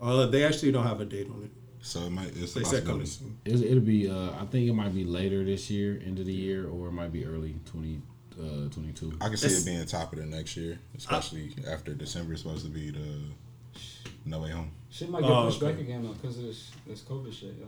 Uh, 0.00 0.26
they 0.26 0.44
actually 0.44 0.72
don't 0.72 0.86
have 0.86 1.00
a 1.00 1.04
date 1.04 1.28
on 1.30 1.42
it. 1.44 1.50
So 1.80 2.00
it 2.00 2.10
might. 2.10 2.28
It's 2.36 2.54
a 2.56 2.58
They 2.58 2.64
said 2.64 2.84
possibility. 2.84 2.86
coming 2.86 3.06
soon. 3.06 3.38
It'll, 3.44 3.62
it'll 3.64 3.80
be. 3.80 4.10
Uh, 4.10 4.30
I 4.40 4.44
think 4.46 4.68
it 4.68 4.72
might 4.74 4.94
be 4.94 5.04
later 5.04 5.44
this 5.44 5.70
year, 5.70 6.00
end 6.04 6.18
of 6.18 6.26
the 6.26 6.32
year, 6.32 6.68
or 6.68 6.88
it 6.88 6.92
might 6.92 7.12
be 7.12 7.24
early 7.24 7.54
20, 7.66 8.02
uh, 8.40 8.68
22. 8.70 9.16
I 9.20 9.28
can 9.28 9.36
see 9.36 9.46
It's- 9.46 9.62
it 9.62 9.66
being 9.66 9.86
top 9.86 10.12
of 10.12 10.18
the 10.18 10.26
next 10.26 10.56
year, 10.56 10.78
especially 10.98 11.54
after 11.70 11.94
December 11.94 12.34
is 12.34 12.40
supposed 12.40 12.64
to 12.64 12.70
be 12.70 12.90
the 12.90 13.80
No 14.24 14.40
Way 14.40 14.50
Home. 14.50 14.70
Shit 14.90 15.10
might 15.10 15.22
get 15.22 15.30
Oh, 15.30 15.46
pushed 15.46 15.60
back 15.60 15.78
again 15.78 16.02
though, 16.02 16.12
because 16.14 16.38
of 16.38 16.44
this 16.44 16.70
this 16.86 17.02
COVID 17.02 17.32
shit, 17.32 17.54
yo. 17.60 17.66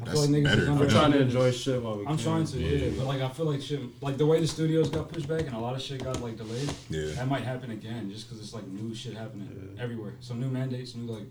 I 0.00 0.04
That's 0.06 0.12
feel 0.12 0.20
like 0.22 0.30
niggas 0.30 0.44
better. 0.44 0.62
is 0.62 0.68
I'm 0.68 0.88
trying 0.88 1.12
to 1.12 1.20
enjoy 1.20 1.50
shit 1.50 1.82
while 1.82 1.96
we 1.98 2.06
I'm 2.06 2.16
can. 2.16 2.24
trying 2.24 2.46
to, 2.46 2.58
yeah. 2.58 2.90
But 2.96 3.06
like 3.06 3.20
I 3.20 3.28
feel 3.28 3.46
like 3.46 3.60
shit, 3.60 3.80
like 4.00 4.16
the 4.16 4.24
way 4.26 4.40
the 4.40 4.46
studios 4.46 4.88
got 4.88 5.08
pushed 5.12 5.28
back 5.28 5.42
and 5.42 5.54
a 5.54 5.58
lot 5.58 5.74
of 5.76 5.82
shit 5.82 6.02
got 6.02 6.20
like 6.22 6.36
delayed. 6.38 6.70
Yeah. 6.88 7.06
That 7.16 7.28
might 7.28 7.42
happen 7.42 7.70
again, 7.72 8.10
just 8.10 8.26
because 8.28 8.42
it's 8.42 8.54
like 8.54 8.66
new 8.68 8.94
shit 8.94 9.14
happening 9.14 9.48
Yeah. 9.76 9.82
everywhere. 9.82 10.14
Some 10.20 10.40
new 10.40 10.48
mandates, 10.48 10.94
new 10.94 11.12
like. 11.12 11.26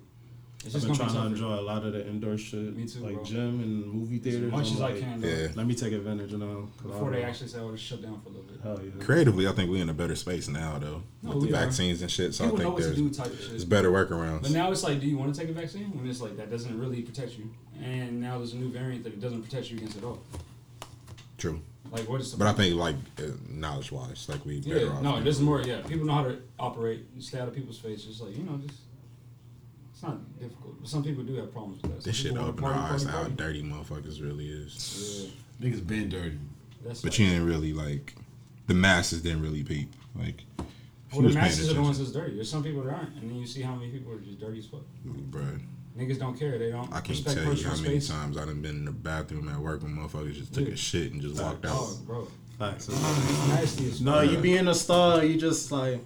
It's 0.65 0.73
I've 0.75 0.81
just 0.81 0.87
been 0.87 0.95
trying 1.09 1.13
to 1.13 1.25
enjoy 1.27 1.53
a 1.59 1.61
lot 1.61 1.83
of 1.85 1.91
the 1.91 2.07
indoor 2.07 2.37
shit, 2.37 2.75
Me 2.75 2.85
too, 2.87 2.99
like 2.99 3.15
bro. 3.15 3.23
gym 3.25 3.59
and 3.59 3.85
movie 3.85 4.17
theaters. 4.17 4.45
as 4.45 4.51
much 4.51 4.67
I'm 4.69 4.73
as 4.75 4.81
I 4.81 4.99
can. 4.99 5.19
Though. 5.21 5.27
Yeah. 5.27 5.47
Let 5.55 5.67
me 5.67 5.75
take 5.75 5.91
advantage 5.93 6.31
of 6.31 6.39
know. 6.39 6.69
I 6.79 6.83
Before 6.83 7.11
they 7.11 7.21
actually 7.23 7.49
say, 7.49 7.59
"Oh, 7.59 7.65
let's 7.67 7.81
shut 7.81 8.01
down 8.01 8.21
for 8.21 8.29
a 8.29 8.31
little 8.31 8.45
bit." 8.45 8.61
Hell 8.63 8.79
yeah. 8.81 9.03
Creatively, 9.03 9.45
I 9.47 9.51
think 9.51 9.69
we're 9.69 9.81
in 9.81 9.89
a 9.89 9.93
better 9.93 10.15
space 10.15 10.47
now, 10.47 10.79
though, 10.79 11.03
No, 11.21 11.31
with 11.31 11.41
the 11.41 11.47
we 11.47 11.53
are. 11.53 11.65
vaccines 11.65 12.01
and 12.01 12.09
shit. 12.09 12.33
So 12.33 12.45
People 12.45 12.59
I 12.59 12.63
think 12.63 12.77
there's 12.77 12.95
do, 12.95 13.09
type 13.09 13.27
of 13.27 13.39
shit. 13.39 13.49
there's 13.49 13.65
better 13.65 13.91
workarounds. 13.91 14.43
But 14.43 14.51
now 14.51 14.71
it's 14.71 14.83
like, 14.83 15.01
do 15.01 15.07
you 15.07 15.17
want 15.17 15.33
to 15.35 15.39
take 15.39 15.49
a 15.49 15.53
vaccine 15.53 15.91
when 15.97 16.07
it's 16.09 16.21
like 16.21 16.37
that 16.37 16.49
doesn't 16.49 16.79
really 16.79 17.01
protect 17.01 17.37
you, 17.37 17.49
and 17.83 18.21
now 18.21 18.37
there's 18.37 18.53
a 18.53 18.57
new 18.57 18.71
variant 18.71 19.03
that 19.03 19.11
it 19.13 19.19
doesn't 19.21 19.43
protect 19.43 19.69
you 19.69 19.77
against 19.77 19.97
at 19.97 20.03
all. 20.05 20.21
True, 21.37 21.59
Like 21.91 22.07
what 22.07 22.21
is 22.21 22.31
the? 22.31 22.37
but 22.37 22.47
I 22.47 22.53
think 22.53 22.75
like 22.75 22.95
uh, 23.19 23.23
knowledge 23.49 23.91
wise, 23.91 24.27
like 24.29 24.45
we 24.45 24.61
better 24.61 24.77
yeah, 24.85 24.91
off. 24.91 25.01
no, 25.01 25.15
now. 25.17 25.23
this 25.23 25.35
is 25.35 25.41
more. 25.41 25.61
Yeah, 25.61 25.81
people 25.81 26.05
know 26.05 26.13
how 26.13 26.23
to 26.23 26.37
operate, 26.57 27.03
stay 27.19 27.39
out 27.39 27.49
of 27.49 27.53
people's 27.55 27.79
faces. 27.79 28.21
Like 28.21 28.37
you 28.37 28.43
know, 28.43 28.55
just 28.65 28.79
it's 28.79 28.92
not 30.03 30.39
difficult. 30.39 30.79
But 30.81 30.89
some 30.89 31.03
people 31.03 31.23
do 31.23 31.35
have 31.35 31.51
problems 31.51 31.81
with 31.81 31.95
that. 31.95 32.03
Some 32.03 32.09
This 32.11 32.15
shit 32.15 32.31
people 32.31 32.39
wanna 32.45 32.51
opened 32.53 32.67
our 32.67 32.91
eyes 32.93 33.03
how 33.03 33.23
dirty 33.23 33.63
motherfuckers 33.63 34.21
really 34.21 34.47
is. 34.49 35.31
Yeah, 35.61 35.67
Niggas 35.69 35.85
been 35.87 36.09
dirty. 36.09 36.37
that's. 36.85 37.01
But 37.01 37.11
like, 37.11 37.19
you 37.19 37.27
didn't 37.27 37.45
really 37.45 37.73
like 37.73 38.15
the 38.67 38.73
masses 38.73 39.21
didn't 39.21 39.41
really 39.41 39.63
peep. 39.63 39.91
Like 40.15 40.43
if 40.59 40.65
well, 41.13 41.15
you 41.15 41.21
the 41.21 41.27
was 41.27 41.35
masses 41.35 41.71
are 41.71 41.73
the 41.75 41.81
ones 41.81 41.99
that's 41.99 42.11
dirty. 42.11 42.35
There's 42.35 42.49
some 42.49 42.63
people 42.63 42.83
that 42.83 42.93
aren't, 42.93 43.15
and 43.15 43.29
then 43.29 43.37
you 43.37 43.47
see 43.47 43.61
how 43.61 43.75
many 43.75 43.91
people 43.91 44.11
are 44.13 44.19
just 44.19 44.39
dirty 44.39 44.59
as 44.59 44.65
fuck. 44.67 44.81
bruh. 45.05 45.59
Niggas 45.97 46.17
don't 46.17 46.37
care. 46.37 46.57
They 46.57 46.71
don't 46.71 46.87
I 46.91 47.01
can't 47.01 47.09
respect 47.09 47.37
tell 47.37 47.53
you 47.53 47.63
how 47.65 47.75
many 47.75 47.99
space. 47.99 48.07
times 48.09 48.35
I 48.35 48.45
done 48.45 48.61
been 48.63 48.77
in 48.77 48.85
the 48.85 48.91
bathroom 48.91 49.47
at 49.47 49.59
work 49.59 49.83
when 49.83 49.95
motherfuckers 49.95 50.33
just 50.33 50.51
took 50.53 50.67
Yeah. 50.67 50.73
a 50.73 50.77
shit 50.77 51.11
and 51.13 51.21
just 51.21 51.39
walked 51.41 51.65
out. 51.65 51.75
Oh, 51.75 51.99
bro, 52.07 52.27
Facts. 52.57 52.89
it's 52.89 52.99
nasty 53.49 53.89
as 53.89 54.01
No, 54.01 54.21
you 54.21 54.37
be 54.39 54.57
in 54.57 54.67
a 54.67 54.73
stall, 54.73 55.23
you 55.23 55.39
just 55.39 55.71
like 55.71 56.01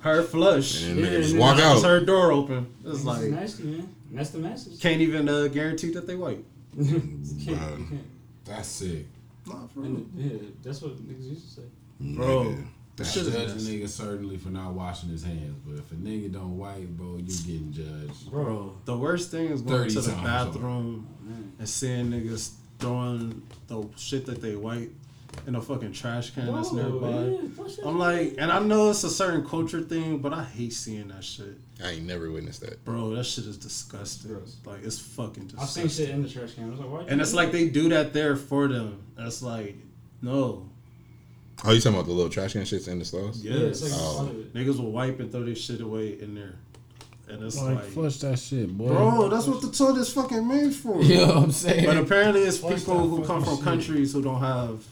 heard 0.00 0.26
flush. 0.26 0.84
And 0.84 0.98
then 0.98 1.04
Yeah, 1.04 1.10
niggas 1.10 1.22
just 1.22 1.30
and 1.32 1.40
walk 1.40 1.58
out. 1.58 1.82
Her 1.82 2.00
door 2.00 2.32
open. 2.32 2.66
It's 2.84 2.96
It's 2.96 3.04
like 3.04 3.22
nasty, 3.30 3.62
man. 3.64 3.88
And 4.10 4.18
that's 4.18 4.30
the 4.30 4.38
masses. 4.38 4.78
can't 4.80 5.00
even 5.00 5.28
uh, 5.28 5.48
guarantee 5.48 5.90
that 5.92 6.06
they 6.06 6.14
white. 6.14 6.44
You 6.76 6.84
can't- 6.94 7.02
Bruh. 7.58 7.78
you 7.78 7.84
can't. 7.86 8.04
That's 8.44 8.68
sick. 8.68 9.06
Nah, 9.46 9.66
for 9.68 9.80
real. 9.80 9.86
And, 9.96 10.10
yeah, 10.16 10.38
that's 10.62 10.82
what 10.82 10.96
niggas 10.96 11.28
used 11.30 11.48
to 11.56 11.60
say. 11.60 11.66
Bro. 12.00 12.44
Nigga, 12.44 12.66
I 12.98 13.02
Shit 13.04 13.24
judge 13.32 13.50
a 13.50 13.54
nigga 13.56 13.88
certainly 13.88 14.38
for 14.38 14.48
not 14.48 14.72
washing 14.72 15.10
his 15.10 15.22
hands, 15.22 15.54
but 15.66 15.78
if 15.78 15.92
a 15.92 15.94
nigga 15.96 16.32
don't 16.32 16.56
wipe, 16.56 16.88
bro, 16.90 17.16
you 17.18 17.24
getting 17.44 17.70
judged. 17.72 18.30
Bro, 18.30 18.74
the 18.86 18.96
worst 18.96 19.30
thing 19.30 19.48
is 19.48 19.60
going 19.60 19.90
to 19.90 20.00
the 20.00 20.12
bathroom 20.12 21.06
Man. 21.22 21.52
and 21.58 21.68
seeing 21.68 22.06
niggas 22.10 22.52
throwing 22.78 23.42
the 23.68 23.86
shit 23.96 24.24
that 24.26 24.40
they 24.40 24.56
wipe 24.56 24.90
in 25.46 25.54
a 25.54 25.60
fucking 25.60 25.92
trash 25.92 26.30
can 26.30 26.52
that's 26.54 26.70
Bro, 26.70 26.82
nearby. 27.00 27.42
yeah, 27.66 27.88
I'm 27.88 27.98
like, 27.98 28.34
and 28.38 28.50
I 28.50 28.58
know 28.58 28.90
it's 28.90 29.04
a 29.04 29.10
certain 29.10 29.46
culture 29.46 29.80
thing, 29.80 30.18
but 30.18 30.32
I 30.32 30.42
hate 30.44 30.72
seeing 30.72 31.08
that 31.08 31.22
shit. 31.24 31.56
I 31.82 31.90
ain't 31.90 32.06
never 32.06 32.30
witnessed 32.30 32.60
that. 32.62 32.84
Bro, 32.84 33.10
that 33.16 33.24
shit 33.24 33.44
is 33.44 33.56
disgusting. 33.56 34.32
Gross. 34.32 34.56
Like, 34.64 34.82
it's 34.84 34.98
fucking 34.98 35.46
disgusting. 35.48 35.82
I've 35.82 35.88
disgusting. 35.88 35.88
seen 35.90 36.06
shit 36.06 36.14
in 36.14 36.22
the 36.22 36.28
trash 36.28 36.54
can. 36.54 36.64
I 36.64 36.70
was 36.70 36.78
like, 36.80 36.90
why? 36.90 37.04
And 37.08 37.20
it's 37.20 37.34
like 37.34 37.52
they 37.52 37.68
do 37.68 37.88
that 37.90 38.12
there 38.12 38.34
for 38.36 38.66
them. 38.68 39.02
That's 39.16 39.42
like, 39.42 39.76
no. 40.22 40.68
Oh, 41.64 41.72
you 41.72 41.80
talking 41.80 41.94
about 41.98 42.06
the 42.06 42.12
little 42.12 42.30
trash 42.30 42.52
can 42.52 42.62
shits 42.62 42.88
in 42.88 42.98
the 42.98 43.04
stores? 43.04 43.42
yeah, 43.44 43.54
it's 43.54 43.82
like 43.82 43.92
Oh. 43.94 44.16
part 44.18 44.30
of 44.30 44.38
it. 44.40 44.54
Niggas 44.54 44.78
will 44.78 44.92
wipe 44.92 45.20
and 45.20 45.30
throw 45.30 45.42
their 45.44 45.54
shit 45.54 45.80
away 45.80 46.18
in 46.20 46.34
there. 46.34 46.54
And 47.28 47.42
it's 47.42 47.56
Like, 47.60 47.76
like, 47.76 47.84
flush 47.86 48.18
that 48.18 48.38
shit, 48.38 48.76
boy. 48.76 48.88
bro, 48.88 49.28
that's 49.28 49.46
what 49.46 49.60
the 49.60 49.68
toilet's 49.72 50.12
fucking 50.12 50.46
made 50.46 50.72
for. 50.74 51.02
You 51.02 51.16
know 51.16 51.26
what 51.26 51.36
I'm 51.38 51.50
saying? 51.52 51.84
But 51.84 51.96
apparently, 51.96 52.42
it's 52.42 52.58
Flush 52.58 52.78
people 52.80 53.08
who 53.08 53.24
come 53.24 53.42
from 53.44 53.56
shit. 53.56 53.64
countries 53.64 54.12
who 54.12 54.22
don't 54.22 54.38
have 54.40 54.84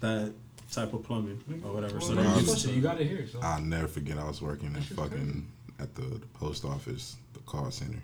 that 0.00 0.32
type 0.70 0.92
of 0.92 1.02
plumbing 1.02 1.42
or 1.64 1.72
whatever. 1.72 2.00
So 2.00 2.14
Well, 2.14 2.24
they're 2.24 2.34
you 2.34 2.40
used 2.40 2.64
to 2.64 2.70
it, 2.70 2.74
you 2.74 2.82
got 2.82 3.00
it 3.00 3.06
here. 3.06 3.26
So. 3.26 3.40
I'll 3.42 3.60
never 3.60 3.88
forget. 3.88 4.18
I 4.18 4.24
was 4.24 4.40
working 4.40 4.74
at 4.76 4.82
fucking 4.82 5.46
at 5.78 5.94
the, 5.94 6.02
the 6.02 6.26
post 6.34 6.64
office, 6.64 7.16
the 7.32 7.40
call 7.40 7.70
center. 7.70 8.02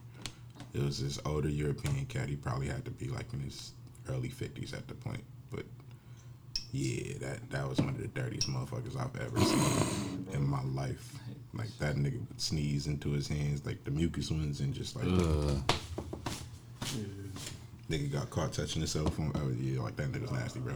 It 0.74 0.82
was 0.82 1.02
this 1.02 1.18
older 1.24 1.48
European 1.48 2.04
cat. 2.06 2.28
He 2.28 2.36
probably 2.36 2.68
had 2.68 2.84
to 2.84 2.90
be 2.90 3.08
like 3.08 3.32
in 3.32 3.40
his 3.40 3.72
early 4.08 4.28
fifties 4.28 4.74
at 4.74 4.86
the 4.88 4.94
point. 4.94 5.24
But 5.50 5.64
yeah, 6.72 7.14
that 7.20 7.50
that 7.50 7.68
was 7.68 7.78
one 7.78 7.90
of 7.90 7.98
the 7.98 8.08
dirtiest 8.08 8.48
motherfuckers 8.48 8.96
I've 8.98 9.16
ever 9.20 9.40
seen 9.40 10.26
in 10.32 10.46
my 10.46 10.62
life. 10.64 11.14
Like 11.54 11.68
that 11.78 11.96
nigga 11.96 12.18
would 12.28 12.40
sneeze 12.40 12.86
into 12.86 13.12
his 13.12 13.28
hands, 13.28 13.64
like 13.64 13.82
the 13.84 13.90
mucus 13.90 14.30
ones, 14.30 14.60
and 14.60 14.74
just 14.74 14.96
like 14.96 15.06
nigga 17.88 18.12
got 18.12 18.28
caught 18.30 18.52
touching 18.52 18.82
his 18.82 18.90
cell 18.90 19.06
phone. 19.06 19.32
Oh 19.36 19.48
yeah, 19.58 19.80
like 19.80 19.96
that 19.96 20.12
nigga's 20.12 20.32
nasty, 20.32 20.60
bro. 20.60 20.74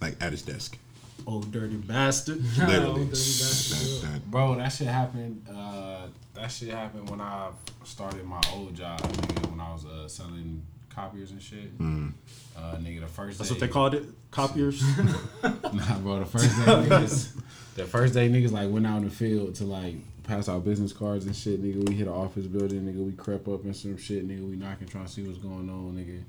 Like 0.00 0.16
at 0.20 0.32
his 0.32 0.42
desk, 0.42 0.78
Oh, 1.26 1.42
dirty 1.42 1.76
bastard. 1.76 2.42
literally. 2.58 3.04
dirty 3.04 3.10
bastard, 3.10 4.02
That- 4.02 4.12
that- 4.12 4.30
Bro, 4.30 4.56
that 4.56 4.68
shit 4.70 4.86
happened. 4.88 5.46
Uh, 5.52 6.06
that 6.34 6.48
shit 6.50 6.70
happened 6.70 7.10
when 7.10 7.20
I 7.20 7.50
started 7.84 8.24
my 8.24 8.40
old 8.54 8.74
job. 8.74 9.00
Nigga, 9.00 9.50
when 9.50 9.60
I 9.60 9.72
was 9.72 9.84
uh, 9.84 10.08
selling 10.08 10.62
copiers 10.88 11.30
and 11.32 11.42
shit. 11.42 11.76
mm. 11.78 12.12
Uh, 12.56 12.76
nigga, 12.76 13.00
the 13.00 13.06
first 13.06 13.38
That's 13.38 13.50
day, 13.50 13.54
what 13.54 13.60
they 13.60 13.68
called 13.68 13.94
it. 13.94 14.04
Copiers. 14.30 14.82
Nah, 15.72 15.98
bro, 15.98 16.18
the 16.18 16.24
first 16.26 16.44
day 16.56 16.62
niggas, 16.66 17.40
the 17.76 17.84
first 17.84 18.12
day 18.14 18.28
niggas 18.28 18.50
like 18.52 18.68
went 18.70 18.86
out 18.86 18.98
in 18.98 19.04
the 19.04 19.10
field 19.10 19.54
to 19.56 19.64
like 19.64 19.94
pass 20.24 20.48
out 20.48 20.64
business 20.64 20.92
cards 20.92 21.26
and 21.26 21.34
shit. 21.36 21.62
Nigga, 21.62 21.88
we 21.88 21.94
hit 21.94 22.06
an 22.08 22.12
office 22.12 22.46
building. 22.46 22.80
Nigga, 22.82 23.04
we 23.04 23.12
crept 23.12 23.46
up 23.48 23.64
in 23.64 23.72
some 23.74 23.96
shit. 23.96 24.26
Nigga, 24.26 24.48
we 24.48 24.56
knocking 24.56 24.88
trying 24.88 25.04
to 25.06 25.10
see 25.12 25.22
what's 25.22 25.38
going 25.38 25.68
on. 25.70 25.94
Nigga. 25.96 26.22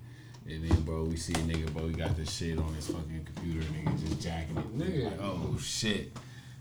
And 0.47 0.63
then, 0.69 0.81
bro, 0.81 1.03
we 1.03 1.15
see 1.17 1.33
a 1.33 1.37
nigga, 1.37 1.71
bro, 1.73 1.85
we 1.85 1.93
got 1.93 2.15
this 2.17 2.31
shit 2.31 2.57
on 2.57 2.73
his 2.73 2.87
fucking 2.87 3.25
computer, 3.33 3.65
nigga, 3.67 3.99
just 4.01 4.21
jacking 4.21 4.57
it. 4.57 4.77
Nigga, 4.77 4.91
Nigga. 4.91 5.11
like, 5.11 5.19
oh 5.21 5.57
shit. 5.59 6.11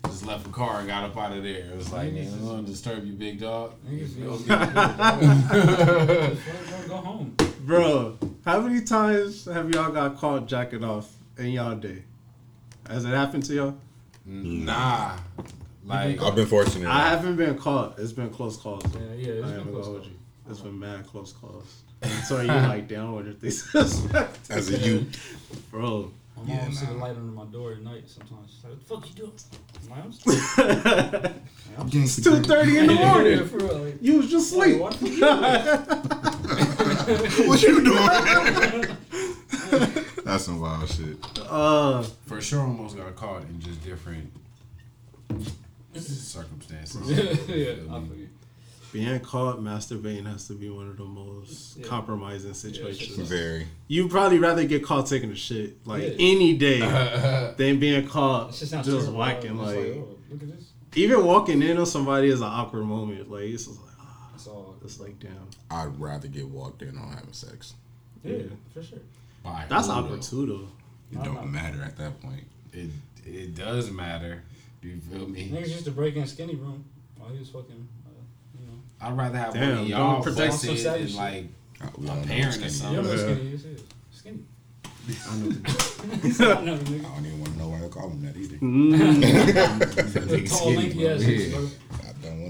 Just 0.05 0.25
left 0.25 0.43
the 0.45 0.49
car 0.49 0.79
and 0.79 0.87
got 0.87 1.03
up 1.03 1.15
out 1.17 1.31
of 1.35 1.43
there. 1.43 1.65
It 1.71 1.75
was 1.77 1.91
like, 1.91 2.11
nigga, 2.13 2.33
I'm 2.33 2.45
gonna 2.47 2.63
disturb 2.63 3.05
you, 3.05 3.13
big 3.13 3.39
dog. 3.39 3.73
Niggas 3.87 4.15
feel 4.15 4.37
good. 4.39 4.47
Fuck, 6.37 6.87
Go 6.87 6.95
home. 6.97 7.35
Bro, 7.61 8.17
how 8.45 8.61
many 8.61 8.81
times 8.81 9.45
have 9.45 9.69
y'all 9.71 9.91
got 9.91 10.17
caught 10.17 10.47
jacking 10.47 10.83
off 10.83 11.11
in 11.37 11.47
y'all 11.47 11.75
day? 11.75 12.03
Has 12.87 13.05
it 13.05 13.09
happened 13.09 13.43
to 13.45 13.53
y'all? 13.53 13.77
Nah. 14.25 15.17
Like, 15.85 16.21
I've 16.21 16.35
been 16.35 16.47
fortunate. 16.47 16.87
I 16.87 17.09
haven't 17.09 17.35
been 17.35 17.57
caught. 17.57 17.97
It's 17.99 18.11
been 18.11 18.29
close 18.29 18.57
calls. 18.57 18.83
Though. 18.83 18.99
Yeah, 18.99 19.13
yeah, 19.15 19.33
it's 19.33 19.43
I 19.45 19.49
been 19.49 19.59
ain't 19.59 19.71
gonna 19.71 19.83
close 19.83 19.87
calls. 19.87 20.07
It's 20.49 20.59
been 20.61 20.79
mad 20.79 21.07
close 21.07 21.31
calls. 21.33 21.81
So 22.25 22.41
you 22.41 22.47
like 22.47 22.87
down 22.87 23.13
with 23.15 23.39
this 23.41 23.73
As 24.49 24.69
a 24.69 24.77
youth, 24.85 25.67
bro. 25.71 26.11
My 26.35 26.41
mom 26.43 26.49
Yeah, 26.49 26.65
will 26.67 26.73
see 26.73 26.85
the 26.87 26.93
light 26.93 27.09
under 27.11 27.21
my 27.21 27.45
door 27.45 27.73
at 27.73 27.81
night 27.83 28.03
sometimes. 28.07 28.51
She's 28.51 28.63
like, 28.63 28.73
what 28.73 28.79
the 28.81 28.85
fuck 28.95 29.09
you 29.09 29.15
doing? 29.15 29.33
I'm 29.83 29.89
like, 29.89 30.03
I'm 30.03 30.11
just- 30.11 30.57
I'm 31.77 31.89
just- 31.89 32.17
It's 32.19 32.27
two 32.27 32.41
thirty 32.41 32.77
in 32.77 32.87
the 32.87 32.93
Yeah, 32.95 33.13
morning. 33.13 33.45
for 33.47 33.57
real, 33.57 33.77
like, 33.79 33.97
You 34.01 34.15
was 34.17 34.29
just 34.31 34.53
like, 34.55 34.79
what 34.79 34.99
you 35.01 35.19
doing? 35.19 35.41
what 37.47 37.61
you 37.61 37.83
doing? 37.83 38.97
That's 40.25 40.43
some 40.45 40.59
wild 40.59 40.89
shit. 40.89 41.17
Uh, 41.49 42.01
For 42.25 42.41
sure, 42.41 42.61
almost 42.61 42.95
got 42.97 43.15
caught 43.15 43.43
in 43.43 43.59
just 43.59 43.83
different 43.83 44.31
circumstances. 45.95 47.09
yeah, 47.11 47.17
You 47.17 47.87
I 47.89 47.99
feel 47.99 48.05
feel 48.07 48.17
you. 48.17 48.29
Being 48.91 49.19
caught 49.21 49.59
masturbating 49.59 50.25
has 50.25 50.47
to 50.47 50.53
be 50.53 50.69
one 50.69 50.87
of 50.89 50.97
the 50.97 51.03
most 51.05 51.77
Yeah. 51.77 51.85
compromising 51.87 52.53
situations. 52.53 53.17
Very. 53.29 53.67
You'd 53.87 54.09
probably 54.11 54.37
rather 54.39 54.65
get 54.65 54.83
caught 54.83 55.05
taking 55.07 55.31
a 55.31 55.35
shit 55.35 55.85
like 55.87 56.03
Yeah. 56.03 56.09
any 56.19 56.57
day 56.57 56.79
than 57.57 57.79
being 57.79 58.07
caught 58.07 58.53
just, 58.53 58.71
just 58.83 59.11
whacking. 59.11 59.51
It's 59.51 59.59
Like, 59.59 59.77
oh, 59.77 60.17
look 60.29 60.43
at 60.43 60.57
this. 60.57 60.65
even 60.95 61.25
walking 61.25 61.61
in 61.61 61.77
on 61.77 61.85
somebody 61.85 62.27
is 62.29 62.41
an 62.41 62.47
awkward 62.47 62.83
moment. 62.85 63.31
Like 63.31 63.43
it's 63.43 63.65
just 63.65 63.79
like, 63.81 63.95
ah, 63.99 64.29
It's 64.35 64.47
all. 64.47 64.75
it's 64.83 64.99
like 64.99 65.19
damn. 65.19 65.47
I'd 65.69 65.99
rather 65.99 66.27
get 66.27 66.47
walked 66.47 66.81
in 66.81 66.97
on 66.97 67.11
having 67.13 67.31
sex. 67.33 67.73
Yeah, 68.23 68.35
Yeah. 68.37 68.43
for 68.73 68.83
sure. 68.83 68.99
By 69.43 69.65
That's 69.69 69.87
who, 69.87 69.93
awkward 69.93 70.21
too, 70.21 70.45
though. 70.45 70.67
It 71.11 71.17
Nah, 71.17 71.23
don't 71.23 71.35
nah. 71.35 71.45
matter 71.45 71.81
at 71.81 71.97
that 71.97 72.21
point. 72.21 72.43
It 72.73 72.89
it 73.25 73.55
does 73.55 73.89
matter. 73.91 74.43
You 74.83 74.99
feel 74.99 75.27
me? 75.27 75.49
Niggas 75.49 75.69
used 75.69 75.85
to 75.85 75.91
break 75.91 76.15
in 76.15 76.25
skinny 76.27 76.55
room 76.55 76.83
while 77.17 77.29
he 77.31 77.37
was 77.39 77.49
fucking, 77.49 77.69
you 77.69 77.75
know. 77.75 78.00
I'd 79.01 79.17
rather 79.17 79.37
have 79.37 79.53
Damn, 79.53 79.69
one 79.69 79.77
of 79.79 79.87
y'all 79.87 80.13
don't 80.13 80.23
protect 80.23 80.51
busted 80.51 80.69
some 80.69 80.77
savage 80.77 81.01
and 81.01 81.09
shit. 81.09 81.17
like 81.19 81.45
we 81.97 82.07
A 82.07 82.11
parent 82.27 82.63
or 82.65 82.69
something. 82.69 82.95
You 82.95 83.01
don't 83.01 83.05
know 83.05 83.11
Yeah. 83.11 83.35
skinny 83.35 83.53
is. 83.53 83.65
is. 83.65 83.81
Skinny. 84.11 84.39
I 85.27 85.35
know 85.37 85.49
I 85.49 86.61
know, 86.63 86.73
I 86.73 86.75
don't 86.75 87.25
even 87.25 87.39
want 87.39 87.51
to 87.53 87.57
know 87.57 87.67
why 87.69 87.83
I 87.83 87.87
call 87.89 88.09
him 88.11 88.21
that 88.23 88.37
either. 88.37 88.57
Mm. 88.57 88.99
the 90.29 90.47
Tall, 90.47 90.73
lanky 90.73 91.07
ass 91.07 91.21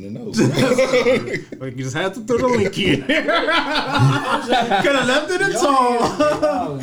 niggas, 0.10 0.14
bro. 0.14 0.24
Want 0.26 1.28
to 1.28 1.38
know. 1.38 1.60
Like 1.66 1.78
you 1.78 1.84
just 1.84 1.96
had 1.96 2.14
to 2.16 2.22
throw 2.22 2.38
the 2.38 2.48
link 2.48 2.78
in. 2.80 3.02
Could 3.06 4.96
have 4.96 5.08
left 5.08 5.32
it 5.32 5.42
at 5.42 5.52
tall. 5.54 5.98
Oh. 6.02 6.80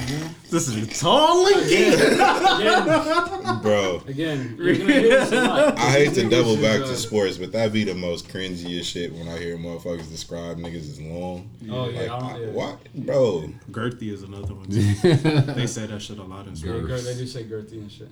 This 0.51 0.67
is 0.69 0.77
a 0.77 0.87
tall 0.87 1.45
link. 1.45 1.67
Again, 1.67 3.61
Bro, 3.63 4.03
again, 4.07 4.55
you're 4.59 4.77
gonna 4.77 4.93
hear 4.93 5.09
this 5.21 5.33
a. 5.33 5.75
I 5.77 5.91
hate 5.91 6.15
to 6.15 6.29
double 6.29 6.57
back 6.57 6.81
to 6.81 6.97
sports, 6.97 7.37
but 7.37 7.53
that 7.53 7.73
be 7.73 7.85
the 7.85 7.95
most 7.95 8.29
cringiest 8.29 8.85
shit 8.85 9.13
when 9.13 9.29
I 9.29 9.37
hear 9.39 9.59
motherfuckers 9.59 10.09
describe 10.09 10.57
niggas 10.59 10.77
as 10.91 11.01
long. 11.01 11.51
Oh 11.71 11.89
yeah, 11.91 12.01
Like, 12.01 12.11
I 12.11 12.19
don't. 12.33 12.41
Yeah. 12.43 12.49
what? 12.53 12.95
Bro, 12.95 13.51
Girthy 13.71 14.11
is 14.13 14.23
another 14.23 14.55
one. 14.55 14.71
Too. 14.71 14.81
they 15.55 15.67
say 15.67 15.87
that 15.87 16.01
shit 16.01 16.19
a 16.19 16.23
lot 16.23 16.47
in 16.47 16.53
Yeah, 16.55 16.61
sports. 16.61 16.87
girth, 16.87 17.05
they 17.05 17.15
do 17.15 17.27
say 17.27 17.45
girthy 17.45 17.73
and 17.73 17.91
shit. 17.93 18.09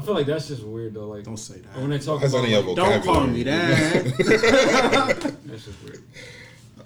I'm 0.00 0.06
like, 0.06 0.06
nah, 0.06 0.06
I 0.06 0.06
feel 0.06 0.14
like 0.14 0.26
that's 0.26 0.48
just 0.48 0.62
weird 0.62 0.94
though. 0.94 1.08
Like 1.08 1.24
Don't 1.24 1.36
say 1.36 1.58
that. 1.58 1.76
when 1.76 1.90
that. 1.90 2.00
they 2.00 2.04
talk 2.06 2.20
that's 2.20 2.32
about 2.32 2.44
on 2.44 2.66
like, 2.66 2.76
Don't 2.76 3.04
call 3.04 3.26
me 3.26 3.42
that. 3.44 5.36
that's 5.46 5.64
just 5.64 5.82
weird. 5.84 6.02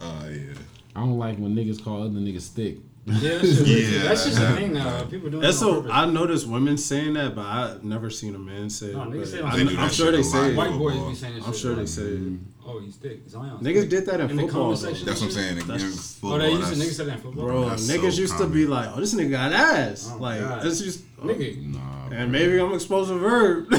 Oh 0.00 0.28
yeah. 0.28 0.54
I 0.96 1.00
don't 1.00 1.18
like 1.18 1.38
when 1.38 1.54
niggas 1.54 1.82
call 1.82 2.02
other 2.02 2.10
niggas 2.10 2.48
thick. 2.48 2.76
Yeah, 3.06 3.38
that's 3.38 3.40
just. 3.42 3.66
Yeah, 3.66 4.02
that's 4.04 4.24
just 4.24 4.40
a 4.40 4.52
thing 4.52 4.72
now. 4.72 5.04
People 5.04 5.30
doing 5.30 5.42
That's 5.42 5.56
it 5.56 5.60
so. 5.60 5.90
I 5.90 6.06
noticed 6.06 6.46
women 6.46 6.78
saying 6.78 7.14
that, 7.14 7.34
but 7.34 7.42
I 7.42 7.76
never 7.82 8.08
seen 8.10 8.34
a 8.34 8.38
man 8.38 8.70
say. 8.70 8.92
No, 8.92 9.00
niggas 9.00 9.18
but 9.18 9.28
say 9.28 9.38
it 9.38 9.44
I'm, 9.44 9.78
I'm 9.78 9.90
sure 9.90 10.10
they 10.12 10.22
say 10.22 10.54
White 10.54 10.72
boys 10.78 10.98
be 10.98 11.14
saying 11.14 11.34
this 11.36 11.46
I'm 11.46 11.52
shit. 11.52 11.60
sure 11.60 11.74
they 11.74 11.86
say 11.86 12.02
it. 12.02 12.20
Mm. 12.20 12.38
Oh, 12.66 12.80
he's 12.80 12.96
thick. 12.96 13.20
Zion. 13.28 13.58
Niggas 13.60 13.88
did 13.90 14.06
that 14.06 14.20
in, 14.20 14.30
In 14.30 14.36
the 14.36 14.42
football. 14.44 14.74
comment 14.74 14.80
though. 14.98 15.04
That's 15.04 15.20
what 15.20 15.26
I'm 15.26 15.32
saying. 15.32 15.58
In 15.58 15.64
football, 15.64 16.32
Oh, 16.32 16.38
they 16.38 16.50
used 16.50 16.72
to 16.72 16.76
niggas 16.78 16.94
say 16.96 17.04
that 17.04 17.12
in 17.14 17.18
football. 17.20 17.44
Bro, 17.46 17.68
That's 17.68 17.86
niggas 17.90 18.12
so 18.14 18.20
used 18.22 18.38
to 18.38 18.46
be 18.46 18.64
like, 18.66 18.88
"Oh, 18.94 19.00
this 19.00 19.12
nigga 19.14 19.30
got 19.32 19.52
ass." 19.52 20.10
Oh, 20.12 20.16
like, 20.18 20.40
God. 20.40 20.62
this 20.62 20.80
just. 20.80 21.02
oh. 21.22 21.26
Nigga, 21.26 21.74
Nah, 21.74 22.08
And 22.10 22.32
maybe 22.32 22.58
I'm 22.58 22.72
exposed 22.72 23.10
to 23.10 23.18
verb. 23.18 23.66
Nah, 23.70 23.76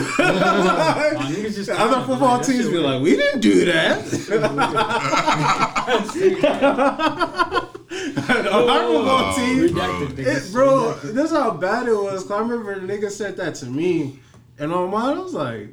niggas 1.30 1.56
just 1.56 1.66
The 1.68 1.80
other 1.80 2.06
football 2.06 2.38
like, 2.38 2.46
teams 2.46 2.64
shit 2.66 2.72
be 2.74 2.78
like, 2.78 3.02
we 3.02 3.16
didn't 3.16 3.40
do 3.42 3.66
that. 3.66 4.06
Our 7.46 8.82
football 8.88 9.24
Oh, 9.28 9.34
team, 9.38 9.60
Redacted, 9.70 10.20
it, 10.20 10.52
bro, 10.52 10.94
this 11.04 11.32
how 11.32 11.52
bad 11.52 11.88
it 11.88 11.94
was. 11.96 12.30
I 12.30 12.40
remember 12.40 12.78
the 12.80 12.86
nigga 12.94 13.10
said 13.12 13.38
that 13.38 13.56
to 13.56 13.66
me, 13.68 14.20
and 14.60 14.72
on 14.74 14.90
mine 14.92 15.18
I 15.18 15.20
was 15.20 15.34
like, 15.34 15.70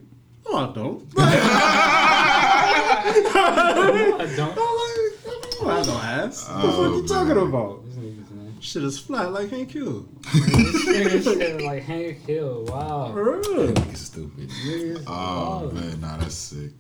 no, 0.49 0.57
I 0.57 0.73
don't. 0.75 1.07
I 2.65 4.33
don't. 4.37 4.53
I'm 4.53 4.57
like, 4.57 4.59
I 5.27 5.29
don't 5.61 5.77
have 5.77 5.87
no 5.87 5.97
ass. 5.99 6.47
Oh, 6.49 6.55
what 6.55 6.63
the 6.63 6.69
fuck 6.73 6.79
Oh, 6.79 6.97
you 6.97 7.07
talking 7.07 7.39
about? 7.49 7.75
This. 7.87 7.97
Shit 8.65 8.85
is 8.85 8.97
flat 8.99 9.33
like 9.33 9.51
Hank 9.51 9.71
Hill. 9.73 10.07
This 10.33 10.87
nigga 10.87 11.21
said 11.23 11.63
like 11.63 11.83
Hank 11.83 12.25
Hill. 12.27 12.65
Wow. 12.69 13.11
For 13.13 13.41
real. 13.41 13.75
He's 13.87 14.01
stupid. 14.03 14.49
Niggas 14.51 15.03
Oh 15.07 15.59
wild. 15.61 15.73
man, 15.75 16.01
nah, 16.01 16.17
that's 16.19 16.35
sick. 16.37 16.71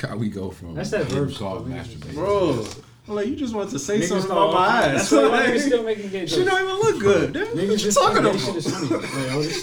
How 0.00 0.16
we 0.16 0.28
go 0.28 0.50
from 0.50 0.74
That's 0.74 0.90
that 0.90 1.08
getting 1.08 1.26
verb 1.26 1.34
called 1.36 1.68
masturbation. 1.68 2.14
Bro, 2.14 2.64
I'm 3.08 3.14
like, 3.14 3.26
you 3.28 3.36
just 3.36 3.54
want 3.54 3.70
to 3.70 3.78
say 3.78 3.98
Niggas 4.00 4.08
something 4.08 4.30
about 4.30 4.52
my 4.54 4.66
ass. 4.66 5.10
That's 5.10 5.12
why 5.12 5.18
Like, 5.28 5.46
niggas 5.50 5.60
still 5.66 5.82
making 5.84 6.10
gay 6.10 6.26
she 6.26 6.44
don't 6.44 6.62
even 6.62 6.74
look 6.76 6.98
good. 7.00 7.32
Damn, 7.32 7.46
Niggas 7.48 7.70
what 7.70 7.84
you 7.84 7.90
talking 7.92 8.22
think 8.24 8.38
shit 8.40 8.48
about? 8.48 8.56
is 8.56 8.66
funny. 8.70 8.88
Like, 8.90 9.32
oh, 9.32 9.42
this 9.42 9.62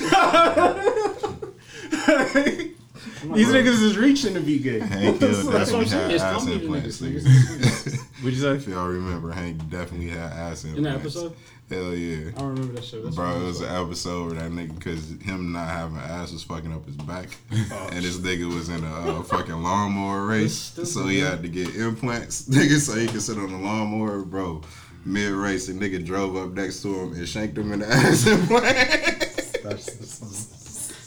shit- 2.33 2.75
These 3.23 3.47
niggas 3.49 3.83
is 3.83 3.97
reaching 3.97 4.33
to 4.33 4.41
be 4.41 4.59
gay. 4.59 4.79
Hank 4.79 5.19
Hill 5.19 5.29
That's 5.51 5.71
what 5.71 5.81
I'm 5.81 5.87
saying. 5.87 6.11
It's 6.11 6.23
to 6.23 7.01
niggas. 7.01 7.97
What'd 8.23 8.37
you 8.37 8.51
If 8.51 8.63
say? 8.65 8.71
y'all 8.71 8.87
remember, 8.87 9.31
Hank 9.31 9.69
definitely 9.69 10.09
had 10.09 10.31
ass 10.31 10.63
implants. 10.63 10.77
In 10.77 10.83
that 10.83 10.95
episode? 10.95 11.35
Hell 11.69 11.93
yeah. 11.95 12.29
I 12.35 12.39
don't 12.39 12.49
remember 12.49 12.73
that 12.73 12.83
shit. 12.83 13.03
That's 13.03 13.15
Bro, 13.15 13.41
it 13.41 13.43
was 13.43 13.61
I'm 13.61 13.61
an 13.61 13.85
episode 13.85 14.31
where 14.31 14.41
that 14.41 14.51
nigga, 14.51 14.75
because 14.75 15.11
him 15.21 15.51
not 15.51 15.69
having 15.69 15.97
ass 15.97 16.31
was 16.31 16.43
fucking 16.43 16.73
up 16.73 16.85
his 16.85 16.97
back. 16.97 17.29
and 17.51 18.03
this 18.03 18.17
nigga 18.17 18.53
was 18.53 18.69
in 18.69 18.83
a 18.83 18.93
uh, 18.93 19.23
fucking 19.23 19.63
lawnmower 19.63 20.25
race. 20.25 20.55
So 20.83 21.07
he 21.07 21.19
had 21.19 21.41
to 21.43 21.47
get 21.47 21.73
implants, 21.75 22.49
nigga, 22.49 22.77
so 22.79 22.95
he 22.95 23.07
could 23.07 23.21
sit 23.21 23.37
on 23.37 23.51
the 23.51 23.57
lawnmower. 23.57 24.23
Bro, 24.23 24.63
mid 25.05 25.31
race, 25.31 25.67
the 25.67 25.73
nigga 25.73 26.03
drove 26.05 26.35
up 26.35 26.51
next 26.51 26.81
to 26.81 26.93
him 26.93 27.13
and 27.13 27.27
shanked 27.27 27.57
him 27.57 27.71
in 27.71 27.79
the 27.79 27.87
ass 27.87 28.27
implant. 28.27 29.27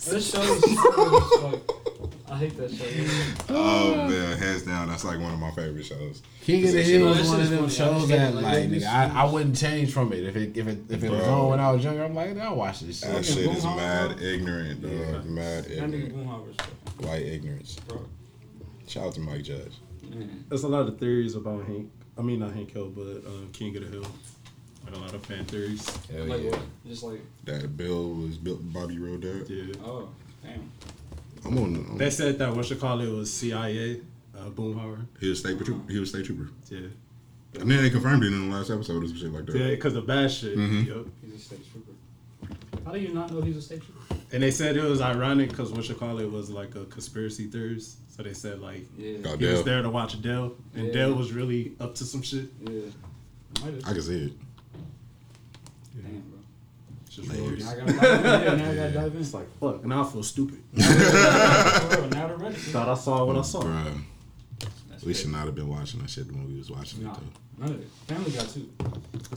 This 0.05 0.31
show 0.31 0.43
is 0.43 0.63
stupid. 0.63 1.63
I 2.31 2.37
hate 2.39 2.57
that 2.57 2.71
show. 2.71 2.85
oh, 3.55 4.09
man, 4.09 4.39
hands 4.39 4.63
down, 4.63 4.89
that's 4.89 5.05
like 5.05 5.21
one 5.21 5.33
of 5.33 5.39
my 5.39 5.51
favorite 5.53 5.85
shows. 5.85 6.21
King 6.43 6.67
of 6.67 6.73
the 6.73 6.83
Hill 6.83 7.13
is 7.13 7.29
one 7.29 7.41
of 7.41 7.51
them. 7.51 7.65
I 7.65 7.69
shows 7.69 8.09
that 8.09 8.35
like, 8.35 8.45
like 8.45 8.69
nigga, 8.71 8.87
I, 8.87 9.23
I 9.23 9.25
wouldn't 9.25 9.57
change 9.57 9.93
from 9.93 10.13
it 10.13 10.25
if 10.25 10.37
it 10.37 10.57
if 10.57 10.67
it 10.67 10.79
if 10.89 11.05
it 11.05 11.11
was 11.11 11.23
on 11.23 11.51
when 11.51 11.61
I 11.61 11.71
was 11.71 11.85
younger. 11.85 12.05
I'm 12.05 12.15
like, 12.15 12.37
I'll 12.39 12.57
watch 12.57 12.81
this 12.81 13.01
shit. 13.01 13.13
That 13.13 13.25
shit. 13.25 13.35
shit 13.45 13.57
is 13.57 13.65
mad 13.65 14.21
ignorant, 14.21 14.83
dog. 14.83 14.93
Yeah. 14.93 15.19
Mad 15.25 15.67
ignorant. 15.71 16.61
White 17.01 17.23
ignorance. 17.23 17.77
bro. 17.87 18.05
Shout 18.87 19.07
out 19.07 19.15
to 19.15 19.21
Mike 19.21 19.43
Judge. 19.43 19.73
Man. 20.11 20.45
There's 20.49 20.65
a 20.65 20.69
lot 20.69 20.89
of 20.89 20.99
theories 20.99 21.37
about 21.37 21.67
Hank. 21.67 21.91
I 22.19 22.23
mean, 22.23 22.41
not 22.41 22.53
Hank 22.53 22.73
Hill, 22.73 22.91
but 22.91 23.23
uh, 23.27 23.47
King 23.53 23.77
of 23.77 23.85
the 23.85 23.91
Hill. 23.91 24.07
Like 24.87 24.97
a 24.97 24.99
lot 24.99 25.15
of 25.15 25.23
Panthers. 25.23 25.83
theories. 25.83 25.99
Hell 26.13 26.25
Like 26.27 26.43
yeah. 26.45 26.51
what? 26.51 26.61
Just 26.87 27.03
like, 27.03 27.21
That 27.45 27.77
Bill 27.77 28.11
was 28.15 28.37
built 28.39 28.61
Bobby 28.73 28.99
Road 28.99 29.23
dad. 29.23 29.47
Yeah. 29.49 29.75
oh, 29.85 30.09
damn. 30.43 30.71
I'm 31.45 31.59
on. 31.59 31.75
I'm, 31.91 31.99
They 31.99 32.11
said 32.11 32.39
that 32.39 32.55
what 32.55 32.69
you 32.71 32.77
call 32.77 33.01
it 33.01 33.09
was 33.11 33.33
CIA, 33.33 34.01
uh, 34.37 34.51
Boomhauer. 34.51 35.07
he 35.21 35.29
was 35.31 35.41
state 35.41 35.59
trooper. 35.63 35.91
He 35.93 35.99
was 35.99 36.11
state 36.11 36.27
trooper. 36.27 36.51
Yeah. 36.71 36.81
And 37.61 37.71
then 37.71 37.83
they 37.83 37.91
confirmed 37.91 38.25
it 38.25 38.29
in 38.33 38.51
the 38.51 38.57
last 38.57 38.71
episode 38.71 39.03
or 39.03 39.07
some 39.07 39.17
shit 39.17 39.33
like 39.33 39.47
that. 39.47 39.57
Yeah, 39.57 39.71
because 39.71 39.95
of 39.95 40.07
bad 40.07 40.31
shit. 40.31 40.57
Mhm. 40.57 40.87
Yup. 40.87 41.07
He's 41.25 41.35
a 41.35 41.39
state 41.39 41.61
trooper. 41.71 41.93
How 42.85 42.93
do 42.93 42.99
you 42.99 43.15
not 43.15 43.31
know 43.33 43.41
he's 43.41 43.57
a 43.57 43.63
state 43.63 43.81
trooper? 43.83 44.17
And 44.33 44.43
they 44.43 44.51
said 44.51 44.77
it 44.77 44.83
was 44.83 45.01
ironic 45.01 45.51
because 45.51 45.71
what 45.73 45.89
you 45.89 45.95
call 45.95 46.19
it 46.19 46.31
was 46.31 46.51
like 46.51 46.75
a 46.75 46.85
conspiracy 46.87 47.47
theorist. 47.47 47.99
So 48.15 48.23
they 48.25 48.33
said 48.35 48.61
like 48.61 48.85
Yeah. 48.99 49.19
Oh, 49.25 49.37
he 49.37 49.47
was 49.47 49.55
Dale. 49.57 49.63
there 49.63 49.83
to 49.83 49.91
watch 49.91 50.21
Dale, 50.21 50.57
and 50.75 50.89
Yeah. 50.89 50.93
Dale 50.93 51.15
was 51.15 51.33
really 51.33 51.73
up 51.79 51.95
to 51.97 52.05
some 52.05 52.23
shit. 52.23 52.49
Yeah. 52.61 52.81
Might 53.63 53.75
have. 53.75 53.85
I 53.87 53.93
can 53.93 54.03
see 54.03 54.25
it. 54.27 54.33
Damn, 55.95 56.21
bro. 56.23 56.39
It's 57.07 57.17
just 57.17 57.29
Layers. 57.29 57.65
Now 57.65 57.71
I 57.71 57.77
gotta 57.77 57.93
dive 57.93 58.53
in. 58.53 58.59
Now 58.59 58.71
I 58.71 58.75
gotta 58.75 58.93
dive 58.93 59.15
in. 59.15 59.21
It's 59.21 59.35
like 59.35 59.59
fuck. 59.61 59.85
Now 59.85 60.03
I 60.05 60.11
feel 60.11 60.23
stupid. 60.23 60.63
Now 60.73 62.27
they're 62.29 62.37
ready. 62.37 62.55
Thought 62.57 62.89
I 62.89 62.95
saw 62.95 63.25
what 63.25 63.37
I 63.37 63.43
saw. 63.43 63.63
Bruh, 63.63 64.01
we 65.05 65.15
should 65.15 65.31
not 65.31 65.47
have 65.47 65.55
been 65.55 65.69
watching 65.69 66.01
that 66.01 66.11
shit 66.11 66.27
when 66.33 66.47
we 66.49 66.57
was 66.57 66.71
watching 66.71 67.05
Nah, 67.05 67.13
it 67.13 67.19
though. 67.59 67.65
none 67.67 67.75
of 67.75 67.81
it. 67.81 67.89
Family 68.07 68.31
Guy 68.31 68.45
too. 68.45 68.71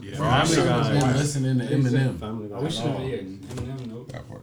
Yeah, 0.01 0.17
Bro, 0.17 0.29
Family 0.29 0.55
should 0.55 0.65
Guy. 0.65 0.83
have 0.83 1.01
been 1.03 1.17
listening 1.17 1.59
to 1.59 1.65
Eminem. 1.65 2.19
Family 2.19 2.53
I 2.53 2.59
wish 2.59 2.77
Guy. 2.77 2.81
should 2.83 2.91
have. 2.91 3.01
Yeah, 3.09 3.15
oh. 3.17 3.53
Eminem. 3.53 3.87
Nope. 3.87 4.11
That 4.13 4.27
part. 4.29 4.41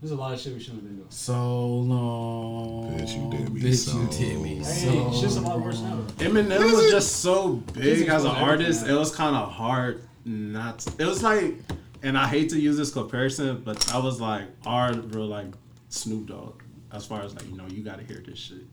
There's 0.00 0.12
a 0.12 0.16
lot 0.16 0.34
of 0.34 0.40
shit 0.40 0.52
we 0.52 0.60
shouldn't 0.60 0.82
have 0.82 0.88
been 0.90 0.96
doing. 0.96 1.10
So 1.10 1.66
long. 1.66 2.98
Bitch, 2.98 3.14
you 3.16 3.30
did 3.38 3.54
me 3.54 3.60
Bitch, 3.62 3.64
you 3.68 3.72
so 3.74 4.04
did 4.18 4.38
me 4.42 4.56
Hey, 4.56 4.62
so 4.62 5.12
shit's 5.18 5.36
a 5.36 5.40
lot 5.40 5.60
worse 5.60 5.80
now. 5.80 5.96
Eminem 6.18 6.72
was 6.72 6.90
just 6.90 7.20
so 7.22 7.52
big 7.72 8.08
as 8.08 8.24
an 8.24 8.32
artist. 8.32 8.86
It 8.86 8.92
was 8.92 9.14
kind 9.14 9.34
of 9.34 9.50
hard 9.50 10.02
not. 10.24 10.86
It 10.98 11.06
was 11.06 11.22
like, 11.22 11.54
and 12.02 12.16
I 12.18 12.26
hate 12.26 12.50
to 12.50 12.60
use 12.60 12.76
this 12.76 12.92
comparison, 12.92 13.62
but 13.64 13.80
that 13.80 14.02
was 14.02 14.20
like 14.20 14.44
our 14.66 14.92
real 14.92 15.26
like 15.26 15.52
Snoop 15.88 16.26
Dogg. 16.26 16.62
As 16.92 17.04
far 17.04 17.22
as 17.22 17.34
like 17.34 17.46
you 17.48 17.56
know, 17.56 17.66
you 17.68 17.82
got 17.82 17.98
to 17.98 18.04
hear 18.04 18.22
this 18.26 18.38
shit. 18.38 18.64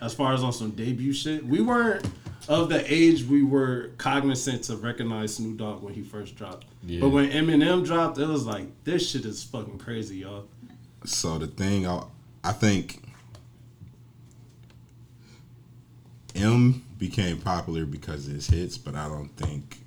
As 0.00 0.14
far 0.14 0.32
as 0.32 0.42
on 0.42 0.52
some 0.52 0.70
debut 0.70 1.12
shit, 1.12 1.44
we 1.44 1.60
weren't 1.60 2.08
of 2.48 2.68
the 2.68 2.84
age 2.92 3.24
we 3.24 3.42
were 3.42 3.90
cognizant 3.98 4.64
to 4.64 4.76
recognize 4.76 5.34
Snoop 5.34 5.58
Dogg 5.58 5.82
when 5.82 5.92
he 5.92 6.02
first 6.02 6.36
dropped. 6.36 6.66
Yeah. 6.84 7.00
But 7.00 7.10
when 7.10 7.30
Eminem 7.30 7.84
dropped, 7.84 8.18
it 8.18 8.26
was 8.26 8.46
like 8.46 8.66
this 8.84 9.10
shit 9.10 9.24
is 9.24 9.42
fucking 9.44 9.78
crazy, 9.78 10.18
y'all. 10.18 10.46
So 11.04 11.38
the 11.38 11.46
thing, 11.46 11.86
I, 11.86 12.04
I 12.42 12.52
think 12.52 13.02
M 16.34 16.84
became 16.98 17.38
popular 17.38 17.84
because 17.84 18.26
of 18.26 18.34
his 18.34 18.48
hits, 18.48 18.78
but 18.78 18.94
I 18.94 19.08
don't 19.08 19.34
think 19.36 19.78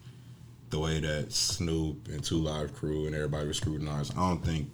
the 0.71 0.79
way 0.79 0.99
that 0.99 1.31
Snoop 1.31 2.07
and 2.07 2.23
Two 2.23 2.37
Live 2.37 2.73
Crew 2.73 3.05
and 3.05 3.13
everybody 3.15 3.47
was 3.47 3.57
scrutinized. 3.57 4.13
I 4.17 4.29
don't 4.29 4.43
think 4.43 4.69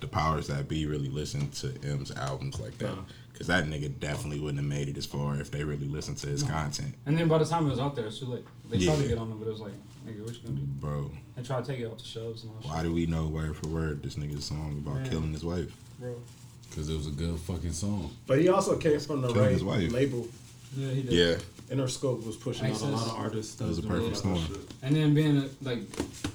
the 0.00 0.06
powers 0.06 0.48
that 0.48 0.68
be 0.68 0.84
really 0.86 1.08
listened 1.08 1.52
to 1.54 1.68
M's 1.84 2.10
albums 2.10 2.60
like 2.60 2.76
that. 2.78 2.94
Because 3.32 3.46
that 3.48 3.64
nigga 3.66 3.98
definitely 4.00 4.40
wouldn't 4.40 4.58
have 4.58 4.66
made 4.68 4.88
it 4.88 4.96
as 4.96 5.04
far 5.04 5.36
if 5.38 5.50
they 5.50 5.62
really 5.62 5.86
listened 5.86 6.16
to 6.18 6.26
his 6.26 6.42
content, 6.42 6.94
And 7.04 7.18
then 7.18 7.28
by 7.28 7.36
the 7.38 7.44
time 7.44 7.66
it 7.66 7.70
was 7.70 7.78
out 7.78 7.94
there, 7.94 8.06
it's 8.06 8.18
too 8.18 8.24
late. 8.26 8.44
They 8.70 8.82
tried 8.84 8.96
to 8.98 9.08
get 9.08 9.18
on 9.18 9.28
them, 9.28 9.38
but 9.38 9.46
it 9.46 9.50
was 9.50 9.60
like, 9.60 9.72
nigga, 10.06 10.24
what 10.24 10.34
you 10.34 10.40
gonna 10.42 10.56
do? 10.56 10.62
bro. 10.80 11.10
And 11.36 11.44
try 11.44 11.60
to 11.60 11.66
take 11.66 11.78
it 11.80 11.84
off 11.84 11.98
the 11.98 12.04
shelves 12.04 12.44
and 12.44 12.52
all 12.52 12.60
that 12.62 12.68
Why 12.68 12.82
do 12.82 12.92
we 12.94 13.04
know 13.04 13.26
word 13.26 13.54
for 13.56 13.68
word 13.68 14.02
this 14.02 14.14
nigga's 14.16 14.46
song 14.46 14.82
about 14.84 15.02
Man. 15.02 15.10
killing 15.10 15.32
his 15.34 15.44
wife? 15.44 15.70
Bro. 16.00 16.14
Because 16.70 16.88
it 16.88 16.96
was 16.96 17.08
a 17.08 17.10
good 17.10 17.38
fucking 17.40 17.72
song. 17.72 18.10
But 18.26 18.38
he 18.40 18.48
also 18.48 18.76
came 18.78 18.98
from 19.00 19.20
the 19.20 19.28
Killed 19.28 19.38
right 19.38 19.52
his 19.52 19.62
wife. 19.64 19.92
label. 19.92 20.26
Yeah, 20.76 20.90
he 20.90 21.02
did. 21.02 21.12
Yeah, 21.12 21.74
Interscope 21.76 22.24
was 22.26 22.36
pushing 22.36 22.70
out 22.70 22.80
a 22.80 22.84
lot 22.86 23.06
of 23.06 23.14
artists. 23.14 23.54
That 23.56 23.68
was 23.68 23.78
a 23.78 23.82
perfect 23.82 24.16
storm. 24.18 24.38
And 24.82 24.94
then 24.94 25.14
being 25.14 25.38
uh, 25.38 25.48
like 25.62 25.82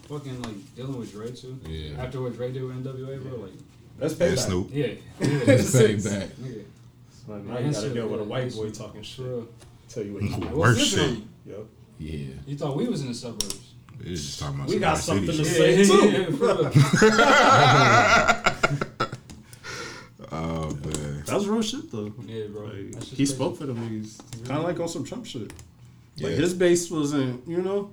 fucking 0.09 0.41
like 0.41 0.75
dealing 0.75 0.97
with 0.97 1.11
Dre 1.11 1.31
too. 1.31 1.57
Yeah. 1.67 2.01
After 2.01 2.21
what 2.21 2.33
Dre 2.35 2.51
did 2.51 2.63
with 2.63 2.83
NWA, 2.83 3.21
bro, 3.23 3.39
like 3.39 3.51
That's 3.99 4.13
and 4.19 4.21
payback. 4.21 4.39
Snoop. 4.39 4.69
yeah, 4.71 4.87
yeah, 5.21 5.57
Say 5.57 5.93
back. 5.95 6.29
nigga, 6.37 6.63
Like, 7.27 7.43
now 7.45 7.59
you 7.59 7.71
gotta 7.71 7.89
deal 7.93 8.07
with 8.07 8.21
a 8.21 8.23
white 8.23 8.53
boy 8.53 8.69
talking 8.71 9.03
shit. 9.03 9.17
for 9.17 9.23
real. 9.31 9.47
Tell 9.89 10.03
you 10.03 10.13
what 10.13 10.23
he 10.27 10.29
Like, 10.29 10.49
do. 10.49 10.55
Worst 10.57 10.87
shit. 10.87 11.17
Yep. 11.45 11.65
Yeah. 11.99 12.25
You 12.47 12.57
thought 12.57 12.75
we 12.75 12.87
was 12.87 13.01
in 13.01 13.07
the 13.09 13.13
suburbs? 13.13 13.59
It's 14.03 14.21
just 14.25 14.39
talking 14.39 14.55
about 14.55 14.69
We 14.69 14.79
got 14.79 14.97
something 14.97 15.27
City 15.27 15.43
to 15.43 15.45
shit. 15.49 15.87
say. 15.87 15.93
yeah, 15.93 15.99
too. 15.99 16.09
yeah, 16.09 16.25
for 16.37 16.45
real. 18.97 19.07
man. 21.31 21.39
was 21.39 21.47
real 21.47 21.61
shit 21.61 21.91
though. 21.91 22.13
Yeah, 22.25 22.45
bro. 22.47 22.63
Like, 22.65 23.03
he 23.03 23.15
crazy. 23.15 23.25
spoke 23.25 23.57
for 23.57 23.65
them 23.65 23.77
niggas. 23.77 24.19
Kind 24.47 24.59
of 24.59 24.63
like 24.65 24.79
on 24.79 24.87
some 24.87 25.03
Trump 25.03 25.25
shit. 25.25 25.41
Like 25.41 25.53
Yeah. 26.15 26.29
his 26.29 26.53
base 26.53 26.89
wasn't, 26.91 27.47
you 27.47 27.61
know, 27.61 27.91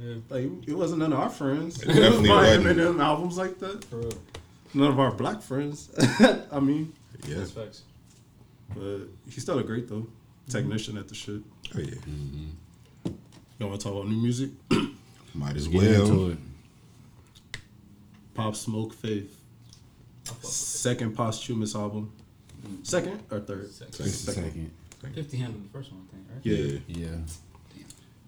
Yeah, 0.00 0.14
like 0.30 0.44
it 0.66 0.74
wasn't 0.74 1.00
none 1.00 1.12
of 1.12 1.18
our 1.18 1.30
friends. 1.30 1.82
It 1.82 1.86
definitely 1.86 2.28
buying 2.36 2.64
wasn't. 2.64 2.78
Eminem 2.78 3.00
albums 3.02 3.36
like 3.38 3.58
that. 3.60 3.84
for 3.84 3.96
real. 3.98 4.12
None 4.74 4.90
of 4.90 5.00
our 5.00 5.10
black 5.12 5.42
friends. 5.42 5.90
I 6.52 6.60
mean, 6.60 6.92
Yeah. 7.26 7.36
That's 7.38 7.50
facts. 7.50 7.82
but 8.74 9.00
he's 9.28 9.42
still 9.42 9.58
a 9.58 9.64
great 9.64 9.88
though 9.88 10.06
technician 10.48 10.96
at 10.96 11.08
the 11.08 11.14
shit. 11.14 11.40
Oh 11.74 11.78
yeah. 11.80 11.94
You 13.58 13.66
want 13.66 13.80
to 13.80 13.84
talk 13.84 13.94
about 13.94 14.08
new 14.08 14.16
music? 14.20 14.50
Might 15.34 15.56
as 15.56 15.68
well. 15.68 16.30
it. 16.30 16.38
Pop 18.34 18.54
Smoke 18.54 18.92
Faith. 18.92 19.40
Second 20.42 21.16
posthumous 21.16 21.74
album. 21.74 22.12
Second 22.82 23.22
or 23.30 23.40
third? 23.40 23.70
Sex. 23.70 23.98
Just 23.98 24.28
a 24.28 24.32
second. 24.32 24.70
Fifty 25.14 25.36
handled 25.36 25.64
the 25.64 25.68
first 25.68 25.92
one, 25.92 26.02
I 26.08 26.14
think, 26.14 26.26
right? 26.32 26.40
Yeah. 26.42 26.78
Yeah. 26.88 27.16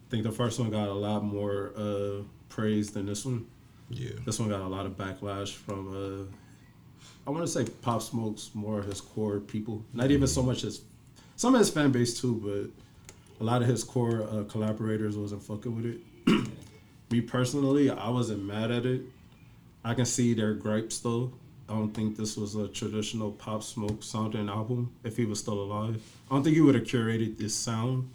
I 0.08 0.10
think 0.10 0.22
the 0.22 0.32
first 0.32 0.58
one 0.58 0.70
got 0.70 0.88
a 0.88 0.92
lot 0.92 1.22
more 1.24 1.72
uh, 1.76 2.22
praise 2.48 2.90
than 2.90 3.06
this 3.06 3.24
one. 3.24 3.46
Yeah. 3.90 4.12
This 4.24 4.38
one 4.38 4.48
got 4.48 4.60
a 4.60 4.66
lot 4.66 4.86
of 4.86 4.96
backlash 4.96 5.52
from, 5.52 6.28
uh, 6.28 7.04
I 7.26 7.30
want 7.30 7.42
to 7.44 7.48
say 7.48 7.64
Pop 7.82 8.00
Smoke's 8.00 8.50
more 8.54 8.82
his 8.82 9.00
core 9.00 9.40
people. 9.40 9.84
Not 9.92 10.10
even 10.10 10.26
so 10.26 10.42
much 10.42 10.62
his, 10.62 10.82
some 11.36 11.54
of 11.54 11.58
his 11.58 11.70
fan 11.70 11.90
base 11.90 12.18
too, 12.20 12.40
but 12.42 13.42
a 13.42 13.44
lot 13.44 13.60
of 13.62 13.68
his 13.68 13.84
core 13.84 14.22
uh, 14.22 14.44
collaborators 14.44 15.16
wasn't 15.16 15.42
fucking 15.42 15.74
with 15.76 15.86
it. 15.86 16.48
Me 17.10 17.20
personally, 17.20 17.90
I 17.90 18.08
wasn't 18.08 18.44
mad 18.44 18.70
at 18.70 18.86
it. 18.86 19.02
I 19.84 19.94
can 19.94 20.04
see 20.04 20.34
their 20.34 20.54
gripes 20.54 20.98
though. 21.00 21.32
I 21.68 21.74
don't 21.74 21.90
think 21.92 22.16
this 22.16 22.36
was 22.36 22.54
a 22.54 22.66
traditional 22.68 23.30
Pop 23.32 23.62
Smoke 23.62 24.02
sounding 24.02 24.48
album 24.48 24.90
if 25.04 25.16
he 25.16 25.24
was 25.26 25.38
still 25.38 25.60
alive. 25.60 26.02
I 26.30 26.34
don't 26.34 26.42
think 26.42 26.56
he 26.56 26.62
would 26.62 26.74
have 26.74 26.84
curated 26.84 27.36
this 27.38 27.54
sound. 27.54 28.10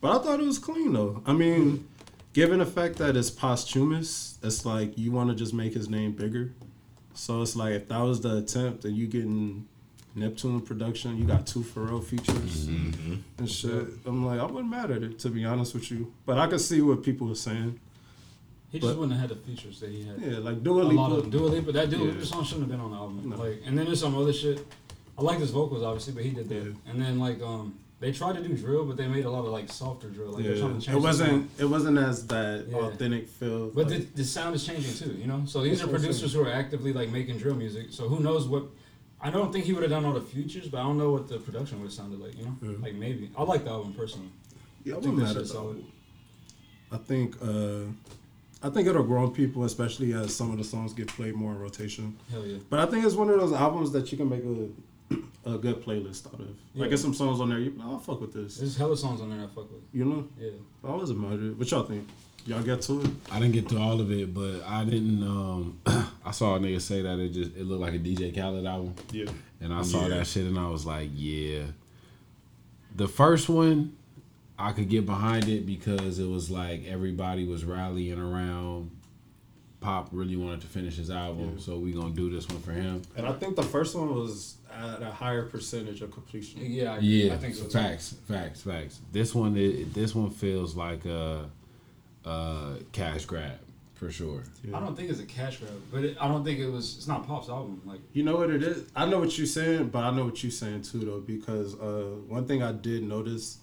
But 0.00 0.20
I 0.20 0.22
thought 0.24 0.40
it 0.40 0.46
was 0.46 0.58
clean 0.58 0.92
though. 0.92 1.22
I 1.24 1.32
mean, 1.32 1.86
given 2.32 2.58
the 2.58 2.66
fact 2.66 2.96
that 2.96 3.16
it's 3.16 3.30
posthumous, 3.30 4.38
it's 4.42 4.66
like 4.66 4.98
you 4.98 5.12
want 5.12 5.30
to 5.30 5.36
just 5.36 5.54
make 5.54 5.72
his 5.74 5.88
name 5.88 6.12
bigger. 6.12 6.52
So 7.14 7.42
it's 7.42 7.54
like 7.54 7.74
if 7.74 7.88
that 7.88 8.00
was 8.00 8.20
the 8.20 8.38
attempt 8.38 8.84
and 8.84 8.96
you 8.96 9.06
getting 9.06 9.68
Neptune 10.16 10.60
production, 10.60 11.16
you 11.16 11.24
got 11.24 11.46
two 11.46 11.60
Pharrell 11.60 12.02
features 12.02 12.66
Mm-hmm. 12.68 13.14
and 13.38 13.50
shit. 13.50 13.86
I'm 14.04 14.26
like, 14.26 14.40
I 14.40 14.44
wasn't 14.44 14.70
mad 14.70 14.90
at 14.90 15.02
it 15.04 15.18
to 15.20 15.28
be 15.28 15.44
honest 15.44 15.74
with 15.74 15.90
you. 15.92 16.12
But 16.26 16.38
I 16.38 16.48
could 16.48 16.60
see 16.60 16.80
what 16.80 17.02
people 17.04 17.28
were 17.28 17.34
saying. 17.36 17.78
He 18.74 18.80
just 18.80 18.96
wouldn't 18.98 19.16
have 19.18 19.30
had 19.30 19.38
the 19.38 19.40
features 19.46 19.78
that 19.78 19.90
he 19.90 20.02
had. 20.04 20.20
Yeah, 20.20 20.38
like 20.38 20.60
Dua 20.64 20.82
a 20.82 20.84
lot 21.00 21.12
of. 21.12 21.18
Lipa. 21.26 21.30
Dua 21.30 21.46
Lipa, 21.46 21.70
that 21.72 21.90
Dua 21.90 22.06
Yeah. 22.06 22.12
Lipa 22.12 22.26
song 22.26 22.42
shouldn't 22.44 22.62
have 22.68 22.70
been 22.74 22.80
on 22.80 22.90
the 22.90 22.96
album. 22.96 23.30
No. 23.30 23.36
Like, 23.36 23.60
and 23.64 23.78
then 23.78 23.84
there's 23.86 24.00
some 24.00 24.16
other 24.18 24.32
shit. 24.32 24.66
I 25.16 25.22
like 25.22 25.38
his 25.38 25.52
vocals 25.52 25.84
obviously, 25.84 26.12
but 26.12 26.24
he 26.24 26.30
did 26.30 26.48
that. 26.48 26.54
Yeah. 26.64 26.90
And 26.90 27.00
then 27.00 27.20
like 27.20 27.40
um, 27.40 27.78
they 28.00 28.10
tried 28.10 28.34
to 28.34 28.42
do 28.42 28.52
drill, 28.56 28.84
but 28.84 28.96
they 28.96 29.06
made 29.06 29.26
a 29.26 29.30
lot 29.30 29.44
of 29.46 29.52
like 29.52 29.70
softer 29.70 30.08
drill. 30.08 30.32
Like 30.32 30.42
they're 30.42 30.58
trying 30.58 30.80
to 30.80 30.90
Yeah. 30.90 30.96
It 30.96 31.00
wasn't. 31.00 31.50
It 31.56 31.64
wasn't 31.66 31.98
as 31.98 32.26
that 32.26 32.66
Yeah. 32.68 32.78
authentic 32.78 33.28
feel. 33.28 33.68
But 33.70 33.86
like- 33.88 33.98
the, 34.16 34.22
the 34.22 34.24
sound 34.24 34.56
is 34.56 34.66
changing 34.66 34.92
too, 35.02 35.12
you 35.20 35.28
know. 35.28 35.44
So 35.46 35.62
these 35.62 35.80
are 35.80 35.86
producers 35.86 36.32
who 36.32 36.42
are 36.42 36.50
actively 36.50 36.92
like 36.92 37.10
making 37.10 37.38
drill 37.38 37.54
music. 37.54 37.86
So 37.90 38.08
who 38.08 38.18
knows 38.18 38.48
what? 38.48 38.64
I 39.20 39.30
don't 39.30 39.52
think 39.52 39.66
he 39.66 39.72
would 39.72 39.82
have 39.84 39.92
done 39.92 40.04
all 40.04 40.14
the 40.14 40.20
futures, 40.34 40.66
but 40.66 40.78
I 40.80 40.82
don't 40.82 40.98
know 40.98 41.12
what 41.12 41.28
the 41.28 41.38
production 41.38 41.78
would 41.78 41.86
have 41.86 41.94
sounded 41.94 42.18
like. 42.20 42.36
You 42.36 42.46
know, 42.46 42.56
Yeah. 42.60 42.76
like 42.82 42.94
maybe 42.96 43.30
I 43.38 43.44
like 43.44 43.62
the 43.62 43.70
album 43.70 43.94
personally. 43.94 44.30
yeah, 44.84 44.94
I 44.94 44.98
I 44.98 45.00
think 45.00 45.14
wasn't 45.14 45.28
that 45.28 45.40
shit's 45.42 45.52
solid. 45.52 45.84
I 46.90 46.96
think. 46.96 47.36
uh 47.40 47.92
I 48.64 48.70
think 48.70 48.88
it'll 48.88 49.02
grow 49.04 49.24
on 49.24 49.32
people, 49.32 49.64
especially 49.64 50.14
as 50.14 50.34
some 50.34 50.50
of 50.50 50.56
the 50.58 50.64
songs 50.64 50.92
get 50.94 51.06
played 51.08 51.34
more 51.34 51.52
in 51.52 51.58
rotation. 51.60 52.16
Hell 52.30 52.46
yeah. 52.46 52.56
But 52.70 52.80
I 52.80 52.86
think 52.86 53.04
it's 53.04 53.14
one 53.14 53.28
of 53.30 53.38
those 53.38 53.52
albums 53.52 53.92
that 53.92 54.10
you 54.10 54.18
can 54.18 54.28
make 54.28 54.42
a 54.44 55.16
a 55.54 55.58
good 55.58 55.82
playlist 55.84 56.26
out 56.28 56.34
of. 56.34 56.40
Like, 56.40 56.48
Yeah. 56.74 56.86
there's 56.88 57.02
some 57.02 57.12
songs 57.14 57.40
on 57.40 57.50
there. 57.50 57.58
You, 57.58 57.78
oh, 57.82 57.92
I'll 57.92 57.98
fuck 57.98 58.20
with 58.22 58.32
this. 58.32 58.56
There's 58.56 58.76
hella 58.76 58.96
songs 58.96 59.20
on 59.20 59.28
there 59.30 59.38
I 59.40 59.46
fuck 59.48 59.70
with. 59.70 59.82
You 59.92 60.06
know, 60.06 60.26
Yeah. 60.40 60.50
I 60.82 60.94
wasn't 60.94 61.20
mad 61.20 61.34
at 61.34 61.40
it. 61.40 61.58
What 61.58 61.70
y'all 61.70 61.82
think? 61.84 62.08
Y'all 62.46 62.62
get 62.62 62.80
to 62.82 63.00
it? 63.02 63.10
I 63.30 63.38
didn't 63.38 63.52
get 63.52 63.68
to 63.70 63.78
all 63.78 64.00
of 64.00 64.10
it, 64.10 64.32
but 64.34 64.62
I 64.66 64.84
didn't. 64.84 65.22
um 65.22 65.78
I 66.24 66.30
saw 66.30 66.56
a 66.56 66.58
nigga 66.58 66.80
say 66.80 67.02
that 67.02 67.18
it 67.18 67.30
just 67.30 67.54
it 67.56 67.64
looked 67.64 67.82
like 67.82 67.92
a 67.94 67.98
DJ 67.98 68.34
Khaled 68.34 68.64
album, 68.66 68.94
Yeah. 69.12 69.30
and 69.60 69.74
I 69.74 69.82
saw 69.82 70.02
Yeah. 70.02 70.16
that 70.18 70.26
shit, 70.26 70.46
and 70.46 70.58
I 70.58 70.68
was 70.68 70.86
like, 70.86 71.10
yeah. 71.14 71.64
The 72.96 73.08
first 73.08 73.48
one, 73.50 73.96
I 74.58 74.72
could 74.72 74.88
get 74.88 75.04
behind 75.06 75.48
it 75.48 75.66
because 75.66 76.18
it 76.18 76.28
was 76.28 76.50
like 76.50 76.84
everybody 76.86 77.46
was 77.46 77.64
rallying 77.64 78.18
around. 78.18 78.90
Pop 79.80 80.08
really 80.12 80.36
wanted 80.36 80.62
to 80.62 80.66
finish 80.66 80.96
his 80.96 81.10
album, 81.10 81.54
Yeah. 81.56 81.62
so 81.62 81.78
we 81.78 81.92
gonna 81.92 82.14
do 82.14 82.30
this 82.30 82.48
one 82.48 82.60
for 82.60 82.72
him. 82.72 83.02
And 83.16 83.26
I 83.26 83.32
think 83.32 83.54
the 83.56 83.62
first 83.62 83.94
one 83.94 84.14
was 84.14 84.56
at 84.72 85.02
a 85.02 85.10
higher 85.10 85.42
percentage 85.44 86.00
of 86.02 86.10
completion. 86.10 86.60
Yeah. 86.64 86.94
I, 86.94 86.98
Yeah, 87.00 87.34
I 87.34 87.36
think 87.36 87.54
so. 87.54 87.64
too. 87.64 87.70
facts, 87.70 88.14
facts, 88.26 88.62
facts. 88.62 89.00
This 89.12 89.34
one, 89.34 89.56
it, 89.56 89.92
this 89.92 90.14
one 90.14 90.30
feels 90.30 90.74
like 90.74 91.04
a, 91.04 91.50
a 92.24 92.76
cash 92.92 93.26
grab 93.26 93.58
for 93.94 94.10
sure. 94.10 94.42
I 94.72 94.80
don't 94.80 94.96
think 94.96 95.10
it's 95.10 95.20
a 95.20 95.24
cash 95.26 95.58
grab, 95.58 95.72
but 95.92 96.04
it, 96.04 96.16
I 96.18 96.28
don't 96.28 96.44
think 96.44 96.60
it 96.60 96.68
was. 96.70 96.96
It's 96.96 97.06
not 97.06 97.26
Pop's 97.26 97.48
album. 97.50 97.82
Like 97.84 98.00
You 98.14 98.22
know 98.22 98.36
what 98.36 98.50
it 98.50 98.62
is? 98.62 98.84
I 98.96 99.04
know 99.04 99.18
what 99.18 99.36
you're 99.36 99.46
saying, 99.46 99.88
but 99.88 100.02
I 100.04 100.10
know 100.12 100.24
what 100.24 100.42
you're 100.42 100.50
saying 100.52 100.82
too, 100.82 101.00
though, 101.00 101.20
because 101.20 101.74
uh, 101.74 102.14
one 102.28 102.46
thing 102.46 102.62
I 102.62 102.72
did 102.72 103.02
notice 103.02 103.58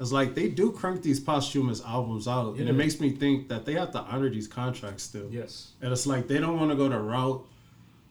is 0.00 0.12
like 0.12 0.34
they 0.34 0.48
do 0.48 0.72
crank 0.72 1.02
these 1.02 1.20
posthumous 1.20 1.80
albums 1.84 2.26
out, 2.26 2.56
and 2.56 2.68
it 2.68 2.72
makes 2.72 2.98
me 3.00 3.10
think 3.10 3.48
that 3.48 3.64
they 3.66 3.74
have 3.74 3.92
to 3.92 3.98
honor 4.00 4.28
these 4.30 4.48
contracts 4.48 5.02
still. 5.04 5.28
yes, 5.30 5.72
And 5.82 5.92
it's 5.92 6.06
like 6.06 6.26
they 6.26 6.38
don't 6.38 6.58
want 6.58 6.70
to 6.70 6.76
go 6.76 6.88
the 6.88 6.98
route 6.98 7.46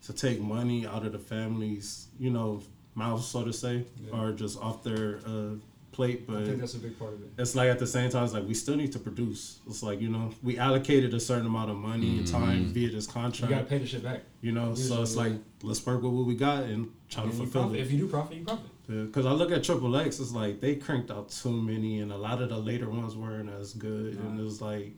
to 0.06 0.14
take 0.14 0.40
money 0.40 0.86
out 0.88 1.06
of 1.06 1.12
the 1.12 1.20
families, 1.20 2.08
you 2.20 2.30
know, 2.30 2.62
mouths, 2.96 3.26
so 3.28 3.44
to 3.44 3.52
say, 3.52 3.86
Yeah. 4.06 4.18
or 4.20 4.32
just 4.32 4.60
off 4.62 4.84
their 4.84 5.20
uh, 5.26 5.56
plate. 5.92 6.26
But 6.28 6.44
I 6.44 6.46
think 6.46 6.60
that's 6.60 6.76
a 6.76 6.80
big 6.80 6.98
part 6.98 7.14
of 7.14 7.22
it. 7.24 7.30
it's 7.38 7.56
like 7.56 7.70
at 7.70 7.80
the 7.80 7.88
same 7.88 8.10
time, 8.10 8.24
it's 8.24 8.34
like 8.34 8.48
we 8.48 8.54
still 8.54 8.76
need 8.78 8.92
to 8.94 9.00
produce. 9.00 9.60
It's 9.68 9.82
like 9.84 10.00
you 10.00 10.10
know, 10.10 10.32
we 10.44 10.58
allocated 10.58 11.14
a 11.14 11.20
certain 11.20 11.48
amount 11.48 11.72
of 11.72 11.78
money 11.78 12.20
and 12.20 12.28
time 12.28 12.66
via 12.68 12.90
this 12.92 13.08
contract. 13.08 13.50
You 13.52 13.56
gotta 13.58 13.68
pay 13.68 13.80
the 13.80 13.88
shit 13.88 14.04
back. 14.04 14.22
You 14.42 14.52
know, 14.52 14.76
so 14.76 15.02
it's 15.02 15.16
like 15.16 15.34
let's 15.64 15.84
work 15.86 16.02
with 16.04 16.14
what 16.14 16.26
we 16.28 16.36
got 16.36 16.64
and 16.66 16.90
try 17.10 17.24
to 17.24 17.30
And 17.30 17.38
you 17.38 17.44
fulfill 17.46 17.64
profit. 17.64 17.80
it. 17.80 17.82
If 17.84 17.92
you 17.92 17.98
do 18.00 18.08
profit, 18.08 18.38
you 18.38 18.44
profit. 18.46 18.66
Because 18.90 19.28
I 19.28 19.32
look 19.32 19.52
at 19.52 19.64
Triple 19.64 19.96
X, 19.98 20.20
it's 20.20 20.32
like 20.32 20.62
they 20.62 20.76
cranked 20.76 21.12
out 21.12 21.30
too 21.30 21.52
many, 21.52 22.00
and 22.00 22.12
a 22.12 22.18
lot 22.18 22.42
of 22.42 22.50
the 22.50 22.58
later 22.58 22.90
ones 22.90 23.16
weren't 23.16 23.50
as 23.50 23.74
good. 23.74 24.16
And 24.18 24.40
it 24.40 24.44
was 24.44 24.62
like, 24.62 24.94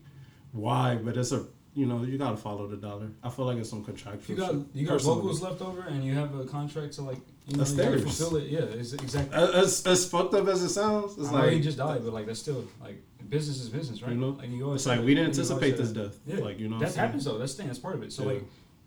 why? 0.52 0.96
But 0.96 1.18
it's 1.18 1.32
a 1.32 1.44
you 1.74 1.86
know 1.86 2.02
you 2.02 2.18
gotta 2.18 2.36
follow 2.36 2.66
the 2.66 2.76
dollar. 2.76 3.08
I 3.22 3.30
feel 3.30 3.46
like 3.46 3.56
it's 3.56 3.70
some 3.70 3.84
contractual. 3.84 4.34
you 4.34 4.36
got 4.36 4.54
you 4.74 4.86
got 4.86 4.94
personally. 4.94 5.16
vocals 5.16 5.42
left 5.42 5.62
over 5.62 5.82
and 5.82 6.04
you 6.04 6.14
have 6.14 6.34
a 6.38 6.44
contract 6.44 6.94
to 6.94 7.02
like 7.02 7.18
you 7.46 7.56
know 7.56 7.64
you 7.64 7.98
fulfill 7.98 8.36
it. 8.36 8.44
Yeah, 8.44 8.60
it's 8.60 8.92
exactly. 8.92 9.34
As, 9.36 9.86
as 9.86 10.08
fucked 10.08 10.34
up 10.34 10.46
as 10.48 10.62
it 10.62 10.68
sounds, 10.70 11.16
it's 11.18 11.28
I 11.28 11.32
like 11.32 11.52
he 11.52 11.60
just 11.60 11.78
died, 11.78 12.02
but 12.04 12.12
like 12.12 12.26
that's 12.26 12.40
still 12.40 12.64
like 12.80 13.02
business 13.28 13.60
is 13.60 13.68
business, 13.68 14.02
right? 14.02 14.12
You 14.12 14.18
know? 14.18 14.28
like 14.30 14.50
you 14.50 14.64
always 14.64 14.82
it's 14.82 14.86
like 14.86 15.00
we 15.00 15.14
didn't 15.14 15.28
anticipate 15.30 15.76
this 15.76 15.90
death. 15.90 16.18
Yeah, 16.26 16.36
Like 16.44 16.58
you 16.58 16.68
know, 16.68 16.78
that 16.78 16.94
happens 16.94 17.24
though. 17.24 17.38
That's 17.38 17.54
the 17.54 17.58
thing. 17.58 17.66
That's 17.68 17.78
part 17.78 17.94
of 17.94 18.02
it. 18.02 18.12
So 18.12 18.22
Yeah. 18.22 18.32
like 18.32 18.42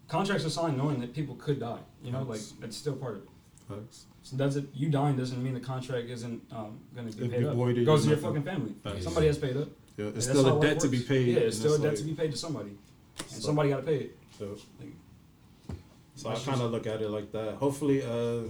contracts 0.07 0.45
are 0.45 0.49
signed 0.52 0.77
knowing 0.77 0.99
that 1.02 1.14
people 1.14 1.36
could 1.36 1.60
die. 1.60 1.80
You 2.03 2.11
know, 2.11 2.23
like 2.23 2.41
that's 2.60 2.77
still 2.77 2.95
part 2.95 3.15
of 3.15 3.23
it. 3.23 3.30
Facts. 3.68 4.06
So 4.26 4.35
that's 4.38 4.56
it. 4.56 4.65
You 4.73 4.89
dying 4.89 5.15
doesn't 5.15 5.41
mean 5.41 5.53
the 5.53 5.60
contract 5.60 6.10
isn't 6.10 6.41
um, 6.52 6.80
going 6.95 7.07
to 7.07 7.15
be 7.15 7.26
It'd 7.26 7.31
paid 7.31 7.39
be 7.41 7.45
up. 7.47 7.53
voided 7.56 7.77
It 7.84 7.85
goes 7.85 8.03
to 8.06 8.10
your 8.10 8.18
fucking 8.18 8.41
family. 8.41 8.73
Facts. 8.84 9.03
Somebody 9.03 9.27
has 9.27 9.38
paid 9.38 9.56
up. 9.56 9.68
Yeah, 9.97 10.06
it's 10.07 10.26
That's 10.26 10.39
still 10.39 10.49
a 10.49 10.53
life 10.53 10.61
debt 10.64 10.80
to 10.80 10.88
be 10.88 10.99
paid. 11.02 11.27
Yeah, 11.27 11.41
it's 11.41 11.57
still 11.60 11.76
a 11.76 11.77
debt 11.77 11.89
like- 11.89 11.97
to 11.99 12.03
be 12.03 12.14
paid 12.15 12.31
to 12.31 12.38
somebody, 12.38 12.72
and 13.19 13.30
So- 13.30 13.39
somebody 13.41 13.69
got 13.69 13.77
to 13.77 13.84
pay 13.84 13.97
it. 13.97 14.18
So, 14.39 14.57
Like, 14.80 15.77
so 16.15 16.30
I 16.31 16.35
kind 16.39 16.60
of 16.60 16.72
look 16.72 16.88
at 16.88 17.03
it 17.03 17.10
like 17.10 17.31
that. 17.34 17.53
Hopefully, 17.57 18.02
uh, 18.02 18.49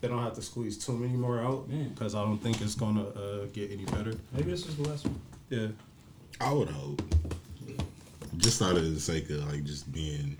they 0.00 0.08
don't 0.08 0.22
have 0.22 0.34
to 0.36 0.42
squeeze 0.42 0.78
too 0.78 0.96
many 0.96 1.12
more 1.18 1.40
out 1.40 1.68
because 1.90 2.14
I 2.14 2.24
don't 2.24 2.38
think 2.38 2.62
it's 2.62 2.74
gonna 2.74 3.04
uh, 3.08 3.44
get 3.52 3.70
any 3.70 3.84
better. 3.84 4.14
maybe 4.32 4.50
this 4.50 4.64
is 4.66 4.74
the 4.76 4.88
last 4.88 5.04
one. 5.04 5.20
Yeah, 5.50 5.68
I 6.40 6.52
would 6.54 6.70
hope. 6.70 7.02
Just 8.38 8.62
out 8.62 8.76
of 8.78 8.94
the 8.94 8.98
sake 9.00 9.28
of 9.28 9.46
like 9.52 9.64
just 9.64 9.92
being 9.92 10.38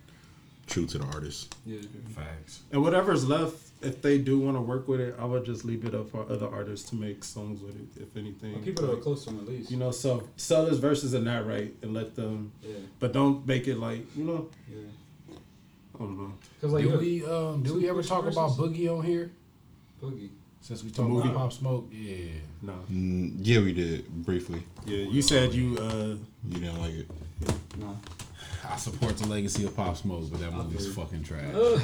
true 0.67 0.87
to 0.87 0.99
the 0.99 1.05
artist. 1.07 1.55
Yeah. 1.67 1.81
Facts. 2.15 2.61
and 2.73 2.81
whatever's 2.83 3.27
left, 3.29 3.70
if 3.83 4.03
they 4.03 4.19
do 4.19 4.39
want 4.39 4.57
to 4.57 4.61
work 4.61 4.89
with 4.89 5.01
it, 5.01 5.15
I 5.19 5.25
would 5.25 5.45
just 5.45 5.65
leave 5.65 5.85
it 5.85 5.95
up 5.95 6.11
for 6.11 6.27
other 6.31 6.47
artists 6.47 6.89
to 6.91 6.97
make 6.97 7.25
songs 7.25 7.61
with 7.63 7.75
it. 7.77 8.03
If 8.03 8.17
anything, 8.17 8.53
Well, 8.55 8.63
people 8.63 8.85
that 8.87 8.93
are 8.93 8.95
Like, 8.95 9.03
close 9.03 9.25
to 9.25 9.31
him 9.31 9.39
at 9.41 9.49
least. 9.49 9.71
you 9.71 9.77
know, 9.79 9.91
so 9.91 10.23
sell 10.37 10.67
his 10.67 10.79
verses 10.79 11.15
in 11.15 11.25
that 11.25 11.47
right 11.47 11.75
and 11.83 11.95
let 11.95 12.15
them, 12.15 12.53
Yeah. 12.63 12.75
but 12.99 13.13
don't 13.13 13.47
make 13.47 13.67
it 13.69 13.77
like 13.79 14.05
you 14.17 14.25
know, 14.25 14.49
Yeah. 14.71 15.35
I 15.95 15.99
don't 15.99 16.19
know. 16.19 16.33
Because 16.59 16.73
like 16.73 16.85
Did 16.85 16.93
you 16.93 16.99
we 16.99 17.25
um 17.27 17.63
did 17.63 17.73
we 17.75 17.89
ever 17.89 18.03
talk 18.03 18.27
about 18.27 18.51
Boogie 18.53 18.89
on 18.97 19.05
here? 19.05 19.31
Boogie. 20.03 20.29
Since 20.63 20.85
we 20.85 20.91
talked 20.91 21.09
movie? 21.09 21.29
about 21.29 21.39
Pop 21.41 21.53
Smoke, 21.55 21.89
yeah. 21.91 22.17
No, 22.63 22.75
Mm, 22.93 23.37
yeah, 23.41 23.61
we 23.61 23.73
did 23.73 24.07
briefly. 24.27 24.63
yeah, 24.87 24.99
you 24.99 25.23
said 25.23 25.55
you 25.55 25.77
uh 25.79 26.17
You 26.49 26.55
didn't 26.61 26.81
like 26.81 26.95
it. 26.95 27.11
No. 27.79 27.97
I 28.69 28.77
support 28.77 29.17
the 29.17 29.27
legacy 29.27 29.65
of 29.65 29.75
Pop 29.75 29.97
Smoke, 29.97 30.31
but 30.31 30.41
that 30.41 30.53
I 30.53 30.57
movie's 30.57 30.95
fucking 30.95 31.23
trash. 31.25 31.55
Ugh. 31.55 31.81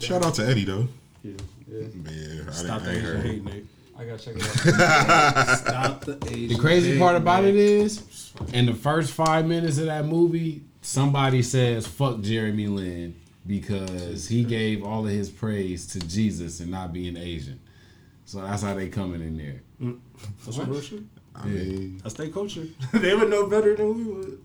Shout 0.00 0.24
out 0.24 0.34
to 0.34 0.46
Eddie 0.46 0.64
though. 0.64 0.88
yeah. 1.22 1.32
yeah. 1.68 1.86
But 1.96 2.12
yeah, 2.12 2.42
I, 2.48 2.50
Stop 2.52 2.82
the 2.82 2.90
I 2.90 2.92
ain't 2.94 3.02
Asian 3.02 3.16
heard. 3.16 3.26
hate, 3.26 3.44
Nate. 3.44 3.66
I 3.98 4.04
gotta 4.04 4.22
check 4.22 4.36
it 4.36 4.80
out. 4.80 5.58
Stop 5.58 6.04
the 6.04 6.18
Asian 6.30 6.48
The 6.48 6.58
crazy 6.58 6.92
hate, 6.92 6.98
part 6.98 7.16
about 7.16 7.44
it 7.44 7.54
Nate. 7.54 7.56
is, 7.56 8.32
in 8.52 8.66
the 8.66 8.74
first 8.74 9.12
five 9.12 9.46
minutes 9.46 9.78
of 9.78 9.86
that 9.86 10.04
movie, 10.06 10.62
somebody 10.82 11.42
says 11.42 11.86
"fuck 11.86 12.20
Jeremy 12.20 12.66
Lin" 12.66 13.14
because 13.46 14.28
he 14.28 14.44
gave 14.44 14.82
all 14.84 15.04
of 15.06 15.10
his 15.12 15.30
praise 15.30 15.86
to 15.86 16.00
Jesus 16.00 16.60
and 16.60 16.70
not 16.70 16.92
being 16.92 17.16
Asian. 17.16 17.60
So 18.26 18.40
that's 18.42 18.62
how 18.62 18.74
they 18.74 18.88
coming 18.88 19.22
in 19.22 19.36
there. 19.38 19.62
Mm. 19.80 19.98
That's 20.44 20.56
some 20.56 20.68
real 20.70 20.80
shit. 20.80 21.00
I 21.34 21.46
mean, 21.46 22.00
That's 22.02 22.14
their 22.14 22.28
culture. 22.28 22.64
they 22.92 23.14
would 23.14 23.30
know 23.30 23.46
better 23.46 23.76
than 23.76 23.94
we 23.96 24.04
would. 24.04 24.40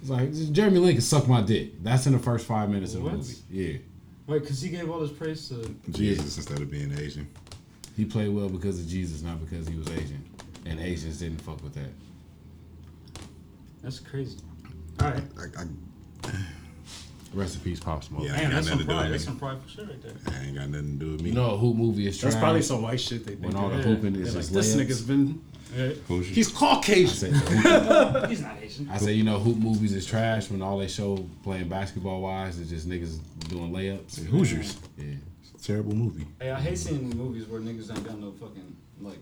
It's 0.00 0.08
like 0.10 0.32
Jeremy 0.52 0.78
Lin 0.78 0.92
can 0.94 1.00
suck 1.02 1.26
my 1.28 1.42
dick. 1.42 1.82
That's 1.82 2.06
in 2.06 2.12
the 2.12 2.18
first 2.18 2.46
five 2.46 2.70
minutes 2.70 2.94
of 2.94 3.02
the 3.04 3.10
movie. 3.10 3.34
Yeah, 3.50 3.78
Wait, 4.26 4.42
because 4.42 4.60
he 4.60 4.70
gave 4.70 4.90
all 4.90 5.00
his 5.00 5.12
praise 5.12 5.48
to. 5.48 5.74
Jesus 5.92 6.36
instead 6.36 6.60
of 6.60 6.70
being 6.70 6.92
Asian. 6.98 7.28
he 7.96 8.04
played 8.04 8.28
well 8.28 8.48
because 8.48 8.80
of 8.80 8.86
Jesus, 8.88 9.22
not 9.22 9.38
because 9.44 9.68
he 9.68 9.76
was 9.76 9.88
Asian. 9.88 10.24
And 10.64 10.80
Asians 10.80 11.18
didn't 11.20 11.40
fuck 11.40 11.62
with 11.62 11.74
that. 11.74 11.90
That's 13.82 14.00
crazy. 14.00 14.38
All 15.00 15.10
right. 15.10 15.22
I, 15.38 16.28
I, 16.28 16.30
Rest 17.34 17.56
in 17.56 17.60
peace, 17.60 17.78
Pop 17.80 18.02
Smoke. 18.02 18.24
Yeah. 18.24 18.36
Damn, 18.36 18.50
that's 18.50 18.66
some 18.68 18.78
nothing 18.78 18.86
to 18.88 18.92
do 18.92 18.98
pride. 18.98 19.12
That's 19.12 19.24
some 19.24 19.38
pride 19.38 19.58
for 19.62 19.68
sure 19.68 19.84
right 19.84 20.02
there. 20.02 20.12
I 20.34 20.44
ain't 20.46 20.56
got 20.56 20.68
nothing 20.70 20.98
to 20.98 21.04
do 21.04 21.12
with 21.12 21.22
me. 21.22 21.28
You 21.30 21.34
know, 21.36 21.50
a 21.50 21.56
hoop 21.56 21.76
movie 21.76 22.06
is 22.08 22.18
trash. 22.18 22.32
That's 22.32 22.42
probably 22.42 22.62
some 22.62 22.82
white 22.82 23.00
shit 23.00 23.24
they 23.26 23.34
think. 23.34 23.44
when 23.46 23.56
all 23.56 23.68
the 23.68 23.76
Yeah. 23.76 23.82
hooping 23.82 24.16
is 24.16 24.34
like, 24.34 24.42
just 24.44 24.54
this 24.54 24.74
layups. 24.74 24.86
nigga's 24.86 25.02
been. 25.02 25.40
Yeah. 25.74 25.88
Who's 26.08 26.28
He's 26.28 26.54
I 26.54 26.58
Caucasian. 26.58 27.08
said, 27.08 27.32
the 27.32 28.26
He's 28.28 28.42
not 28.42 28.56
Asian. 28.62 28.88
I 28.90 28.98
say, 28.98 29.12
you 29.14 29.24
know, 29.24 29.38
hoop 29.38 29.56
movies 29.56 29.94
is 29.94 30.04
trash 30.06 30.50
when 30.50 30.62
all 30.62 30.78
they 30.78 30.88
show 30.88 31.26
playing 31.42 31.68
basketball 31.68 32.20
wise 32.22 32.58
is 32.58 32.68
just 32.70 32.88
niggas 32.88 33.18
doing 33.48 33.72
layups. 33.72 34.24
Hoosiers. 34.26 34.76
Yeah. 34.96 35.14
It's 35.54 35.64
a 35.64 35.66
terrible 35.66 35.94
movie. 35.94 36.26
Hey, 36.40 36.50
I 36.50 36.60
hate 36.60 36.78
seeing 36.78 37.08
movies 37.16 37.46
where 37.46 37.60
niggas 37.60 37.90
ain't 37.90 38.04
got 38.04 38.18
no 38.18 38.32
fucking 38.32 38.76
like 39.00 39.18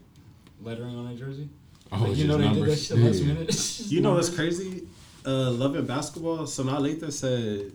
lettering 0.62 0.96
on 0.96 1.06
their 1.06 1.16
jersey. 1.16 1.48
Oh, 1.92 1.98
Like, 2.04 2.16
you 2.16 2.26
know 2.26 2.38
just 2.38 2.54
they 2.54 2.60
did 2.60 2.70
that 2.70 2.76
shit 2.76 2.98
last 2.98 3.20
Yeah. 3.20 3.26
minute. 3.34 3.80
You 3.92 4.00
know 4.00 4.14
what's 4.14 4.28
crazy? 4.30 4.86
Uh, 5.26 5.50
loving 5.52 5.86
basketball. 5.86 6.38
Sanaa 6.40 6.78
Lathan 6.80 7.12
said 7.12 7.38
he 7.60 7.72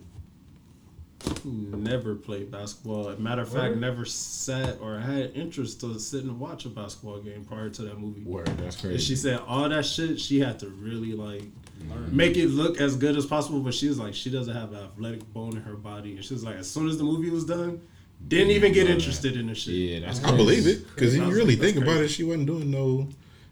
never 1.44 2.14
played 2.14 2.50
basketball. 2.50 3.14
Matter 3.16 3.42
of 3.42 3.48
fact, 3.52 3.76
never 3.76 4.04
sat 4.04 4.78
or 4.80 4.98
had 4.98 5.32
interest 5.34 5.80
to 5.80 5.98
sit 5.98 6.24
and 6.24 6.38
watch 6.38 6.64
a 6.64 6.68
basketball 6.68 7.18
game 7.20 7.44
prior 7.44 7.68
to 7.70 7.82
that 7.82 7.98
movie. 7.98 8.22
Word, 8.24 8.46
that's 8.58 8.76
And 8.76 8.92
crazy. 8.92 9.04
she 9.04 9.16
said 9.16 9.40
all 9.46 9.68
that 9.68 9.84
shit 9.84 10.18
she 10.20 10.40
had 10.40 10.58
to 10.60 10.68
really 10.68 11.12
like 11.12 11.42
Learn. 11.88 12.14
make 12.14 12.36
it 12.36 12.48
look 12.48 12.80
as 12.80 12.96
good 12.96 13.16
as 13.16 13.26
possible, 13.26 13.60
but 13.60 13.74
she 13.74 13.88
was 13.88 13.98
like 13.98 14.14
she 14.14 14.30
doesn't 14.30 14.54
have 14.54 14.72
an 14.72 14.84
athletic 14.84 15.30
bone 15.32 15.56
in 15.56 15.62
her 15.62 15.74
body, 15.74 16.16
and 16.16 16.24
she 16.24 16.34
was 16.34 16.44
like 16.44 16.56
as 16.56 16.70
soon 16.70 16.88
as 16.88 16.98
the 16.98 17.04
movie 17.04 17.30
was 17.30 17.44
done, 17.44 17.80
didn't 18.28 18.50
even 18.50 18.72
get 18.72 18.88
interested 18.88 19.36
in 19.36 19.46
the 19.46 19.54
shit. 19.54 19.74
yeah, 19.74 20.00
that's 20.00 20.22
I 20.24 20.36
believe 20.36 20.66
it 20.66 20.86
because 20.94 21.14
if 21.14 21.22
you 21.22 21.32
really 21.32 21.54
that's 21.54 21.72
think 21.72 21.82
about 21.84 22.02
it, 22.02 22.08
she 22.08 22.24
wasn't 22.24 22.46
doing 22.46 22.70
no. 22.70 23.08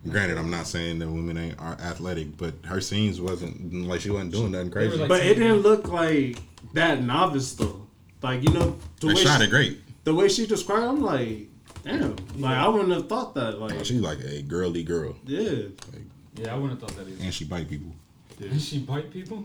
Granted, 0.09 0.39
I'm 0.39 0.51
not 0.51 0.67
saying 0.67 1.01
that 1.01 1.09
women 1.09 1.37
ain't 1.37 1.59
are 1.59 1.73
athletic, 1.81 2.37
but 2.37 2.55
her 2.65 2.81
scenes 2.81 3.21
wasn't 3.21 3.75
like 3.87 4.01
she 4.01 4.11
wasn't 4.11 4.31
doing 4.33 4.53
nothing 4.53 4.71
crazy. 4.71 4.97
Like- 4.97 5.09
But 5.09 5.27
it 5.27 5.35
didn't 5.35 5.59
look 5.63 5.89
like 5.89 6.39
that 6.75 7.03
novice 7.03 7.55
though. 7.55 7.87
Like 8.23 8.43
you 8.43 8.51
know 8.53 8.77
the 9.01 9.07
they 9.09 9.15
way 9.15 9.23
shot 9.23 9.39
she, 9.41 9.47
it 9.47 9.51
great. 9.51 9.81
the 10.05 10.15
way 10.15 10.29
she 10.29 10.47
described, 10.47 10.85
I'm 10.85 11.01
like, 11.03 11.49
damn. 11.85 12.17
Like 12.37 12.57
I 12.57 12.67
wouldn't 12.69 12.93
have 12.93 13.09
thought 13.09 13.35
that. 13.35 13.59
Like 13.61 13.85
She's 13.85 14.01
like 14.01 14.19
a 14.21 14.43
girly 14.43 14.83
girl, 14.83 15.15
yeah, 15.25 15.63
Yeah, 16.35 16.55
I 16.55 16.59
wouldn't 16.59 16.81
have 16.81 16.89
thought 16.89 16.97
that 16.99 17.09
either. 17.13 17.23
and 17.25 17.33
she 17.33 17.45
bite 17.45 17.69
people. 17.69 17.93
Did 18.39 18.61
she 18.61 18.79
bite 18.81 19.11
people? 19.13 19.45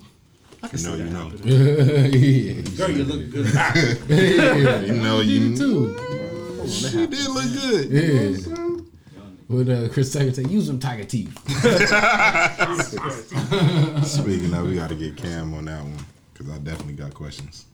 I 0.62 0.68
can 0.70 0.82
No, 0.84 0.96
see 0.96 0.98
you 0.98 1.04
that 1.10 1.12
know. 1.12 1.30
yeah. 1.44 2.62
Girl, 2.78 2.92
you 2.92 3.04
look 3.04 3.30
good. 3.32 3.48
yeah. 4.10 4.80
You 4.82 4.94
know, 5.02 5.20
you 5.22 5.56
too. 5.58 5.96
She 6.68 7.06
did 7.08 7.28
look 7.30 7.52
good. 7.62 7.90
Yeah. 7.92 8.38
With 9.50 9.70
uh, 9.70 9.90
Chris 9.90 10.12
Tucker 10.14 10.32
say, 10.32 10.44
use 10.44 10.68
them 10.68 10.80
tiger 10.80 11.04
teeth. 11.04 11.38
Speaking 14.06 14.54
of, 14.54 14.68
we 14.68 14.76
got 14.76 14.90
to 14.90 14.96
get 14.96 15.18
Cam 15.18 15.54
on 15.54 15.66
that 15.66 15.84
one 15.84 15.98
because 16.44 16.60
I 16.60 16.64
definitely 16.64 16.94
got 16.94 17.14
questions. 17.14 17.66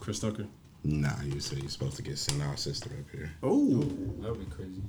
Chris 0.00 0.18
Tucker. 0.20 0.46
Nah, 0.84 1.20
you 1.22 1.40
said 1.40 1.58
you're 1.58 1.68
supposed 1.68 1.96
to 1.96 2.02
get 2.02 2.14
Sanaa's 2.14 2.60
sister 2.60 2.90
up 2.90 3.10
here. 3.12 3.30
Oh, 3.42 3.80
That 4.20 4.30
would 4.30 4.38
be 4.48 4.54
crazy. 4.54 4.82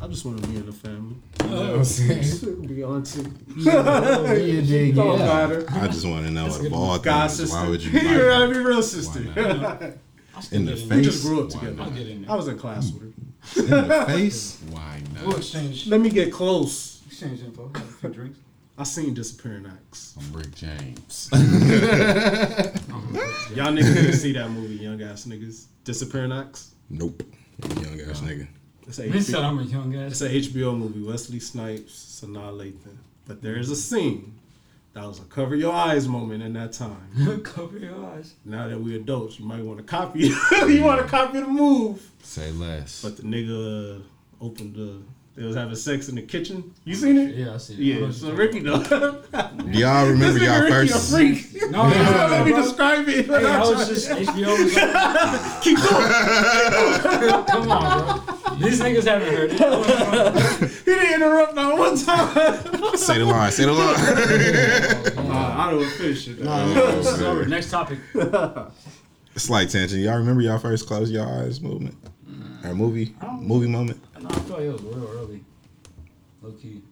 I 0.00 0.06
just 0.06 0.24
want 0.24 0.40
to 0.42 0.48
be 0.48 0.56
in 0.56 0.64
the 0.64 0.72
family. 0.72 1.16
You 1.42 1.50
know 1.50 1.56
oh, 1.56 1.66
what 1.70 1.76
I'm 1.78 1.84
saying? 1.84 2.66
be 2.66 2.82
auntie. 2.82 3.26
yeah, 3.56 4.60
dig, 4.62 4.94
Don't 4.94 5.18
yeah. 5.18 5.26
matter. 5.26 5.66
I 5.68 5.88
just 5.88 6.06
want 6.06 6.24
to 6.24 6.30
know 6.30 6.44
That's 6.44 6.56
of 6.56 6.62
good. 6.62 6.72
all 6.72 6.98
God 6.98 7.26
things, 7.26 7.36
sister. 7.40 7.56
why 7.56 7.68
would 7.68 7.82
you 7.82 7.90
you 7.90 8.00
bite 8.00 8.18
gotta 8.18 8.48
be 8.50 8.58
real 8.60 8.82
sister. 8.82 9.20
Why 9.20 9.92
I'll 10.34 10.42
still 10.42 10.58
In 10.58 10.64
the 10.64 10.74
get 10.74 10.88
we 10.96 11.02
just 11.02 11.22
grew 11.22 11.40
up 11.44 11.52
Why 11.54 11.60
together. 11.60 11.82
I'll 11.82 11.90
get 11.90 12.08
in 12.08 12.30
I 12.30 12.34
was 12.34 12.48
in 12.48 12.58
class 12.58 12.92
with 12.92 13.02
her. 13.02 13.62
In 13.62 13.88
the 13.88 14.04
face? 14.06 14.58
Why 14.70 15.02
not? 15.12 15.22
We'll 15.22 15.30
not? 15.32 15.38
exchange. 15.38 15.86
Let 15.88 16.00
me 16.00 16.08
get 16.08 16.32
close. 16.32 17.02
Exchange 17.06 17.42
info. 17.42 17.70
A 17.74 17.80
few 17.80 18.08
drinks. 18.08 18.38
I 18.80 18.82
seen 18.84 19.12
disappearing 19.12 19.66
acts. 19.66 20.16
I'm 20.18 20.32
Rick 20.32 20.54
James. 20.54 21.28
Y'all 21.32 21.42
niggas 23.74 23.94
didn't 23.94 24.12
see 24.14 24.32
that 24.32 24.50
movie, 24.50 24.76
young 24.76 25.02
ass 25.02 25.26
niggas. 25.26 25.66
Disappearing 25.84 26.32
acts. 26.32 26.74
Nope. 26.88 27.22
Young 27.76 28.00
ass 28.00 28.22
nigga. 28.22 28.48
It's 28.88 28.98
a 28.98 29.02
He 29.02 29.20
said 29.20 29.40
HBO, 29.40 29.44
I'm 29.44 29.58
a 29.58 29.64
young 29.64 29.94
it's 29.94 30.22
a 30.22 30.30
HBO 30.30 30.78
movie. 30.78 31.02
Wesley 31.02 31.40
Snipes, 31.40 31.92
Sanaa 31.92 32.56
Lathan. 32.56 32.96
But 33.26 33.42
there 33.42 33.58
is 33.58 33.68
a 33.68 33.76
scene 33.76 34.38
that 34.94 35.04
was 35.04 35.18
a 35.18 35.24
cover 35.24 35.54
your 35.54 35.74
eyes 35.74 36.08
moment 36.08 36.42
in 36.42 36.54
that 36.54 36.72
time. 36.72 37.42
Cover 37.44 37.76
your 37.76 38.02
eyes. 38.06 38.32
Now 38.46 38.66
that 38.66 38.80
we 38.80 38.96
adults, 38.96 39.38
you 39.38 39.44
might 39.44 39.62
want 39.62 39.76
to 39.76 39.84
copy. 39.84 40.28
you 40.68 40.82
want 40.82 41.02
to 41.02 41.06
copy 41.06 41.38
the 41.38 41.46
move. 41.46 42.10
Say 42.22 42.50
less. 42.52 43.02
But 43.02 43.18
the 43.18 43.24
nigga 43.24 43.98
uh, 43.98 44.02
opened 44.40 44.74
the. 44.74 45.02
They 45.40 45.46
was 45.46 45.56
having 45.56 45.74
sex 45.74 46.10
in 46.10 46.16
the 46.16 46.20
kitchen. 46.22 46.74
You 46.84 46.94
seen 46.94 47.16
it? 47.16 47.34
Yeah, 47.34 47.54
I 47.54 47.56
see. 47.56 47.72
it. 47.72 47.78
I 47.78 47.80
know 47.80 48.00
Yeah. 48.00 48.06
what 48.08 48.14
So 48.14 48.26
you're 48.26 48.36
Ricky 48.36 48.58
though. 48.60 48.82
Do 48.82 49.78
y'all 49.78 50.06
remember 50.06 50.38
y'all 50.38 50.60
nigga 50.60 50.64
Ricky 50.64 50.88
first? 50.92 51.12
a 51.12 51.16
freak. 51.16 51.62
about. 51.62 51.70
No, 51.70 51.88
no, 51.88 51.94
no, 51.94 52.26
Let 52.28 52.44
me 52.46 52.52
describe 52.52 53.08
it. 53.08 53.24
Hey, 53.24 53.46
I 53.46 53.58
was 53.60 53.88
just 53.88 54.10
HBO 54.10 54.58
was 54.58 54.76
on. 54.76 55.62
Keep 55.62 55.78
going. 55.78 57.44
Come 57.46 57.70
on, 57.70 58.20
bro. 58.26 58.58
These 58.58 58.80
niggas 58.82 59.04
haven't 59.06 59.34
heard 59.34 59.50
it. 59.54 59.60
He 60.84 60.90
didn't 60.94 61.14
interrupt 61.22 61.54
not 61.54 61.78
one 61.78 61.96
time. 61.96 62.96
Say 62.98 63.16
the 63.18 63.24
line. 63.24 63.50
Say 63.52 63.64
the 63.64 63.72
line. 63.72 65.24
Nah, 65.26 65.68
I 65.68 65.70
don't 65.70 65.86
finish 65.92 66.28
it. 66.28 66.36
It's 66.40 67.18
over. 67.22 67.46
Next 67.46 67.70
topic. 67.70 67.98
Slight 69.36 69.70
tangent. 69.70 70.02
Y'all 70.02 70.18
remember 70.18 70.42
y'all 70.42 70.58
first 70.58 70.86
close 70.86 71.10
your 71.10 71.26
eyes 71.26 71.62
movement? 71.62 71.96
Or 72.62 72.74
movie 72.74 73.14
movie 73.38 73.68
moment? 73.68 74.02
No, 74.30 74.36
I 74.36 74.40
feel 74.42 74.56
like 74.56 74.64
it 74.64 74.72
was 74.72 74.82
real 74.82 75.10
early. 75.18 75.40
Low 76.42 76.52
key. 76.52 76.82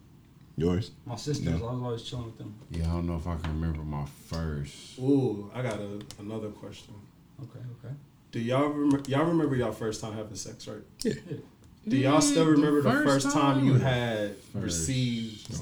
Yours? 0.57 0.91
My 1.05 1.15
sisters, 1.15 1.45
No. 1.45 1.67
I 1.67 1.71
was 1.73 1.81
always 1.83 2.03
chilling 2.03 2.25
with 2.25 2.37
them. 2.37 2.53
Yeah, 2.69 2.83
I 2.83 2.93
don't 2.95 3.07
know 3.07 3.15
if 3.15 3.25
I 3.27 3.35
can 3.37 3.49
remember 3.59 3.81
my 3.83 4.05
first. 4.27 4.99
Ooh, 4.99 5.49
I 5.53 5.61
got 5.61 5.79
a, 5.79 5.99
another 6.19 6.49
question. 6.49 6.93
Okay, 7.41 7.59
okay. 7.83 7.93
Do 8.31 8.39
y'all 8.39 8.67
remember? 8.67 9.09
Y'all 9.09 9.25
remember 9.25 9.55
y'all 9.55 9.71
first 9.71 10.01
time 10.01 10.13
having 10.13 10.35
sex, 10.35 10.67
right? 10.67 10.79
Yeah. 11.03 11.13
Do 11.87 11.95
y'all 11.97 12.19
still 12.21 12.45
mm, 12.45 12.51
remember 12.51 12.81
the 12.81 12.91
first 12.91 13.25
first 13.25 13.33
time 13.35 13.65
you 13.65 13.75
had 13.75 14.35
First. 14.53 14.63
received 14.63 15.59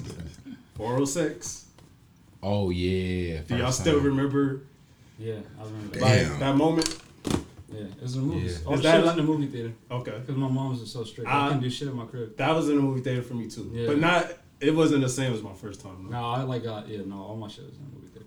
oral 0.80 1.06
sex? 1.06 1.66
Oh 2.42 2.72
yeah. 2.72 3.42
Do 3.48 3.56
y'all 3.56 3.72
still 3.72 3.98
time. 3.98 4.06
remember 4.08 4.62
Yeah, 5.20 5.36
I 5.60 5.64
remember 5.64 5.94
that. 6.00 6.02
like 6.02 6.12
Damn. 6.28 6.40
that 6.40 6.56
moment? 6.56 6.98
Yeah, 7.70 7.82
it 7.82 8.02
was 8.02 8.16
in 8.16 8.22
the 8.22 8.28
movies. 8.36 8.60
Yeah. 8.62 8.68
All 8.68 8.74
Is 8.76 8.82
that 8.84 8.92
shit 8.92 9.00
was 9.02 9.08
like- 9.08 9.18
in 9.20 9.26
the 9.26 9.32
movie 9.32 9.48
theater 9.48 9.74
Okay. 9.92 10.18
because 10.20 10.36
my 10.38 10.48
mom's 10.48 10.80
was 10.80 10.92
so 10.92 11.04
strict. 11.04 11.30
Ah. 11.30 11.46
I 11.46 11.48
couldn't 11.50 11.64
do 11.64 11.70
shit 11.70 11.88
in 11.90 11.96
my 11.96 12.06
crib. 12.06 12.38
That 12.38 12.56
was 12.56 12.70
in 12.70 12.76
the 12.78 12.82
movie 12.82 13.02
theater 13.02 13.22
for 13.22 13.34
me 13.34 13.50
too. 13.50 13.70
Yeah. 13.74 13.88
But 13.88 14.00
not. 14.00 14.32
It 14.60 14.74
wasn't 14.76 15.02
the 15.02 15.10
same 15.10 15.34
as 15.34 15.44
my 15.44 15.54
first 15.54 15.82
time. 15.82 16.06
though. 16.06 16.12
No, 16.12 16.26
I 16.26 16.42
like 16.44 16.64
got 16.64 16.88
yeah. 16.88 17.02
No, 17.06 17.18
all 17.22 17.36
my 17.36 17.48
shit 17.48 17.66
was 17.66 17.76
in 17.78 17.84
the 17.90 17.96
movie 17.96 18.08
theater. 18.08 18.26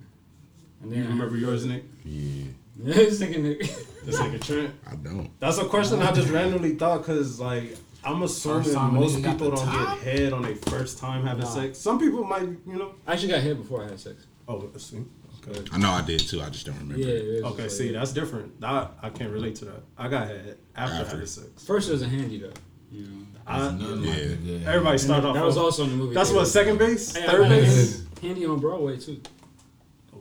And 0.83 0.93
then 0.93 0.99
You 1.03 1.09
remember 1.09 1.37
yours, 1.37 1.65
Nick? 1.65 1.85
Yeah, 2.05 2.45
Yeah, 2.85 2.95
this 2.95 3.21
nigga, 3.21 3.37
nigga. 3.37 3.87
This 4.05 4.19
nigga 4.19 4.41
Trent. 4.41 4.75
I 4.87 4.95
don't. 4.97 5.29
That's 5.41 5.59
a 5.59 5.65
question 5.65 6.01
I 6.01 6.13
just 6.13 6.29
randomly 6.31 6.75
thought 6.77 6.99
because 6.99 7.41
like 7.41 7.77
I'm 8.05 8.23
assuming 8.23 8.63
First 8.65 8.75
time 8.75 8.97
a 8.97 9.01
most 9.01 9.17
nigga 9.17 9.23
got 9.25 9.33
people 9.33 9.51
the 9.51 9.57
don't 9.57 9.67
top? 9.67 9.99
get 10.05 10.19
head 10.19 10.33
on 10.33 10.43
their 10.43 10.55
first 10.57 10.99
time 10.99 11.27
having 11.27 11.45
Nah. 11.45 11.51
sex. 11.51 11.79
Some 11.79 11.99
people 11.99 12.25
might, 12.25 12.43
you 12.43 12.59
know. 12.79 12.93
I 13.07 13.13
actually 13.15 13.29
got 13.29 13.41
hit 13.43 13.57
before 13.59 13.85
I 13.85 13.89
had 13.89 14.01
sex. 14.01 14.27
Oh, 14.49 14.57
let's 14.73 14.85
see. 14.87 15.05
Okay. 15.49 15.63
I 15.73 15.79
know 15.79 15.91
I 15.91 16.03
did 16.03 16.21
too. 16.21 16.43
I 16.43 16.51
just 16.51 16.67
don't 16.67 16.79
remember. 16.79 16.99
Yeah. 17.03 17.15
it 17.15 17.45
Okay, 17.45 17.63
just 17.65 17.79
see, 17.79 17.85
like- 17.91 17.95
that's 18.01 18.13
different. 18.13 18.53
I, 18.63 18.89
I 19.03 19.11
can't 19.11 19.31
relate 19.33 19.57
to 19.57 19.65
that. 19.67 19.83
I 19.97 20.09
got 20.09 20.27
head 20.29 20.59
after, 20.77 20.95
After. 20.97 21.11
having 21.11 21.27
sex. 21.27 21.65
First, 21.65 21.89
it 21.89 21.93
was 21.93 22.03
a 22.03 22.09
handy 22.09 22.39
though. 22.39 22.53
You 22.93 23.03
know. 23.05 23.27
I, 23.47 23.59
nothing 23.73 24.03
like 24.03 24.07
Yeah. 24.07 24.23
a 24.23 24.35
good- 24.37 24.63
everybody 24.67 24.99
start 24.99 25.25
off. 25.25 25.35
That 25.35 25.45
was 25.45 25.57
on- 25.57 25.65
also 25.65 25.85
in 25.85 25.91
the 25.91 25.97
movie. 25.97 26.15
That's 26.15 26.29
theater. 26.31 26.41
what 26.43 26.49
second 26.49 26.79
base, 26.79 27.15
Hey, 27.17 27.27
third 27.27 27.49
base. 27.49 27.99
handy- 28.01 28.07
Handy 28.29 28.47
on 28.47 28.61
Broadway 28.61 28.97
too. 28.99 29.21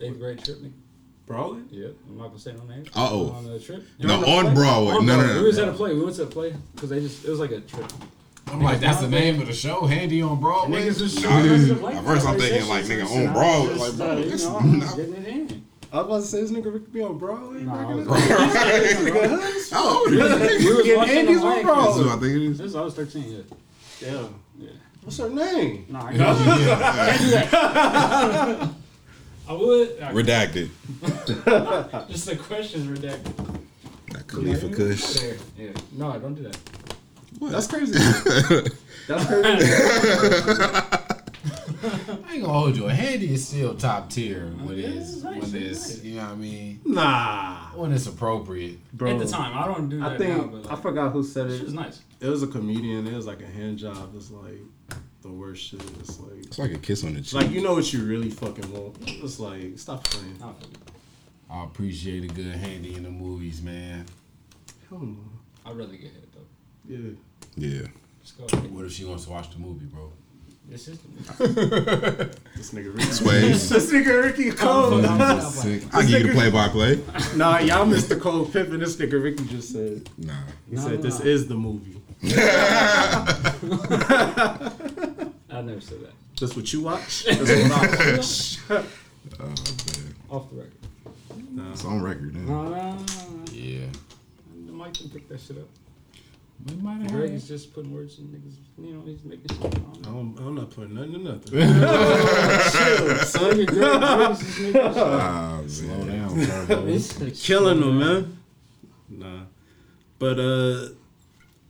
Eighth 0.01 0.17
grade 0.19 0.43
trip, 0.43 0.59
nigga. 0.61 0.71
Broadway. 1.25 1.59
Yep, 1.69 1.93
I'm 2.07 2.17
not 2.17 2.27
gonna 2.29 2.39
say 2.39 2.53
no 2.53 2.63
names. 2.63 2.87
Uh-oh. 2.95 3.29
On 3.31 3.43
the 3.45 3.59
trip. 3.59 3.85
No, 3.99 4.07
During 4.07 4.21
the 4.21 4.27
on 4.27 4.53
Broadway. 4.55 4.93
on 4.93 5.05
No, 5.05 5.15
no, 5.17 5.21
Broadway. 5.23 5.33
no. 5.35 5.41
We 5.41 5.47
was 5.47 5.59
at 5.59 5.67
a 5.67 5.73
play. 5.73 5.93
We 5.93 6.01
went 6.03 6.15
to 6.15 6.23
a 6.23 6.27
play 6.27 6.55
because 6.73 6.89
they 6.89 7.01
just 7.01 7.25
it 7.25 7.29
was 7.29 7.39
like 7.39 7.51
a 7.51 7.59
trip. 7.61 7.91
I'm 8.51 8.61
like, 8.61 8.79
that's 8.79 8.99
the 9.01 9.07
name 9.07 9.39
of 9.41 9.47
the 9.47 9.53
show, 9.53 9.85
Handy 9.85 10.21
on 10.21 10.39
Broadway. 10.39 10.81
Niggas 10.83 11.01
was 11.01 11.15
Nah, 11.23 11.41
shooting 11.41 11.71
at 11.85 12.03
first 12.03 12.27
I'm 12.27 12.37
thinking, 12.39 12.67
like, 12.69 12.85
nigga, 12.85 13.05
on 13.27 13.33
Broadway. 13.33 13.75
Like, 13.75 13.97
bro, 13.97 14.17
you 14.17 14.29
this- 14.29 14.43
know, 14.45 14.57
I'm 14.57 14.79
getting 14.79 15.13
it 15.15 15.27
in. 15.27 15.65
I 15.91 15.97
was 15.97 16.05
about 16.05 16.21
to 16.21 16.27
say 16.27 16.41
this 16.41 16.51
nigga 16.51 16.71
Rick 16.73 16.91
be 16.93 17.01
on 17.01 17.17
Broadway. 17.17 17.61
Nah, 17.61 17.73
I 17.73 17.77
back 17.83 17.89
in 17.91 17.97
was 17.97 18.05
the 18.07 18.11
like. 18.11 18.21
Oh, 19.73 20.05
we 20.09 20.17
was 20.17 20.29
Getting 20.83 20.97
watching 20.97 21.17
Andy's 21.17 21.41
on 21.41 21.47
mic. 21.49 21.65
That's 21.65 21.65
Broadway. 21.65 22.09
I 22.11 22.11
think 22.11 22.23
it 22.23 22.41
is. 22.43 22.57
This 22.59 22.67
is 22.67 22.75
I 22.75 22.81
was 22.81 22.93
13. 22.93 23.23
Yeah. 23.23 23.41
Damn. 24.11 24.35
Yeah. 24.59 24.69
What's 25.01 25.17
her 25.17 25.29
name? 25.29 25.85
Nah, 25.89 26.05
I 26.05 26.13
can't 26.15 26.37
do 26.37 26.45
that. 27.31 28.69
I 29.49 29.53
would. 29.53 29.99
I- 30.01 30.13
Redacted. 30.13 30.69
Just 32.09 32.25
the 32.27 32.35
questions 32.35 32.85
redacted. 32.85 33.57
That 34.11 34.27
Khalifa 34.27 34.69
Kush. 34.69 35.13
There. 35.19 35.37
Yeah. 35.57 35.71
No, 35.93 36.11
I 36.11 36.17
don't 36.19 36.35
do 36.35 36.43
that. 36.43 36.57
That's 37.41 37.67
crazy. 37.67 37.93
That's 39.07 39.25
crazy. 39.25 39.71
I 41.81 42.33
ain't 42.33 42.41
gonna 42.43 42.47
hold 42.59 42.75
you. 42.77 42.85
A 42.87 42.93
Handy 42.93 43.33
is 43.33 43.47
still 43.47 43.73
top 43.75 44.09
tier 44.09 44.45
when 44.47 44.77
Yeah, 44.77 44.87
it's 44.89 45.13
it's 45.13 45.23
nice, 45.23 45.33
when 45.33 45.43
it's 45.43 45.53
it's 45.53 45.89
nice. 45.97 46.03
you 46.03 46.15
know 46.15 46.23
what 46.25 46.31
I 46.31 46.35
mean 46.35 46.79
Nah, 46.85 47.55
when 47.75 47.91
it's 47.93 48.07
appropriate. 48.07 48.79
bro. 48.93 49.11
At 49.11 49.19
the 49.19 49.27
time, 49.27 49.57
I 49.57 49.65
don't 49.65 49.89
do 49.89 49.99
that 50.01 50.11
I 50.13 50.17
think 50.17 50.37
now, 50.37 50.43
but 50.47 50.63
like, 50.65 50.77
I 50.77 50.81
forgot 50.81 51.11
who 51.13 51.23
said 51.23 51.47
it. 51.49 51.53
It 51.61 51.63
was 51.63 51.73
nice. 51.73 52.01
It 52.19 52.27
was 52.27 52.43
a 52.43 52.47
comedian. 52.47 53.07
It 53.07 53.13
was 53.15 53.25
like 53.25 53.41
a 53.41 53.47
hand 53.47 53.77
job. 53.77 54.11
It's 54.15 54.29
like 54.31 54.59
the 55.21 55.29
worst 55.29 55.63
shit. 55.63 55.81
It's 55.99 56.19
like 56.19 56.45
It's 56.45 56.59
like 56.59 56.71
a 56.73 56.77
kiss 56.77 57.03
on 57.03 57.13
the 57.13 57.21
cheek. 57.21 57.33
like 57.41 57.51
you 57.51 57.61
know 57.61 57.73
what 57.75 57.91
you 57.93 58.03
really 58.03 58.29
fucking 58.29 58.71
want. 58.73 58.97
It's 59.07 59.39
like 59.39 59.77
stop 59.79 60.03
playing. 60.03 60.37
I. 60.43 60.51
I 61.51 61.63
appreciate 61.63 62.23
a 62.25 62.27
good 62.33 62.55
Handy 62.55 62.93
in 62.95 63.01
the 63.03 63.09
movies, 63.09 63.61
man. 63.61 64.05
Hell 64.89 64.99
no. 64.99 65.17
I'd 65.65 65.75
rather 65.75 65.93
get 65.93 66.01
hit 66.11 66.31
though. 66.33 66.45
Yeah. 66.87 67.11
Yeah. 67.59 67.87
What 68.71 68.85
if 68.85 68.93
she 68.93 69.05
wants 69.05 69.25
to 69.25 69.31
watch 69.31 69.51
the 69.51 69.59
movie, 69.59 69.85
bro? 69.85 70.11
This 70.67 70.87
is 70.87 70.99
the 70.99 71.07
movie. 71.09 72.31
This 72.55 72.71
nigga 72.73 72.93
Ricky. 72.95 73.11
Sways. 73.11 73.69
this 73.69 73.91
nigga 73.91 74.23
Ricky 74.23 74.51
Cole. 74.51 75.01
Sick. 75.41 75.83
I 75.93 76.01
give 76.05 76.21
you 76.21 76.27
the 76.27 76.33
play 76.33 76.49
by 76.51 76.67
play. 76.69 76.99
nah, 77.35 77.57
y'all 77.59 77.85
missed 77.85 78.09
the 78.09 78.15
Cole 78.17 78.45
Pippin. 78.45 78.79
This 78.79 78.95
nigga 78.97 79.21
Ricky 79.21 79.45
just 79.45 79.71
said. 79.73 80.09
Nah. 80.17 80.33
He 80.69 80.75
No, 80.75 80.81
said 80.81 80.91
no, 80.91 81.01
this 81.01 81.19
no. 81.19 81.25
is 81.25 81.47
the 81.47 81.55
movie. 81.55 81.95
I 85.51 85.61
never 85.61 85.81
said 85.81 86.01
that. 86.01 86.13
That's 86.39 86.55
what 86.55 86.71
you 86.71 86.81
watch. 86.81 87.25
That's 87.29 87.39
what 87.39 87.71
I 87.71 88.17
watch. 88.17 88.59
Oh, 89.39 89.45
man. 89.47 90.15
Off 90.29 90.49
the 90.49 90.55
record. 90.57 90.73
It's 91.71 91.85
on 91.85 92.01
record, 92.01 92.33
man. 92.35 92.45
No, 92.47 92.63
no, 92.63 92.69
no, 92.71 92.91
no. 92.91 93.51
Yeah. 93.51 93.85
The 94.65 94.71
mic 94.71 94.93
can 94.93 95.09
pick 95.09 95.27
that 95.29 95.39
shit 95.41 95.57
up. 95.57 95.67
We 96.67 96.75
might 96.75 97.01
have 97.01 97.11
Greg 97.11 97.31
is 97.31 97.47
just 97.47 97.73
putting 97.73 97.93
words 97.93 98.19
in 98.19 98.25
niggas. 98.27 98.55
You 98.77 98.93
know, 98.95 99.01
he's 99.05 99.23
making 99.23 99.47
shit. 99.49 99.65
I 99.65 99.69
don't, 100.03 100.37
I'm 100.37 100.47
I'm 100.47 100.55
not 100.55 100.69
putting 100.71 100.93
nothing 100.95 101.13
to 101.13 101.19
nothing. 101.19 101.51
Chill, 102.71 103.15
son. 103.25 103.55
Greg, 103.55 103.67
Greg 103.67 104.31
is 104.31 104.39
just 104.39 104.59
making 104.59 104.73
shit. 104.73 104.75
Ah, 104.97 105.61
Slow 105.67 106.03
down, 106.05 106.45
Turbo. 106.45 106.87
It's 106.87 107.45
Killing 107.45 107.79
them, 107.79 107.99
man. 107.99 108.37
Nah. 109.09 109.41
But 110.19 110.39
uh 110.39 110.89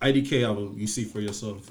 IDK 0.01 0.43
album, 0.45 0.73
you 0.77 0.87
see 0.87 1.03
for 1.03 1.19
yourself. 1.21 1.69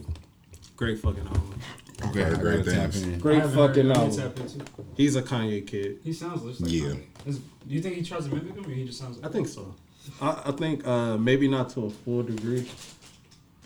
Great 0.77 0.99
fucking 1.01 1.27
album. 1.27 1.59
Okay, 2.07 2.25
I 2.25 2.35
great 2.35 2.65
things. 2.65 3.05
Great 3.21 3.43
fucking 3.43 3.87
it. 3.87 3.89
Let 3.89 3.97
me 3.97 4.03
album. 4.05 4.17
tap 4.17 4.39
into 4.39 4.61
it. 4.61 4.69
He's 4.97 5.17
a 5.17 5.23
Kanye 5.23 5.67
kid. 5.67 5.99
He 6.05 6.13
sounds 6.13 6.43
just 6.45 6.61
like 6.61 6.71
Yeah. 6.71 6.83
Kanye. 6.91 7.03
Is- 7.27 7.39
Do 7.39 7.75
you 7.75 7.83
think 7.83 7.97
he 7.97 8.03
tries 8.03 8.27
to 8.29 8.35
mimic 8.35 8.55
him, 8.55 8.65
or 8.65 8.71
he 8.71 8.85
just 8.85 9.01
sounds 9.01 9.17
like? 9.19 9.29
I 9.29 9.33
think 9.33 9.49
so. 9.49 9.75
I, 10.23 10.43
I 10.47 10.53
think 10.53 10.87
uh 10.87 11.17
maybe 11.19 11.49
not 11.49 11.69
to 11.71 11.87
a 11.87 11.91
full 11.91 12.23
degree, 12.23 12.67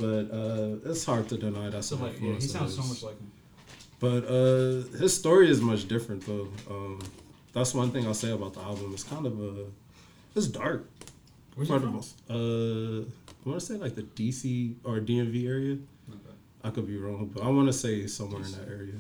but 0.03 0.25
uh 0.41 0.91
it's 0.91 1.05
hard 1.11 1.29
to 1.31 1.37
deny 1.47 1.67
that's 1.71 1.89
So 1.89 1.97
like, 1.97 2.21
yeah, 2.21 2.35
he 2.35 2.41
sounds 2.57 2.75
so 2.81 2.83
much 2.83 3.03
like 3.09 3.19
him. 3.23 3.31
But 4.01 4.23
uh, 4.39 4.99
his 5.03 5.17
story 5.17 5.49
is 5.49 5.61
much 5.61 5.87
different 5.87 6.27
though. 6.27 6.49
Um, 6.69 6.99
that's 7.53 7.73
one 7.73 7.91
thing 7.93 8.05
I'll 8.07 8.15
say 8.27 8.33
about 8.33 8.53
the 8.55 8.61
album. 8.61 8.91
It's 8.95 9.05
kind 9.05 9.27
of 9.27 9.35
a, 9.41 9.53
it's 10.35 10.49
dark. 10.49 10.89
Where's 11.55 11.69
he 11.69 11.79
from? 11.79 11.97
Uh, 12.29 13.03
I 13.03 13.49
want 13.49 13.61
to 13.61 13.67
say 13.69 13.75
like 13.75 13.95
the 13.95 14.03
DC 14.03 14.75
or 14.83 14.99
DMV 14.99 15.47
area. 15.47 15.75
Okay. 16.11 16.35
I 16.65 16.71
could 16.71 16.87
be 16.89 16.97
wrong, 16.97 17.31
but 17.33 17.45
I 17.45 17.49
want 17.49 17.69
to 17.69 17.73
say 17.73 18.09
somewhere 18.09 18.43
in 18.43 18.51
that 18.59 18.69
area. 18.69 18.99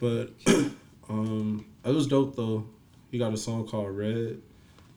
But 0.00 0.30
um, 1.08 1.64
it 1.84 1.94
was 1.94 2.06
dope 2.08 2.34
though. 2.34 2.66
He 3.12 3.18
got 3.18 3.32
a 3.32 3.36
song 3.36 3.68
called 3.68 3.90
Red. 3.96 4.40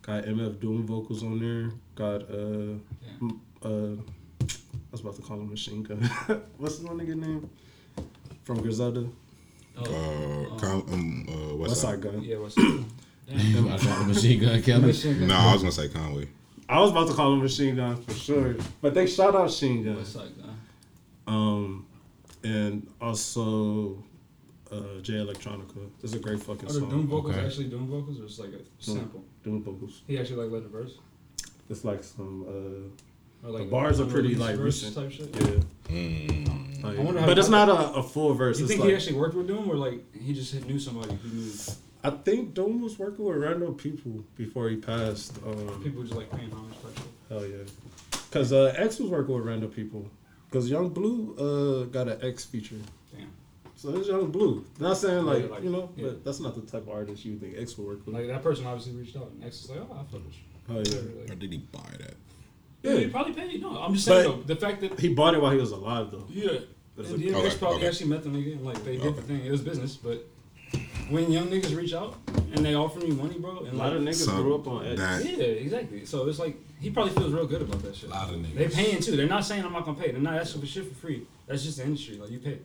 Got 0.02 0.24
MF 0.26 0.60
Doom 0.60 0.86
vocals 0.88 1.22
on 1.24 1.40
there. 1.40 1.72
Got 1.96 2.22
uh, 2.30 2.74
m- 3.22 3.42
uh, 3.64 4.02
was 4.94 5.02
about 5.02 5.16
to 5.16 5.22
call 5.24 5.38
him 5.38 5.50
Machine 5.50 5.84
Gun. 5.84 5.98
What's 6.58 6.78
the 6.80 6.88
one 6.88 7.00
nigga 7.00 7.16
name? 7.16 7.50
From 8.44 8.62
Griselda. 8.62 9.08
Uh, 9.78 9.84
com- 10.60 10.86
um, 10.92 11.26
uh, 11.28 11.56
what's 11.56 11.70
What's 11.72 11.82
that? 11.82 12.02
that 12.02 12.12
gun? 12.12 12.22
Yeah, 12.24 12.38
what's 12.38 12.56
up? 12.58 12.64
You 13.28 13.66
about 13.66 13.80
to 13.80 13.88
call 13.88 14.00
the 14.04 14.06
machine 14.14 14.40
gun 14.40 14.62
killer? 14.62 14.94
No, 15.26 15.36
I 15.36 15.54
was 15.54 15.62
gonna 15.64 15.72
say 15.72 15.88
Conway. 15.90 16.28
I 16.70 16.80
was 16.80 16.92
about 16.92 17.08
to 17.08 17.14
call 17.16 17.34
him 17.34 17.40
Machine 17.42 17.76
Gun 17.78 17.96
for 18.04 18.14
sure, 18.14 18.56
but 18.82 18.94
they 18.94 19.08
shout 19.08 19.34
out 19.36 19.46
Machine 19.46 19.84
Gun. 19.84 19.96
What's 19.96 20.16
up, 20.16 20.28
guy? 20.38 20.50
Um, 21.26 21.88
and 22.44 22.86
also 23.02 24.04
uh, 24.72 25.00
Jay 25.02 25.14
Electronica. 25.14 25.90
It's 26.04 26.14
a 26.14 26.20
great 26.20 26.44
fucking 26.44 26.70
song. 26.70 26.84
Are 26.84 26.86
the. 26.86 26.92
Doom 26.92 27.08
vocals 27.08 27.36
Okay. 27.36 27.46
actually 27.46 27.70
Doom 27.70 27.88
vocals, 27.88 28.20
or 28.20 28.26
just 28.28 28.40
like 28.40 28.50
a 28.50 28.60
sample? 28.84 29.24
Doom 29.44 29.64
vocals. 29.64 30.02
He 30.06 30.20
actually 30.20 30.44
like 30.44 30.52
led 30.52 30.66
the 30.66 30.70
verse, 30.70 31.00
It's 31.70 31.84
like 31.84 32.04
some. 32.04 32.46
Uh, 32.48 32.52
or 32.52 32.90
like 32.92 33.13
The 33.44 33.66
bars 33.66 34.00
are 34.00 34.06
pretty, 34.06 34.36
like, 34.36 34.56
verse 34.56 34.84
recent. 34.84 34.96
type 34.96 35.12
shit. 35.12 35.36
yeah. 35.90 35.96
Mm. 35.96 36.84
Like, 36.84 36.98
I 37.00 37.02
wonder 37.02 37.20
how- 37.22 37.26
but 37.28 37.38
it's 37.38 37.50
not 37.50 37.70
a, 37.70 37.94
a 38.00 38.04
full 38.04 38.34
verse. 38.34 38.58
You 38.60 38.66
it's 38.66 38.72
think 38.74 38.82
like, 38.82 38.90
he 38.90 38.96
actually 38.96 39.18
worked 39.18 39.36
with 39.36 39.48
Doom, 39.48 39.70
or 39.70 39.76
like 39.76 40.02
he 40.16 40.34
just 40.34 40.54
knew 40.66 40.80
somebody 40.80 41.14
who 41.16 41.30
knew 41.30 41.52
I 42.06 42.10
think 42.10 42.54
Doom 42.54 42.82
was 42.82 43.00
working 43.00 43.24
with 43.24 43.38
random 43.38 43.76
people 43.76 44.24
before 44.36 44.68
he 44.70 44.76
passed. 44.76 45.38
Um, 45.46 45.82
people 45.84 46.04
just 46.04 46.16
like 46.16 46.30
paying 46.32 46.52
homage 46.52 46.74
type 46.82 46.98
shit? 46.98 47.06
Hell 47.30 47.46
yeah. 47.46 47.58
Because 48.30 48.52
uh, 48.52 48.74
X 48.76 49.00
was 49.00 49.10
working 49.10 49.34
with 49.36 49.46
random 49.46 49.70
people. 49.72 50.10
Because 50.50 50.70
Young 50.70 50.90
Blue 50.90 51.34
uh, 51.38 51.86
got 51.86 52.08
an 52.10 52.20
X 52.22 52.44
feature. 52.46 52.76
Damn. 53.16 53.30
So 53.78 53.96
it's 53.96 54.08
Young 54.10 54.30
Blue. 54.32 54.66
Not 54.80 54.98
saying 54.98 55.24
like, 55.26 55.44
Yeah, 55.46 55.50
like, 55.50 55.64
you 55.64 55.70
know, 55.70 55.90
yeah. 55.96 56.08
but 56.08 56.26
that's 56.26 56.42
not 56.42 56.56
the 56.56 56.62
type 56.70 56.84
of 56.84 56.90
artist 56.90 57.24
you 57.24 57.38
think 57.38 57.56
X 57.58 57.78
will 57.78 57.86
work 57.86 58.06
with. 58.06 58.14
Like 58.16 58.28
that 58.28 58.44
person 58.44 58.66
obviously 58.66 58.94
reached 59.00 59.16
out, 59.16 59.32
and 59.32 59.44
X 59.46 59.64
is 59.64 59.70
like, 59.70 59.80
oh, 59.80 59.94
I 59.94 60.04
fuck 60.12 60.22
with 60.26 60.34
you. 60.34 60.44
oh 60.70 60.74
yeah. 60.86 61.22
Like, 61.22 61.32
Or 61.32 61.36
did 61.36 61.52
he 61.54 61.60
buy 61.60 61.90
that? 62.00 62.16
Yeah, 62.84 62.96
he 62.98 63.08
probably 63.08 63.34
paid. 63.34 63.62
No, 63.62 63.78
I'm 63.82 63.94
just 63.94 64.06
saying 64.06 64.30
though, 64.30 64.44
the 64.44 64.56
fact 64.56 64.82
that 64.82 65.00
He 65.00 65.14
bought 65.14 65.34
it 65.34 65.42
while 65.42 65.52
he 65.52 65.58
was 65.58 65.72
alive 65.72 66.12
though. 66.12 66.26
yeah, 66.30 66.60
That's 66.96 67.10
and 67.10 67.22
a- 67.22 67.26
yeah, 67.26 67.36
Okay, 67.38 67.48
X 67.48 67.56
probably 67.58 67.78
okay. 67.78 67.88
actually 67.88 68.10
met 68.10 68.24
the 68.24 68.30
nigga, 68.30 68.54
and 68.54 68.66
like 68.66 68.84
they 68.84 68.98
did 68.98 69.06
Okay. 69.08 69.16
the 69.16 69.22
thing. 69.24 69.46
It 69.46 69.52
was 69.52 69.62
business, 69.62 69.96
but 69.96 70.28
when 71.10 71.32
young 71.32 71.48
niggas 71.48 71.76
reach 71.76 71.94
out 71.94 72.18
and 72.54 72.64
they 72.66 72.76
offer 72.76 73.00
you 73.06 73.14
money, 73.14 73.38
bro, 73.40 73.60
and 73.60 73.74
A 73.74 73.76
lot 73.76 73.90
like, 73.92 73.96
of 73.98 74.02
niggas 74.04 74.26
So, 74.26 74.42
grew 74.42 74.56
up 74.56 74.68
on 74.68 74.86
X. 74.86 75.00
that- 75.00 75.26
yeah, 75.26 75.44
exactly. 75.46 76.06
So 76.06 76.28
it's 76.28 76.40
like 76.40 76.56
he 76.80 76.90
probably 76.90 77.14
feels 77.14 77.32
real 77.34 77.48
good 77.48 77.62
about 77.62 77.82
that 77.84 77.96
shit. 77.96 78.10
A 78.10 78.14
lot 78.14 78.30
of 78.34 78.40
niggas. 78.40 78.56
They 78.56 78.68
paying 78.70 79.00
too. 79.02 79.16
They're 79.16 79.28
not 79.28 79.46
saying 79.46 79.64
I'm 79.64 79.74
not 79.74 79.86
gonna 79.86 80.00
pay. 80.00 80.12
They're 80.12 80.20
not 80.22 80.36
asking 80.36 80.62
for 80.62 80.68
shit 80.68 80.88
for 80.88 80.96
free. 80.96 81.24
That's 81.48 81.64
just 81.64 81.78
the 81.78 81.84
industry. 81.86 82.18
Like 82.18 82.32
you 82.32 82.40
pay. 82.40 82.60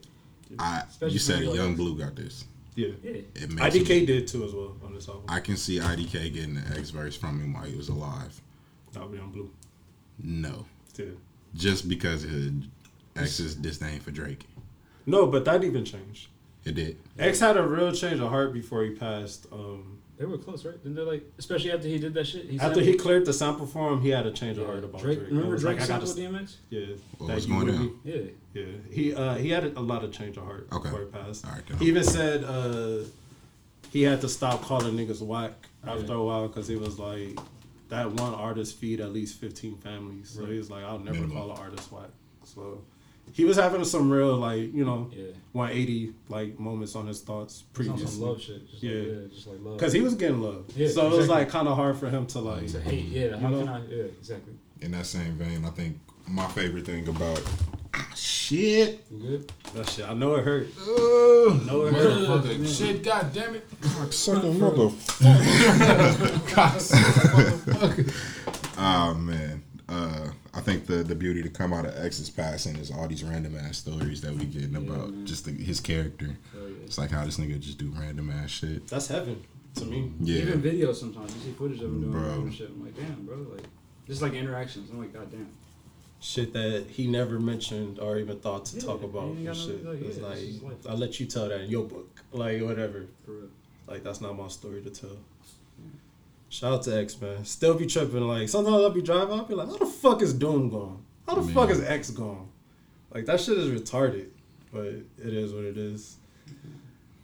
I 0.57 0.83
Especially 0.89 1.13
you 1.13 1.19
said 1.19 1.35
for 1.35 1.41
me, 1.41 1.47
like 1.49 1.55
Young. 1.57 1.75
Blue 1.75 1.95
got 1.97 2.15
this. 2.15 2.45
Yeah. 2.75 2.87
Yeah. 3.03 3.11
It 3.35 3.51
makes 3.51 3.61
IDK 3.75 3.89
me- 4.01 4.05
did 4.05 4.27
too 4.27 4.43
as 4.45 4.51
well 4.53 4.75
on 4.85 4.93
this 4.95 5.07
album. 5.07 5.23
I 5.27 5.39
can 5.41 5.57
see 5.57 5.79
IDK 5.79 6.33
getting 6.33 6.55
the 6.55 6.61
X 6.77 6.89
verse 6.91 7.15
from 7.15 7.39
him 7.39 7.53
while 7.53 7.63
he 7.65 7.75
was 7.75 7.89
alive. 7.89 8.39
That 8.93 9.03
would 9.03 9.11
be 9.11 9.19
on 9.19 9.31
Blue. 9.31 9.49
No, 10.23 10.65
Yeah. 10.97 11.05
just 11.55 11.87
because 11.89 12.23
of 12.23 12.31
X's 13.15 13.55
disdain 13.55 13.99
for 13.99 14.11
Drake. 14.11 14.45
No, 15.05 15.27
but 15.27 15.45
that 15.45 15.63
even 15.63 15.85
changed. 15.85 16.27
It 16.65 16.75
did. 16.75 16.97
X 17.17 17.39
had 17.39 17.57
a 17.57 17.63
real 17.65 17.91
change 17.91 18.19
of 18.19 18.29
heart 18.29 18.53
before 18.53 18.83
he 18.83 18.91
passed. 18.91 19.47
Um, 19.51 19.95
They 20.17 20.25
were 20.25 20.37
close, 20.37 20.65
right? 20.65 20.75
Didn't 20.83 20.95
they 20.95 21.01
like, 21.01 21.31
especially 21.37 21.71
after 21.71 21.87
he 21.87 21.97
did 21.97 22.13
that 22.15 22.27
shit? 22.27 22.45
He 22.49 22.59
after 22.59 22.81
he 22.81 22.95
cleared 22.95 23.25
the 23.25 23.31
sample 23.31 23.65
for 23.65 23.93
him, 23.93 24.01
he 24.01 24.09
had 24.09 24.25
a 24.25 24.31
change 24.31 24.57
of 24.57 24.65
heart 24.65 24.83
about 24.83 24.99
Drake, 25.01 25.19
Drake. 25.19 25.31
remember 25.31 25.57
Drake 25.57 25.77
like, 25.77 25.85
sampled 25.87 26.09
st- 26.09 26.33
DMX? 26.33 26.55
Yeah, 26.69 26.85
What 27.17 27.27
that 27.27 27.35
was 27.35 27.45
going 27.45 27.65
with 27.67 27.75
down? 27.75 27.85
me? 27.85 27.91
Yeah. 28.03 28.21
Yeah, 28.53 28.65
he 28.91 29.13
uh, 29.13 29.35
he 29.35 29.49
had 29.49 29.63
a 29.77 29.79
lot 29.79 30.03
of 30.03 30.11
change 30.11 30.35
of 30.35 30.43
heart 30.43 30.67
Okay. 30.73 30.89
before 30.89 30.99
he 30.99 31.05
passed. 31.05 31.45
All 31.45 31.51
right, 31.53 31.65
then. 31.65 31.77
He 31.77 31.85
even 31.87 32.03
said 32.03 32.43
uh, 32.43 33.05
he 33.93 34.01
had 34.01 34.19
to 34.21 34.27
stop 34.27 34.61
calling 34.63 34.97
niggas 34.97 35.21
whack 35.21 35.53
after 35.85 36.05
Yeah. 36.07 36.13
a 36.15 36.23
while 36.23 36.47
because 36.49 36.67
he 36.67 36.75
was 36.75 36.99
like 36.99 37.39
that 37.89 38.11
one 38.11 38.33
artist 38.33 38.77
feed 38.77 39.01
at 39.01 39.11
least 39.11 39.39
fifteen 39.39 39.77
families. 39.77 40.29
So 40.29 40.41
Right. 40.41 40.51
he 40.53 40.57
was 40.57 40.69
like, 40.71 40.83
I'll 40.83 40.99
never 40.99 41.13
Minimum. 41.19 41.37
call 41.37 41.51
an 41.51 41.57
artist 41.57 41.91
whack. 41.91 42.09
So 42.43 42.81
he 43.33 43.45
was 43.45 43.57
having 43.57 43.83
some 43.83 44.09
real 44.09 44.35
like 44.37 44.73
you 44.73 44.83
know 44.85 45.09
Yeah. 45.15 45.25
180 45.51 46.13
like 46.29 46.59
moments 46.59 46.95
on 46.95 47.05
his 47.07 47.21
thoughts 47.21 47.63
It's 47.69 47.85
some 47.85 47.85
previously 47.95 48.25
love 48.25 48.41
shit. 48.41 48.69
Just 48.69 48.81
Yeah. 48.83 48.91
Like, 48.93 49.07
yeah, 49.07 49.27
just 49.35 49.47
like 49.47 49.59
love. 49.61 49.77
because 49.77 49.93
he 49.93 50.01
was 50.01 50.15
getting 50.15 50.41
love. 50.41 50.65
Yeah, 50.75 50.87
so 50.89 51.11
it 51.13 51.17
was 51.17 51.27
like 51.29 51.49
kind 51.49 51.67
of 51.67 51.75
hard 51.75 51.97
for 51.97 52.09
him 52.09 52.25
to 52.27 52.39
like. 52.39 52.67
to 52.71 52.79
hate, 52.81 53.05
yeah. 53.05 53.37
How 53.37 53.49
You 53.49 53.55
know? 53.55 53.59
can 53.65 53.69
I? 53.69 53.85
Yeah, 53.87 54.03
exactly. 54.03 54.53
In 54.81 54.91
that 54.91 55.05
same 55.05 55.33
vein, 55.33 55.65
I 55.65 55.69
think 55.69 55.99
my 56.27 56.47
favorite 56.47 56.85
thing 56.85 57.07
about 57.07 57.41
shit. 58.15 59.05
You 59.11 59.17
good? 59.19 59.51
That 59.75 59.89
shit, 59.89 60.07
I 60.07 60.13
know 60.13 60.35
it 60.35 60.43
hurt. 60.45 60.67
Oh, 60.79 61.59
I 61.61 61.65
know 61.65 61.85
it 61.85 61.93
hurt. 61.93 62.11
Motherfucker, 62.27 62.77
shit, 62.77 63.03
god 63.03 63.33
damn 63.33 63.55
it. 63.55 63.67
sucking 64.13 64.59
mother. 64.59 64.89
Oh 68.77 69.13
man. 69.19 69.63
Uh, 69.87 70.29
I 70.53 70.61
think 70.61 70.85
the 70.85 71.03
the 71.03 71.15
beauty 71.15 71.41
to 71.41 71.49
come 71.49 71.73
out 71.73 71.85
of 71.85 71.97
X's 71.97 72.29
passing 72.29 72.75
is 72.75 72.91
all 72.91 73.07
these 73.07 73.23
random 73.23 73.57
ass 73.57 73.77
stories 73.77 74.21
that 74.21 74.33
we 74.33 74.45
getting 74.45 74.75
about 74.75 75.09
man. 75.09 75.25
just 75.25 75.45
the, 75.45 75.51
his 75.51 75.79
character. 75.79 76.37
Hell 76.53 76.69
yeah. 76.69 76.75
It's 76.85 76.97
like 76.97 77.09
how 77.11 77.25
this 77.25 77.37
nigga 77.37 77.59
just 77.59 77.77
do 77.79 77.91
random 77.97 78.29
ass 78.29 78.51
shit. 78.51 78.87
That's 78.87 79.07
heaven 79.07 79.43
to 79.75 79.85
me. 79.85 80.11
Yeah. 80.19 80.41
Even 80.43 80.61
videos 80.61 80.95
sometimes 80.95 81.33
you 81.35 81.41
see 81.41 81.51
footage 81.51 81.77
of 81.81 81.85
him 81.85 82.01
doing 82.11 82.13
random 82.23 82.51
shit. 82.51 82.69
I'm 82.69 82.83
like, 82.85 82.95
damn, 82.95 83.25
bro. 83.25 83.37
Like, 83.37 83.63
just 84.07 84.21
like 84.21 84.33
interactions. 84.33 84.89
I'm 84.91 84.99
like, 84.99 85.13
god 85.13 85.31
damn. 85.31 85.49
Shit 86.21 86.51
that 86.53 86.85
he 86.89 87.07
never 87.07 87.39
mentioned 87.39 87.97
or 87.99 88.17
even 88.17 88.39
thought 88.39 88.65
to 88.65 88.75
Yeah, 88.75 88.81
talk 88.83 89.03
about. 89.03 89.23
he 89.23 89.29
ain't 89.29 89.37
and 89.37 89.45
no- 89.47 89.53
shit. 89.53 89.85
like, 89.85 90.01
it's 90.01 90.17
yeah, 90.17 90.23
like 90.25 90.37
it's 90.37 90.47
just 90.47 90.63
life. 90.63 90.73
I'll 90.89 90.97
let 90.97 91.19
you 91.19 91.25
tell 91.25 91.47
that 91.47 91.61
in 91.61 91.69
your 91.69 91.85
book, 91.85 92.21
like 92.33 92.61
whatever. 92.61 93.05
For 93.25 93.31
real. 93.31 93.47
Like 93.87 94.03
that's 94.03 94.19
not 94.21 94.37
my 94.37 94.49
story 94.49 94.81
to 94.81 94.89
tell. 94.89 95.17
Shout 96.49 96.73
out 96.73 96.81
to 96.83 96.97
X 96.99 97.19
man. 97.21 97.45
Still 97.45 97.73
be 97.75 97.85
tripping. 97.85 98.21
Like 98.21 98.49
sometimes 98.49 98.75
I'll 98.75 98.89
be 98.89 99.01
driving, 99.01 99.33
I'll 99.39 99.45
be 99.45 99.53
like, 99.55 99.69
how 99.69 99.77
the 99.77 99.85
fuck 99.85 100.21
is 100.21 100.33
Doom 100.33 100.69
gone? 100.69 101.01
How 101.27 101.35
the 101.35 101.41
Man. 101.43 101.53
fuck 101.53 101.69
is 101.69 101.79
X 101.81 102.09
gone? 102.09 102.49
Like 103.13 103.25
that 103.27 103.39
shit 103.39 103.57
is 103.57 103.69
retarded. 103.69 104.27
But 104.73 104.85
it 104.85 105.05
is 105.33 105.53
what 105.53 105.63
it 105.63 105.77
is. 105.77 106.17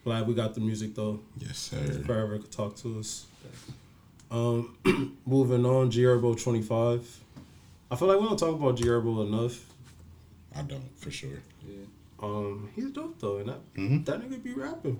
Glad 0.03 0.25
we 0.27 0.33
got 0.35 0.53
the 0.53 0.61
music 0.61 0.95
though. 0.95 1.19
Yes, 1.37 1.57
sir. 1.57 1.77
Forever 2.05 2.37
could 2.39 2.51
talk 2.51 2.75
to 2.77 2.99
us. 2.99 3.25
Um, 4.31 4.77
moving 5.25 5.65
on, 5.65 5.91
G 5.91 6.01
Herbo 6.03 6.41
twenty 6.41 6.61
five. 6.61 7.05
I 7.91 7.95
feel 7.95 8.07
like 8.07 8.19
we 8.19 8.25
don't 8.27 8.37
talk 8.39 8.55
about 8.55 8.77
G 8.77 8.85
Herbo 8.85 9.27
enough. 9.27 9.65
I 10.55 10.61
don't 10.63 10.97
for 10.99 11.11
sure. 11.11 11.41
Yeah. 11.67 11.75
Um, 12.21 12.69
he's 12.75 12.89
dope 12.91 13.19
though, 13.19 13.37
and 13.37 13.49
that 13.49 13.73
Mhm. 13.75 14.05
that 14.05 14.21
nigga 14.21 14.41
be 14.41 14.53
rapping. 14.53 14.99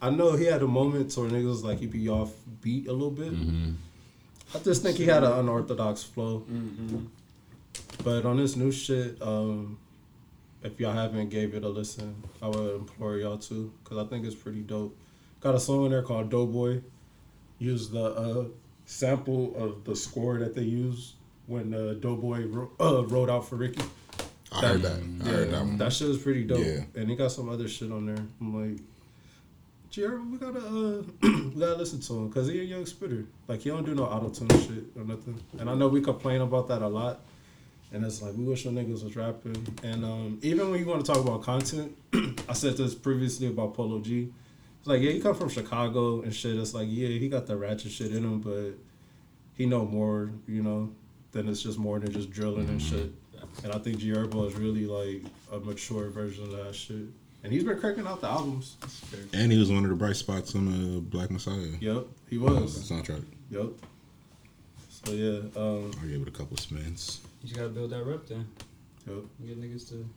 I 0.00 0.10
know 0.10 0.32
he 0.36 0.44
had 0.44 0.62
a 0.62 0.66
moment 0.68 1.16
where 1.16 1.28
niggas 1.30 1.62
like 1.62 1.78
he 1.78 1.86
be 1.86 2.08
off 2.08 2.32
beat 2.60 2.88
a 2.88 2.92
little 2.92 3.10
bit. 3.10 3.32
Mm-hmm. 3.32 3.72
I 4.54 4.58
just 4.58 4.82
think 4.82 4.96
he 4.98 5.04
had 5.04 5.22
an 5.24 5.32
unorthodox 5.32 6.02
flow. 6.02 6.40
Mm-hmm. 6.50 7.06
But 8.04 8.24
on 8.26 8.36
this 8.36 8.56
new 8.56 8.72
shit, 8.72 9.20
um, 9.22 9.78
if 10.62 10.78
y'all 10.80 10.92
haven't 10.92 11.30
gave 11.30 11.54
it 11.54 11.64
a 11.64 11.68
listen, 11.68 12.14
I 12.42 12.48
would 12.48 12.74
implore 12.76 13.16
y'all 13.16 13.38
to, 13.38 13.72
cause 13.84 13.98
I 13.98 14.04
think 14.08 14.26
it's 14.26 14.34
pretty 14.34 14.60
dope. 14.60 14.96
Got 15.40 15.54
a 15.54 15.60
song 15.60 15.86
in 15.86 15.92
there 15.92 16.02
called 16.02 16.30
Doughboy. 16.30 16.82
Use 17.58 17.88
the 17.88 18.04
uh, 18.04 18.44
sample 18.84 19.54
of 19.56 19.84
the 19.84 19.94
score 19.96 20.38
that 20.38 20.54
they 20.54 20.62
used 20.62 21.14
when 21.46 21.74
uh, 21.74 21.94
Doughboy 22.00 22.46
ro- 22.46 22.70
uh, 22.80 23.04
wrote 23.06 23.30
out 23.30 23.48
for 23.48 23.56
Ricky. 23.56 23.82
I 24.52 24.60
heard 24.60 24.82
that. 24.82 25.02
I 25.24 25.28
heard 25.28 25.50
that 25.50 25.60
one. 25.60 25.78
That 25.78 25.92
shit 25.92 26.08
was 26.08 26.18
pretty 26.18 26.44
dope. 26.44 26.58
Yeah. 26.58 26.84
And 26.94 27.08
he 27.08 27.16
got 27.16 27.32
some 27.32 27.48
other 27.48 27.68
shit 27.68 27.90
on 27.90 28.06
there. 28.06 28.24
I'm 28.40 28.70
like, 28.72 28.80
Jared, 29.90 30.30
we 30.30 30.38
gotta 30.38 30.58
uh, 30.58 31.02
we 31.22 31.60
gotta 31.60 31.76
listen 31.76 32.00
to 32.00 32.12
him 32.14 32.28
because 32.28 32.48
he 32.48 32.60
a 32.60 32.62
young 32.62 32.86
spitter. 32.86 33.26
Like 33.48 33.60
he 33.60 33.70
don't 33.70 33.84
do 33.84 33.94
no 33.94 34.04
auto 34.04 34.28
tune 34.30 34.48
shit 34.60 34.84
or 34.96 35.04
nothing. 35.04 35.38
And 35.58 35.68
I 35.68 35.74
know 35.74 35.88
we 35.88 36.00
complain 36.00 36.40
about 36.40 36.68
that 36.68 36.82
a 36.82 36.88
lot. 36.88 37.20
And 37.92 38.04
it's 38.04 38.22
like 38.22 38.34
we 38.34 38.44
wish 38.44 38.64
our 38.64 38.72
niggas 38.72 39.04
was 39.04 39.16
rapping. 39.16 39.66
And 39.82 40.04
um, 40.04 40.38
even 40.42 40.70
when 40.70 40.80
you 40.80 40.86
want 40.86 41.04
to 41.04 41.12
talk 41.12 41.22
about 41.22 41.42
content, 41.42 41.94
I 42.48 42.54
said 42.54 42.78
this 42.78 42.94
previously 42.94 43.48
about 43.48 43.74
Polo 43.74 44.00
G. 44.00 44.32
It's 44.80 44.88
like 44.88 45.02
yeah, 45.02 45.12
he 45.12 45.20
come 45.20 45.34
from 45.34 45.50
Chicago 45.50 46.22
and 46.22 46.34
shit. 46.34 46.56
It's 46.56 46.72
like 46.72 46.88
yeah, 46.90 47.08
he 47.08 47.28
got 47.28 47.46
the 47.46 47.56
ratchet 47.56 47.92
shit 47.92 48.12
in 48.12 48.24
him, 48.24 48.40
but 48.40 48.72
he 49.54 49.66
know 49.66 49.84
more, 49.84 50.32
you 50.48 50.62
know, 50.62 50.90
than 51.32 51.48
it's 51.48 51.62
just 51.62 51.78
more 51.78 51.98
than 51.98 52.12
just 52.12 52.30
drilling 52.30 52.68
and 52.68 52.80
shit. 52.80 53.10
And 53.64 53.72
I 53.72 53.78
think 53.78 53.98
G 53.98 54.10
Herbo 54.10 54.46
is 54.48 54.54
really 54.54 54.86
like 54.86 55.22
a 55.52 55.58
mature 55.58 56.08
version 56.10 56.44
of 56.44 56.52
that 56.52 56.74
shit. 56.74 57.06
And 57.44 57.52
he's 57.52 57.64
been 57.64 57.78
cranking 57.80 58.06
out 58.06 58.20
the 58.20 58.28
albums. 58.28 58.76
And 59.32 59.50
he 59.50 59.58
was 59.58 59.70
one 59.70 59.82
of 59.84 59.90
the 59.90 59.96
bright 59.96 60.14
spots 60.16 60.54
on 60.54 60.66
the 60.94 61.00
Black 61.00 61.30
Messiah 61.30 61.56
Yep, 61.80 62.06
he 62.30 62.38
uh, 62.38 62.42
was. 62.42 62.88
soundtrack. 62.90 63.24
Yep. 63.50 63.66
So 64.88 65.12
yeah, 65.12 65.40
um, 65.60 65.90
I 66.00 66.06
gave 66.06 66.22
it 66.22 66.28
a 66.28 66.30
couple 66.30 66.56
spins. 66.56 67.20
You 67.42 67.48
just 67.48 67.56
gotta 67.58 67.70
build 67.70 67.90
that 67.90 68.04
rep 68.04 68.26
then. 68.26 68.46
yep. 69.08 69.24
Get 69.44 69.60
niggas 69.60 69.88
to. 69.88 70.08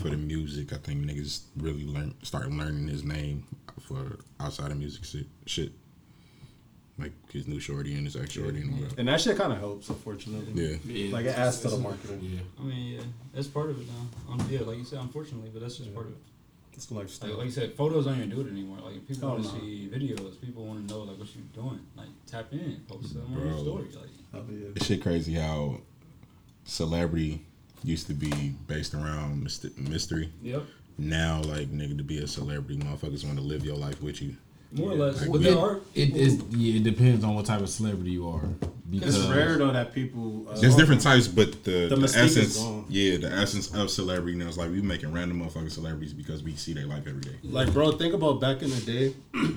For 0.00 0.08
the 0.08 0.16
music, 0.16 0.72
I 0.72 0.76
think 0.76 1.04
niggas 1.04 1.40
really 1.58 1.84
learn 1.84 2.14
start 2.22 2.50
learning 2.50 2.88
his 2.88 3.04
name 3.04 3.44
for 3.80 4.18
outside 4.40 4.70
of 4.70 4.78
music 4.78 5.04
shit. 5.04 5.26
shit. 5.44 5.72
Like 6.98 7.12
his 7.30 7.46
new 7.46 7.60
shorty 7.60 7.94
and 7.94 8.04
his 8.06 8.16
ex 8.16 8.32
shorty 8.32 8.60
and 8.62 8.72
all 8.74 8.88
that. 8.88 8.98
And 8.98 9.08
that 9.08 9.20
shit 9.20 9.36
kind 9.36 9.52
of 9.52 9.58
helps, 9.58 9.88
unfortunately. 9.90 10.78
Yeah. 10.86 11.12
Like 11.12 11.26
it 11.26 11.36
adds 11.36 11.60
to 11.60 11.68
the 11.68 11.76
marketing. 11.76 12.20
Yeah. 12.22 12.40
I 12.58 12.62
mean, 12.64 12.94
yeah, 12.94 13.00
that's 13.34 13.48
part 13.48 13.68
of 13.68 13.78
it 13.80 13.86
now. 13.86 14.32
Um, 14.32 14.46
yeah, 14.50 14.60
like 14.60 14.78
you 14.78 14.84
said, 14.84 15.00
unfortunately, 15.00 15.50
but 15.52 15.60
that's 15.60 15.76
just 15.76 15.92
part 15.94 16.06
of 16.06 16.12
it. 16.12 16.18
It's 16.72 16.90
Like, 16.90 17.00
lifestyle. 17.04 17.36
like 17.36 17.46
you 17.46 17.50
said, 17.52 17.72
photos 17.74 18.04
don't 18.06 18.16
even 18.16 18.30
do 18.30 18.40
it 18.42 18.50
anymore. 18.50 18.78
Like 18.84 19.06
people 19.06 19.28
Oh, 19.28 19.32
want 19.34 19.44
to 19.46 19.52
no. 19.54 19.60
see 19.60 19.90
videos. 19.92 20.40
People 20.40 20.64
want 20.66 20.86
to 20.88 20.94
know 20.94 21.02
like 21.02 21.18
what 21.18 21.28
you're 21.34 21.44
doing. 21.64 21.80
Like 21.96 22.08
tap 22.26 22.52
in, 22.52 22.82
post 22.88 23.12
them 23.14 23.26
on 23.34 23.46
your 23.46 23.58
story. 23.58 23.84
Like 23.94 24.10
Oh, 24.34 24.42
yeah. 24.50 24.68
It's 24.76 24.86
shit 24.86 25.02
crazy 25.02 25.34
how 25.34 25.80
celebrity 26.64 27.42
used 27.84 28.06
to 28.08 28.14
be 28.14 28.54
based 28.66 28.94
around 28.94 29.42
mystery. 29.76 30.32
yep, 30.42 30.64
Now, 30.98 31.40
like 31.42 31.68
nigga, 31.68 31.96
to 31.98 32.04
be 32.04 32.18
a 32.18 32.26
celebrity, 32.26 32.78
motherfuckers 32.82 33.24
want 33.24 33.36
to 33.38 33.44
live 33.44 33.64
your 33.64 33.76
life 33.76 34.02
with 34.02 34.20
you. 34.22 34.36
More 34.76 34.92
or 34.92 34.94
less. 34.96 35.20
like 35.20 35.30
But 35.30 35.38
we- 35.40 35.44
there 35.46 35.58
are 35.58 35.80
It 35.94 36.16
is. 36.16 36.40
Yeah, 36.50 36.76
it 36.76 36.84
depends 36.84 37.24
on 37.24 37.34
what 37.34 37.46
type 37.46 37.60
of 37.60 37.68
celebrity 37.68 38.10
you 38.12 38.28
are. 38.28 38.42
Because 38.88 39.16
It's 39.16 39.26
rare 39.26 39.58
though 39.58 39.72
that 39.72 39.92
people. 39.94 40.46
Uh, 40.48 40.58
There's 40.60 40.76
different 40.76 41.00
types, 41.02 41.26
but 41.26 41.64
the, 41.64 41.88
The 41.88 41.96
the, 41.96 41.96
mystique 41.96 42.24
is 42.26 42.36
essence, 42.36 42.58
gone. 42.58 42.84
yeah, 42.88 43.16
the 43.16 43.32
essence 43.32 43.74
of 43.74 43.90
celebrity 43.90 44.38
now 44.38 44.46
is 44.48 44.56
like 44.56 44.70
we 44.70 44.80
making 44.80 45.12
random 45.12 45.40
motherfucking 45.40 45.72
celebrities 45.72 46.12
because 46.12 46.42
we 46.44 46.54
see 46.54 46.72
their 46.72 46.86
life 46.86 47.04
every 47.08 47.20
day. 47.22 47.34
Like, 47.42 47.72
bro, 47.72 47.92
think 47.92 48.14
about 48.14 48.40
back 48.40 48.62
in 48.62 48.70
the 48.70 48.80
day. 48.80 49.14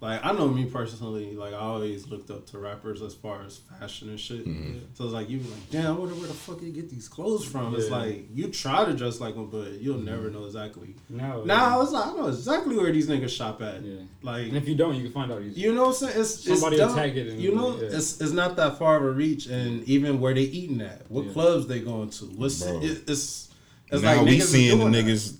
like, 0.00 0.24
I 0.24 0.32
know 0.32 0.46
me 0.46 0.64
personally. 0.64 1.34
Like, 1.34 1.54
I 1.54 1.58
always 1.58 2.06
looked 2.06 2.30
up 2.30 2.46
to 2.46 2.58
rappers 2.58 3.02
as 3.02 3.14
far 3.14 3.42
as 3.42 3.58
fashion 3.58 4.10
and 4.10 4.20
shit. 4.20 4.46
Mm-hmm. 4.46 4.78
So 4.94 5.04
it's 5.04 5.12
like 5.12 5.28
you 5.28 5.38
be 5.38 5.48
like, 5.48 5.70
damn, 5.70 5.86
I 5.86 5.98
wonder 5.98 6.14
where 6.14 6.28
the 6.28 6.34
fuck 6.34 6.62
you 6.62 6.70
get 6.70 6.88
these 6.88 7.08
clothes 7.08 7.44
from. 7.44 7.74
It's 7.74 7.90
like 7.90 8.26
you 8.32 8.48
try 8.48 8.84
to 8.84 8.94
dress 8.94 9.20
like 9.20 9.34
them, 9.34 9.50
but 9.50 9.72
you'll 9.80 9.98
never 9.98 10.28
mm-hmm. 10.28 10.38
know 10.38 10.46
exactly. 10.46 10.94
No. 11.08 11.42
now. 11.42 11.58
Now 11.58 11.82
it's 11.82 11.90
like 11.92 12.06
I 12.06 12.12
know 12.12 12.28
exactly 12.28 12.76
where 12.76 12.92
these 12.92 13.08
niggas 13.08 13.30
shop 13.30 13.60
at. 13.60 13.82
Yeah. 13.82 14.02
Like 14.22 14.48
and 14.48 14.56
if 14.56 14.68
you 14.68 14.76
don't, 14.76 14.94
you 14.94 15.02
can 15.02 15.12
find 15.12 15.32
out 15.32 15.42
easily. 15.42 15.62
You 15.62 15.74
know 15.74 15.88
what 15.88 16.02
I'm 16.02 16.08
saying? 16.08 16.20
It's, 16.20 16.44
Somebody 16.44 16.76
it's 16.76 16.86
will 16.86 16.94
tag 16.94 17.16
it 17.16 17.28
and- 17.28 17.40
You 17.40 17.54
know, 17.54 17.76
yeah. 17.76 17.88
it's 17.96 18.20
it's 18.20 18.32
not 18.32 18.56
that 18.56 18.78
far 18.78 18.96
of 18.96 19.04
a 19.04 19.10
reach, 19.10 19.46
and 19.46 19.82
even 19.84 20.20
where 20.20 20.34
they 20.34 20.42
eating 20.42 20.80
at, 20.80 21.10
what 21.10 21.26
Yeah. 21.26 21.32
clubs 21.32 21.66
they 21.66 21.80
going 21.80 22.10
to, 22.10 22.24
what's 22.26 22.62
it, 22.62 23.02
it's 23.08 23.48
it's 23.90 24.02
now 24.02 24.16
like 24.16 24.26
we 24.26 24.40
seeing 24.40 24.78
the 24.78 24.84
niggas 24.84 25.32
that. 25.32 25.38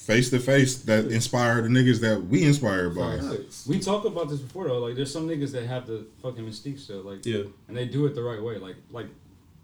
Niggas 0.00 0.06
face 0.06 0.30
to 0.30 0.38
face 0.40 0.78
that 0.82 1.06
inspire 1.06 1.62
the 1.62 1.68
niggas 1.68 2.00
that 2.00 2.22
we 2.26 2.44
inspired 2.44 2.94
by. 2.94 3.18
We 3.66 3.78
talked 3.80 4.06
about 4.06 4.28
this 4.28 4.40
before 4.40 4.68
though. 4.68 4.78
Like, 4.78 4.96
there's 4.96 5.12
some 5.12 5.28
niggas 5.28 5.52
that 5.52 5.66
have 5.66 5.86
the 5.86 6.06
fucking 6.22 6.44
mystique 6.44 6.78
still. 6.78 7.02
Like, 7.02 7.24
Yeah, 7.24 7.42
and 7.68 7.76
they 7.76 7.86
do 7.86 8.06
it 8.06 8.14
the 8.14 8.22
right 8.22 8.42
way. 8.42 8.58
Like, 8.58 8.76
like 8.90 9.06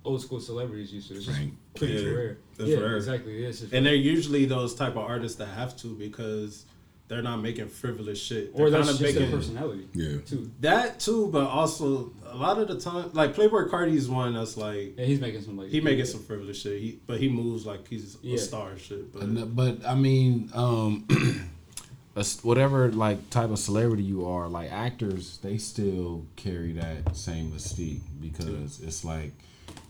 old 0.05 0.23
school 0.23 0.41
celebrities 0.41 0.93
used 0.93 1.09
to. 1.09 1.15
It's 1.17 1.25
just 1.27 1.37
Frank. 1.37 1.55
pretty 1.75 1.95
Yeah. 1.95 2.11
rare. 2.11 2.39
It's 2.59 2.69
yeah, 2.69 2.77
rare. 2.79 2.97
exactly. 2.97 3.43
Yeah, 3.43 3.49
it's 3.49 3.61
just 3.61 3.73
and 3.73 3.85
they're 3.85 3.95
usually 3.95 4.45
those 4.45 4.75
type 4.75 4.93
of 4.93 4.99
artists 4.99 5.37
that 5.39 5.47
have 5.47 5.77
to 5.79 5.89
because 5.97 6.65
they're 7.09 7.23
not 7.23 7.37
making 7.37 7.69
frivolous 7.69 8.21
shit. 8.21 8.51
or 8.55 8.69
They're 8.71 8.81
that's 8.83 8.99
kinda 8.99 9.03
just 9.05 9.15
their 9.15 9.23
making- 9.29 9.37
personality 9.39 9.89
Yeah. 9.95 10.19
too. 10.27 10.51
that 10.61 10.99
too, 11.01 11.29
but 11.33 11.47
also 11.47 12.13
a 12.29 12.37
lot 12.37 12.59
of 12.59 12.67
the 12.69 12.81
time, 12.81 13.11
like 13.13 13.35
Playboi 13.37 13.71
Carti's 13.71 14.09
one 14.09 14.35
that's 14.35 14.57
like 14.57 14.99
Yeah, 14.99 15.05
he's 15.05 15.21
making 15.21 15.43
some 15.43 15.57
like 15.57 15.69
he 15.69 15.81
making 15.81 16.05
some 16.07 16.21
frivolous 16.23 16.61
shit. 16.61 16.81
He 16.81 16.99
but 17.07 17.21
he 17.21 17.29
moves 17.29 17.65
like 17.65 17.87
he's 17.89 18.17
Yeah. 18.23 18.35
a 18.35 18.39
star 18.39 18.77
shit. 18.79 19.13
But 19.13 19.23
And, 19.23 19.55
But 19.55 19.87
I 19.87 19.95
mean, 19.95 20.51
um, 20.55 21.05
a 22.17 22.21
s- 22.21 22.43
whatever 22.43 22.91
like 22.91 23.31
type 23.31 23.51
of 23.51 23.59
celebrity 23.59 24.03
you 24.03 24.27
are, 24.27 24.49
like 24.49 24.73
actors, 24.73 25.39
they 25.43 25.59
still 25.59 26.25
carry 26.35 26.73
that 26.73 27.17
same 27.17 27.53
mystique 27.53 28.01
because 28.21 28.81
it's 28.81 29.05
like 29.05 29.33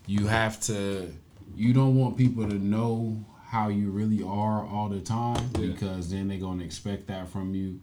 you 0.05 0.27
have 0.27 0.59
to. 0.61 1.11
You 1.55 1.73
don't 1.73 1.95
want 1.95 2.17
people 2.17 2.47
to 2.47 2.55
know 2.55 3.25
how 3.47 3.69
you 3.69 3.89
really 3.89 4.21
are 4.23 4.65
all 4.65 4.89
the 4.89 4.99
time 4.99 5.49
Yeah. 5.57 5.67
because 5.67 6.09
then 6.09 6.27
they're 6.27 6.37
gonna 6.37 6.63
expect 6.63 7.07
that 7.07 7.29
from 7.29 7.55
you, 7.55 7.79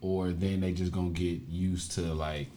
or 0.00 0.30
then 0.30 0.60
they 0.60 0.72
just 0.72 0.92
gonna 0.92 1.10
get 1.10 1.40
used 1.48 1.92
to 1.92 2.02
like 2.14 2.48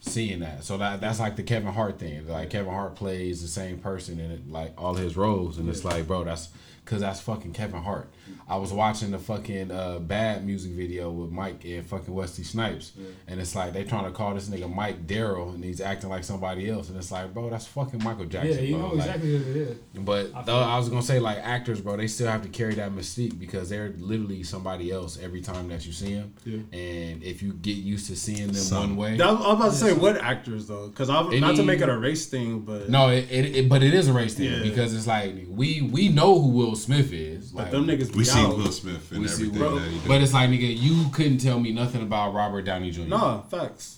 seeing 0.00 0.40
that. 0.40 0.64
So 0.64 0.78
that 0.78 1.00
that's 1.00 1.18
like 1.20 1.36
the 1.36 1.42
Kevin 1.42 1.72
Hart 1.72 1.98
thing. 1.98 2.26
Like 2.28 2.50
Kevin 2.50 2.72
Hart 2.72 2.94
plays 2.94 3.42
the 3.42 3.48
same 3.48 3.78
person 3.78 4.18
in 4.20 4.30
it, 4.30 4.50
like 4.50 4.72
all 4.80 4.94
his 4.94 5.16
roles, 5.16 5.58
and 5.58 5.68
it's 5.68 5.84
like, 5.84 6.06
bro, 6.06 6.24
that's 6.24 6.48
because 6.84 7.00
that's 7.00 7.20
fucking 7.20 7.52
Kevin 7.52 7.82
Hart. 7.82 8.08
I 8.48 8.56
was 8.56 8.72
watching 8.72 9.10
the 9.12 9.18
fucking 9.18 9.70
uh, 9.70 9.98
bad 10.00 10.44
music 10.44 10.72
video 10.72 11.10
with 11.10 11.30
Mike 11.30 11.64
and 11.64 11.86
fucking 11.86 12.12
Wesley 12.12 12.44
Snipes, 12.44 12.92
and 13.28 13.40
it's 13.40 13.54
like 13.54 13.72
they 13.72 13.84
trying 13.84 14.04
to 14.04 14.10
call 14.10 14.34
this 14.34 14.48
nigga 14.48 14.72
Mike 14.72 15.06
Daryl, 15.06 15.54
and 15.54 15.62
he's 15.64 15.80
acting 15.80 16.10
like 16.10 16.24
somebody 16.24 16.68
else, 16.68 16.88
and 16.88 16.96
it's 16.98 17.12
like, 17.12 17.32
bro, 17.32 17.48
that's 17.50 17.66
fucking 17.66 18.02
Michael 18.02 18.24
Jackson. 18.26 18.54
Yeah, 18.54 18.60
you 18.60 18.76
bro. 18.76 18.88
know 18.88 18.94
Like, 18.94 19.06
exactly 19.06 19.32
what 19.38 19.42
it 19.48 19.56
is. 19.56 19.76
but 19.96 20.30
I 20.34 20.42
though 20.42 20.58
I 20.58 20.76
was 20.78 20.88
gonna 20.88 21.02
say 21.02 21.20
like 21.20 21.38
actors, 21.38 21.80
bro, 21.80 21.96
they 21.96 22.06
still 22.06 22.28
have 22.28 22.42
to 22.42 22.48
carry 22.48 22.74
that 22.74 22.90
mystique 22.92 23.38
because 23.38 23.68
they're 23.68 23.94
literally 23.98 24.42
somebody 24.42 24.90
else 24.90 25.18
every 25.22 25.40
time 25.40 25.68
that 25.68 25.86
you 25.86 25.92
see 25.92 26.14
them. 26.14 26.34
Yeah. 26.44 26.56
And 26.78 27.22
if 27.22 27.42
you 27.42 27.52
get 27.54 27.76
used 27.76 28.06
to 28.08 28.16
seeing 28.16 28.46
them 28.48 28.54
Some. 28.54 28.96
one 28.96 28.96
way, 28.96 29.12
I'm 29.20 29.36
about 29.40 29.70
to 29.70 29.76
say 29.76 29.92
what 29.92 30.16
actors 30.16 30.66
though, 30.68 30.88
because 30.88 31.08
I'm 31.10 31.38
not 31.40 31.56
to 31.56 31.62
make 31.62 31.80
it 31.80 31.88
a 31.88 31.96
race 31.98 32.26
thing, 32.26 32.60
but 32.60 32.88
no, 32.90 33.08
it, 33.10 33.26
it, 33.30 33.56
it 33.56 33.68
but 33.68 33.82
it 33.82 33.94
is 33.94 34.08
a 34.08 34.12
race 34.12 34.34
thing 34.34 34.50
Yeah. 34.52 34.62
because 34.62 34.94
it's 34.94 35.06
like 35.06 35.34
we 35.48 35.82
we 35.82 36.08
know 36.08 36.38
who 36.40 36.48
Will 36.48 36.74
Smith 36.76 37.12
is. 37.12 37.50
but 37.52 37.62
Like, 37.64 37.70
them 37.72 37.86
niggas 37.86 38.14
We 38.20 38.24
be 38.24 38.30
see. 38.30 38.46
Will 38.46 38.72
Smith 38.72 39.12
and 39.12 39.20
we 39.22 39.28
see 39.28 39.44
everything 39.46 39.60
Will, 39.60 39.78
that 39.78 39.88
he 39.90 39.98
did. 39.98 40.08
but 40.08 40.20
it's 40.22 40.32
like 40.32 40.50
nigga, 40.50 40.76
you 40.78 41.08
couldn't 41.12 41.38
tell 41.38 41.58
me 41.60 41.72
nothing 41.72 42.02
about 42.02 42.34
Robert 42.34 42.62
Downey 42.62 42.90
Jr. 42.90 43.02
No, 43.02 43.44
facts. 43.50 43.96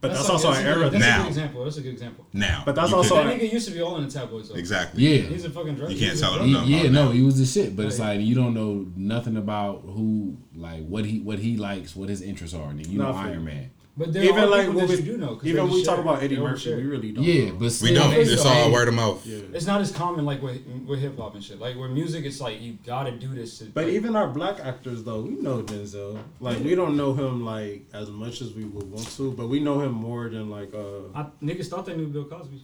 But 0.00 0.12
that's, 0.12 0.22
like- 0.22 0.30
also 0.32 0.48
that's 0.48 0.60
an 0.60 0.66
a 0.66 0.68
good- 0.74 0.80
era. 0.80 0.90
That's 0.90 1.04
Now. 1.04 1.14
a 1.16 1.22
good 1.24 1.28
example. 1.28 1.64
That's 1.64 1.76
a 1.76 1.80
good 1.82 1.92
example. 1.92 2.26
now, 2.32 2.62
But 2.64 2.74
that's 2.74 2.90
also- 2.92 3.16
could- 3.22 3.26
That 3.32 3.38
nigga 3.40 3.52
used 3.52 3.68
to 3.68 3.74
be 3.74 3.82
all 3.82 3.96
in 3.98 4.06
the 4.06 4.10
tabloids. 4.10 4.48
Though. 4.48 4.54
exactly. 4.54 5.02
Yeah. 5.06 5.22
He's 5.28 5.44
a 5.44 5.50
fucking 5.50 5.74
drug. 5.74 5.92
You 5.92 5.98
can't 5.98 6.18
tell 6.18 6.38
him 6.42 6.50
drug 6.52 6.64
He- 6.64 6.76
yeah, 6.84 6.88
no. 6.90 7.04
no, 7.06 7.10
he 7.10 7.20
was 7.22 7.38
the 7.38 7.44
shit. 7.44 7.76
But 7.76 7.84
it's 7.86 7.98
like 7.98 8.18
you 8.20 8.34
don't 8.34 8.54
know 8.54 8.86
nothing 8.96 9.36
about 9.36 9.82
who, 9.84 10.38
like 10.56 10.86
what 10.86 11.04
he 11.04 11.20
what 11.20 11.38
he 11.38 11.58
likes, 11.58 11.94
what 11.94 12.08
his 12.08 12.22
interests 12.22 12.56
are. 12.56 12.70
And 12.70 12.86
You 12.86 12.98
know 12.98 13.12
Nah, 13.12 13.24
Iron 13.26 13.44
Man. 13.44 13.70
But 13.96 14.12
there 14.14 14.22
Even 14.24 14.44
are 14.44 14.46
like 14.46 14.60
people 14.66 14.74
when 14.76 14.86
that 14.88 14.98
we 14.98 15.04
you 15.04 15.12
do 15.12 15.18
know. 15.18 15.34
'cause 15.36 15.44
even 15.46 15.64
when 15.64 15.72
we 15.74 15.84
talk 15.84 15.98
about 15.98 16.22
Eddie 16.22 16.38
Murphy, 16.38 16.74
we 16.74 16.84
really 16.84 17.12
don't. 17.12 17.24
Yeah, 17.24 17.46
know. 17.50 17.54
but 17.58 17.80
We 17.82 17.92
don't. 17.92 18.10
they 18.10 18.20
It's 18.22 18.42
say- 18.42 18.48
all 18.62 18.72
word 18.72 18.88
of 18.88 18.94
mouth. 18.94 19.26
Yeah. 19.26 19.38
It's 19.52 19.66
not 19.66 19.80
as 19.80 19.90
common 19.90 20.24
like 20.24 20.40
with 20.42 20.58
with 20.86 21.00
hip 21.00 21.18
hop 21.18 21.34
and 21.34 21.44
shit. 21.44 21.58
Like 21.60 21.76
with 21.76 21.90
music, 21.90 22.24
it's 22.24 22.40
like 22.40 22.62
you 22.62 22.78
gotta 22.86 23.10
do 23.10 23.28
this. 23.34 23.58
To, 23.58 23.64
But 23.66 23.84
like, 23.86 23.92
even 23.94 24.16
our 24.16 24.28
black 24.28 24.60
actors 24.60 25.02
though, 25.02 25.20
we 25.22 25.30
know 25.34 25.62
Denzel. 25.62 26.18
Like 26.40 26.62
we 26.64 26.74
don't 26.74 26.96
know 26.96 27.12
him 27.12 27.44
like 27.44 27.84
as 27.92 28.08
much 28.10 28.40
as 28.40 28.54
we 28.54 28.64
would 28.64 28.90
want 28.90 29.08
to, 29.16 29.32
but 29.32 29.48
we 29.48 29.60
know 29.60 29.80
him 29.80 29.92
more 29.92 30.28
than 30.30 30.48
like 30.48 30.72
uh 30.72 31.10
I, 31.14 31.26
niggas 31.42 31.66
thought 31.68 31.84
they 31.84 31.96
knew 31.96 32.06
Bill 32.06 32.24
Cosby. 32.24 32.62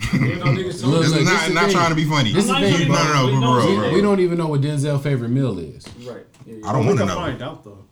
you 0.14 0.18
know, 0.36 0.46
niggas 0.46 0.80
told 0.80 0.94
Look, 0.94 1.02
This 1.02 1.10
look, 1.12 1.20
is 1.20 1.24
this 1.24 1.24
not, 1.26 1.48
the 1.48 1.54
not 1.54 1.64
thing. 1.64 1.72
trying 1.74 1.90
to 1.90 1.94
be 1.96 2.04
funny. 2.04 2.32
This 2.32 2.44
is 2.44 2.50
I'm 2.50 2.62
the 2.62 2.70
not 2.70 2.78
thing, 2.78 2.88
no, 2.88 2.94
trying 2.94 3.06
to 3.06 3.12
no, 3.12 3.26
be 3.26 3.32
no, 3.34 3.40
funny, 3.40 3.42
bro, 3.42 3.64
we 3.66 3.74
bro, 3.74 3.74
know- 3.74 3.80
bro. 3.88 3.94
We 3.96 4.00
don't 4.00 4.20
even 4.20 4.38
know 4.38 4.46
what 4.46 4.60
Denzel's 4.62 5.02
favorite 5.02 5.28
meal 5.28 5.58
is. 5.58 5.86
Right. 6.06 6.24
Yeah, 6.46 6.54
yeah. 6.54 6.68
I 6.68 6.72
don't 6.72 6.82
we 6.82 6.86
want 6.86 6.98
to 7.00 7.04
can 7.04 7.08
know. 7.08 7.20
find 7.20 7.42
out 7.42 7.64
though. 7.64 7.84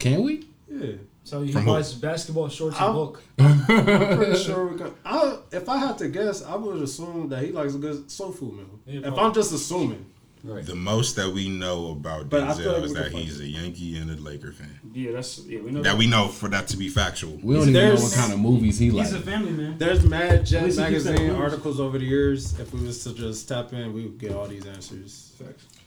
Can 0.00 0.22
we? 0.24 0.44
Yeah. 0.68 0.92
So 1.24 1.42
he 1.42 1.52
From 1.52 1.62
who? 1.62 1.72
buys 1.72 1.94
basketball 1.94 2.48
shorts 2.48 2.76
I'll- 2.78 2.88
and 2.88 2.94
book. 2.96 3.22
I'm 3.38 4.16
pretty 4.16 4.36
sure 4.42 4.66
we 4.66 4.78
could. 4.78 4.92
I, 5.04 5.38
if 5.52 5.68
I 5.68 5.78
had 5.78 5.98
to 5.98 6.08
guess, 6.08 6.44
I 6.44 6.56
would 6.56 6.82
assume 6.82 7.28
that 7.28 7.42
he 7.44 7.52
likes 7.52 7.74
a 7.74 7.78
good 7.78 8.10
soul 8.10 8.32
food 8.32 8.54
meal. 8.54 8.66
Yeah, 8.86 8.98
if 8.98 9.02
probably. 9.04 9.24
I'm 9.24 9.34
just 9.34 9.52
assuming, 9.52 10.04
Right. 10.44 10.66
The 10.66 10.74
most 10.74 11.14
that 11.16 11.30
we 11.32 11.48
know 11.48 11.92
about 11.92 12.28
But 12.28 12.42
I 12.42 12.52
Denzel 12.52 12.74
like 12.74 12.82
is 12.82 12.94
that 12.94 13.12
he's 13.12 13.38
a 13.40 13.46
Yankee 13.46 13.96
and 13.96 14.10
a 14.10 14.20
Laker 14.20 14.50
fan. 14.50 14.80
Yeah, 14.92 15.12
that's 15.12 15.38
yeah. 15.46 15.60
We 15.60 15.70
know 15.70 15.82
That 15.82 15.96
we 15.96 16.08
know 16.08 16.26
for 16.26 16.48
that 16.48 16.66
to 16.68 16.76
be 16.76 16.88
factual. 16.88 17.38
We 17.44 17.54
don't 17.54 17.68
even 17.68 17.74
know 17.74 17.94
what 17.94 18.12
kind 18.12 18.32
of 18.32 18.40
movies 18.40 18.76
he 18.76 18.90
likes. 18.90 19.10
He's 19.10 19.18
likes. 19.18 19.28
a 19.28 19.30
family 19.30 19.52
man. 19.52 19.78
there's 19.78 20.04
mad 20.04 20.32
At 20.32 20.44
Jet 20.44 20.64
least 20.64 20.80
he 20.80 20.86
keeps 20.88 21.04
that 21.04 21.12
magazine 21.12 21.36
articles 21.36 21.78
over 21.78 21.96
the 21.96 22.04
years. 22.04 22.58
If 22.58 22.74
we 22.74 22.80
was 22.84 23.04
to 23.04 23.14
just 23.14 23.48
tap 23.48 23.72
in, 23.72 23.92
we 23.92 24.02
would 24.02 24.18
get 24.18 24.32
all 24.32 24.48
these 24.48 24.66
answers. 24.66 25.32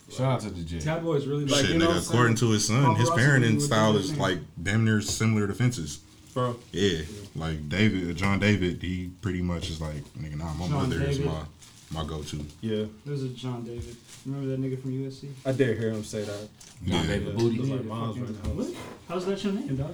Shout 0.10 0.32
out 0.34 0.40
to 0.41 0.49
the 0.49 0.61
J. 0.64 0.80
Tabloids 0.80 1.26
really 1.27 1.44
like 1.45 1.52
Like, 1.52 1.61
Shit, 1.61 1.69
you 1.72 1.77
know 1.80 1.88
what 1.88 1.95
I'm 1.98 2.02
nigga. 2.03 2.10
According 2.10 2.36
to 2.38 2.49
his 2.52 2.68
son, 2.68 2.95
his 2.95 3.10
Paparazzi 3.10 3.18
parenting 3.18 3.61
style 3.61 3.98
is 3.98 4.18
like 4.18 4.40
damn 4.61 4.86
near 4.86 5.02
similar 5.02 5.48
to 5.48 5.53
Fences. 5.53 5.99
Bro, 6.34 6.57
Yeah, 6.73 6.99
like 7.36 7.69
David, 7.69 8.15
John 8.18 8.40
David, 8.40 8.82
he 8.84 9.10
pretty 9.22 9.41
much 9.41 9.69
is 9.69 9.80
like, 9.80 10.03
nigga, 10.19 10.36
nah, 10.38 10.53
my 10.53 10.68
John 10.68 10.90
mother 10.90 11.02
is 11.03 11.19
my 11.19 11.41
my 11.91 12.03
go-to. 12.03 12.44
yeah, 12.61 12.86
There's 13.06 13.23
a 13.23 13.30
John 13.30 13.64
David. 13.64 13.95
Remember 14.26 14.48
that 14.49 14.60
nigga 14.60 14.82
from 14.82 14.91
USC? 14.91 15.30
I 15.45 15.52
dare 15.53 15.76
hear 15.76 15.91
him 15.91 16.03
say 16.03 16.23
that. 16.23 16.49
Yeah. 16.84 17.02
David 17.06 17.38
Booty. 17.38 17.57
Yeah, 17.57 17.76
are 17.76 17.84
moms 17.84 18.18
fucking- 18.18 18.36
right 18.36 18.44
now. 18.45 18.49
What? 18.52 18.68
How's 19.07 19.26
that 19.27 19.44
your 19.44 19.53
name, 19.53 19.76
dog? 19.77 19.94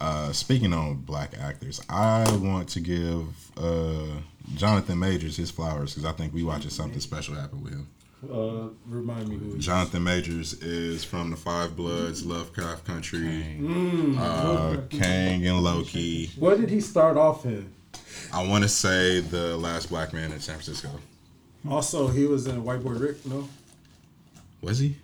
Uh, 0.00 0.32
speaking 0.32 0.72
on 0.72 0.96
black 0.96 1.34
actors, 1.38 1.80
I 1.88 2.30
want 2.38 2.68
to 2.70 2.80
give 2.80 3.26
uh, 3.58 4.06
Jonathan 4.54 4.98
Majors 4.98 5.36
his 5.36 5.50
flowers 5.50 5.94
because 5.94 6.04
I 6.06 6.12
think 6.12 6.32
we 6.34 6.42
watching 6.42 6.70
something 6.70 7.00
special 7.00 7.34
happen 7.34 7.62
with 7.62 7.74
him. 7.74 7.86
Uh, 8.22 8.68
remind 8.86 9.28
me 9.28 9.36
who. 9.36 9.56
Jonathan 9.58 10.04
Majors 10.04 10.52
is 10.62 11.04
from 11.04 11.30
the 11.30 11.36
Five 11.36 11.74
Bloods, 11.74 12.24
Lovecraft 12.26 12.84
Country, 12.84 13.56
Mm. 13.58 14.18
uh, 14.18 14.76
Kang 14.90 15.46
and 15.46 15.62
Loki. 15.62 16.26
What 16.38 16.60
did 16.60 16.68
he 16.68 16.80
start 16.80 17.16
off 17.16 17.46
in? 17.46 17.72
I 18.32 18.46
want 18.46 18.62
to 18.62 18.68
say 18.68 19.20
the 19.20 19.56
last 19.56 19.88
black 19.88 20.12
man 20.12 20.32
in 20.32 20.40
San 20.40 20.56
Francisco. 20.56 20.90
Also, 21.68 22.08
he 22.08 22.26
was 22.26 22.46
in 22.46 22.62
White 22.62 22.82
Boy 22.84 22.90
Rick. 22.92 23.24
No, 23.26 23.48
Was 24.60 24.78
he? 24.80 24.96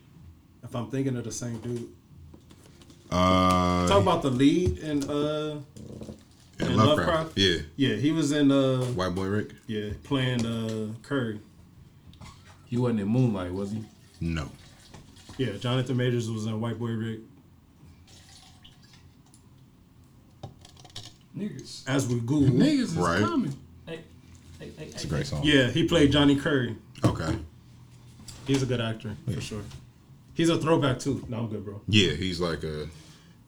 if 0.62 0.74
I'm 0.74 0.90
thinking 0.90 1.16
of 1.16 1.24
the 1.24 1.32
same 1.32 1.58
dude. 1.60 1.88
Uh, 3.10 3.86
Talk 3.86 4.02
about 4.02 4.22
the 4.22 4.30
lead 4.30 4.78
in 4.78 5.08
uh 5.08 5.60
in 6.58 6.66
in 6.66 6.76
Lovecraft. 6.76 6.78
Lovecraft? 6.78 7.32
Yeah, 7.38 7.56
yeah, 7.76 7.94
he 7.96 8.10
was 8.12 8.32
in 8.32 8.50
uh 8.50 8.82
White 8.94 9.14
Boy 9.14 9.26
Rick. 9.26 9.52
yeah 9.66 9.90
playing 10.02 10.44
uh 10.44 10.88
Curry. 11.02 11.40
He 12.66 12.76
wasn't 12.76 13.00
in 13.00 13.08
Moonlight, 13.08 13.52
was 13.52 13.70
he? 13.72 13.82
No. 14.20 14.50
Yeah, 15.38 15.52
Jonathan 15.58 15.96
Majors 15.96 16.30
was 16.30 16.46
in 16.46 16.60
White 16.60 16.78
Boy 16.78 16.90
Rick. 16.90 17.20
Niggas. 21.36 21.82
As 21.86 22.06
we 22.06 22.20
Google, 22.20 22.48
Niggas 22.48 22.78
is 22.82 22.94
Right. 22.94 23.20
coming. 23.20 23.54
Hey, 23.86 24.00
hey, 24.58 24.70
hey, 24.78 24.84
It's 24.86 25.04
a 25.04 25.06
great 25.06 25.26
song. 25.26 25.42
yeah, 25.44 25.70
he 25.70 25.84
played 25.86 26.10
Johnny 26.12 26.36
Curry. 26.36 26.76
Okay. 27.04 27.38
He's 28.46 28.62
a 28.62 28.66
good 28.66 28.80
actor 28.80 29.16
for 29.30 29.40
sure. 29.40 29.62
He's 30.34 30.48
a 30.48 30.58
throwback 30.58 30.98
too. 30.98 31.24
No, 31.28 31.40
I'm 31.40 31.48
good, 31.48 31.64
bro. 31.64 31.80
Yeah, 31.88 32.12
he's 32.12 32.40
like 32.40 32.62
a. 32.64 32.88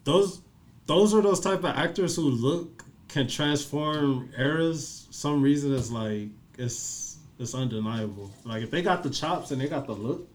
Those 0.04 0.40
those 0.86 1.14
are 1.14 1.22
those 1.22 1.40
type 1.40 1.60
of 1.60 1.76
actors 1.76 2.16
who 2.16 2.22
look 2.22 2.84
can 3.08 3.26
transform 3.28 4.30
eras. 4.36 5.06
Some 5.10 5.40
reason 5.42 5.74
it's 5.74 5.90
like 5.90 6.28
it's 6.58 7.07
it's 7.38 7.54
undeniable. 7.54 8.30
Like 8.44 8.62
if 8.62 8.70
they 8.70 8.82
got 8.82 9.02
the 9.02 9.10
chops 9.10 9.50
and 9.50 9.60
they 9.60 9.68
got 9.68 9.86
the 9.86 9.92
look, 9.92 10.28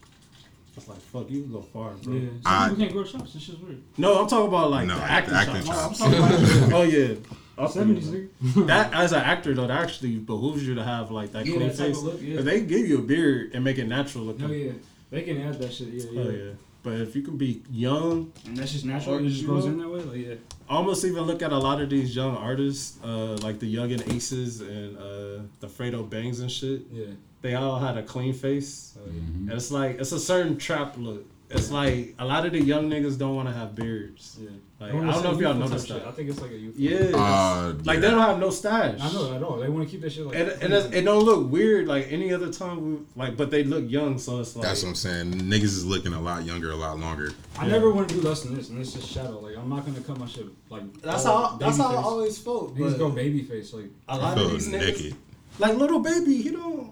it's 0.75 0.87
like 0.87 0.99
fuck 0.99 1.29
you 1.29 1.41
can 1.43 1.51
go 1.51 1.61
far, 1.61 1.91
bro. 1.93 2.13
Yeah. 2.13 2.29
Some 2.29 2.39
I- 2.45 2.69
people 2.69 2.77
can't 2.83 2.93
grow 2.93 3.03
chops. 3.03 3.33
This 3.33 3.43
shit's 3.43 3.59
weird. 3.59 3.81
No, 3.97 4.21
I'm 4.21 4.27
talking 4.27 4.47
about 4.47 4.71
like 4.71 4.87
No, 4.87 4.95
the 4.95 4.99
the 5.01 5.11
acting, 5.11 5.33
acting 5.35 5.63
chops. 5.63 5.99
chops. 5.99 6.01
I'm 6.01 6.11
talking 6.11 6.63
about, 6.63 6.73
oh 6.79 6.81
yeah, 6.83 7.15
I'll 7.57 7.69
Seventies, 7.69 8.11
that. 8.11 8.41
nigga. 8.43 8.67
That 8.67 8.93
as 8.93 9.11
an 9.11 9.21
actor 9.21 9.53
though, 9.53 9.67
that 9.67 9.81
actually 9.83 10.15
behooves 10.17 10.65
you 10.67 10.75
to 10.75 10.83
have 10.83 11.11
like 11.11 11.31
that 11.33 11.45
Yeah, 11.45 11.55
clean 11.57 11.67
that 11.67 11.71
of 11.73 11.77
face. 11.77 11.97
look, 12.01 12.19
yeah. 12.21 12.39
If 12.39 12.45
they 12.45 12.61
give 12.61 12.87
you 12.87 12.99
a 12.99 13.01
beard 13.01 13.51
and 13.53 13.63
make 13.63 13.77
it 13.77 13.87
natural 13.87 14.23
looking, 14.23 14.45
Oh 14.45 14.51
yeah, 14.51 14.71
they 15.11 15.21
can 15.21 15.41
add 15.41 15.59
that 15.59 15.71
shit. 15.73 15.89
Yeah, 15.89 16.05
yeah. 16.11 16.21
oh 16.21 16.29
yeah. 16.31 16.51
But 16.83 16.95
if 16.99 17.15
you 17.15 17.21
can 17.21 17.37
be 17.37 17.63
young, 17.71 18.31
And 18.45 18.57
that's 18.57 18.73
just 18.73 18.83
natural. 18.85 19.17
It 19.25 19.29
just 19.29 19.45
grows 19.45 19.65
in 19.65 19.77
that 19.79 19.87
way. 19.89 20.01
Like 20.01 20.27
yeah. 20.27 20.35
almost 20.69 21.05
even 21.05 21.23
look 21.23 21.41
at 21.41 21.51
a 21.53 21.57
lot 21.57 21.81
of 21.81 21.89
these 21.89 22.13
young 22.13 22.35
artists, 22.35 22.97
uh, 23.03 23.37
like 23.41 23.59
the 23.59 23.67
Young 23.67 23.91
and 23.93 24.01
Aces 24.11 24.59
and 24.61 24.97
uh, 24.97 25.43
the 25.61 25.67
Fredo 25.67 26.07
Bangs 26.09 26.41
and 26.41 26.51
shit. 26.51 26.81
Yeah. 26.91 27.05
They 27.41 27.55
all 27.55 27.79
had 27.79 27.97
a 27.97 28.03
clean 28.03 28.33
face, 28.33 28.97
Oh, 28.97 29.07
yeah. 29.07 29.19
and 29.21 29.51
it's 29.51 29.71
like 29.71 29.99
it's 29.99 30.11
a 30.11 30.19
certain 30.19 30.57
trap 30.57 30.95
look. 30.97 31.25
It's 31.49 31.69
like 31.71 32.15
a 32.19 32.25
lot 32.25 32.45
of 32.45 32.51
the 32.51 32.61
young 32.61 32.89
niggas 32.89 33.17
don't 33.17 33.35
want 33.35 33.47
to 33.47 33.53
have 33.53 33.75
beards. 33.75 34.37
Yeah. 34.41 34.49
Like, 34.83 34.93
I 34.93 35.11
don't 35.13 35.23
know 35.23 35.33
if 35.33 35.39
y'all 35.39 35.53
noticed 35.53 35.87
that. 35.87 36.05
I 36.05 36.11
think 36.11 36.29
it's 36.29 36.41
like 36.41 36.51
a 36.51 36.57
youth. 36.57 36.75
Yeah, 36.77 37.11
Uh, 37.15 37.73
like 37.85 37.95
yeah. 37.95 38.01
they 38.01 38.11
don't 38.11 38.19
have 38.19 38.37
no 38.39 38.49
stash. 38.49 38.99
I 38.99 39.11
know 39.13 39.33
at 39.33 39.41
all. 39.41 39.57
They 39.57 39.69
want 39.69 39.85
to 39.87 39.89
keep 39.91 40.01
that 40.01 40.11
shit 40.11 40.25
like. 40.25 40.35
And, 40.35 40.49
and 40.61 40.73
it's, 40.73 40.87
it 40.93 41.03
don't 41.03 41.23
look 41.23 41.49
weird 41.49 41.87
like 41.87 42.11
any 42.11 42.33
other 42.33 42.51
time. 42.51 42.77
We, 42.85 42.99
like, 43.15 43.37
but 43.37 43.49
they 43.49 43.63
look 43.63 43.89
young, 43.89 44.19
so 44.19 44.41
it's 44.41 44.55
like 44.57 44.65
That's 44.65 44.83
what 44.83 44.89
I'm 44.89 44.95
saying. 44.95 45.31
Niggas 45.33 45.63
is 45.63 45.85
looking 45.85 46.11
a 46.13 46.19
lot 46.19 46.43
younger, 46.43 46.71
a 46.71 46.75
lot 46.75 46.99
longer. 46.99 47.31
I 47.57 47.65
never 47.67 47.91
want 47.93 48.09
to 48.09 48.15
do 48.15 48.21
less 48.21 48.41
than 48.43 48.55
this, 48.55 48.67
and 48.69 48.81
this 48.81 48.95
is 48.95 49.05
shadow. 49.07 49.39
Like 49.39 49.55
I'm 49.57 49.69
not 49.69 49.85
gonna 49.85 50.01
cut 50.01 50.17
my 50.19 50.25
shit 50.27 50.47
like. 50.69 50.83
that's 51.01 51.23
how 51.23 51.55
that's 51.57 51.77
how 51.77 51.85
I 51.85 51.89
baby 51.91 51.97
face. 51.97 52.05
always 52.05 52.37
felt. 52.39 52.75
Niggas 52.77 52.97
go 52.97 53.09
baby 53.09 53.41
face 53.43 53.73
like 53.73 53.85
a 54.09 54.11
I 54.11 54.15
lot 54.17 54.35
feel 54.37 54.47
of 54.47 54.51
these 54.53 54.67
niggas, 54.67 54.79
naked. 55.03 55.15
like 55.59 55.75
little 55.77 55.99
baby, 55.99 56.41
he 56.41 56.51
don't 56.51 56.91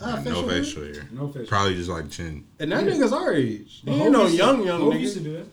have 0.00 0.24
no 0.26 0.42
facial 0.46 0.48
hair. 0.50 0.62
facial 0.62 0.82
hair. 0.84 1.08
no 1.12 1.28
face. 1.28 1.48
Probably 1.48 1.74
just 1.74 1.88
like 1.88 2.10
chin. 2.10 2.44
And 2.60 2.70
that 2.70 2.84
Yeah. 2.84 2.92
nigga's 2.92 3.12
our 3.12 3.32
age. 3.32 3.80
He 3.84 3.90
But 3.90 3.94
ain't 3.96 4.12
no 4.12 4.22
used 4.22 4.32
to- 4.32 4.36
young 4.38 4.64
young 4.64 4.80
Hov 4.82 4.94
used 5.00 5.16
to 5.16 5.22
do 5.22 5.32
that. 5.38 5.46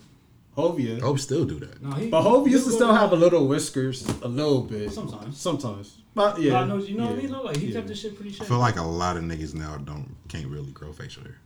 Hov 0.55 0.79
yeah. 0.79 0.99
Hov 0.99 1.19
still 1.19 1.45
do 1.45 1.59
that. 1.59 1.81
No, 1.81 1.91
he. 1.91 2.09
But 2.09 2.21
Hov 2.21 2.47
used 2.47 2.65
to 2.65 2.71
still 2.71 2.93
have 2.93 3.11
a 3.11 3.15
little 3.15 3.47
whiskers, 3.47 4.07
a 4.21 4.27
little 4.27 4.61
bit. 4.61 4.91
Sometimes. 4.91 5.37
Sometimes. 5.39 5.97
But 6.13 6.39
Yeah. 6.39 6.51
yeah. 6.53 6.59
I 6.61 6.65
know, 6.65 6.77
you 6.77 6.95
know 6.95 7.05
what 7.07 7.13
I 7.13 7.21
mean? 7.21 7.31
though? 7.31 7.41
Like 7.41 7.57
he 7.57 7.67
yeah. 7.67 7.73
kept 7.75 7.87
this 7.87 7.99
shit 8.01 8.15
pretty 8.15 8.29
I 8.31 8.33
shit. 8.37 8.47
feel 8.47 8.59
like 8.59 8.77
a 8.77 8.83
lot 8.83 9.17
of 9.17 9.23
niggas 9.23 9.55
now 9.55 9.77
don't 9.77 10.15
can't 10.27 10.47
really 10.47 10.71
grow 10.71 10.91
facial 10.93 11.23
hair. 11.23 11.37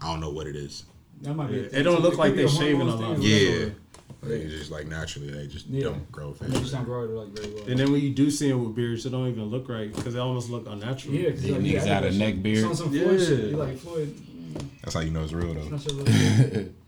I 0.00 0.06
don't 0.10 0.20
know 0.20 0.30
what 0.30 0.46
it 0.46 0.56
is. 0.56 0.84
that 1.22 1.34
might 1.34 1.48
be. 1.50 1.56
Yeah, 1.58 1.68
thing, 1.68 1.80
It 1.80 1.82
don't 1.82 2.00
look 2.00 2.12
could 2.12 2.18
like 2.20 2.34
they're 2.36 2.48
shaving 2.48 2.80
a 2.80 2.92
hormones 2.92 3.18
lot. 3.18 3.26
Yeah. 3.26 3.50
whatever. 3.50 3.74
Like, 4.22 4.32
it's 4.32 4.54
just 4.54 4.70
like 4.70 4.86
naturally 4.86 5.30
they 5.30 5.46
just 5.46 5.66
Yeah. 5.66 5.84
don't 5.84 6.10
grow 6.10 6.28
And 6.28 6.36
they 6.38 6.46
facial 6.46 6.60
just 6.62 6.72
hair. 6.74 6.84
don't 6.84 6.90
grow 6.90 7.04
it 7.04 7.10
like 7.10 7.28
very 7.38 7.54
well. 7.54 7.64
And 7.68 7.78
then 7.78 7.92
when 7.92 8.00
you 8.00 8.10
do 8.14 8.30
see 8.30 8.48
him 8.48 8.64
with 8.64 8.74
beards, 8.74 9.04
it 9.04 9.10
don't 9.10 9.28
even 9.28 9.44
look 9.44 9.68
right 9.68 9.94
because 9.94 10.14
they 10.14 10.20
almost 10.20 10.48
look 10.48 10.66
unnatural. 10.66 11.14
yeah, 11.14 11.30
'cause, 11.32 11.44
Yeah, 11.44 11.52
like, 11.56 11.60
niggas 11.62 11.82
he 11.82 11.88
had 11.88 12.04
a 12.06 12.12
neck 12.12 12.42
beard. 12.42 12.58
It's 12.58 12.66
on 12.66 12.74
some 12.76 12.90
Floyd 12.90 13.20
shit. 13.20 13.38
Yeah. 13.40 13.44
You 13.50 13.56
like 13.58 13.76
Floyd? 13.78 14.08
mm, 14.16 14.64
That's 14.82 14.94
how 14.94 15.00
you 15.00 15.10
know 15.10 15.22
it's 15.22 15.32
real 15.34 15.52
though. 15.52 16.64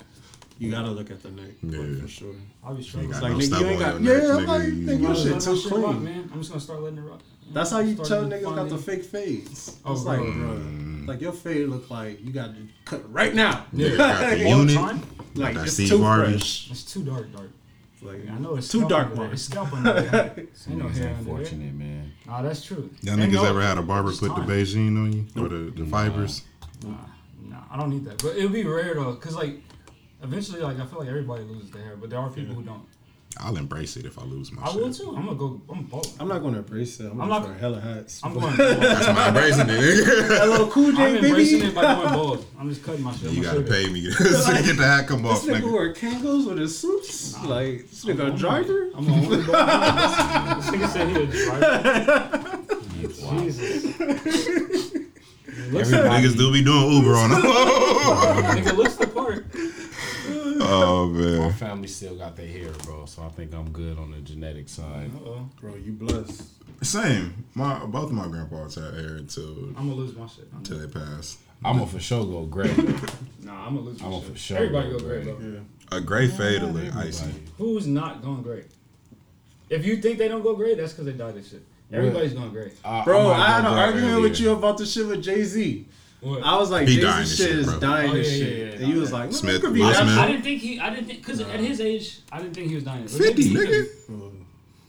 You 0.58 0.70
gotta 0.70 0.90
look 0.90 1.10
at 1.10 1.22
the 1.22 1.30
neck, 1.30 1.50
Yeah. 1.62 1.78
like, 1.80 2.00
for 2.02 2.08
sure. 2.08 2.34
I'll 2.64 2.74
be 2.74 2.82
You 2.82 2.88
struggling. 2.88 3.12
got 3.12 3.22
like, 3.22 3.32
no 3.32 3.38
nigga, 3.38 3.60
you 3.60 3.66
ain't 3.66 3.78
got- 3.80 4.00
your 4.00 4.14
neck, 4.14 4.22
yeah, 4.22 4.28
I'm 4.36 4.38
nigga. 4.38 4.46
like, 4.48 4.66
You- 4.66 4.72
nigga, 4.74 5.00
your 5.02 5.14
shit 5.14 5.40
too 5.40 5.50
my 5.52 5.56
shit 5.58 5.72
rock, 5.72 5.80
clean. 5.84 6.04
man. 6.04 6.30
I'm 6.32 6.38
just 6.38 6.50
gonna 6.50 6.60
start 6.60 6.82
letting 6.82 6.98
it 6.98 7.02
rock. 7.02 7.20
That's 7.52 7.70
how 7.70 7.78
you 7.80 7.94
start 7.94 8.08
tell 8.08 8.24
niggas 8.24 8.54
got 8.56 8.68
the 8.70 8.78
fake 8.78 9.04
fades. 9.04 9.76
Oh, 9.84 9.92
it's 9.92 10.04
like, 10.04 10.18
bro. 10.18 10.32
bro, 10.32 10.48
mm-hmm. 10.56 11.06
like 11.06 11.20
your 11.20 11.32
fade 11.32 11.68
look 11.68 11.90
like 11.90 12.24
you 12.24 12.32
got 12.32 12.54
to 12.54 12.62
cut 12.84 13.12
right 13.12 13.34
now. 13.34 13.66
Yeah, 13.72 13.96
got 13.96 14.20
the 14.38 14.44
All 14.46 14.58
the 14.58 14.72
unit. 14.72 14.74
time? 14.76 15.02
like 15.34 15.56
it's 15.56 15.76
too 15.76 16.02
Harvey. 16.02 16.32
fresh. 16.32 16.70
It's 16.70 16.84
too 16.92 17.02
dark, 17.04 17.30
dark. 17.36 17.50
Like 18.02 18.28
I 18.30 18.38
know 18.38 18.56
it's 18.56 18.68
too 18.68 18.88
dark, 18.88 19.06
under 19.08 19.14
there. 19.16 19.24
man. 19.24 19.32
It's 19.34 19.42
scalp 19.42 19.72
under 19.74 19.92
there. 20.00 20.46
Some 20.54 20.72
Ain't 20.72 20.82
no 20.82 20.88
hair 20.88 21.08
ain't 21.08 21.26
fortunate, 21.26 21.74
man. 21.74 22.12
Nah, 22.26 22.42
that's 22.42 22.64
true. 22.64 22.90
Y'all 23.02 23.16
niggas 23.16 23.44
ever 23.44 23.60
had 23.62 23.78
a 23.78 23.82
barber 23.82 24.10
put 24.12 24.20
the 24.20 24.28
time. 24.28 24.48
Beijing 24.48 24.96
on 24.96 25.12
you 25.12 25.26
or 25.42 25.48
the, 25.48 25.70
the 25.70 25.84
fibers? 25.86 26.42
Nah, 26.84 26.90
nah, 27.48 27.56
I 27.70 27.76
don't 27.76 27.90
need 27.90 28.04
that. 28.06 28.22
But 28.22 28.36
it'll 28.36 28.48
be 28.50 28.64
rare 28.64 28.94
though, 28.94 29.14
cause 29.16 29.34
like 29.34 29.62
eventually, 30.22 30.60
like 30.60 30.78
I 30.80 30.86
feel 30.86 30.98
like 31.00 31.08
everybody 31.08 31.44
loses 31.44 31.70
their 31.70 31.82
hair, 31.82 31.96
but 31.96 32.10
there 32.10 32.18
are 32.18 32.30
people 32.30 32.54
who 32.54 32.62
don't. 32.62 32.82
I'll 33.38 33.56
embrace 33.58 33.98
it 33.98 34.06
if 34.06 34.18
I 34.18 34.22
lose 34.22 34.50
my 34.50 34.62
I 34.62 34.66
shit. 34.72 34.76
will 34.76 34.90
too. 34.94 35.14
I'm 35.14 35.26
gonna 35.26 35.34
go. 35.36 35.60
I'm 35.68 35.82
bald. 35.84 36.08
I'm 36.18 36.26
not 36.28 36.38
gonna 36.42 36.58
embrace 36.58 37.00
it. 37.00 37.04
I'm, 37.04 37.20
I'm 37.20 37.28
gonna 37.28 37.40
not- 37.40 37.48
wear 37.50 37.58
hella 37.58 37.80
hats. 37.80 38.20
I'm 38.24 38.32
going. 38.32 38.56
That's 38.56 39.06
my 39.08 39.28
embracing 39.28 39.68
it. 39.68 39.72
nigga. 39.78 40.28
that 40.28 40.48
LL 40.60 40.66
Cool 40.70 40.92
J 40.92 41.02
I'm 41.04 41.16
embracing 41.16 41.58
baby. 41.58 41.70
it 41.70 41.74
by 41.74 41.82
going 41.94 42.08
bald. 42.14 42.46
I'm 42.58 42.68
just 42.70 42.82
cutting 42.82 43.02
my 43.02 43.12
shit. 43.14 43.32
you 43.32 43.38
I'm 43.38 43.42
gotta 43.42 43.60
gonna 43.62 43.74
shave 43.76 43.86
pay 43.88 43.92
me 43.92 44.00
to 44.10 44.62
get 44.64 44.76
the 44.78 44.86
hat 44.86 45.06
come 45.06 45.22
This 45.22 45.32
off, 45.32 45.44
nigga 45.44 45.60
nigga. 45.60 45.72
wear 45.72 45.92
Kangols 45.92 46.46
with 46.48 46.58
his 46.58 46.78
suits. 46.78 47.34
Nah. 47.36 47.48
Like 47.48 47.90
this 47.90 48.04
nigga 48.06 48.20
I'm 48.26 48.34
a 48.34 48.38
driver. 48.38 48.90
I'm 48.94 49.04
gonna 49.04 49.16
only 49.22 49.36
bald. 49.44 50.62
This 50.62 50.70
nigga 50.70 50.88
said 50.88 51.08
he 51.08 51.14
a 51.22 51.26
driver. 51.26 52.62
Jesus. 53.42 53.84
Looks 55.70 55.90
the, 55.90 55.96
Niggas 55.96 56.36
do 56.36 56.52
be 56.52 56.62
doing 56.62 56.92
Uber 56.92 57.14
on 57.16 57.30
them. 57.30 57.42
nigga 57.42 58.76
looks 58.76 58.94
the 58.96 59.06
part. 59.08 59.45
Oh 60.68 61.06
man. 61.12 61.38
My 61.40 61.52
family 61.52 61.88
still 61.88 62.16
got 62.16 62.36
their 62.36 62.46
hair, 62.46 62.70
bro. 62.84 63.04
So 63.06 63.22
I 63.22 63.28
think 63.30 63.54
I'm 63.54 63.70
good 63.70 63.98
on 63.98 64.10
the 64.10 64.18
genetic 64.18 64.68
side. 64.68 65.10
Uh-oh. 65.24 65.48
Bro, 65.60 65.76
you 65.76 65.92
blessed. 65.92 66.42
Same. 66.82 67.44
My 67.54 67.78
both 67.86 68.04
of 68.10 68.12
my 68.12 68.28
grandpas 68.28 68.74
had 68.74 68.94
hair 68.94 69.16
until 69.16 69.48
I'm 69.70 69.74
gonna 69.88 69.94
lose 69.94 70.14
my 70.16 70.26
shit. 70.26 70.48
I'm 70.52 70.58
until 70.58 70.78
they 70.78 70.86
passed. 70.86 71.38
I'm 71.64 71.78
gonna 71.78 71.86
for 71.86 72.00
sure 72.00 72.24
go 72.24 72.44
gray. 72.46 72.70
Nah, 73.42 73.66
I'm 73.66 73.76
gonna 73.76 73.86
lose 73.86 74.00
my 74.02 74.08
I'm 74.08 74.12
a 74.14 74.20
shit. 74.20 74.30
for 74.32 74.36
sure 74.38 74.56
Everybody 74.58 74.90
go 74.90 74.98
go 74.98 75.04
gray, 75.06 75.22
gray. 75.22 75.32
bro. 75.32 75.50
Yeah. 75.92 75.96
A 75.96 76.00
gray 76.00 76.26
fade 76.26 76.62
will 76.62 76.70
look 76.70 76.96
icy. 76.96 77.32
Who's 77.58 77.86
not 77.86 78.20
going 78.22 78.42
gray? 78.42 78.64
If 79.70 79.86
you 79.86 79.96
think 79.98 80.18
they 80.18 80.26
don't 80.28 80.42
go 80.42 80.54
gray, 80.56 80.74
that's 80.74 80.92
because 80.92 81.06
they 81.06 81.12
dyed 81.12 81.34
this 81.36 81.50
shit. 81.50 81.62
Everybody's 81.92 82.32
going 82.34 82.50
gray. 82.50 82.72
Uh, 82.84 83.04
Bro, 83.04 83.24
might 83.28 83.34
I 83.38 83.46
had 83.46 83.62
go 83.62 83.68
an 83.68 83.74
gray 83.74 83.82
argument 83.84 84.20
with 84.22 84.32
earlier. 84.32 84.42
you 84.50 84.52
about 84.52 84.78
the 84.78 84.86
shit 84.86 85.06
with 85.06 85.22
Jay 85.22 85.44
Z. 85.44 85.86
What? 86.20 86.42
I 86.42 86.56
was 86.58 86.70
like, 86.70 86.88
He 86.88 86.96
Jay 86.96 87.02
dying 87.02 87.24
Z 87.26 87.30
this 87.30 87.38
shit 87.38 87.48
shit, 87.50 87.58
is 87.60 87.66
bro. 87.66 87.78
dying 87.80 88.10
Oh, 88.10 88.14
yeah, 88.14 88.22
shit. 88.22 88.58
yeah, 88.58 88.64
yeah, 88.64 88.72
and 88.84 88.88
you 88.94 89.00
was 89.00 89.12
like, 89.12 89.30
Smith- 89.30 89.40
Smith, 89.40 89.60
could 89.62 89.74
be 89.74 89.82
I, 89.82 89.90
I 89.90 90.26
didn't 90.28 90.42
think 90.42 90.60
he. 90.62 90.80
I 90.80 90.90
didn't 90.90 91.06
think 91.06 91.18
because 91.20 91.40
at 91.40 91.60
his 91.60 91.80
age, 91.80 92.20
I 92.32 92.38
didn't 92.40 92.54
think 92.54 92.68
he 92.68 92.74
was 92.74 92.84
dying. 92.84 93.04
it. 93.04 93.10
50, 93.10 93.50
nigga. 93.54 93.86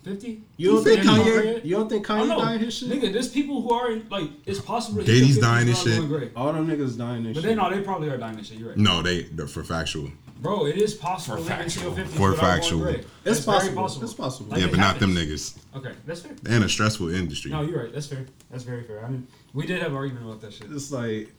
Fifty. 0.03 0.41
You 0.55 0.71
don't 0.71 0.83
think 0.85 1.01
50. 1.03 1.09
Kanye? 1.19 1.65
You 1.65 1.75
don't 1.75 1.89
think 1.89 2.09
I 2.09 2.19
Kanye 2.21 2.37
dying 2.37 2.59
his 2.61 2.73
shit? 2.77 2.89
nigga. 2.89 3.11
There's 3.11 3.27
people 3.27 3.61
who 3.61 3.71
are 3.73 3.91
in, 3.91 4.07
like 4.09 4.29
it's 4.45 4.59
possible. 4.61 4.99
that 4.99 5.05
Diddy's 5.05 5.37
dying 5.37 5.65
this 5.67 5.83
this 5.83 5.97
shit. 5.97 6.07
Gray. 6.07 6.31
All 6.33 6.53
them 6.53 6.65
niggas 6.65 6.97
dying 6.97 7.23
this 7.23 7.35
shit. 7.35 7.35
But 7.35 7.41
they, 7.43 7.55
then 7.55 7.57
no, 7.57 7.69
they 7.69 7.81
probably 7.81 8.09
are 8.09 8.17
dying 8.17 8.37
this 8.37 8.47
shit. 8.47 8.57
You're 8.57 8.69
right, 8.69 8.77
No, 8.77 9.01
they 9.01 9.23
they're 9.23 9.47
for 9.47 9.65
factual. 9.65 10.09
bro. 10.39 10.65
It 10.65 10.77
is 10.77 10.93
possible. 10.93 11.43
For 11.43 11.49
living 11.49 11.67
to 11.67 11.79
your 11.81 11.91
factual. 11.93 12.15
For 12.15 12.33
factual. 12.37 12.79
gray. 12.83 12.93
It's 13.25 13.43
That's 13.45 13.63
very 13.65 13.75
possible. 13.75 14.05
It's 14.05 14.13
possible. 14.13 14.49
Like, 14.51 14.59
yeah, 14.61 14.67
it 14.67 14.71
but 14.71 14.79
not 14.79 14.99
them 14.99 15.13
niggas. 15.13 15.57
Okay, 15.75 15.91
that's 16.05 16.21
fair. 16.21 16.31
They're 16.41 16.63
a 16.63 16.69
stressful 16.69 17.13
industry. 17.13 17.51
No, 17.51 17.63
you're 17.63 17.83
right. 17.83 17.93
That's 17.93 18.07
fair. 18.07 18.25
That's 18.49 18.63
very 18.63 18.83
fair. 18.83 19.03
I 19.03 19.09
mean, 19.09 19.27
we 19.57 19.65
did 19.65 19.81
have 19.81 19.91
an 19.91 19.97
argument 19.97 20.25
about 20.25 20.41
that 20.41 20.53
shit. 20.53 20.67
It's 20.71 20.91
like 20.91 21.33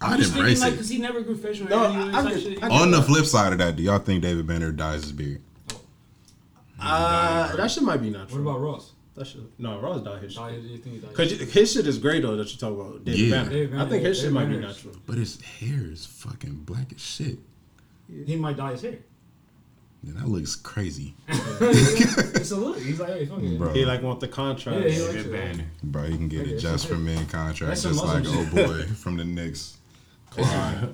I'd 0.00 0.18
Just 0.18 0.32
thinking, 0.32 0.38
embrace 0.40 0.60
like, 0.60 0.68
it. 0.70 0.72
because 0.72 0.88
he 0.88 0.98
never 0.98 1.20
grew 1.22 1.36
facial 1.36 1.66
hair. 1.68 1.76
No, 1.78 1.84
anyways, 1.84 2.14
I- 2.14 2.18
I 2.18 2.22
like 2.22 2.38
shit. 2.42 2.62
I 2.64 2.68
On 2.82 2.90
the 2.90 3.00
flip 3.02 3.24
side 3.26 3.52
of 3.52 3.58
that, 3.60 3.76
do 3.76 3.82
y'all 3.82 3.98
think 4.00 4.22
David 4.22 4.46
Banner 4.46 4.72
dyes 4.72 5.02
his 5.02 5.12
beard? 5.12 5.40
uh, 6.80 7.54
that 7.56 7.70
shit 7.70 7.82
might 7.82 7.98
be 8.02 8.10
not 8.10 8.30
What 8.30 8.40
about 8.40 8.60
Ross? 8.60 8.92
that 9.14 9.26
shit? 9.26 9.42
No, 9.58 9.78
Ross 9.80 10.02
died 10.02 10.22
his 10.22 10.32
shit. 10.34 10.62
do 10.62 10.68
you 10.68 10.78
think 10.78 10.96
he 10.96 11.00
died? 11.00 11.14
Cause 11.14 11.30
you- 11.32 11.46
his 11.46 11.72
shit 11.72 11.86
is 11.86 11.98
great 11.98 12.22
though 12.22 12.36
that 12.36 12.52
you 12.52 12.58
talk 12.58 12.72
about. 12.72 13.04
David 13.04 13.20
Yeah. 13.20 13.30
Banner. 13.38 13.50
David 13.50 13.70
Banner, 13.70 13.84
I 13.84 13.88
think 13.88 14.02
his 14.04 14.18
yeah, 14.18 14.24
shit 14.24 14.32
might 14.32 14.44
be 14.46 14.50
David 14.54 14.60
not 14.62 14.66
Banner's- 14.68 14.82
true. 14.82 15.00
But 15.06 15.16
his 15.18 15.40
hair 15.40 15.80
is 15.84 16.04
fucking 16.06 16.54
black 16.64 16.92
as 16.92 17.00
shit. 17.00 17.38
He 18.26 18.36
might 18.36 18.56
dye 18.56 18.72
his 18.72 18.82
hair. 18.82 18.98
Yeah, 20.04 20.12
that 20.20 20.28
looks 20.28 20.54
crazy, 20.54 21.14
it's 21.28 22.50
a 22.50 22.56
look. 22.56 22.78
He's 22.78 23.00
like, 23.00 23.10
hey, 23.14 23.26
fuck 23.26 23.40
it. 23.42 23.58
bro. 23.58 23.72
He 23.72 23.84
like 23.86 24.02
want 24.02 24.20
the 24.20 24.28
contract. 24.28 24.80
Yeah, 24.82 24.88
he 24.90 25.00
likes 25.00 25.14
David 25.14 25.26
it. 25.26 25.32
Banner. 25.32 25.64
Bro, 25.82 26.04
you 26.04 26.16
can 26.16 26.28
get 26.28 26.40
Okay, 26.42 26.50
a 26.50 26.52
that's 26.52 26.62
just 26.62 26.86
for 26.88 26.94
okay. 26.94 27.02
men 27.02 27.26
contract, 27.26 27.70
That's 27.70 27.82
just 27.84 28.04
like 28.04 28.24
Muslim 28.24 28.38
old 28.38 28.50
boy 28.54 28.82
from 28.96 29.16
the 29.16 29.24
Knicks. 29.24 29.78
Clyde. 30.30 30.88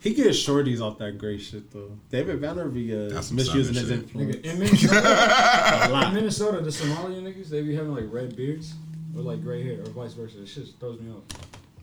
He 0.00 0.14
gets 0.14 0.38
shorties 0.38 0.80
off 0.80 0.98
that 0.98 1.18
gray 1.18 1.38
shit 1.38 1.70
though. 1.72 1.90
David 2.10 2.40
Banner 2.40 2.68
be 2.68 2.94
uh, 2.94 3.10
That's 3.10 3.30
misusing 3.32 3.74
his 3.74 3.82
Southern 3.88 4.06
shit. 4.06 4.14
influence. 4.16 4.36
Nigga, 4.36 4.44
in 4.44 4.58
Minnesota, 4.58 5.82
A 5.82 5.84
in 5.86 5.92
lot. 5.92 6.14
Minnesota, 6.14 6.60
the 6.60 6.70
Somalian 6.70 7.22
niggas, 7.22 7.48
they 7.50 7.62
be 7.62 7.74
having 7.74 7.94
like 7.94 8.04
red 8.10 8.34
beards 8.36 8.74
or 9.16 9.22
like 9.22 9.42
gray 9.42 9.62
hair 9.62 9.80
or 9.82 9.86
vice 9.90 10.14
versa. 10.14 10.40
It 10.42 10.46
just 10.46 10.78
throws 10.80 11.00
me 11.00 11.12
off. 11.12 11.22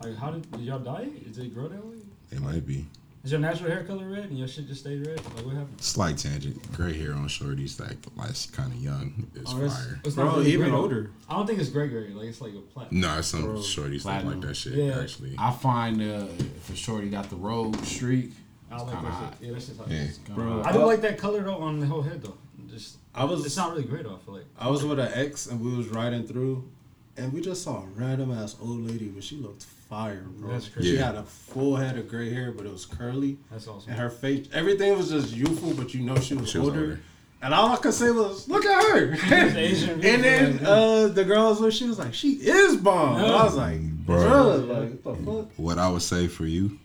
Like, 0.02 0.18
how 0.18 0.32
did, 0.32 0.50
did 0.52 0.62
y'all 0.62 0.80
dye 0.80 1.04
it? 1.04 1.34
Did 1.34 1.46
it 1.46 1.54
grow 1.54 1.68
that 1.68 1.86
way? 1.86 1.98
It 2.32 2.42
might 2.42 2.66
be. 2.66 2.86
Is 3.26 3.32
your 3.32 3.42
natural 3.42 3.72
hair 3.72 3.84
color 3.84 4.08
red 4.08 4.26
and 4.26 4.38
your 4.38 4.48
shit 4.48 4.68
just 4.68 4.82
stayed 4.82 5.06
red? 5.06 5.18
Like, 5.18 5.46
what 5.46 5.56
happened? 5.56 5.82
Slight 5.82 6.20
tangent. 6.20 6.72
Gray 6.74 6.94
hair 6.94 7.14
on 7.14 7.28
shorties, 7.28 7.80
like, 7.80 7.98
like 8.16 8.36
kind 8.52 8.72
of 8.72 8.78
young. 8.80 9.26
It's 9.34 9.52
Oh, 9.52 9.58
that's- 9.58 9.74
fire. 9.84 10.00
it's 10.04 10.16
not 10.16 10.24
Bro, 10.28 10.38
really 10.38 10.54
even 10.54 10.70
gray. 10.70 10.78
older. 10.78 11.10
I 11.28 11.36
don't 11.36 11.48
think 11.48 11.60
it's 11.60 11.70
gray 11.70 11.88
gray. 11.88 12.10
Like, 12.10 12.28
it's 12.28 12.40
like 12.40 12.54
a 12.54 12.60
plat. 12.60 12.92
No, 12.92 13.22
some 13.22 13.42
Bro, 13.42 13.56
shorties 13.56 13.92
don't 13.92 14.00
platinum. 14.04 14.40
like 14.42 14.48
that 14.50 14.54
shit. 14.56 14.74
Yeah. 14.74 15.00
Actually, 15.02 15.34
I 15.40 15.50
find 15.50 16.00
uh, 16.04 16.28
for 16.62 16.76
sure 16.76 17.02
he 17.02 17.10
got 17.10 17.32
the 17.32 17.36
road 17.36 17.76
streak. 17.84 18.32
I 18.72 18.78
like 18.78 18.94
kinda 18.94 19.02
that 19.02 19.12
hot. 19.12 19.36
shit. 19.40 19.48
Yeah, 19.48 19.54
that 19.56 19.62
shit's 19.64 19.78
hot. 19.80 19.90
Yeah. 19.90 20.08
Bro, 20.36 20.62
I 20.64 20.72
do 20.72 20.86
like 20.86 21.02
that 21.02 21.18
color 21.18 21.42
though 21.44 21.58
on 21.58 21.80
the 21.80 21.88
whole 21.88 22.04
head 22.04 22.22
though. 22.22 22.38
Just 22.70 22.98
I 23.16 23.24
was 23.26 23.44
it's 23.44 23.58
not 23.58 23.72
really 23.72 23.86
great 23.86 24.04
though. 24.04 24.16
I 24.16 24.20
feel 24.24 24.34
like. 24.36 24.46
I 24.60 24.70
was 24.70 24.84
with 24.84 25.00
an 25.00 25.10
ex 25.16 25.48
and 25.48 25.60
we 25.62 25.76
was 25.76 25.88
riding 25.88 26.28
through, 26.28 26.70
and 27.18 27.34
we 27.34 27.42
just 27.42 27.64
saw 27.64 27.78
a 27.82 27.86
random 27.96 28.32
ass 28.32 28.56
old 28.62 28.82
lady, 28.82 29.08
but 29.08 29.24
she 29.24 29.38
looked 29.38 29.66
fire, 29.90 30.24
bro. 30.38 30.52
That's 30.52 30.68
crazy. 30.70 30.92
She 30.92 30.96
Yeah. 30.98 31.08
had 31.08 31.16
a 31.16 31.24
full 31.24 31.76
head 31.76 31.98
of 31.98 32.08
gray 32.10 32.34
hair, 32.34 32.52
but 32.52 32.66
it 32.66 32.72
was 32.72 32.86
curly, 32.86 33.38
That's 33.52 33.68
awesome. 33.68 33.92
and 33.92 34.00
her 34.00 34.10
face, 34.10 34.48
everything 34.54 34.98
was 34.98 35.10
just 35.10 35.34
youthful, 35.36 35.74
but 35.74 35.94
you 35.94 36.02
know 36.02 36.16
she 36.20 36.34
was, 36.36 36.50
She 36.50 36.58
was 36.58 36.68
older. 36.70 36.80
older. 36.82 37.00
And 37.42 37.54
all 37.54 37.72
I 37.72 37.76
could 37.78 37.94
say 37.94 38.10
was, 38.10 38.48
"Look 38.48 38.66
at 38.66 38.84
her." 38.86 39.14
Asian 39.58 39.90
and 40.04 40.24
then 40.24 40.66
uh, 40.66 41.08
the 41.10 41.24
girl 41.24 41.46
I 41.46 41.50
was 41.50 41.60
with, 41.60 41.74
she 41.76 41.88
was 41.88 42.00
like, 42.00 42.14
"She 42.14 42.32
is 42.32 42.76
bomb." 42.78 43.18
And 43.18 43.26
I 43.28 43.44
was 43.44 43.56
like, 43.56 43.82
Bro. 44.06 44.28
"Bro, 44.28 44.56
like 44.74 45.04
what 45.04 45.18
the 45.20 45.24
fuck?" 45.32 45.48
what 45.58 45.78
I 45.78 45.88
would 45.90 46.02
say 46.02 46.28
for 46.28 46.46
you, 46.48 46.80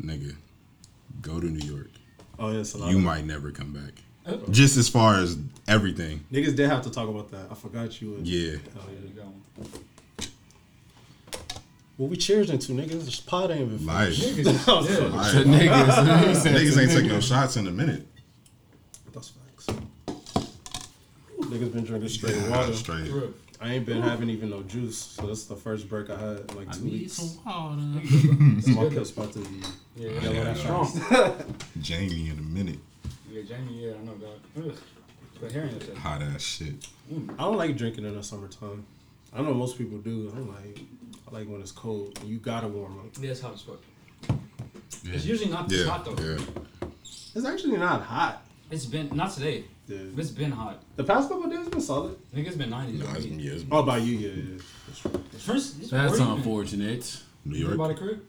nigga, 0.00 0.34
go 1.22 1.38
to 1.38 1.46
New 1.46 1.64
York. 1.70 1.90
Oh 2.40 2.50
yeah, 2.50 2.60
it's 2.60 2.74
a 2.74 2.78
lot. 2.78 2.90
You 2.90 2.98
might 2.98 3.24
never 3.24 3.52
come 3.52 3.72
back. 3.72 3.92
Oh. 4.26 4.40
Just 4.50 4.76
as 4.78 4.88
far 4.88 5.14
as 5.20 5.38
everything. 5.68 6.24
Niggas 6.32 6.56
did 6.56 6.68
have 6.70 6.82
to 6.82 6.90
talk 6.90 7.08
about 7.08 7.30
that. 7.30 7.46
I 7.50 7.54
forgot 7.54 8.00
you. 8.02 8.12
Was, 8.12 8.22
Yeah. 8.28 8.56
Oh, 8.76 8.80
Yeah, 8.88 8.94
yeah. 9.00 9.08
you 9.08 9.14
got 9.14 9.26
one. 9.26 9.68
What 11.98 12.10
we 12.10 12.16
cheers 12.16 12.48
into, 12.48 12.72
niggas? 12.72 13.04
This 13.04 13.18
pod 13.20 13.50
ain't 13.50 13.60
even 13.72 13.84
Life. 13.84 14.14
Niggas, 14.14 14.46
yeah. 14.66 15.16
Life. 15.16 15.32
To 15.32 15.38
niggas. 15.44 16.44
He 16.44 16.50
Niggas 16.50 16.80
ain't 16.80 16.90
taking 16.92 17.08
no 17.08 17.20
shots 17.20 17.56
in 17.56 17.66
a 17.66 17.70
minute. 17.72 18.06
That's 19.12 19.30
facts. 19.30 19.66
Niggas 21.40 21.72
been 21.72 21.84
drinking 21.84 22.08
straight 22.08 22.36
Yeah, 22.36 22.50
water. 22.50 22.72
Straight. 22.72 23.08
For. 23.10 23.28
I 23.60 23.72
ain't 23.74 23.86
been 23.86 24.00
having 24.00 24.30
even 24.30 24.50
no 24.50 24.62
juice, 24.62 24.96
so 24.96 25.26
this 25.26 25.38
is 25.40 25.46
the 25.48 25.56
first 25.56 25.88
break 25.88 26.08
I 26.10 26.16
had 26.16 26.38
in 26.48 26.56
like 26.56 26.68
I 26.68 26.72
two 26.72 26.84
need 26.84 26.92
weeks. 26.92 27.14
some 27.14 27.44
water. 27.44 27.82
So 28.62 28.70
my 28.70 28.82
good. 28.84 28.92
kid's 28.92 29.10
about 29.10 29.32
to 29.32 29.40
be 29.40 29.60
Yeah, 29.96 30.10
yellow 30.20 30.32
yeah, 30.34 30.44
that 30.44 30.56
yeah. 30.56 30.62
strong. 30.62 31.44
Jamie 31.80 32.30
in 32.30 32.38
a 32.38 32.42
minute. 32.42 32.78
Yeah, 33.28 33.42
Jamie, 33.42 33.84
yeah, 33.86 33.94
I 34.00 34.04
know, 34.04 34.12
dog. 34.14 34.38
Ugh. 34.70 34.76
But 35.40 35.50
hearing 35.50 35.72
that 35.76 35.82
shit. 35.84 35.96
Hot 35.98 36.22
ass 36.22 36.42
shit. 36.42 36.74
I 37.36 37.42
don't 37.42 37.56
like 37.56 37.76
drinking 37.76 38.04
in 38.04 38.14
the 38.14 38.22
summertime. 38.22 38.86
I 39.34 39.42
know 39.42 39.52
most 39.54 39.76
people 39.76 39.98
do. 39.98 40.32
I'm 40.36 40.48
like, 40.48 40.78
I 41.30 41.34
like 41.34 41.48
when 41.48 41.60
it's 41.60 41.72
cold. 41.72 42.18
You 42.24 42.38
gotta 42.38 42.68
warm 42.68 42.98
up. 43.00 43.06
Yeah, 43.20 43.30
it's 43.32 43.40
hot 43.40 43.54
as 43.54 43.62
fuck. 43.62 43.80
It's 45.04 45.24
usually 45.26 45.50
not 45.50 45.68
this 45.68 45.84
Yeah. 45.86 45.92
hot 45.92 46.04
though. 46.04 46.16
Yeah. 46.22 46.88
It's 47.34 47.44
actually 47.44 47.76
not 47.76 48.02
hot. 48.02 48.42
It's 48.70 48.86
been 48.86 49.10
not 49.14 49.32
today. 49.32 49.64
Dude. 49.86 50.14
but 50.14 50.20
It's 50.22 50.30
been 50.30 50.50
hot. 50.52 50.82
The 50.96 51.04
past 51.04 51.28
couple 51.30 51.44
of 51.44 51.50
days 51.50 51.66
been 51.68 51.80
solid. 51.80 52.16
I 52.32 52.34
think 52.34 52.46
it's 52.46 52.56
been 52.56 52.68
90s. 52.70 52.98
No, 52.98 53.06
it's, 53.06 53.10
already. 53.24 53.28
yeah, 53.42 53.52
it's 53.52 53.64
Oh, 53.70 53.82
by 53.82 53.96
you, 53.98 54.16
yeah, 54.18 54.28
yeah. 54.28 54.58
That's 54.86 54.98
true. 55.00 55.10
First, 55.38 55.80
it's 55.80 55.90
That's 55.90 56.18
40 56.18 56.24
been- 56.24 56.32
unfortunate. 56.38 57.22
New 57.46 57.56
You 57.56 57.68
been 57.68 57.76
by 57.78 57.84
York. 57.86 57.98
the 57.98 58.04
crib? 58.04 58.22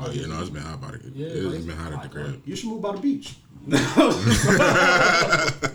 Oh, 0.00 0.10
yeah, 0.10 0.26
no, 0.26 0.40
it's 0.40 0.50
been 0.50 0.62
hot 0.62 0.80
by 0.80 0.90
the 0.92 0.98
crib. 0.98 1.12
Yeah, 1.14 1.26
It's 1.28 1.54
it's 1.54 1.64
been 1.66 1.76
hot 1.76 1.92
at 1.92 1.92
the 1.92 1.98
hot, 1.98 2.10
crib. 2.10 2.42
You 2.44 2.56
should 2.56 2.70
move 2.70 2.82
by 2.82 2.92
the 2.92 2.98
beach. 2.98 3.36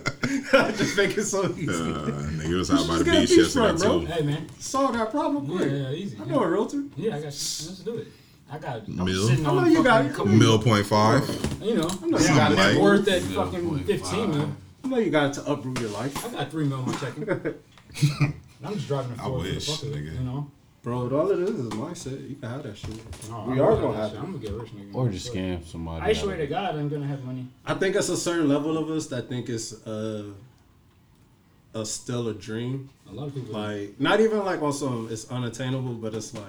Just 0.76 0.96
make 0.96 1.16
it 1.16 1.24
so 1.24 1.48
easy. 1.52 1.68
Uh, 1.68 2.06
nigga, 2.06 2.58
was 2.58 2.70
out 2.70 2.86
by 2.88 2.98
the 2.98 3.04
just 3.04 3.06
get 3.06 3.16
a 3.16 3.20
beach 3.20 3.30
beachfront, 3.30 3.72
yesterday, 3.72 3.88
bro. 3.88 4.00
too. 4.00 4.06
Hey 4.06 4.22
man. 4.22 4.48
Solve 4.58 4.92
that 4.94 5.10
problem 5.10 5.50
Yeah, 5.50 5.56
quick. 5.56 5.70
yeah, 5.72 5.90
easy. 5.90 6.16
I 6.20 6.24
yeah. 6.24 6.32
know 6.32 6.42
a 6.42 6.48
realtor. 6.48 6.84
Yeah, 6.96 7.10
I 7.16 7.20
got 7.20 7.22
you. 7.24 7.28
Let's 7.30 7.78
do 7.80 7.96
it. 7.98 8.08
I 8.50 8.58
got. 8.58 8.76
I 8.82 8.90
Mill? 8.90 9.04
was 9.06 9.28
sitting 9.28 9.46
I 9.46 9.54
know 9.54 9.64
you 9.66 9.82
got 9.82 10.10
couple- 10.12 10.26
Mill 10.26 10.58
point 10.58 10.86
five. 10.86 11.28
You 11.62 11.74
know, 11.76 11.88
know 11.88 12.18
you 12.18 12.26
I 12.26 12.28
got 12.28 12.36
got 12.36 12.52
net 12.56 12.74
it. 12.76 12.80
worth 12.82 13.08
at 13.08 13.24
Mill 13.24 13.44
fucking 13.44 13.68
point 13.68 13.86
15 13.86 14.30
Man. 14.30 14.56
I 14.84 14.88
know 14.88 14.98
you 14.98 15.10
got 15.10 15.32
to 15.34 15.50
uproot 15.50 15.80
your 15.80 15.90
life. 15.90 16.24
I 16.26 16.28
got 16.30 16.50
three 16.50 16.64
mil 16.66 16.80
in 16.80 16.86
my 16.86 16.96
checking. 16.98 17.28
I'm 18.64 18.74
just 18.74 18.86
driving 18.88 19.18
a 19.18 19.22
I 19.22 19.26
Ford 19.26 19.42
for 19.42 19.48
the 19.48 19.54
wish, 19.54 19.66
fuck 19.66 19.82
of 19.82 19.88
it, 19.92 19.96
nigga. 19.96 20.12
You 20.14 20.20
know, 20.24 20.50
Bro, 20.84 21.10
all 21.18 21.30
it 21.30 21.38
is 21.40 21.50
is 21.58 21.68
mindset. 21.70 22.28
You 22.28 22.36
can 22.36 22.50
have 22.50 22.62
that 22.62 22.76
shit. 22.76 22.90
No, 23.30 23.44
We 23.48 23.54
I'm 23.54 23.60
are 23.62 23.70
gonna 23.70 23.80
gonna 23.80 23.96
have 23.96 24.12
it. 24.12 24.18
I'm 24.18 24.26
gonna 24.32 24.38
get 24.38 24.52
rich, 24.52 24.70
nigga. 24.76 24.94
Or 24.94 25.08
just 25.08 25.32
scam 25.32 25.66
somebody. 25.66 26.04
I 26.04 26.12
swear 26.12 26.36
to. 26.36 26.46
God, 26.46 26.76
I'm 26.76 26.88
gonna 26.90 27.06
have 27.06 27.24
money. 27.24 27.46
I 27.64 27.72
think 27.74 27.96
it's 27.96 28.10
a 28.10 28.16
certain 28.18 28.48
level 28.48 28.76
of 28.76 28.90
us 28.90 29.06
that 29.06 29.28
think 29.30 29.48
it's 29.48 29.72
uh, 29.86 30.24
a 31.74 31.86
still 31.86 32.28
a 32.28 32.34
dream. 32.34 32.90
A 33.10 33.12
lot 33.12 33.28
of 33.28 33.34
people 33.34 33.54
Like 33.54 33.98
not 33.98 34.20
even 34.20 34.44
like 34.44 34.60
on 34.60 34.72
some 34.74 35.08
it's 35.10 35.30
unattainable, 35.30 35.94
but 35.94 36.14
it's 36.14 36.34
like 36.34 36.44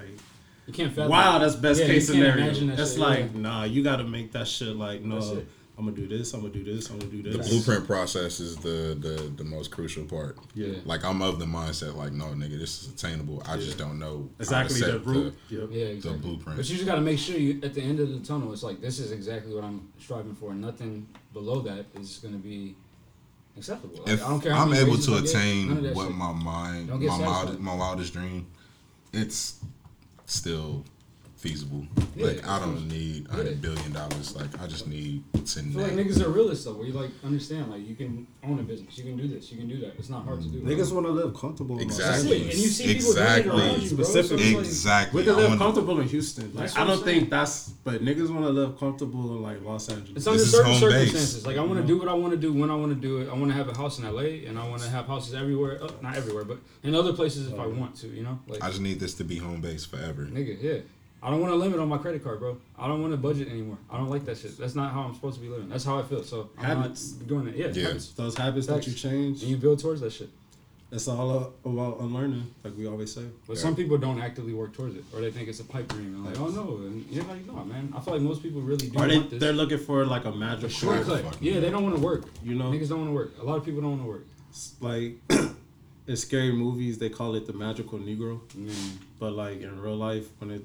you 0.68 0.74
can't 0.74 0.92
fathom. 0.94 1.12
wow, 1.12 1.40
that's 1.40 1.56
best 1.56 1.80
Yeah, 1.80 1.88
case 1.88 2.08
scenario. 2.08 2.44
imagine 2.44 2.68
that 2.68 2.80
It's 2.80 2.92
shit, 2.92 3.00
like 3.00 3.20
yeah. 3.34 3.40
nah, 3.42 3.64
you 3.64 3.84
got 3.84 3.98
to 3.98 4.04
make 4.04 4.34
that 4.34 4.48
shit 4.50 4.76
like 4.76 5.02
no. 5.02 5.16
That's 5.16 5.30
it. 5.30 5.48
I'm 5.78 5.86
gonna 5.86 5.98
do 5.98 6.08
this. 6.08 6.34
I'm 6.34 6.42
gonna 6.42 6.54
do 6.54 6.64
this. 6.64 6.90
I'm 6.90 7.00
gonna 7.00 7.12
do 7.12 7.22
this. 7.22 7.36
The 7.36 7.44
blueprint 7.44 7.86
process 7.86 8.40
is 8.40 8.56
the, 8.58 8.98
the 9.00 9.32
the 9.36 9.44
most 9.44 9.72
crucial 9.72 10.06
part. 10.06 10.38
Yeah. 10.54 10.76
Like 10.86 11.04
I'm 11.04 11.22
of 11.22 11.38
the 11.38 11.46
mindset, 11.46 11.96
like 11.96 12.14
no 12.14 12.28
nigga, 12.28 12.58
this 12.58 12.84
is 12.84 12.94
attainable. 12.94 13.44
I 13.46 13.58
just 13.58 13.78
don't 13.78 14.00
know 14.00 14.30
Exactly 14.40 14.80
how 14.80 14.86
to 14.88 14.92
the 14.94 15.00
set 15.00 15.06
root. 15.06 15.38
Yep. 15.50 15.70
Yeah, 15.72 15.86
exactly. 15.86 16.22
blueprint. 16.22 16.58
But 16.58 16.70
you 16.70 16.76
just 16.76 16.88
gotta 16.88 17.02
make 17.02 17.20
sure 17.20 17.38
you 17.38 17.60
at 17.62 17.74
the 17.74 17.82
end 17.82 18.00
of 18.00 18.10
the 18.10 18.20
tunnel, 18.26 18.54
it's 18.54 18.64
like 18.64 18.80
this 18.80 19.00
is 19.00 19.12
exactly 19.12 19.54
what 19.54 19.66
I'm 19.66 19.90
striving 20.00 20.36
for, 20.36 20.54
nothing 20.54 21.08
below 21.34 21.60
that 21.62 21.86
is 22.00 22.20
gonna 22.24 22.38
be 22.38 22.76
acceptable. 23.58 23.98
Like, 24.00 24.14
if 24.14 24.24
I 24.24 24.30
don't 24.30 24.42
care. 24.42 24.54
How 24.54 24.64
I'm 24.64 24.74
able 24.74 24.98
to 24.98 25.12
I 25.14 25.22
get, 25.22 25.30
attain 25.30 25.84
that 25.84 25.96
what 25.96 26.08
shit. 26.08 26.16
my 26.16 26.32
mind, 26.32 26.88
my 26.90 26.96
wild, 26.96 27.20
satisfied. 27.20 27.60
my 27.60 27.76
wildest 27.76 28.14
dream, 28.14 28.48
it's 29.12 29.60
still 30.26 30.86
feasible. 31.50 31.86
Yeah, 32.16 32.28
like 32.28 32.48
I 32.48 32.60
don't 32.60 32.74
course. 32.78 32.92
need 32.92 33.28
Yeah. 33.32 33.42
a 33.42 33.56
billion 33.56 33.92
dollars. 33.94 34.36
Like 34.36 34.52
I 34.62 34.68
just 34.68 34.88
need 34.88 35.24
to 35.34 35.40
I 35.60 35.64
feel 35.64 35.82
like 35.82 35.92
niggas 35.94 36.24
are 36.26 36.30
realists 36.30 36.66
though, 36.66 36.74
where 36.74 36.88
you 36.88 36.94
like 36.94 37.12
understand 37.24 37.70
like 37.70 37.88
you 37.88 37.96
can 37.96 38.26
own 38.44 38.60
a 38.60 38.64
business, 38.64 38.98
you 38.98 39.04
can 39.04 39.18
do 39.18 39.28
this, 39.28 39.52
you 39.52 39.58
can 39.58 39.68
do 39.68 39.78
that. 39.82 39.94
It's 40.00 40.10
not 40.10 40.24
hard 40.26 40.42
to 40.42 40.48
do. 40.48 40.62
Niggas 40.62 40.92
want 40.92 41.06
to 41.06 41.12
live 41.12 41.36
comfortable. 41.38 41.78
in 41.80 41.88
Los 41.88 42.00
Exactly. 42.00 42.38
it. 42.38 42.42
Angeles. 42.46 42.54
And 42.56 42.64
you 42.64 42.70
see 42.70 42.84
people 42.94 43.14
doing 43.14 43.18
it 43.18 43.30
Exactly. 43.38 43.52
around 43.62 43.82
you, 43.84 43.90
bro. 43.90 43.90
So 43.90 44.02
it's 44.02 44.10
Specifically. 44.10 44.56
like- 44.56 44.66
Exactly. 44.66 45.20
We 45.22 45.26
can 45.26 45.34
I 45.34 45.38
live 45.38 45.48
wanna- 45.50 45.60
comfortable 45.66 46.00
in 46.00 46.08
Houston. 46.08 46.46
Like, 46.46 46.54
That's 46.56 46.76
I 46.76 46.80
what 46.80 46.88
don't 46.88 46.98
I'm 47.00 47.04
think 47.06 47.30
that's. 47.30 47.70
But 47.84 48.04
niggas 48.04 48.30
want 48.30 48.46
to 48.46 48.50
live 48.52 48.80
comfortable 48.80 49.36
in 49.36 49.42
like 49.44 49.64
Los 49.64 49.90
Angeles. 49.90 50.12
It's 50.16 50.28
under 50.28 50.40
This 50.40 50.48
is 50.48 50.54
certain 50.54 50.72
home 50.72 50.82
base. 50.82 50.92
circumstances. 51.12 51.46
Like 51.46 51.58
I 51.58 51.62
want 51.62 51.80
to 51.82 51.86
do 51.88 51.98
what 52.00 52.08
I 52.08 52.14
want 52.14 52.32
to 52.34 52.40
do 52.40 52.52
when 52.54 52.70
I 52.72 52.76
want 52.76 52.92
to 52.96 53.00
do 53.08 53.20
it. 53.20 53.30
I 53.30 53.34
want 53.34 53.50
to 53.52 53.58
have 53.58 53.68
a 53.70 53.78
house 53.78 54.00
in 54.00 54.06
LA, 54.06 54.46
and 54.48 54.58
I 54.58 54.68
want 54.68 54.82
to 54.82 54.90
have 54.90 55.06
houses 55.06 55.34
everywhere. 55.36 55.84
Uh, 55.84 55.90
not 56.02 56.16
everywhere, 56.16 56.44
but 56.46 56.58
in 56.84 56.96
other 56.96 57.14
places 57.14 57.48
if 57.52 57.60
I 57.60 57.68
want 57.68 57.96
to. 57.98 58.08
You 58.08 58.24
know, 58.24 58.40
like 58.48 58.64
I 58.64 58.70
just 58.70 58.82
need 58.82 59.00
this 59.00 59.14
to 59.16 59.24
be 59.24 59.38
home 59.38 59.62
base 59.62 59.86
forever. 59.86 60.24
nigga, 60.32 60.58
yeah. 60.62 60.78
I 61.26 61.32
don't 61.32 61.42
want 61.42 61.54
to 61.54 61.58
limit 61.58 61.80
on 61.80 61.90
my 61.90 61.98
credit 61.98 62.24
card, 62.24 62.40
bro. 62.40 62.56
I 62.78 62.88
don't 62.88 63.02
want 63.02 63.12
to 63.14 63.18
budget 63.18 63.48
anymore. 63.50 63.80
I 63.90 63.98
don't 63.98 64.10
like 64.12 64.26
that 64.26 64.38
shit. 64.38 64.56
That's 64.60 64.76
not 64.76 64.92
how 64.94 65.02
I'm 65.02 65.16
supposed 65.16 65.38
to 65.38 65.42
be 65.42 65.50
living. 65.50 65.68
That's 65.70 65.84
how 65.84 65.98
I 65.98 66.04
feel. 66.04 66.24
So 66.24 66.52
I'm 66.58 66.66
Habits. 66.66 67.14
not 67.18 67.28
doing 67.28 67.46
that. 67.46 67.58
Yeah, 67.58 67.72
Yeah. 67.74 67.88
habits. 67.88 68.10
those 68.10 68.36
habits 68.38 68.68
that 68.68 68.86
you 68.86 68.94
change. 68.94 69.42
And 69.42 69.50
you 69.50 69.58
build 69.58 69.80
towards 69.80 70.02
that 70.02 70.12
shit. 70.14 70.30
It's 70.92 71.08
all 71.08 71.52
about 71.66 72.00
unlearning, 72.00 72.46
like 72.64 72.78
we 72.78 72.86
always 72.86 73.12
say. 73.12 73.24
But 73.48 73.56
Yeah. 73.58 73.64
some 73.64 73.76
people 73.76 73.98
don't 73.98 74.20
actively 74.20 74.54
work 74.54 74.74
towards 74.74 74.96
it, 74.96 75.04
or 75.14 75.20
they 75.20 75.32
think 75.32 75.50
it's 75.50 75.60
a 75.60 75.64
pipe 75.64 75.88
dream. 75.88 76.14
And 76.14 76.26
like, 76.26 76.40
oh 76.40 76.50
no, 76.50 76.78
and 76.86 77.04
you're 77.10 77.24
like, 77.24 77.44
no, 77.48 77.54
man. 77.66 77.92
I 77.96 78.02
feel 78.02 78.14
like 78.14 78.22
most 78.22 78.44
people 78.44 78.62
really 78.62 78.88
do 78.90 79.00
Or 79.00 79.08
they 79.08 79.18
want 79.18 79.32
this. 79.32 79.40
they're 79.40 79.52
looking 79.62 79.80
for 79.80 80.06
like 80.06 80.26
a 80.26 80.32
magic 80.32 80.70
shortcut. 80.70 81.24
Yeah, 81.42 81.60
they 81.60 81.72
don't 81.72 81.84
want 81.84 81.96
to 81.96 82.02
work. 82.02 82.26
You 82.44 82.54
know, 82.54 82.70
Niggas 82.72 82.90
don't 82.90 83.00
want 83.00 83.10
to 83.10 83.16
work. 83.16 83.32
A 83.42 83.44
lot 83.44 83.58
of 83.58 83.66
people 83.66 83.82
don't 83.82 83.98
want 83.98 84.04
to 84.04 84.08
work. 84.08 84.26
It's 84.52 84.76
like 84.80 85.18
in 86.08 86.16
scary 86.16 86.52
movies 86.54 87.00
they 87.00 87.10
call 87.10 87.34
it 87.34 87.48
the 87.48 87.54
magical 87.54 87.98
Negro, 87.98 88.40
Man. 88.56 88.76
but 89.20 89.34
like 89.34 89.62
in 89.64 89.82
real 89.82 89.98
life 89.98 90.28
when 90.38 90.52
it 90.52 90.64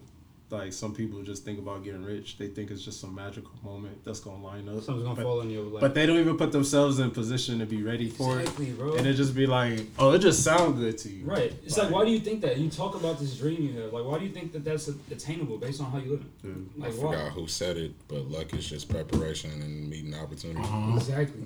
like 0.50 0.72
some 0.72 0.94
people 0.94 1.22
just 1.22 1.44
think 1.44 1.58
about 1.58 1.84
getting 1.84 2.04
rich, 2.04 2.36
they 2.38 2.48
think 2.48 2.70
it's 2.70 2.82
just 2.82 3.00
some 3.00 3.14
magical 3.14 3.52
moment 3.62 4.04
that's 4.04 4.20
gonna 4.20 4.42
line 4.42 4.68
up. 4.68 4.82
Something's 4.82 5.04
gonna 5.04 5.14
but, 5.14 5.22
fall 5.22 5.40
on 5.40 5.50
your 5.50 5.64
lap. 5.64 5.80
but 5.80 5.94
they 5.94 6.06
don't 6.06 6.18
even 6.18 6.36
put 6.36 6.52
themselves 6.52 6.98
in 6.98 7.10
position 7.10 7.58
to 7.60 7.66
be 7.66 7.82
ready 7.82 8.08
for 8.08 8.40
exactly, 8.40 8.72
bro. 8.72 8.94
it, 8.94 8.98
and 8.98 9.06
it 9.06 9.14
just 9.14 9.34
be 9.34 9.46
like, 9.46 9.80
oh, 9.98 10.12
it 10.12 10.18
just 10.18 10.42
sound 10.42 10.76
good 10.76 10.98
to 10.98 11.08
you, 11.08 11.24
Right. 11.24 11.52
It's 11.64 11.78
like, 11.78 11.90
why 11.90 12.04
do 12.04 12.10
you 12.10 12.20
think 12.20 12.40
that? 12.42 12.58
You 12.58 12.68
talk 12.70 12.94
about 12.94 13.18
this 13.18 13.36
dream 13.38 13.62
you 13.62 13.80
have. 13.80 13.92
Like, 13.92 14.04
why 14.04 14.18
do 14.18 14.24
you 14.24 14.32
think 14.32 14.52
that 14.52 14.64
that's 14.64 14.88
attainable 15.10 15.58
based 15.58 15.80
on 15.80 15.90
how 15.90 15.98
you 15.98 16.10
live? 16.10 16.24
Yeah. 16.42 16.86
I 16.86 16.90
forgot 16.90 17.10
why? 17.10 17.30
who 17.30 17.46
said 17.46 17.76
it, 17.76 17.92
but 18.08 18.30
luck 18.30 18.52
is 18.54 18.68
just 18.68 18.88
preparation 18.88 19.50
and 19.50 19.88
meeting 19.88 20.14
opportunity. 20.14 20.60
Uh-huh. 20.60 20.96
Exactly. 20.96 21.42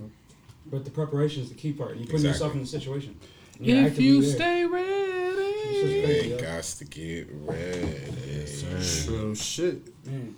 But 0.67 0.85
the 0.87 0.91
preparation 0.91 1.43
is 1.43 1.51
the 1.51 1.55
key 1.55 1.73
part. 1.73 1.97
You 1.97 2.07
put 2.07 2.15
Exactly. 2.15 2.29
yourself 2.31 2.55
in 2.55 2.61
the 2.61 2.67
situation. 2.67 3.17
And 3.59 3.69
If 3.87 3.99
you 4.01 4.23
stay 4.23 4.65
ready. 4.65 4.89
It's 4.89 5.81
just 5.81 5.95
You 5.95 6.03
crazy, 6.05 6.33
ain't 6.33 6.41
yo. 6.41 6.47
got 6.47 6.63
to 6.65 6.85
get 6.85 7.29
ready. 7.31 8.47
True 9.05 9.35
shit. 9.35 10.07
Man. 10.07 10.35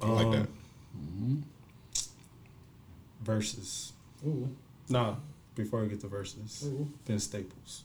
I 0.00 0.06
like 0.06 0.30
that. 0.32 0.48
Um, 0.96 1.44
Versus. 3.22 3.92
Ooh. 4.26 4.48
Nah, 4.88 5.14
before 5.54 5.82
I 5.82 5.86
get 5.86 6.00
to 6.00 6.08
verses, 6.08 6.64
Ooh. 6.66 6.88
Vince 7.06 7.24
Staples. 7.24 7.82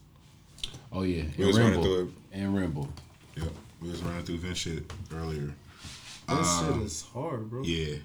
Oh 0.91 1.03
yeah, 1.03 1.23
We 1.37 1.43
and 1.43 1.47
was 1.47 1.59
running 1.59 1.81
through 1.81 2.03
it. 2.05 2.09
And 2.39 2.55
Rimble. 2.55 2.89
Yep. 3.35 3.51
We 3.81 3.89
was 3.91 4.01
running 4.01 4.23
through 4.23 4.37
Vince 4.39 4.57
shit 4.57 4.91
earlier. 5.13 5.53
This 6.27 6.47
Um, 6.59 6.73
shit 6.73 6.83
is 6.85 7.01
hard, 7.13 7.49
bro. 7.49 7.63
Yeah. 7.63 7.97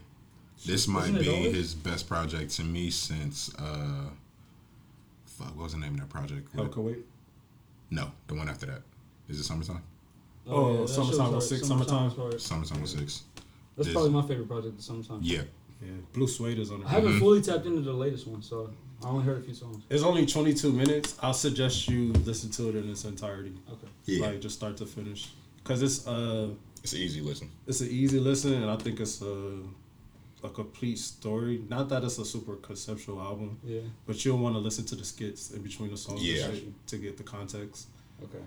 This 0.66 0.86
might 0.86 1.04
Isn't 1.04 1.16
it 1.16 1.22
be 1.22 1.28
always? 1.30 1.54
his 1.54 1.74
best 1.74 2.06
project 2.06 2.52
to 2.52 2.64
me 2.64 2.90
since 2.90 3.52
uh 3.56 4.10
fuck, 5.42 5.56
what 5.56 5.64
was 5.64 5.72
the 5.72 5.78
name 5.78 5.94
of 5.94 6.00
that 6.00 6.08
project? 6.08 6.48
Hell 6.54 6.68
can 6.68 6.84
wait. 6.84 6.98
No, 7.90 8.10
the 8.26 8.34
one 8.34 8.48
after 8.48 8.66
that. 8.66 8.82
Is 9.28 9.38
it 9.40 9.44
summertime? 9.44 9.82
Oh, 10.46 10.72
yeah, 10.74 10.80
that 10.82 10.88
Summertime 10.88 11.26
was 11.26 11.34
was 11.34 11.48
six, 11.48 11.68
hard. 11.68 11.68
Summertime. 11.86 12.04
was 12.06 12.14
hard. 12.14 12.40
Summertime 12.40 12.80
was 12.82 12.90
six. 12.92 13.22
That's 13.76 13.86
This- 13.86 13.92
probably 13.94 14.10
my 14.10 14.22
favorite 14.22 14.48
project 14.48 14.78
of 14.78 14.84
summertime. 14.84 15.20
Yeah. 15.22 15.42
Yeah, 15.80 15.88
Blue 16.12 16.28
Suede 16.28 16.58
is 16.60 16.70
on 16.70 16.84
I 16.84 16.90
haven't 16.90 17.14
Mhm. 17.14 17.18
fully 17.18 17.42
tapped 17.42 17.66
into 17.66 17.80
the 17.80 17.92
latest 17.92 18.26
one, 18.26 18.40
so 18.42 18.70
I 19.02 19.08
only 19.08 19.24
heard 19.24 19.38
a 19.38 19.42
few 19.42 19.54
songs. 19.54 19.82
It's 19.90 20.02
only 20.04 20.26
22 20.26 20.72
minutes. 20.72 21.16
I'll 21.20 21.34
suggest 21.34 21.88
you 21.88 22.12
listen 22.24 22.50
to 22.50 22.68
it 22.68 22.76
in 22.76 22.88
its 22.88 23.04
entirety, 23.04 23.52
Okay. 23.68 23.88
Yeah. 24.06 24.26
like 24.26 24.40
just 24.40 24.54
start 24.56 24.76
to 24.76 24.86
finish, 24.86 25.30
because 25.56 25.82
it's 25.82 26.06
uh 26.06 26.50
It's 26.84 26.92
an 26.92 27.00
easy 27.00 27.20
listen. 27.20 27.50
it's 27.66 27.80
an 27.80 27.88
easy 27.90 28.20
listen, 28.20 28.52
and 28.54 28.70
I 28.70 28.76
think 28.76 29.00
it's 29.00 29.20
a 29.22 29.58
a 30.44 30.48
complete 30.48 30.98
story. 30.98 31.62
Not 31.68 31.88
that 31.90 32.02
it's 32.04 32.18
a 32.18 32.24
super 32.24 32.56
conceptual 32.56 33.20
album, 33.20 33.58
Yeah. 33.64 33.80
but 34.06 34.24
you'll 34.24 34.38
want 34.38 34.54
to 34.54 34.58
listen 34.58 34.84
to 34.86 34.96
the 34.96 35.04
skits 35.04 35.50
in 35.52 35.62
between 35.62 35.90
the 35.90 35.96
songs 35.96 36.22
Yeah. 36.24 36.48
to 36.86 36.96
get 36.98 37.16
the 37.16 37.22
context. 37.22 37.86
Okay. 38.22 38.38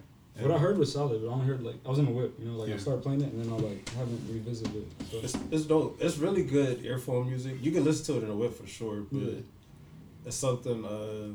What 0.42 0.52
I 0.52 0.58
heard 0.58 0.78
was 0.78 0.92
solid, 0.92 1.22
but 1.22 1.30
I 1.30 1.32
only 1.32 1.46
heard 1.46 1.64
like 1.64 1.76
I 1.86 1.90
was 1.90 2.00
in 2.00 2.08
a 2.08 2.12
whip, 2.12 2.36
you 2.38 2.46
know, 2.46 2.58
like 2.58 2.68
Yeah. 2.70 2.76
I 2.76 2.78
started 2.78 3.02
playing 3.04 3.22
it 3.22 3.32
and 3.32 3.42
then 3.46 3.54
I 3.54 3.58
like 3.58 3.90
haven't 3.90 4.22
revisited 4.30 4.76
it. 4.76 4.88
So. 5.10 5.18
It's, 5.20 5.38
it's 5.52 5.64
dope. 5.66 5.98
It's 6.02 6.18
really 6.18 6.44
good 6.44 6.84
earphone 6.84 7.28
music. 7.28 7.56
You 7.62 7.72
can 7.72 7.86
listen 7.86 8.04
to 8.08 8.20
it 8.22 8.24
in 8.26 8.30
a 8.32 8.36
whip 8.36 8.54
for 8.54 8.68
sure, 8.68 9.06
but 9.12 9.22
Yeah. 9.22 9.40
it's 10.26 10.36
something. 10.36 10.84
Uh, 10.84 11.30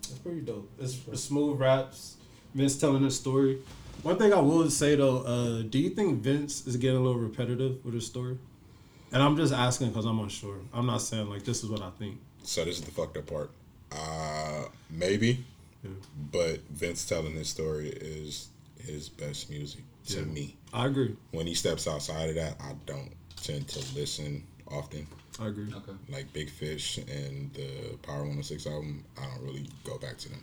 it's 0.00 0.18
pretty 0.18 0.40
dope. 0.40 0.68
It's, 0.80 0.98
it's 1.12 1.22
smooth 1.22 1.60
raps. 1.60 2.16
Vince 2.54 2.76
telling 2.78 3.04
his 3.04 3.16
story. 3.16 3.58
One 4.02 4.16
thing 4.18 4.32
I 4.32 4.40
will 4.40 4.70
say 4.70 4.96
though, 4.96 5.18
uh, 5.22 5.62
do 5.62 5.78
you 5.78 5.90
think 5.90 6.20
Vince 6.20 6.66
is 6.66 6.76
getting 6.76 6.96
a 6.98 7.00
little 7.00 7.20
repetitive 7.20 7.84
with 7.84 7.94
his 7.94 8.06
story? 8.06 8.38
And 9.12 9.22
I'm 9.22 9.36
just 9.36 9.52
asking 9.52 9.88
because 9.88 10.04
I'm 10.04 10.18
unsure. 10.18 10.58
I'm 10.74 10.86
not 10.86 11.00
saying 11.02 11.28
like 11.30 11.44
this 11.44 11.62
is 11.64 11.70
what 11.70 11.82
I 11.82 11.90
think. 11.98 12.18
So 12.42 12.64
this 12.64 12.78
is 12.78 12.84
the 12.84 12.90
fucked 12.90 13.16
up 13.16 13.26
part. 13.26 13.50
Uh 13.92 14.64
maybe. 14.90 15.44
Yeah. 15.84 15.90
But 16.32 16.60
Vince 16.70 17.04
telling 17.06 17.32
his 17.34 17.48
story 17.48 17.88
is 17.90 18.48
his 18.80 19.08
best 19.08 19.50
music 19.50 19.82
to 20.08 20.18
Yeah. 20.20 20.24
me. 20.24 20.56
I 20.72 20.86
agree. 20.86 21.16
When 21.30 21.46
he 21.46 21.54
steps 21.54 21.86
outside 21.88 22.28
of 22.30 22.34
that, 22.36 22.56
I 22.60 22.72
don't 22.86 23.10
tend 23.42 23.68
to 23.68 23.78
listen 23.98 24.42
often. 24.68 25.06
I 25.40 25.48
agree. 25.48 25.66
Okay. 25.72 25.92
Like 26.08 26.32
Big 26.32 26.50
Fish 26.50 26.98
and 26.98 27.52
the 27.54 27.96
Power 28.02 28.20
106 28.24 28.66
album, 28.66 29.04
I 29.18 29.26
don't 29.26 29.44
really 29.44 29.68
go 29.84 29.98
back 29.98 30.18
to 30.18 30.28
them. 30.30 30.42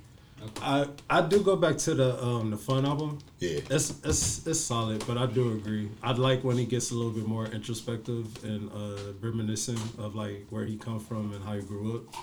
I 0.62 0.88
I 1.10 1.22
do 1.22 1.42
go 1.42 1.56
back 1.56 1.78
to 1.80 1.94
the 1.94 2.24
um 2.24 2.52
the 2.52 2.58
fun 2.58 2.86
album. 2.86 3.20
Yeah. 3.40 3.60
It's 3.70 3.94
it's 4.04 4.46
it's 4.48 4.60
solid, 4.60 5.04
but 5.08 5.18
I 5.18 5.26
do 5.26 5.54
agree. 5.54 5.90
I'd 6.02 6.18
like 6.18 6.44
when 6.44 6.58
he 6.58 6.66
gets 6.66 6.92
a 6.92 6.96
little 6.96 7.12
bit 7.12 7.28
more 7.28 7.46
introspective 7.46 8.44
and 8.44 8.72
uh, 8.72 9.14
reminiscent 9.22 9.80
of 9.98 10.16
like 10.16 10.46
where 10.50 10.66
he 10.66 10.78
come 10.78 11.00
from 11.00 11.34
and 11.34 11.44
how 11.44 11.54
he 11.54 11.62
grew 11.62 11.98
up. 11.98 12.16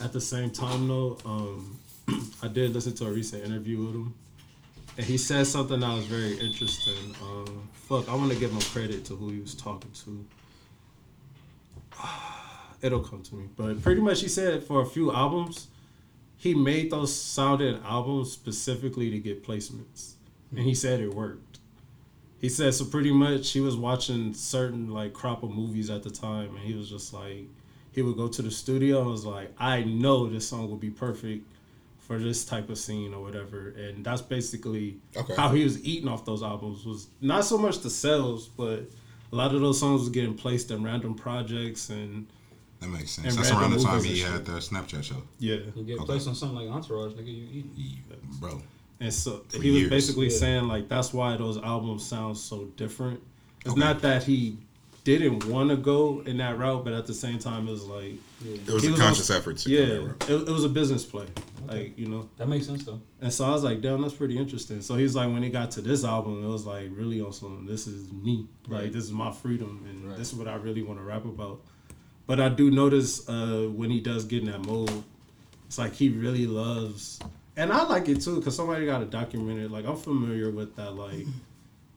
At 0.00 0.12
the 0.12 0.20
same 0.20 0.50
time, 0.50 0.86
though, 0.86 1.18
um, 1.24 1.78
I 2.42 2.48
did 2.48 2.72
listen 2.72 2.94
to 2.96 3.06
a 3.06 3.10
recent 3.10 3.44
interview 3.44 3.78
with 3.78 3.94
him, 3.94 4.14
and 4.96 5.06
he 5.06 5.18
said 5.18 5.46
something 5.46 5.80
that 5.80 5.92
was 5.94 6.06
very 6.06 6.38
interesting. 6.38 7.14
Um, 7.22 7.68
fuck, 7.72 8.08
I 8.08 8.14
want 8.14 8.30
to 8.32 8.38
give 8.38 8.52
him 8.52 8.60
credit 8.60 9.04
to 9.06 9.16
who 9.16 9.30
he 9.30 9.40
was 9.40 9.54
talking 9.54 9.90
to. 10.04 10.24
It'll 12.82 13.00
come 13.00 13.22
to 13.24 13.34
me, 13.34 13.48
but 13.56 13.82
pretty 13.82 14.00
much 14.00 14.20
he 14.20 14.28
said 14.28 14.62
for 14.62 14.82
a 14.82 14.86
few 14.86 15.12
albums, 15.12 15.66
he 16.38 16.54
made 16.54 16.90
those 16.90 17.14
sounding 17.14 17.80
albums 17.84 18.32
specifically 18.32 19.10
to 19.10 19.18
get 19.18 19.44
placements, 19.44 20.12
and 20.50 20.60
he 20.60 20.74
said 20.74 21.00
it 21.00 21.12
worked. 21.12 21.58
He 22.40 22.48
said 22.48 22.72
so. 22.74 22.84
Pretty 22.84 23.12
much, 23.12 23.50
he 23.50 23.60
was 23.60 23.76
watching 23.76 24.32
certain 24.32 24.88
like 24.90 25.12
crop 25.12 25.42
of 25.42 25.50
movies 25.50 25.90
at 25.90 26.02
the 26.04 26.10
time, 26.10 26.54
and 26.56 26.60
he 26.64 26.74
was 26.74 26.88
just 26.88 27.12
like, 27.12 27.46
he 27.92 28.02
would 28.02 28.16
go 28.16 28.28
to 28.28 28.42
the 28.42 28.50
studio 28.50 29.00
and 29.02 29.10
was 29.10 29.26
like, 29.26 29.52
I 29.58 29.82
know 29.82 30.28
this 30.28 30.48
song 30.48 30.68
will 30.70 30.76
be 30.76 30.90
perfect 30.90 31.44
for 31.98 32.18
this 32.18 32.44
type 32.44 32.70
of 32.70 32.78
scene 32.78 33.12
or 33.12 33.20
whatever, 33.20 33.70
and 33.76 34.04
that's 34.04 34.22
basically 34.22 34.96
Okay. 35.16 35.34
how 35.36 35.50
he 35.50 35.64
was 35.64 35.84
eating 35.84 36.08
off 36.08 36.24
those 36.24 36.42
albums. 36.42 36.86
Was 36.86 37.08
not 37.20 37.44
so 37.44 37.58
much 37.58 37.80
the 37.80 37.90
sales, 37.90 38.46
but 38.48 38.84
a 39.32 39.36
lot 39.36 39.52
of 39.54 39.60
those 39.60 39.80
songs 39.80 40.00
was 40.02 40.08
getting 40.10 40.34
placed 40.34 40.70
in 40.70 40.82
random 40.84 41.14
projects 41.16 41.90
and 41.90 42.26
That 42.80 42.88
makes 42.88 43.10
sense. 43.10 43.28
And 43.28 43.38
That's 43.38 43.50
around 43.50 43.72
the 43.72 43.78
time 43.82 44.02
he 44.04 44.22
and 44.22 44.32
had 44.34 44.44
the 44.46 44.52
Snapchat 44.52 45.02
show. 45.02 45.16
yeah. 45.38 45.56
You 45.74 45.82
get 45.84 45.96
Okay. 45.98 46.04
placed 46.06 46.28
on 46.28 46.34
something 46.34 46.58
like 46.58 46.68
Entourage, 46.68 47.12
nigga, 47.14 47.26
you 47.26 47.46
eating. 47.52 47.72
Yeah, 47.76 48.16
bro. 48.38 48.62
and 49.00 49.12
so 49.12 49.44
For 49.48 49.60
he 49.62 49.70
was 49.70 49.80
years. 49.80 49.90
basically 49.90 50.28
Yeah. 50.28 50.36
saying 50.38 50.68
like 50.68 50.88
that's 50.88 51.12
why 51.12 51.36
those 51.36 51.56
albums 51.58 52.04
sound 52.04 52.36
so 52.38 52.66
different. 52.76 53.20
It's 53.66 53.76
not 53.76 54.00
that 54.02 54.22
he 54.24 54.58
didn't 55.04 55.44
want 55.46 55.70
to 55.70 55.76
go 55.76 56.20
in 56.26 56.36
that 56.36 56.58
route, 56.58 56.84
but 56.84 56.92
at 56.92 57.06
the 57.06 57.14
same 57.14 57.38
time, 57.38 57.66
it 57.66 57.70
was 57.70 57.84
like 57.84 58.14
It 58.44 58.70
was 58.70 58.84
a 58.84 58.90
was 58.90 59.00
conscious 59.00 59.30
on- 59.30 59.36
effort 59.38 59.56
to 59.58 59.70
yeah, 59.70 59.78
go 59.86 59.86
that 59.86 60.02
route. 60.02 60.30
it, 60.42 60.48
it 60.48 60.52
was 60.52 60.64
a 60.64 60.68
business 60.68 61.04
play, 61.04 61.26
like 61.66 61.98
you 61.98 62.06
know. 62.06 62.28
That 62.36 62.48
makes 62.48 62.66
sense 62.66 62.84
though. 62.84 63.00
And 63.20 63.32
so 63.32 63.44
I 63.44 63.50
was 63.50 63.64
like, 63.64 63.80
damn, 63.80 64.02
that's 64.02 64.14
pretty 64.14 64.36
interesting. 64.38 64.82
So 64.82 64.94
he's 64.96 65.16
like, 65.16 65.32
when 65.32 65.42
he 65.42 65.48
got 65.50 65.70
to 65.72 65.80
this 65.80 66.04
album, 66.04 66.44
it 66.44 66.48
was 66.48 66.64
like 66.66 66.90
really 66.92 67.20
on 67.20 67.32
some, 67.32 67.66
this 67.66 67.86
is 67.88 68.12
me. 68.12 68.46
Like, 68.68 68.82
Right. 68.82 68.92
this 68.92 69.04
is 69.04 69.10
my 69.12 69.32
freedom, 69.32 69.84
and 69.88 70.08
Right. 70.08 70.18
this 70.18 70.28
is 70.32 70.34
what 70.38 70.46
I 70.46 70.54
really 70.56 70.82
want 70.82 70.98
to 71.00 71.04
rap 71.04 71.24
about. 71.24 71.60
But 72.28 72.38
I 72.40 72.48
do 72.50 72.70
notice 72.70 73.28
uh, 73.28 73.68
when 73.74 73.90
he 73.90 73.98
does 74.00 74.24
get 74.26 74.42
in 74.44 74.50
that 74.52 74.64
mode, 74.64 74.92
it's 75.66 75.78
like 75.78 75.94
he 75.94 76.10
really 76.10 76.46
loves, 76.46 77.18
and 77.56 77.72
I 77.72 77.82
like 77.84 78.08
it 78.08 78.20
too, 78.20 78.36
because 78.36 78.54
somebody 78.54 78.84
got 78.86 78.98
to 79.00 79.06
document 79.06 79.58
it. 79.60 79.70
Like, 79.70 79.86
I'm 79.86 79.96
familiar 79.96 80.50
with 80.50 80.76
that, 80.76 80.92
like, 80.94 81.26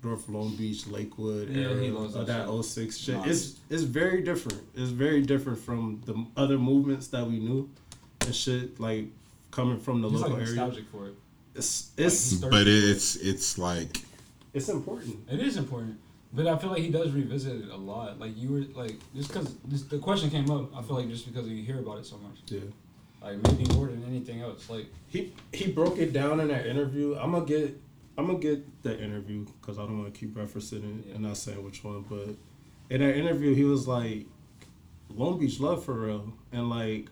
North 0.04 0.28
Long 0.30 0.56
Beach, 0.56 0.88
Lakewood 0.88 1.50
Yeah, 1.50 1.68
era 1.68 1.84
he 1.84 1.92
loves 1.92 2.14
that 2.16 2.26
that 2.28 2.48
shit. 2.50 2.66
06 2.66 2.98
shit. 2.98 3.16
Nah, 3.18 3.24
It's, 3.26 3.60
it's 3.70 3.84
very 3.84 4.24
different. 4.24 4.62
It's 4.74 4.90
very 4.90 5.22
different 5.22 5.60
from 5.60 6.02
the 6.06 6.26
other 6.42 6.58
movements 6.58 7.08
that 7.10 7.28
we 7.28 7.38
knew 7.38 7.70
and 8.22 8.34
shit, 8.34 8.80
like, 8.80 9.08
coming 9.52 9.80
from 9.80 10.02
the 10.02 10.10
He's 10.10 10.22
local 10.22 10.38
like 10.38 10.48
area. 10.48 10.56
nostalgic 10.56 10.88
for 10.90 11.08
it. 11.10 11.14
It's, 11.56 11.92
it's, 11.98 12.30
he's 12.32 12.40
thirsty. 12.40 12.50
But 12.58 12.68
it's 12.68 13.16
it's 13.18 13.58
like 13.58 13.98
it's 14.54 14.70
important. 14.70 15.18
It 15.30 15.42
is 15.42 15.58
important, 15.58 16.00
but 16.34 16.48
I 16.48 16.58
feel 16.58 16.70
like 16.70 16.82
he 16.82 16.90
does 16.90 17.12
revisit 17.12 17.64
it 17.66 17.70
a 17.70 17.76
lot. 17.78 18.20
Like 18.20 18.38
you 18.38 18.50
were 18.50 18.82
like 18.82 18.98
just 19.16 19.30
because 19.30 19.56
the 19.90 20.00
question 20.00 20.30
came 20.30 20.50
up, 20.50 20.76
I 20.76 20.82
feel 20.82 20.96
like 20.98 21.10
just 21.10 21.26
because 21.32 21.48
you 21.48 21.64
hear 21.64 21.80
about 21.80 21.98
it 22.00 22.06
so 22.06 22.18
much, 22.18 22.40
Yeah. 22.48 22.62
like 23.22 23.38
maybe 23.44 23.74
more 23.76 23.88
than 23.88 24.04
anything 24.06 24.42
else. 24.42 24.70
Like 24.70 24.88
He 25.08 25.34
he 25.54 25.72
broke 25.72 25.98
it 25.98 26.14
down 26.14 26.40
in 26.40 26.48
that 26.50 26.66
interview. 26.66 27.16
I'm 27.16 27.32
gonna 27.32 27.46
get 27.46 27.80
I'm 28.18 28.28
gonna 28.28 28.40
get 28.40 28.84
the 28.84 29.00
interview 29.02 29.46
because 29.60 29.78
I 29.80 29.84
don't 29.84 30.00
want 30.00 30.14
to 30.14 30.20
keep 30.20 30.36
referencing 30.36 30.84
it 31.00 31.08
Yeah. 31.08 31.14
and 31.16 31.24
not 31.24 31.38
saying 31.38 31.64
which 31.64 31.84
one. 31.84 32.06
But 32.10 32.36
in 32.90 33.02
that 33.02 33.16
interview, 33.16 33.54
he 33.56 33.64
was 33.64 33.88
like, 33.88 34.26
"Long 35.16 35.40
Beach 35.40 35.60
love 35.60 35.86
Pharrell," 35.86 36.32
and 36.52 36.70
like. 36.70 37.10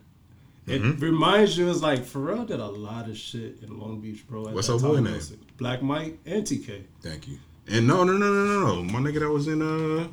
It 0.66 0.82
Mhm. 0.82 1.00
reminds 1.00 1.56
you, 1.58 1.68
it's 1.68 1.80
like 1.80 2.00
Pharrell 2.04 2.46
did 2.46 2.60
a 2.60 2.68
lot 2.68 3.08
of 3.08 3.16
shit 3.16 3.58
in 3.62 3.78
Long 3.80 3.98
Beach, 4.00 4.24
bro. 4.28 4.46
at 4.46 4.54
What's 4.54 4.68
that 4.68 4.74
her 4.78 4.86
boy 4.88 4.94
time. 4.96 5.04
name? 5.04 5.20
Black 5.56 5.82
Mike 5.82 6.18
and 6.26 6.46
TK. 6.46 6.84
thank 7.00 7.26
you. 7.26 7.38
And 7.70 7.86
no 7.86 8.04
no 8.04 8.12
no 8.14 8.32
no 8.32 8.44
no 8.44 8.66
no. 8.66 8.82
My 8.84 8.98
nigga 8.98 9.20
that 9.20 9.30
was 9.30 9.46
in 9.48 9.62
uh 9.62 10.08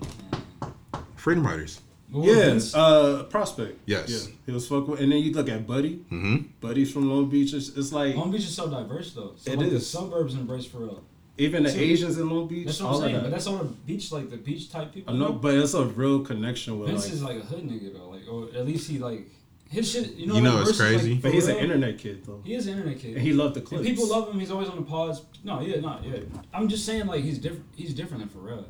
Freedom 1.16 1.46
Riders. 1.46 1.82
what 2.12 2.26
was 2.26 2.74
Yeah, 2.74 2.80
uh, 2.80 3.24
Prospect. 3.24 3.80
Yes. 3.86 4.10
Yeah, 4.10 4.32
he 4.46 4.52
was 4.52 4.68
fuck 4.68 4.88
with. 4.88 5.00
And 5.02 5.12
then 5.12 5.20
you 5.20 5.32
look 5.34 5.50
at 5.50 5.66
Buddy. 5.68 5.98
Mm-hmm. 6.12 6.36
Buddy's 6.62 6.92
from 6.92 7.10
Long 7.10 7.30
Beach. 7.30 7.54
It's, 7.54 7.70
it's 7.76 7.92
like 7.92 8.16
Long 8.16 8.32
Beach 8.32 8.42
is 8.44 8.56
so 8.56 8.70
diverse 8.70 9.12
though. 9.14 9.34
So 9.38 9.52
It 9.52 9.60
like 9.60 9.70
the 9.70 9.76
is. 9.78 9.90
suburbs 9.90 10.36
embrace 10.36 10.68
Pharrell. 10.68 11.00
even 11.38 11.64
the 11.64 11.70
So- 11.72 11.78
Asians 11.80 12.18
in 12.20 12.30
Long 12.30 12.48
Beach. 12.48 12.66
That's 12.68 12.82
what 12.82 12.94
I'm 12.96 13.02
saying. 13.02 13.16
that. 13.16 13.24
But 13.24 13.32
that's 13.32 13.48
on 13.48 13.58
the 13.58 13.64
beach 13.66 14.12
like 14.12 14.30
the 14.30 14.38
beach 14.38 14.72
type 14.72 14.94
people. 14.94 15.14
I 15.14 15.18
know, 15.18 15.34
but 15.34 15.56
it's 15.56 15.74
a 15.74 15.84
real 15.86 16.20
connection 16.22 16.80
with 16.80 16.90
Vince 16.90 17.06
like. 17.06 17.14
is 17.14 17.24
like 17.24 17.38
a 17.38 17.46
hood 17.46 17.64
nigga 17.68 17.94
though. 17.94 18.10
Like 18.10 18.24
or 18.32 18.48
at 18.58 18.66
least 18.66 18.90
he 18.90 19.00
like 19.00 19.28
his 19.70 19.92
shit. 19.92 20.14
You 20.14 20.28
know, 20.28 20.36
You 20.36 20.42
know 20.42 20.52
like, 20.58 20.68
it's 20.68 20.78
versus, 20.78 20.80
like, 20.80 21.02
crazy? 21.02 21.16
but 21.16 21.34
he's 21.34 21.48
an 21.48 21.58
internet 21.58 21.98
kid 21.98 22.26
though, 22.26 22.42
He 22.46 22.54
is 22.56 22.68
an 22.68 22.74
internet 22.78 23.00
kid. 23.00 23.14
and 23.18 23.22
he 23.22 23.34
loved 23.34 23.56
the 23.56 23.60
And 23.60 23.68
clips. 23.70 23.86
people 23.88 24.08
love 24.08 24.30
him. 24.32 24.40
He's 24.40 24.52
always 24.52 24.70
on 24.70 24.76
the 24.78 24.82
pods. 24.84 25.22
No, 25.44 25.60
yeah, 25.62 25.80
not 25.80 26.04
yeah. 26.04 26.20
I'm 26.54 26.68
just 26.68 26.86
saying 26.86 27.06
like 27.08 27.24
he's 27.24 27.38
different. 27.40 27.66
He's 27.76 27.94
different 27.94 28.32
than 28.32 28.42
Pharrell. 28.44 28.66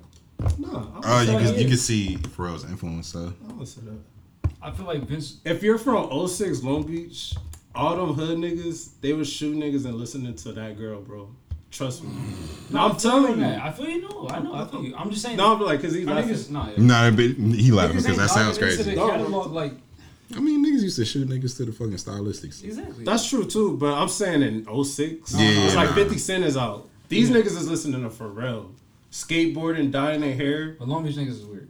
No, 0.59 0.93
Oh, 1.03 1.19
would 1.19 1.27
you 1.27 1.37
can 1.47 1.55
he 1.55 1.61
you 1.63 1.67
can 1.69 1.77
see 1.77 2.17
Pharrell's 2.17 2.63
influence 2.65 3.11
though. 3.11 3.33
I 3.49 3.53
would 3.53 3.67
say 3.67 3.81
that. 3.85 4.51
I 4.61 4.71
feel 4.71 4.85
like 4.85 5.03
Vince. 5.07 5.37
If 5.45 5.63
you're 5.63 5.77
from 5.77 6.09
06 6.27 6.63
Long 6.63 6.83
Beach, 6.83 7.35
all 7.75 7.95
them 7.95 8.13
hood 8.15 8.37
niggas, 8.37 8.89
they 9.01 9.13
would 9.13 9.27
shoot 9.27 9.55
niggas 9.55 9.85
and 9.85 9.95
listening 9.95 10.35
to 10.35 10.51
that 10.53 10.77
girl, 10.77 11.01
bro. 11.01 11.29
Trust 11.69 12.03
me. 12.03 12.09
No, 12.71 12.79
I'm 12.87 12.95
telling 12.97 13.33
you. 13.35 13.39
that. 13.41 13.61
I 13.61 13.71
feel 13.71 13.87
you 13.89 14.01
know. 14.01 14.27
I 14.31 14.39
know. 14.39 14.53
I 14.55 14.65
feel 14.65 14.83
you. 14.83 14.95
I'm 14.95 15.09
just 15.09 15.21
saying. 15.21 15.37
No, 15.37 15.53
I'm 15.53 15.61
like, 15.61 15.81
cause 15.81 15.93
he 15.93 16.05
my 16.05 16.13
laughing. 16.15 16.29
niggas. 16.33 16.49
No, 16.49 16.65
yeah. 16.65 16.73
Nah, 16.77 17.11
but 17.11 17.25
he 17.55 17.71
laughing 17.71 17.97
because 17.97 18.17
that 18.17 18.29
sounds 18.29 18.57
crazy. 18.57 18.95
Catalog, 18.95 19.51
like 19.51 19.73
I 20.35 20.39
mean, 20.39 20.65
niggas 20.65 20.81
used 20.83 20.97
to 20.97 21.05
shoot 21.05 21.27
niggas 21.27 21.55
to 21.57 21.65
the 21.65 21.71
fucking 21.71 21.93
stylistics. 21.93 22.63
exactly. 22.63 23.05
That's 23.05 23.29
true 23.29 23.45
too, 23.45 23.77
but 23.77 23.93
I'm 23.93 24.09
saying 24.09 24.41
in 24.41 24.65
06, 24.83 25.33
Yeah, 25.33 25.47
it's 25.65 25.75
like 25.75 25.89
nah. 25.89 25.95
50 25.95 26.17
Cent 26.17 26.43
is 26.43 26.57
out. 26.57 26.89
These 27.09 27.29
Yeah. 27.29 27.37
niggas 27.37 27.57
is 27.57 27.69
listening 27.69 28.01
to 28.03 28.09
Pharrell. 28.09 28.65
Skateboarding, 29.11 29.91
dyeing 29.91 30.21
their 30.21 30.35
hair. 30.35 30.75
but 30.77 30.87
Long 30.87 31.03
Beach 31.05 31.15
niggas 31.15 31.29
is 31.29 31.45
weird. 31.45 31.69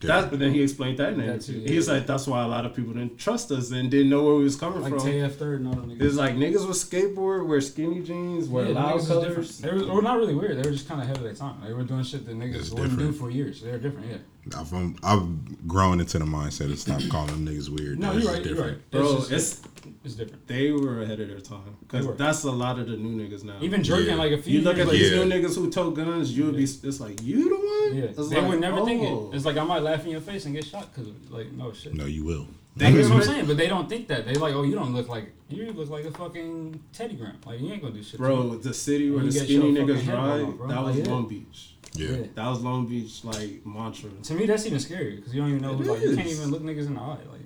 That's, 0.00 0.28
but 0.28 0.40
then 0.40 0.52
he 0.52 0.60
explained 0.60 0.98
that 0.98 1.12
in 1.12 1.20
That 1.20 1.42
too, 1.42 1.52
interview. 1.52 1.60
yeah, 1.62 1.68
He 1.70 1.76
was 1.76 1.86
like, 1.88 2.08
that's 2.08 2.26
why 2.26 2.42
a 2.42 2.48
lot 2.48 2.66
of 2.66 2.74
people 2.74 2.92
didn't 2.92 3.18
trust 3.18 3.52
us 3.52 3.70
and 3.70 3.88
didn't 3.88 4.10
know 4.10 4.24
where 4.24 4.34
we 4.34 4.42
was 4.42 4.56
coming 4.56 4.82
from. 4.82 4.90
Like 4.90 5.00
from. 5.00 5.08
TF 5.08 5.34
Third 5.36 5.60
and 5.60 5.68
all 5.68 5.74
them 5.76 5.90
niggas. 5.90 6.02
It's 6.02 6.16
like 6.16 6.34
niggas 6.34 6.66
with 6.66 6.76
skateboard, 6.76 7.46
wear 7.46 7.60
skinny 7.60 8.02
jeans, 8.02 8.48
wear 8.48 8.66
Yeah, 8.66 8.72
loud 8.74 8.94
niggas 8.96 9.02
is 9.02 9.06
colors. 9.08 9.58
They 9.58 9.70
were, 9.70 9.84
or 9.84 10.02
not 10.02 10.18
really 10.18 10.34
weird. 10.34 10.58
They 10.58 10.68
were 10.68 10.74
just 10.74 10.88
kind 10.88 11.00
of 11.00 11.04
ahead 11.04 11.18
of 11.18 11.22
their 11.22 11.34
time. 11.34 11.54
They 11.64 11.72
were 11.72 11.84
doing 11.84 12.02
shit 12.02 12.26
that 12.26 12.36
niggas 12.36 12.54
It's 12.56 12.70
wouldn't 12.70 12.98
do 12.98 13.12
for 13.12 13.30
years. 13.30 13.60
They 13.62 13.70
were 13.70 13.78
different. 13.78 14.08
Yeah. 14.10 14.16
I've 14.56 14.72
um, 14.74 14.96
I've 15.04 15.68
grown 15.68 16.00
into 16.00 16.18
the 16.18 16.24
mindset 16.24 16.72
of 16.72 16.78
stop 16.78 17.00
calling 17.10 17.44
them 17.44 17.46
niggas 17.46 17.68
weird. 17.68 17.98
No, 17.98 18.12
you're 18.12 18.22
just 18.22 18.32
right. 18.34 18.44
You're 18.44 18.64
right. 18.64 18.90
Bro, 18.90 19.16
it's, 19.18 19.28
just, 19.28 19.66
it's 19.66 19.94
it's 20.04 20.14
different. 20.14 20.46
they 20.48 20.72
were 20.72 21.02
ahead 21.02 21.20
of 21.20 21.28
their 21.28 21.40
time 21.40 21.76
because 21.80 22.16
that's 22.16 22.42
a 22.42 22.50
lot 22.50 22.78
of 22.78 22.88
the 22.88 22.96
new 22.96 23.22
niggas 23.22 23.44
now. 23.44 23.58
Even 23.60 23.84
Jerkin, 23.84 24.08
Yeah. 24.08 24.14
like 24.16 24.32
a 24.32 24.38
few 24.38 24.58
you 24.58 24.64
look 24.64 24.76
years 24.76 24.88
at 24.88 24.92
later, 24.92 25.04
these 25.04 25.12
Yeah. 25.12 25.24
new 25.24 25.30
niggas 25.30 25.54
who 25.54 25.70
tote 25.70 25.94
guns, 25.94 26.36
you 26.36 26.46
would 26.46 26.56
be. 26.56 26.64
It's 26.64 27.00
like 27.00 27.22
you 27.22 27.48
the 27.50 27.56
one. 27.56 27.96
Yeah, 27.96 28.04
It's 28.10 28.28
they 28.28 28.40
like, 28.40 28.50
would 28.50 28.60
never 28.60 28.84
think 28.84 29.02
oh. 29.02 29.30
it. 29.32 29.36
It's 29.36 29.44
like 29.44 29.56
I 29.56 29.64
might 29.64 29.82
laugh 29.82 30.04
in 30.04 30.10
your 30.10 30.20
face 30.20 30.44
and 30.44 30.54
get 30.54 30.64
shot 30.64 30.92
because, 30.92 31.12
like, 31.30 31.52
no 31.52 31.72
shit. 31.72 31.94
No, 31.94 32.06
you 32.06 32.24
will. 32.24 32.48
They 32.74 32.90
That's 32.90 33.08
what 33.08 33.18
I'm 33.18 33.22
saying, 33.22 33.46
but 33.46 33.58
they 33.58 33.68
don't 33.68 33.88
think 33.88 34.08
that. 34.08 34.26
They 34.26 34.34
like, 34.34 34.54
oh, 34.54 34.62
you 34.62 34.74
don't 34.74 34.94
look 34.94 35.08
like 35.08 35.32
you 35.50 35.70
look 35.72 35.90
like 35.90 36.06
a 36.06 36.10
fucking 36.10 36.82
Teddy 36.92 37.14
Graham. 37.14 37.36
Like 37.44 37.60
you 37.60 37.70
ain't 37.70 37.82
gonna 37.82 37.94
do 37.94 38.02
shit. 38.02 38.16
to 38.16 38.22
me. 38.22 38.28
Bro, 38.28 38.56
the 38.56 38.72
city 38.74 39.10
where 39.10 39.22
the 39.22 39.30
skinny 39.30 39.74
niggas 39.74 40.00
head 40.00 40.14
ride, 40.14 40.42
off, 40.42 40.68
that 40.68 40.82
was 40.82 40.98
yeah. 40.98 41.04
Long 41.04 41.28
Beach. 41.28 41.71
Yeah. 41.94 42.08
Yeah. 42.10 42.26
That 42.34 42.48
was 42.48 42.60
Long 42.60 42.86
Beach 42.86 43.22
like 43.24 43.64
mantra. 43.66 44.10
To 44.24 44.34
me, 44.34 44.46
that's 44.46 44.66
even 44.66 44.78
scarier 44.78 45.16
because 45.16 45.34
you 45.34 45.40
don't 45.42 45.50
even 45.50 45.62
know. 45.62 45.72
It 45.80 45.86
Like 45.86 46.00
you 46.02 46.16
can't 46.16 46.26
is. 46.26 46.38
even 46.38 46.50
look 46.50 46.62
niggas 46.62 46.86
in 46.86 46.94
the 46.94 47.00
eye. 47.00 47.18
Like, 47.30 47.40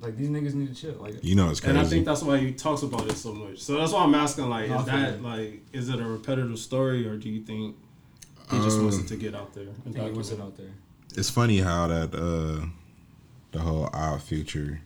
like 0.00 0.16
these 0.16 0.28
niggas 0.28 0.54
need 0.54 0.74
to 0.74 0.80
chill. 0.80 0.94
Like, 1.00 1.22
You 1.22 1.34
know 1.34 1.50
it's 1.50 1.60
crazy. 1.60 1.70
And 1.76 1.78
I 1.78 1.88
think 1.88 2.04
that's 2.06 2.22
why 2.22 2.38
he 2.38 2.52
talks 2.52 2.82
about 2.82 3.06
it 3.10 3.16
so 3.16 3.32
much. 3.34 3.58
So 3.58 3.76
that's 3.76 3.92
why 3.92 4.04
I'm 4.04 4.14
asking, 4.14 4.48
like, 4.48 4.68
No, 4.70 4.78
is 4.80 4.86
that 4.86 5.16
you. 5.18 5.22
like, 5.24 5.62
is 5.72 5.88
it 5.88 6.00
a 6.00 6.04
repetitive 6.04 6.58
story, 6.58 7.06
or 7.06 7.16
do 7.16 7.28
you 7.28 7.42
think 7.42 7.76
he 8.50 8.56
just 8.58 8.78
Um, 8.78 8.84
wants 8.84 8.98
it 8.98 9.08
to 9.08 9.16
get 9.16 9.34
out 9.34 9.52
there? 9.54 9.64
I 9.64 9.66
And 9.84 9.94
think 9.94 10.06
he 10.06 10.12
wants 10.12 10.30
it 10.30 10.40
out 10.40 10.56
there. 10.56 10.70
it's 11.16 11.28
funny 11.30 11.58
how 11.58 11.88
that 11.88 12.14
uh 12.14 12.64
the 13.52 13.58
whole 13.60 13.88
odd 13.92 14.22
future 14.22 14.80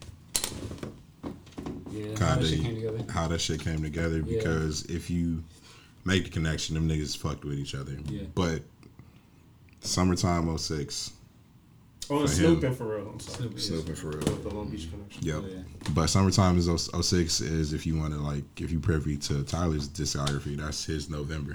Yeah, 1.92 2.18
how 2.18 2.36
that 2.36 2.46
shit 2.46 2.60
came 2.60 2.64
kind 2.64 2.76
together. 2.76 2.96
of 2.98 3.10
how 3.10 3.28
that 3.28 3.40
shit 3.40 3.60
came 3.60 3.82
together 3.82 4.16
Yeah. 4.18 4.36
because 4.38 4.84
if 4.86 5.10
you 5.10 5.44
make 6.04 6.24
the 6.24 6.30
connection, 6.30 6.74
them 6.74 6.88
niggas 6.88 7.16
fucked 7.16 7.44
with 7.44 7.58
each 7.58 7.74
other. 7.74 7.96
Yeah. 8.08 8.22
But 8.34 8.62
summertime 9.82 10.56
06, 10.58 11.12
Oh, 12.10 12.20
and 12.20 12.28
For 12.28 12.34
Snoop 12.34 12.58
him. 12.62 12.64
and 12.72 12.76
Pharrell. 12.76 13.12
I'm 13.12 13.20
sorry. 13.20 13.36
Snoop, 13.38 13.52
yeah. 13.54 13.58
Snoop 13.60 13.86
and 13.88 13.96
Pharrell. 13.96 14.24
With 14.28 14.42
the 14.42 14.48
Long 14.54 14.68
Beach 14.68 14.90
connection. 14.90 15.22
Yep. 15.24 15.44
Yeah. 15.48 15.90
But 15.94 16.08
summertime 16.08 16.58
is 16.58 16.68
06 16.68 17.40
is 17.40 17.72
if 17.72 17.86
you 17.86 17.96
want 17.96 18.12
to 18.12 18.20
like 18.20 18.42
if 18.60 18.70
you 18.72 18.80
privy 18.80 19.16
to 19.18 19.42
Tyler's 19.44 19.88
discography, 19.88 20.56
that's 20.56 20.84
his 20.84 21.08
November. 21.08 21.52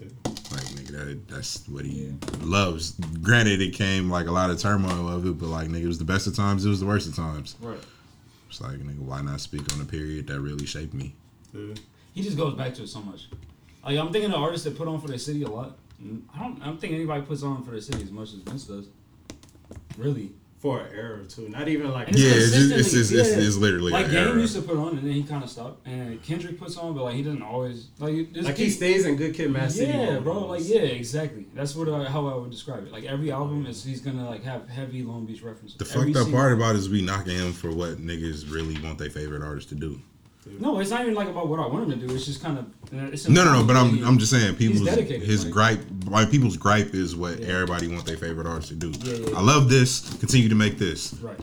Yeah. 0.00 0.06
Like 0.24 0.64
nigga, 0.74 0.90
that, 0.92 1.28
that's 1.28 1.68
what 1.68 1.84
he 1.84 2.06
Yeah. 2.06 2.12
loves. 2.40 2.92
Granted, 3.22 3.60
it 3.60 3.74
came 3.74 4.10
like 4.10 4.26
a 4.26 4.32
lot 4.32 4.50
of 4.50 4.58
turmoil 4.58 5.06
of 5.08 5.26
it, 5.26 5.38
but 5.38 5.48
like 5.48 5.68
nigga, 5.68 5.82
it 5.82 5.86
was 5.86 5.98
the 5.98 6.04
best 6.04 6.26
of 6.26 6.34
times. 6.34 6.64
It 6.64 6.70
was 6.70 6.80
the 6.80 6.86
worst 6.86 7.06
of 7.06 7.14
times. 7.14 7.54
Right. 7.60 7.78
It's 8.48 8.60
like 8.62 8.78
nigga, 8.78 8.98
why 9.00 9.20
not 9.20 9.40
speak 9.40 9.70
on 9.74 9.80
a 9.82 9.84
period 9.84 10.26
that 10.28 10.40
really 10.40 10.64
shaped 10.66 10.94
me? 10.94 11.14
Yeah. 11.52 11.74
He 12.14 12.22
just 12.22 12.36
goes 12.38 12.54
back 12.54 12.74
to 12.74 12.82
it 12.84 12.88
so 12.88 13.00
much. 13.02 13.28
Like 13.84 13.98
I'm 13.98 14.10
thinking 14.12 14.32
of 14.32 14.40
artists 14.40 14.64
that 14.64 14.76
put 14.78 14.88
on 14.88 14.98
for 15.00 15.08
their 15.08 15.18
city 15.18 15.42
a 15.42 15.48
lot. 15.48 15.76
I 16.34 16.38
don't. 16.38 16.62
I 16.62 16.66
don't 16.66 16.80
think 16.80 16.92
anybody 16.94 17.22
puts 17.22 17.42
on 17.42 17.64
for 17.64 17.72
the 17.72 17.82
city 17.82 18.02
as 18.02 18.10
much 18.10 18.28
as 18.32 18.40
Vince 18.40 18.64
does. 18.64 18.86
Really. 19.96 20.32
For 20.60 20.80
an 20.80 20.92
era 20.92 21.24
too. 21.24 21.48
Not 21.48 21.68
even 21.68 21.92
like. 21.92 22.08
It's 22.08 22.18
yeah, 22.18 22.30
it's, 22.32 22.50
just, 22.50 22.70
it's, 22.72 22.90
just, 22.90 23.12
it's, 23.12 23.28
it's 23.30 23.56
literally 23.56 23.92
Like 23.92 24.06
an 24.06 24.10
Game 24.12 24.28
era. 24.28 24.40
used 24.40 24.56
to 24.56 24.62
put 24.62 24.76
on 24.76 24.98
and 24.98 25.06
then 25.06 25.12
he 25.12 25.22
kind 25.22 25.44
of 25.44 25.48
stopped. 25.50 25.86
And 25.86 26.20
Kendrick 26.24 26.58
puts 26.58 26.76
on, 26.76 26.94
but 26.94 27.04
like 27.04 27.14
he 27.14 27.22
doesn't 27.22 27.42
always 27.42 27.88
like. 28.00 28.26
Like 28.34 28.56
he 28.56 28.68
stays 28.68 29.06
in 29.06 29.14
Good 29.14 29.34
Kid, 29.34 29.52
Mad 29.52 29.70
City. 29.70 29.92
Yeah, 29.92 30.14
mode 30.14 30.24
bro. 30.24 30.46
Like 30.46 30.62
yeah, 30.64 30.80
exactly. 30.80 31.46
That's 31.54 31.76
what 31.76 31.88
I, 31.88 32.10
how 32.10 32.26
I 32.26 32.34
would 32.34 32.50
describe 32.50 32.84
it. 32.84 32.92
Like 32.92 33.04
every 33.04 33.30
album 33.30 33.66
is 33.66 33.84
he's 33.84 34.00
gonna 34.00 34.28
like 34.28 34.42
have 34.42 34.68
heavy 34.68 35.02
Long 35.04 35.26
Beach 35.26 35.42
references. 35.42 35.76
The 35.78 35.84
Every 35.94 36.12
fucked 36.12 36.16
up 36.16 36.22
single- 36.24 36.40
part 36.40 36.52
about 36.52 36.74
it 36.74 36.78
is 36.78 36.88
we 36.88 37.02
knocking 37.02 37.36
him 37.36 37.52
for 37.52 37.70
what 37.70 37.98
niggas 37.98 38.52
really 38.52 38.80
want 38.82 38.98
their 38.98 39.10
favorite 39.10 39.42
artist 39.42 39.68
to 39.68 39.76
do. 39.76 40.00
No, 40.60 40.78
it's 40.80 40.90
not 40.90 41.02
even 41.02 41.14
like 41.14 41.28
about 41.28 41.48
what 41.48 41.60
I 41.60 41.66
want 41.66 41.90
him 41.90 42.00
to 42.00 42.06
do. 42.06 42.14
It's 42.14 42.24
just 42.26 42.42
kind 42.42 42.58
of. 42.58 42.66
It's 43.12 43.28
No, 43.28 43.44
no, 43.44 43.52
no. 43.60 43.64
But 43.66 43.76
I'm 43.76 44.04
I'm 44.04 44.18
just 44.18 44.32
saying 44.32 44.56
people's 44.56 44.84
dedicated, 44.84 45.26
his 45.26 45.44
like- 45.44 45.52
gripe. 45.52 45.80
Like 46.06 46.30
people's 46.30 46.56
gripe 46.56 46.94
is 46.94 47.14
what 47.16 47.38
Yeah. 47.40 47.48
everybody 47.48 47.88
want 47.88 48.06
their 48.06 48.16
favorite 48.16 48.46
artist 48.46 48.68
to 48.70 48.74
do. 48.74 48.90
Yeah, 48.90 49.14
yeah, 49.18 49.30
yeah. 49.30 49.38
I 49.38 49.42
love 49.42 49.68
this. 49.68 50.08
Continue 50.18 50.48
to 50.48 50.54
make 50.54 50.78
this. 50.78 51.14
right. 51.22 51.38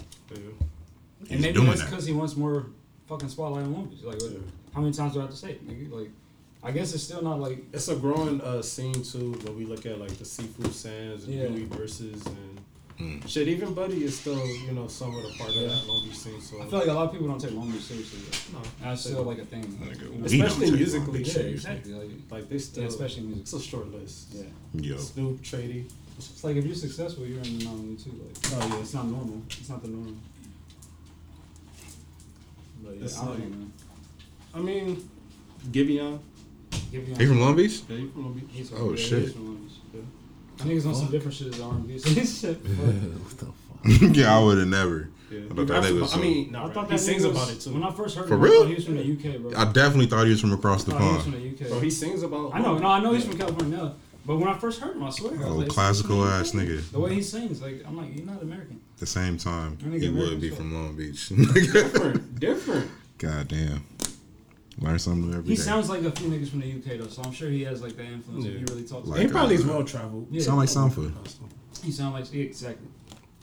He's 1.27 1.31
And 1.31 1.41
maybe 1.41 1.53
doing 1.53 1.67
that's 1.67 1.81
that. 1.81 1.89
because 1.89 2.05
he 2.05 2.13
wants 2.13 2.35
more 2.35 2.67
fucking 3.07 3.29
spotlight 3.29 3.63
on 3.63 3.73
Long 3.73 3.85
Beach. 3.85 4.03
Like, 4.03 4.21
what- 4.21 4.31
Yeah. 4.31 4.37
how 4.75 4.81
many 4.81 4.93
times 4.93 5.13
do 5.13 5.19
I 5.19 5.23
have 5.23 5.31
to 5.31 5.37
say 5.37 5.51
it, 5.51 5.67
nigga? 5.67 5.91
Like, 5.91 6.11
I 6.63 6.71
guess 6.71 6.93
it's 6.93 7.03
still 7.03 7.21
not 7.23 7.39
like. 7.39 7.63
It's 7.73 7.87
a 7.87 7.95
growing 7.95 8.41
uh, 8.41 8.61
scene 8.61 9.01
too 9.03 9.31
when 9.43 9.55
we 9.57 9.65
look 9.65 9.85
at 9.85 9.99
like 9.99 10.17
the 10.17 10.25
seafood 10.25 10.73
sands 10.73 11.25
and 11.25 11.33
Yeah. 11.33 11.47
Dewey 11.47 11.65
verses 11.65 12.23
and 12.25 12.54
Mm. 12.99 13.27
Shit, 13.27 13.47
even 13.49 13.73
Buddy 13.73 14.05
is 14.05 14.17
still, 14.17 14.47
you 14.47 14.71
know, 14.71 14.87
somewhat 14.87 15.25
a 15.25 15.37
part 15.37 15.49
of 15.49 15.55
that 15.55 15.85
Long 15.85 16.01
Beach 16.05 16.17
scene. 16.17 16.39
So 16.39 16.61
I 16.61 16.65
feel 16.65 16.79
like 16.79 16.87
a 16.87 16.93
lot 16.93 17.05
of 17.07 17.11
people 17.11 17.27
don't 17.27 17.39
take 17.41 17.51
Long 17.51 17.69
Beach 17.69 17.81
seriously. 17.81 18.19
Though. 18.53 18.59
no, 18.59 18.65
That's 18.81 19.01
still 19.01 19.23
like 19.23 19.39
a 19.39 19.45
thing. 19.45 19.63
Nigga, 19.65 20.03
You 20.13 20.19
know? 20.19 20.25
especially 20.25 20.71
musically, 20.71 21.19
yeah, 21.19 21.25
shit. 21.25 21.33
seriously. 21.33 21.71
exactly. 21.71 21.93
Like, 21.93 22.09
Like 22.31 22.49
they 22.49 22.57
still, 22.57 22.83
yeah, 22.83 22.89
especially 22.89 23.23
music. 23.23 23.41
it's 23.41 23.53
a 23.53 23.59
short 23.61 23.91
list. 23.91 24.27
Yeah. 24.31 24.43
Yo, 24.75 24.97
Snoop, 24.97 25.41
Trady. 25.41 25.89
It's 26.17 26.41
like 26.45 26.55
if 26.55 26.65
you're 26.65 26.73
successful, 26.75 27.25
you're 27.25 27.39
in 27.43 27.59
the 27.59 27.65
nominee 27.65 27.97
too. 27.97 28.11
Like, 28.11 28.53
Oh 28.53 28.67
yeah, 28.69 28.79
it's 28.79 28.93
not 28.93 29.05
normal. 29.07 29.41
It's 29.49 29.67
not 29.67 29.81
the 29.81 29.89
norm. 29.89 30.17
But 32.83 32.95
yeah, 32.97 33.03
It's 33.03 33.17
I 33.19 33.25
don't 33.25 33.29
like- 33.39 33.43
know. 33.43 33.49
man. 33.57 33.73
I 34.53 34.59
mean, 34.59 35.09
Giveon. 35.71 36.19
Give 36.91 37.05
he 37.17 37.25
from 37.25 37.41
Long 37.41 37.55
Beach? 37.57 37.81
Yeah, 37.89 37.97
you 37.97 38.09
from 38.11 38.23
Long 38.23 38.33
Beach. 38.35 38.45
He's 38.53 38.71
Oh, 38.73 38.91
yeah, 38.91 38.95
shit. 38.95 39.21
he's 39.23 39.33
from 39.33 39.45
Long 39.47 39.55
Beach. 39.57 39.64
Yeah. 40.57 40.63
I 40.63 40.67
think 40.67 40.77
it's 40.77 40.85
on 40.85 40.95
some 40.95 41.11
different 41.11 41.33
shit 41.35 41.47
as 41.53 41.59
R&B. 41.61 41.99
Shit. 41.99 42.57
what 42.65 43.37
the 43.37 43.45
fuck? 44.07 44.15
yeah, 44.15 44.35
I 44.37 44.43
would 44.43 44.57
have 44.57 44.67
never. 44.67 45.09
Yeah. 45.31 45.39
I 45.39 45.41
He 45.41 45.47
thought 45.49 45.67
that 45.67 45.69
raps 45.81 45.91
was 45.91 46.13
I 46.15 46.17
mean, 46.19 46.55
I 46.55 46.59
thought 46.67 46.75
rap. 46.75 46.87
that 46.87 46.91
he 46.93 46.97
sings 46.97 47.25
was, 47.25 47.35
about 47.35 47.51
it 47.51 47.59
too. 47.61 47.73
When 47.73 47.83
I 47.83 47.91
first 47.91 48.15
heard 48.15 48.27
For 48.27 48.35
him, 48.35 48.41
I 48.41 48.43
real? 48.45 48.59
thought 48.61 48.67
he 48.69 48.75
was 48.75 48.85
from 48.85 48.97
the 48.97 49.03
UK, 49.03 49.41
bro. 49.41 49.51
I 49.57 49.65
definitely 49.71 50.05
thought 50.07 50.25
he 50.25 50.31
was 50.31 50.41
from 50.41 50.53
across 50.53 50.83
the 50.83 50.95
I 50.95 50.97
thought 50.99 51.03
he 51.09 51.13
was 51.15 51.23
pond. 51.23 51.33
from 51.35 51.43
the 51.43 51.49
UK. 51.65 51.69
Bro, 51.71 51.79
he 51.81 51.89
sings 51.89 52.23
about. 52.23 52.53
I 52.55 52.59
know, 52.59 52.77
no, 52.77 52.87
I 52.87 52.99
know 53.01 53.13
he's 53.13 53.25
from 53.25 53.37
California 53.37 53.77
now. 53.77 53.95
But 54.25 54.37
when 54.37 54.47
I 54.47 54.57
first 54.57 54.79
heard 54.79 54.95
him, 54.95 55.03
I 55.03 55.09
swear, 55.11 55.33
I 55.33 55.37
was 55.37 55.45
Oh, 55.45 55.53
like, 55.57 55.67
classical 55.67 56.25
ass 56.25 56.49
from 56.51 56.61
the 56.61 56.65
nigga. 56.65 56.91
The 56.91 56.99
way 56.99 57.13
he 57.13 57.21
sings, 57.21 57.61
like, 57.61 57.83
I'm 57.87 57.95
like, 57.95 58.15
you're 58.15 58.25
not 58.25 58.41
American. 58.41 58.79
At 58.95 58.99
the 59.01 59.05
same 59.05 59.37
time, 59.37 59.77
That 59.77 59.85
nigga 59.91 60.01
he 60.01 60.09
would 60.09 60.41
be 60.41 60.49
as 60.49 60.55
from 60.57 60.73
Long 60.73 60.95
Beach. 60.95 61.29
different, 61.73 62.39
different. 62.39 62.89
God 63.19 63.47
damn. 63.49 63.85
Learn 64.79 64.99
something 64.99 65.29
new 65.31 65.37
every 65.37 65.49
He 65.51 65.55
day. 65.55 65.61
sounds 65.61 65.89
like 65.89 66.01
a 66.03 66.11
few 66.11 66.27
niggas 66.29 66.49
from 66.49 66.59
the 66.61 66.69
UK 66.71 66.99
though, 66.99 67.07
so 67.07 67.21
I'm 67.23 67.31
sure 67.31 67.49
he 67.49 67.63
has 67.63 67.81
like 67.81 67.95
that 67.97 68.05
influence. 68.05 68.45
Yeah. 68.45 68.51
If 68.51 68.57
he 68.59 68.73
really 68.73 68.83
talks. 68.87 69.07
Like, 69.07 69.21
he 69.21 69.27
probably 69.27 69.55
is 69.55 69.63
uh, 69.65 69.69
well 69.69 69.83
traveled. 69.83 70.27
Yeah. 70.31 70.41
Sound 70.41 70.57
like 70.57 70.69
Sanford. 70.69 71.13
He 71.83 71.91
sound 71.91 72.13
like 72.13 72.33
yeah, 72.33 72.43
exactly. 72.43 72.87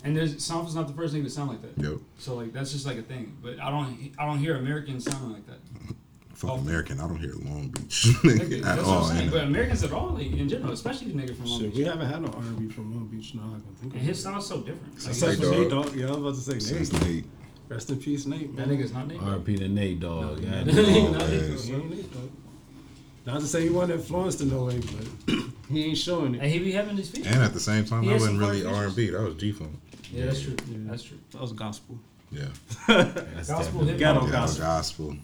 And 0.05 0.17
there's 0.17 0.43
Sanford's 0.45 0.75
not 0.75 0.89
the 0.89 0.95
first 0.95 1.15
nigga 1.15 1.25
to 1.25 1.31
sound 1.31 1.51
like 1.51 1.63
that. 1.63 1.83
Yo, 1.83 2.01
So 2.19 2.35
like 2.35 2.53
that's 2.53 2.73
just 2.73 2.85
like 2.87 2.99
a 2.99 3.03
thing. 3.03 3.37
But 3.43 3.61
I 3.61 3.71
don't 3.71 4.11
I 4.19 4.27
don't 4.27 4.39
hear 4.39 4.57
Americans 4.57 5.05
sounding 5.05 5.33
like 5.33 5.47
that. 5.47 5.59
fuck 6.35 6.51
Oh. 6.51 6.55
American. 6.57 7.01
I 7.01 7.07
don't 7.07 7.19
hear 7.19 7.33
Long 7.35 7.69
Beach 7.69 8.05
Nigga, 8.25 8.59
at 8.59 8.63
that's 8.65 8.79
what 8.79 8.87
all. 8.89 9.05
I'm 9.05 9.17
saying. 9.17 9.31
But 9.31 9.45
Americans 9.45 9.85
at 9.85 9.93
all, 9.93 10.11
like 10.11 10.33
in 10.33 10.49
general, 10.49 10.73
especially 10.73 11.13
the 11.13 11.23
nigga 11.23 11.37
from 11.37 11.47
Long 11.47 11.61
Shit, 11.61 11.71
Beach. 11.71 11.79
we 11.79 11.85
haven't 11.85 12.09
had 12.11 12.21
no 12.21 12.29
R&B 12.29 12.69
from 12.69 12.93
Long 12.95 13.07
Beach. 13.07 13.33
No, 13.35 13.43
I 13.43 13.45
can 13.53 13.63
think. 13.81 13.93
And 13.95 14.03
of 14.03 14.07
his 14.09 14.19
it. 14.19 14.21
style's 14.23 14.47
so 14.49 14.59
different. 14.61 14.93
Like, 14.93 15.15
Say 15.15 15.33
Except 15.33 15.37
for 15.37 15.43
dog. 15.45 15.53
Nate 15.53 15.71
Dogg. 15.71 15.95
Yeah, 15.95 16.07
I 16.07 16.11
was 16.11 16.19
about 16.19 16.35
to 16.35 16.41
say 16.41 16.59
Since 16.59 16.93
Nate. 17.05 17.25
Nate. 17.73 17.77
Rest 17.77 17.91
in 17.91 17.97
peace, 18.01 18.27
Nate. 18.27 18.57
that 18.57 18.67
man. 18.69 18.79
nigga's 18.79 18.93
not 18.93 19.07
Nate. 19.09 19.19
bro. 19.21 19.39
RP 19.41 19.59
to 19.59 19.69
Nate 19.69 20.01
Dogg. 20.01 20.43
No, 20.43 20.51
God 20.51 20.67
no, 20.67 20.73
damn. 20.73 21.13
no, 21.13 21.19
Oh. 21.21 21.27
He 21.27 21.73
ain't 21.75 21.91
Nate 21.91 22.13
Dogg. 22.13 22.31
Not 23.25 23.41
to 23.41 23.47
say 23.47 23.63
he 23.63 23.71
wasn't 23.71 24.01
influenced 24.01 24.41
in 24.41 24.51
no 24.51 24.65
way, 24.65 24.81
but 25.27 25.35
he 25.71 25.85
ain't 25.85 25.99
showing 25.99 26.35
it. 26.35 26.41
And 26.43 26.51
he 26.51 26.59
be 26.59 26.73
having 26.73 26.97
these 26.97 27.09
features. 27.11 27.33
And 27.33 27.43
at 27.43 27.53
the 27.53 27.61
same 27.61 27.85
time, 27.85 28.03
He 28.03 28.09
that 28.09 28.15
wasn't 28.15 28.41
really 28.41 28.65
R 28.67 28.87
and 28.87 28.97
B. 28.97 29.11
That 29.11 29.23
was 29.23 29.35
G 29.37 29.53
Funk. 29.53 29.71
Yeah, 30.11 30.27
that's 30.27 30.43
true. 30.43 30.57
Yeah. 30.69 30.79
That's 30.91 31.03
true. 31.05 31.19
That 31.31 31.41
was 31.41 31.53
gospel. 31.53 31.99
Yeah. 32.31 32.45
That's 32.87 33.49
Gospel 33.49 33.85
definitely- 33.85 33.93
hip-hop. 33.99 34.23
Yeah, 34.25 34.31
gospel. 34.31 34.65
gospel. 34.65 35.17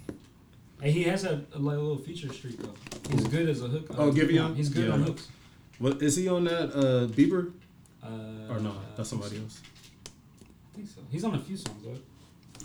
And 0.82 0.92
he 0.92 1.04
has 1.04 1.24
a, 1.24 1.42
a 1.54 1.58
like, 1.58 1.76
little 1.78 1.96
feature 1.96 2.30
streak 2.32 2.58
though. 2.58 2.74
He's 3.10 3.26
good 3.28 3.48
as 3.48 3.62
a 3.62 3.66
hook. 3.66 3.86
Oh, 3.96 4.10
Giveon? 4.12 4.54
He's 4.54 4.68
good 4.68 4.86
Yeah. 4.88 4.92
on 4.92 5.02
hooks. 5.04 5.26
What 5.78 6.02
is 6.02 6.16
he 6.16 6.28
on 6.28 6.44
that 6.44 6.68
uh, 6.74 7.06
Bieber 7.08 7.50
Uh, 8.02 8.52
or 8.52 8.60
no? 8.60 8.74
That's 8.96 9.08
somebody 9.08 9.38
else. 9.38 9.60
I 10.04 10.76
think 10.76 10.88
so. 10.88 11.00
He's 11.10 11.24
on 11.24 11.34
a 11.34 11.38
few 11.38 11.56
songs, 11.56 11.82
right? 11.86 12.00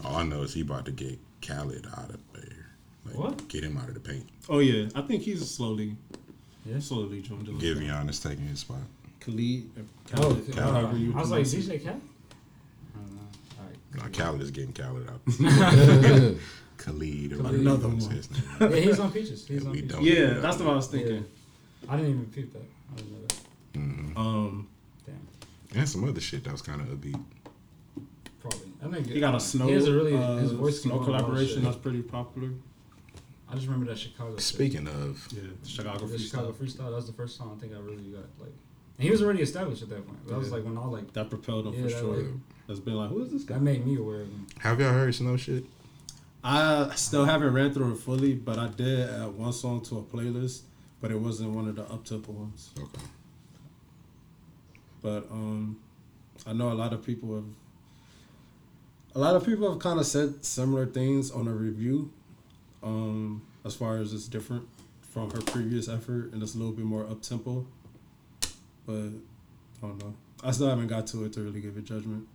All 0.03 0.15
I 0.17 0.23
know 0.23 0.41
is 0.41 0.53
he 0.53 0.61
about 0.61 0.85
to 0.85 0.91
get 0.91 1.19
Khaled 1.41 1.85
out 1.97 2.09
of 2.09 2.19
there. 2.33 2.67
Like, 3.05 3.15
What? 3.17 3.47
Get 3.49 3.63
him 3.63 3.77
out 3.77 3.87
of 3.89 3.93
the 3.93 3.99
paint. 3.99 4.27
Oh 4.49 4.59
yeah, 4.59 4.89
I 4.95 5.01
think 5.01 5.23
he's 5.23 5.47
slowly, 5.49 5.95
Yeah. 6.65 6.79
slowly 6.79 7.21
joined. 7.21 7.47
the- 7.47 7.51
Giveon 7.53 8.09
is 8.09 8.19
taking 8.19 8.47
his 8.47 8.59
spot. 8.59 8.81
Khalid. 9.19 9.69
or 9.77 9.83
Oh, 9.83 10.15
Khaled, 10.17 10.49
okay. 10.49 10.59
however 10.61 10.87
I 10.87 11.19
was 11.19 11.29
like, 11.31 11.47
pronounce 11.49 11.53
it. 11.53 11.57
DJ 11.69 11.83
Cat? 11.83 12.01
I 12.95 13.97
don't 13.99 14.11
No, 14.17 14.17
Khaled 14.23 14.41
is 14.41 14.51
getting 14.51 14.73
Khaled 14.73 15.09
out. 15.09 15.21
right. 15.39 16.37
Khalid 16.77 17.33
or 17.33 17.37
Khalid. 17.37 17.59
Another 17.61 17.87
one. 17.87 17.99
his 17.99 18.31
name. 18.31 18.41
yeah, 18.61 18.69
he's 18.75 18.99
on 18.99 19.11
Peaches. 19.11 19.47
He's 19.47 19.61
Yeah, 19.61 19.67
on 19.67 19.71
we 19.71 19.81
Peaches. 19.81 19.95
don't. 19.95 20.03
Yeah, 20.03 20.33
that's 20.39 20.57
what 20.59 20.67
I 20.69 20.75
was 20.75 20.87
thinking. 20.87 21.15
Yeah. 21.15 21.21
I 21.91 21.97
didn't 21.97 22.11
even 22.11 22.25
peep 22.27 22.53
that. 22.53 22.61
I 22.91 22.95
didn't 22.97 23.11
know 23.11 23.19
that. 23.27 23.37
Mhm. 23.73 24.17
Um, 24.17 24.67
Damn. 25.05 25.79
And 25.79 25.89
some 25.89 26.03
other 26.07 26.21
shit 26.21 26.43
that 26.45 26.51
was 26.51 26.61
kind 26.61 26.81
of 26.81 26.87
upbeat. 26.87 27.21
Probably. 28.83 28.99
I 28.99 29.03
think 29.03 29.13
he 29.15 29.19
got 29.19 29.35
a 29.35 29.39
snow. 29.39 29.67
He 29.67 29.73
has 29.73 29.87
a 29.87 29.93
really 29.93 30.15
uh, 30.15 30.37
his 30.37 30.51
voice 30.51 30.81
can 30.81 30.91
snow 30.91 30.99
go 30.99 31.03
on 31.05 31.09
a 31.09 31.11
lot 31.11 31.19
of 31.21 31.25
collaboration 31.25 31.55
shit. 31.55 31.63
that's 31.63 31.77
pretty 31.77 32.01
popular. 32.01 32.49
I 33.49 33.55
just 33.55 33.67
remember 33.67 33.85
that 33.87 33.97
Chicago. 33.99 34.31
shit. 34.31 34.41
Speaking 34.41 34.87
of, 34.87 35.27
Yeah, 35.31 35.41
Chicago 35.65 36.07
the 36.07 36.17
Chicago 36.17 36.51
freestyle. 36.51 36.55
freestyle. 36.55 36.77
That 36.89 36.91
was 36.95 37.07
the 37.07 37.13
first 37.13 37.37
song 37.37 37.55
I 37.55 37.61
think 37.61 37.73
I 37.73 37.79
really 37.79 38.03
got 38.11 38.23
like. 38.39 38.53
And 38.97 39.05
he 39.05 39.09
was 39.11 39.21
already 39.23 39.41
established 39.41 39.81
at 39.83 39.89
that 39.89 40.05
point. 40.07 40.27
That 40.27 40.37
was 40.37 40.51
like 40.51 40.63
when 40.63 40.77
I 40.77 40.85
like 40.85 41.13
That 41.13 41.29
propelled 41.29 41.67
him 41.67 41.73
Yeah, 41.73 41.81
for 41.81 41.87
that 41.89 41.99
sure. 41.99 42.15
like- 42.17 42.25
That's 42.67 42.79
been 42.79 42.95
like, 42.95 43.09
who 43.09 43.21
is 43.23 43.31
this 43.31 43.43
guy? 43.43 43.55
that 43.55 43.61
made 43.61 43.85
me 43.85 43.97
aware 43.97 44.21
of 44.21 44.27
him. 44.27 44.47
have 44.59 44.79
y'all 44.79 44.91
heard 44.93 45.13
Snoh 45.13 45.37
shit? 45.37 45.65
I 46.43 46.91
still 46.95 47.25
haven't 47.25 47.53
ran 47.53 47.73
through 47.73 47.93
it 47.93 47.97
fully, 47.97 48.33
but 48.33 48.57
I 48.59 48.67
did 48.67 49.09
add 49.09 49.27
one 49.37 49.53
song 49.53 49.81
to 49.85 49.99
a 49.99 50.01
playlist, 50.03 50.61
but 50.99 51.09
it 51.11 51.19
wasn't 51.19 51.51
one 51.51 51.67
of 51.69 51.75
the 51.77 51.83
up 51.83 52.03
tempo 52.05 52.31
ones. 52.33 52.71
Okay. 52.77 53.01
But 55.01 55.27
um, 55.31 55.79
I 56.45 56.53
know 56.53 56.71
a 56.71 56.73
lot 56.73 56.91
of 56.93 57.05
people 57.05 57.35
have. 57.35 57.45
A 59.15 59.19
lot 59.19 59.35
of 59.35 59.45
people 59.45 59.69
have 59.69 59.79
kind 59.79 59.99
of 59.99 60.05
said 60.05 60.43
similar 60.43 60.85
things 60.85 61.29
on 61.29 61.47
a 61.47 61.51
review, 61.51 62.11
um, 62.81 63.43
as 63.63 63.75
far 63.75 63.97
as 63.97 64.11
it's 64.13 64.27
different 64.27 64.67
from 65.01 65.29
her 65.31 65.41
previous 65.41 65.87
effort 65.87 66.33
and 66.33 66.41
it's 66.41 66.55
a 66.55 66.57
little 66.57 66.73
bit 66.73 66.85
more 66.85 67.03
up 67.03 67.21
tempo. 67.21 67.65
But 68.87 68.93
I 68.93 69.87
don't 69.87 69.99
know. 69.99 70.15
I 70.43 70.51
still 70.51 70.67
haven't 70.67 70.87
got 70.87 71.05
to 71.07 71.25
it 71.25 71.33
to 71.33 71.41
really 71.41 71.61
give 71.61 71.77
a 71.77 71.81
judgment. 71.81 72.27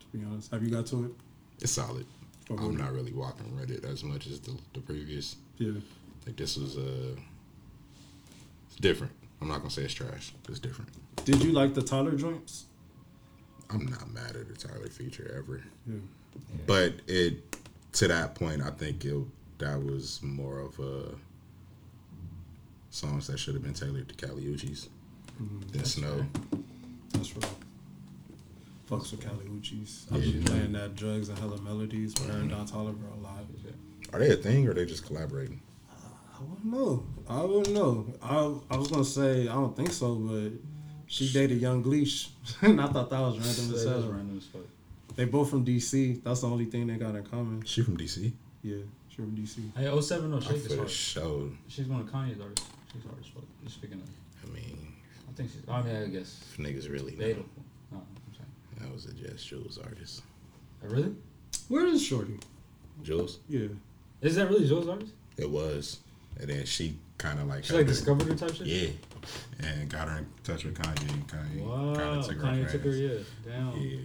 To 0.00 0.18
be 0.18 0.24
honest, 0.24 0.50
have 0.50 0.62
you 0.62 0.70
got 0.70 0.86
to 0.86 1.04
it? 1.04 1.10
It's 1.60 1.72
solid. 1.72 2.06
I'm 2.50 2.76
not 2.76 2.92
really 2.92 3.12
walking 3.12 3.46
Reddit 3.58 3.84
as 3.84 4.04
much 4.04 4.26
as 4.26 4.40
the, 4.40 4.56
the 4.74 4.80
previous. 4.80 5.36
Yeah. 5.58 5.72
Like 6.26 6.36
this 6.36 6.56
was 6.56 6.76
uh, 6.76 7.16
it's 8.66 8.76
different. 8.76 9.12
I'm 9.40 9.48
not 9.48 9.58
gonna 9.58 9.70
say 9.70 9.82
it's 9.82 9.94
trash. 9.94 10.32
It's 10.48 10.58
different. 10.58 10.90
Did 11.24 11.42
you 11.42 11.52
like 11.52 11.74
the 11.74 11.82
Tyler 11.82 12.12
joints? 12.12 12.66
I'm 13.70 13.86
not 13.86 14.12
mad 14.12 14.36
at 14.36 14.48
the 14.48 14.54
Tyler 14.54 14.88
feature 14.88 15.34
ever, 15.36 15.62
Yeah. 15.86 15.96
but 16.66 16.94
it 17.06 17.42
to 17.94 18.08
that 18.08 18.34
point, 18.34 18.62
I 18.62 18.70
think 18.70 19.04
it 19.04 19.16
that 19.58 19.82
was 19.82 20.20
more 20.22 20.60
of 20.60 20.78
a 20.78 21.14
songs 22.90 23.26
that 23.26 23.38
should 23.38 23.54
have 23.54 23.62
been 23.62 23.74
tailored 23.74 24.08
to 24.08 24.26
Kali 24.26 24.42
Uchis's 24.42 24.88
mm-hmm. 25.40 25.60
than 25.72 25.82
Snoh. 25.82 26.26
That's 27.12 27.34
right. 27.36 27.50
Fucks 28.88 29.10
with 29.10 29.26
Kali 29.26 29.46
Uchis. 29.46 30.04
I 30.12 30.18
Yeah. 30.18 30.36
was 30.36 30.44
playing 30.44 30.72
that 30.72 30.94
drugs 30.94 31.28
and 31.28 31.38
hella 31.38 31.60
melodies 31.60 32.14
with 32.14 32.30
her 32.30 32.38
and 32.38 32.50
Don 32.50 32.66
Toliver 32.68 33.12
alive. 33.18 33.46
Are 34.12 34.20
they 34.20 34.30
a 34.30 34.36
thing 34.36 34.66
or 34.68 34.70
are 34.70 34.74
they 34.74 34.86
just 34.86 35.04
collaborating? 35.04 35.60
I 36.38 36.42
wouldn't 36.42 36.64
know. 36.66 37.04
I 37.28 37.42
wouldn't 37.42 37.74
know. 37.74 38.06
I 38.22 38.74
I 38.74 38.76
was 38.78 38.88
gonna 38.88 39.04
say 39.04 39.48
I 39.48 39.54
don't 39.54 39.74
think 39.74 39.90
so, 39.92 40.14
but 40.14 40.52
she 41.06 41.32
dated 41.32 41.60
Yung 41.60 41.82
Gleesh, 41.84 42.28
and 42.62 42.80
I 42.80 42.86
thought 42.88 43.10
that 43.10 43.20
was 43.20 43.38
random 43.38 43.68
That 43.68 43.76
as 43.76 43.84
hell. 43.84 44.12
random 44.12 44.38
as 44.38 44.44
fuck. 44.46 44.62
They 45.16 45.24
both 45.24 45.48
from 45.50 45.64
DC. 45.64 46.22
That's 46.22 46.40
the 46.42 46.48
only 46.48 46.66
thing 46.66 46.86
they 46.86 46.96
got 46.96 47.14
in 47.14 47.24
common. 47.24 47.62
She 47.64 47.82
from 47.82 47.96
DC. 47.96 48.32
Yeah, 48.62 48.76
she 49.08 49.16
from 49.16 49.34
DC. 49.36 49.58
Hey, 49.76 50.00
070 50.00 50.40
Shake 50.44 50.56
is 50.56 50.66
for 50.68 50.76
hard. 50.76 50.90
sure. 50.90 51.48
She's 51.68 51.86
one 51.86 52.00
of 52.00 52.06
Kanye's 52.08 52.40
artists. 52.40 52.68
She's 52.92 53.02
hard 53.04 53.16
as 53.20 53.26
fuck. 53.26 53.44
Just 53.64 53.76
speaking 53.76 54.02
of, 54.02 54.48
I 54.50 54.52
mean, 54.54 54.92
I 55.28 55.32
think 55.32 55.50
she's. 55.50 55.62
I 55.68 55.82
mean, 55.82 55.96
I 55.96 56.06
guess. 56.08 56.40
if 56.52 56.58
niggas 56.58 56.90
really 56.92 57.12
know, 57.12 57.18
Debatable. 57.18 57.46
No, 57.92 57.98
I'm 57.98 58.34
saying. 58.34 58.46
that 58.80 58.92
was 58.92 59.06
a 59.06 59.12
Just 59.14 59.46
Jules 59.46 59.78
artist. 59.78 60.22
Oh, 60.84 60.88
really? 60.88 61.14
Where 61.68 61.86
is 61.86 62.02
Shorty? 62.04 62.38
Jules, 63.02 63.38
Yeah. 63.48 63.68
Is 64.22 64.36
that 64.36 64.48
really 64.50 64.66
Joe's 64.68 64.88
artist? 64.88 65.12
it 65.36 65.48
was, 65.50 65.98
and 66.40 66.48
then 66.48 66.64
she 66.64 66.96
kind 67.18 67.38
of 67.38 67.46
like 67.46 67.64
She 67.64 67.74
like 67.74 67.86
discovered 67.86 68.26
her 68.28 68.34
type 68.34 68.54
shit. 68.54 68.66
Yeah, 68.66 68.88
and 69.60 69.88
got 69.88 70.08
her 70.08 70.18
in 70.18 70.26
touch 70.44 70.64
with 70.64 70.74
Kanye. 70.78 71.12
and 71.12 71.28
Kanye 71.28 71.64
Wow. 71.64 71.94
kind 71.94 72.18
of 72.20 72.26
took 72.26 72.36
her. 72.38 72.42
Kanye 72.44 72.48
under 72.52 72.68
took 72.70 72.82
her. 72.84 72.90
Yeah. 72.90 73.18
Damn. 73.46 73.76
Yeah, 73.80 73.98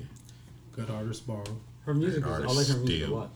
Good 0.74 0.90
artist 0.90 1.28
borrow. 1.28 1.44
Her 1.86 1.94
music 1.94 2.20
is. 2.26 2.32
I 2.32 2.38
like 2.38 2.68
her 2.68 2.78
music 2.78 2.86
still. 3.04 3.14
a 3.14 3.16
lot. 3.16 3.30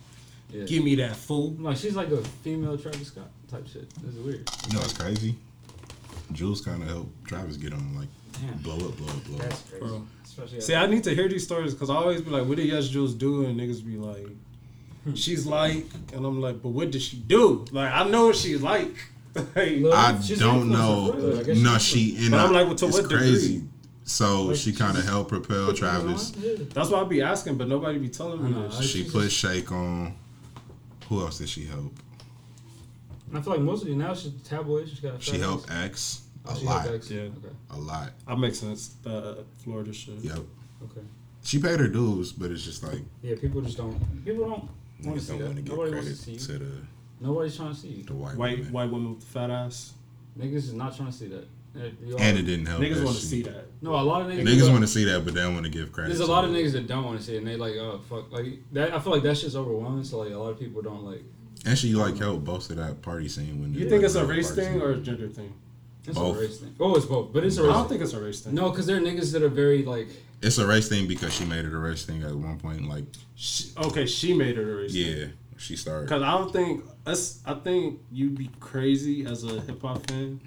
Yeah. 0.52 0.64
Give 0.66 0.84
me 0.84 0.96
that 0.96 1.16
fool. 1.16 1.56
Like 1.60 1.78
she's 1.78 1.96
like 1.96 2.10
a 2.12 2.22
female 2.44 2.78
Travis 2.78 3.08
Scott 3.08 3.30
type 3.50 3.68
shit. 3.68 3.90
This 4.04 4.16
is 4.16 4.20
weird. 4.24 4.50
you 4.68 4.74
know 4.74 4.80
what's 4.80 4.94
crazy? 4.94 5.36
Jules 6.32 6.62
kind 6.62 6.82
of 6.82 6.88
helped 6.90 7.26
Travis 7.26 7.58
get 7.58 7.74
on 7.74 7.96
like 7.96 8.08
Damn. 8.34 8.58
blow 8.60 8.76
up, 8.76 8.98
blow 8.98 9.08
up, 9.08 9.24
blow 9.26 9.36
up. 9.38 9.42
That's 9.44 9.62
crazy. 9.64 9.86
Bro. 9.86 10.08
Especially 10.24 10.62
See, 10.62 10.76
I 10.76 10.86
need 10.88 11.04
to 11.06 11.16
hear 11.16 11.28
these 11.30 11.44
stories 11.44 11.74
because 11.74 11.90
I 11.90 11.96
always 11.96 12.22
be 12.22 12.30
like, 12.30 12.46
"What 12.46 12.58
did 12.58 12.68
Yes 12.68 12.88
Jules 12.90 13.14
do?" 13.14 13.46
And 13.46 13.60
niggas 13.60 13.86
be 13.86 13.98
like, 13.98 14.28
Hmm. 15.06 15.14
"She's 15.14 15.46
like," 15.46 15.86
and 16.14 16.26
I'm 16.26 16.42
like, 16.42 16.62
"But 16.62 16.70
what 16.70 16.92
did 16.92 17.02
she 17.02 17.18
do?" 17.18 17.66
Like, 17.72 17.92
I 17.92 18.08
know 18.10 18.28
what 18.28 18.36
she's 18.36 18.62
like. 18.62 18.96
Like, 19.56 19.58
I 19.94 20.20
don't 20.38 20.70
know. 20.70 21.42
for. 21.44 21.52
I 21.52 21.54
No, 21.56 21.78
she 21.78 22.16
and 22.20 22.32
But 22.32 22.40
I'm 22.40 22.54
like, 22.54 22.66
well, 22.68 22.76
to 22.76 22.88
it's 22.88 22.98
what 22.98 23.10
crazy. 23.10 23.54
degree? 23.56 23.70
So 24.06 24.44
Like, 24.44 24.56
she 24.58 24.72
kind 24.72 24.98
of 24.98 25.04
helped 25.06 25.30
propel 25.30 25.66
put 25.68 25.80
you 25.82 25.88
on, 25.88 26.02
Travis. 26.04 26.34
yeah. 26.40 26.54
That's 26.74 26.90
why 26.90 27.02
I 27.02 27.04
be 27.06 27.22
asking, 27.22 27.58
but 27.58 27.68
nobody 27.68 27.98
be 28.00 28.08
telling 28.10 28.42
me 28.44 28.50
I 28.56 28.62
know, 28.62 28.70
She 28.82 29.04
put 29.04 29.24
just- 29.24 29.36
Shake 29.36 29.72
on. 29.72 30.16
Who 31.10 31.22
else 31.22 31.38
did 31.40 31.50
she 31.50 31.66
help? 31.66 31.94
I 33.34 33.42
feel 33.42 33.54
like 33.54 33.62
mostly 33.62 33.96
now 33.96 34.14
she's 34.14 34.32
tabloid. 34.44 34.88
She's 34.88 35.00
got. 35.00 35.16
a 35.16 35.22
She 35.22 35.38
helped 35.38 35.70
X 35.72 36.22
a 36.46 36.52
Oh, 36.52 36.60
lot, 36.64 36.88
X. 36.88 37.10
Yeah. 37.12 37.22
Okay. 37.24 37.32
a 37.72 37.78
lot. 37.78 38.12
That 38.28 38.38
makes 38.40 38.60
sense. 38.60 38.96
The 39.04 39.18
uh, 39.18 39.36
Florida 39.64 39.92
shit. 39.92 40.16
Yep. 40.20 40.38
Okay. 40.84 41.02
She 41.44 41.60
paid 41.60 41.80
her 41.80 41.88
dues, 41.88 42.32
but 42.32 42.52
it's 42.52 42.64
just 42.64 42.84
like 42.84 43.02
Yeah, 43.22 43.36
people 43.42 43.62
just 43.62 43.78
don't. 43.78 44.00
People 44.24 44.46
don't 44.46 44.52
want 44.52 44.70
to 45.04 45.10
niggas 45.10 45.20
see 45.22 45.28
don't 45.30 45.40
that. 45.40 45.46
want 45.46 45.56
to 45.58 45.62
give 45.64 45.72
Nobody 45.74 45.92
credit 45.92 46.06
wants 46.08 46.24
to 46.26 46.40
see 46.40 46.48
to 46.48 46.54
you. 46.54 46.60
the 46.60 46.76
Nobody's 47.22 47.56
trying 47.56 47.74
to 47.74 47.80
see 47.80 47.88
you. 47.90 48.04
the 48.04 48.14
white, 48.14 48.36
White 48.36 48.58
women. 48.60 48.74
white 48.74 48.92
women 48.92 49.10
with 49.12 49.20
the 49.22 49.26
fat 49.28 49.50
ass. 49.50 49.94
Niggas 50.38 50.56
is 50.56 50.74
not 50.74 50.96
trying 50.96 51.12
to 51.12 51.18
see 51.18 51.28
that. 51.28 51.46
All- 51.78 52.20
and 52.22 52.38
it 52.38 52.44
didn't 52.44 52.66
help. 52.68 52.82
Niggas 52.82 53.04
want 53.04 53.18
to 53.18 53.26
see 53.26 53.42
that. 53.44 53.66
no, 53.82 53.96
a 53.96 54.02
lot 54.02 54.22
of 54.22 54.28
niggas. 54.28 54.44
Niggas 54.48 54.70
want 54.70 54.82
to 54.82 54.88
see 54.88 55.04
that, 55.06 55.26
but 55.26 55.34
they 55.34 55.42
don't 55.42 55.54
want 55.54 55.66
to 55.66 55.72
give 55.72 55.92
credit. 55.92 56.10
There's 56.10 56.22
a 56.22 56.32
lot 56.32 56.46
of 56.46 56.52
niggas 56.52 56.72
that 56.74 56.88
don't 56.88 57.04
want 57.04 57.20
to 57.20 57.26
see 57.26 57.36
it, 57.36 57.40
and 57.40 57.48
they 57.48 57.58
like, 57.58 57.74
oh 57.76 58.00
fuck, 58.10 58.32
like 58.32 58.60
that. 58.74 58.94
I 58.94 59.00
feel 59.00 59.12
like 59.12 59.24
that's 59.24 59.42
just 59.42 59.56
overwhelming. 59.58 60.04
So 60.06 60.20
like, 60.20 60.32
a 60.32 60.38
lot 60.38 60.50
of 60.52 60.60
people 60.60 60.82
don't 60.82 61.04
like. 61.04 61.24
And 61.66 61.78
she 61.78 61.94
like 61.94 62.18
helped 62.18 62.46
most 62.46 62.70
of 62.70 62.78
that 62.78 63.02
party 63.02 63.28
scene 63.28 63.60
when 63.62 63.74
You 63.74 63.90
think 63.90 64.04
it's 64.04 64.16
a 64.16 64.26
race 64.26 64.52
thing 64.52 64.74
scene. 64.74 64.82
or 64.82 64.92
a 64.92 64.98
gender 64.98 65.28
thing? 65.28 65.52
It's 66.08 66.18
Both. 66.18 66.38
a 66.38 66.40
race 66.42 66.58
thing. 66.60 66.76
Oh, 66.80 66.96
it's 66.96 67.06
both, 67.08 67.34
but 67.34 67.44
it's 67.44 67.58
a 67.58 67.64
I 67.64 67.66
race. 67.66 67.74
don't 67.74 67.82
thing. 67.84 67.90
think 67.98 68.02
it's 68.04 68.14
a 68.14 68.22
race 68.22 68.40
thing. 68.42 68.54
No, 68.54 68.70
because 68.70 68.86
there 68.86 68.98
are 68.98 69.02
niggas 69.02 69.32
that 69.34 69.42
are 69.42 69.50
very 69.50 69.84
like. 69.84 70.08
It's 70.42 70.58
a 70.60 70.68
race 70.68 70.88
thing 70.88 71.08
because 71.08 71.34
she 71.34 71.44
made 71.46 71.66
it 71.66 71.74
a 71.74 71.78
race 71.78 72.06
thing 72.06 72.22
at 72.24 72.34
one 72.36 72.60
point. 72.60 72.88
Like, 72.88 73.06
She, 73.36 73.72
okay, 73.78 74.06
she 74.06 74.34
made 74.34 74.58
it 74.58 74.62
a 74.62 74.76
race. 74.76 74.94
thing. 74.94 75.34
Yeah, 75.56 75.60
she 75.60 75.76
started. 75.76 76.10
Cause 76.10 76.22
I 76.22 76.32
don't 76.32 76.52
think 76.52 76.84
us. 77.06 77.42
I 77.46 77.54
think 77.56 78.00
you'd 78.12 78.38
be 78.38 78.50
crazy 78.60 79.26
as 79.26 79.44
a 79.44 79.62
hip 79.62 79.82
hop 79.82 80.06
fan 80.08 80.40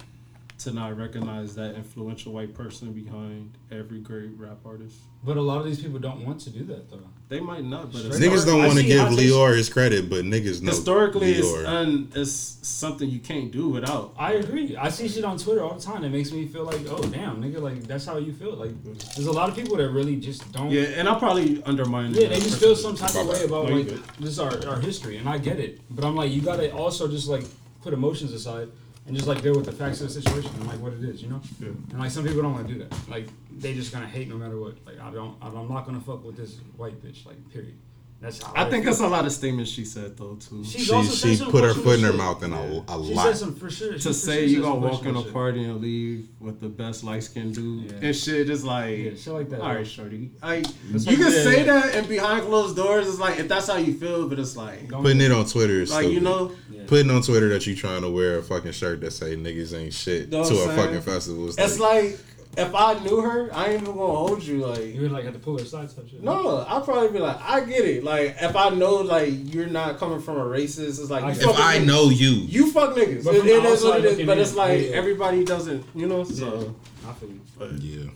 to 0.59 0.71
not 0.73 0.97
recognize 0.97 1.55
that 1.55 1.75
influential 1.75 2.33
white 2.33 2.53
person 2.53 2.91
behind 2.91 3.57
every 3.71 3.99
great 3.99 4.31
rap 4.37 4.57
artist. 4.65 4.97
But 5.23 5.37
a 5.37 5.41
lot 5.41 5.59
of 5.59 5.65
these 5.65 5.81
people 5.81 5.99
don't 5.99 6.25
want 6.25 6.41
to 6.41 6.49
do 6.49 6.63
that 6.65 6.89
though. 6.89 7.07
They 7.29 7.39
might 7.39 7.63
not, 7.63 7.91
but 7.91 8.01
Straight 8.01 8.21
Niggas 8.23 8.43
don't 8.43 8.65
want 8.65 8.79
to 8.79 8.83
give 8.83 9.01
I 9.05 9.13
see- 9.13 9.29
Lior 9.29 9.55
his 9.55 9.69
credit, 9.69 10.09
but 10.09 10.25
niggas 10.25 10.63
know 10.63 10.71
historically, 10.71 11.33
it's 11.33 11.53
un, 11.67 12.11
it's 12.15 12.57
something 12.63 13.07
you 13.07 13.19
can't 13.19 13.51
do 13.51 13.69
without. 13.69 14.15
I 14.17 14.33
agree. 14.33 14.75
I 14.75 14.89
see 14.89 15.07
shit 15.07 15.23
on 15.23 15.37
Twitter 15.37 15.61
all 15.61 15.75
the 15.75 15.81
time 15.81 16.01
that 16.01 16.09
makes 16.09 16.31
me 16.31 16.47
feel 16.47 16.63
like, 16.63 16.81
oh 16.89 17.03
damn, 17.03 17.39
nigga, 17.39 17.61
like 17.61 17.83
that's 17.83 18.03
how 18.05 18.17
you 18.17 18.33
feel. 18.33 18.55
Like 18.55 18.71
there's 19.15 19.27
a 19.27 19.31
lot 19.31 19.47
of 19.47 19.55
people 19.55 19.77
that 19.77 19.89
really 19.91 20.15
just 20.15 20.51
don't. 20.51 20.71
Yeah, 20.71 20.81
and 20.97 21.07
I'll 21.07 21.19
probably 21.19 21.61
undermine. 21.65 22.15
Yeah, 22.15 22.21
that 22.21 22.29
they 22.31 22.39
just 22.39 22.59
feel 22.59 22.69
person. 22.73 22.97
some 22.97 23.07
type 23.07 23.15
of 23.21 23.27
way 23.27 23.43
about 23.43 23.69
No, 23.69 23.75
like 23.75 23.87
good. 23.89 24.03
this 24.19 24.29
is 24.29 24.39
our, 24.39 24.67
our 24.67 24.79
history, 24.79 25.17
and 25.17 25.29
I 25.29 25.37
get 25.37 25.59
it. 25.59 25.81
But 25.91 26.05
I'm 26.05 26.15
like, 26.15 26.31
you 26.31 26.41
gotta 26.41 26.71
also 26.73 27.07
just 27.07 27.27
like 27.27 27.43
put 27.83 27.93
emotions 27.93 28.33
aside 28.33 28.69
and 29.09 29.17
just 29.17 29.27
like 29.27 29.41
deal 29.41 29.55
with 29.55 29.65
the 29.65 29.71
facts 29.71 30.01
of 30.01 30.07
the 30.07 30.13
situation 30.13 30.51
and 30.59 30.67
like 30.67 30.79
what 30.79 30.93
it 30.93 31.03
is, 31.03 31.23
you 31.23 31.29
know. 31.29 31.41
Yeah. 31.59 31.69
And 31.69 31.99
like 31.99 32.11
some 32.11 32.23
people 32.23 32.43
don't 32.43 32.53
want 32.53 32.67
to 32.67 32.73
do 32.73 32.79
that. 32.79 33.09
Like 33.09 33.27
they 33.51 33.73
just 33.73 33.91
gonna 33.91 34.07
hate 34.07 34.29
no 34.29 34.35
matter 34.35 34.57
what. 34.59 34.75
Like 34.85 34.99
I 35.01 35.09
don't, 35.09 35.35
I'm 35.41 35.67
not 35.67 35.87
gonna 35.87 35.99
fuck 35.99 36.23
with 36.23 36.37
this 36.37 36.59
white 36.77 37.03
bitch. 37.03 37.25
Like 37.25 37.37
period. 37.51 37.75
That's 38.21 38.43
how 38.43 38.51
I 38.53 38.69
think 38.69 38.83
feel. 38.83 38.91
it's 38.91 39.01
a 39.01 39.07
lot 39.07 39.25
of 39.25 39.31
statements 39.31 39.71
she 39.71 39.85
said 39.85 40.17
though 40.17 40.35
too. 40.35 40.63
She's 40.65 40.85
She 40.87 40.91
also 40.91 41.13
she 41.27 41.41
put 41.51 41.63
her 41.63 41.73
foot 41.73 41.99
in 41.99 42.05
her 42.05 42.11
mouth 42.11 42.43
and 42.43 42.51
Yeah. 42.53 42.81
a, 42.89 42.99
a 42.99 43.05
She 43.05 43.13
lot. 43.13 43.25
said 43.27 43.37
some 43.37 43.55
for 43.55 43.69
sure. 43.69 43.93
to 43.93 43.99
for 43.99 44.11
say 44.13 44.39
sure 44.39 44.43
you 44.47 44.55
said 44.55 44.63
gonna 44.63 44.79
walk 44.79 45.05
in 45.05 45.15
a 45.15 45.21
party 45.23 45.63
and 45.63 45.79
leave 45.81 46.27
with 46.41 46.59
the 46.59 46.67
best 46.67 47.05
light 47.05 47.23
skinned 47.23 47.55
dude 47.55 47.85
Yeah. 47.91 48.07
and 48.07 48.15
shit 48.15 48.49
is 48.49 48.65
like 48.65 48.97
Yeah, 48.97 49.11
shit 49.15 49.27
like 49.33 49.49
that. 49.51 49.61
all 49.61 49.73
right, 49.73 49.87
shorty. 49.87 50.31
Like 50.43 50.65
It's 50.93 51.05
you 51.05 51.11
like, 51.11 51.17
can 51.17 51.33
yeah, 51.33 51.43
say 51.43 51.63
that 51.63 51.95
and 51.95 52.09
behind 52.09 52.41
closed 52.45 52.75
doors 52.75 53.07
is 53.07 53.19
like 53.21 53.39
if 53.39 53.47
that's 53.47 53.67
how 53.67 53.77
you 53.77 53.93
feel, 53.93 54.27
but 54.27 54.37
it's 54.37 54.57
like 54.57 54.89
Putting 54.89 55.21
it 55.21 55.31
on 55.31 55.45
Twitter 55.45 55.81
is 55.81 55.89
like 55.91 56.09
you 56.09 56.19
know 56.19 56.51
Yeah. 56.69 56.81
Putting 56.87 57.11
on 57.11 57.21
Twitter 57.21 57.47
that 57.49 57.65
you 57.67 57.75
trying 57.75 58.01
to 58.01 58.09
wear 58.09 58.39
a 58.39 58.43
fucking 58.43 58.73
shirt 58.73 58.99
that 59.01 59.11
say 59.11 59.35
niggas 59.37 59.73
ain't 59.79 59.93
shit 59.93 60.29
Know 60.29 60.43
to 60.43 60.53
a 60.55 60.67
what 60.67 60.75
fucking 60.75 61.01
festival. 61.01 61.47
It's, 61.47 61.57
it's 61.57 61.79
like, 61.79 62.03
like 62.03 62.19
if 62.67 62.75
I 62.75 62.99
knew 63.03 63.21
her, 63.21 63.49
I 63.53 63.65
ain't 63.67 63.81
even 63.83 63.95
gonna 63.95 64.13
hold 64.15 64.43
you 64.43 64.65
like. 64.65 64.93
You 64.93 65.01
would 65.01 65.11
like 65.11 65.23
have 65.25 65.33
to 65.33 65.39
pull 65.39 65.57
her 65.57 65.63
aside 65.63 65.89
type 65.95 66.07
shit. 66.09 66.21
No, 66.23 66.65
I'd 66.67 66.83
probably 66.83 67.09
be 67.09 67.19
like, 67.19 67.37
I 67.41 67.61
get 67.61 67.85
it. 67.85 68.03
Like, 68.03 68.35
if 68.41 68.55
I 68.55 68.69
know, 68.69 68.95
like, 68.95 69.31
you're 69.53 69.67
not 69.67 69.97
coming 69.97 70.21
from 70.21 70.37
a 70.37 70.45
racist, 70.45 70.99
it's 70.99 71.09
like, 71.09 71.21
you 71.23 71.27
I- 71.29 71.31
if 71.31 71.41
fuck 71.41 71.59
I 71.59 71.77
niggas. 71.79 71.85
know 71.85 72.09
you, 72.09 72.29
you 72.29 72.71
fuck 72.71 72.95
niggas. 72.95 73.23
But 73.23 73.35
It, 73.35 73.39
from 73.39 73.47
it 73.49 73.63
the 73.63 73.69
is 73.69 73.83
what 73.83 73.99
it 73.99 74.05
is. 74.19 74.25
But 74.25 74.37
it's 74.37 74.55
like 74.55 74.81
yeah. 74.81 74.87
everybody 74.95 75.43
doesn't, 75.43 75.85
you 75.95 76.07
know. 76.07 76.23
So 76.23 76.75
I 77.07 77.13
feel 77.13 77.29
you. 77.29 77.41
but 77.57 77.71
yeah. 77.73 78.09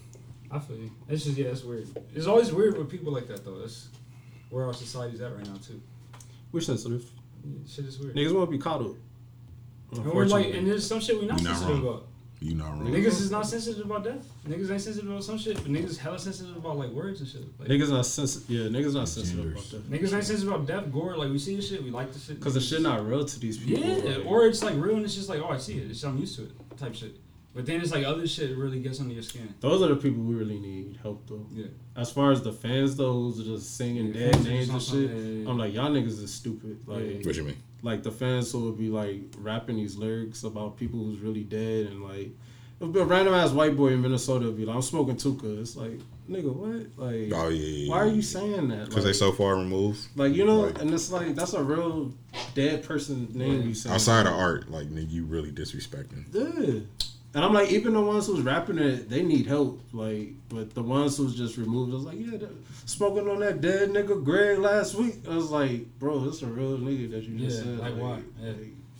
I 0.51 0.59
feel 0.59 0.77
you. 0.77 0.91
It's 1.09 1.23
just 1.25 1.37
yeah, 1.37 1.47
it's 1.47 1.63
weird. 1.63 1.87
It's 2.13 2.27
always 2.27 2.51
weird 2.51 2.77
with 2.77 2.89
people 2.89 3.11
like 3.11 3.27
that 3.27 3.43
though. 3.43 3.57
That's 3.59 3.87
where 4.51 4.65
our 4.65 4.73
society's 4.73 5.19
at 5.21 5.35
right 5.35 5.45
now 5.47 5.55
too. 5.65 5.81
we're 6.51 6.61
sensitive. 6.61 7.09
Yeah, 7.43 7.57
shit 7.67 7.85
is 7.85 7.97
weird. 7.99 8.15
Niggas 8.15 8.33
want 8.35 8.47
to 8.49 8.51
be 8.51 8.61
coddled. 8.61 8.97
And 9.91 10.05
we're 10.13 10.25
like, 10.25 10.53
and 10.53 10.67
there's 10.67 10.85
some 10.87 10.99
shit 10.99 11.19
we 11.19 11.25
not 11.27 11.39
You're 11.41 11.49
not 11.49 11.57
sensitive 11.57 11.83
wrong. 11.83 11.93
about. 11.95 12.07
You 12.43 12.55
not 12.55 12.71
wrong. 12.71 12.87
Niggas 12.87 13.21
is 13.21 13.31
not 13.31 13.45
sensitive 13.45 13.85
about 13.85 14.03
death. 14.03 14.27
Niggas 14.45 14.69
ain't 14.69 14.81
sensitive 14.81 15.09
about 15.09 15.23
some 15.23 15.37
shit, 15.37 15.55
but 15.55 15.67
niggas 15.67 15.97
hella 15.97 16.19
sensitive 16.19 16.57
about 16.57 16.77
like 16.77 16.89
words 16.89 17.21
and 17.21 17.29
shit. 17.29 17.41
Like, 17.57 17.69
niggas 17.69 17.89
not 17.89 18.05
sensitive. 18.05 18.49
Yeah, 18.49 18.67
niggas 18.67 18.93
not 18.93 19.07
sensitive 19.07 19.43
Genders. 19.45 19.73
about 19.73 19.89
that. 19.89 19.91
niggas 19.91 20.13
ain't 20.13 20.25
sensitive 20.25 20.47
about 20.51 20.67
death, 20.67 20.91
gore. 20.91 21.15
Like 21.15 21.29
we 21.31 21.39
see 21.39 21.55
the 21.55 21.61
shit, 21.61 21.81
we 21.81 21.89
like 21.89 22.11
the 22.11 22.19
shit. 22.19 22.39
Because 22.39 22.55
the 22.55 22.59
shit 22.59 22.81
not 22.81 23.07
real 23.07 23.23
to 23.25 23.39
these 23.39 23.57
people. 23.57 23.81
Yeah, 23.81 24.17
like- 24.17 24.25
or 24.25 24.45
it's 24.45 24.61
like 24.61 24.75
real 24.75 24.97
and 24.97 25.05
it's 25.05 25.15
just 25.15 25.29
like, 25.29 25.39
oh, 25.41 25.49
I 25.49 25.57
see 25.57 25.77
it. 25.77 25.89
It's 25.89 26.03
I'm 26.03 26.17
used 26.17 26.35
to 26.35 26.43
it 26.43 26.51
type 26.77 26.93
shit. 26.95 27.15
But 27.55 27.65
then 27.65 27.79
it's 27.81 27.91
like 27.91 28.03
other 28.03 28.27
shit 28.27 28.57
really 28.57 28.81
gets 28.81 28.99
under 28.99 29.13
your 29.13 29.23
skin. 29.23 29.53
those 29.61 29.81
are 29.81 29.87
the 29.87 29.95
people 29.95 30.21
we 30.23 30.35
really 30.35 30.59
need 30.59 30.97
help 31.01 31.25
though. 31.29 31.45
Yeah. 31.53 31.67
As 31.95 32.11
far 32.11 32.31
as 32.31 32.41
the 32.41 32.51
fans 32.51 32.97
though, 32.97 33.13
who's 33.13 33.45
just 33.45 33.77
singing 33.77 34.07
Yeah, 34.07 34.31
dead 34.31 34.43
names 34.43 34.69
and 34.69 34.81
shit, 34.81 34.89
some- 34.89 35.03
yeah, 35.03 35.43
yeah, 35.43 35.49
I'm 35.49 35.57
like, 35.57 35.73
y'all 35.73 35.91
niggas 35.91 36.21
is 36.21 36.33
stupid. 36.33 36.79
Like, 36.87 37.23
What 37.23 37.35
you 37.35 37.43
mean? 37.43 37.57
Like 37.83 38.01
the 38.01 38.11
fans 38.11 38.51
who 38.51 38.65
would 38.65 38.77
be 38.77 38.87
like 38.89 39.21
rapping 39.37 39.75
these 39.75 39.95
lyrics 39.97 40.43
about 40.43 40.77
people 40.77 40.99
who's 41.03 41.19
really 41.19 41.43
dead 41.43 41.87
and 41.87 42.01
like 42.03 42.29
it'll 42.79 42.91
be 42.93 42.99
a 42.99 43.03
random 43.05 43.33
ass 43.33 43.51
white 43.51 43.75
boy 43.77 43.89
in 43.89 44.01
Minnesota 44.01 44.45
would 44.45 44.57
be 44.57 44.65
like, 44.65 44.75
I'm 44.75 44.81
smoking 44.81 45.15
Tooka. 45.17 45.59
It's 45.59 45.75
like, 45.75 45.99
nigga, 46.29 46.53
what? 46.53 46.87
Like 46.97 47.31
Oh 47.33 47.49
yeah. 47.49 47.65
yeah, 47.65 47.89
why 47.91 47.97
are 47.99 48.07
you 48.07 48.21
saying 48.21 48.69
that? 48.69 48.85
Because 48.85 48.95
Like, 48.95 49.03
they 49.03 49.13
so 49.13 49.31
far 49.33 49.55
removed. 49.57 49.99
like 50.15 50.33
you 50.33 50.45
know, 50.45 50.65
Right. 50.67 50.77
and 50.79 50.91
it's 50.93 51.11
like 51.11 51.35
that's 51.35 51.53
a 51.53 51.61
real 51.63 52.13
dead 52.55 52.83
person 52.83 53.27
name 53.33 53.67
you 53.67 53.73
say. 53.73 53.89
Outside 53.89 54.25
of 54.27 54.33
art, 54.33 54.71
like 54.71 54.87
nigga, 54.87 55.11
you 55.11 55.25
really 55.25 55.51
disrespecting. 55.51 56.23
Yeah. 56.31 56.79
And 57.35 57.43
I'm 57.43 57.51
like, 57.53 57.71
even 57.71 57.93
the 57.93 58.01
ones 58.01 58.27
who's 58.27 58.41
rapping 58.41 58.77
it, 58.77 59.09
they 59.09 59.23
need 59.23 59.47
help. 59.47 59.81
Like, 59.91 60.33
but 60.49 60.73
the 60.75 60.83
ones 60.83 61.17
who's 61.17 61.35
just 61.35 61.57
removed, 61.57 61.91
I 61.91 61.95
was 61.95 62.03
like, 62.05 62.17
yeah, 62.19 62.47
smoking 62.85 63.27
on 63.27 63.39
that 63.39 63.59
dead 63.59 63.89
nigga 63.89 64.23
Greg 64.23 64.59
last 64.59 64.93
week. 64.95 65.15
I 65.27 65.35
was 65.35 65.49
like, 65.49 65.97
bro, 65.97 66.19
this 66.19 66.43
a 66.43 66.45
real 66.45 66.77
nigga 66.77 67.09
that 67.11 67.23
you 67.23 67.39
just 67.39 67.57
Yeah, 67.57 67.63
said. 67.63 67.79
like 67.79 67.95
why? 67.95 68.21
Yeah. 68.39 68.53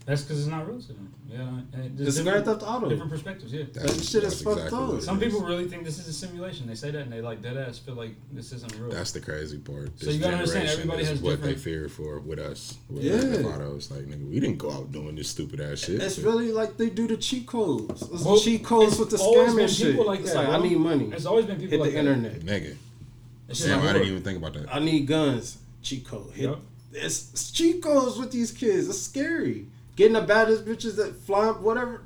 That's 0.05 0.21
because 0.23 0.39
it's 0.39 0.49
not 0.49 0.67
real 0.67 0.81
to 0.81 0.87
them. 0.87 1.13
Yeah, 1.29 1.39
and 1.79 1.97
It's 1.99 2.15
different- 2.17 2.43
Grand 2.43 2.59
Theft 2.59 2.69
Auto. 2.69 2.89
Different 2.89 3.09
perspectives, 3.09 3.53
yeah. 3.53 3.63
That 3.73 3.89
shit 4.03 4.23
is 4.25 4.41
fucked 4.41 4.73
up. 4.73 5.01
Some 5.01 5.17
people 5.19 5.39
really 5.41 5.67
think 5.67 5.85
this 5.85 5.97
is 5.97 6.07
a 6.09 6.13
simulation. 6.13 6.67
They 6.67 6.75
say 6.75 6.91
that 6.91 7.01
and 7.03 7.11
they 7.11 7.21
like 7.21 7.41
dead 7.41 7.55
ass 7.55 7.79
feel 7.79 7.95
like 7.95 8.11
this 8.31 8.51
isn't 8.51 8.77
real. 8.77 8.91
That's 8.91 9.13
the 9.13 9.21
crazy 9.21 9.57
part. 9.59 9.97
So 9.99 10.11
you 10.11 10.19
gotta 10.19 10.35
understand, 10.35 10.67
everybody 10.67 11.03
is 11.03 11.09
has 11.09 11.21
what 11.21 11.41
they 11.41 11.55
fear 11.55 11.87
for 11.87 12.19
with 12.19 12.37
us. 12.39 12.77
With 12.89 13.03
Yeah. 13.03 13.19
Grand 13.19 13.35
Theft 13.35 13.45
Auto. 13.45 13.75
It's 13.77 13.89
like 13.91 14.01
nigga, 14.01 14.29
we 14.29 14.39
didn't 14.41 14.57
go 14.57 14.71
out 14.71 14.91
doing 14.91 15.15
this 15.15 15.29
stupid 15.29 15.61
ass 15.61 15.79
shit. 15.79 16.01
It's 16.01 16.19
really 16.19 16.51
like 16.51 16.75
they 16.75 16.89
do 16.89 17.07
the 17.07 17.15
cheat 17.17 17.47
codes. 17.47 18.01
It's 18.01 18.23
Well, 18.23 18.37
cheat 18.39 18.63
codes 18.63 18.91
it's 18.93 18.99
with 18.99 19.09
the 19.09 19.17
scamming 19.17 19.55
been 19.55 19.67
shit. 19.69 19.91
people 19.91 20.05
like 20.05 20.19
it's 20.19 20.33
that, 20.33 20.49
like 20.49 20.59
I 20.59 20.61
need 20.67 20.77
money. 20.77 21.05
There's 21.07 21.25
always 21.25 21.45
been 21.45 21.55
people 21.59 21.71
Hit 21.71 21.79
like 21.79 21.91
the 21.93 22.03
that. 22.03 22.17
internet. 22.17 22.41
nigga. 22.41 22.75
Damn, 23.65 23.79
I 23.79 23.83
look, 23.83 23.93
didn't 23.93 24.07
even 24.09 24.21
think 24.23 24.37
about 24.37 24.53
that. 24.53 24.73
I 24.75 24.79
need 24.79 25.07
guns. 25.07 25.57
Cheat 25.81 26.05
code. 26.05 26.31
Hit. 26.33 26.43
Yup. 26.49 26.61
It's, 26.93 27.31
it's 27.31 27.51
cheat 27.51 27.81
codes 27.81 28.17
with 28.19 28.31
these 28.31 28.51
kids. 28.51 28.87
It's 28.89 29.01
scary. 29.01 29.67
Getting 29.95 30.13
the 30.13 30.21
baddest 30.21 30.65
bitches 30.65 30.95
that 30.97 31.15
fly 31.15 31.47
up, 31.49 31.61
whatever. 31.61 32.01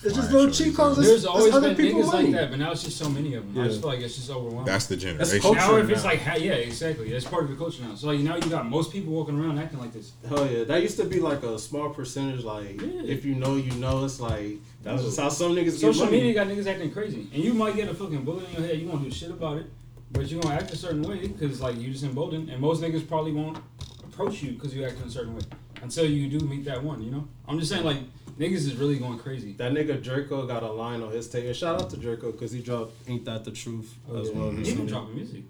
It's 0.00 0.14
just 0.14 0.30
little 0.30 0.48
shorties, 0.48 0.64
cheat 0.64 0.76
codes. 0.76 0.94
huh? 0.96 1.00
It's, 1.02 1.08
There's 1.10 1.24
it's 1.24 1.26
always 1.26 1.52
other 1.52 1.74
been 1.74 1.76
people 1.88 2.02
niggas 2.02 2.12
money. 2.12 2.28
like 2.28 2.32
that, 2.36 2.50
but 2.50 2.58
now 2.60 2.70
it's 2.70 2.84
just 2.84 2.96
so 2.98 3.08
many 3.10 3.34
of 3.34 3.52
them. 3.52 3.64
I 3.64 3.66
just 3.66 3.80
feel 3.80 3.90
like 3.90 3.98
it's 3.98 4.14
just 4.14 4.30
overwhelming. 4.30 4.64
That's 4.64 4.86
the 4.86 4.96
generation. 4.96 5.40
culture. 5.40 5.58
now 5.58 5.74
if 5.76 5.90
it's 5.90 6.04
now. 6.04 6.10
like 6.10 6.20
yeah, 6.40 6.52
exactly. 6.52 7.10
That's 7.10 7.24
part 7.24 7.42
of 7.42 7.50
the 7.50 7.56
culture 7.56 7.82
now. 7.82 7.96
So 7.96 8.06
like 8.06 8.20
now 8.20 8.36
you 8.36 8.42
got 8.48 8.64
most 8.70 8.92
people 8.92 9.12
walking 9.12 9.36
around 9.40 9.58
acting 9.58 9.80
like 9.80 9.92
this. 9.92 10.12
Hell 10.28 10.48
yeah, 10.48 10.62
that 10.62 10.82
used 10.82 10.98
to 10.98 11.04
be 11.04 11.18
like 11.18 11.42
a 11.42 11.58
small 11.58 11.90
percentage. 11.90 12.44
Like 12.44 12.80
Yeah. 12.80 13.02
if 13.06 13.24
you 13.24 13.34
know, 13.34 13.56
you 13.56 13.72
know. 13.72 14.04
It's 14.04 14.20
like 14.20 14.58
that's 14.84 15.02
just 15.02 15.18
how 15.18 15.28
some 15.30 15.50
niggas 15.56 15.64
get 15.64 15.80
Social 15.80 16.04
money. 16.04 16.18
media 16.18 16.34
got 16.34 16.46
niggas 16.46 16.68
acting 16.68 16.92
crazy, 16.92 17.26
and 17.34 17.42
you 17.42 17.52
might 17.52 17.74
get 17.74 17.88
a 17.88 17.94
fucking 17.94 18.22
bullet 18.24 18.48
in 18.50 18.52
your 18.62 18.68
head. 18.68 18.78
You 18.78 18.86
won't 18.86 19.02
do 19.02 19.10
shit 19.10 19.30
about 19.30 19.56
it, 19.58 19.66
but 20.12 20.30
you 20.30 20.38
are 20.38 20.42
gonna 20.42 20.54
act 20.54 20.70
a 20.72 20.76
certain 20.76 21.02
way 21.02 21.26
because 21.26 21.60
like 21.60 21.76
you 21.76 21.90
just 21.90 22.04
emboldened, 22.04 22.50
and 22.50 22.60
most 22.60 22.80
niggas 22.80 23.06
probably 23.08 23.32
won't 23.32 23.58
approach 24.04 24.44
you 24.44 24.52
because 24.52 24.72
you 24.76 24.84
act 24.84 25.00
in 25.00 25.08
a 25.08 25.10
certain 25.10 25.34
way 25.34 25.42
until 25.82 26.06
you 26.06 26.28
do 26.28 26.44
meet 26.46 26.64
that 26.64 26.82
one. 26.82 27.02
You 27.02 27.10
know, 27.10 27.28
I'm 27.46 27.58
just 27.58 27.70
saying 27.70 27.84
like 27.84 27.98
niggas 28.38 28.66
is 28.66 28.76
really 28.76 28.98
going 28.98 29.18
crazy. 29.18 29.52
That 29.52 29.72
nigga 29.72 30.02
Jerko 30.02 30.46
got 30.46 30.62
a 30.62 30.70
line 30.70 31.02
on 31.02 31.12
his 31.12 31.28
tape. 31.28 31.44
And 31.44 31.56
shout 31.56 31.80
out 31.80 31.90
to 31.90 31.96
Jerko 31.96 32.32
because 32.32 32.52
he 32.52 32.60
dropped 32.60 32.92
"Ain't 33.08 33.24
That 33.24 33.44
the 33.44 33.50
Truth" 33.50 33.94
oh, 34.10 34.20
as 34.20 34.30
well. 34.30 34.50
He 34.50 34.74
been 34.74 34.86
dropping 34.86 35.14
music. 35.14 35.42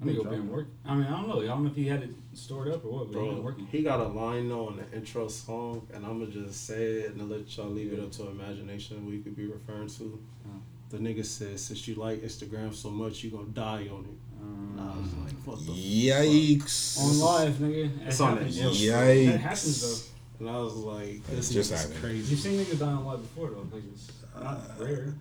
I 0.00 0.04
think 0.04 0.22
dropping. 0.22 0.40
been 0.42 0.50
work. 0.50 0.68
I 0.86 0.94
mean, 0.94 1.06
I 1.06 1.10
don't 1.10 1.28
know. 1.28 1.40
I 1.40 1.46
don't 1.46 1.64
know 1.64 1.70
if 1.70 1.76
he 1.76 1.88
had 1.88 2.02
it 2.02 2.10
stored 2.32 2.68
up 2.68 2.84
or 2.84 2.92
what, 2.92 3.12
but 3.12 3.20
he 3.20 3.28
been 3.28 3.42
working. 3.42 3.66
he 3.66 3.82
got 3.82 3.98
a 4.00 4.06
line 4.06 4.50
on 4.52 4.76
the 4.76 4.96
intro 4.96 5.26
song, 5.28 5.86
and 5.92 6.06
I'm 6.06 6.20
gonna 6.20 6.30
just 6.30 6.66
say 6.66 6.84
it 6.84 7.14
and 7.14 7.28
let 7.28 7.56
y'all 7.56 7.68
leave 7.68 7.92
it 7.92 8.00
up 8.00 8.12
to 8.12 8.28
imagination. 8.28 9.04
What 9.04 9.14
you 9.14 9.22
could 9.22 9.36
be 9.36 9.46
referring 9.46 9.88
to. 9.88 10.22
Oh. 10.46 10.50
The 10.90 10.98
nigga 10.98 11.24
says, 11.24 11.64
"Since 11.64 11.88
you 11.88 11.96
like 11.96 12.22
Instagram 12.22 12.72
so 12.74 12.90
much, 12.90 13.22
you 13.22 13.30
gonna 13.30 13.46
die 13.46 13.88
on 13.92 14.04
it." 14.04 14.27
And 14.40 14.80
I 14.80 14.84
was 14.96 15.08
mm. 15.08 15.24
like, 15.24 15.34
"What 15.44 15.66
the?" 15.66 15.72
Yikes. 15.72 16.98
on 17.00 17.18
live, 17.20 17.54
nigga. 17.54 18.06
It's 18.06 18.20
It 18.20 18.22
on 18.22 18.36
the 18.36 18.44
Yikes. 18.44 19.26
That 19.26 19.40
happens 19.40 19.82
though. 19.82 20.14
And 20.40 20.50
I 20.56 20.60
was 20.60 20.74
like, 20.74 21.26
"This 21.26 21.50
just 21.50 21.72
is 21.72 21.80
happened. 21.82 22.00
crazy." 22.00 22.30
You've 22.30 22.40
seen 22.40 22.64
niggas 22.64 22.78
die 22.78 22.86
on 22.86 23.04
live 23.04 23.22
before 23.22 23.50
though. 23.50 23.66
Like 23.72 23.82
it's 23.92 24.12
not 24.34 24.56
uh, 24.56 24.84
rare. 24.84 25.14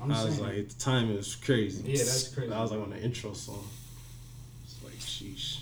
I'm 0.00 0.08
just 0.08 0.22
I 0.22 0.24
was 0.24 0.36
saying. 0.36 0.48
like, 0.48 0.68
the 0.68 0.74
time 0.80 1.10
is 1.16 1.36
crazy. 1.36 1.84
Yeah, 1.92 1.98
that's 1.98 2.28
crazy. 2.34 2.52
I 2.52 2.60
was 2.60 2.72
like 2.72 2.80
on 2.80 2.90
the 2.90 3.00
intro 3.00 3.32
song. 3.34 3.64
It's 4.64 4.82
like, 4.82 4.94
sheesh. 4.94 5.60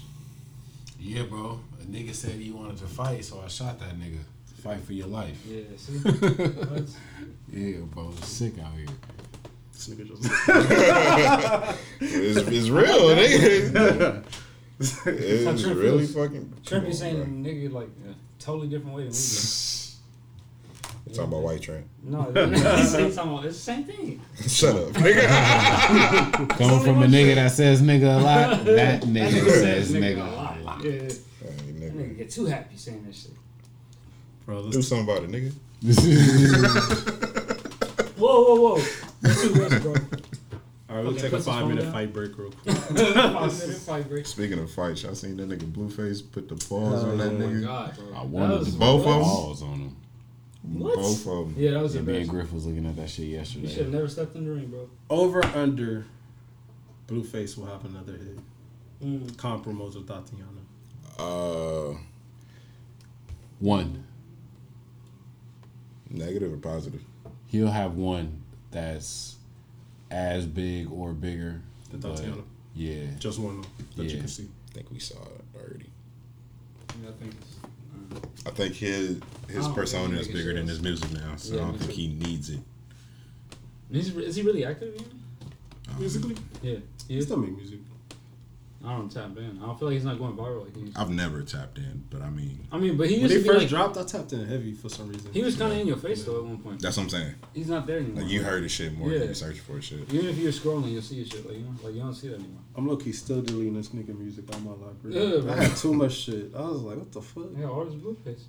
Yeah, 0.98 1.24
bro. 1.24 1.60
A 1.80 1.84
nigga 1.84 2.14
said 2.14 2.32
he 2.32 2.50
wanted 2.50 2.78
to 2.78 2.86
fight, 2.86 3.22
so 3.24 3.42
I 3.44 3.48
shot 3.48 3.78
that 3.80 3.98
nigga. 3.98 4.18
Fight 4.62 4.80
for 4.80 4.92
your 4.92 5.06
life. 5.06 5.38
yeah, 5.46 5.62
see. 5.76 5.98
That's- 5.98 6.96
Yeah, 7.52 7.78
bro. 7.86 8.12
Sick 8.22 8.58
out 8.58 8.72
here. 8.76 8.86
This 9.81 9.89
nigga 9.89 10.09
just. 10.09 10.23
It's, 12.02 12.39
it's 12.49 12.68
real, 12.68 13.09
nigga. 13.17 14.23
That's 14.78 15.07
It's 15.07 15.62
really 15.65 16.07
feels. 16.07 16.15
fucking. 16.15 16.52
Trent 16.65 16.68
come 16.68 16.81
be 16.83 16.86
on, 16.89 16.92
saying 16.92 17.17
bro. 17.17 17.50
nigga 17.52 17.73
like 17.73 17.89
a 18.09 18.15
totally 18.39 18.68
different 18.68 18.97
way 18.97 19.02
than 19.05 19.12
we 19.12 19.17
You 21.07 21.15
talking 21.17 21.33
about 21.33 21.42
white 21.42 21.62
Trent? 21.62 21.86
No, 22.02 22.31
it's, 22.34 22.94
it's, 22.94 23.15
talking 23.17 23.33
about- 23.33 23.44
it's 23.47 23.57
the 23.57 23.62
same 23.62 23.84
thing. 23.84 24.20
Shut 24.47 24.76
up, 24.76 24.89
nigga. 24.92 26.49
Coming 26.59 26.81
from 26.81 27.02
a 27.02 27.07
nigga 27.07 27.34
that 27.36 27.52
says 27.52 27.81
nigga 27.83 28.18
a 28.18 28.23
lot, 28.23 28.65
that 28.67 29.02
nigga 29.02 29.50
says 29.50 29.92
nigga 29.92 30.17
nigga 30.17 30.33
a 30.33 30.36
lot. 30.36 30.59
a 30.59 30.62
lot. 30.62 30.84
Yeah, 30.84 30.91
Hey, 30.92 31.09
that 31.09 31.67
nigga. 31.81 31.92
nigga 31.92 32.17
get 32.18 32.31
too 32.31 32.44
happy 32.47 32.76
saying 32.76 33.02
that 33.07 33.15
shit. 33.15 33.33
Bro, 34.44 34.62
Do 34.62 34.68
let's 34.76 34.89
something 34.89 35.09
about 35.09 35.23
it, 35.25 35.31
nigga. 35.31 35.52
Whoa, 38.18 38.55
whoa, 38.55 38.75
whoa! 38.76 38.83
That's 39.20 39.42
too 39.42 39.55
much, 39.55 39.82
bro. 39.82 39.94
All 40.89 40.97
right, 40.97 41.05
we'll 41.05 41.12
Okay, 41.12 41.20
take 41.23 41.31
put 41.31 41.34
a 41.34 41.36
this 41.36 41.44
five 41.47 41.60
phone 41.60 41.68
minute 41.68 41.82
down. 41.84 41.92
fight 41.92 42.12
break 42.12 42.36
real 42.36 42.50
quick. 42.62 42.76
Five 42.76 43.60
minute 43.60 43.76
fight 43.78 44.08
break. 44.08 44.26
Speaking 44.26 44.58
of 44.58 44.70
fights, 44.73 45.02
y'all 45.05 45.15
seen 45.15 45.36
that 45.36 45.49
nigga 45.49 45.70
Blueface 45.70 46.20
put 46.32 46.49
the 46.49 46.57
paws 46.57 47.05
Oh 47.05 47.10
on 47.10 47.18
that 47.18 47.28
Oh 47.28 47.32
my 47.39 47.44
nigga? 47.44 47.62
god, 47.65 47.97
bro. 47.97 48.15
I 48.16 48.24
wanted 48.24 48.58
was- 48.60 48.73
to 48.73 48.78
both 48.78 49.05
put 49.05 49.10
of 49.10 49.16
'em? 49.16 49.23
balls 49.23 49.62
on 49.62 49.78
him. 49.78 49.97
What? 50.62 50.94
Both 50.97 51.26
of 51.26 51.55
them. 51.55 51.55
Yeah, 51.57 51.70
that 51.73 51.82
was 51.82 51.94
Yeah, 51.94 52.00
me 52.02 52.12
and 52.15 52.23
embarrassing. 52.26 52.34
Griff 52.34 52.52
was 52.52 52.66
looking 52.66 52.86
at 52.86 52.97
that 52.97 53.08
shit 53.08 53.26
yesterday. 53.28 53.66
You 53.66 53.73
should 53.73 53.84
have 53.84 53.92
never 53.94 54.08
stepped 54.08 54.34
in 54.36 54.44
the 54.44 54.50
ring, 54.52 54.66
bro. 54.66 54.89
Over 55.08 55.44
under. 55.47 56.05
Blueface 57.07 57.57
will 57.57 57.66
have 57.66 57.84
another 57.84 58.12
hit. 58.12 58.39
Mm. 59.02 59.36
Compromise 59.36 59.94
with 59.97 60.07
Thotiana. 60.07 60.60
Uh, 61.18 61.97
One. 63.58 64.05
negative 66.10 66.52
or 66.52 66.57
positive? 66.57 67.02
He'll 67.47 67.70
have 67.70 67.94
one 67.97 68.40
that's 68.70 69.36
as 70.10 70.47
big 70.47 70.90
or 70.92 71.12
bigger. 71.12 71.60
The 71.90 71.99
but 71.99 72.16
Thotiana. 72.16 72.42
Yeah. 72.74 73.07
Just 73.18 73.39
one 73.39 73.65
that 73.97 74.05
you 74.05 74.18
can 74.18 74.28
see. 74.28 74.49
I 74.70 74.74
think 74.74 74.90
we 74.90 74.99
saw 74.99 75.16
it 75.23 75.44
already. 75.57 75.86
Yeah, 77.02 77.08
I 77.08 77.12
think 77.12 77.34
it's. 77.40 77.57
uh, 78.44 78.49
I 78.49 78.50
think 78.52 78.74
his 78.74 79.20
his 79.49 79.66
Oh, 79.66 79.73
persona 79.73 80.18
is 80.18 80.28
bigger 80.28 80.55
than 80.55 80.66
his 80.68 80.81
music 80.81 81.10
now, 81.12 81.34
so 81.36 81.55
Yeah, 81.57 81.62
I 81.62 81.65
don't 81.66 81.78
think 81.78 81.90
he 81.92 82.08
needs 82.08 82.50
it. 82.50 82.60
Is 83.90 84.12
he, 84.12 84.20
is 84.23 84.36
he 84.36 84.42
really 84.42 84.65
active? 84.65 84.94
Again? 84.94 85.08
Musically? 85.99 86.36
Yeah, 86.62 86.76
he 87.08 87.15
He 87.16 87.23
still 87.23 87.39
make 87.39 87.57
music. 87.57 87.81
I 88.83 88.97
don't 88.97 89.10
tap 89.12 89.36
in. 89.36 89.59
I 89.62 89.67
don't 89.67 89.78
feel 89.78 89.89
like 89.89 89.94
he's 89.97 90.07
not 90.07 90.18
going 90.18 90.33
viral 90.34 90.65
like 90.65 90.75
he 90.75 90.81
used 90.83 90.94
to. 90.94 91.00
I've 91.02 91.10
never 91.10 91.42
tapped 91.42 91.76
in, 91.76 92.02
but 92.09 92.23
I 92.23 92.31
mean, 92.31 92.67
I 92.73 92.78
mean, 92.78 92.97
but 92.97 93.09
he 93.09 93.17
When 93.17 93.23
used 93.25 93.33
he 93.34 93.39
to 93.41 93.42
be 93.42 93.49
first 93.49 93.60
like, 93.60 93.68
dropped, 93.68 93.99
I 93.99 94.05
tapped 94.05 94.33
in 94.33 94.47
heavy 94.47 94.73
for 94.73 94.89
some 94.89 95.09
reason. 95.10 95.31
he 95.34 95.42
was 95.42 95.55
kind 95.57 95.70
of 95.73 95.78
in 95.78 95.86
your 95.86 95.99
face 95.99 96.25
though 96.25 96.39
at 96.39 96.44
one 96.44 96.59
point. 96.59 96.81
that's 96.81 96.97
what 96.97 97.02
I'm 97.02 97.09
saying. 97.10 97.34
He's 97.52 97.68
not 97.68 97.86
there 97.86 97.99
anymore. 97.99 98.23
Like 98.23 98.33
you 98.33 98.42
heard 98.42 98.62
his 98.62 98.73
shit 98.73 98.97
more 98.97 99.10
Yeah. 99.10 99.18
than 99.18 99.28
you 99.28 99.34
search 99.34 99.60
for 99.60 99.75
his 99.76 99.84
shit. 99.84 100.10
Even 100.10 100.31
if 100.31 100.39
you're 100.39 100.50
scrolling, 100.52 100.92
you'll 100.92 101.02
see 101.02 101.18
his 101.18 101.28
shit. 101.28 101.44
Like 101.47 101.59
you 101.59 101.62
know, 101.65 101.75
like 101.83 101.94
you 101.94 102.00
don't 102.00 102.15
see 102.15 102.28
that 102.28 102.36
anymore. 102.36 102.60
I'm 102.75 102.89
low 102.89 102.97
key 102.97 103.12
still 103.12 103.42
deleting 103.42 103.75
this 103.75 103.89
nigga 103.91 104.18
music 104.18 104.44
on 104.55 104.65
my 104.65 104.70
library. 104.73 105.44
Yeah. 105.44 105.52
I 105.52 105.65
had 105.65 105.76
too 105.76 105.92
much 105.92 106.12
shit. 106.15 106.52
I 106.57 106.60
was 106.62 106.81
like, 106.81 106.97
what 106.97 107.12
the 107.12 107.20
fuck? 107.20 107.44
Yeah, 107.59 107.67
artist 107.67 108.00
blueface. 108.00 108.44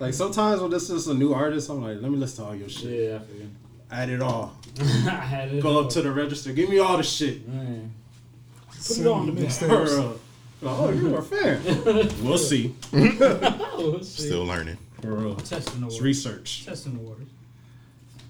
Like 0.00 0.14
sometimes 0.14 0.62
when 0.62 0.70
this 0.70 0.88
is 0.88 1.08
a 1.08 1.14
new 1.14 1.34
artist, 1.34 1.68
I'm 1.68 1.82
like, 1.82 2.00
let 2.00 2.10
me 2.10 2.16
listen 2.16 2.42
to 2.44 2.50
all 2.50 2.56
your 2.56 2.70
shit. 2.70 3.10
Yeah, 3.10 3.16
I 3.16 3.18
figured. 3.18 3.50
Add 3.90 4.08
it 4.08 4.22
all. 4.22 4.56
I 4.80 4.82
had 4.84 5.52
it. 5.52 5.62
Go 5.62 5.78
up 5.80 5.90
to 5.90 6.00
the 6.00 6.10
register. 6.10 6.52
Give 6.54 6.70
me 6.70 6.78
all 6.78 6.96
the 6.96 7.02
shit. 7.02 7.46
Man. 7.46 7.92
Put 8.86 8.98
it 8.98 9.06
on 9.06 9.34
the 9.34 9.40
mixtape. 9.42 9.68
Bro. 9.68 10.20
Oh, 10.66 10.90
you're 10.90 11.18
a 11.18 11.22
fan. 11.22 11.62
we'll 12.22 12.38
see. 12.38 12.74
Let's 12.92 14.08
see. 14.08 14.26
Still 14.28 14.44
learning. 14.44 14.78
Bro. 15.00 15.34
testing 15.36 15.80
the 15.80 15.86
It's 15.86 15.94
waters. 15.96 16.00
research. 16.00 16.64
Testing 16.64 16.94
the 16.94 17.00
waters. 17.00 17.28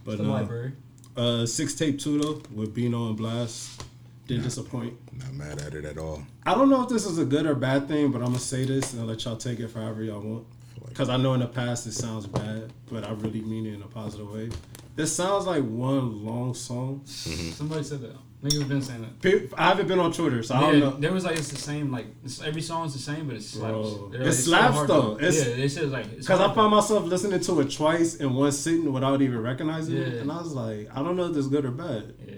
But 0.05 0.19
the 0.19 0.25
no. 0.25 0.31
library. 0.33 0.73
Uh, 1.17 1.45
Sixtape 1.47 2.01
two 2.03 2.19
though 2.21 2.43
with 2.53 2.75
Bino 2.75 3.09
and 3.09 3.19
Blxst 3.19 3.81
didn't 4.27 4.43
disappoint. 4.45 4.95
Not 5.17 5.33
mad 5.35 5.63
at 5.63 5.75
it 5.75 5.85
at 5.85 5.97
all. 5.99 6.25
I 6.45 6.55
don't 6.55 6.69
know 6.71 6.83
if 6.83 6.89
this 6.89 7.07
is 7.07 7.19
a 7.19 7.25
good 7.25 7.47
or 7.47 7.55
bad 7.55 7.87
thing, 7.87 8.11
but 8.11 8.19
I'm 8.19 8.29
gonna 8.29 8.39
say 8.41 8.65
this 8.65 8.93
and 8.93 9.03
I'll 9.03 9.07
let 9.09 9.25
y'all 9.25 9.37
take 9.37 9.61
it 9.61 9.69
for 9.69 9.81
however 9.81 10.03
y'all 10.03 10.21
want. 10.21 10.47
Because 10.89 11.09
I 11.09 11.17
know 11.17 11.35
in 11.35 11.41
the 11.41 11.47
past 11.47 11.87
it 11.87 11.93
sounds 11.93 12.27
bad, 12.27 12.73
but 12.91 13.05
I 13.05 13.13
really 13.13 13.43
mean 13.43 13.67
it 13.67 13.75
in 13.75 13.83
a 13.83 13.87
positive 13.87 14.31
way. 14.33 14.51
This 14.97 15.15
sounds 15.15 15.47
like 15.47 15.63
one 15.63 16.25
long 16.25 16.55
song. 16.55 17.03
Mm-hmm. 17.05 17.51
Somebody 17.51 17.85
said 17.85 18.01
that. 18.03 18.17
Niggas 18.45 18.69
been 18.69 18.83
saying 18.83 19.07
that. 19.23 19.49
I 19.57 19.69
haven't 19.69 19.89
been 19.89 19.99
on 19.99 20.13
Twitter, 20.13 20.43
so 20.43 20.55
I 20.55 20.61
don't 20.61 20.75
Yeah, 20.75 20.81
know. 20.81 20.91
there 20.99 21.13
was 21.13 21.25
like 21.25 21.39
it's 21.39 21.49
the 21.49 21.57
same. 21.57 21.91
Like 21.91 22.07
it's, 22.23 22.43
every 22.43 22.61
song's 22.61 22.93
the 22.93 22.99
same, 22.99 23.27
but 23.27 23.37
it 23.37 23.43
slaps. 23.43 23.89
It 23.89 24.01
like, 24.19 24.21
it's 24.27 24.37
so 24.37 24.43
slaps, 24.51 24.75
hard 24.75 24.89
though. 24.91 25.15
It's- 25.17 25.47
yeah, 25.49 25.57
they 25.57 25.67
said 25.69 25.91
like 25.91 26.05
it's 26.13 26.27
Because 26.27 26.41
I 26.41 26.53
found 26.55 26.71
myself 26.73 27.05
listening 27.07 27.41
to 27.41 27.61
it 27.61 27.71
twice 27.71 28.17
in 28.17 28.35
one 28.35 28.53
sitting 28.53 28.93
without 28.93 29.23
even 29.23 29.41
recognizing 29.43 29.97
it, 29.97 30.15
and 30.21 30.31
I 30.31 30.37
was 30.43 30.53
like, 30.53 30.91
I 30.95 31.03
don't 31.03 31.17
know 31.17 31.25
if 31.25 31.31
this 31.35 31.47
is 31.47 31.51
good 31.51 31.65
or 31.65 31.71
bad. 31.71 32.15
Yeah. 32.27 32.35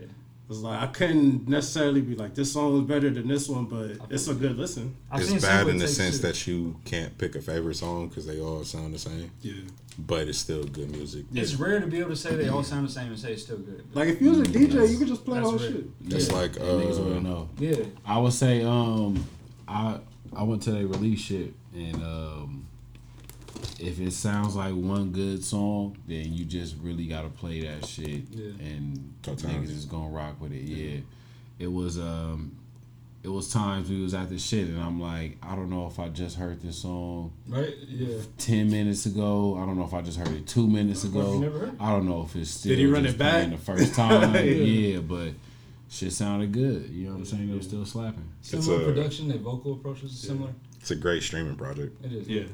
It's 0.48 0.60
like 0.60 0.80
I 0.80 0.86
couldn't 0.86 1.48
necessarily 1.48 2.00
be 2.00 2.14
like 2.14 2.34
this 2.34 2.52
song 2.52 2.72
was 2.74 2.82
better 2.82 3.10
than 3.10 3.26
this 3.26 3.48
one, 3.48 3.64
but 3.64 3.98
it's 4.10 4.28
a 4.28 4.34
good 4.34 4.56
listen. 4.56 4.94
I've 5.10 5.20
it's 5.22 5.44
bad 5.44 5.66
in 5.66 5.78
the 5.78 5.88
sense 5.88 6.14
shit. 6.16 6.22
that 6.22 6.46
you 6.46 6.76
can't 6.84 7.16
pick 7.18 7.34
a 7.34 7.40
favorite 7.40 7.74
song 7.74 8.08
because 8.08 8.26
they 8.26 8.40
all 8.40 8.62
sound 8.62 8.94
the 8.94 8.98
same, 8.98 9.30
Yeah. 9.42 9.54
but 9.98 10.28
it's 10.28 10.38
still 10.38 10.62
good 10.62 10.90
music. 10.92 11.24
it's 11.34 11.54
rare 11.56 11.80
to 11.80 11.86
be 11.88 11.98
able 11.98 12.10
to 12.10 12.16
say 12.16 12.36
they 12.36 12.48
all 12.48 12.62
sound 12.62 12.86
the 12.88 12.92
same 12.92 13.08
and 13.08 13.18
say 13.18 13.32
it's 13.32 13.42
still 13.42 13.58
good. 13.58 13.82
Like 13.92 14.08
if 14.08 14.22
you 14.22 14.30
was 14.30 14.40
a 14.40 14.44
DJ, 14.44 14.88
you 14.88 14.98
could 14.98 15.08
just 15.08 15.24
play 15.24 15.40
That's 15.40 15.46
all 15.50 15.58
rare. 15.58 15.68
shit. 15.72 16.08
That's 16.10 16.28
Yeah. 16.28 16.34
like 16.34 16.52
Niggas 16.52 16.98
uh, 17.00 17.02
wouldn't 17.02 17.22
know. 17.24 17.48
Yeah. 17.58 17.84
I 18.06 18.18
would 18.18 18.32
say 18.32 18.62
um 18.62 19.24
I 19.66 19.98
I 20.36 20.44
went 20.44 20.62
to 20.62 20.70
their 20.70 20.86
release 20.86 21.20
shit 21.20 21.54
and 21.74 21.96
um 22.04 22.65
if 23.78 24.00
it 24.00 24.12
sounds 24.12 24.56
like 24.56 24.74
one 24.74 25.10
good 25.12 25.44
song, 25.44 25.96
then 26.06 26.32
you 26.32 26.44
just 26.44 26.76
really 26.82 27.06
gotta 27.06 27.28
play 27.28 27.60
that 27.62 27.84
shit 27.86 28.22
Yeah. 28.30 28.50
and 28.60 29.12
Totality. 29.22 29.58
niggas 29.66 29.70
is 29.76 29.84
gonna 29.84 30.08
rock 30.08 30.40
with 30.40 30.52
it. 30.52 30.62
Yeah. 30.62 31.00
It 31.58 31.72
was 31.72 31.98
um 31.98 32.52
it 33.22 33.28
was 33.28 33.50
times 33.52 33.90
we 33.90 34.00
was 34.00 34.14
at 34.14 34.28
the 34.28 34.38
shit 34.38 34.68
and 34.68 34.80
I'm 34.80 35.00
like, 35.00 35.36
I 35.42 35.56
don't 35.56 35.68
know 35.68 35.86
if 35.88 35.98
I 35.98 36.08
just 36.10 36.36
heard 36.36 36.60
this 36.62 36.78
song 36.78 37.32
Right. 37.48 37.74
Yeah. 37.88 38.18
ten 38.38 38.70
minutes 38.70 39.04
ago. 39.06 39.56
I 39.60 39.66
don't 39.66 39.76
know 39.76 39.84
if 39.84 39.94
I 39.94 40.00
just 40.02 40.18
heard 40.18 40.28
it 40.28 40.46
two 40.46 40.66
minutes 40.68 41.04
Or 41.04 41.08
if 41.08 41.14
you 41.14 41.20
ago. 41.20 41.38
never 41.40 41.58
heard. 41.58 41.76
I 41.80 41.90
don't 41.90 42.06
know 42.06 42.22
if 42.22 42.36
it's 42.36 42.50
still 42.50 42.70
Did 42.70 42.78
he 42.78 42.86
run 42.86 43.02
just 43.02 43.16
it 43.16 43.18
back? 43.18 43.50
the 43.50 43.56
first 43.58 43.94
time. 43.94 44.32
Yeah. 44.34 44.40
yeah, 44.42 44.98
but 45.00 45.32
shit 45.90 46.12
sounded 46.12 46.52
good. 46.52 46.88
You 46.90 47.06
know 47.06 47.12
what 47.12 47.18
I'm 47.20 47.24
saying? 47.26 47.50
It 47.50 47.56
was 47.56 47.66
still 47.66 47.84
slapping. 47.84 48.24
Similar 48.42 48.82
a- 48.82 48.84
production. 48.84 49.28
Their 49.28 49.38
vocal 49.38 49.72
approaches 49.72 50.12
are 50.12 50.26
similar. 50.28 50.52
it's 50.80 50.90
a 50.92 50.96
great 50.96 51.22
streaming 51.22 51.56
project. 51.56 52.04
It 52.04 52.12
is. 52.12 52.28
Yeah. 52.28 52.44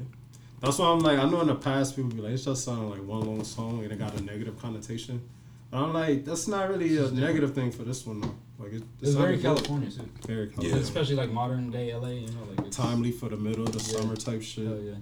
That's 0.63 0.79
why 0.79 0.87
I'm 0.87 0.99
like, 0.99 1.19
I 1.19 1.29
know 1.29 1.41
in 1.41 1.47
the 1.47 1.55
past 1.55 1.95
people 1.95 2.09
be 2.11 2.21
like, 2.21 2.31
it's 2.31 2.45
just 2.45 2.63
sounding 2.63 2.89
like 2.89 3.03
one 3.03 3.25
long 3.25 3.43
song 3.43 3.83
and 3.83 3.91
it 3.91 3.99
got 3.99 4.17
a 4.17 4.23
negative 4.23 4.57
connotation. 4.61 5.21
But 5.69 5.83
I'm 5.83 5.93
like, 5.93 6.23
that's 6.23 6.47
not 6.47 6.69
really 6.69 6.97
a 6.97 7.11
negative 7.11 7.53
thing 7.53 7.69
for 7.71 7.83
this 7.83 8.05
one 8.07 8.21
though. 8.21 8.35
Like 8.59 8.71
it, 8.71 8.75
it 8.77 8.83
It's 9.01 9.11
very. 9.11 9.37
California 9.39 9.89
too. 9.91 10.07
Very 10.25 10.47
California. 10.47 10.77
Especially 10.81 11.15
like 11.15 11.31
modern 11.31 11.69
day 11.69 11.93
LA. 11.93 12.07
You 12.09 12.27
know, 12.27 12.43
like 12.55 12.67
it's, 12.67 12.77
Timely 12.77 13.11
for 13.11 13.27
the 13.27 13.35
middle 13.35 13.63
of 13.65 13.73
the 13.73 13.79
Yeah. 13.91 13.99
summer 13.99 14.15
type 14.15 14.41
shit. 14.41 14.65
Hell 14.65 14.79
yeah. 14.79 14.93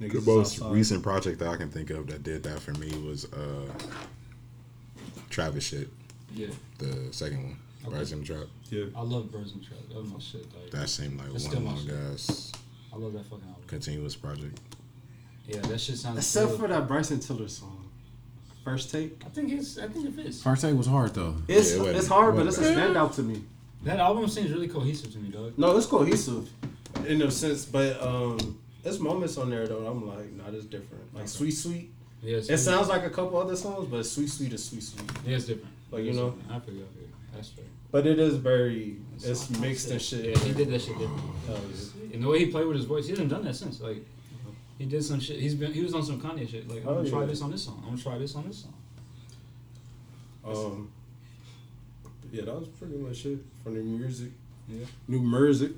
Niggas 0.00 0.24
The 0.24 0.32
most 0.32 0.54
outside. 0.62 0.72
recent 0.72 1.02
project 1.02 1.38
that 1.40 1.48
I 1.48 1.56
can 1.56 1.68
think 1.68 1.90
of 1.90 2.06
that 2.06 2.22
did 2.22 2.42
that 2.44 2.58
for 2.60 2.72
me 2.72 2.90
was 3.06 3.26
uh, 3.34 3.70
Travis 5.28 5.64
shit, 5.64 5.88
Yeah. 6.34 6.48
the 6.78 7.12
second 7.12 7.42
one, 7.42 7.56
Okay. 7.86 7.96
Rise 7.96 8.12
in 8.12 8.20
the 8.20 8.26
Trap. 8.26 8.46
Yeah. 8.70 8.84
I 8.96 9.02
love 9.02 9.30
Birds 9.30 9.52
and 9.52 9.62
Trap. 9.62 9.78
That 9.88 10.00
was 10.00 10.10
my 10.12 10.18
shit. 10.18 10.46
Like, 10.54 10.70
That 10.70 10.88
seemed 10.88 11.18
like 11.18 11.28
one 11.30 11.38
still 11.40 11.60
my 11.60 11.74
long 11.74 11.90
ass 12.12 12.52
I 12.92 12.96
love 12.96 13.12
that 13.12 13.24
fucking 13.24 13.46
album. 13.48 13.62
continuous 13.66 14.16
project. 14.16 14.58
Yeah, 15.50 15.60
that 15.62 15.80
shit 15.80 15.96
sounds. 15.96 16.18
Except 16.18 16.50
good. 16.50 16.60
for 16.60 16.68
that 16.68 16.86
Bryson 16.86 17.20
Tiller 17.20 17.48
song. 17.48 17.88
First 18.64 18.90
take. 18.90 19.22
I 19.24 19.28
think 19.30 19.52
it's. 19.52 19.78
I 19.78 19.88
think 19.88 20.06
it 20.06 20.14
fits. 20.14 20.42
First 20.42 20.62
take 20.62 20.76
was 20.76 20.86
hard 20.86 21.14
though. 21.14 21.34
It's 21.48 21.74
Yeah, 21.74 21.84
it 21.84 21.96
it's 21.96 22.06
hard, 22.06 22.34
it 22.34 22.38
but 22.38 22.46
it's 22.46 22.58
a 22.58 22.62
standout 22.62 23.14
to 23.16 23.22
me. 23.22 23.42
That 23.84 23.98
album 23.98 24.28
seems 24.28 24.50
really 24.52 24.68
cohesive 24.68 25.12
to 25.12 25.18
me, 25.18 25.30
dog. 25.30 25.54
No, 25.58 25.76
it's 25.76 25.86
cohesive 25.86 26.48
in 27.06 27.22
a 27.22 27.30
sense, 27.30 27.64
but 27.64 28.00
um, 28.02 28.58
there's 28.82 29.00
moments 29.00 29.38
on 29.38 29.50
there 29.50 29.66
though. 29.66 29.86
I'm 29.86 30.06
like, 30.06 30.30
nah, 30.32 30.50
this 30.50 30.64
different. 30.64 31.14
Like 31.14 31.28
Sweet 31.28 31.52
Sweet. 31.52 31.90
Yeah, 32.22 32.36
It 32.36 32.58
sounds 32.58 32.88
like 32.88 33.04
a 33.04 33.10
couple 33.10 33.38
other 33.38 33.56
songs, 33.56 33.88
but 33.90 34.04
Sweet 34.04 34.28
Sweet 34.28 34.52
is 34.52 34.64
Sweet 34.64 34.82
Sweet. 34.82 35.10
Yeah, 35.26 35.36
it's 35.36 35.46
different. 35.46 35.74
Like, 35.90 36.02
you 36.02 36.10
It's 36.10 36.18
know? 36.18 36.30
different. 36.30 36.52
I 36.52 36.60
figure. 36.66 36.82
I 36.84 36.94
figure. 36.94 37.08
That's 37.34 37.48
fair. 37.48 37.64
But 37.90 38.06
it 38.06 38.18
is 38.18 38.36
very, 38.36 38.98
it's 39.16 39.50
mixed 39.58 39.90
and 39.90 40.00
shit. 40.00 40.24
Yeah, 40.26 40.38
he 40.44 40.52
did 40.52 40.70
that 40.70 40.80
shit 40.80 40.98
different. 40.98 41.22
Hell 41.46 41.56
And 42.12 42.22
the 42.22 42.28
way 42.28 42.38
he 42.38 42.46
played 42.46 42.66
with 42.66 42.76
his 42.76 42.84
voice, 42.84 43.06
he 43.06 43.10
hasn't 43.10 43.30
done 43.30 43.44
that 43.44 43.56
since. 43.56 43.80
Like, 43.80 44.04
he 44.80 44.86
did 44.86 45.04
some 45.04 45.20
shit. 45.20 45.38
He's 45.38 45.54
been. 45.54 45.72
He 45.72 45.82
was 45.82 45.94
on 45.94 46.02
some 46.02 46.20
Kanye 46.20 46.48
shit. 46.50 46.66
Like, 46.68 46.82
I'm 46.82 46.88
Oh, 46.88 46.94
gonna 46.96 47.10
try 47.10 47.20
yeah. 47.20 47.26
this 47.26 47.42
on 47.42 47.50
this 47.52 47.62
song. 47.64 47.78
I'm 47.84 47.90
gonna 47.90 48.02
try 48.02 48.18
this 48.18 48.34
on 48.34 48.48
this 48.48 48.58
song. 48.64 48.74
Um, 50.44 50.90
yeah, 52.32 52.44
that 52.46 52.54
was 52.58 52.68
pretty 52.68 52.96
much 52.96 53.24
it 53.26 53.38
for 53.62 53.70
new 53.70 53.82
music. 53.82 54.30
Yeah. 54.68 54.86
New 55.08 55.20
music. 55.20 55.72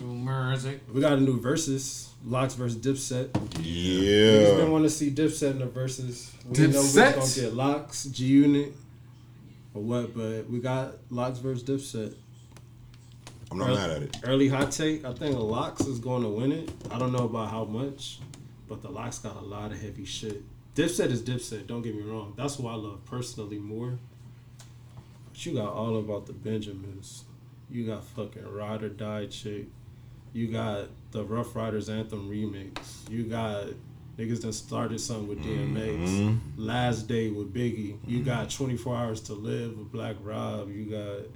New 0.00 0.14
music. 0.14 0.80
We 0.92 1.00
got 1.00 1.14
a 1.14 1.20
new 1.20 1.40
Verzuz. 1.40 2.08
Lox 2.26 2.54
versus 2.54 2.78
Dipset. 2.78 3.28
Yeah. 3.62 3.62
Niggas 3.62 4.56
been 4.56 4.66
Yeah, 4.66 4.68
want 4.72 4.84
to 4.84 4.90
see 4.90 5.10
Dipset 5.10 5.52
in 5.52 5.58
the 5.60 5.66
Verzuz. 5.66 6.32
We 6.46 6.54
didn't 6.54 6.72
know 6.72 6.80
we 6.80 6.86
was 6.86 6.96
Dipset? 6.96 7.14
gonna 7.14 7.48
get 7.48 7.54
Lox, 7.54 8.04
G 8.06 8.24
Unit, 8.26 8.72
or 9.74 9.82
what, 9.82 10.14
but 10.16 10.48
we 10.50 10.58
got 10.58 10.96
Lox 11.10 11.38
versus 11.38 11.62
Dipset. 11.64 12.14
I'm 13.50 13.58
not 13.58 13.68
mad 13.68 13.90
at 13.90 14.02
it. 14.02 14.16
Early 14.24 14.48
hot 14.48 14.72
take. 14.72 15.04
I 15.04 15.12
think 15.12 15.36
Lox 15.38 15.82
is 15.82 15.98
going 16.00 16.22
to 16.22 16.28
win 16.28 16.50
it. 16.50 16.70
I 16.90 16.98
don't 16.98 17.12
know 17.12 17.24
about 17.26 17.50
how 17.50 17.64
much, 17.64 18.18
but 18.68 18.82
the 18.82 18.88
Lox 18.90 19.18
got 19.18 19.36
a 19.36 19.44
lot 19.44 19.72
of 19.72 19.80
heavy 19.80 20.04
shit. 20.04 20.42
Dipset 20.74 21.10
is 21.10 21.22
Dipset. 21.22 21.66
Don't 21.66 21.82
get 21.82 21.94
me 21.94 22.02
wrong. 22.02 22.34
That's 22.36 22.56
who 22.56 22.66
I 22.66 22.74
love 22.74 23.04
personally 23.04 23.58
more. 23.58 23.98
But 25.30 25.46
you 25.46 25.54
got 25.54 25.72
all 25.72 25.98
about 25.98 26.26
the 26.26 26.32
Benjamins. 26.32 27.24
You 27.70 27.86
got 27.86 28.04
fucking 28.04 28.46
Ride 28.52 28.82
or 28.82 28.88
Die 28.88 29.26
Chick. 29.26 29.66
You 30.32 30.48
got 30.48 30.88
the 31.12 31.24
Rough 31.24 31.54
Riders 31.54 31.88
Anthem 31.88 32.28
remix. 32.28 32.76
You 33.08 33.24
got 33.24 33.66
niggas 34.18 34.42
that 34.42 34.52
started 34.52 35.00
something 35.00 35.28
with 35.28 35.42
DMX. 35.42 36.08
Mhm. 36.10 36.38
Last 36.56 37.06
Day 37.08 37.30
with 37.30 37.52
Biggie. 37.54 37.96
You 38.06 38.22
got 38.22 38.50
24 38.50 38.96
Hours 38.96 39.20
to 39.22 39.34
Live 39.34 39.78
with 39.78 39.92
Black 39.92 40.16
Rob. 40.22 40.70
You 40.70 40.84
got. 40.86 41.26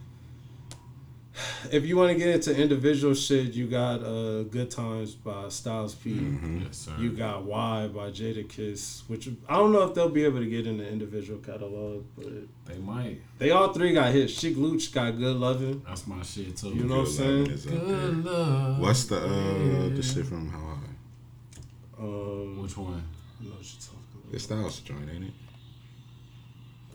If 1.70 1.84
you 1.86 1.96
want 1.96 2.12
to 2.12 2.18
get 2.18 2.28
into 2.34 2.56
individual 2.56 3.14
shit, 3.14 3.52
you 3.54 3.66
got 3.66 4.02
uh, 4.02 4.42
Good 4.44 4.70
Times 4.70 5.14
by 5.14 5.48
Styles 5.48 5.94
P. 5.94 6.10
Mhm. 6.14 6.64
Yes, 6.64 6.76
sir. 6.78 6.92
You 6.98 7.10
got 7.10 7.44
Why 7.44 7.86
by 7.88 8.10
Jadakiss, 8.10 9.02
which 9.08 9.28
I 9.48 9.56
don't 9.56 9.72
know 9.72 9.82
if 9.82 9.94
they'll 9.94 10.08
be 10.08 10.24
able 10.24 10.40
to 10.40 10.46
get 10.46 10.66
in 10.66 10.78
the 10.78 10.88
individual 10.88 11.38
catalog, 11.40 12.04
but 12.16 12.26
They 12.66 12.78
might. 12.78 13.20
they 13.38 13.50
all 13.50 13.72
three 13.72 13.92
got 13.92 14.12
hits. 14.12 14.32
Sheek 14.32 14.56
Louch 14.56 14.92
got 14.92 15.12
Good 15.18 15.36
Loving. 15.36 15.82
That's 15.86 16.06
my 16.06 16.22
shit 16.22 16.56
too. 16.56 16.68
You 16.70 16.84
know 16.84 16.98
what 17.00 17.08
I'm 17.08 17.12
saying? 17.12 17.38
Lovin' 17.44 17.52
is 17.54 17.66
up 17.66 17.72
there. 17.72 17.80
Good 17.80 18.24
love. 18.24 18.78
What's 18.80 19.04
the 19.04 19.16
uh 19.16 19.88
the 19.96 20.02
shit 20.02 20.26
from 20.26 20.48
How 20.50 20.58
High? 20.58 22.02
Um, 22.04 22.62
Which 22.62 22.76
one? 22.76 23.02
I 23.40 23.44
know 23.44 23.50
what 23.50 23.62
you're 23.62 23.80
talking 23.80 24.22
about. 24.22 24.34
It's 24.34 24.44
Styles 24.44 24.80
joint, 24.80 25.08
ain't 25.12 25.24
it? 25.24 25.32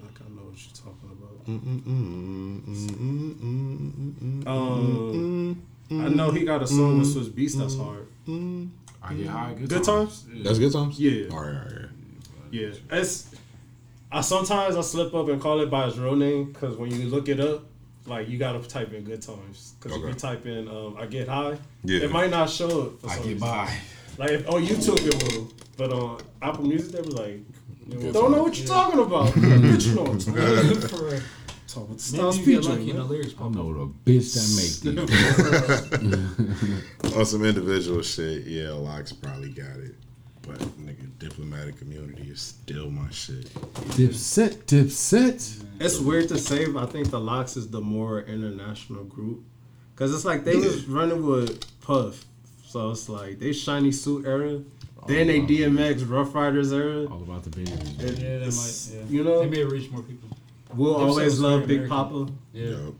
Like 0.01 0.19
I 0.21 0.29
know 0.35 0.43
what 0.49 0.57
you're 0.59 0.75
talking 0.75 1.09
about. 1.11 1.32
I 5.91 6.09
know 6.09 6.31
he 6.31 6.43
got 6.45 6.61
a 6.63 6.67
song 6.67 6.99
with 6.99 7.07
Swizz 7.15 7.29
Beatz 7.31 7.55
that's 7.57 7.75
hard. 7.77 8.07
I 9.01 9.13
get 9.13 9.27
high. 9.27 9.53
Good, 9.53 9.69
Good 9.69 9.83
times? 9.83 10.25
Yeah. 10.33 10.43
That's 10.43 10.59
good 10.59 10.71
times. 10.73 10.99
Yeah. 10.99 11.29
All 11.31 11.39
right, 11.41 11.47
all 11.55 11.63
right. 11.63 11.89
Yeah, 12.51 12.69
it's. 12.91 13.29
I 14.11 14.21
sometimes 14.21 14.75
I 14.75 14.81
slip 14.81 15.13
up 15.15 15.27
and 15.29 15.41
call 15.41 15.59
it 15.61 15.69
by 15.71 15.87
its 15.87 15.97
real 15.97 16.15
name 16.15 16.51
because 16.53 16.77
when 16.77 16.91
you 16.91 17.07
look 17.09 17.27
it 17.27 17.39
up, 17.39 17.63
like 18.05 18.29
you 18.29 18.37
gotta 18.37 18.59
type 18.67 18.93
in 18.93 19.03
good 19.03 19.21
times. 19.21 19.73
Because 19.79 19.97
if 19.97 20.03
you 20.07 20.13
type 20.13 20.45
in 20.45 20.67
um, 20.67 20.95
I 20.99 21.07
get 21.07 21.27
high, 21.27 21.57
Yeah. 21.83 22.03
it 22.03 22.11
might 22.11 22.29
not 22.29 22.49
show. 22.49 22.91
For 23.01 23.09
I 23.09 23.15
get 23.17 23.25
reason. 23.25 23.39
by. 23.39 23.75
Like 24.19 24.29
if, 24.29 24.47
on 24.47 24.63
YouTube 24.63 24.99
it 25.07 25.33
will, 25.33 25.51
but 25.75 25.91
on 25.91 26.21
Apple 26.41 26.63
Music 26.65 26.91
they 26.91 27.01
were 27.01 27.23
like, 27.25 27.39
Good 27.89 28.13
don't 28.13 28.31
know 28.31 28.43
what 28.43 28.57
you're 28.57 28.67
talking 28.67 28.99
about. 28.99 29.27
Bitch, 29.33 29.87
you 29.87 29.95
know 29.95 30.03
what 30.03 30.11
I'm 30.11 30.19
talking 30.19 30.77
about. 30.77 30.89
For 30.89 31.05
real. 31.05 31.21
Talking 31.67 31.83
about 31.83 31.97
the 31.97 32.11
Maybe 32.11 32.17
Styles 32.17 32.37
you 32.37 32.45
P 32.45 32.51
get 32.53 32.63
lucky 32.65 32.89
and 32.91 32.99
the 32.99 33.03
lyrics 33.03 33.33
I 33.39 33.47
know 33.49 33.73
the 33.73 34.11
bitch 34.11 34.33
that 34.35 34.47
make 34.55 36.11
these. 37.03 37.13
On 37.17 37.25
some 37.25 37.43
individual 37.43 38.01
shit, 38.01 38.45
yeah, 38.45 38.69
Lox 38.69 39.11
probably 39.11 39.49
got 39.49 39.77
it. 39.77 39.95
But 40.43 40.59
nigga, 40.59 41.07
Diplomatic 41.19 41.81
Immunity 41.81 42.29
is 42.29 42.41
still 42.41 42.91
my 42.91 43.09
shit. 43.09 43.45
Dipset, 43.95 44.65
dipset. 44.65 45.63
It's 45.79 45.99
weird 45.99 46.27
to 46.29 46.37
say, 46.37 46.65
but 46.67 46.83
I 46.83 46.91
think 46.91 47.09
the 47.09 47.19
Lox 47.19 47.55
is 47.57 47.69
the 47.69 47.81
more 47.81 48.21
international 48.21 49.05
group. 49.05 49.43
Cause 49.95 50.13
it's 50.13 50.25
like 50.25 50.43
they 50.43 50.55
was 50.55 50.85
running 50.85 51.25
with 51.25 51.63
Puff, 51.81 52.25
so 52.65 52.91
it's 52.91 53.07
like 53.07 53.39
they 53.39 53.53
shiny 53.53 53.91
suit 53.91 54.25
era, 54.25 54.59
then 55.07 55.27
they 55.27 55.39
wow. 55.39 55.47
DMX 55.47 56.09
Rough 56.09 56.33
Riders 56.35 56.71
era. 56.73 57.05
All 57.05 57.21
about 57.23 57.43
the 57.43 57.49
Benjamins. 57.49 58.03
It- 58.03 58.17
Yeah, 58.19 58.39
they 58.39 58.47
it's- 58.47 58.91
might. 58.93 58.99
Yeah. 58.99 59.05
You 59.09 59.23
know, 59.23 59.39
They 59.39 59.49
may 59.49 59.63
reach 59.63 59.91
more 59.91 60.01
people. 60.03 60.29
we'll 60.75 60.95
Dipset 60.95 60.99
always 61.07 61.39
love 61.39 61.61
Big 61.67 61.83
American. 61.83 61.89
Papa, 61.89 62.31
Yeah. 62.53 62.65
Yup. 62.69 62.93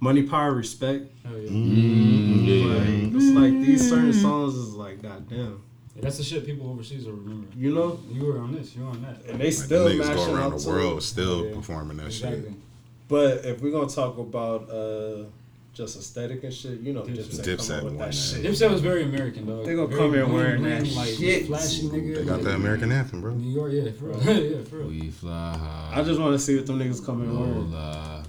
Money, 0.00 0.22
Power, 0.24 0.52
Respect. 0.52 1.10
Hell 1.24 1.38
yeah. 1.38 1.48
Mm-hmm. 1.50 3.14
Like, 3.14 3.14
it's 3.22 3.36
like 3.38 3.66
these 3.66 3.88
certain 3.88 4.12
songs 4.12 4.54
is 4.54 4.74
like 4.74 5.00
goddamn, 5.02 5.60
Yeah, 5.96 6.02
That's 6.02 6.18
the 6.18 6.24
shit 6.24 6.44
people 6.44 6.68
overseas 6.68 7.06
will 7.06 7.12
remember. 7.14 7.46
you 7.56 7.72
know, 7.74 7.98
You 8.12 8.24
were 8.26 8.38
on 8.38 8.52
this. 8.52 8.74
You 8.76 8.82
were 8.84 8.90
on 8.90 9.02
that. 9.02 9.24
and 9.28 9.40
they 9.40 9.44
Like, 9.46 9.52
still 9.54 9.84
the 9.84 9.90
niggas 9.94 9.98
mashing 9.98 10.16
go 10.26 10.34
around 10.34 10.52
out 10.54 10.60
the 10.60 10.68
world 10.68 11.02
still 11.02 11.46
Yeah. 11.46 11.54
performing 11.54 11.96
that 11.98 12.06
Exactly. 12.06 12.42
shit. 12.42 12.52
But 13.08 13.44
if 13.44 13.62
we're 13.62 13.70
gonna 13.70 13.88
talk 13.88 14.18
about 14.18 14.68
uh 14.70 15.24
just 15.74 15.96
aesthetic 15.98 16.44
and 16.44 16.54
shit, 16.54 16.80
you 16.80 16.92
know, 16.92 17.02
Dipset. 17.02 17.16
Dipset, 17.40 17.44
Dipset 17.56 17.76
come 17.80 17.84
with 17.84 17.98
that 17.98 18.06
that. 18.06 18.14
shit. 18.14 18.42
Dipset 18.44 18.70
was 18.70 18.80
very 18.80 19.02
American, 19.02 19.44
though. 19.46 19.64
They 19.64 19.74
gonna 19.74 19.88
Very 19.88 20.00
come 20.00 20.14
here 20.14 20.24
bling, 20.24 20.34
wearing 20.36 20.62
bling, 20.62 20.84
that 20.84 20.92
like, 20.94 21.08
shit. 21.14 21.46
Flashy 21.46 21.82
nigga. 21.88 22.14
They 22.16 22.24
got 22.24 22.42
the 22.42 22.50
like, 22.50 22.56
American 22.58 22.92
anthem, 22.92 23.20
bro. 23.20 23.34
New 23.34 23.50
York, 23.50 23.72
yeah, 23.72 23.90
for 23.92 24.04
real. 24.06 24.22
yeah, 24.58 24.64
for 24.64 24.76
real. 24.76 24.86
We 24.88 25.10
fly 25.10 25.56
high. 25.58 26.00
I 26.00 26.04
just 26.04 26.20
want 26.20 26.32
to 26.32 26.38
see 26.38 26.56
what 26.56 26.66
them 26.66 26.78
niggas 26.78 27.04
come 27.04 27.22
in 27.22 27.38
wearing. 27.38 27.72
Lola, 27.72 28.24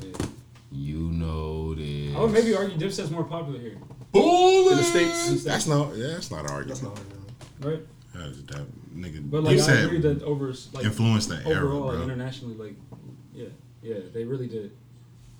you 0.72 0.98
know 0.98 1.76
this. 1.76 2.16
I 2.16 2.20
would 2.20 2.32
maybe 2.32 2.56
argue 2.56 2.76
Dipset's 2.78 3.12
more 3.12 3.24
popular 3.24 3.60
here, 3.60 3.78
In 4.14 4.78
the 4.78 4.84
states, 4.84 5.44
That's 5.44 5.68
not. 5.68 5.96
Yeah, 5.96 6.08
that's 6.08 6.32
not 6.32 6.46
an 6.46 6.52
argument. 6.52 6.82
that's 6.82 7.62
not. 7.62 7.72
right? 7.72 7.80
That's 8.14 8.42
that 8.44 8.66
nigga. 8.96 9.30
But 9.30 9.44
like, 9.44 9.58
I 9.58 9.60
Dipset 9.60 9.86
agree 9.86 10.00
that 10.00 10.24
over 10.24 10.52
like 10.74 10.86
influenced 10.86 11.30
the 11.30 11.36
era, 11.46 11.58
overall, 11.66 11.82
like, 11.88 11.96
bro. 11.96 12.04
internationally, 12.06 12.56
like, 12.56 12.76
yeah, 13.34 13.48
yeah, 13.84 14.00
they 14.14 14.24
really 14.24 14.48
did, 14.48 14.72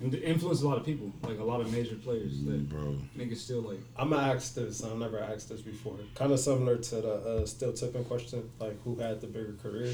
and 0.00 0.14
influenced 0.14 0.62
a 0.62 0.68
lot 0.68 0.76
of 0.78 0.84
people, 0.84 1.10
like 1.22 1.38
a 1.38 1.44
lot 1.44 1.60
of 1.60 1.72
major 1.72 1.94
players 1.96 2.42
that 2.44 2.68
Bro, 2.68 2.96
niggas 3.16 3.38
still 3.38 3.62
like. 3.62 3.80
I'm 3.96 4.10
gonna 4.10 4.34
ask 4.34 4.54
this. 4.54 4.82
I've 4.84 4.96
never 4.98 5.18
asked 5.20 5.48
this 5.48 5.60
before. 5.62 5.96
Kind 6.14 6.32
of 6.32 6.40
similar 6.40 6.76
to 6.76 6.94
the 6.96 7.12
uh, 7.14 7.46
still 7.46 7.72
tipping 7.72 8.04
question, 8.04 8.48
like 8.58 8.80
who 8.84 8.96
had 8.96 9.20
the 9.20 9.26
bigger 9.26 9.54
career, 9.62 9.92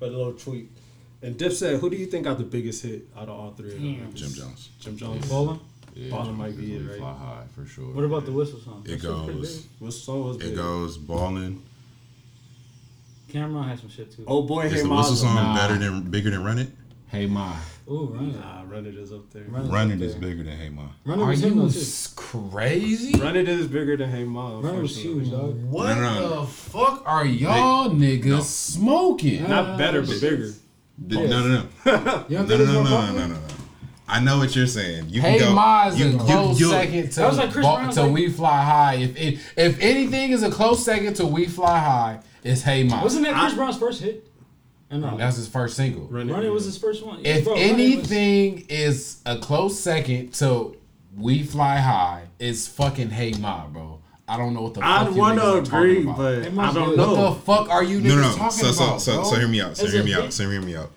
but 0.00 0.08
a 0.10 0.16
little 0.16 0.32
tweak. 0.32 0.70
And 1.22 1.36
Dipset, 1.38 1.78
who 1.80 1.88
do 1.90 1.96
you 1.96 2.06
think 2.06 2.24
got 2.24 2.38
the 2.38 2.44
biggest 2.44 2.82
hit 2.84 3.08
out 3.16 3.24
of 3.28 3.30
all 3.30 3.50
three 3.52 3.72
of 3.74 3.80
them? 3.80 4.12
Jim 4.14 4.32
Jones. 4.32 4.70
Jim 4.80 4.96
Jones. 4.96 5.28
Ballin'? 5.28 5.60
Yeah, 5.94 6.10
Ballin' 6.10 6.34
might 6.34 6.56
be 6.58 6.72
we 6.72 6.76
it, 6.76 6.90
right? 6.90 6.98
Fly 6.98 7.14
high 7.14 7.44
for 7.54 7.64
sure. 7.64 7.94
What 7.94 8.04
about 8.04 8.26
the 8.26 8.32
whistle 8.32 8.60
song? 8.60 8.82
It 8.84 8.88
That 8.88 8.92
shit's 9.00 9.04
goes. 9.04 9.56
big. 9.62 9.70
What 9.78 9.92
song 9.94 10.24
was 10.24 10.36
It 10.42 10.54
goes 10.54 10.98
balling. 10.98 11.62
Cam'ron 13.32 13.66
has 13.68 13.80
some 13.80 13.88
shit 13.88 14.12
too. 14.14 14.24
Oh 14.26 14.42
boy, 14.42 14.62
Is 14.66 14.72
hey 14.72 14.82
the 14.82 14.88
whistle 14.88 15.12
Mom. 15.12 15.16
song 15.16 15.34
Nah. 15.34 15.56
better 15.56 15.78
than 15.78 16.02
bigger 16.10 16.30
than 16.30 16.44
Run 16.44 16.58
It? 16.58 16.70
Hey 17.16 17.24
Ma, 17.26 17.54
Ooh, 17.90 18.10
run 18.12 18.28
it. 18.30 18.36
Nah, 18.38 18.62
Run 18.68 18.84
It 18.84 18.94
is 18.94 19.10
up 19.10 19.30
there. 19.32 19.44
Run 19.48 19.70
Run 19.70 19.90
It 19.90 19.94
up 19.94 20.00
is 20.02 20.12
there. 20.12 20.20
bigger 20.20 20.42
than 20.42 20.58
Hey 20.58 20.68
Ma. 20.68 20.82
Run 21.06 21.18
it 21.18 21.22
are 21.22 21.26
was 21.28 21.42
him 21.42 21.54
you 21.54 21.62
though 21.62 21.70
too. 21.70 21.78
s- 21.78 22.12
crazy? 22.14 23.18
Run 23.18 23.36
It 23.36 23.48
is 23.48 23.68
bigger 23.68 23.96
than 23.96 24.10
Hey 24.10 24.24
Ma. 24.24 24.60
Run 24.60 24.74
it 24.74 24.82
was 24.82 24.96
huge, 24.98 25.30
dog. 25.30 25.62
What 25.64 25.94
No, 25.94 26.02
no, 26.02 26.20
no. 26.20 26.40
the 26.42 26.46
fuck 26.46 27.02
are 27.06 27.24
y'all 27.24 27.88
niggas 27.90 28.24
No. 28.26 28.40
smoking? 28.40 29.48
Not 29.48 29.78
better, 29.78 30.02
but 30.02 30.20
bigger. 30.20 30.50
No, 30.98 31.26
no, 31.26 31.48
no. 31.48 31.62
You 31.86 31.92
don't 31.92 32.30
No, 32.30 32.46
think 32.46 32.48
no, 32.48 32.54
it's 32.54 32.72
no, 32.72 32.72
more 32.74 32.84
no, 32.84 32.90
no, 32.90 32.96
popular? 33.00 33.20
no, 33.20 33.26
no, 33.28 33.34
no. 33.34 33.40
I 34.08 34.20
know 34.20 34.38
what 34.38 34.54
you're 34.54 34.66
saying. 34.66 35.06
You 35.08 35.22
Hey 35.22 35.38
can 35.38 35.48
go. 35.48 35.54
Ma 35.54 35.88
is 35.88 35.98
you, 35.98 36.06
a 36.06 36.10
you- 36.10 36.18
close 36.18 36.60
you- 36.60 36.68
second 36.70 37.10
to, 37.12 37.20
That 37.20 37.28
was 37.30 37.38
like 37.38 37.50
Chris 37.52 37.66
Ba- 37.66 37.72
Brown's 37.76 37.94
to 37.94 38.02
like- 38.02 38.12
We 38.12 38.28
Fly 38.30 38.62
High. 38.62 38.94
If 38.96 39.16
it, 39.16 39.38
if 39.56 39.80
anything 39.80 40.32
is 40.32 40.42
a 40.42 40.50
close 40.50 40.84
second 40.84 41.14
to 41.14 41.26
We 41.26 41.46
Fly 41.46 41.78
High, 41.78 42.20
it's 42.44 42.60
Hey 42.60 42.84
Ma. 42.84 43.02
Wasn't 43.02 43.24
that 43.24 43.34
Chris 43.40 43.54
Brown's 43.54 43.78
first 43.78 44.02
hit? 44.02 44.25
I 44.90 44.96
know. 44.98 45.16
That's 45.16 45.36
his 45.36 45.48
first 45.48 45.76
single. 45.76 46.06
Run 46.06 46.28
Run 46.28 46.44
It 46.44 46.52
was 46.52 46.64
his 46.64 46.78
first 46.78 47.04
one. 47.04 47.20
If 47.24 47.44
Bro, 47.44 47.54
Run 47.54 47.62
It 47.62 47.72
was- 47.72 47.80
anything 47.80 48.66
is 48.68 49.16
a 49.26 49.36
close 49.38 49.78
second 49.80 50.32
to 50.34 50.76
We 51.16 51.42
Fly 51.42 51.78
High, 51.78 52.24
it's 52.38 52.68
fucking 52.68 53.10
Hey 53.10 53.32
Ma, 53.40 53.66
bro. 53.66 53.98
I 54.28 54.36
don't 54.36 54.54
know 54.54 54.62
what 54.62 54.74
the 54.74 54.80
fuck 54.80 54.88
I'd 54.88 55.12
you 55.14 55.20
want 55.20 55.38
to 55.40 55.54
agree, 55.58 56.02
but 56.04 56.42
Hey, 56.44 56.48
I 56.58 56.72
don't 56.72 56.90
good. 56.90 56.98
What 56.98 57.06
know. 57.08 57.34
the 57.34 57.40
fuck 57.40 57.68
are 57.70 57.82
you 57.84 58.00
niggas 58.00 58.08
No, 58.08 58.16
no. 58.30 58.36
talking 58.36 58.50
So, 58.58 58.72
so, 58.72 58.84
about, 58.84 59.00
so, 59.00 59.14
bro? 59.14 59.24
so, 59.24 59.36
hear 59.36 59.48
me 59.48 59.60
out. 59.60 59.76
So, 59.76 59.86
As 59.86 59.92
hear 59.92 60.02
me 60.04 60.10
hit- 60.12 60.20
out. 60.24 60.32
So, 60.32 60.50
hear 60.50 60.60
me 60.60 60.76
out. 60.76 60.90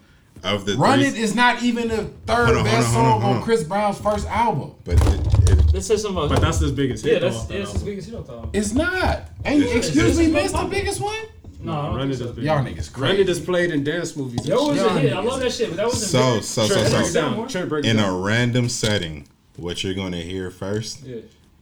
Of 0.44 0.66
the 0.66 0.76
Run 0.78 1.00
three, 1.00 1.08
It 1.10 1.16
is 1.16 1.36
not 1.36 1.62
even 1.64 1.90
the 1.90 2.06
third 2.26 2.46
Hold 2.48 2.50
on, 2.50 2.56
hold 2.56 2.66
best 2.66 2.88
on, 2.88 2.94
hold 2.94 3.06
on, 3.06 3.12
song 3.12 3.22
hold 3.22 3.34
on 3.34 3.38
on. 3.38 3.44
Chris 3.44 3.64
Brown's 3.64 4.00
first 4.00 4.26
album. 4.28 4.72
but 4.86 4.96
it, 4.96 5.50
it, 5.52 5.74
Let's 5.74 5.86
say 5.88 5.98
something 5.98 6.28
But 6.30 6.40
that's 6.42 6.60
his 6.60 6.72
biggest 6.72 7.04
hit. 7.04 7.14
yeah, 7.14 7.20
that's 7.20 7.36
off 7.36 7.48
that 7.50 7.54
yeah, 7.54 7.60
that's 7.60 7.72
his 7.74 7.82
album. 7.82 7.92
biggest 7.92 8.10
hit 8.10 8.18
off 8.20 8.28
the. 8.52 8.58
It's 8.58 8.74
not. 8.74 9.30
And 9.46 9.62
It's- 9.64 9.76
excuse 9.88 10.18
it's- 10.18 10.34
me, 10.34 10.40
it's 10.40 10.54
the 10.54 10.66
biggest 10.66 11.02
one? 11.02 11.16
No, 11.62 11.72
I 11.74 11.86
don't 11.88 11.96
Run 11.96 12.10
think 12.10 12.14
It 12.14 12.18
so. 12.24 12.30
is 12.30 12.32
bigger. 12.32 12.48
Y'all 12.48 12.64
niggas 12.64 12.98
Run 12.98 13.12
It 13.12 13.16
crazy. 13.16 13.32
is 13.32 13.40
played 13.42 13.72
in 13.72 13.84
dance 13.84 14.16
movies. 14.16 14.40
and 14.42 14.48
Yo, 14.50 14.68
was 14.70 14.78
shit. 14.78 14.88
a 14.88 15.00
hit. 15.00 15.14
I 15.14 15.20
love 15.22 15.40
that 15.42 15.52
shit, 15.52 15.70
but 15.70 15.76
that 15.78 15.86
wasn't 15.88 16.12
So, 16.12 16.34
big. 16.36 16.44
so, 16.44 16.68
so, 16.68 16.74
Trent, 16.74 16.88
so, 16.90 17.04
so. 17.04 17.14
down. 17.22 17.48
Trent, 17.50 17.70
break 17.70 17.86
it 17.86 17.90
in 17.90 18.00
a 18.00 18.12
random 18.18 18.70
setting, 18.70 19.28
what 19.58 19.84
you're 19.84 19.94
gonna 19.94 20.22
hear 20.22 20.50
first 20.52 21.04
Yeah. 21.04 21.18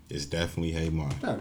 is 0.09 0.25
definitely 0.27 0.71
Hey 0.73 0.89
Ma. 0.89 1.09
Yeah. 1.23 1.37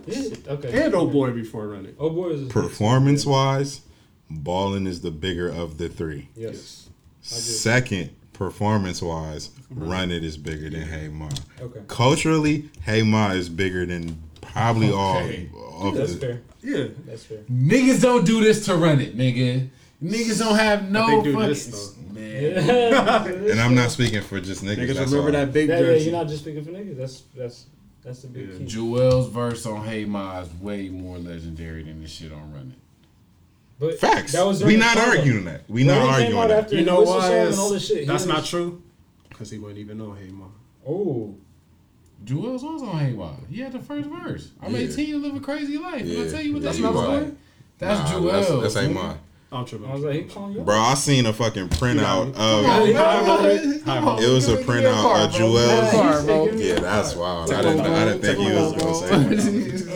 Okay. 0.48 0.84
And 0.84 0.94
Oh 0.94 1.06
Boy 1.06 1.32
before 1.32 1.68
Run 1.68 1.84
It. 1.86 1.96
Oh 2.00 2.08
boy, 2.10 2.30
is 2.30 2.48
Performance 2.48 3.26
wise, 3.26 3.82
Ballin 4.30 4.86
is 4.86 5.02
the 5.02 5.10
bigger 5.10 5.48
of 5.48 5.76
the 5.78 5.88
three. 5.90 6.28
Yes. 6.34 6.88
Second, 7.20 8.10
performance 8.32 9.02
wise, 9.02 9.50
Run 9.70 10.10
It 10.10 10.24
is 10.24 10.36
bigger 10.38 10.70
than 10.70 10.82
Hey 10.88 11.08
Ma. 11.08 11.28
Okay. 11.60 11.80
Culturally, 11.88 12.70
Hey 12.82 13.02
Ma 13.02 13.32
is 13.32 13.48
bigger 13.50 13.84
than 13.84 14.22
probably 14.40 14.90
Okay. 14.90 15.50
all 15.54 15.88
of 15.88 15.94
That's 15.96 16.14
the. 16.14 16.18
fair. 16.20 16.42
Yeah. 16.66 16.86
That's 17.06 17.24
fair. 17.24 17.38
Niggas 17.50 18.02
don't 18.02 18.24
do 18.26 18.42
this 18.42 18.64
to 18.66 18.74
run 18.74 19.00
it, 19.00 19.16
nigga. 19.16 19.68
Niggas 20.02 20.38
don't 20.40 20.56
have 20.56 20.90
no 20.90 21.06
But 21.06 21.16
they 21.16 21.22
do 21.22 21.32
fucking. 21.34 21.48
this, 21.48 21.66
though. 21.66 22.02
Man. 22.12 23.50
And 23.50 23.60
I'm 23.60 23.74
not 23.74 23.90
speaking 23.90 24.20
for 24.22 24.40
just 24.40 24.64
niggas. 24.64 24.76
Niggas 24.78 24.94
that's 24.94 25.10
remember 25.12 25.38
all. 25.38 25.44
that 25.46 25.52
big 25.52 25.68
Yeah, 25.68 25.76
yeah, 25.76 25.80
jersey. 25.82 26.04
you're 26.10 26.18
not 26.18 26.28
just 26.28 26.42
speaking 26.42 26.64
for 26.64 26.70
niggas. 26.72 26.96
That's 26.96 27.22
that's 27.36 27.66
that's 28.02 28.22
the 28.22 28.28
big 28.28 28.48
Yeah. 28.50 28.58
key. 28.58 28.64
Juelz 28.64 29.30
verse 29.30 29.64
on 29.66 29.84
Hey 29.84 30.04
Ma 30.04 30.40
is 30.40 30.48
way 30.60 30.88
more 30.88 31.18
legendary 31.18 31.82
than 31.84 32.00
this 32.02 32.10
shit 32.10 32.32
on 32.32 32.52
Run 32.52 32.72
It. 32.74 32.78
But 33.78 33.98
Facts. 34.00 34.32
That 34.32 34.44
was 34.46 34.64
we 34.64 34.76
not 34.76 34.96
the 34.96 35.02
arguing 35.08 35.44
that. 35.44 35.68
We 35.68 35.84
When 35.84 35.94
not 35.94 36.08
arguing 36.08 36.48
that. 36.48 36.72
you 36.72 36.84
know 36.84 37.02
why? 37.02 37.20
song 37.20 37.30
and 37.32 37.42
it's- 37.42 37.58
all 37.58 37.70
this 37.70 37.86
shit. 37.86 38.00
he 38.00 38.04
That's 38.06 38.26
not 38.26 38.44
true. 38.44 38.82
Because 39.28 39.50
he 39.50 39.58
wouldn't 39.58 39.78
even 39.78 39.98
know 39.98 40.12
Hey 40.12 40.30
Ma. 40.30 40.46
Oh, 40.88 41.34
Juelz 42.24 42.62
was 42.62 42.82
on 42.82 42.98
Hey 42.98 43.12
Ma. 43.12 43.32
He 43.48 43.60
had 43.60 43.72
the 43.72 43.78
first 43.78 44.08
verse. 44.08 44.50
I'm 44.62 44.72
Yeah. 44.72 44.80
18 44.80 45.14
and 45.14 45.22
live 45.22 45.36
a 45.36 45.40
crazy 45.40 45.78
life. 45.78 46.00
And 46.02 46.22
I 46.22 46.28
tell 46.30 46.42
you 46.42 46.54
what 46.54 46.62
That's 46.62 46.78
that 46.78 46.92
not 46.92 47.26
That's 47.78 48.10
Nah, 48.10 48.18
Juelz. 48.18 48.32
That's, 48.32 48.48
that's 48.74 48.86
Hey 48.86 48.92
nigga. 48.92 48.94
Ma. 48.94 49.14
I'm 49.52 49.64
tripping. 49.64 49.88
Was 49.88 50.02
like, 50.02 50.14
he 50.14 50.22
calling 50.24 50.54
you. 50.54 50.60
out? 50.60 50.66
Bro, 50.66 50.76
I 50.76 50.94
seen 50.94 51.24
a 51.24 51.32
fucking 51.32 51.68
printout 51.68 52.34
of. 52.34 52.64
he 52.86 52.90
calling 52.90 52.90
you 52.90 52.98
out. 52.98 54.20
It 54.20 54.28
was 54.28 54.48
a 54.48 54.56
printout 54.56 55.24
of 55.24 55.30
Juelz. 55.32 55.90
Car, 55.92 56.22
bro. 56.24 56.46
Yeah, 56.52 56.80
that's 56.80 57.14
wild. 57.14 57.52
I 57.52 57.62
didn't, 57.62 57.80
I 57.80 58.04
didn't 58.06 58.22
think 58.22 58.38
he 58.38 58.52
was 58.52 58.72
gonna 58.72 58.94
say 58.94 59.08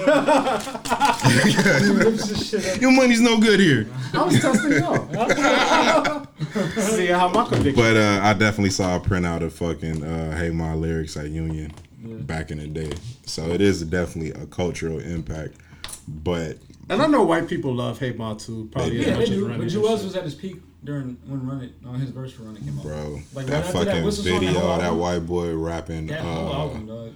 that. 0.04 1.60
Your 2.80 2.92
money's 2.92 3.20
no 3.20 3.40
good 3.40 3.58
here. 3.58 3.88
I 4.14 4.22
was 4.22 4.40
testing 4.40 4.72
y'all. 4.72 5.08
See 6.80 7.06
how 7.06 7.28
my 7.28 7.44
conviction. 7.44 7.74
But 7.74 7.96
uh, 7.96 8.20
I 8.22 8.34
definitely 8.34 8.70
saw 8.70 8.96
a 8.96 9.00
printout 9.00 9.42
of 9.42 9.52
fucking 9.52 10.04
uh, 10.04 10.36
Hey 10.36 10.50
My 10.50 10.74
lyrics 10.74 11.16
at 11.16 11.28
Union 11.28 11.72
back 12.02 12.50
in 12.50 12.58
the 12.58 12.66
day. 12.66 12.92
So 13.26 13.50
it 13.50 13.60
is 13.60 13.82
definitely 13.82 14.32
a 14.40 14.46
cultural 14.46 14.98
impact. 14.98 15.54
But 16.08 16.58
And 16.88 17.00
I 17.02 17.06
know 17.06 17.22
white 17.22 17.48
people 17.48 17.74
love 17.74 17.98
Hate 17.98 18.16
Ma 18.18 18.34
too. 18.34 18.68
Probably 18.72 18.98
They 18.98 19.00
as 19.00 19.06
Yeah, 19.06 19.16
much 19.16 19.28
they 19.28 19.34
as 19.34 19.38
do. 19.40 19.48
Run 19.48 19.58
But 19.58 19.66
It 19.66 19.72
Juelz 19.72 19.94
and 19.96 20.04
was 20.04 20.16
at 20.16 20.24
his 20.24 20.34
peak 20.34 20.56
during 20.82 21.16
when 21.26 21.46
Run 21.46 21.60
It, 21.62 21.72
on 21.86 22.00
his 22.00 22.10
verse 22.10 22.32
for 22.32 22.42
Run 22.44 22.56
It 22.56 22.60
came 22.64 22.78
out. 22.78 22.82
bro, 22.84 23.20
Like, 23.34 23.46
that 23.46 23.64
after 23.66 23.84
that, 23.84 23.86
fucking 23.86 24.10
song, 24.10 24.24
that 24.24 24.40
video, 24.40 24.60
whole 24.60 24.78
that 24.78 24.94
white 24.94 25.26
boy 25.26 25.54
rapping. 25.54 26.06
That 26.08 26.20
whole 26.20 26.48
Uh, 26.48 26.52
album, 26.52 26.86
dog. 26.86 27.12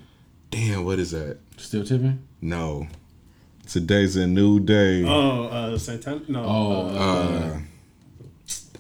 damn, 0.51 0.85
what 0.85 0.99
is 0.99 1.11
that? 1.13 1.39
Still 1.57 1.83
tipping? 1.85 2.21
No, 2.41 2.87
today's 3.67 4.17
a 4.17 4.27
new 4.27 4.61
day. 4.61 5.03
Oh, 5.05 5.45
uh, 5.45 5.79
Santana? 5.79 6.21
No. 6.29 6.45
Oh, 6.45 6.87
uh, 6.89 6.91
uh, 6.99 7.59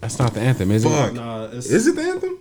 That's 0.01 0.19
not 0.19 0.35
the 0.35 0.41
anthem, 0.41 0.71
is 0.71 0.85
fuck. 0.85 1.13
it? 1.13 1.15
nah, 1.15 1.45
it's, 1.47 1.67
Is 1.67 1.87
it 1.87 1.97
the 1.97 2.03
anthem? 2.03 2.39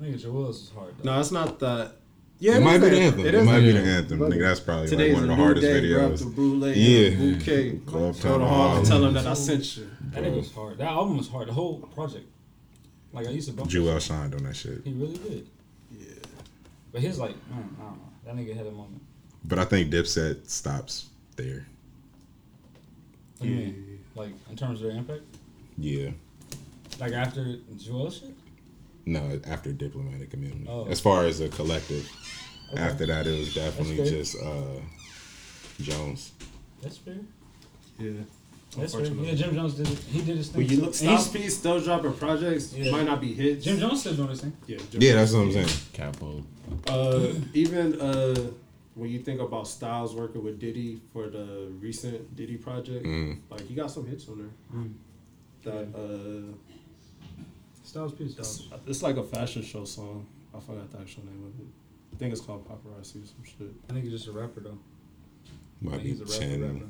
I 0.00 0.04
think 0.04 0.16
Juelz 0.16 0.50
is 0.64 0.70
hard. 0.74 0.94
Though. 0.98 1.12
No, 1.14 1.20
it's 1.20 1.30
not 1.30 1.58
that. 1.60 1.92
Yeah, 2.40 2.56
It, 2.56 2.60
might 2.62 2.78
be 2.78 2.88
the 2.88 2.98
anthem. 3.00 3.26
It, 3.26 3.34
is 3.34 3.46
might 3.46 3.60
be 3.60 3.72
the 3.72 3.80
anthem. 3.80 4.18
Nigga, 4.18 4.40
that's 4.40 4.60
probably 4.60 4.88
like 4.96 5.12
one 5.12 5.22
of 5.24 5.28
the 5.28 5.36
hardest 5.36 5.66
day. 5.66 5.92
Grab 5.92 6.12
videos. 6.12 6.18
the 6.20 6.24
brulee 6.24 6.72
Yeah. 6.72 7.16
bouquet. 7.18 7.70
Go 7.84 7.92
Go 7.92 8.12
to 8.12 8.28
hall 8.28 8.38
Hall. 8.68 8.76
and 8.78 8.86
tell 8.86 9.00
them 9.02 9.12
that 9.12 9.26
I 9.26 9.34
sent 9.34 9.76
you. 9.76 9.90
That 10.12 10.24
nigga 10.24 10.36
was 10.38 10.50
hard. 10.52 10.78
That 10.78 10.88
album 10.88 11.18
was 11.18 11.28
hard. 11.28 11.48
The 11.48 11.52
whole 11.52 11.80
project. 11.94 12.26
Like 13.12 13.26
I 13.26 13.30
used 13.30 13.48
to 13.50 13.54
bump. 13.54 13.68
that 13.68 13.72
Jewel 13.72 13.92
shit. 13.94 14.02
shined 14.04 14.34
on 14.34 14.42
that 14.44 14.56
shit. 14.56 14.80
He 14.84 14.92
really 14.92 15.18
did. 15.18 15.46
Yeah. 15.98 16.06
But 16.92 17.02
his 17.02 17.18
like, 17.18 17.34
man, 17.50 17.76
I 17.78 17.82
don't 17.84 17.96
know. 17.98 18.08
That 18.24 18.36
nigga 18.36 18.56
had 18.56 18.66
a 18.66 18.70
moment. 18.70 19.02
But 19.44 19.58
I 19.58 19.64
think 19.66 19.92
Dipset 19.92 20.48
stops 20.48 21.06
there. 21.36 21.66
What 23.38 23.46
do 23.46 23.52
you 23.52 23.56
mean? 23.56 23.98
Like 24.14 24.30
in 24.48 24.56
terms 24.56 24.80
of 24.80 24.88
their 24.88 24.96
impact? 24.96 25.22
Yeah. 25.76 26.10
Like 26.98 27.12
after 27.12 27.56
Jewel 27.76 28.10
shit? 28.10 28.30
No, 29.10 29.40
after 29.48 29.72
Diplomatic 29.72 30.32
Immunity. 30.34 30.66
Oh. 30.68 30.86
As 30.86 31.00
far 31.00 31.24
as 31.24 31.40
a 31.40 31.48
collective, 31.48 32.08
Okay. 32.72 32.80
after 32.80 33.06
that 33.06 33.26
it 33.26 33.36
was 33.38 33.52
definitely 33.54 34.08
just 34.08 34.36
uh, 34.40 34.78
Jones. 35.80 36.32
That's 36.82 36.96
fair. 36.98 37.16
Yeah. 37.98 38.12
That's 38.76 38.94
fair. 38.94 39.04
Yeah, 39.06 39.34
Jim 39.34 39.52
Jones 39.54 39.74
did 39.74 39.88
it. 39.90 39.98
He 39.98 40.22
did 40.22 40.36
his 40.36 40.48
thing. 40.48 40.58
When 40.62 40.70
you 40.70 40.76
too. 40.76 40.82
look, 40.86 40.94
And 41.00 41.10
he's- 41.10 41.20
Stop 41.24 41.34
Speed 41.34 41.50
still 41.50 41.80
dropping 41.80 42.12
projects. 42.14 42.72
Yeah. 42.72 42.92
Might 42.92 43.06
not 43.06 43.20
be 43.20 43.34
hits. 43.34 43.64
Jim 43.64 43.78
Jones 43.80 44.00
still 44.00 44.14
doing 44.14 44.28
his 44.28 44.40
thing. 44.42 44.52
Yeah, 44.68 44.78
Jim 44.90 45.02
Yeah, 45.02 45.14
that's 45.14 45.32
what 45.32 45.40
I'm 45.40 45.52
saying. 45.52 45.68
Capo. 45.92 46.44
Uh, 46.86 47.32
even 47.52 48.00
uh, 48.00 48.50
when 48.94 49.10
you 49.10 49.18
think 49.18 49.40
about 49.40 49.66
Styles 49.66 50.14
working 50.14 50.44
with 50.44 50.60
Diddy 50.60 51.00
for 51.12 51.28
the 51.28 51.72
recent 51.80 52.36
Diddy 52.36 52.56
project, 52.56 53.04
Mm. 53.04 53.38
like 53.50 53.66
he 53.66 53.74
got 53.74 53.90
some 53.90 54.06
hits 54.06 54.28
on 54.28 54.38
there. 54.38 54.80
Mm. 54.80 54.92
That 55.64 55.88
uh, 55.98 56.54
Styles 57.90 58.12
P. 58.12 58.24
it's, 58.24 58.48
Styles. 58.48 58.68
it's 58.86 59.02
like 59.02 59.16
a 59.16 59.22
fashion 59.24 59.62
show 59.62 59.84
song. 59.84 60.26
I 60.54 60.60
forgot 60.60 60.90
the 60.92 60.98
actual 60.98 61.24
name 61.24 61.42
of 61.44 61.60
it. 61.60 61.66
I 62.14 62.16
think 62.18 62.32
it's 62.32 62.40
called 62.40 62.66
Paparazzi 62.68 63.22
or 63.22 63.26
some 63.26 63.42
shit. 63.44 63.68
I 63.88 63.92
think 63.92 64.04
he's 64.04 64.12
just 64.12 64.28
a 64.28 64.32
rapper 64.32 64.60
though. 64.60 64.78
Might 65.80 65.92
Like, 65.94 66.02
be 66.02 66.08
he's 66.10 66.20
a 66.20 66.24
rapper, 66.24 66.38
10, 66.38 66.62
rapper. 66.74 66.86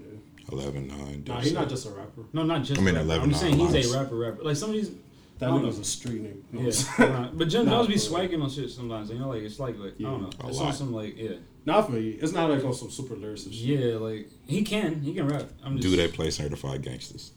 Yeah. 0.00 0.06
11, 0.52 0.88
9. 0.88 1.24
Nah, 1.26 1.40
he's 1.40 1.52
not 1.52 1.68
just 1.68 1.86
a 1.86 1.90
rapper. 1.90 2.22
No, 2.32 2.42
not 2.42 2.64
just. 2.64 2.80
I 2.80 2.84
mean, 2.84 2.94
rapper. 2.94 3.06
11 3.06 3.28
I'm 3.30 3.34
saying 3.36 3.56
he's 3.58 3.72
lives. 3.72 3.94
a 3.94 4.00
rapper, 4.02 4.14
rapper. 4.16 4.42
Like 4.42 4.56
some 4.56 4.70
of 4.70 4.74
these. 4.76 4.90
That 5.38 5.48
I 5.48 5.52
don't 5.52 5.62
nigga's 5.64 5.76
know. 5.76 5.82
a 5.82 5.84
street 5.84 6.22
nigga. 6.22 6.42
You 6.52 6.58
know 6.58 6.60
Yeah, 6.60 6.60
what 6.60 6.66
I'm 6.66 6.72
saying? 6.72 7.12
right. 7.12 7.38
but 7.38 7.48
Jim 7.48 7.64
Nah, 7.64 7.70
Jones 7.70 7.86
be 7.88 7.94
swagging 7.94 8.42
on 8.42 8.50
shit 8.50 8.70
sometimes. 8.70 9.10
You 9.10 9.18
know, 9.18 9.28
like 9.30 9.42
it's 9.42 9.58
like 9.58 9.78
like 9.78 9.94
I 9.98 10.02
don't 10.02 10.22
know. 10.22 10.30
A 10.44 10.48
It's 10.48 10.58
lot. 10.58 10.66
on 10.66 10.72
some 10.74 10.92
like 10.92 11.16
yeah, 11.16 11.30
Not 11.64 11.88
for 11.88 11.96
you. 11.98 12.18
It's 12.20 12.32
not 12.32 12.50
like 12.50 12.62
on 12.64 12.74
some 12.74 12.90
super 12.90 13.14
lyrics 13.16 13.46
and 13.46 13.54
shit. 13.54 13.80
yeah. 13.80 13.94
Like 13.96 14.28
he 14.46 14.62
can, 14.62 15.00
he 15.00 15.14
can 15.14 15.26
rap. 15.28 15.44
I'm 15.64 15.76
just. 15.78 15.88
Do 15.88 15.96
they 15.96 16.08
play 16.08 16.30
certified 16.30 16.82
gangsters? 16.82 17.32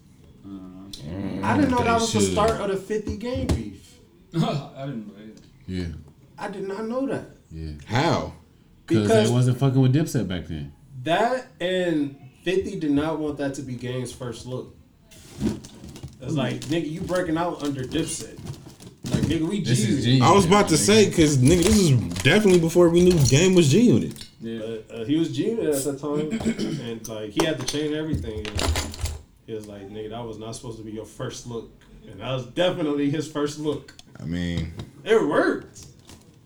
Uh, 0.45 0.49
I 1.45 1.55
didn't 1.57 1.71
know 1.71 1.77
They 1.79 1.83
that 1.85 2.01
was 2.01 2.13
the 2.13 2.21
start 2.21 2.51
of 2.61 2.69
the 2.69 2.77
50 2.77 3.17
game 3.17 3.47
beef. 3.47 3.97
I 4.35 4.39
didn't 4.85 5.07
know 5.07 5.13
that. 5.13 5.41
Yeah, 5.67 5.85
I 6.37 6.47
did 6.49 6.67
not 6.67 6.85
know 6.87 7.07
that. 7.07 7.25
yeah. 7.51 7.71
How? 7.85 8.33
Because 8.85 9.07
Because 9.07 9.27
they 9.29 9.33
wasn't 9.33 9.57
fucking 9.59 9.81
with 9.81 9.93
Dipset 9.95 10.27
back 10.27 10.47
then. 10.47 10.73
that 11.03 11.47
and 11.61 12.15
50 12.43 12.79
did 12.79 12.91
not 12.91 13.19
want 13.19 13.37
that 13.37 13.53
to 13.55 13.61
be 13.61 13.75
Game's 13.75 14.11
first 14.11 14.45
look. 14.45 14.75
It's 16.21 16.33
like, 16.33 16.55
nigga, 16.65 16.89
you 16.89 17.01
breaking 17.01 17.37
out 17.37 17.63
under 17.63 17.83
Dipset. 17.83 18.37
Like, 19.11 19.23
nigga, 19.23 19.47
we 19.47 19.61
This 19.61 19.79
is 19.87 20.03
G. 20.05 20.19
G. 20.19 20.21
I 20.21 20.31
was 20.31 20.45
about 20.45 20.67
to 20.69 20.77
say, 20.77 21.07
because 21.09 21.37
nigga, 21.37 21.63
this 21.63 21.77
is 21.77 21.91
definitely 22.23 22.59
before 22.59 22.89
we 22.89 23.03
knew 23.03 23.17
Game 23.27 23.53
was 23.55 23.69
G 23.69 23.81
Unit. 23.81 24.25
Yeah. 24.41 24.59
Uh, 24.61 24.93
uh, 24.93 25.05
he 25.05 25.15
was 25.17 25.33
G 25.35 25.49
Unit 25.51 25.73
at 25.75 25.83
that 25.83 25.99
time, 25.99 26.31
and 26.89 27.07
like 27.07 27.31
he 27.31 27.45
had 27.45 27.59
to 27.59 27.65
change 27.65 27.93
everything. 27.93 28.39
And 28.47 28.59
he 29.45 29.53
was 29.53 29.67
like, 29.67 29.89
"Nigga, 29.89 30.09
that 30.11 30.23
was 30.23 30.37
not 30.37 30.55
supposed 30.55 30.77
to 30.77 30.83
be 30.83 30.91
your 30.91 31.05
first 31.05 31.47
look," 31.47 31.71
and 32.09 32.19
that 32.19 32.31
was 32.31 32.45
definitely 32.47 33.09
his 33.09 33.29
first 33.31 33.59
look. 33.59 33.93
I 34.19 34.25
mean, 34.25 34.73
It 35.03 35.27
worked. 35.27 35.85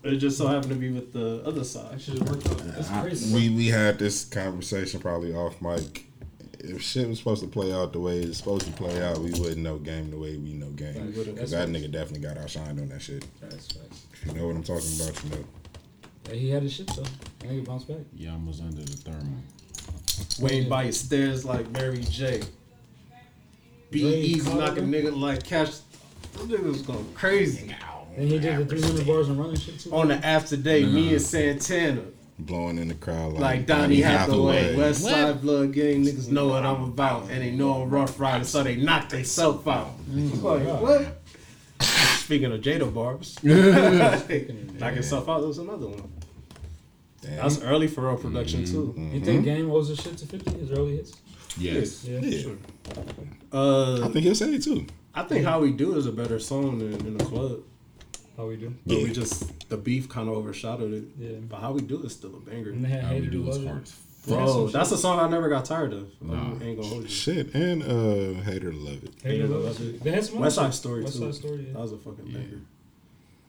It 0.04 0.16
just 0.16 0.38
so 0.38 0.46
happened 0.46 0.70
to 0.70 0.76
be 0.78 0.90
with 0.90 1.12
the 1.12 1.42
other 1.44 1.64
side. 1.64 1.92
That 1.94 2.00
shit 2.00 2.22
worked 2.22 2.46
out. 2.48 2.58
That's 2.58 2.88
crazy. 2.88 3.34
we 3.34 3.50
we 3.50 3.66
had 3.68 3.98
this 3.98 4.24
conversation 4.24 5.00
probably 5.00 5.34
off 5.34 5.60
mic. 5.60 6.04
If 6.60 6.82
shit 6.82 7.08
was 7.08 7.18
supposed 7.18 7.42
to 7.42 7.48
play 7.48 7.72
out 7.72 7.92
the 7.92 8.00
way 8.00 8.18
it's 8.18 8.38
supposed 8.38 8.66
to 8.66 8.72
play 8.72 9.02
out, 9.02 9.18
we 9.18 9.30
wouldn't 9.32 9.58
know 9.58 9.78
game 9.78 10.10
the 10.10 10.18
way 10.18 10.36
we 10.36 10.54
know 10.54 10.70
game. 10.70 11.12
Because 11.12 11.52
that 11.52 11.68
nigga 11.68 11.90
definitely 11.90 12.26
got 12.26 12.36
outshined 12.36 12.80
on 12.80 12.88
that 12.88 13.00
shit. 13.00 13.24
That's 13.40 13.66
facts. 13.68 14.06
If 14.12 14.26
you 14.26 14.32
know 14.32 14.46
what 14.48 14.56
I'm 14.56 14.62
talking 14.64 14.90
about, 15.00 15.24
you 15.24 15.30
know. 15.30 15.44
Yeah, 16.28 16.34
he 16.34 16.50
had 16.50 16.62
his 16.64 16.72
shit 16.72 16.88
though. 16.88 17.04
And 17.42 17.52
he 17.52 17.60
bounced 17.60 17.86
back. 17.88 17.98
Yum 18.16 18.46
was 18.46 18.60
under 18.60 18.82
the 18.82 18.96
thermal. 18.96 19.38
Waiting 20.40 20.68
by 20.68 20.84
your 20.84 20.92
stairs 20.92 21.44
like 21.44 21.70
Mary 21.70 22.00
J. 22.00 22.42
Be 23.90 24.00
Dre 24.00 24.20
easy 24.20 24.50
Carter. 24.50 24.66
knocking 24.66 24.86
nigga 24.88 25.18
like 25.18 25.42
cash. 25.44 25.78
Them 26.34 26.48
niggas 26.48 26.86
going 26.86 27.06
crazy. 27.14 27.74
Then 28.16 28.26
he 28.26 28.38
did 28.38 28.58
the 28.58 28.64
300 28.66 29.06
bars 29.06 29.28
and 29.28 29.38
running 29.38 29.56
shit 29.56 29.78
too. 29.80 29.94
On 29.94 30.08
the 30.08 30.14
app 30.26 30.44
today, 30.44 30.84
me 30.84 31.12
and 31.12 31.22
Santana. 31.22 32.02
Blowing 32.40 32.78
in 32.78 32.86
the 32.88 32.94
crowd 32.94 33.32
like, 33.32 33.40
Like 33.40 33.66
Donny 33.66 34.00
Hathaway, 34.00 34.76
West 34.76 35.02
Side 35.02 35.40
Blood 35.40 35.72
Gang 35.72 36.04
niggas 36.04 36.28
know 36.30 36.46
what 36.48 36.64
I'm 36.64 36.82
about, 36.84 37.30
and 37.30 37.42
they 37.42 37.50
know 37.50 37.82
I'm 37.82 37.90
rough 37.90 38.20
rider, 38.20 38.44
so 38.44 38.62
they 38.62 38.76
knock 38.76 39.08
themselves 39.08 39.66
out. 39.66 39.90
Mm. 40.08 40.42
Like, 40.42 40.80
what? 40.80 41.20
Speaking 41.80 42.52
of 42.52 42.60
Jada 42.60 42.92
barbs, 42.92 43.42
knock 44.78 44.94
yourself 44.94 45.28
out. 45.28 45.40
There's 45.40 45.58
another 45.58 45.88
one. 45.88 46.12
Damn. 47.22 47.36
That's 47.36 47.60
early 47.62 47.88
for 47.88 48.06
real 48.06 48.16
production 48.16 48.64
too. 48.64 48.94
Mm-hmm. 48.96 49.14
You 49.14 49.20
think 49.20 49.44
Game 49.44 49.70
owes 49.70 49.88
his 49.88 49.98
shit 50.00 50.16
to 50.18 50.26
50? 50.26 50.58
His 50.58 50.70
early 50.70 50.96
hits? 50.96 51.12
Yes. 51.56 52.04
Yeah. 52.04 52.20
Yeah. 52.20 52.52
Uh, 53.52 54.04
I 54.04 54.08
think 54.08 54.24
he'll 54.24 54.34
say 54.34 54.54
it 54.54 54.62
too. 54.62 54.86
I 55.14 55.22
think 55.24 55.44
How 55.44 55.60
We 55.60 55.72
Do 55.72 55.96
is 55.96 56.06
a 56.06 56.12
better 56.12 56.38
song 56.38 56.78
than 56.78 56.94
in 57.06 57.16
the 57.16 57.24
club. 57.24 57.60
How 58.36 58.46
we 58.46 58.56
do? 58.56 58.74
But 58.86 58.98
we 58.98 59.10
just 59.12 59.68
the 59.68 59.76
beef 59.76 60.08
kind 60.08 60.28
of 60.28 60.34
overshadowed 60.36 60.92
it. 60.92 61.04
Yeah. 61.18 61.38
But 61.48 61.60
How 61.60 61.72
We 61.72 61.80
Do 61.80 62.02
is 62.04 62.12
still 62.12 62.34
a 62.36 62.40
banger. 62.40 62.70
And 62.70 62.84
they 62.84 62.88
had 62.90 63.04
How 63.04 63.14
we 63.14 63.26
do 63.26 63.42
Who 63.42 63.50
is 63.50 63.64
hard. 63.66 63.88
Bro, 64.26 64.68
that's 64.68 64.92
a 64.92 64.98
song 64.98 65.18
I 65.20 65.28
never 65.28 65.48
got 65.48 65.64
tired 65.64 65.92
of. 65.94 66.10
I 66.22 66.26
Nah. 66.26 66.50
ain't 66.62 66.76
gonna 66.76 66.86
hold 66.86 67.04
you. 67.04 67.08
Shit, 67.08 67.54
and 67.54 67.82
uh, 67.82 68.42
hater 68.42 68.70
to 68.70 68.76
love 68.76 69.02
it. 69.04 69.10
Hater, 69.22 69.46
Who 69.46 69.52
Hated 69.54 69.64
Loves 69.64 69.80
It. 69.80 69.84
Loves 69.92 70.00
They 70.04 70.10
had 70.10 70.24
some 70.24 70.38
West 70.40 70.56
Side. 70.56 70.74
Story 70.74 71.02
West 71.02 71.16
too. 71.16 71.32
Side 71.32 71.34
Story, 71.34 71.64
yeah. 71.66 71.72
That 71.72 71.78
was 71.80 71.92
a 71.92 71.96
fucking 71.96 72.26
Yeah. 72.26 72.38
banger. 72.38 72.60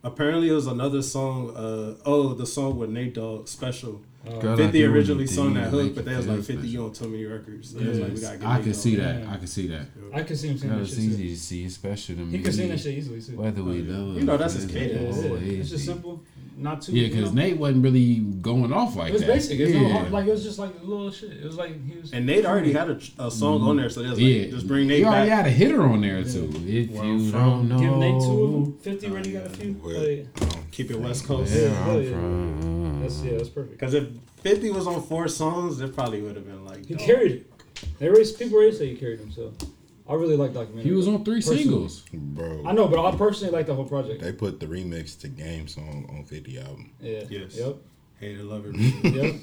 Apparently, 0.03 0.47
it 0.47 0.53
was 0.53 0.67
another 0.67 1.01
song. 1.01 1.49
Uh, 1.55 1.95
oh, 2.05 2.33
the 2.33 2.45
song 2.45 2.77
with 2.79 2.89
Nate 2.91 3.13
Dogg, 3.15 3.49
Special. 3.49 4.01
Uh, 4.27 4.37
Girl, 4.39 4.57
50 4.57 4.77
do 4.79 4.91
originally 4.93 5.23
anything 5.23 5.35
sung 5.35 5.53
that 5.53 5.69
hook, 5.69 5.95
but 5.95 6.03
they 6.05 6.11
you 6.11 6.17
was 6.17 6.27
like 6.27 6.37
50, 6.43 6.53
you 6.53 6.59
special. 6.79 6.85
on 6.85 6.93
too 6.93 7.07
many 7.07 7.25
records. 7.25 7.71
So 7.71 7.79
they 7.79 7.85
like, 7.85 8.13
we 8.13 8.19
gotta 8.21 8.37
get 8.37 8.47
I 8.47 8.55
can 8.57 8.65
Dogg. 8.65 8.75
see 8.75 8.95
that. 8.97 9.19
Yeah. 9.21 9.31
I 9.31 9.37
can 9.37 9.47
see 9.47 9.67
that. 9.67 9.85
I 10.13 10.23
can 10.23 10.35
see 10.35 10.47
him 10.49 10.57
sing 10.57 10.69
Girl, 10.69 10.77
that 10.79 10.83
it's 10.83 10.91
shit 10.91 10.97
too. 10.99 11.09
easy 11.11 11.29
to 11.29 11.37
see, 11.37 11.65
it's 11.65 11.75
special 11.75 12.15
to 12.15 12.21
me. 12.25 12.37
He 12.37 12.43
can 12.43 12.51
sing 12.53 12.69
that 12.69 12.79
shit 12.79 12.97
easily 12.97 13.21
too. 13.21 13.37
Whether 13.37 13.63
we 13.63 13.81
love 13.81 14.15
You 14.17 14.23
know, 14.23 14.35
that's 14.37 14.55
his 14.55 14.65
cadence. 14.65 15.17
yeah, 15.23 15.29
oh, 15.31 15.35
yeah. 15.35 15.59
It's 15.61 15.69
just 15.69 15.85
simple, 15.85 16.21
not 16.61 16.81
too. 16.81 16.91
Yeah, 16.93 17.03
you 17.07 17.09
because 17.15 17.33
know? 17.33 17.41
Nate 17.41 17.57
wasn't 17.57 17.83
really 17.83 18.15
going 18.17 18.71
off 18.73 18.95
like 18.95 19.09
It 19.09 19.13
was 19.13 19.21
that. 19.21 19.27
basic. 19.27 19.59
It's 19.59 19.71
yeah. 19.71 19.81
no 19.81 19.89
hard, 19.93 20.11
like 20.11 20.27
it 20.27 20.31
was 20.31 20.43
just 20.43 20.59
like 20.59 20.71
a 20.81 20.85
little 20.85 21.09
shit. 21.11 21.31
It 21.31 21.43
was 21.45 21.57
like 21.57 21.71
he 21.87 21.99
was. 21.99 22.11
And 22.13 22.25
Nate 22.25 22.45
already 22.45 22.73
had 22.73 22.89
a, 22.89 22.99
a 23.19 23.31
song 23.31 23.61
on 23.61 23.77
there, 23.77 23.89
so 23.89 24.01
they 24.03 24.09
was 24.09 24.19
like, 24.19 24.27
yeah, 24.27 24.45
just 24.47 24.67
bring 24.67 24.83
He 24.89 24.97
Nate 24.97 25.05
already 25.05 25.29
back. 25.29 25.37
had 25.37 25.45
a 25.47 25.51
hitter 25.51 25.81
on 25.81 26.01
there 26.01 26.23
too. 26.23 26.49
If 26.65 26.91
Where 26.91 27.05
you 27.05 27.11
I'm 27.13 27.31
don't 27.31 27.69
know, 27.69 27.79
Give 27.79 27.97
Nate 27.97 28.21
two 28.21 28.43
of 28.43 28.51
them. 28.51 28.77
Fifty 28.79 29.07
already 29.07 29.31
got 29.33 29.45
a 29.45 29.49
few. 29.49 29.73
Where- 29.73 29.99
Like, 30.17 30.71
Keep 30.71 30.91
it 30.91 30.99
West 30.99 31.25
Coast. 31.25 31.53
where 31.53 31.69
Yeah, 31.69 31.85
I'm 31.89 32.03
yeah. 32.03 32.09
from. 32.11 32.99
that's 33.01 33.21
uh, 33.21 33.25
yeah, 33.25 33.37
that's 33.37 33.49
perfect. 33.49 33.71
Because 33.79 33.93
if 33.95 34.07
50 34.43 34.69
was 34.71 34.87
on 34.87 35.01
four 35.01 35.27
songs, 35.27 35.81
it 35.81 35.93
probably 35.95 36.21
would 36.21 36.35
have 36.35 36.45
been 36.45 36.63
like. 36.63 36.85
He 36.85 36.93
dog. 36.93 37.05
carried 37.05 37.31
it. 37.33 37.51
They 37.99 38.07
always 38.09 38.31
people 38.31 38.57
already 38.57 38.75
say 38.75 38.89
he 38.89 38.95
carried 38.95 39.19
himself. 39.19 39.53
I 40.09 40.13
really 40.15 40.35
like 40.35 40.53
documentary. 40.53 40.89
He 40.89 40.95
was 40.95 41.07
on 41.07 41.23
three 41.23 41.35
Personally. 41.35 41.63
singles. 41.63 42.03
Bro, 42.11 42.63
I 42.65 42.71
know, 42.71 42.87
but 42.87 43.05
I 43.05 43.15
personally 43.15 43.53
like 43.53 43.67
the 43.67 43.75
whole 43.75 43.85
project. 43.85 44.21
they 44.21 44.31
put 44.33 44.59
the 44.59 44.65
remix 44.65 45.19
to 45.21 45.27
Game 45.27 45.67
song 45.67 46.09
on 46.11 46.23
50 46.25 46.59
album. 46.59 46.91
Yeah. 46.99 47.23
Yes. 47.29 47.55
Yep. 47.55 47.75
Hate 48.19 48.37
it, 48.39 48.43
love 48.43 48.65
it. 48.65 48.75
Yep. 49.13 49.35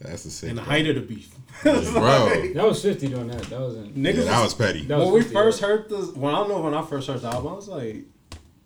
That's 0.00 0.24
the 0.24 0.30
sick. 0.30 0.50
in 0.50 0.56
the 0.56 0.62
height 0.62 0.86
of 0.88 0.96
the 0.96 1.00
beef. 1.00 1.32
bro. 1.62 1.72
That 2.54 2.64
was 2.66 2.82
50 2.82 3.06
doing 3.08 3.28
that. 3.28 3.42
That 3.44 3.60
wasn't. 3.60 3.96
Niggas, 3.96 4.16
Yeah, 4.16 4.24
that 4.24 4.42
was 4.42 4.52
petty. 4.54 4.84
That 4.86 4.98
was 4.98 5.06
when 5.06 5.14
we 5.14 5.22
first 5.22 5.60
yeah. 5.60 5.68
heard 5.68 5.88
this, 5.88 6.08
when 6.08 6.34
I 6.34 6.38
don't 6.38 6.48
know 6.48 6.60
when 6.60 6.74
I 6.74 6.84
first 6.84 7.06
heard 7.08 7.20
the 7.20 7.28
album, 7.28 7.52
I 7.52 7.54
was 7.54 7.68
like, 7.68 7.96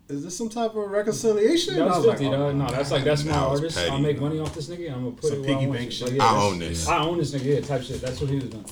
"Is 0.09 0.23
this 0.23 0.35
some 0.35 0.49
type 0.49 0.71
of 0.75 0.89
reconciliation?" 0.89 1.75
That 1.75 1.83
I 1.83 1.97
was 1.97 1.97
was 1.97 2.05
50, 2.19 2.25
like, 2.25 2.31
dog. 2.33 2.41
oh, 2.41 2.51
No, 2.53 2.67
that's 2.71 2.89
like, 2.91 3.03
that's 3.03 3.23
my 3.23 3.33
That 3.33 3.49
was 3.51 3.59
artist. 3.59 3.77
petty, 3.77 3.91
I'll 3.91 3.99
make 3.99 4.17
bro. 4.17 4.27
money 4.29 4.39
off 4.39 4.55
this 4.55 4.67
nigga 4.67 4.91
I'm 4.91 5.03
going 5.03 5.15
to 5.15 5.21
put 5.21 5.29
Some 5.29 5.39
it 5.39 5.41
where 5.41 5.49
I 5.51 5.53
piggy 5.53 5.67
want 5.67 5.79
bank 5.79 5.91
it. 5.91 5.93
shit. 5.93 6.07
Like, 6.09 6.17
yeah, 6.17 6.25
I 6.25 6.41
own 6.41 6.59
this. 6.59 6.87
I 6.87 6.99
own 7.03 7.17
this 7.19 7.31
nigga, 7.35 7.45
yeah, 7.45 7.61
type 7.61 7.83
shit. 7.83 8.01
That's 8.01 8.19
what 8.19 8.29
he 8.31 8.35
was 8.37 8.45
doing. 8.45 8.65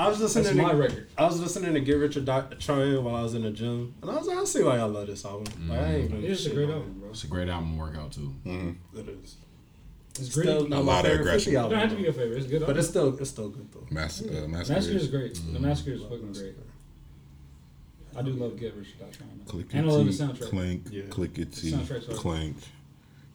I 0.00 0.08
was 0.08 0.18
listening 0.20 0.44
That's 0.44 0.56
to 0.56 0.62
my 0.62 0.72
record. 0.72 1.08
I 1.18 1.26
was 1.26 1.38
listening 1.40 1.74
to 1.74 1.80
Get 1.80 1.92
Rich 1.92 2.16
or 2.16 2.22
Die 2.22 2.40
Trying 2.58 3.04
while 3.04 3.16
I 3.16 3.22
was 3.22 3.34
in 3.34 3.42
the 3.42 3.50
gym, 3.50 3.94
and 4.00 4.10
I 4.10 4.14
was 4.16 4.26
like, 4.26 4.38
I 4.38 4.44
see 4.44 4.62
why 4.62 4.76
y'all 4.78 4.88
love 4.88 5.06
this 5.08 5.24
album. 5.26 5.44
Like, 5.68 5.78
I 5.78 5.94
ain't 5.94 6.04
even 6.12 6.24
It's 6.24 6.46
a 6.46 6.50
great 6.54 6.70
album, 6.70 6.96
bro. 7.00 7.10
It's 7.10 7.24
a 7.24 7.26
great 7.26 7.48
album 7.50 7.74
to 7.74 7.78
work 7.78 7.96
out 7.98 8.12
too. 8.12 8.34
Mhm. 8.46 8.76
It 8.94 8.98
It 9.00 9.08
is. 9.22 9.36
It's 10.18 10.30
Still 10.30 10.42
gritty. 10.60 10.68
not 10.70 10.80
A 10.80 10.84
my 10.84 10.92
lot 10.94 11.04
of 11.06 11.12
aggression. 11.20 11.52
50 11.52 11.56
It 11.66 11.68
don't 11.70 11.78
have 11.78 11.90
to 11.90 11.96
be 11.96 12.02
your 12.02 12.12
favorite. 12.14 12.38
It's 12.38 12.46
good. 12.46 12.64
but 12.66 12.76
it's 12.78 12.88
still 12.88 13.14
it's 13.18 13.28
still 13.30 13.50
good 13.50 13.68
though. 13.72 13.86
Mas- 13.90 14.22
uh, 14.22 14.46
Massacre 14.48 14.78
is 14.78 14.86
Masquerade. 14.86 15.10
great. 15.10 15.52
The 15.52 15.60
Massacre 15.60 15.90
is 15.92 16.02
fucking 16.02 16.32
great. 16.32 16.54
I 18.16 18.22
do 18.22 18.30
love 18.32 18.58
Get 18.58 18.74
Rich 18.74 18.88
or 19.00 19.04
Die 19.04 19.12
Trying. 19.12 19.28
man. 19.36 19.46
Click 19.46 19.66
And 19.74 19.86
I 19.90 19.92
love 19.92 20.04
the 20.06 20.10
it, 20.10 20.14
soundtrack. 20.14 20.48
clink, 20.48 20.86
Yeah. 20.90 21.02
click 21.10 21.38
it, 21.38 21.52
The 21.52 21.72
soundtrack's 21.72 22.06
hard. 22.06 22.18
clink. 22.18 22.56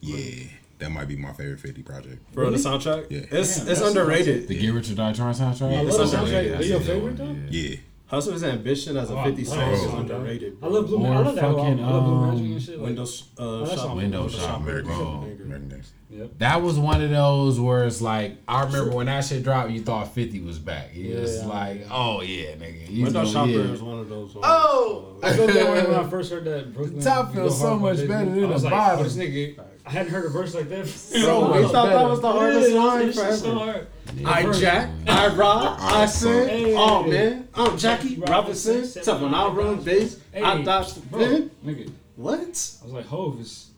Yeah, 0.00 0.48
that 0.78 0.90
might 0.90 1.08
be 1.08 1.16
my 1.16 1.32
favorite 1.32 1.60
50 1.60 1.82
project. 1.82 2.32
Bro, 2.32 2.50
the 2.50 2.56
soundtrack, 2.58 3.06
Yeah. 3.10 3.20
it's 3.30 3.58
Damn, 3.60 3.68
it's 3.68 3.80
underrated. 3.80 4.48
The 4.48 4.58
Get 4.58 4.72
Rich 4.74 4.90
or 4.90 4.94
Die 4.94 5.12
Trying 5.12 5.34
soundtrack. 5.34 5.72
Yeah, 5.72 5.78
I 5.78 5.82
love 5.82 6.10
the 6.10 6.16
soundtrack. 6.16 6.50
That's 6.52 6.64
Are 6.64 6.68
your 6.68 6.80
favorite 6.80 7.02
one, 7.02 7.16
though? 7.16 7.36
Yeah, 7.50 7.76
Hustler's 8.08 8.44
Ambition 8.44 8.96
as 8.96 9.10
a 9.10 9.16
Oh, 9.18 9.24
50 9.24 9.42
I 9.42 9.44
song 9.44 9.58
is 9.72 9.82
that. 9.82 9.94
underrated. 9.98 10.58
I 10.62 10.66
love 10.68 10.86
Blue 10.86 10.98
Magic. 11.00 11.16
I 11.16 11.20
love 11.22 11.34
that 11.34 11.44
whole 11.44 11.58
fucking. 11.58 11.84
I 11.84 11.90
love 11.90 12.04
Blue 12.04 12.14
um, 12.14 12.28
Magic 12.30 12.46
and 12.52 12.62
shit. 12.62 12.78
Like, 12.78 12.86
Windows 12.86 13.24
uh, 13.38 13.42
Oh, 13.42 13.66
shop, 13.66 13.90
on 13.90 13.96
Window 13.96 14.28
Shop, 14.28 14.40
Shop, 14.40 14.64
Window 14.64 14.82
bro. 14.84 15.06
American 15.22 15.82
Yep. 16.08 16.30
That 16.38 16.62
was 16.62 16.78
one 16.78 17.02
of 17.02 17.10
those 17.10 17.58
where 17.60 17.84
it's 17.84 18.00
like 18.00 18.36
I 18.46 18.62
remember 18.62 18.92
when 18.94 19.06
that 19.06 19.24
shit 19.24 19.42
dropped, 19.42 19.70
you 19.70 19.82
thought 19.82 20.14
Fifty 20.14 20.40
was 20.40 20.58
back. 20.58 20.94
It 20.94 21.20
was 21.20 21.38
Yeah. 21.38 21.46
like, 21.46 21.86
oh 21.90 22.22
yeah, 22.22 22.52
nigga. 22.54 22.88
You 22.88 23.04
Window 23.04 23.26
Shopper 23.26 23.50
yeah. 23.50 23.58
is 23.72 23.82
one 23.82 23.98
of 23.98 24.08
those. 24.08 24.32
ones. 24.34 24.46
Oh! 24.48 25.18
I 25.22 25.34
felt 25.36 25.52
that 25.52 25.68
way 25.72 25.84
when 25.84 25.94
I 25.94 26.08
first 26.08 26.30
heard 26.32 26.44
that 26.44 26.72
Brooklyn. 26.72 27.00
top 27.02 27.34
feels 27.34 27.60
so 27.60 27.76
much 27.76 27.96
better 28.06 28.30
than 28.30 28.44
I 28.44 28.46
was 28.46 28.62
the 28.62 28.68
like, 28.68 28.78
bottom. 28.78 29.00
oh, 29.00 29.02
this 29.02 29.16
nigga. 29.16 29.58
I 29.84 29.90
hadn't 29.90 30.12
heard 30.12 30.24
a 30.26 30.28
verse 30.30 30.54
like 30.54 30.68
that. 30.68 31.10
Bro, 31.24 31.52
we 31.52 31.62
much 31.62 31.72
thought 31.72 31.86
that 31.86 31.92
better. 31.96 32.08
was 32.08 32.20
the 32.20 32.32
hardest 32.32 32.70
Yeah, 32.70 32.78
line 32.82 33.08
it's 33.08 33.16
just 33.16 33.42
so 33.42 33.54
hard. 33.54 33.86
I 34.24 34.50
jack, 34.52 34.90
I 35.06 35.28
rob, 35.34 35.78
I 35.80 36.02
I 36.02 36.06
sin. 36.06 36.48
Hey. 36.48 36.74
Oh 36.76 37.02
man, 37.02 37.48
I'm 37.54 37.76
Jackie 37.76 38.16
Robinson. 38.16 38.74
Robinson. 38.76 38.98
Except 39.00 39.20
when 39.20 39.34
I 39.34 39.48
run 39.48 39.82
base, 39.82 40.18
I 40.34 40.38
Hey, 40.56 40.62
dodge 40.64 40.94
the 40.94 41.00
Bro, 41.00 41.18
pin. 41.18 41.50
nigga, 41.64 41.92
What? 42.16 42.40
I 42.40 42.44
was 42.84 42.92
like, 42.92 43.06
Hove 43.06 43.40
is. 43.40 43.70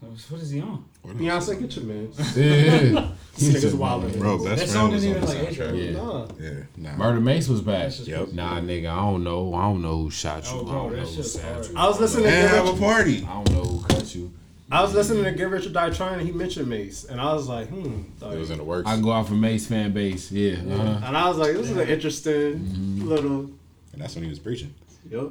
What 0.00 0.40
is 0.42 0.50
he 0.50 0.60
on? 0.60 0.84
Beyonce, 1.06 1.60
get 1.60 1.76
your 1.76 1.84
man. 1.84 2.08
Yeah. 2.36 3.08
This 3.34 3.64
nigga's 3.64 3.74
wildin'. 3.74 4.18
Bro, 4.18 4.38
best 4.44 4.48
That 4.48 4.56
friend 4.56 4.70
song 4.70 4.92
was 4.92 5.02
didn't 5.02 5.16
even, 5.24 5.28
like, 5.28 5.48
soundtrack. 5.48 5.84
Yeah. 5.86 5.90
Nah. 5.92 6.26
Yeah, 6.38 6.50
nah. 6.76 6.90
Murda 7.02 7.22
Mase 7.22 7.48
was 7.48 7.62
back. 7.62 7.92
Yep. 8.06 8.32
Nah, 8.32 8.60
nigga, 8.60 8.90
I 8.90 8.96
don't 8.96 9.24
know. 9.24 9.54
I 9.54 9.62
don't 9.62 9.80
know 9.80 9.96
who 10.02 10.10
shot 10.10 10.44
you. 10.44 10.58
Oh, 10.58 10.68
I 10.68 10.72
don't 10.74 10.96
know 10.96 11.02
who 11.02 11.14
shit's 11.14 11.32
stabbed 11.32 11.46
hard. 11.54 11.66
you. 11.70 11.76
I 11.78 11.86
was 11.88 11.98
listening 11.98 12.24
to 12.24 12.30
And 12.30 12.50
Get 12.50 12.64
have 12.66 12.74
a 12.76 12.78
party. 12.78 13.24
I 13.26 13.32
don't 13.32 13.50
know 13.52 13.62
who 13.62 13.82
cut 13.86 14.14
you. 14.14 14.32
I 14.72 14.80
was 14.80 14.94
listening 14.94 15.24
to 15.24 15.32
Get 15.32 15.50
Rich 15.50 15.66
or 15.66 15.70
Die 15.70 15.90
Trying, 15.90 16.18
and 16.20 16.26
he 16.26 16.32
mentioned 16.32 16.66
Mase, 16.66 17.04
and 17.04 17.20
I 17.20 17.34
was 17.34 17.46
like, 17.46 17.68
hmm. 17.68 18.04
like- 18.20 18.34
It 18.34 18.38
was 18.38 18.50
in 18.50 18.56
the 18.56 18.64
works. 18.64 18.88
I 18.88 18.98
go 18.98 19.12
out 19.12 19.28
for 19.28 19.34
Mase 19.34 19.66
fan 19.66 19.92
base. 19.92 20.32
Yeah. 20.32 20.54
Uh-huh. 20.60 21.00
and 21.06 21.14
I 21.16 21.28
was 21.28 21.36
like, 21.36 21.52
this 21.52 21.68
is 21.70 21.76
an 21.76 21.88
interesting 21.88 22.60
Mm-hmm. 22.60 23.06
little. 23.08 23.50
and 23.92 24.00
that's 24.00 24.14
when 24.14 24.24
he 24.24 24.30
was 24.30 24.38
preaching. 24.38 24.72
Yep. 25.10 25.28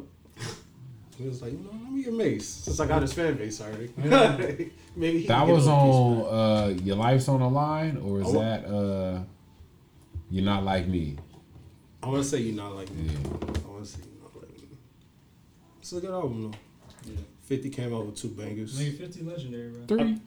He 1.18 1.28
was 1.28 1.42
like, 1.42 1.54
you 1.54 1.58
know, 1.60 1.72
let 1.72 1.92
me 1.92 2.04
get 2.04 2.14
Mase 2.14 2.48
since 2.48 2.80
I 2.80 2.86
got 2.86 3.02
his 3.02 3.14
fan 3.14 3.36
base 3.36 3.60
already. 3.62 3.90
Maybe 4.96 5.22
he 5.22 5.28
That 5.28 5.48
was 5.48 5.68
on 5.68 6.22
uh, 6.22 6.68
Your 6.84 6.96
Life's 6.98 7.28
on 7.28 7.40
the 7.40 7.50
Line, 7.50 7.98
or 7.98 8.22
is 8.22 8.28
Oh. 8.28 8.40
that 8.40 8.66
uh, 8.66 9.20
You're 10.30 10.46
Not 10.46 10.64
Like 10.64 10.88
Me? 10.88 11.18
I 12.04 12.08
want 12.08 12.22
to 12.24 12.30
say 12.30 12.40
you're 12.40 12.56
not 12.56 12.76
like 12.76 12.90
me. 12.92 13.06
Yeah. 13.12 13.30
I 13.66 13.70
want 13.72 13.86
to 13.86 13.92
say 13.92 14.00
you're 14.04 14.22
not 14.24 14.36
like 14.36 14.52
me. 14.60 14.68
It's 15.80 15.92
a 15.94 16.00
good 16.00 16.10
album 16.12 16.52
though. 16.52 16.58
Yeah. 17.42 17.48
Fifty 17.48 17.70
came 17.70 17.94
out 17.94 18.06
with 18.06 18.16
two 18.16 18.30
bangers. 18.30 18.80
Nigga, 18.80 18.98
50 18.98 19.24
legendary, 19.24 19.70
bro. 19.70 19.86
Three. 19.86 20.18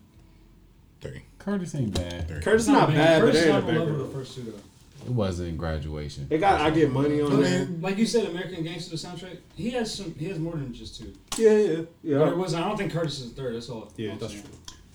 Three. 1.01 1.23
Curtis 1.39 1.75
ain't 1.75 1.95
bad. 1.95 2.29
Three. 2.29 2.41
Curtis 2.41 2.67
not 2.67 2.89
man, 2.89 2.99
bad, 2.99 3.21
but 3.21 3.27
Curtis 3.27 3.43
they 3.43 3.53
ain't 3.53 3.65
a 3.65 3.67
level 3.67 4.07
the 4.07 4.13
first 4.13 4.35
two 4.35 4.43
though. 4.43 5.07
It 5.07 5.11
wasn't 5.11 5.59
graduation. 5.59 6.27
They 6.29 6.39
got 6.39 6.61
I 6.63 6.71
get 6.71 6.91
money 6.91 7.21
on 7.21 7.43
there. 7.43 7.67
Like 7.81 7.99
you 7.99 8.07
said, 8.07 8.27
American 8.29 8.65
Gangster 8.65 8.97
soundtrack. 8.97 9.37
He 9.55 9.71
has 9.71 9.93
some. 9.93 10.15
He 10.15 10.27
has 10.29 10.39
more 10.39 10.55
than 10.55 10.73
just 10.73 10.99
two. 10.99 11.13
Yeah, 11.37 11.51
yeah, 11.51 11.83
yeah. 12.03 12.19
But 12.19 12.29
it 12.29 12.37
wasn't. 12.39 12.65
I 12.65 12.69
don't 12.69 12.79
think 12.79 12.93
Curtis 12.93 13.21
is 13.21 13.33
third. 13.33 13.55
That's 13.55 13.69
all. 13.69 13.93
Yeah, 13.97 14.13
I'm 14.13 14.19
that's 14.19 14.33
saying. 14.33 14.45
true. 14.45 14.87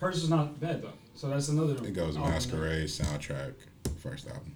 Curtis 0.00 0.24
is 0.24 0.30
not 0.30 0.58
bad 0.58 0.82
though. 0.82 0.92
So 1.14 1.28
that's 1.28 1.48
another. 1.48 1.74
It 1.84 1.94
goes. 1.94 2.16
Masquerade 2.18 2.88
soundtrack, 2.88 3.54
first 3.98 4.26
album. 4.26 4.54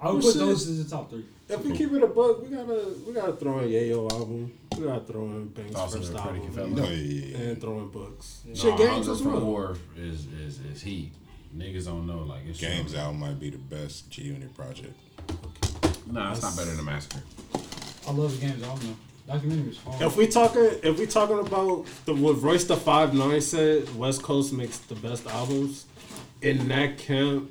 I 0.00 0.10
would 0.10 0.22
put 0.22 0.32
shit. 0.32 0.40
those 0.40 0.68
as 0.68 0.84
the 0.84 0.90
top 0.96 1.10
three. 1.10 1.24
If 1.48 1.64
we 1.64 1.76
keep 1.76 1.92
it 1.92 2.02
a 2.02 2.06
buck, 2.08 2.42
we 2.42 2.48
gotta 2.48 2.94
we 3.06 3.12
gotta 3.12 3.32
throw 3.34 3.60
in 3.60 3.68
Yayo 3.70 4.10
album. 4.12 4.52
We 4.76 4.84
gotta 4.84 5.00
throw 5.04 5.22
in 5.26 5.48
Banks 5.48 5.74
Also 5.74 5.98
first 5.98 6.12
the 6.12 6.18
album. 6.18 6.34
Predicate 6.40 6.54
Felon. 6.54 6.74
No, 6.74 6.84
yeah, 6.84 6.90
yeah, 6.90 7.36
yeah. 7.38 7.38
And 7.50 7.60
throw 7.60 7.78
in 7.78 7.88
books. 7.88 8.40
Yeah. 8.46 8.54
Shit, 8.54 8.70
Nah, 8.72 8.76
games 8.76 9.08
as 9.08 9.20
for 9.20 9.28
well. 9.30 9.40
War 9.40 9.76
is 9.96 10.26
is 10.26 10.58
is 10.60 10.82
heat. 10.82 11.12
Niggas 11.56 11.86
don't 11.86 12.06
know 12.06 12.18
like 12.18 12.42
it's 12.46 12.60
Games 12.60 12.90
true. 12.92 13.00
album 13.00 13.20
might 13.20 13.38
be 13.40 13.48
the 13.50 13.58
best 13.58 14.10
G 14.10 14.22
Unit 14.24 14.54
project. 14.54 14.92
Nah, 16.10 16.32
it's 16.32 16.42
not 16.42 16.56
better 16.56 16.74
than 16.74 16.84
Massacre. 16.84 17.22
I 18.06 18.12
love 18.12 18.38
the 18.38 18.46
games 18.46 18.62
album 18.62 18.96
though. 19.26 19.32
Documentary 19.32 19.70
is 19.70 19.78
hard. 19.78 20.02
If 20.02 20.16
we 20.16 20.26
talking, 20.28 20.70
if 20.82 20.98
we 20.98 21.06
talking 21.06 21.38
about 21.38 21.86
the 22.04 22.14
what 22.14 22.40
Royce 22.42 22.64
the 22.64 22.76
Five 22.76 23.14
Nine 23.14 23.40
said, 23.40 23.94
West 23.96 24.22
Coast 24.22 24.52
makes 24.52 24.78
the 24.78 24.94
best 24.96 25.26
albums. 25.26 25.86
In 26.42 26.68
that 26.68 26.98
camp, 26.98 27.50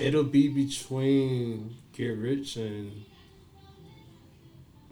it'll 0.00 0.24
be 0.24 0.48
between 0.48 1.76
Get 1.92 2.16
Rich 2.16 2.56
and 2.56 2.92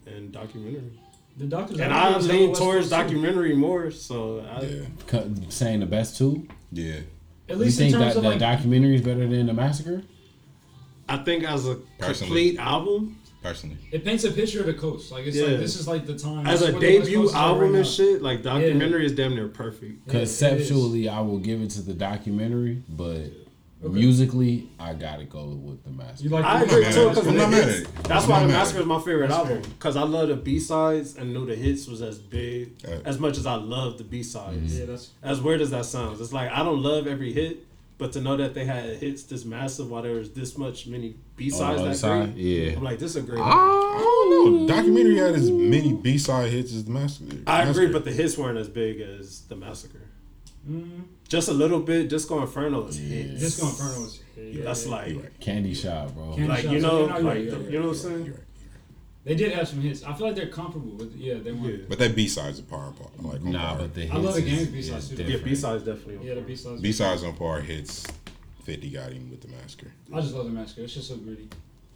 and 0.07 0.33
documentary. 0.33 0.99
the 1.37 1.47
doctors. 1.47 1.79
And 1.79 1.93
I 1.93 2.17
lean 2.19 2.55
towards 2.55 2.59
Coast, 2.59 2.85
too. 2.91 2.97
documentary 2.97 3.55
more. 3.55 3.91
So 3.91 4.41
I, 4.41 4.63
Yeah, 4.63 4.81
Cu- 5.07 5.35
Saying 5.51 5.81
the 5.81 5.87
best 5.87 6.17
two. 6.17 6.47
yeah. 6.73 6.95
At 7.49 7.57
You 7.57 7.63
least 7.65 7.81
in 7.81 7.91
think 7.91 7.95
terms 8.03 8.15
that 8.15 8.17
of 8.19 8.23
the 8.25 8.29
like. 8.31 8.39
documentary 8.39 8.95
is 8.97 9.03
better 9.03 9.27
than 9.27 9.47
the 9.47 9.55
Massacre? 9.55 10.03
I 11.09 11.17
think 11.19 11.45
as 11.45 11.67
a 11.67 11.77
Personally. 11.99 12.29
complete 12.51 12.59
album, 12.59 13.17
Personally, 13.41 13.77
It 13.93 14.05
paints 14.05 14.25
a 14.25 14.33
picture 14.33 14.61
of 14.61 14.67
the 14.67 14.75
coast. 14.75 15.13
Like 15.13 15.25
it's 15.27 15.37
Yeah. 15.37 15.45
like 15.47 15.59
this 15.61 15.77
is 15.79 15.87
like 15.87 16.07
the 16.07 16.19
time. 16.19 16.45
as 16.47 16.61
a 16.61 16.67
is 16.67 16.73
what 16.73 16.81
the 16.81 16.87
West 16.99 17.05
debut 17.07 17.19
Coast 17.19 17.29
is 17.31 17.35
like 17.35 17.43
album 17.43 17.71
right 17.73 17.79
and 17.79 17.87
shit, 17.87 18.21
like 18.23 18.43
documentary 18.43 19.07
is 19.07 19.13
damn 19.13 19.35
near 19.37 19.47
perfect. 19.49 20.01
Yeah. 20.07 20.13
Conceptually, 20.13 21.09
I 21.09 21.21
will 21.21 21.39
give 21.39 21.63
it 21.63 21.71
to 21.71 21.83
the 21.83 21.95
documentary, 21.95 22.83
but 22.89 23.31
musically, 23.83 24.69
I 24.81 24.95
gotta 24.95 25.25
go 25.25 25.45
with 25.47 25.85
the 25.85 25.91
Massacre. 25.91 26.25
You 26.25 26.31
like 26.31 26.45
I 26.45 26.63
agree 26.63 26.85
too 26.93 27.09
because 27.11 27.27
I'm 27.27 27.37
not 27.37 27.51
mad 27.51 27.61
at 27.63 27.69
hits. 27.69 27.89
it. 27.89 27.95
That's 28.05 28.25
I'm 28.25 28.31
why 28.31 28.37
not 28.41 28.43
the 28.43 28.47
mad 28.49 28.55
at 28.55 28.59
Massacre 28.59 28.79
it. 28.79 28.83
is 28.83 28.87
my 28.89 28.99
favorite 29.01 29.29
That's 29.29 29.39
album 29.51 29.63
because 29.63 29.97
I 29.97 30.03
love 30.03 30.29
the 30.29 30.37
B 30.37 30.59
sides 30.59 31.17
and 31.17 31.33
knew 31.33 31.47
the 31.47 31.55
hits 31.55 31.87
was 31.87 32.03
as 32.03 32.19
big 32.19 32.73
Uh, 32.87 32.99
as 33.05 33.19
much 33.19 33.37
as 33.39 33.47
I 33.47 33.55
love 33.55 33.99
the 33.99 34.05
B 34.05 34.23
sides. 34.23 34.79
Yeah, 34.79 34.87
that's 34.87 35.11
As 35.23 35.41
weird 35.41 35.61
as 35.61 35.71
that 35.71 35.85
sounds, 35.85 36.21
it's 36.21 36.33
like 36.33 36.51
I 36.51 36.65
don't 36.65 36.83
love 36.83 37.07
every 37.07 37.33
hit, 37.33 37.67
but 37.99 38.13
to 38.13 38.21
know 38.21 38.37
that 38.37 38.55
they 38.55 38.65
had 38.65 38.97
hits 38.99 39.23
this 39.25 39.45
massive 39.45 39.89
while 39.91 40.03
there 40.03 40.15
was 40.15 40.31
this 40.33 40.59
much 40.59 40.87
many 40.89 41.15
B 41.37 41.49
sides 41.51 41.77
the 41.77 41.83
other 41.83 41.89
that 41.91 41.97
side, 41.97 42.35
great, 42.35 42.45
yeah. 42.45 42.77
I'm 42.77 42.83
like 42.83 42.99
this 42.99 43.11
is 43.15 43.23
a 43.23 43.27
great. 43.27 43.41
I 43.41 43.99
don't 44.03 44.67
know. 44.67 44.75
Documentary 44.75 45.17
had 45.19 45.35
as 45.37 45.51
many 45.51 45.93
B 45.93 46.19
side 46.19 46.51
hits 46.51 46.73
as 46.75 46.85
the 46.85 46.91
Massacre. 46.91 47.37
I 47.47 47.63
agree, 47.63 47.87
Massacre. 47.87 47.93
but 47.93 48.05
the 48.05 48.13
hits 48.13 48.37
weren't 48.37 48.59
as 48.59 48.69
big 48.69 49.01
as 49.01 49.43
the 49.43 49.55
Massacre. 49.57 50.03
Mm, 50.69 51.03
Just 51.29 51.49
a 51.49 51.53
little 51.53 51.81
bit. 51.81 52.09
Disco 52.09 52.41
Inferno 52.41 52.87
is 52.87 52.97
hits. 52.99 53.41
Disco 53.41 53.67
Inferno 53.69 54.01
was. 54.03 54.21
Yeah, 54.37 54.65
That's 54.65 54.85
yeah. 54.87 54.91
like, 54.93 55.09
You're 55.13 55.21
right. 55.23 55.41
Candy 55.41 55.75
Shop, 55.75 56.15
bro. 56.15 56.33
Candy 56.35 56.49
like 56.49 56.63
Shop, 56.65 56.73
you 56.73 56.81
know, 56.81 57.05
like 57.05 57.11
you're 57.23 57.23
the- 57.51 57.57
right, 57.59 57.71
you 57.71 57.79
know 57.81 57.87
what 57.89 57.97
I'm 57.97 58.03
saying. 58.03 58.35
They 59.25 59.35
did 59.35 59.53
have 59.53 59.69
some 59.69 59.81
hits. 59.83 60.05
I 60.05 60.15
feel 60.15 60.27
like 60.29 60.37
they're 60.37 60.47
comparable 60.49 60.93
with. 60.93 61.15
Yeah, 61.17 61.35
they 61.35 61.53
were. 61.53 61.69
Yeah. 61.71 61.85
But 61.89 61.99
that 61.99 62.15
B 62.17 62.27
sides 62.29 62.61
are 62.61 62.63
par. 62.63 62.93
par- 62.93 63.11
Like 63.21 63.43
Nah, 63.43 63.71
par. 63.71 63.79
but 63.79 63.95
the 63.95 64.03
hits 64.03 64.13
I 64.15 64.17
love 64.19 64.35
the 64.35 64.41
is- 64.41 64.45
games 64.47 64.69
B-sides 64.69 65.05
is 65.05 65.11
too. 65.11 65.17
Yeah, 65.17 65.27
different. 65.27 65.45
B 65.45 65.55
sides 65.55 65.83
definitely. 65.85 66.15
Yeah, 66.29 66.35
the 66.35 66.41
point. 66.41 66.47
B 66.47 66.57
sides. 66.57 66.81
B 66.81 66.93
sides 66.93 67.23
on 67.25 67.35
par 67.35 67.61
hits. 67.61 68.07
Fifty 68.65 68.91
got 68.91 69.13
him 69.13 69.29
with 69.31 69.41
the 69.43 69.49
Massacre. 69.49 69.93
I 70.15 70.21
just 70.21 70.35
love 70.35 70.45
the 70.47 70.51
massacre. 70.53 70.83
It's 70.83 70.95
just 70.95 71.09
so 71.09 71.17
gritty. 71.17 71.49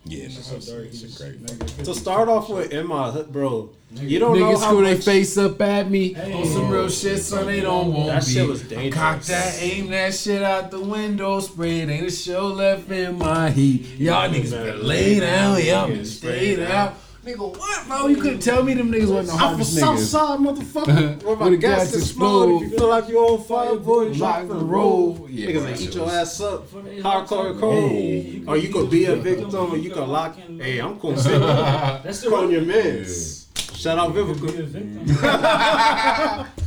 Yeah, 0.05 0.25
It's 0.25 0.35
no, 0.51 0.59
so 0.59 0.79
it's, 0.79 1.03
it's 1.03 1.21
a 1.21 1.23
great. 1.23 1.43
nigga, 1.47 1.85
To 1.85 1.95
start 1.95 2.29
off 2.29 2.49
with, 2.51 2.73
in 2.73 2.89
my 2.89 3.11
hood, 3.13 3.31
bro, 3.33 3.71
Nigga. 3.95 4.09
you 4.09 4.19
don't 4.19 4.37
know 4.39 4.47
Niggas 4.47 4.61
how 4.61 4.71
screw 4.73 4.85
their 4.85 4.95
much. 4.97 5.05
face 5.05 5.39
up 5.39 5.61
at 5.63 5.89
me 5.91 6.13
Hey. 6.15 6.33
on 6.33 6.45
some 6.47 6.69
real 6.71 6.89
shit, 6.89 7.23
so 7.23 7.45
they 7.45 7.61
don't 7.61 7.93
want 7.93 8.09
That 8.09 8.27
me. 8.27 8.33
shit 8.35 8.49
was 8.49 8.63
I 8.65 8.67
dangerous. 8.67 8.95
Cock 8.95 9.23
that, 9.27 9.63
aim 9.63 9.91
that 9.91 10.13
shit 10.15 10.43
out 10.43 10.73
the 10.73 10.81
window, 10.81 11.39
spray 11.39 11.81
it. 11.83 11.89
Ain't 11.89 12.07
a 12.09 12.11
show 12.11 12.49
left 12.49 12.91
in 12.91 13.17
my 13.17 13.51
heat. 13.51 13.87
Y'all 13.99 14.29
niggas 14.29 14.51
better 14.51 14.75
lay 14.79 15.21
down, 15.21 15.65
y'all 15.65 15.89
better 15.89 16.05
stay 16.05 16.57
down. 16.57 16.95
Nigga, 17.25 17.39
what, 17.57 17.87
bro? 17.87 17.97
Oh, 18.01 18.09
you 18.09 18.17
couldn't 18.17 18.41
tell 18.41 18.65
me 18.65 18.75
them 18.75 18.91
niggas 18.91 19.07
wasn't 19.15 19.27
the 19.29 19.33
I'm 19.35 19.39
from 19.39 19.49
hardest 19.51 19.79
Southside, 19.79 20.41
niggas. 20.41 20.57
motherfucker. 20.57 21.23
Where 21.25 21.37
my 21.37 21.51
the 21.51 21.57
gas 21.57 21.93
gas 21.93 22.03
explode. 22.03 22.63
If 22.65 22.73
you 22.73 22.79
feel 22.79 22.89
like 22.89 23.09
you 23.09 23.19
on 23.21 23.45
fire, 23.45 23.77
boy, 23.77 24.07
Lock 24.09 24.19
lock 24.19 24.49
the 24.49 24.55
the 24.55 24.65
road. 24.65 25.19
road. 25.21 25.31
Yeah, 25.31 25.47
Niggas 25.47 25.53
bro, 25.63 25.71
like 25.71 25.81
eat 25.81 25.95
your 25.95 26.11
ass 26.11 26.41
up. 26.41 26.69
For 26.69 26.83
the 26.83 26.91
Hardcore 27.01 27.61
cold. 27.61 27.93
you 27.93 28.45
Or 28.49 28.57
you 28.63 28.69
can 28.71 28.73
could 28.73 28.91
be 28.91 29.05
a 29.05 29.15
victim, 29.15 29.55
or 29.55 29.77
you 29.85 29.91
could 29.93 30.09
lock. 30.09 30.35
Hey, 30.37 30.81
I'm 30.81 30.99
cool. 30.99 31.17
Sit 31.17 31.39
That's 31.41 32.23
the 32.23 32.35
on 32.35 32.43
right. 32.45 32.51
your 32.55 32.63
mans. 32.63 33.47
Shout 33.77 33.99
out 33.99 34.15
You 34.15 34.25
could 34.27 34.37
Vivica. 34.39 34.53
be 34.57 34.59
a 34.59 34.63
victim. 34.65 35.17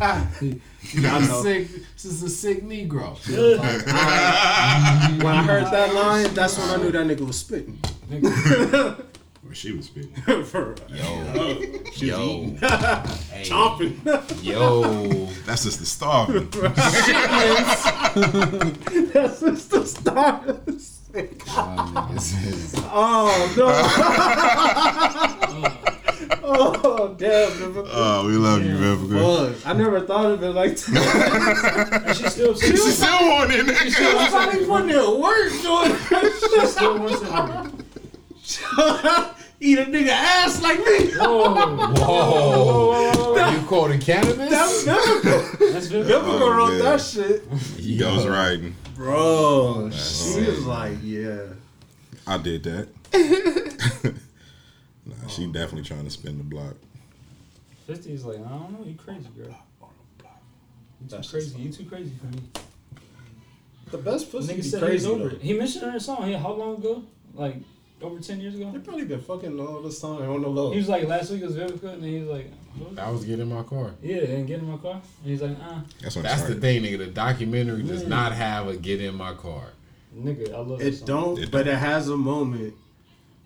I 0.02 1.20
know. 1.28 1.42
sick. 1.44 1.68
This 1.96 2.06
is 2.06 2.24
a 2.24 2.30
sick 2.30 2.64
Negro. 2.64 3.18
When 5.22 5.28
I 5.34 5.44
heard 5.44 5.66
that 5.66 5.94
line, 5.94 6.34
that's 6.34 6.58
when 6.58 6.70
I 6.70 6.78
knew 6.78 6.92
that 6.92 7.06
nigga 7.08 7.28
was 7.28 7.40
spitting. 7.40 7.78
Where 9.56 9.62
she 9.62 9.72
was 9.72 9.86
speaking. 9.86 10.22
For 10.44 10.76
Yo, 10.90 11.02
oh, 11.02 11.62
she 11.94 12.08
yo, 12.08 12.22
eating. 12.26 12.58
hey, 12.58 13.44
chomping. 13.46 14.44
yo. 14.44 15.28
That's 15.46 15.64
just 15.64 15.80
the 15.80 15.86
starving. 15.86 16.50
That's 19.14 19.40
just 19.40 19.70
the 19.72 19.86
start. 19.86 20.46
Y'all 20.46 20.58
niggas 21.88 22.48
is- 22.48 22.76
Oh 22.92 23.54
no. 23.56 23.68
oh 26.44 27.16
damn. 27.18 27.50
Liverpool. 27.62 27.88
Oh, 27.94 28.26
we 28.28 28.34
love 28.34 28.62
you, 28.62 28.76
Vivica. 28.76 29.54
Fuck. 29.56 29.68
I 29.68 29.72
never 29.72 30.02
thought 30.02 30.32
of 30.32 30.44
it 30.44 30.50
like 30.50 30.76
that. 30.76 32.04
And 32.08 32.18
she 32.18 32.28
still, 32.28 32.54
she 32.56 32.72
She 32.72 32.76
still, 32.76 32.92
still 32.92 33.32
on 33.32 33.52
it, 33.52 33.66
nigga. 33.66 34.16
I'm 34.18 34.32
probably 34.32 34.66
putting 34.66 34.90
in 34.90 35.22
work 35.22 35.50
doing 35.62 35.96
she 36.50 36.60
still 36.68 37.00
wants 37.00 37.22
it. 37.24 37.30
Nigga. 39.60 39.62
that. 39.62 39.66
Eat 39.66 39.80
a 39.80 39.86
nigga 39.86 40.10
ass 40.10 40.62
like 40.62 40.80
me. 40.80 41.12
Whoa, 41.18 41.94
Whoa. 41.94 43.40
Are 43.40 43.54
you 43.54 43.62
quoting 43.68 44.00
cannabis? 44.00 44.50
That's 44.50 44.84
Vivica. 44.84 45.60
that's 45.74 45.88
good. 45.90 46.06
Vivica 46.08 46.42
Oh, 46.42 46.52
wrote 46.56 46.70
man. 46.70 46.80
that 46.80 47.02
shit. 47.02 48.00
Ghost 48.00 48.28
riding. 48.28 48.76
Bro, 48.96 49.90
That's 49.90 50.34
she 50.34 50.42
was 50.46 50.66
like, 50.66 50.98
yeah. 51.04 51.42
I 52.26 52.38
did 52.38 52.64
that. 52.64 52.88
nah, 55.06 55.28
she 55.28 55.46
definitely 55.48 55.84
trying 55.84 56.06
to 56.06 56.10
spin 56.10 56.38
the 56.38 56.44
block. 56.44 56.76
Fifty 57.88 58.14
is 58.14 58.26
like, 58.26 58.38
I 58.38 58.50
don't 58.50 58.72
know, 58.72 58.86
you 58.86 58.96
crazy, 58.96 59.28
girl. 59.38 59.48
You 61.02 61.10
too 61.10 61.16
That's 61.16 61.30
crazy. 61.30 61.60
You 61.62 61.72
too 61.72 61.84
crazy 61.86 62.12
for 62.20 62.26
me. 62.28 62.42
The 63.92 63.98
best 64.00 64.32
pussy 64.32 64.54
Nigga 64.54 64.56
be 64.56 64.62
said 64.64 64.82
crazy 64.82 65.06
he 65.08 65.14
over 65.14 65.30
though. 65.30 65.36
it. 65.36 65.42
He 65.42 65.54
mentioned 65.54 65.84
her 65.84 65.90
in 65.92 65.96
a 65.96 66.00
song. 66.00 66.28
Yeah, 66.30 66.40
how 66.40 66.54
long 66.54 66.78
ago? 66.78 67.04
Like 67.36 67.58
over 68.02 68.20
ten 68.20 68.40
years 68.42 68.56
ago. 68.56 68.72
They 68.72 68.80
probably 68.80 69.06
been 69.06 69.22
fucking 69.22 69.60
all 69.60 69.82
this 69.82 70.00
time 70.02 70.22
on 70.30 70.42
the 70.42 70.48
low. 70.50 70.72
He 70.72 70.78
was 70.78 70.90
like, 70.90 71.04
last 71.06 71.32
week 71.32 71.44
was 71.44 71.56
Vivica, 71.56 71.94
and 71.94 72.04
then 72.04 72.10
he 72.10 72.20
was 72.20 72.30
like, 72.30 72.52
what 72.78 72.90
was? 72.92 73.00
I 73.00 73.10
was 73.10 73.24
getting 73.26 73.48
my 73.50 73.64
car. 73.64 73.92
yeah, 74.02 74.18
and 74.18 74.46
get 74.48 74.60
in 74.60 74.70
my 74.70 74.78
car. 74.78 74.94
And 74.94 75.32
he's 75.32 75.42
like, 75.42 75.58
uh, 75.62 75.80
That's 76.02 76.16
what 76.16 76.24
That's 76.24 76.44
the 76.44 76.56
thing, 76.56 76.84
nigga. 76.84 76.98
The 77.00 77.08
documentary 77.08 77.84
does 77.84 78.04
Yeah. 78.04 78.10
not 78.10 78.32
have 78.34 78.68
a 78.68 78.76
get 78.76 79.02
in 79.02 79.16
my 79.16 79.34
car. 79.34 79.70
nigga, 80.16 80.54
I 80.54 80.58
love 80.60 80.80
this 80.80 80.96
It 81.02 81.06
song. 81.08 81.36
don't, 81.36 81.40
It 81.44 81.52
but 81.52 81.66
don't. 81.66 81.76
it 81.76 81.78
has 81.78 82.10
a 82.10 82.18
moment 82.18 82.74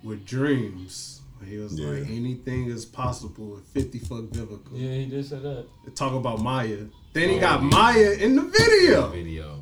with 0.03 0.25
dreams. 0.25 1.21
He 1.47 1.57
was 1.57 1.79
Yeah. 1.79 1.87
like, 1.89 2.09
anything 2.09 2.69
is 2.69 2.85
possible 2.85 3.45
with 3.51 3.63
50 3.67 3.99
fuck 3.99 4.23
Vivica. 4.25 4.59
Yeah, 4.73 4.93
he 4.95 5.05
did 5.05 5.25
say 5.25 5.39
that. 5.39 5.65
Talk 5.95 6.13
about 6.13 6.41
Mya. 6.41 6.87
Then 7.13 7.29
he 7.29 7.37
Oh, 7.37 7.39
got 7.39 7.61
yeah. 7.63 7.69
Mya 7.93 8.11
in 8.25 8.35
the 8.35 8.41
video. 8.43 9.07
Video. 9.09 9.58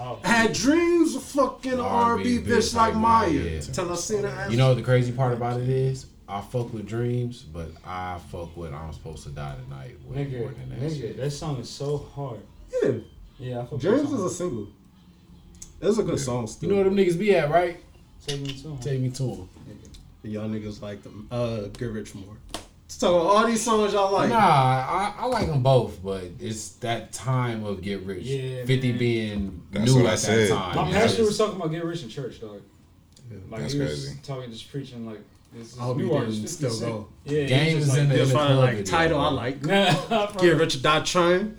How? 0.00 0.18
I 0.24 0.28
had 0.28 0.52
dreams 0.54 1.14
of 1.14 1.22
fucking 1.22 1.78
R&B 1.78 2.38
R&B 2.38 2.50
bitch 2.50 2.74
like 2.74 2.94
Mya. 2.94 3.28
yeah. 3.30 3.60
Till 3.60 3.92
I 3.92 3.96
seen 3.96 4.22
her. 4.24 4.50
You 4.50 4.56
know 4.56 4.68
what 4.68 4.76
the 4.78 4.82
crazy 4.82 5.12
part 5.12 5.32
about 5.34 5.60
it 5.60 5.68
is? 5.68 6.06
I 6.26 6.40
fuck 6.40 6.72
with 6.72 6.86
dreams, 6.86 7.42
but 7.42 7.68
I 7.84 8.18
fuck 8.30 8.56
with 8.56 8.72
I'm 8.72 8.92
supposed 8.92 9.24
to 9.24 9.30
die 9.30 9.56
tonight 9.64 9.96
way 10.06 10.24
Nigga, 10.24 10.40
more 10.40 10.48
than 10.52 10.70
that 10.70 10.78
nigga, 10.80 11.00
shit. 11.00 11.16
that 11.16 11.30
song 11.32 11.58
is 11.58 11.68
so 11.68 11.98
hard. 12.14 12.40
yeah. 12.82 12.92
Yeah, 13.38 13.60
I 13.60 13.64
fuck 13.66 13.80
Dreams 13.80 14.10
that 14.10 14.16
is 14.16 14.22
a 14.24 14.30
song. 14.30 14.30
single. 14.30 14.68
It's 15.82 15.98
a 15.98 16.02
good 16.02 16.20
song 16.20 16.48
You 16.60 16.68
know 16.68 16.74
where 16.76 16.84
them 16.84 16.96
niggas 16.96 17.18
be 17.18 17.34
at, 17.34 17.50
right? 17.50 17.78
Take 18.26 18.40
me 18.42 18.52
to 18.52 18.68
him. 18.68 18.78
Take 18.78 19.00
me 19.00 19.10
to 19.10 19.22
them. 19.22 19.48
Y'all 20.22 20.48
niggas 20.48 20.80
like 20.82 21.02
them. 21.02 21.26
Uh, 21.30 21.62
Get 21.78 21.90
Rich 21.90 22.14
more. 22.14 22.36
Let's 23.00 23.12
talk 23.14 23.22
about 23.22 23.34
all 23.34 23.46
these 23.46 23.62
songs 23.62 23.94
y'all 23.94 24.12
like. 24.12 24.28
Nah, 24.28 24.36
I, 24.36 25.14
I 25.20 25.24
like 25.24 25.46
them 25.46 25.62
both, 25.62 26.02
but 26.04 26.22
it's 26.38 26.72
that 26.80 27.14
time 27.14 27.64
of 27.64 27.80
Get 27.80 28.02
Rich. 28.02 28.24
Yeah, 28.24 28.66
50 28.66 28.88
man. 28.90 28.98
being 28.98 29.62
That's 29.70 29.86
new 29.94 30.02
what 30.02 30.10
I 30.10 30.12
at 30.12 30.20
that 30.20 30.48
time. 30.50 30.76
My 30.76 30.86
you 30.88 30.92
pastor 30.94 31.22
know? 31.22 31.28
was 31.28 31.38
talking 31.38 31.56
about 31.56 31.70
get 31.70 31.82
rich 31.82 32.02
in 32.02 32.10
church, 32.10 32.42
dog. 32.42 32.60
Like 33.48 33.62
That's 33.62 33.72
he 33.72 33.78
was 33.80 33.88
crazy. 34.04 34.18
talking, 34.22 34.50
just 34.52 34.70
preaching 34.70 35.06
like 35.06 35.20
this, 35.54 35.70
this 35.70 35.80
I 35.80 35.84
hope 35.84 35.96
new 35.96 36.12
he 36.12 36.18
didn't 36.26 36.46
still 36.48 36.68
Cent. 36.70 36.92
go. 36.92 37.08
Yeah, 37.24 37.44
Game 37.46 37.68
he 37.68 37.74
was 37.76 37.84
is 37.84 37.88
just 37.94 37.98
in 38.00 38.08
like, 38.08 38.12
the- 38.12 38.18
Just 38.18 38.30
in 38.32 38.36
find 38.36 38.58
like 38.58 38.76
video, 38.76 38.84
title 38.92 39.20
I 39.20 39.28
like. 39.30 39.62
Get 40.42 40.56
Rich 40.58 40.76
or 40.76 40.80
Die 40.80 41.00
Trying. 41.00 41.56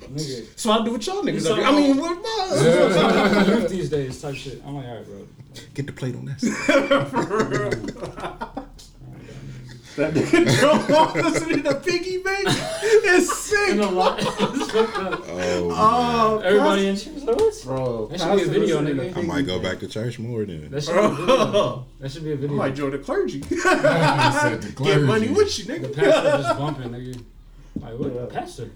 So 0.58 0.72
I 0.72 0.86
do 0.86 0.92
what 0.92 1.08
y'all 1.08 1.24
niggas 1.24 1.32
He's 1.34 1.44
do. 1.46 1.54
I 1.56 1.72
mean, 1.72 2.00
oh, 2.00 2.04
about- 2.08 2.22
what 2.24 2.52
He's 2.52 2.62
about? 2.68 3.34
talking 3.34 3.54
youth 3.62 3.70
these 3.72 3.90
days 3.90 4.22
type 4.22 4.36
shit. 4.36 4.62
I'm 4.64 4.76
like, 4.76 4.86
all 4.86 4.96
right, 4.96 5.06
bro. 5.08 5.28
Get 5.74 5.88
the 5.88 5.94
plate 5.94 6.16
on 6.16 6.26
that. 6.26 6.38
side. 9.96 10.14
That 10.14 10.24
nigga 10.24 10.60
drove 10.60 10.92
off 10.98 11.16
listening 11.16 11.64
to 11.64 11.76
Piggy 11.76 12.18
Bank. 12.24 12.46
It's 12.48 13.38
sick. 13.38 13.70
In 13.72 13.80
a 13.80 13.90
lot, 13.90 14.20
it's 14.20 14.72
fucked 14.72 14.98
up. 14.98 15.22
Oh, 15.28 15.70
Oh, 15.74 16.40
Everybody 16.40 16.88
in 16.88 16.96
church 16.98 17.24
like, 17.24 17.36
what? 17.36 17.54
bro, 17.64 18.08
That 18.08 18.20
should 18.20 18.36
be 18.38 18.44
a 18.44 18.60
video, 18.60 18.82
nigga. 18.82 19.18
I 19.18 19.22
might 19.22 19.46
go 19.46 19.60
back 19.60 19.80
to 19.80 19.88
church 19.88 20.20
more 20.20 20.46
then. 20.46 20.70
That 20.72 20.84
should 20.84 20.94
be 20.94 21.00
a 21.00 21.10
video. 21.10 21.86
That 22.00 22.12
should 22.12 22.24
be 22.24 22.32
a 22.32 22.34
I 22.34 22.38
video. 22.38 22.56
might 22.58 22.76
join 22.76 22.92
the 22.92 22.98
clergy. 23.00 23.44
I 23.66 24.40
said 24.60 24.76
Get 24.76 25.02
money 25.04 25.30
with 25.30 25.58
you, 25.60 25.66
The 25.66 25.74
nigga. 25.80 25.96
pastor 25.96 26.44
just 26.44 26.58
bumping, 26.60 26.90
nigga. 26.90 27.24
Like 27.80 27.94
what? 28.00 28.14
Yeah. 28.14 28.26
Pastor? 28.30 28.70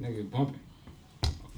Nigga 0.00 0.30
bumping. 0.30 0.60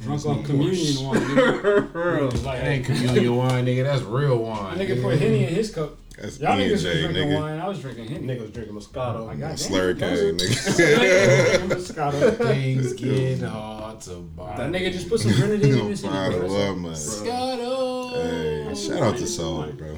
Drunk 0.03 0.27
off 0.27 0.45
communion 0.45 1.05
wine, 1.07 1.21
nigga. 1.21 2.45
Like, 2.45 2.61
That 2.61 2.67
ain't 2.69 2.87
hey, 2.87 2.95
communion 3.07 3.37
wine, 3.37 3.65
nigga. 3.67 3.83
That's 3.85 4.03
real 4.03 4.37
wine. 4.39 4.77
nigga 4.79 5.01
put 5.03 5.19
henny 5.19 5.45
in 5.45 5.55
his 5.55 5.71
cup. 5.75 5.97
That's 6.19 6.41
Y'all 6.41 6.57
niggas 6.57 6.71
was 6.73 6.85
EJ, 6.85 7.01
drinking 7.03 7.29
nigga. 7.29 7.41
wine. 7.41 7.59
I 7.61 7.69
was 7.69 7.81
drinking 7.81 8.09
henny. 8.09 8.27
Niggas 8.27 8.53
drinking 8.53 8.75
Moscato. 8.75 9.29
I 9.29 9.35
got 9.37 9.57
Slurricane, 9.57 10.39
nigga. 10.39 11.69
Moscato. 11.69 12.37
Things 12.49 12.93
get 12.95 13.41
hard 13.43 14.01
to 14.03 14.15
buy. 14.21 14.57
That 14.57 14.71
nigga 14.73 14.93
just 14.93 15.09
put 15.11 15.21
some 15.21 15.33
grenadine 15.33 15.79
in 15.79 15.89
his 15.89 16.03
henny. 16.03 16.15
Bottle 16.15 16.49
bro. 16.49 16.71
up, 16.71 16.77
man. 16.79 16.95
Hey, 18.15 18.75
shout 18.75 19.03
out 19.03 19.17
to 19.19 19.27
Soul, 19.27 19.73
bro. 19.73 19.95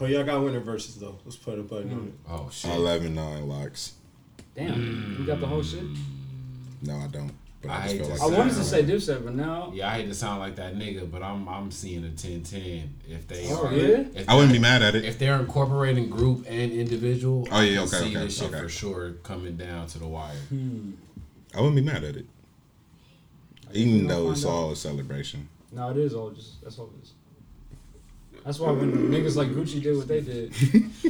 Oh, 0.00 0.06
y'all 0.06 0.24
got 0.24 0.42
winter 0.42 0.60
verses 0.60 0.96
though. 0.96 1.18
Let's 1.24 1.36
put 1.36 1.58
a 1.58 1.62
button 1.62 1.92
on 1.92 2.08
it. 2.08 2.14
Oh 2.28 2.48
shit. 2.50 2.70
11 2.72 3.14
9 3.14 3.48
locks. 3.48 3.94
Damn, 4.54 5.16
you 5.18 5.26
got 5.26 5.40
the 5.40 5.46
whole 5.46 5.62
shit. 5.62 5.84
No, 6.82 6.96
I 6.96 7.06
don't. 7.06 7.32
But 7.66 7.72
I 7.72 7.76
I 7.76 7.82
just 7.82 7.92
hate 7.92 7.98
to 7.98 8.08
like 8.08 8.20
I 8.20 8.28
say 8.30 8.36
wanted 8.38 8.54
to 8.54 8.64
say 8.64 8.82
Dipset, 8.84 9.24
but 9.24 9.34
now. 9.34 9.72
Yeah, 9.74 9.88
I 9.90 9.94
hate 9.94 10.08
to 10.08 10.14
sound 10.14 10.40
like 10.40 10.56
that 10.56 10.76
nigga, 10.76 11.10
but 11.10 11.22
I'm 11.22 11.48
I'm 11.48 11.70
seeing 11.70 12.04
a 12.04 12.08
10-10 12.08 12.88
if 13.08 13.26
they 13.28 13.46
Oh, 13.50 13.66
are. 13.66 13.72
yeah? 13.72 14.04
If 14.14 14.28
I 14.28 14.34
wouldn't 14.34 14.52
be 14.52 14.58
mad 14.58 14.82
at 14.82 14.94
it. 14.94 15.04
If 15.04 15.18
they're 15.18 15.38
incorporating 15.38 16.08
group 16.10 16.44
and 16.48 16.72
individual, 16.72 17.48
Oh, 17.50 17.60
yeah, 17.60 17.82
I 17.82 17.86
can 17.86 17.94
okay, 17.94 17.96
see 18.10 18.16
okay, 18.16 18.24
this 18.26 18.36
shit 18.38 18.48
okay. 18.50 18.60
for 18.60 18.68
sure 18.68 19.12
coming 19.22 19.56
down 19.56 19.86
to 19.88 19.98
the 19.98 20.06
wire. 20.06 20.34
Hmm. 20.50 20.92
I 21.54 21.58
wouldn't 21.60 21.76
be 21.76 21.82
mad 21.82 22.04
at 22.04 22.16
it. 22.16 22.26
Even 23.72 24.06
though 24.06 24.30
it's 24.30 24.44
all 24.44 24.70
a 24.72 24.76
celebration. 24.76 25.48
No, 25.72 25.90
it 25.90 25.96
is 25.96 26.14
all 26.14 26.30
just. 26.30 26.62
That's 26.62 26.78
all 26.78 26.90
it 26.98 27.02
is. 27.04 27.12
That's 28.44 28.60
why 28.60 28.70
when 28.72 28.92
niggas 29.10 29.36
like 29.36 29.48
Gucci 29.48 29.82
did 29.82 29.96
what 29.96 30.06
they 30.06 30.20
did. 30.20 30.52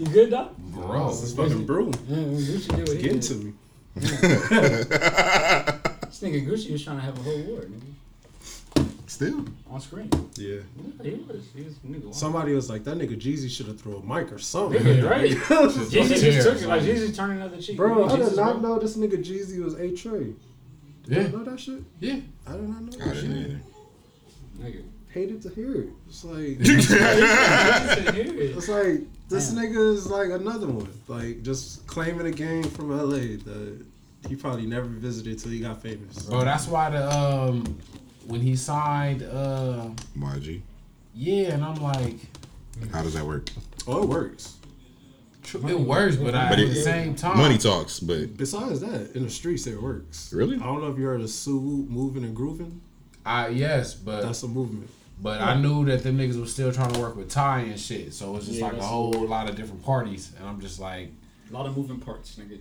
you 0.00 0.06
good, 0.12 0.30
Doc? 0.30 0.56
Bro, 0.58 1.08
This 1.10 1.22
is 1.22 1.34
fucking 1.34 1.64
brew. 1.64 1.92
Yeah, 2.08 2.16
when 2.16 2.36
Gucci 2.36 2.68
did 2.76 2.88
what 2.88 2.96
he 2.96 3.02
Getting 3.02 3.20
did. 3.20 3.28
to 3.28 3.34
me. 3.36 3.52
This 6.10 6.20
nigga 6.22 6.44
Gucci 6.46 6.72
was 6.72 6.82
trying 6.84 6.96
to 6.96 7.02
have 7.02 7.16
a 7.18 7.22
whole 7.22 7.38
war, 7.42 7.60
nigga, 7.60 8.86
Still. 9.06 9.44
on 9.70 9.80
screen. 9.80 10.10
Yeah. 10.36 10.56
Yeah, 11.02 11.10
he 11.10 11.10
was. 11.22 11.44
He 11.54 11.62
was 11.62 11.74
nigga. 11.86 12.12
Somebody 12.14 12.52
was 12.52 12.68
like, 12.68 12.82
that 12.84 12.96
nigga 12.98 13.16
Jeezy 13.20 13.48
should 13.48 13.66
have 13.68 13.80
threw 13.80 13.96
a 13.96 14.02
mic 14.02 14.32
or 14.32 14.38
something. 14.38 14.82
Nigga, 14.82 15.08
right? 15.08 15.30
Jeezy 15.90 16.20
just 16.20 16.48
took 16.48 16.60
it. 16.62 16.66
Like 16.66 16.82
man. 16.82 16.96
Jeezy 16.96 17.14
turning 17.16 17.36
another 17.36 17.60
cheek. 17.62 17.76
Bro, 17.76 18.04
I 18.08 18.16
Jesus, 18.16 18.30
did 18.30 18.36
not 18.40 18.60
bro. 18.60 18.70
know 18.74 18.78
this 18.80 18.96
nigga 18.96 19.22
Jeezy 19.24 19.62
was 19.62 19.74
A 19.74 19.94
Trey. 19.94 20.34
Yeah, 21.06 21.20
You 21.22 21.28
know 21.28 21.44
that 21.44 21.60
shit? 21.60 21.82
yeah. 22.00 22.16
I 22.46 22.52
did 22.52 22.68
not 22.68 22.82
know 22.82 22.92
I 23.00 23.08
that 23.08 23.14
didn't 23.14 23.30
shit. 23.32 23.50
either. 23.50 23.60
Nigga. 24.78 24.82
Hated 25.12 25.42
to 25.42 25.48
hear 25.50 25.74
it. 25.82 25.88
It's 26.08 26.24
like 26.24 26.60
He 26.60 26.82
said, 26.82 28.14
"Here 28.14 28.24
it 28.26 28.36
is." 28.36 28.56
it's 28.56 28.68
like 28.68 29.00
this 29.30 29.50
Damn. 29.50 29.64
nigga 29.64 29.94
is 29.94 30.06
like 30.08 30.30
another 30.30 30.66
one. 30.66 30.92
Like 31.08 31.42
just 31.42 31.86
claiming 31.86 32.26
a 32.26 32.30
game 32.30 32.64
from 32.64 32.90
LA 32.90 33.36
that 33.44 33.84
he 34.28 34.36
probably 34.36 34.66
never 34.66 34.86
visited 34.86 35.38
till 35.38 35.50
he 35.52 35.60
got 35.60 35.80
famous. 35.80 36.24
Bro, 36.24 36.44
that's 36.44 36.66
why 36.66 36.90
the 36.90 37.10
um 37.10 37.78
when 38.26 38.40
he 38.40 38.54
signed 38.56 39.22
uh 39.22 39.88
YG. 40.18 40.60
yeah, 41.14 41.54
and 41.54 41.64
I'm 41.64 41.76
like 41.82 42.16
How 42.92 43.02
does 43.02 43.14
that 43.14 43.24
work? 43.24 43.50
Oh, 43.86 44.02
it 44.02 44.08
works. 44.08 44.56
it 45.54 45.62
works, 45.80 46.16
but, 46.16 46.34
I, 46.34 46.50
But 46.50 46.58
at 46.58 46.64
it- 46.66 46.68
the 46.74 46.82
same 46.82 47.14
time 47.14 47.38
Money 47.38 47.56
talks, 47.58 47.98
but 48.00 48.36
Besides 48.36 48.80
that, 48.80 49.12
in 49.16 49.22
the 49.22 49.30
streets 49.30 49.66
it 49.66 49.80
works. 49.80 50.32
Really? 50.32 50.56
I 50.56 50.60
don't 50.60 50.80
know 50.82 50.88
if 50.92 50.98
you 50.98 51.04
heard 51.06 51.20
of 51.22 51.30
Sue 51.30 51.60
moving 51.88 52.24
and 52.24 52.36
grooving. 52.36 52.80
I 53.24 53.48
yes, 53.48 53.94
but 53.94 54.22
That's 54.22 54.42
a 54.42 54.48
movement. 54.48 54.90
But 55.22 55.40
I 55.40 55.54
knew 55.60 55.84
that 55.86 56.02
them 56.02 56.18
niggas 56.18 56.40
was 56.40 56.52
still 56.52 56.72
trying 56.72 56.92
to 56.92 57.00
work 57.00 57.16
with 57.16 57.28
Ty 57.30 57.60
and 57.60 57.78
shit. 57.80 58.12
So 58.14 58.36
it's 58.36 58.46
just 58.46 58.58
Yeah, 58.58 58.64
like 58.66 58.72
a 58.74 58.76
that's 58.76 58.88
whole 58.88 59.12
lot 59.26 59.48
of 59.48 59.56
different 59.56 59.82
parties, 59.84 60.32
and 60.38 60.46
I'm 60.48 60.60
just 60.60 60.80
like, 60.80 61.10
A 61.50 61.52
lot 61.52 61.66
of 61.66 61.76
moving 61.76 61.98
parts, 62.00 62.36
nigga. 62.36 62.58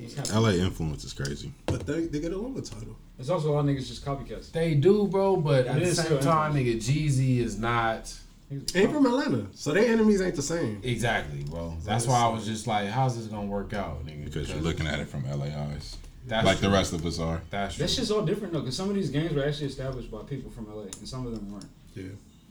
What's 0.00 0.14
happening? 0.14 0.42
LA 0.42 0.50
influence 0.64 1.04
is 1.04 1.12
crazy. 1.12 1.52
But 1.66 1.86
they, 1.86 2.06
they 2.06 2.20
get 2.20 2.32
along 2.32 2.54
with 2.54 2.70
title. 2.70 2.96
There's 3.16 3.30
also 3.30 3.50
a 3.50 3.52
lot 3.52 3.60
of 3.60 3.66
niggas 3.66 3.88
just 3.88 4.04
copycats. 4.04 4.50
they 4.52 4.74
do, 4.74 5.06
bro. 5.06 5.36
But 5.36 5.66
It 5.66 5.68
at 5.68 5.80
the 5.80 5.94
same 5.94 6.18
time, 6.20 6.54
nigga, 6.54 6.76
Jeezy 6.76 7.38
is 7.38 7.58
not 7.58 8.12
Ain't 8.50 8.92
from 8.92 9.04
Atlanta, 9.04 9.46
so 9.54 9.72
their 9.72 9.84
enemies 9.92 10.22
ain't 10.22 10.34
the 10.34 10.40
same. 10.42 10.80
exactly, 10.82 11.44
bro. 11.44 11.76
That's 11.84 12.06
why 12.06 12.18
I 12.20 12.28
was 12.28 12.46
just 12.46 12.66
like, 12.66 12.88
how's 12.88 13.14
this 13.16 13.26
gonna 13.26 13.46
work 13.46 13.74
out, 13.74 14.06
nigga? 14.06 14.24
Because 14.24 14.48
you're 14.48 14.60
looking 14.62 14.86
at 14.86 14.98
it 15.00 15.08
from 15.08 15.24
LA 15.28 15.46
eyes. 15.46 15.96
That's 16.28 16.46
like 16.46 16.58
true. 16.58 16.68
the 16.68 16.74
rest 16.74 16.92
of 16.92 17.04
us 17.06 17.18
are. 17.18 17.42
That's 17.50 17.76
true. 17.76 17.86
That 17.86 17.90
shit's 17.92 18.10
all 18.10 18.22
different 18.24 18.52
though, 18.52 18.60
because 18.60 18.76
some 18.76 18.88
of 18.88 18.94
these 18.94 19.10
games 19.10 19.32
were 19.34 19.44
actually 19.44 19.66
established 19.66 20.10
by 20.10 20.22
people 20.22 20.50
from 20.50 20.66
LA, 20.72 20.82
and 20.82 21.08
some 21.08 21.26
of 21.26 21.34
them 21.34 21.50
weren't. 21.52 21.66
Yeah. 21.94 22.04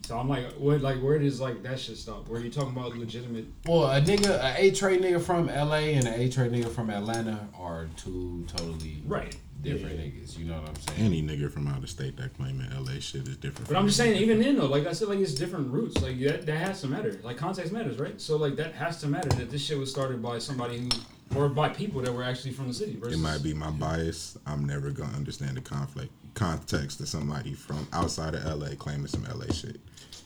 So 0.05 0.17
I'm 0.17 0.29
like, 0.29 0.53
what? 0.53 0.81
Like, 0.81 1.01
where 1.01 1.19
does 1.19 1.41
like 1.41 1.63
that 1.63 1.79
shit 1.79 1.97
stop? 1.97 2.27
Where 2.29 2.39
you 2.39 2.49
talking 2.49 2.71
about 2.71 2.95
legitimate? 2.97 3.45
Well, 3.65 3.83
a 3.91 3.99
nigga, 4.01 4.39
a 4.41 4.55
A 4.67 4.71
trade 4.71 5.01
nigga 5.01 5.21
from 5.21 5.47
LA 5.47 5.91
and 5.97 6.07
a 6.07 6.21
A 6.21 6.29
trade 6.29 6.51
nigga 6.51 6.69
from 6.69 6.89
Atlanta 6.89 7.47
are 7.59 7.87
two 7.97 8.45
totally 8.47 9.01
Right. 9.05 9.35
different 9.61 9.97
Yeah. 9.99 10.05
niggas. 10.05 10.37
You 10.37 10.45
know 10.45 10.61
what 10.61 10.69
I'm 10.69 10.75
saying? 10.95 11.05
Any 11.05 11.21
nigga 11.23 11.51
from 11.51 11.67
out 11.67 11.83
of 11.83 11.89
state 11.89 12.15
that 12.17 12.37
claiming 12.37 12.67
LA 12.71 12.99
shit 13.01 13.27
is 13.27 13.35
different. 13.35 13.67
But 13.67 13.75
I'm 13.75 13.85
just 13.87 13.97
saying, 13.97 14.21
even 14.21 14.39
then 14.39 14.55
though, 14.57 14.67
like 14.67 14.87
I 14.87 14.93
said, 14.93 15.09
like 15.09 15.19
it's 15.19 15.33
different 15.33 15.73
roots. 15.73 16.01
Like 16.01 16.17
that, 16.21 16.45
that 16.45 16.57
has 16.57 16.79
to 16.81 16.87
matter. 16.87 17.19
Like 17.23 17.35
context 17.35 17.73
matters, 17.73 17.97
right? 17.99 18.21
So 18.21 18.37
like 18.37 18.55
that 18.55 18.75
has 18.75 19.01
to 19.01 19.07
matter 19.07 19.27
that 19.29 19.49
this 19.51 19.61
shit 19.65 19.77
was 19.77 19.89
started 19.91 20.21
by 20.21 20.39
somebody 20.39 20.77
who, 20.77 20.89
or 21.35 21.49
by 21.49 21.69
people 21.69 22.01
that 22.01 22.13
were 22.13 22.23
actually 22.23 22.51
from 22.51 22.67
the 22.67 22.73
city. 22.73 22.95
Versus, 22.95 23.19
It 23.19 23.21
might 23.21 23.43
be 23.43 23.53
my 23.53 23.69
bias. 23.69 24.37
I'm 24.45 24.65
never 24.65 24.91
gonna 24.91 25.15
understand 25.15 25.57
the 25.57 25.61
conflict 25.61 26.11
context 26.33 26.99
of 26.99 27.07
somebody 27.07 27.53
from 27.53 27.87
outside 27.93 28.35
of 28.35 28.45
LA 28.45 28.75
claiming 28.75 29.07
some 29.07 29.23
LA 29.23 29.51
shit. 29.51 29.79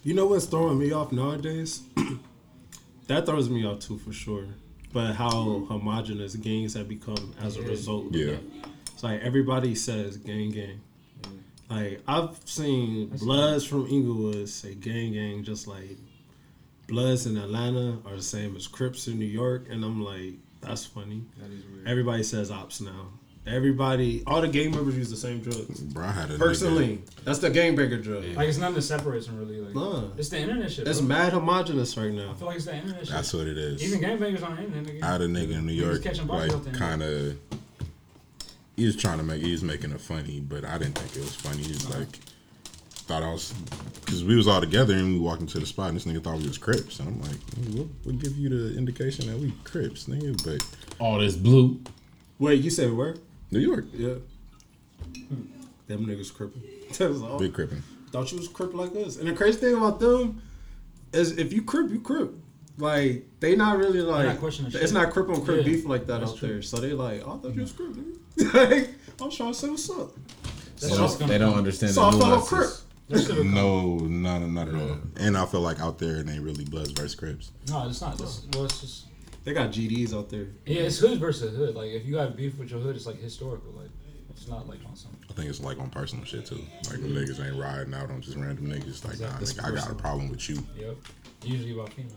You 0.04 0.14
know 0.14 0.26
what's 0.26 0.46
throwing 0.46 0.78
me 0.78 0.92
off 0.92 1.12
nowadays? 1.12 1.84
that 3.08 3.26
throws 3.26 3.50
me 3.50 3.66
off 3.66 3.80
too 3.80 3.98
for 3.98 4.12
sure. 4.12 4.46
But 4.94 5.14
how 5.14 5.66
homogenous 5.70 6.36
gangs 6.36 6.74
have 6.74 6.90
become 6.90 7.34
as 7.42 7.56
a 7.56 7.62
result. 7.62 8.08
Yeah. 8.12 8.36
It's 8.94 9.04
like 9.04 9.22
everybody 9.22 9.74
says 9.74 10.18
gang 10.18 10.52
gang. 10.52 10.82
Like 11.70 12.02
I've 12.08 12.38
seen 12.44 13.08
Bloods 13.08 13.64
from 13.64 13.88
Inglewood 13.88 14.50
say 14.50 14.76
gang 14.76 15.14
gang 15.14 15.44
just 15.44 15.66
like 15.66 15.98
Bloods 16.88 17.26
in 17.26 17.38
Atlanta 17.38 18.00
are 18.06 18.18
the 18.18 18.22
same 18.22 18.58
as 18.58 18.68
Crips 18.68 19.08
in 19.08 19.18
New 19.18 19.26
York 19.26 19.68
and 19.70 19.86
I'm 19.86 20.04
like, 20.04 20.34
that's 20.62 20.86
funny. 20.86 21.24
That 21.40 21.52
is 21.52 21.64
weird. 21.66 21.88
Everybody 21.88 22.24
says 22.24 22.52
ops 22.52 22.82
now. 22.82 23.08
Everybody 23.48 24.24
all 24.28 24.40
the 24.42 24.48
gang 24.48 24.70
members 24.70 24.96
use 24.96 25.10
the 25.10 25.16
same 25.18 25.40
drugs. 25.42 25.80
Bro, 25.80 26.06
I 26.06 26.12
had 26.12 26.30
a 26.30 26.36
nigga- 26.36 26.40
Personally. 26.40 27.02
That's 27.24 27.40
the 27.40 27.50
game 27.50 27.74
breaker 27.74 27.98
drug. 27.98 28.24
Like 28.36 28.48
it's 28.48 28.60
nothing 28.60 28.76
that 28.76 28.84
separates 28.84 29.26
them 29.26 29.40
really. 29.40 29.60
Like 29.60 29.74
Nah. 29.74 30.10
it's 30.16 30.30
the 30.30 30.38
internet 30.40 30.72
shit. 30.72 30.88
It's 30.88 31.00
bro. 31.00 31.08
mad 31.08 31.34
homogenous 31.34 31.98
right 31.98 32.12
now. 32.14 32.32
I 32.32 32.34
feel 32.36 32.48
like 32.48 32.58
it's 32.58 32.66
the 32.66 32.76
internet 32.76 33.00
shit. 33.00 33.10
That's 33.10 33.34
what 33.34 33.48
it 33.48 33.58
is. 33.58 33.82
Even 33.84 34.00
gangbangers 34.00 34.44
on 34.46 34.56
the 34.58 34.64
internet. 34.64 34.86
Nigga. 34.96 35.04
I 35.04 35.12
had 35.14 35.22
a 35.22 35.28
nigga 35.28 35.54
in 35.56 35.66
New 35.66 35.74
He 35.74 35.82
was 35.82 35.90
York, 35.90 36.04
catching 36.04 36.28
bodies 36.28 36.54
out 36.54 36.64
like 36.64 36.72
there. 36.72 36.80
kind 36.80 37.02
of. 37.02 37.38
He 38.76 38.86
was 38.86 38.96
trying 38.96 39.18
to 39.18 39.24
make. 39.24 39.42
He 39.42 39.52
was 39.52 39.64
making 39.64 39.92
it 39.92 40.02
funny, 40.02 40.40
but 40.40 40.64
I 40.64 40.78
didn't 40.78 41.00
think 41.00 41.16
it 41.16 41.22
was 41.22 41.36
funny. 41.36 41.64
He 41.64 41.70
was 41.70 41.90
like, 41.90 42.20
thought 43.12 43.24
I 43.24 43.32
was, 43.34 43.52
because 44.06 44.24
we 44.24 44.36
was 44.38 44.48
all 44.48 44.62
together 44.62 44.94
and 44.94 45.12
we 45.14 45.20
walked 45.20 45.42
into 45.42 45.60
the 45.60 45.66
spot, 45.66 45.90
and 45.90 45.98
this 45.98 46.06
nigga 46.06 46.24
thought 46.24 46.38
we 46.38 46.48
was 46.48 46.58
Crips, 46.58 47.00
and 47.02 47.10
I'm 47.10 47.22
like, 47.22 47.32
"Nigga, 47.60 47.78
what 47.80 47.88
would 48.06 48.22
give 48.22 48.38
you 48.38 48.48
the 48.50 48.78
indication 48.78 49.28
that 49.28 49.38
we 49.38 49.52
Crips, 49.66 50.06
nigga? 50.06 50.42
But 50.46 50.66
All 50.98 51.20
this 51.20 51.36
blue. 51.36 51.82
Wait, 52.40 52.62
you 52.64 52.70
said 52.70 52.94
where? 52.94 53.16
New 53.52 53.60
York, 53.60 53.86
Yeah. 53.94 54.14
Hmm. 55.28 55.42
Them 55.88 56.06
niggas 56.06 56.32
crippin'. 56.34 56.62
That 56.98 57.10
was 57.10 57.22
all. 57.22 57.38
big 57.38 57.54
crippin'. 57.54 57.84
Thought 58.12 58.32
you 58.32 58.38
was 58.38 58.48
crip 58.48 58.74
like 58.74 58.96
us. 58.96 59.18
And 59.18 59.28
the 59.28 59.34
crazy 59.34 59.60
thing 59.60 59.76
about 59.76 60.00
them 60.00 60.42
is 61.14 61.38
if 61.38 61.52
you 61.52 61.62
crip, 61.64 61.90
you 61.92 62.00
crip. 62.00 62.32
Like 62.78 63.26
they 63.42 63.56
not 63.58 63.78
really 63.78 64.02
like 64.02 64.42
not 64.42 64.44
it's 64.54 64.58
shit. 64.72 64.94
not 64.94 65.12
crip 65.12 65.28
on 65.30 65.44
crip 65.44 65.58
Yeah, 65.66 65.72
beef 65.74 65.86
like 65.86 66.08
that 66.08 66.20
that's 66.22 66.32
out 66.32 66.38
true. 66.38 66.48
there. 66.48 66.62
So 66.62 66.78
they 66.78 66.94
like, 66.94 67.22
oh, 67.26 67.36
I 67.36 67.38
thought 67.40 67.56
you 67.56 67.62
was 67.62 67.74
crip. 67.74 67.92
nigga." 67.92 68.54
like, 68.72 68.90
I 69.22 69.26
was 69.26 69.36
trying 69.36 69.52
to 69.52 69.58
say 69.60 69.70
what's 69.70 69.90
up. 69.90 70.14
They 70.16 70.88
That's 70.88 70.98
don't, 70.98 71.08
just 71.08 71.20
gonna 71.20 71.32
they 71.34 71.38
don't 71.38 71.58
understand 71.58 71.94
So 71.94 72.04
I 72.04 72.12
the 72.12 72.18
follow 72.18 72.30
nuances. 72.38 72.50
Crip. 72.50 72.91
That 73.12 73.20
shit 73.22 73.36
will 73.36 73.44
come. 73.44 73.54
No, 73.54 73.98
none, 73.98 74.54
not 74.54 74.68
at 74.68 74.76
all. 74.76 74.98
And 75.18 75.38
I 75.38 75.46
feel 75.46 75.62
like 75.62 75.80
out 75.80 76.00
there 76.00 76.18
it 76.18 76.30
ain't 76.30 76.42
really 76.44 76.64
Bloods 76.66 76.92
versus 76.92 77.16
Crips. 77.16 77.52
No, 77.70 77.88
it's 77.88 78.02
not. 78.02 78.20
It's, 78.20 78.48
well, 78.54 78.66
it's 78.66 78.82
just 78.82 79.06
They 79.44 79.54
got 79.54 79.72
GDs 79.72 80.14
out 80.14 80.30
there. 80.30 80.48
yeah, 80.66 80.82
it's 80.82 81.00
hood 81.00 81.20
versus 81.20 81.56
hood. 81.56 81.76
Like 81.76 81.92
if 81.92 82.06
you 82.06 82.14
got 82.14 82.36
beef 82.36 82.58
with 82.58 82.70
your 82.72 82.80
hood, 82.80 82.96
it's 82.96 83.06
like 83.06 83.20
historical. 83.20 83.72
Like 83.72 83.90
it's 84.30 84.48
not 84.48 84.68
like 84.68 84.80
on 84.88 84.96
some. 84.96 85.12
I 85.30 85.34
think 85.34 85.50
it's 85.50 85.62
like 85.62 85.80
on 85.80 85.90
personal 85.90 86.26
shit 86.26 86.46
too. 86.46 86.64
Like 86.90 87.00
when 87.02 87.14
niggas 87.14 87.46
ain't 87.46 87.60
riding 87.62 87.94
out 87.94 88.10
on 88.10 88.22
just 88.22 88.38
random 88.38 88.68
niggas. 88.68 89.06
Like, 89.08 89.20
nah, 89.20 89.38
nigga, 89.38 89.64
I 89.64 89.76
got 89.76 89.92
a 89.92 89.96
problem 89.96 90.30
with 90.30 90.50
you. 90.50 90.58
Yep. 90.78 90.96
Usually 91.44 91.74
about 91.74 91.92
females. 91.94 92.16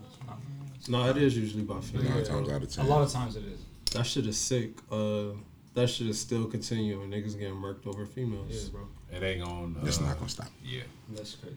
No, 0.87 1.09
it 1.09 1.17
is 1.17 1.35
usually 1.35 1.63
about 1.63 1.83
females. 1.83 2.09
Nine 2.09 2.17
Yeah. 2.19 2.23
times 2.25 2.49
out 2.49 2.63
of 2.63 2.77
A 2.77 2.89
lot 2.89 3.01
of 3.01 3.11
times 3.11 3.35
it 3.35 3.43
is. 3.45 3.59
That 3.93 4.05
shit 4.05 4.27
is 4.27 4.37
sick. 4.37 4.71
Uh, 4.91 5.29
that 5.73 5.87
shit 5.89 6.07
is 6.07 6.19
still 6.19 6.45
continuing. 6.45 7.09
Niggas 7.09 7.37
getting 7.39 7.55
murked 7.55 7.87
over 7.87 8.05
females. 8.05 8.47
Yeah, 8.49 8.69
bro. 8.71 8.87
It 9.11 9.23
ain't 9.23 9.43
gonna. 9.43 9.79
Uh, 9.79 9.85
It's 9.85 10.01
not 10.01 10.17
gonna 10.17 10.29
stop. 10.29 10.47
Yeah, 10.63 10.81
That's 11.13 11.35
crazy. 11.35 11.55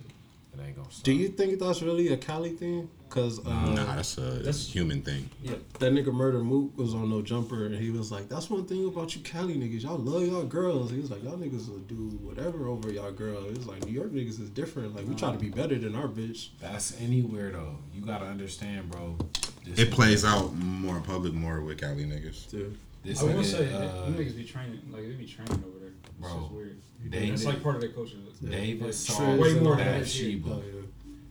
it 0.54 0.60
ain't 0.64 0.76
gonna 0.76 0.90
stop. 0.90 1.04
Do 1.04 1.12
you 1.12 1.28
think 1.28 1.58
that's 1.58 1.82
really 1.82 2.08
a 2.08 2.16
Cali 2.16 2.50
thing? 2.50 2.88
Cause 3.08 3.38
uh, 3.46 3.50
Nah, 3.50 3.96
that's 3.96 4.18
a 4.18 4.20
That's- 4.20 4.44
that's 4.44 4.66
human 4.72 5.00
thing. 5.00 5.30
Yeah. 5.42 5.54
that 5.78 5.92
nigga 5.94 6.12
Murder 6.12 6.40
Mook 6.44 6.76
was 6.76 6.92
on 6.94 7.08
No 7.08 7.22
Jumper 7.22 7.64
and 7.64 7.74
he 7.74 7.90
was 7.90 8.12
like, 8.12 8.28
"That's 8.28 8.50
one 8.50 8.66
thing 8.66 8.84
about 8.86 9.16
you 9.16 9.22
Cali 9.22 9.54
niggas. 9.54 9.82
Y'all 9.84 9.96
love 9.96 10.26
y'all 10.26 10.44
girls." 10.44 10.90
He 10.90 10.98
was 11.00 11.10
like, 11.10 11.24
"Y'all 11.24 11.38
niggas 11.38 11.70
will 11.70 11.78
do 11.78 12.10
whatever 12.22 12.68
over 12.68 12.92
y'all 12.92 13.10
girls." 13.10 13.44
He 13.50 13.56
was 13.56 13.66
like, 13.66 13.82
"New 13.86 13.92
York 13.92 14.12
niggas 14.12 14.38
is 14.40 14.50
different. 14.50 14.94
Like 14.94 15.08
we 15.08 15.14
try 15.14 15.32
to 15.32 15.38
be 15.38 15.48
better 15.48 15.78
than 15.78 15.94
our 15.96 16.06
bitch." 16.06 16.50
That's 16.60 17.00
anywhere 17.00 17.50
though. 17.50 17.76
You 17.94 18.02
gotta 18.02 18.26
understand, 18.26 18.90
bro. 18.90 19.16
This 19.64 19.78
It 19.78 19.90
plays 19.90 20.22
out 20.24 20.54
more 20.54 20.98
in 20.98 21.02
public 21.02 21.32
more 21.32 21.62
with 21.62 21.78
Cali 21.78 22.04
niggas. 22.04 22.50
Dude, 22.50 22.76
This 23.02 23.20
I 23.22 23.24
will 23.24 23.32
nigga, 23.34 23.44
say, 23.44 23.72
uh, 23.72 24.06
niggas 24.10 24.36
be 24.36 24.44
training. 24.44 24.80
Like 24.92 25.02
they 25.08 25.14
be 25.14 25.26
training 25.26 25.64
over 25.66 25.78
there. 25.78 25.88
It's 25.88 26.10
Bro, 26.20 26.40
just 26.42 26.52
weird. 26.52 26.76
David- 27.08 27.30
it's 27.34 27.44
like 27.44 27.62
part 27.62 27.76
of 27.76 27.80
their 27.80 27.90
culture. 27.90 28.16
David 28.44 28.82
Like, 28.86 28.92
saw 28.94 29.34
way 29.36 29.54
more 29.54 29.76
than 29.76 29.84
Bathsheba. 29.86 30.48
that 30.50 30.62
shit. 30.62 30.74
yeah. 30.74 30.80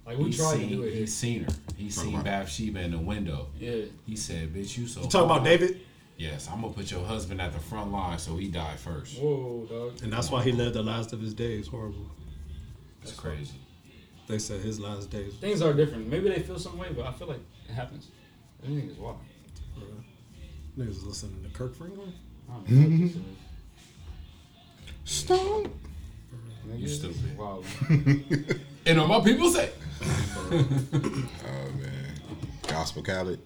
Like 0.06 0.18
we 0.18 0.26
He 0.32 0.38
tried 0.38 0.54
to 0.54 0.58
seen, 0.60 0.70
do 0.70 0.84
it. 0.84 0.94
He 0.94 1.06
seen 1.06 1.44
her. 1.44 1.54
He 1.76 1.90
Talk 1.90 2.04
seen 2.04 2.14
about- 2.14 2.26
Bathsheba 2.26 2.80
in 2.82 2.92
the 2.92 2.98
window. 3.00 3.48
Yeah. 3.60 3.82
He 4.06 4.16
said, 4.16 4.54
"Bitch, 4.54 4.78
you 4.78 4.88
so." 4.88 5.02
You 5.02 5.08
talk 5.10 5.26
about. 5.26 5.44
David, 5.44 5.82
Yes, 6.20 6.48
I'm 6.52 6.62
gonna 6.62 6.74
put 6.74 6.90
your 6.90 7.06
husband 7.06 7.40
at 7.40 7.54
the 7.54 7.60
front 7.60 7.92
line 7.92 8.18
so 8.18 8.38
he 8.38 8.48
die 8.48 8.76
first. 8.78 9.20
Whoa, 9.20 9.68
dog. 9.70 10.02
and 10.02 10.12
that's 10.12 10.32
why 10.32 10.42
he 10.44 10.52
lived 10.52 10.74
the 10.74 10.82
last 10.82 11.14
of 11.14 11.22
his 11.22 11.36
days. 11.36 11.68
Horrible. 11.68 12.10
That's 13.02 13.14
crazy. 13.16 13.54
They 14.26 14.40
said 14.40 14.62
his 14.62 14.80
last 14.80 15.12
days. 15.12 15.36
Things 15.36 15.62
are 15.62 15.74
different. 15.74 16.08
Maybe 16.10 16.28
they 16.30 16.40
feel 16.40 16.58
some 16.58 16.76
way, 16.80 16.88
but 16.96 17.06
I 17.06 17.12
feel 17.12 17.28
like 17.28 17.40
it 17.70 17.74
happens. 17.74 18.08
Everything 18.64 18.90
is 18.90 18.98
wild. 18.98 19.20
Niggas 20.76 21.06
listening 21.06 21.44
to 21.44 21.50
Kirk 21.50 21.76
Franklin. 21.76 22.14
Stone. 25.08 25.72
You 26.76 26.86
this 26.86 26.98
stupid. 26.98 27.16
is 27.90 28.60
And 28.86 29.00
all 29.00 29.08
my 29.08 29.22
people 29.22 29.50
say, 29.50 29.70
Oh 30.02 31.70
man, 31.80 32.22
Gospel 32.68 33.02
Khaled. 33.02 33.40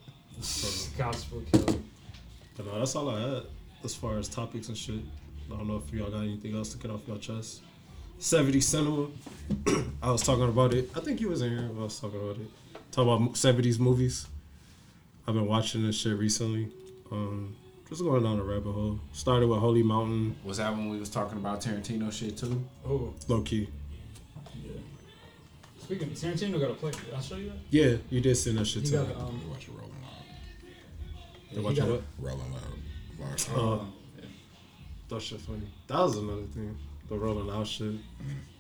Gospel 0.98 1.44
killer. 1.52 1.80
But 2.58 2.66
no, 2.66 2.80
that's 2.80 2.96
all 2.96 3.10
I 3.10 3.20
had 3.22 3.44
as 3.84 3.94
far 3.96 4.18
as 4.18 4.28
topics 4.28 4.68
and 4.70 4.78
shit. 4.78 5.02
I 5.52 5.56
don't 5.58 5.68
know 5.68 5.82
if 5.86 5.94
y'all 5.94 6.10
got 6.10 6.22
anything 6.22 6.56
else 6.56 6.72
to 6.74 6.78
get 6.80 6.90
off 6.90 7.02
your 7.08 7.18
chest. 7.18 7.62
70 8.18 8.60
Cinema. 8.62 9.08
I 10.02 10.12
was 10.12 10.22
talking 10.24 10.44
about 10.50 10.74
it. 10.74 10.90
I 10.96 11.00
think 11.00 11.22
you 11.22 11.30
was 11.30 11.42
in 11.42 11.50
here. 11.58 11.68
when 11.68 11.78
I 11.80 11.84
was 11.84 12.00
talking 12.00 12.20
about 12.20 12.38
it. 12.38 12.48
Talk 12.92 13.04
about 13.04 13.34
70s 13.34 13.80
movies. 13.80 14.28
I've 15.28 15.36
been 15.36 15.48
watching 15.48 15.84
this 15.86 15.96
shit 15.96 16.18
recently. 16.18 16.70
Um, 17.12 17.56
just 17.92 18.04
going 18.04 18.24
down 18.24 18.40
a 18.40 18.44
rabbit 18.44 18.72
hole. 18.72 19.00
Started 19.12 19.48
with 19.48 19.60
Holy 19.60 19.84
Mountain, 19.84 20.36
was 20.46 20.58
that 20.58 20.72
when 20.72 20.90
we 20.90 20.98
was 20.98 21.10
talking 21.10 21.38
about 21.38 21.60
Tarantino 21.62 22.12
shit 22.12 22.38
too? 22.38 22.64
Oh, 22.88 23.14
low 23.28 23.42
key. 23.42 23.68
yeah. 24.64 24.72
Speaking 25.78 26.08
of 26.08 26.14
Tarantino 26.16 26.58
got 26.60 26.72
a 26.72 26.74
play. 26.76 26.92
Did 26.92 27.14
I 27.14 27.20
show 27.20 27.36
you 27.36 27.50
that? 27.50 27.58
Yeah, 27.70 27.98
you 28.10 28.22
did 28.22 28.36
send 28.36 28.58
that 28.60 28.66
shit 28.66 28.84
He 28.84 28.92
to 28.92 28.98
got 28.98 29.08
me. 29.10 29.14
a, 29.14 29.18
um, 29.20 29.42
We 29.44 29.50
watch 29.52 29.68
it 29.68 29.72
rolling 29.72 29.92
loud. 30.02 30.24
You 31.52 31.58
he 31.60 31.66
watch 31.66 31.76
got 31.76 31.88
it 31.90 31.92
a- 31.92 31.96
up? 31.96 32.02
Rolling 32.20 32.54
loud. 32.54 32.62
Loud. 33.20 33.42
Oh. 33.58 33.88
yeah. 34.18 34.26
That 35.10 35.22
shit 35.22 35.42
funny. 35.42 35.68
That 35.88 36.00
was 36.00 36.16
another 36.18 36.44
thing. 36.44 36.78
The 37.12 37.18
Rolling 37.20 37.48
Loud 37.48 37.68
shit. 37.68 37.96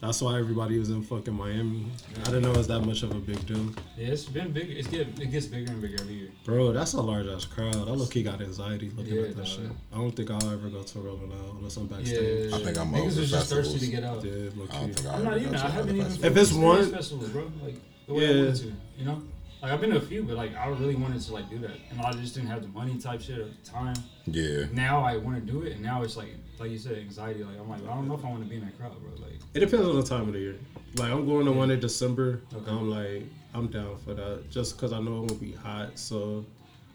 That's 0.02 0.22
why 0.22 0.38
everybody 0.38 0.78
was 0.78 0.90
in 0.90 1.04
fucking 1.04 1.34
Miami. 1.34 1.86
I 2.20 2.24
didn't 2.26 2.42
know 2.42 2.52
it 2.52 2.58
was 2.58 2.68
that 2.68 2.82
much 2.82 3.02
of 3.02 3.12
a 3.12 3.16
big 3.16 3.46
deal. 3.46 3.64
Yeah, 3.98 4.08
it's 4.08 4.26
been 4.26 4.52
big. 4.52 4.70
It's 4.72 4.90
get 4.90 5.08
it 5.22 5.32
gets 5.32 5.46
bigger 5.46 5.72
and 5.72 5.82
bigger 5.82 5.96
every 6.02 6.16
year. 6.16 6.32
Bro, 6.44 6.74
that's 6.74 6.92
a 6.92 7.02
large 7.02 7.28
ass 7.28 7.46
crowd. 7.46 7.74
I 7.78 7.80
look 7.92 8.12
he 8.14 8.24
got 8.24 8.42
anxiety 8.42 8.90
looking 8.90 9.14
Yeah, 9.16 9.22
at 9.22 9.38
that 9.38 9.46
dog. 9.46 9.48
shit. 9.48 9.72
I 9.94 9.96
don't 10.00 10.12
think 10.12 10.32
I'll 10.32 10.52
ever 10.52 10.68
go 10.68 10.84
to 10.84 11.00
Rolling 11.00 11.30
Loud 11.30 11.60
unless 11.60 11.78
I'm 11.78 11.88
backstage. 11.88 12.50
Yeah, 12.50 12.58
I 12.58 12.60
think 12.62 12.78
I'm 12.78 12.92
niggas 12.92 12.98
over 13.12 13.20
was 13.22 13.32
just 13.32 13.50
thirsty 13.50 13.80
to 13.80 13.88
get 13.88 14.04
out. 14.04 14.22
Yeah, 14.22 14.50
low 14.58 14.68
I 14.70 14.74
don't 14.74 14.88
key. 14.88 14.94
think 14.96 15.08
I 15.08 15.16
I'm 15.16 15.24
not 15.24 15.34
ever 15.34 15.40
even. 15.40 15.54
to 15.54 15.66
I 15.66 15.70
haven't 15.70 15.90
other 16.02 16.10
even. 16.10 16.12
festivals. 16.12 16.26
If 16.26 16.38
it's 16.38 16.52
one- 16.52 16.92
festivals, 16.92 17.30
bro, 17.30 17.52
like 17.64 17.76
the 18.08 18.14
way 18.14 18.26
I 18.28 18.32
Yeah. 18.34 18.38
wanted 18.44 18.56
to, 18.58 18.74
you 19.00 19.06
know. 19.06 19.22
Like 19.62 19.72
I've 19.74 19.80
been 19.80 19.92
to 19.92 19.98
a 19.98 20.02
few, 20.02 20.24
but 20.24 20.36
like 20.36 20.56
I 20.58 20.68
really 20.68 20.96
wanted 20.96 21.22
to 21.22 21.34
like 21.34 21.50
do 21.50 21.60
that, 21.60 21.78
and 21.90 22.02
I 22.02 22.12
just 22.14 22.34
didn't 22.36 22.50
have 22.50 22.64
the 22.64 22.68
money 22.70 22.98
type 22.98 23.22
shit 23.22 23.38
at 23.40 23.64
the 23.64 23.70
time. 23.72 23.96
Yeah. 24.26 24.66
Now 24.74 25.04
I 25.06 25.16
want 25.18 25.38
to 25.38 25.52
do 25.52 25.62
it, 25.62 25.74
and 25.74 25.82
now 25.84 26.02
it's 26.02 26.18
like, 26.18 26.34
like 26.62 26.72
you 26.72 26.78
said, 26.78 26.98
anxiety. 26.98 27.44
Like 27.44 27.60
I'm 27.60 27.70
like, 27.70 27.84
I 27.84 27.88
don't 27.96 28.08
know 28.08 28.16
if 28.16 28.24
I 28.26 28.30
want 28.30 28.44
to 28.44 28.50
be 28.50 28.56
in 28.58 28.62
that 28.66 28.78
crowd, 28.78 28.94
bro. 29.02 29.12
Like, 29.26 29.40
It 29.54 29.60
depends 29.60 29.88
on 29.88 29.96
the 29.96 30.04
time 30.04 30.28
of 30.28 30.34
the 30.34 30.40
year. 30.40 30.56
Like 30.96 31.12
I'm 31.12 31.26
going 31.26 31.46
to 31.46 31.52
one 31.52 31.72
in 31.72 31.80
December. 31.80 32.42
Okay. 32.54 32.70
I'm 32.72 32.90
like, 32.90 33.24
I'm 33.54 33.68
down 33.68 33.98
for 34.06 34.14
that. 34.14 34.50
Just 34.50 34.76
because 34.78 34.94
I 34.94 35.00
know 35.00 35.18
it 35.18 35.20
won't 35.32 35.42
be 35.42 35.52
hot, 35.54 35.98
so 36.00 36.46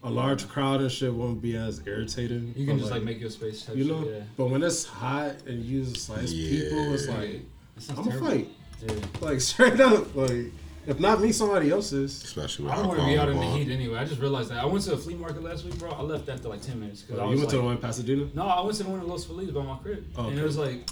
a 0.03 0.11
large 0.11 0.47
crowd 0.49 0.81
and 0.81 0.91
shit 0.93 1.12
won't 1.12 1.43
be 1.43 1.57
as 1.57 1.83
irritating. 1.86 2.55
you 2.57 2.65
can 2.67 2.78
just 2.78 2.91
like 2.91 3.03
make 3.03 3.20
your 3.20 3.31
space. 3.31 3.65
Type 3.65 3.77
you 3.77 3.85
shit, 3.85 3.93
know. 3.93 4.09
yeah. 4.09 4.20
But 4.36 4.47
when 4.47 4.62
it's 4.62 4.85
hot 4.85 5.35
and 5.47 5.62
you 5.65 5.85
just 5.85 6.09
like 6.09 6.23
it's 6.23 6.33
people, 6.33 6.95
it's 6.95 7.09
like 7.09 7.28
It 7.31 7.43
I'm 7.91 7.97
gonna 7.97 8.11
terrible. 8.11 8.28
fight. 8.28 8.49
Yeah. 8.86 8.95
Like 9.20 9.41
straight 9.51 9.81
up, 9.81 10.15
like 10.15 10.53
If 10.86 11.00
not 11.00 11.20
me, 11.20 11.32
somebody 11.32 11.70
else's. 11.70 12.23
Especially 12.23 12.65
with 12.66 12.74
I 12.74 12.76
don't 12.76 12.89
want 12.89 13.00
to 13.00 13.06
be 13.06 13.18
out 13.18 13.28
in 13.28 13.39
the 13.39 13.47
heat 13.47 13.70
anyway. 13.73 13.98
I 13.98 14.05
just 14.05 14.20
realized 14.20 14.50
that. 14.50 14.58
I 14.58 14.66
went 14.66 14.84
to 14.84 14.92
a 14.92 14.97
flea 14.97 15.15
market 15.15 15.42
last 15.42 15.65
week, 15.65 15.78
bro. 15.78 15.90
I 15.90 16.02
left 16.02 16.28
after 16.28 16.48
like 16.48 16.62
10 16.62 16.78
minutes. 16.78 17.02
Cause 17.02 17.18
oh, 17.18 17.23
I 17.23 17.24
Oh, 17.24 17.28
was 17.31 17.34
you 17.34 17.39
went 17.40 17.50
to 17.50 17.56
like, 17.56 17.62
the 17.62 17.66
one 17.66 17.76
in 17.76 17.82
Pasadena? 17.82 18.28
No, 18.34 18.47
I 18.47 18.60
went 18.62 18.76
to 18.76 18.82
the 18.84 18.90
one 18.90 19.00
in 19.00 19.08
Los 19.08 19.24
Feliz 19.24 19.50
by 19.50 19.62
my 19.62 19.76
crib. 19.78 20.05
Oh, 20.16 20.24
And 20.24 20.32
okay. 20.32 20.40
it 20.40 20.44
was 20.44 20.56
like, 20.58 20.89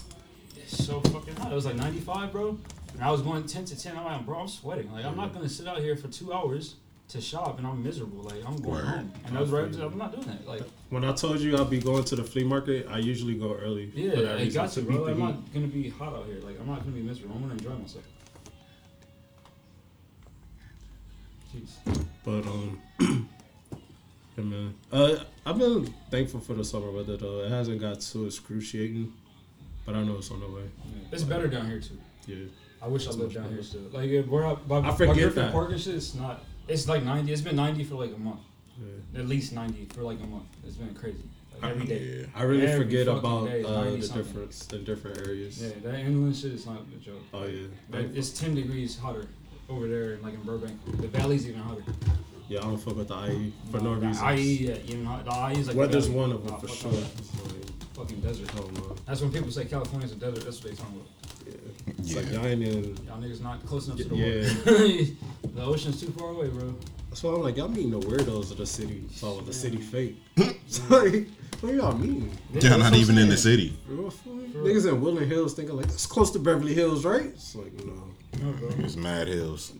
it's 0.56 0.84
so 0.84 1.00
fucking 1.00 1.36
hot. 1.36 1.52
It 1.52 1.55
was 1.55 1.66
like 1.66 1.76
95, 1.76 2.32
bro. 2.32 2.58
And 2.94 3.02
I 3.02 3.10
was 3.10 3.23
going 3.23 3.44
10 3.44 3.64
to 3.66 3.81
10. 3.81 3.97
I'm 3.97 4.05
like, 4.05 4.26
bro, 4.26 4.39
I'm 4.40 4.48
sweating. 4.48 4.90
Like, 4.92 5.05
I'm 5.05 5.16
not 5.16 5.32
going 5.32 5.44
to 5.47 5.52
sit 5.52 5.66
out 5.68 5.78
here 5.78 5.97
for 5.97 6.08
two 6.08 6.32
hours 6.32 6.76
to 7.08 7.20
shop 7.20 7.58
and 7.58 7.66
I'm 7.66 7.82
miserable. 7.82 8.23
Like, 8.23 8.44
I'm 8.47 8.56
going 8.56 8.74
Word. 8.76 8.84
home. 8.86 9.12
And 9.26 9.36
I 9.36 9.40
was 9.40 9.50
right, 9.50 9.64
I'm 9.76 9.98
not 9.98 10.12
doing 10.12 10.26
that. 10.26 10.48
Like, 10.48 10.62
When 10.90 11.05
I 11.05 11.12
told 11.12 11.39
you 11.40 11.56
I'll 11.56 11.64
be 11.66 11.78
going 11.81 12.02
to 12.05 12.16
the 12.16 12.24
flea 12.24 12.44
market, 12.44 12.86
I 12.90 12.98
usually 12.98 13.34
go 13.34 13.55
early. 13.55 13.92
yeah, 13.94 14.14
for 14.14 14.23
that 14.23 14.31
I 14.39 14.42
reason, 14.42 14.62
got 14.62 14.70
to, 14.73 14.81
beat 14.81 14.89
bro. 14.97 15.05
the 15.05 15.10
I'm 15.12 15.16
heat. 15.18 15.23
not 15.24 15.52
going 15.52 15.70
to 15.70 15.73
be 15.76 15.89
hot 15.90 16.14
out 16.14 16.26
here. 16.26 16.40
Like, 16.40 16.58
I'm 16.58 16.66
not 16.66 16.81
going 16.82 16.94
to 16.94 17.00
be 17.00 17.06
miserable. 17.06 17.34
I'm 17.36 17.47
going 17.47 17.56
to 17.58 17.64
enjoy 17.64 17.78
myself. 17.78 18.05
Jeez. 21.55 22.05
But 22.24 22.47
um, 22.47 22.81
yeah, 24.36 24.44
man. 24.44 24.74
Uh, 24.92 25.16
I've 25.47 25.58
been 25.58 25.86
thankful 26.10 26.41
for 26.41 26.55
the 26.55 26.65
summer 26.65 26.91
weather 26.91 27.16
though. 27.16 27.41
It 27.44 27.50
hasn't 27.50 27.81
got 27.81 28.00
too 28.00 28.26
excruciating, 28.26 29.12
but 29.86 29.94
I 29.94 30.02
know 30.02 30.16
it's 30.18 30.31
on 30.31 30.41
the 30.41 30.49
way. 30.49 30.62
Yeah. 30.86 31.08
It's 31.12 31.23
better 31.23 31.47
down 31.49 31.66
here, 31.66 31.81
too. 31.81 31.99
Yeah. 32.26 32.47
I 32.83 32.89
wish 32.89 33.07
I 33.07 33.10
lived 33.12 33.34
down 33.34 33.44
here 33.44 33.52
better. 33.58 33.62
still. 33.62 33.83
Like, 33.92 34.10
if 34.10 34.26
we're 34.26 34.44
out 34.47 34.66
by, 34.68 34.78
I 34.78 34.81
by 34.91 34.94
forget 34.97 35.15
Griffin 35.16 35.42
that. 35.44 35.52
Park 35.52 35.70
and 35.70 35.81
shit, 35.81 35.94
it's 35.94 36.15
not. 36.15 36.42
It's 36.68 36.89
like 36.89 37.02
90. 37.02 37.31
It's 37.33 37.42
been 37.42 37.57
90 37.57 37.84
for 37.84 37.94
like 37.97 38.12
a 38.15 38.18
month. 38.18 38.41
yeah. 38.78 39.20
At 39.20 39.28
least 39.28 39.52
90 39.52 39.86
for 39.94 40.02
like 40.02 40.18
a 40.20 40.26
month. 40.26 40.44
It's 40.66 40.76
been 40.76 40.94
crazy. 40.94 41.23
Like 41.62 41.70
every 41.70 41.86
day. 41.86 42.00
Yeah. 42.20 42.26
I 42.34 42.42
really 42.42 42.66
Every 42.66 42.84
forget 42.84 43.07
about 43.07 43.47
day 43.47 43.62
uh, 43.62 43.84
the 43.84 44.02
something. 44.02 44.23
difference 44.24 44.68
in 44.73 44.84
different 44.84 45.18
areas. 45.18 45.62
Yeah, 45.62 45.70
that 45.84 46.00
inland 46.00 46.34
shit 46.36 46.52
is 46.52 46.66
not 46.66 46.81
a 46.81 46.99
joke. 47.00 47.23
Oh 47.33 47.44
yeah. 47.44 47.66
Like, 47.91 48.15
it's 48.16 48.31
10 48.31 48.55
degrees 48.57 48.99
hotter 48.99 49.26
over 49.68 49.89
there, 49.89 50.18
like 50.23 50.34
in 50.34 50.43
Burbank. 50.43 50.78
The 51.01 51.09
valley's 51.09 51.49
even 51.49 51.60
hotter. 51.60 51.83
Yeah, 52.49 52.59
I 52.60 52.62
don't 52.62 52.76
fuck 52.78 52.97
with 52.97 53.09
the 53.09 53.15
IE 53.31 53.52
for 53.70 53.81
no 53.81 53.99
The 53.99 54.07
reason. 54.09 54.28
IE, 54.39 54.67
yeah, 54.68 54.76
even 54.86 55.05
hot. 55.07 55.25
The 55.25 55.31
IE 55.57 55.60
is 55.60 55.67
like. 55.67 55.75
the 55.75 55.81
Weather's 55.81 56.07
valley. 56.07 56.18
one 56.20 56.33
of 56.33 56.43
them 56.44 56.52
Nah, 56.52 56.59
for 56.59 56.68
fuck 56.68 56.76
sure. 56.76 56.91
all 56.91 56.97
that. 56.97 57.10
Fucking 57.94 58.20
desert. 58.20 58.51
Oh 58.59 58.70
no. 58.75 58.97
That's 59.07 59.20
when 59.20 59.33
people 59.33 59.51
say 59.51 59.65
California's 59.65 60.12
a 60.12 60.17
desert. 60.17 60.44
That's 60.44 60.62
what 60.62 60.70
they 60.73 60.76
talking 60.76 60.97
about. 60.97 61.09
It's 61.99 62.12
Yeah. 62.12 62.20
like 62.20 62.33
y'all 62.33 62.47
ain't 62.47 62.62
in. 62.62 62.84
Y'all 63.07 63.18
niggas 63.20 63.41
not 63.41 63.65
close 63.67 63.86
enough 63.86 63.99
to 63.99 64.05
the 64.05 64.17
Yeah. 64.17 64.43
water. 64.67 65.12
the 65.55 65.62
ocean's 65.62 66.01
too 66.01 66.10
far 66.18 66.31
away, 66.31 66.49
bro. 66.49 66.75
That's 67.09 67.23
why 67.23 67.33
I'm 67.34 67.43
like, 67.43 67.57
y'all 67.57 67.68
mean 67.68 67.91
the 67.93 68.01
weirdos 68.01 68.51
of 68.51 68.57
the 68.59 68.67
city. 68.67 69.05
So 69.15 69.41
the 69.41 69.52
city 69.52 69.76
fake. 69.78 70.17
it's 70.36 70.81
like, 70.91 71.28
what 71.60 71.70
do 71.70 71.76
y'all 71.76 71.97
mean? 71.97 72.31
Yeah, 72.52 72.76
not 72.76 72.94
even 72.94 73.17
in 73.17 73.28
the 73.28 73.36
city. 73.36 73.76
Real? 73.86 74.10
Niggas 74.10 74.89
in 74.89 75.01
Woodland 75.01 75.31
Hills 75.31 75.55
thinking 75.55 75.76
like 75.76 75.86
that's 75.86 76.07
close 76.07 76.31
to 76.33 76.39
Beverly 76.41 76.75
Hills, 76.75 77.05
right? 77.05 77.26
It's 77.26 77.55
like 77.55 77.73
no. 77.84 77.93
No. 78.43 78.55
It's 78.85 78.97
Mad 78.97 79.29
Hills. 79.29 79.73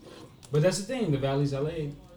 But 0.53 0.63
that's 0.63 0.79
the 0.79 0.85
thing. 0.85 1.11
The 1.11 1.19
valley's 1.19 1.53
LA 1.53 1.71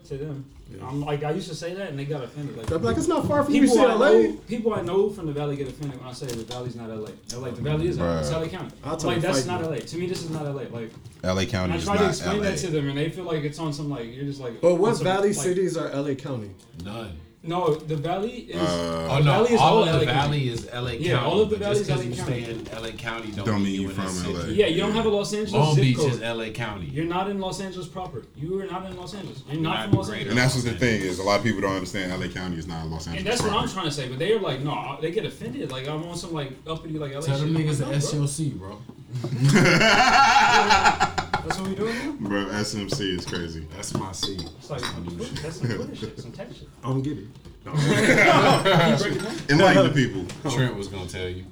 to 0.08 0.18
them. 0.18 0.46
Yeah. 0.70 0.86
I'm 0.86 1.00
like 1.02 1.24
I 1.24 1.32
used 1.32 1.48
to 1.48 1.56
say 1.56 1.74
that, 1.76 1.90
and 1.90 1.98
they 1.98 2.04
got 2.06 2.24
offended. 2.24 2.58
Like 2.58 2.68
They're 2.68 2.78
like 2.78 2.98
it's 2.98 3.08
not 3.08 3.26
far 3.26 3.42
from 3.44 3.54
you. 3.54 3.62
people 3.62 3.78
See 3.78 3.82
I 3.84 3.94
LA. 3.94 4.12
know, 4.12 4.34
people 4.48 4.74
I 4.74 4.82
know 4.82 5.10
from 5.10 5.28
the 5.28 5.32
valley 5.32 5.56
get 5.56 5.70
offended 5.70 5.98
when 6.00 6.10
I 6.10 6.14
say 6.14 6.26
the 6.28 6.44
valley's 6.44 6.76
not 6.76 6.90
LA. 6.90 7.10
They're 7.30 7.40
like 7.40 7.56
the 7.56 7.62
valley 7.62 7.88
is 7.88 7.98
LA. 7.98 8.20
It's 8.20 8.32
LA 8.32 8.48
County. 8.48 8.72
I'll 8.84 8.98
tell 8.98 9.12
like 9.12 9.22
that's 9.22 9.46
not. 9.46 9.62
LA. 9.64 9.78
To 9.78 9.98
me, 9.98 10.08
this 10.08 10.24
is 10.24 10.30
not 10.30 10.44
LA. 10.44 10.64
Like 10.70 10.92
LA 11.24 11.46
County 11.46 11.74
I 11.74 11.78
is 11.78 11.86
try 11.86 11.96
to 11.96 12.02
not 12.04 12.10
explain 12.10 12.38
LA. 12.40 12.44
that 12.44 12.58
to 12.60 12.68
them, 12.68 12.90
and 12.90 12.98
they 12.98 13.10
feel 13.10 13.24
like 13.24 13.44
it's 13.46 13.60
on 13.60 13.72
some 13.72 13.90
like 13.90 14.14
you're 14.14 14.26
just 14.26 14.42
like. 14.42 14.60
But 14.60 14.74
on 14.74 14.80
what 14.80 14.96
some, 14.98 15.06
valley 15.06 15.30
like- 15.34 15.38
cities 15.38 15.78
are 15.78 15.90
LA 15.90 16.16
County? 16.16 16.52
None. 16.84 17.18
No, 17.44 17.76
the 17.76 17.96
valley 17.96 18.48
is. 18.50 18.56
Uh, 18.62 19.08
Oh 19.10 19.18
The 19.20 19.24
no, 19.24 19.32
valley 19.32 19.54
is 19.54 19.60
all 19.62 19.78
all 19.78 19.84
of 19.84 19.88
LA 19.94 20.00
the 20.00 20.06
County. 20.06 20.20
valley 20.20 20.50
is 20.50 20.66
LA 20.66 20.72
County. 20.92 20.98
Yeah, 20.98 21.24
all 21.24 21.40
of 21.40 21.50
the 21.50 21.56
valley 21.56 21.76
just 21.78 21.82
is 21.82 21.96
'cause 21.96 22.00
LA 22.04 22.10
you 22.10 22.16
County. 22.16 22.44
stay 22.44 22.52
in 22.52 22.68
LA 22.84 22.92
County 22.92 23.32
don't, 23.32 23.46
Don't 23.46 23.56
mean 23.56 23.64
mean 23.64 23.74
you 23.76 23.82
you 23.84 23.90
in 23.90 23.96
from 23.96 24.06
the 24.06 24.12
city. 24.12 24.34
LA. 24.34 24.44
yeah, 24.50 24.66
you 24.68 24.80
don't 24.82 24.92
have 24.92 25.06
a 25.06 25.10
Los 25.10 25.32
Angeles 25.34 25.54
Long 25.54 25.76
zip 25.76 25.84
Beach 25.84 25.98
code. 25.98 26.12
is 26.14 26.20
LA 26.22 26.50
County. 26.50 26.88
You're 26.88 27.06
not 27.06 27.30
in 27.30 27.40
Los 27.40 27.62
Angeles 27.62 27.88
proper. 27.88 28.24
You 28.36 28.60
are 28.60 28.66
not 28.66 28.86
in 28.86 28.98
Los 28.98 29.14
Angeles. 29.14 29.44
You're 29.50 29.62
not, 29.62 29.74
Not 29.76 29.84
from 29.90 29.98
Los. 30.00 30.10
Angeles. 30.10 30.30
and 30.30 30.38
that's 30.38 30.56
what 30.56 30.66
the 30.66 30.74
thing 30.74 31.02
is. 31.02 31.20
A 31.20 31.24
lot 31.24 31.38
of 31.40 31.44
people 31.46 31.62
don't 31.62 31.76
understand 31.76 32.12
LA 32.12 32.28
County 32.28 32.58
is 32.58 32.68
not 32.68 32.86
Los 32.88 33.08
Angeles. 33.08 33.18
And 33.20 33.26
that's 33.28 33.42
what 33.42 33.54
I'm 33.54 33.70
trying 33.70 33.86
to 33.86 33.92
say, 33.92 34.10
but 34.10 34.20
they're 34.20 34.40
like, 34.40 34.62
no, 34.62 34.98
they 35.02 35.12
get 35.12 35.26
offended. 35.26 35.72
Like 35.72 35.88
I'm 35.88 36.04
on 36.04 36.18
some 36.18 36.34
like 36.34 36.52
uppity 36.68 36.98
like 37.00 37.14
LA 37.14 37.22
Tell 37.22 37.38
them 37.38 37.56
niggas 37.56 37.78
the 37.78 37.86
like, 37.86 38.14
no, 38.14 38.58
bro. 38.58 38.82
SLC, 41.48 41.50
bro. 41.50 41.50
That's 41.50 41.60
what 41.60 41.70
we 41.70 41.76
doing 41.76 42.22
now. 42.24 42.28
Bro, 42.30 42.46
SMC 42.46 43.18
is 43.18 43.26
crazy. 43.26 43.68
That's 43.76 43.94
my 43.94 44.12
seed. 44.12 44.44
It's 44.58 44.70
like 44.70 44.82
that's 44.82 45.58
some 45.58 45.68
Twitter 45.70 45.96
shit, 45.96 46.20
some 46.20 46.32
tech 46.32 46.48
shit. 46.54 46.68
I 46.84 46.88
don't 46.88 47.02
get 47.02 47.18
it. 47.18 47.26
Can 47.66 47.74
you 47.78 48.98
break 48.98 49.16
it 49.16 49.24
down? 49.24 49.36
Enlighten 49.50 49.84
the 49.88 49.94
people. 49.94 50.52
Trent 50.52 50.76
was 50.76 50.88
gonna 50.88 51.08
tell 51.08 51.28
you. 51.28 51.46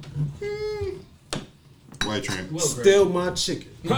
White 2.06 2.24
Trent. 2.24 2.52
Well, 2.52 2.60
Steal 2.64 3.10
my 3.10 3.32
chicken. 3.32 3.68
For 3.84 3.94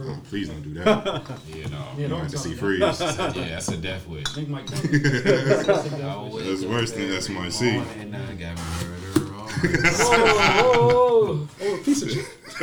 real. 0.00 0.10
Oh, 0.12 0.20
please 0.30 0.48
don't 0.48 0.62
do 0.62 0.72
that. 0.74 1.04
Yeah, 1.46 1.66
no. 1.68 1.78
Yeah, 1.96 1.98
You 1.98 2.08
don't 2.08 2.20
have 2.20 2.30
to 2.30 2.38
see 2.38 2.50
me. 2.50 2.56
freeze. 2.56 2.80
Yeah, 2.80 2.94
that's 2.94 3.68
a 3.68 3.76
death 3.76 4.06
wish. 4.08 4.26
Think 4.28 4.48
Mike 4.48 4.66
Tyson. 4.68 5.02
That's 5.02 6.64
worse 6.64 6.92
than 6.92 7.02
every 7.12 7.18
SMIC. 7.18 7.74
morning 7.74 8.14
I 8.14 8.34
got 8.34 8.56
murder 8.56 8.94
on 8.94 9.01
Whoa, 9.62 11.48
Oh, 11.60 11.74
a 11.74 11.78
piece 11.84 12.02
of 12.02 12.08
chicken. 12.10 12.24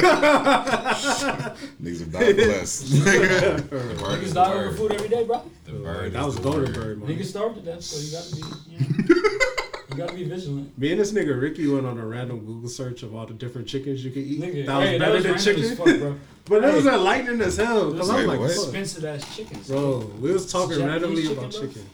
Niggas 1.81 1.99
have 1.99 2.11
died 2.11 2.37
less. 2.37 2.81
The 2.89 3.65
bird 3.69 3.97
Niggas 3.97 4.23
is 4.23 4.33
die 4.33 4.53
over 4.53 4.71
food 4.75 4.91
every 4.93 5.09
day, 5.09 5.23
bro. 5.25 5.41
The 5.65 5.71
bird 5.73 6.13
That 6.13 6.19
is 6.19 6.25
was 6.25 6.35
the 6.35 6.41
Golden 6.41 6.63
word. 6.65 6.73
Bird, 6.75 7.01
man. 7.01 7.09
Niggas 7.17 7.25
starve 7.25 7.55
to 7.55 7.61
death, 7.61 7.81
so 7.83 7.99
you 7.99 8.11
gotta 8.11 8.35
be, 8.35 8.41
you, 8.71 8.79
know, 8.79 9.21
you 9.89 9.95
gotta 9.97 10.13
be 10.13 10.23
vigilant. 10.25 10.77
Me 10.77 10.91
and 10.91 10.99
this 10.99 11.11
nigga 11.11 11.39
Ricky 11.41 11.67
went 11.67 11.85
on 11.85 11.97
a 11.97 12.05
random 12.05 12.39
Google 12.45 12.69
search 12.69 13.03
of 13.03 13.15
all 13.15 13.25
the 13.25 13.33
different 13.33 13.67
chickens 13.67 14.03
you 14.03 14.11
could 14.11 14.23
eat. 14.23 14.39
Nigga, 14.41 14.65
that 14.65 14.77
was 14.77 14.89
hey, 14.89 14.99
better 14.99 15.21
that 15.21 15.33
was 15.33 15.45
than 15.45 15.55
chicken. 15.55 15.71
as 15.71 15.77
fuck, 15.77 15.99
bro. 15.99 16.15
but 16.45 16.63
it 16.63 16.73
was 16.75 16.85
enlightening 16.85 17.41
as 17.41 17.57
hell. 17.57 17.91
Cause 17.93 18.09
I'm 18.09 18.27
like, 18.27 18.39
what? 18.39 18.51
Expensive 18.51 19.05
ass 19.05 19.35
chickens, 19.35 19.67
bro, 19.67 19.99
we 20.19 20.31
was 20.31 20.51
talking 20.51 20.85
randomly 20.85 21.23
chicken, 21.23 21.37
about 21.39 21.51
bro? 21.51 21.61
chicken. 21.61 21.85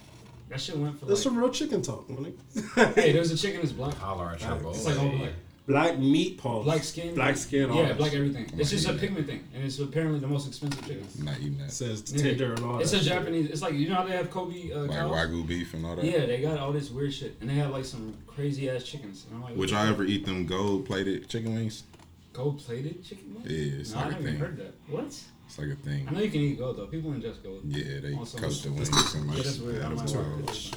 That 0.55 0.61
shit 0.61 0.77
went 0.77 0.97
for 0.97 1.05
There's 1.05 1.19
like. 1.19 1.23
some 1.33 1.37
real 1.37 1.49
chicken 1.49 1.81
talk, 1.81 2.09
man. 2.09 2.33
Hey, 2.95 3.11
there's 3.11 3.29
a 3.29 3.35
chicken 3.37 3.59
that's 3.59 3.73
black, 3.73 3.93
Holler 3.95 4.31
at 4.31 4.41
your 4.41 4.55
boy. 4.55 4.69
It's 4.69 4.85
like 4.85 4.97
all 4.97 5.09
black. 5.09 5.31
Black 5.67 5.99
meat 5.99 6.37
paws. 6.37 6.63
black 6.63 6.81
skin, 6.83 7.13
Black 7.13 7.35
skin, 7.35 7.69
all 7.69 7.75
Yeah, 7.83 7.91
black 7.91 8.13
everything. 8.13 8.49
It's 8.57 8.69
just 8.69 8.87
a 8.87 8.93
pigment 8.93 9.27
thing, 9.27 9.43
and 9.53 9.65
it's 9.65 9.79
apparently 9.79 10.19
the 10.19 10.27
most 10.27 10.47
expensive 10.47 10.81
chicken. 10.87 11.05
I'm 11.19 11.25
not 11.25 11.39
eating 11.39 11.57
that. 11.57 11.65
It 11.65 11.71
says 11.71 12.03
Nigga, 12.03 12.21
tender 12.21 12.53
and 12.53 12.63
all 12.63 12.79
It's 12.79 12.91
that. 12.91 13.01
a 13.01 13.03
shit. 13.03 13.11
Japanese. 13.13 13.49
It's 13.49 13.61
like 13.61 13.73
you 13.73 13.89
know 13.89 13.95
how 13.95 14.03
they 14.05 14.15
have 14.15 14.29
Kobe 14.31 14.71
uh, 14.71 14.81
Like 14.83 14.91
cows. 14.91 15.11
Wagyu 15.11 15.45
beef 15.45 15.73
and 15.73 15.85
all 15.85 15.97
that. 15.97 16.05
Yeah, 16.05 16.25
they 16.25 16.39
got 16.41 16.57
all 16.59 16.71
this 16.71 16.89
weird 16.89 17.13
shit, 17.13 17.35
and 17.41 17.49
they 17.49 17.55
have 17.55 17.71
like 17.71 17.83
some 17.83 18.13
crazy 18.25 18.69
ass 18.69 18.83
chickens. 18.83 19.25
And 19.27 19.35
I'm 19.37 19.43
like, 19.43 19.57
Would 19.57 19.71
y'all 19.71 19.85
ever 19.85 20.05
eat 20.05 20.25
them 20.25 20.45
gold 20.45 20.85
plated 20.85 21.27
chicken 21.27 21.53
wings? 21.53 21.83
gold 22.31 22.59
plated 22.59 23.03
chicken 23.03 23.33
wings? 23.35 23.51
Yeah, 23.51 23.79
it's 23.81 23.91
no, 23.93 23.99
I 23.99 24.03
like 24.03 24.11
a 24.11 24.13
haven't 24.15 24.27
even 24.29 24.39
thing. 24.39 24.47
heard 24.49 24.57
that. 24.59 24.73
What? 24.87 25.19
It's 25.57 25.59
like 25.59 25.69
a 25.69 25.75
thing. 25.81 26.05
I 26.09 26.11
know 26.11 26.19
you 26.19 26.29
can 26.29 26.41
eat 26.41 26.59
gold 26.59 26.77
though. 26.77 26.87
People 26.87 27.11
ingest 27.11 27.41
gold. 27.41 27.61
Yeah, 27.65 27.99
they 28.01 28.13
Also, 28.15 28.37
coat 28.37 28.51
the 28.61 28.71
wings 28.71 29.15
and 29.15 29.27
like 29.27 29.37
Yeah, 29.37 29.43
that's 29.43 29.57
weird. 29.59 29.77
add 29.77 29.83
I'm 29.85 29.95
them 29.95 30.05
not 30.05 30.07
to 30.09 30.17
weird. 30.17 30.49
it. 30.49 30.71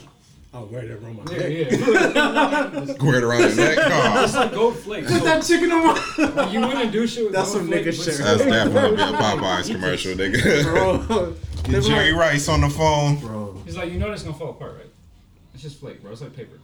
I'll 0.54 0.66
wear 0.66 0.86
that 0.86 1.02
around 1.02 1.16
my 1.24 1.32
Yeah, 1.32 1.38
neck. 1.48 1.70
yeah. 2.98 3.04
Wear 3.04 3.16
it 3.16 3.24
around 3.24 3.42
the 3.42 3.54
neck. 3.56 3.78
it's 4.24 4.34
Oh, 4.34 4.38
like 4.40 4.52
gold 4.52 4.76
flakes. 4.78 5.12
Put 5.12 5.24
that 5.24 5.42
chicken 5.42 5.72
on 5.72 5.84
my 6.36 6.50
you 6.50 6.60
wouldn't 6.60 6.92
do 6.92 7.06
shit 7.08 7.24
with 7.24 7.32
that. 7.32 7.40
That's 7.40 7.52
some 7.52 7.68
nigga 7.68 7.92
shit. 7.92 8.16
that's 8.18 8.44
definitely 8.44 8.96
be 8.96 9.02
a 9.02 9.06
Popeyes 9.18 9.70
commercial, 9.70 10.14
nigga. 10.14 10.62
bro. 11.08 11.34
Get 11.64 11.82
Jerry 11.84 12.12
like, 12.12 12.20
Rice 12.20 12.48
on 12.48 12.60
the 12.62 12.70
phone. 12.70 13.16
bro. 13.18 13.60
He's 13.66 13.76
like, 13.76 13.92
you 13.92 13.98
know 13.98 14.08
that's 14.08 14.22
gonna 14.22 14.36
fall 14.36 14.50
apart, 14.50 14.76
right? 14.76 14.90
It's 15.54 15.62
just 15.64 15.80
flake, 15.80 16.00
bro. 16.00 16.12
It's 16.12 16.20
like 16.22 16.34
paper. 16.36 16.58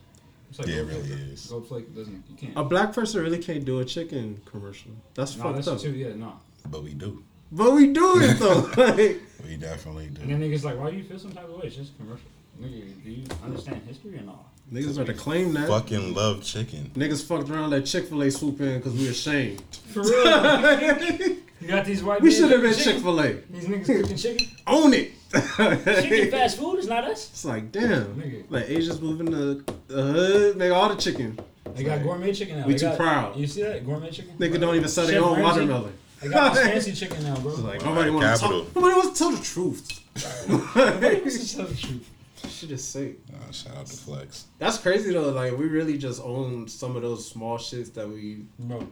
It's 0.51 0.59
like 0.61 0.69
Yeah, 0.69 0.77
it 0.77 0.87
really 0.87 1.03
flake. 1.03 1.19
is. 1.33 1.47
Gold 1.47 1.67
flake 1.69 1.95
doesn't. 1.95 2.23
You 2.31 2.37
can't. 2.37 2.53
A 2.57 2.63
black 2.65 2.93
person 2.95 3.23
really 3.23 3.39
can't 3.43 3.65
do 3.67 3.81
a 3.81 3.85
chicken 3.85 4.41
commercial. 4.47 4.93
That's 5.15 5.37
no, 5.37 5.43
fucked 5.43 5.57
that's 5.57 5.69
up. 5.69 5.81
too. 5.81 5.91
Yeah, 5.93 6.15
no. 6.15 6.35
But 6.71 6.85
we 6.85 6.95
do. 6.95 7.23
But 7.57 7.71
we 7.73 7.93
do 7.93 8.21
it 8.21 8.39
though. 8.41 8.69
like, 8.77 9.21
We 9.47 9.57
definitely 9.57 10.09
do. 10.09 10.23
And 10.23 10.31
then 10.31 10.41
niggas 10.41 10.65
like, 10.65 10.77
why 10.79 10.91
do 10.91 10.97
you 10.97 11.05
feel 11.05 11.19
some 11.21 11.33
type 11.33 11.45
of 11.45 11.55
way? 11.55 11.67
It's 11.69 11.77
just 11.77 11.97
commercial. 11.97 12.27
Nigga, 12.61 13.05
do 13.05 13.11
you 13.11 13.25
understand 13.45 13.83
history 13.87 14.19
or 14.19 14.29
all? 14.31 14.51
niggas 14.73 14.97
better 14.97 15.13
claim 15.13 15.53
that. 15.53 15.69
Fucking 15.69 16.15
love 16.15 16.43
chicken. 16.43 16.91
Niggas 16.95 17.25
fucked 17.25 17.49
around 17.51 17.71
that 17.71 17.85
Chick 17.87 18.07
Fil 18.09 18.23
A 18.23 18.31
swoop 18.31 18.61
in 18.61 18.79
because 18.79 18.93
we 18.95 19.09
ashamed. 19.09 19.63
For 19.93 20.03
real. 20.03 20.11
you 21.61 21.69
got 21.69 21.85
these 21.85 22.03
white. 22.03 22.21
We 22.23 22.31
should 22.33 22.51
have 22.51 22.63
been 22.63 22.75
Chick 22.75 22.97
Fil 23.03 23.21
A. 23.21 23.33
These 23.51 23.67
niggas 23.67 23.87
cooking 23.87 24.17
chicken. 24.17 24.49
Own 24.67 24.95
it. 24.95 25.13
Chicken 25.33 26.31
fast 26.33 26.59
food 26.59 26.79
is 26.79 26.89
not 26.89 27.05
us. 27.05 27.29
It's 27.31 27.45
like 27.45 27.71
damn. 27.71 28.15
Nigga. 28.17 28.45
Like 28.51 28.69
Asians 28.69 29.01
moving 29.01 29.27
to 29.27 29.65
the 29.89 30.03
hood, 30.03 30.57
make 30.57 30.73
all 30.73 30.89
the 30.89 30.97
chicken. 31.01 31.39
They 31.75 31.85
got 31.85 32.03
gourmet 32.03 32.33
chicken 32.33 32.61
now. 32.61 32.67
We 32.67 32.73
They 32.75 32.79
too 32.81 32.87
got- 32.87 32.99
proud. 32.99 33.37
You 33.37 33.47
see 33.47 33.63
that 33.63 33.85
gourmet 33.85 34.11
chicken? 34.11 34.37
Nigga 34.39 34.61
don't 34.61 34.75
even 34.77 34.89
sell 34.89 35.07
their 35.07 35.23
own 35.23 35.39
Ramsay? 35.41 35.61
watermelon. 35.63 35.93
They 36.25 36.31
got 36.31 36.55
this 36.55 36.65
fancy 36.67 36.93
chicken 36.93 37.23
now, 37.25 37.37
bro. 37.37 37.55
Like 37.55 37.85
nobody 37.85 38.11
wants 38.11 38.41
to 38.41 38.47
capital. 38.47 38.65
talk. 38.65 38.75
Nobody 38.77 38.95
wants 38.95 39.19
to 39.19 39.25
tell 39.25 39.31
the 39.33 39.45
truth. 39.45 40.01
This 40.75 41.35
is 41.37 41.55
the 41.57 41.65
truth. 41.65 42.11
Shit 42.49 42.71
is 42.71 42.85
sick. 42.85 43.19
Uh, 43.33 43.51
shout 43.53 43.77
out 43.77 43.87
to 43.87 43.97
Flex. 43.97 44.45
That's 44.59 44.79
crazy 44.79 45.13
though. 45.13 45.31
Like 45.31 45.57
we 45.57 45.67
really 45.67 45.97
just 45.99 46.23
own 46.23 46.69
some 46.69 46.95
of 46.97 47.03
those 47.03 47.27
small 47.29 47.59
shits 47.59 47.93
that 47.95 48.09
we 48.09 48.45
Bro, 48.59 48.87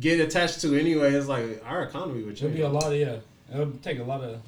get 0.00 0.20
attached 0.20 0.60
to 0.62 0.78
anyway. 0.78 1.12
It's 1.14 1.26
like 1.26 1.62
our 1.66 1.84
economy 1.84 2.22
would 2.22 2.34
it'll 2.34 2.48
change. 2.48 2.54
be 2.56 2.62
a 2.62 2.68
lot 2.68 2.92
of 2.92 2.98
yeah. 2.98 3.16
It'll 3.52 3.72
take 3.82 3.98
a 3.98 4.04
lot 4.04 4.22
of. 4.22 4.40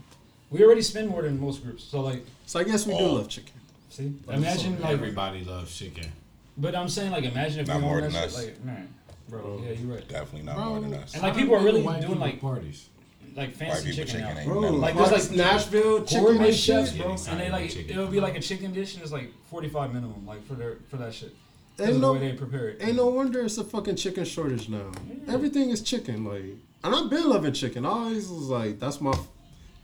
We 0.51 0.63
already 0.65 0.83
spend 0.83 1.09
more 1.09 1.23
than 1.23 1.39
most 1.41 1.63
groups, 1.63 1.85
so 1.85 2.01
like, 2.01 2.25
So 2.47 2.59
I 2.61 2.65
guess 2.65 2.87
we 2.87 2.93
do 2.97 3.05
Oh. 3.05 3.13
love 3.15 3.29
chicken. 3.29 3.53
see, 3.91 4.13
imagine 4.29 4.81
like, 4.81 4.93
everybody 4.93 5.45
loves 5.45 5.77
chicken. 5.77 6.11
but 6.57 6.75
I'm 6.75 6.89
saying 6.89 7.11
like, 7.13 7.25
imagine 7.25 7.61
if 7.61 7.67
Not 7.69 7.77
we 7.77 7.83
more 7.83 7.97
own 7.97 8.03
that 8.05 8.13
than 8.13 8.21
shit, 8.23 8.29
us. 8.31 8.45
like, 8.45 8.65
man, 8.65 8.89
bro, 9.29 9.61
yeah, 9.65 9.73
you're 9.73 9.95
right. 9.95 10.09
Definitely 10.09 10.43
not 10.43 10.57
Bro, 10.57 10.65
more 10.67 10.81
than 10.81 10.95
us. 10.95 11.15
And 11.15 11.23
like 11.23 11.35
people 11.37 11.55
are 11.57 11.63
really 11.63 11.83
White 11.83 12.01
doing 12.01 12.13
people 12.15 12.21
like 12.27 12.41
parties. 12.41 12.89
like 13.37 13.55
fancy 13.55 13.91
people 13.91 14.05
chicken, 14.07 14.07
chicken 14.07 14.35
now. 14.35 14.41
ain't 14.41 14.49
Bro, 14.49 14.61
nothing 14.61 14.81
Like 14.81 14.95
like, 14.95 15.11
there's, 15.11 15.31
like 15.31 15.39
like, 15.39 15.53
Nashville 15.53 16.05
chicken 16.05 16.25
Gourmet 16.25 16.47
and 16.49 16.57
chefs, 16.57 16.93
shit. 16.93 17.01
bro, 17.03 17.11
and 17.29 17.41
they 17.41 17.51
like 17.51 17.71
chicken. 17.71 17.91
it'll 17.91 18.07
be 18.09 18.21
like 18.21 18.37
a 18.37 18.41
chicken 18.41 18.73
dish, 18.73 18.95
and 18.95 19.03
it's 19.03 19.13
like 19.13 19.31
forty 19.51 19.69
five 19.69 19.93
minimum, 19.93 20.27
like 20.27 20.47
for 20.47 20.55
their 20.55 20.77
for 20.91 20.97
that 20.97 21.13
shit. 21.15 21.35
Because 21.77 21.95
Ain't 21.95 21.97
of 21.97 22.01
the 22.03 22.07
no, 22.09 22.13
way 22.15 22.31
they 22.31 22.37
prepare 22.37 22.69
it. 22.71 22.79
ain't 22.83 22.97
no 22.97 23.07
wonder 23.07 23.41
it's 23.41 23.57
a 23.59 23.63
fucking 23.65 23.95
chicken 23.97 24.25
shortage 24.25 24.69
now. 24.69 24.91
Everything 25.29 25.71
is 25.71 25.81
chicken, 25.81 26.25
like, 26.25 26.43
and 26.83 26.95
I've 26.95 27.09
been 27.09 27.29
loving 27.29 27.53
chicken. 27.53 27.87
I 27.87 27.91
always 27.91 28.29
was 28.29 28.49
like, 28.49 28.81
that's 28.81 29.01
my. 29.01 29.13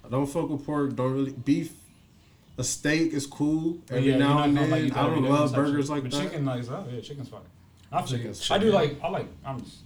I 0.05 0.09
don't 0.11 0.27
fuck 0.27 0.49
with 0.51 0.67
pork. 0.67 0.97
Don't 0.97 1.13
really 1.13 1.31
beef. 1.33 1.73
A 2.59 2.63
steak 2.65 3.13
is 3.13 3.27
cool 3.27 3.79
But 3.89 3.97
every 3.97 4.11
yeah, 4.11 4.19
now 4.19 4.35
you're 4.39 4.45
and 4.45 4.55
not 4.55 4.61
then. 4.61 4.71
gonna, 4.71 4.83
like, 4.83 4.91
eat 4.91 4.93
I 4.93 4.95
that 4.95 5.03
don't 5.03 5.11
every 5.19 5.23
day 5.23 5.29
love 5.29 5.51
type 5.51 5.57
burgers 5.57 5.91
like 5.91 6.03
but 6.03 6.13
that. 6.13 6.23
chicken, 6.23 6.45
like, 6.45 6.65
oh 6.71 6.85
yeah, 6.93 7.01
chicken's 7.01 7.29
fire. 7.29 7.41
I 7.95 8.03
feel 8.03 8.19
Chicken's 8.19 8.51
I 8.51 8.59
do 8.59 8.71
like 8.71 8.97
I 9.03 9.09
like 9.09 9.27
I'm 9.45 9.61
just 9.61 9.79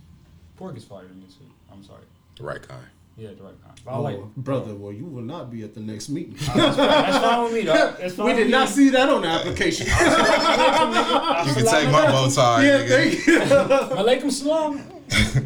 pork 0.56 0.76
is 0.76 0.84
fire 0.84 1.04
to 1.06 1.14
me 1.14 1.26
too. 1.26 1.44
I'm 1.72 1.82
sorry. 1.84 2.02
The 2.36 2.42
right 2.44 2.62
kind. 2.66 2.82
Yeah, 3.16 3.30
the 3.36 3.42
right 3.42 3.60
kind. 3.64 3.80
But 3.84 3.90
I 3.90 3.94
Oh, 3.96 4.02
like 4.02 4.36
brother, 4.36 4.74
well, 4.74 4.92
you 4.92 5.04
will 5.04 5.22
not 5.22 5.50
be 5.50 5.62
at 5.64 5.74
the 5.74 5.80
next 5.80 6.08
meeting. 6.08 6.36
That's 6.54 7.18
fine 7.18 7.42
with 7.44 7.52
me, 7.52 7.64
dog. 7.64 7.96
That's 8.00 8.14
fine 8.14 8.26
we 8.26 8.32
with 8.32 8.42
did 8.44 8.50
not 8.50 8.68
see 8.68 8.90
that 8.90 9.08
on 9.08 9.22
the 9.22 9.28
application. 9.28 9.86
You 11.48 11.54
can 11.54 11.64
take 11.66 11.90
my 11.90 12.06
bow 12.06 12.28
tie, 12.30 12.64
yeah, 12.64 12.78
nigga. 12.78 12.88
thank 12.88 13.26
you. 13.26 13.38
Malaikum 13.96 14.30
salam. 14.30 14.82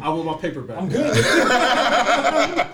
I 0.01 0.09
want 0.09 0.25
my 0.25 0.33
paper 0.37 0.61
back. 0.61 0.77
I'm 0.77 0.89
good. 0.89 1.15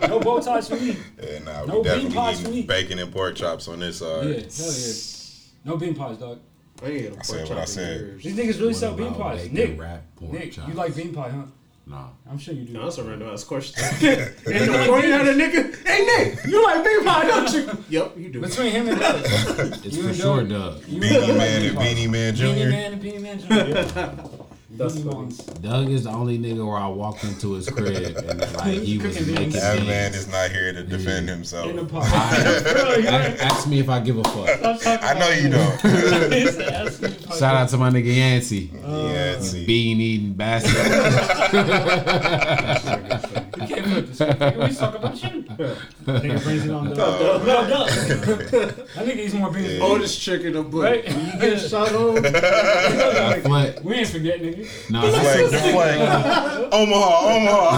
no 0.09 0.19
bow 0.19 0.39
ties 0.39 0.67
for 0.69 0.75
me. 0.75 0.97
Yeah, 1.21 1.39
nah, 1.39 1.65
No 1.65 1.79
we 1.81 1.89
bean 1.89 2.11
pies 2.11 2.37
for 2.39 2.47
definitely 2.47 2.51
me. 2.51 2.57
eating 2.57 2.67
bacon 2.67 2.99
and 2.99 3.11
pork 3.11 3.35
chops 3.35 3.67
on 3.67 3.79
this 3.79 3.99
side. 3.99 4.25
Yeah, 4.25 4.41
hell 4.57 4.73
yeah. 4.73 4.93
No 5.65 5.77
bean 5.77 5.95
pies, 5.95 6.17
dog. 6.17 6.39
I 6.81 6.85
ain't 6.87 7.01
had 7.03 7.13
a 7.13 7.19
I 7.19 7.21
said 7.23 7.49
what 7.49 7.57
I 7.57 7.65
said. 7.65 7.99
years. 8.01 8.23
These 8.23 8.35
niggas 8.37 8.55
really 8.59 8.67
What 8.67 8.75
sell 8.75 8.93
bean 8.95 9.13
pies. 9.13 9.41
bacon 9.41 9.55
Nick, 9.55 9.79
wrap 9.81 10.01
pork 10.15 10.31
Nick, 10.31 10.51
chops? 10.53 10.67
you 10.69 10.73
like 10.75 10.95
bean 10.95 11.13
pie, 11.13 11.29
huh? 11.29 11.43
Nah. 11.85 12.07
I'm 12.29 12.37
sure 12.37 12.53
you 12.53 12.65
do. 12.65 12.73
No, 12.73 12.83
that's 12.83 12.99
a 12.99 13.03
random 13.03 13.29
ass 13.29 13.43
question. 13.43 13.83
and 14.01 14.01
the 14.45 14.83
point 14.87 15.05
at 15.05 15.21
a 15.27 15.31
nigga, 15.31 15.87
hey 15.87 16.05
Nick, 16.05 16.45
you 16.45 16.63
like 16.63 16.83
bean 16.85 17.03
pie, 17.03 17.25
don't 17.27 17.51
you? 17.53 17.69
Yep, 17.89 18.17
you 18.17 18.29
do. 18.29 18.41
Between 18.41 18.71
him 18.71 18.87
and 18.89 18.99
Doug. 18.99 19.21
It's 19.85 19.97
You 19.97 20.03
for 20.03 20.13
sure, 20.13 20.43
Doug. 20.43 20.79
Doug. 20.81 20.87
You 20.87 21.01
Beanie 21.01 21.37
Man 21.37 21.65
and. 21.65 21.77
Beanie 21.77 22.09
Man 22.09 22.35
Jr. 22.35 22.43
Beanie 22.43 22.69
Man 22.69 22.93
and 22.93 23.01
Beanie 23.01 23.21
Man 23.21 23.39
Jr. 24.29 24.38
Yeah. 24.79 24.87
That's 24.87 24.99
funny. 25.01 25.35
Doug 25.61 25.89
is 25.89 26.03
the 26.05 26.09
only 26.11 26.37
nigga 26.39 26.65
where 26.65 26.77
I 26.77 26.87
walked 26.87 27.23
into 27.25 27.53
his 27.53 27.69
crib 27.69 28.15
and 28.17 28.39
like 28.55 28.79
he 28.81 28.97
was 28.97 29.19
making. 29.27 29.49
That 29.51 29.85
man 29.85 30.13
is 30.13 30.27
not 30.31 30.49
here 30.51 30.71
to 30.73 30.83
defend 30.83 31.27
himself. 31.27 31.67
In 31.69 31.75
the 31.75 31.83
pot. 31.85 32.09
Bro, 32.63 32.93
you 32.95 33.07
A- 33.07 33.43
Ask 33.43 33.67
me 33.67 33.79
if 33.79 33.89
I 33.89 33.99
give 33.99 34.17
a 34.17 34.23
fuck. 34.23 35.03
I 35.03 35.13
know 35.19 35.29
you 35.29 35.49
don't. 35.49 35.79
He 36.39 36.45
said, 36.47 36.73
"Ask 36.73 37.01
me 37.01 37.07
if 37.09 37.31
I 37.31 37.35
Shout 37.39 37.55
out 37.55 37.69
to 37.69 37.77
my 37.77 37.89
nigga 37.89 38.15
Yancey. 38.15 38.69
yeah, 38.73 39.39
see. 39.39 39.65
Bean 39.65 39.99
eating 39.99 40.33
bastard. 40.33 40.71
You 40.71 40.77
can't 43.67 43.85
flip 43.85 44.07
this. 44.07 44.07
nigga. 44.07 44.08
We 44.19 44.73
talk 44.75 44.95
about 44.95 45.21
you. 45.23 45.43
Nigga 45.43 46.43
brings 46.43 46.65
it 46.65 46.71
on 46.71 46.93
Doug. 46.93 47.45
No, 47.45 47.67
Doug. 47.67 47.89
I 47.89 49.03
think 49.05 49.19
he's 49.19 49.33
more 49.33 49.51
beans. 49.51 49.81
Oldest 49.81 50.21
trick 50.23 50.41
in 50.41 50.53
the 50.53 50.63
book. 50.63 50.83
Right? 50.83 51.05
When 51.07 51.25
you 51.25 51.39
get 51.39 51.59
shot 51.59 51.93
on, 51.93 52.25
I 52.25 53.39
fled. 53.41 53.83
We 53.83 53.95
ain't 53.95 54.09
forget, 54.09 54.41
nigga. 54.41 54.67
Nah, 54.89 55.01
Flag, 55.09 55.49
flag. 55.49 56.73
Omaha, 56.73 57.35
Omaha. 57.35 57.73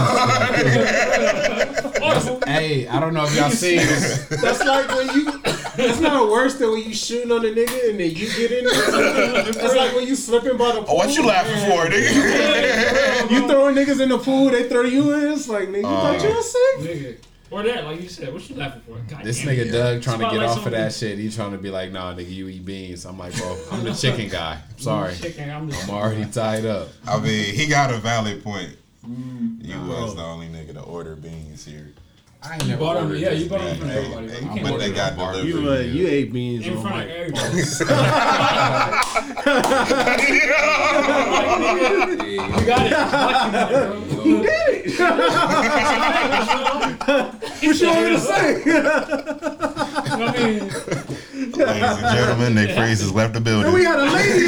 hey, 2.47 2.87
I 2.87 2.99
don't 2.99 3.13
know 3.13 3.25
if 3.25 3.35
y'all 3.35 3.49
seen 3.51 3.77
this. 3.77 4.25
that's 4.27 4.63
like 4.65 4.87
when 4.89 5.07
you. 5.15 5.31
That's 5.75 5.99
not 5.99 6.29
worse 6.29 6.55
than 6.55 6.71
when 6.71 6.83
you 6.83 6.93
shooting 6.93 7.31
on 7.31 7.45
a 7.45 7.49
nigga 7.49 7.89
and 7.89 7.99
then 7.99 8.09
you 8.11 8.27
get 8.27 8.51
in. 8.51 8.65
it. 8.67 9.55
That's 9.55 9.75
like 9.75 9.95
when 9.95 10.07
you 10.07 10.15
slipping 10.15 10.57
by 10.57 10.73
the 10.73 10.81
pool. 10.81 10.85
Oh, 10.89 10.95
what 10.95 11.15
you 11.15 11.25
laughing 11.25 11.69
for, 11.69 11.85
nigga? 11.89 13.31
You 13.31 13.47
throwing 13.47 13.75
niggas 13.75 14.01
in 14.01 14.09
the 14.09 14.17
pool, 14.17 14.49
they 14.49 14.67
throw 14.67 14.81
you 14.81 15.13
in. 15.13 15.31
It's 15.33 15.47
like 15.47 15.69
nigga, 15.69 15.81
you 15.81 15.87
Uh, 15.87 16.01
thought 16.19 16.23
you 16.29 16.35
was 16.35 16.51
sick. 16.51 16.79
Nigga. 16.79 17.17
Or 17.51 17.63
that, 17.63 17.83
like 17.83 18.01
you 18.01 18.07
said. 18.07 18.31
What 18.33 18.49
you 18.49 18.55
laughing 18.55 18.81
for? 18.87 18.97
God 19.13 19.25
This 19.25 19.39
damn 19.39 19.49
it. 19.49 19.67
nigga 19.67 19.71
Doug 19.73 20.01
trying 20.01 20.19
to 20.19 20.23
get 20.25 20.31
Spotlight 20.35 20.49
off 20.49 20.65
of 20.65 20.71
that 20.71 20.93
shit. 20.93 21.19
He 21.19 21.29
trying 21.29 21.51
to 21.51 21.57
be 21.57 21.69
like, 21.69 21.91
nah, 21.91 22.13
nigga, 22.13 22.29
you 22.31 22.47
eat 22.47 22.63
beans. 22.65 23.05
I'm 23.05 23.17
like, 23.17 23.35
bro, 23.35 23.57
I'm 23.71 23.83
the 23.83 23.93
chicken 23.93 24.29
guy. 24.29 24.61
I'm 24.71 24.79
sorry. 24.79 25.15
Chicken, 25.15 25.49
I'm. 25.49 25.69
I'm 25.69 25.89
already 25.89 26.25
tied 26.31 26.65
up. 26.65 26.87
I 27.05 27.19
mean, 27.19 27.53
he 27.53 27.67
got 27.67 27.91
a 27.93 27.97
valid 27.97 28.41
point. 28.43 28.77
Mm. 29.05 29.65
You 29.65 29.79
was 29.81 30.15
the 30.15 30.21
only 30.21 30.47
nigga 30.47 30.73
to 30.75 30.81
order 30.81 31.15
beans 31.15 31.65
here. 31.65 31.91
I 32.43 32.53
ain't 32.53 32.63
You 32.63 32.69
never 32.69 32.79
bought 32.79 32.93
them, 32.95 33.15
yeah, 33.15 33.29
you 33.31 33.47
bought 33.47 33.61
them 33.61 33.77
from 33.77 33.87
Hey, 33.89 33.97
everybody, 34.05 34.27
hey, 34.29 34.39
You 34.41 34.47
but 34.47 34.55
can't 34.55 34.79
they 34.79 34.91
got 34.91 35.15
them. 35.15 35.45
You 35.47 35.69
uh, 35.71 35.77
you 35.79 36.07
ate 36.07 36.33
beans 36.33 36.65
in 36.65 36.81
front 36.81 37.03
of 37.03 37.09
everybody. 37.09 37.61
You 42.41 42.65
got 42.65 42.85
it. 42.85 42.91
You 44.25 44.35
did 44.41 44.85
it. 44.85 44.99
What 47.61 47.79
you 47.79 47.87
want 47.87 48.03
me 48.03 48.09
to 48.09 48.19
say? 48.19 48.43
Ladies 50.17 50.73
and 51.37 51.55
gentlemen, 52.15 52.51
Nick 52.55 52.71
Freeze 52.75 53.01
has 53.01 53.11
left 53.13 53.33
the 53.33 53.41
building. 53.41 53.71
we 53.73 53.83
got 53.83 53.99
a 53.99 54.03
lady 54.11 54.45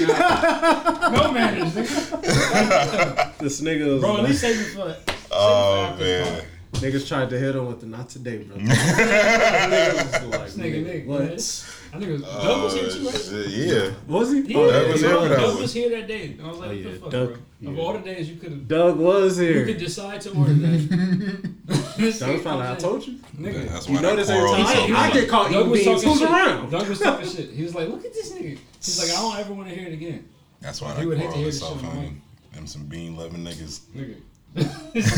in 0.00 0.06
the 0.06 0.14
house. 0.14 1.12
no 1.12 1.32
manners, 1.32 1.72
nigga. 1.74 3.38
This 3.38 3.60
nigga 3.60 3.86
was 3.94 4.00
Bro, 4.02 4.16
at 4.18 4.24
least 4.24 4.40
save 4.42 4.60
it 4.60 4.64
for. 4.74 4.96
Oh 5.32 5.96
man, 5.98 6.44
niggas 6.72 7.06
tried 7.08 7.30
to 7.30 7.38
hit 7.38 7.54
him 7.56 7.66
with 7.66 7.80
the 7.80 7.86
not 7.86 8.08
today, 8.08 8.38
bro. 8.38 8.56
Niggas 8.58 10.22
was 10.22 10.24
like, 10.30 10.44
This 10.44 10.56
nigga 10.56 11.06
what? 11.06 11.22
I 11.22 11.98
think 11.98 12.10
it 12.10 12.12
was 12.12 12.22
Doug 12.22 12.62
was 12.62 12.74
here 12.74 12.90
too, 12.90 13.06
right? 13.06 13.28
Uh, 13.32 13.48
yeah. 13.48 13.90
Was 14.06 14.32
he? 14.32 14.40
Yeah, 14.42 14.56
Oh, 14.58 14.70
Doug 14.70 14.92
was 14.92 15.02
bro, 15.02 15.20
here 15.26 15.36
Doug 15.36 15.60
was 15.60 15.72
here 15.74 15.90
that 15.90 16.06
day. 16.08 16.24
And 16.38 16.42
I 16.42 16.48
was 16.48 16.58
like, 16.58 16.68
Oh, 16.68 16.72
what 16.72 16.76
yeah, 16.78 16.90
the 16.92 16.98
fuck, 16.98 17.10
Doug- 17.10 17.38
bro? 17.60 17.72
Of 17.72 17.78
all 17.78 17.92
the 17.92 17.98
days 17.98 18.30
you 18.30 18.36
could 18.36 18.52
have. 18.52 18.68
Doug 18.68 18.96
was 18.98 19.36
here. 19.36 19.58
you 19.58 19.64
could 19.66 19.78
decide 19.78 20.20
to 20.22 20.30
order 20.34 20.54
that. 20.54 21.50
This 21.98 22.18
That 22.20 22.28
was 22.32 22.40
nigga 22.40 22.42
probably, 22.42 22.66
I 22.68 22.74
told 22.76 23.06
you. 23.06 23.18
Nigga. 23.36 23.68
That's 23.68 23.88
You 23.88 23.94
why 23.96 24.00
notice 24.00 24.28
that 24.28 24.36
every 24.38 24.50
time 24.64 24.96
I, 24.96 25.00
I 25.08 25.10
get 25.12 25.28
caught 25.28 25.50
Doug 25.50 25.66
eating 25.76 25.84
beans. 25.92 26.02
Who's 26.04 26.22
around? 26.22 26.70
Doug 26.70 26.88
was 26.88 26.98
talking 27.00 27.28
shit. 27.28 27.50
He 27.50 27.62
was 27.62 27.74
like, 27.74 27.88
look 27.88 28.04
at 28.04 28.14
this 28.14 28.32
nigga. 28.32 28.56
He's 28.82 28.98
like, 28.98 29.10
I 29.18 29.20
don't 29.20 29.36
ever 29.38 29.52
want 29.52 29.68
to 29.68 29.74
hear 29.74 29.86
it 29.88 29.92
again. 29.92 30.26
That's 30.60 30.80
why 30.80 30.94
He 30.94 31.00
that 31.00 31.06
would 31.08 31.18
hate 31.18 31.24
to 31.24 31.28
coral 31.28 31.38
hear 31.40 31.48
is 31.48 31.60
the 31.60 31.66
so 31.66 31.74
shit 31.76 31.84
on 31.84 31.90
funny. 31.96 32.12
Them 32.54 32.66
some 32.66 32.84
bean 32.86 33.16
loving 33.16 33.44
niggas. 33.44 33.80
Nigga. 33.94 34.16
This 34.54 34.66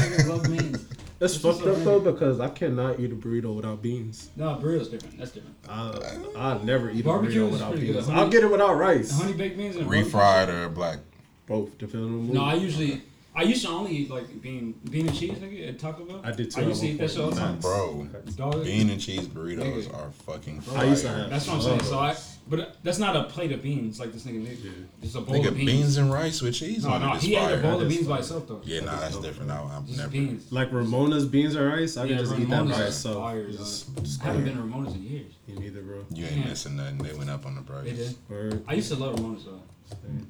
nigga 0.01 0.29
love 0.29 0.45
beans. 0.45 0.87
That's 1.19 1.41
What's 1.43 1.59
fucked 1.61 1.69
up, 1.71 1.77
up 1.79 1.85
though 1.85 2.01
because 2.01 2.41
I 2.41 2.49
cannot 2.49 2.99
eat 2.99 3.13
a 3.13 3.15
burrito 3.15 3.55
without 3.55 3.81
beans. 3.81 4.31
No, 4.37 4.59
burrito's 4.61 4.89
different. 4.89 5.19
That's 5.19 5.31
different. 5.31 5.55
I 5.69 6.17
I 6.37 6.63
never 6.65 6.91
eat 6.91 7.05
a 7.07 7.09
burrito 7.09 7.47
is 7.47 7.53
without 7.53 7.71
pretty 7.71 7.87
good. 7.87 7.93
beans. 7.95 8.07
Honey- 8.09 8.21
I'll 8.21 8.29
get 8.29 8.43
it 8.43 8.51
without 8.51 8.75
rice. 8.77 9.13
Honey 9.21 9.33
baked 9.33 9.57
beans 9.57 9.77
and. 9.77 9.89
Refried 9.89 10.49
or 10.49 10.69
black? 10.69 10.99
Both 11.47 11.79
depending 11.79 12.09
on 12.11 12.17
the 12.17 12.23
mood. 12.25 12.35
No, 12.35 12.45
I 12.45 12.55
usually, 12.55 13.03
I 13.35 13.43
used 13.45 13.65
to 13.65 13.71
only 13.71 13.93
eat 13.93 14.11
like 14.11 14.43
bean, 14.43 14.75
bean 14.91 15.09
and 15.09 15.17
cheese, 15.19 15.33
nigga, 15.39 15.69
at 15.71 15.79
Taco 15.79 16.05
Bell. 16.05 16.21
I 16.23 16.33
did 16.33 16.51
too 16.51 16.61
I 16.61 16.65
used 16.65 16.83
to 16.83 16.89
eat 16.89 16.99
that 16.99 17.11
shit 17.11 17.21
all 17.21 17.31
the 17.31 17.41
time. 17.41 17.59
Bro, 17.61 18.09
Dog. 18.37 18.63
bean 18.65 18.91
and 18.91 19.01
cheese 19.01 19.27
burritos 19.27 19.85
Nigga. 19.87 19.95
are 19.95 20.11
fucking 20.27 20.59
Bro, 20.61 20.75
fire. 20.75 20.85
I 20.85 20.89
used 20.91 21.03
to 21.05 21.09
have- 21.09 21.31
That's 21.31 21.47
what 21.47 21.55
I'm 21.57 21.63
saying. 21.63 21.83
So 21.85 21.99
I, 21.99 22.15
but 22.49 22.77
that's 22.83 22.99
not 22.99 23.17
a 23.17 23.25
plate 23.25 23.53
of 23.53 23.63
beans 23.63 23.99
like 23.99 24.13
this 24.13 24.25
nigga 24.25 24.47
nigga. 24.47 24.71
It's 25.03 25.15
a 25.15 25.23
bowl 25.23 25.37
Nigga, 25.37 25.49
of 25.49 25.57
beans. 25.57 25.71
beans 25.71 25.97
and 25.97 26.13
rice 26.13 26.43
with 26.43 26.55
cheese 26.55 26.85
no, 26.85 26.91
on 26.91 27.01
no, 27.01 27.15
it 27.15 27.17
is 27.19 27.23
he 27.23 27.37
ate 27.37 27.39
fire. 27.41 27.59
a 27.59 27.63
bowl 27.63 27.81
of 27.81 27.89
beans 27.89 28.03
by 28.07 28.09
fire. 28.15 28.21
itself 28.21 28.49
though. 28.49 28.61
Yeah, 28.65 28.81
nah, 28.81 29.01
that's 29.01 29.17
different. 29.19 29.51
I, 29.51 29.63
I'm 29.63 29.87
Just 29.87 29.99
never. 29.99 30.11
beans. 30.11 30.53
Like 30.53 30.71
Ramona's 30.71 31.25
beans 31.25 31.55
and 31.55 31.67
rice, 31.67 31.97
I 31.97 32.05
Yeah, 32.05 32.17
can 32.17 32.19
just 32.27 32.39
eat 32.39 32.51
that 32.51 32.57
Ramona's 32.57 32.77
by 32.79 32.85
itself. 32.85 33.17
fire. 33.17 33.51
Just- 33.51 33.97
just 34.03 34.21
I 34.21 34.25
haven't 34.27 34.43
go. 34.43 34.49
been 34.51 34.57
to 34.59 34.63
Ramona's 34.65 34.95
in 34.95 35.05
years. 35.05 35.33
Me 35.49 35.55
neither, 35.55 35.81
bro. 35.81 36.05
You 36.13 36.27
ain't 36.27 36.37
Yeah. 36.37 36.45
missing 36.49 36.77
nothing. 36.77 36.99
They 36.99 37.15
went 37.15 37.31
up 37.31 37.47
on 37.47 37.55
the 37.55 37.63
price. 37.63 37.85
They 37.85 37.93
did. 37.93 38.15
Word. 38.29 38.63
I 38.69 38.75
used 38.75 38.91
to 38.93 38.97
love 38.97 39.15
Ramona's 39.15 39.45
though. 39.45 39.61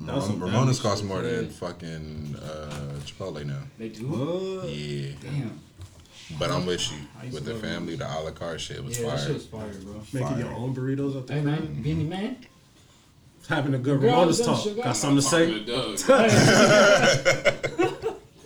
That 0.00 0.14
was 0.16 0.26
some 0.26 0.34
Ramon- 0.40 0.52
Ramona's 0.54 0.80
cost 0.80 1.00
shit. 1.00 1.08
more 1.08 1.22
than 1.22 1.48
fucking 1.50 2.36
uh, 2.42 2.94
Chipotle 3.04 3.44
now. 3.46 3.58
They 3.78 3.88
do. 3.88 4.06
What? 4.06 4.68
Yeah, 4.68 5.12
Damn. 5.20 5.60
but 6.38 6.50
I'm 6.50 6.66
with 6.66 6.90
you 6.92 6.98
with 7.32 7.44
the 7.44 7.54
family. 7.54 7.96
The 7.96 8.06
a 8.06 8.20
la 8.20 8.30
carte 8.30 8.60
shit 8.60 8.82
was 8.84 8.98
Yeah, 8.98 9.06
that 9.10 9.16
fire. 9.18 9.26
shit 9.26 9.34
was 9.34 9.46
fire, 9.46 9.72
bro. 9.82 10.02
Making 10.12 10.38
your 10.38 10.52
own 10.54 10.74
burritos 10.74 11.16
at 11.16 11.26
the 11.26 11.34
Hey 11.34 11.42
crib. 11.42 11.60
man, 11.60 11.82
Beanie 11.84 12.08
Man. 12.08 12.36
Having 13.48 13.74
a 13.74 13.78
good 13.78 14.00
Girl, 14.00 14.10
Ramona's 14.10 14.38
done 14.38 14.54
talk. 14.54 14.62
sugar. 14.64 14.82
Got 14.82 14.96
something 14.96 15.16
to 15.16 15.22
say? 15.22 15.64
Doug. 15.64 15.98
Hey, 16.06 16.28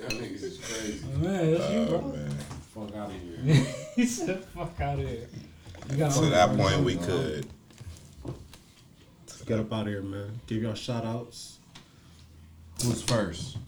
Y'all 0.00 0.10
niggas 0.10 0.42
is 0.42 0.58
crazy. 0.58 1.04
man, 1.16 1.52
that's 1.54 1.70
you, 1.72 1.78
Oh, 1.80 1.86
bro. 1.98 2.00
man. 2.12 2.30
Fuck 2.74 2.96
out 2.96 3.10
of 3.10 3.44
here. 3.44 3.66
he 3.96 4.06
said, 4.06 4.44
"Fuck 4.44 4.80
out 4.80 4.98
of 4.98 5.08
here." 5.08 5.28
You 5.90 5.96
gotta 5.96 6.20
To 6.20 6.26
that 6.26 6.56
point, 6.56 6.80
we 6.84 6.96
could. 6.96 7.46
Get 9.46 9.60
up 9.60 9.72
out 9.72 9.82
of 9.82 9.86
here, 9.86 10.02
man. 10.02 10.40
Give 10.48 10.62
y'all 10.62 10.74
shout 10.74 11.04
outs. 11.04 11.58
Who's 12.82 13.00
first? 13.02 13.58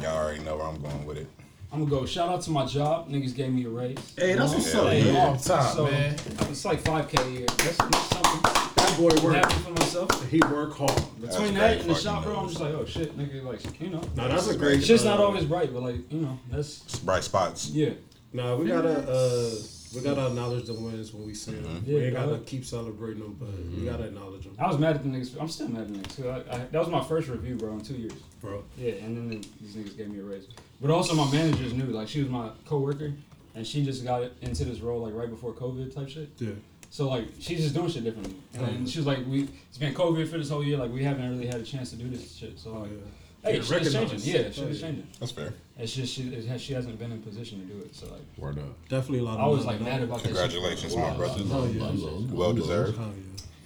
Y'all 0.00 0.16
already 0.16 0.42
know 0.44 0.56
where 0.56 0.66
I'm 0.66 0.80
going 0.82 1.06
with 1.06 1.16
it. 1.16 1.26
I'm 1.72 1.78
gonna 1.80 1.90
go. 1.90 2.04
Shout 2.04 2.28
out 2.28 2.42
to 2.42 2.50
my 2.50 2.66
job. 2.66 3.08
Niggas 3.08 3.34
gave 3.34 3.50
me 3.52 3.64
a 3.64 3.70
raise. 3.70 3.96
Hey, 4.18 4.34
that's 4.34 4.52
what's 4.52 4.74
up, 4.74 4.88
Hey, 4.90 5.04
man. 5.04 5.34
Off 5.34 5.42
top, 5.44 5.74
so, 5.74 5.86
man. 5.86 6.14
It's 6.50 6.64
like 6.66 6.82
5k 6.82 7.26
a 7.26 7.30
year. 7.30 7.46
That's, 7.46 7.76
that's 7.78 8.08
something. 8.08 8.42
That 8.42 8.94
boy 8.98 9.08
I'm 9.16 9.24
work. 9.24 9.34
happy 9.36 9.54
for 9.54 9.70
myself. 9.70 10.28
He 10.30 10.40
work 10.40 10.76
hard. 10.76 10.94
Between 11.22 11.54
great 11.54 11.54
that 11.54 11.80
and 11.80 11.80
the 11.80 11.94
fucking 11.94 12.02
shop, 12.02 12.24
bro, 12.24 12.36
I'm 12.36 12.48
just 12.48 12.60
like, 12.60 12.74
oh 12.74 12.84
shit, 12.84 13.16
nigga, 13.16 13.42
like, 13.42 13.80
you 13.80 13.88
know. 13.88 14.02
No, 14.14 14.28
that's 14.28 14.48
a 14.48 14.58
great. 14.58 14.84
Shit's 14.84 15.04
not 15.04 15.20
uh, 15.20 15.24
always 15.24 15.46
bright, 15.46 15.72
but 15.72 15.82
like, 15.82 16.12
you 16.12 16.20
know, 16.20 16.38
that's 16.50 16.98
Bright 16.98 17.24
spots. 17.24 17.70
yeah. 17.70 17.90
Nah, 18.34 18.56
we 18.56 18.68
gotta 18.68 19.10
uh 19.10 19.54
We 19.94 20.00
gotta 20.00 20.26
acknowledge 20.26 20.66
the 20.66 20.74
wins 20.74 21.12
when 21.12 21.26
we 21.26 21.34
see 21.34 21.52
them. 21.52 21.64
Mm-hmm. 21.64 21.90
Yeah, 21.90 21.98
we 21.98 22.10
gotta 22.10 22.32
dog. 22.32 22.46
keep 22.46 22.64
celebrating 22.64 23.22
them, 23.22 23.36
but 23.38 23.48
we 23.48 23.54
mm-hmm. 23.54 23.86
gotta 23.86 24.04
acknowledge 24.04 24.44
them, 24.44 24.56
I 24.58 24.66
was 24.66 24.78
mad 24.78 24.96
at 24.96 25.02
the 25.02 25.08
niggas. 25.08 25.40
I'm 25.40 25.48
still 25.48 25.68
mad 25.68 25.82
at 25.82 25.88
the 25.88 25.98
niggas. 25.98 26.48
I, 26.50 26.54
I, 26.54 26.58
that 26.58 26.78
was 26.78 26.88
my 26.88 27.02
first 27.04 27.28
review, 27.28 27.56
bro, 27.56 27.72
in 27.74 27.80
two 27.80 27.94
years. 27.94 28.12
bro. 28.40 28.64
Yeah, 28.78 28.92
and 28.94 29.16
then 29.16 29.42
these 29.60 29.74
niggas 29.74 29.96
gave 29.96 30.08
me 30.08 30.20
a 30.20 30.22
raise. 30.22 30.46
But 30.80 30.90
also, 30.90 31.14
my 31.14 31.30
managers 31.30 31.74
knew. 31.74 31.86
Like, 31.86 32.08
she 32.08 32.20
was 32.20 32.30
my 32.30 32.50
coworker, 32.66 33.12
and 33.54 33.66
she 33.66 33.84
just 33.84 34.04
got 34.04 34.30
into 34.40 34.64
this 34.64 34.80
role 34.80 35.00
like 35.00 35.14
right 35.14 35.30
before 35.30 35.52
COVID 35.52 35.94
type 35.94 36.08
shit. 36.08 36.30
Yeah. 36.38 36.52
So 36.90 37.08
like, 37.08 37.26
she's 37.38 37.62
just 37.62 37.74
doing 37.74 37.88
shit 37.88 38.04
differently. 38.04 38.36
And 38.52 38.62
mm-hmm. 38.62 38.84
she 38.84 38.98
was 38.98 39.06
like, 39.06 39.26
"We 39.26 39.48
it's 39.68 39.78
been 39.78 39.94
COVID 39.94 40.28
for 40.28 40.36
this 40.36 40.50
whole 40.50 40.62
year. 40.62 40.76
Like, 40.76 40.92
we 40.92 41.02
haven't 41.02 41.28
really 41.30 41.46
had 41.46 41.56
a 41.56 41.64
chance 41.64 41.90
to 41.90 41.96
do 41.96 42.08
this 42.08 42.34
shit. 42.34 42.58
So 42.58 42.70
Oh 42.70 42.80
like, 42.80 42.90
yeah. 42.90 42.98
Hey, 43.42 43.56
Yeah, 43.56 43.62
shit 43.62 43.82
is 43.82 43.92
changing. 43.92 44.18
Yeah, 44.20 44.32
shit 44.50 44.56
yeah. 44.56 44.80
changing. 44.80 45.06
That's 45.20 45.32
fair. 45.32 45.54
It's 45.78 45.92
just 45.94 46.14
she 46.14 46.22
it 46.34 46.44
has, 46.46 46.60
she 46.60 46.72
hasn't 46.74 46.98
been 46.98 47.12
in 47.12 47.22
position 47.22 47.60
to 47.66 47.74
do 47.74 47.80
it. 47.80 47.94
So 47.94 48.06
like, 48.06 48.20
Word 48.36 48.58
up. 48.58 48.88
Definitely 48.88 49.20
a 49.20 49.22
lot. 49.24 49.40
I 49.40 49.46
was 49.46 49.64
like 49.66 49.78
dog. 49.78 49.88
mad 49.88 50.02
about 50.02 50.22
that. 50.22 50.28
shit 50.28 50.36
for 50.36 50.42
Congratulations, 50.50 50.96
my 50.96 51.02
while. 51.02 51.16
brother. 51.16 51.42
Oh, 51.50 51.66
yeah. 51.66 51.88
Unload, 51.88 52.30
Well 52.32 52.50
unload. 52.50 52.56
deserved. 52.56 52.98
Oh 53.00 53.12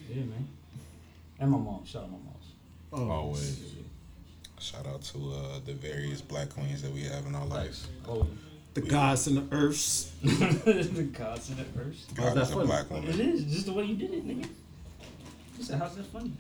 Yeah, 0.09 0.17
man. 0.23 0.49
And 1.39 1.51
my 1.51 1.59
mom. 1.59 1.85
Shout 1.85 2.03
out 2.03 2.07
to 2.07 2.13
my 2.13 2.19
moms. 2.19 2.47
Oh, 2.93 3.11
Always. 3.11 3.63
Shout 4.61 4.87
out 4.87 5.03
to 5.03 5.19
uh, 5.33 5.59
the 5.67 5.75
various 5.75 6.21
black 6.23 6.49
queens 6.49 6.81
that 6.83 6.91
we 6.93 7.03
have 7.03 7.27
in 7.27 7.35
our 7.35 7.45
lives. 7.47 7.89
Oh, 8.09 8.27
the 8.75 8.81
gods 8.81 9.27
and 9.27 9.37
the 9.37 9.55
earths. 9.57 10.13
the 10.23 11.09
gods 11.17 11.51
in 11.51 11.57
the 11.59 11.65
first. 11.65 12.11
How's 12.17 12.27
God 12.27 12.37
that 12.37 12.43
is 12.43 12.51
a 12.51 12.55
funny? 12.55 12.67
black 12.67 12.91
woman. 12.91 13.09
is 13.21 13.45
just 13.53 13.67
the 13.67 13.73
way 13.73 13.85
you 13.85 13.97
did 13.97 14.13
it, 14.15 14.27
nigga. 14.27 14.49
You 15.59 15.65
said, 15.65 15.79
"How's 15.79 15.95
that 15.97 16.07
funny?" 16.07 16.33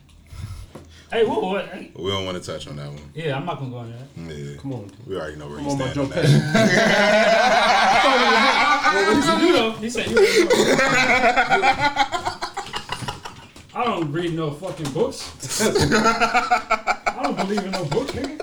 Hey, 1.12 1.24
whoa, 1.24 1.40
whoa, 1.40 1.58
hey. 1.58 1.90
We 1.96 2.10
don't 2.10 2.24
want 2.24 2.42
to 2.42 2.52
touch 2.52 2.66
on 2.68 2.76
that 2.76 2.88
one. 2.88 3.10
Yeah, 3.14 3.36
I'm 3.36 3.44
not 3.46 3.58
gonna 3.58 3.70
go 3.70 3.76
on 3.78 3.92
that. 3.92 4.34
Yeah. 4.34 4.56
Come 4.58 4.72
on, 4.74 4.90
We 5.06 5.16
already 5.16 5.36
know 5.36 5.48
where 5.48 5.56
come 5.58 5.66
you 5.66 5.70
stand 5.72 5.98
on 5.98 6.08
that. 6.10 6.24
Pesci. 6.24 6.42
Well, 8.86 9.04
what 9.14 9.14
did 9.14 9.42
you 9.42 9.48
do 9.48 9.52
though? 9.58 9.72
He 9.72 9.90
said 9.90 10.06
you. 10.08 10.16
I 13.74 13.84
don't 13.84 14.10
read 14.12 14.32
no 14.32 14.50
fucking 14.52 14.90
books. 14.92 15.60
I 15.60 17.20
don't 17.22 17.36
believe 17.36 17.64
in 17.64 17.70
no 17.72 17.84
books, 17.84 18.12
nigga. 18.12 18.40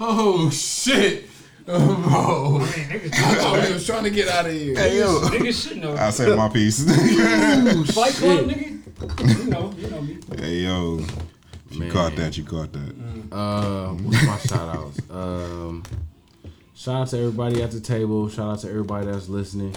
Oh 0.00 0.50
shit. 0.50 1.24
Oh, 1.66 1.94
bro. 1.96 2.56
I 2.56 2.58
mean, 2.58 3.00
niggas, 3.00 3.14
I 3.14 3.34
thought 3.36 3.64
he 3.66 3.72
was 3.72 3.86
trying 3.86 4.04
to 4.04 4.10
get 4.10 4.28
out 4.28 4.44
of 4.44 4.52
here. 4.52 4.74
Hey, 4.76 4.98
yo. 4.98 5.20
niggas 5.28 5.68
should 5.68 5.78
know. 5.78 5.94
I 5.96 6.10
said 6.10 6.36
my 6.36 6.48
piece. 6.50 6.84
Fight 7.94 8.12
Club, 8.14 8.44
nigga. 8.46 9.44
You 9.44 9.50
know, 9.50 9.72
you 9.78 9.88
know 9.88 10.02
me. 10.02 10.18
hey, 10.36 10.56
yo. 10.64 11.00
You 11.74 11.80
Man. 11.80 11.90
caught 11.90 12.16
that. 12.16 12.38
You 12.38 12.44
caught 12.44 12.72
that. 12.72 12.94
Uh, 13.32 13.88
what's 13.94 14.24
my 14.26 14.38
shout 14.38 14.76
outs? 14.76 14.98
Um, 15.10 15.82
shout 16.74 17.02
out 17.02 17.08
to 17.08 17.18
everybody 17.18 17.62
at 17.62 17.70
the 17.72 17.80
table. 17.80 18.28
Shout 18.28 18.52
out 18.52 18.58
to 18.60 18.68
everybody 18.68 19.06
that's 19.06 19.28
listening. 19.28 19.74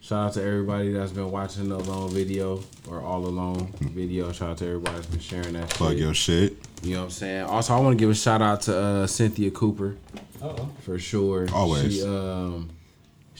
Shout 0.00 0.26
out 0.28 0.32
to 0.34 0.42
everybody 0.42 0.92
that's 0.92 1.12
been 1.12 1.30
watching 1.30 1.68
the 1.68 1.78
long 1.78 2.10
video 2.10 2.62
or 2.88 3.00
all 3.00 3.24
alone 3.26 3.72
video. 3.80 4.32
Shout 4.32 4.50
out 4.50 4.58
to 4.58 4.66
everybody 4.66 4.94
that's 4.96 5.06
been 5.06 5.20
sharing 5.20 5.52
that. 5.54 5.70
Plug 5.70 5.92
shit. 5.92 5.98
your 6.00 6.14
shit. 6.14 6.56
You 6.82 6.94
know 6.94 6.98
what 7.00 7.04
I'm 7.06 7.10
saying? 7.10 7.42
Also, 7.44 7.74
I 7.74 7.80
want 7.80 7.96
to 7.96 8.02
give 8.02 8.10
a 8.10 8.14
shout 8.14 8.42
out 8.42 8.62
to 8.62 8.76
uh, 8.76 9.06
Cynthia 9.06 9.50
Cooper 9.52 9.96
Uh 10.42 10.46
oh. 10.58 10.70
for 10.80 10.98
sure. 10.98 11.48
Always. 11.52 11.96
She 11.96 12.02
um 12.04 12.70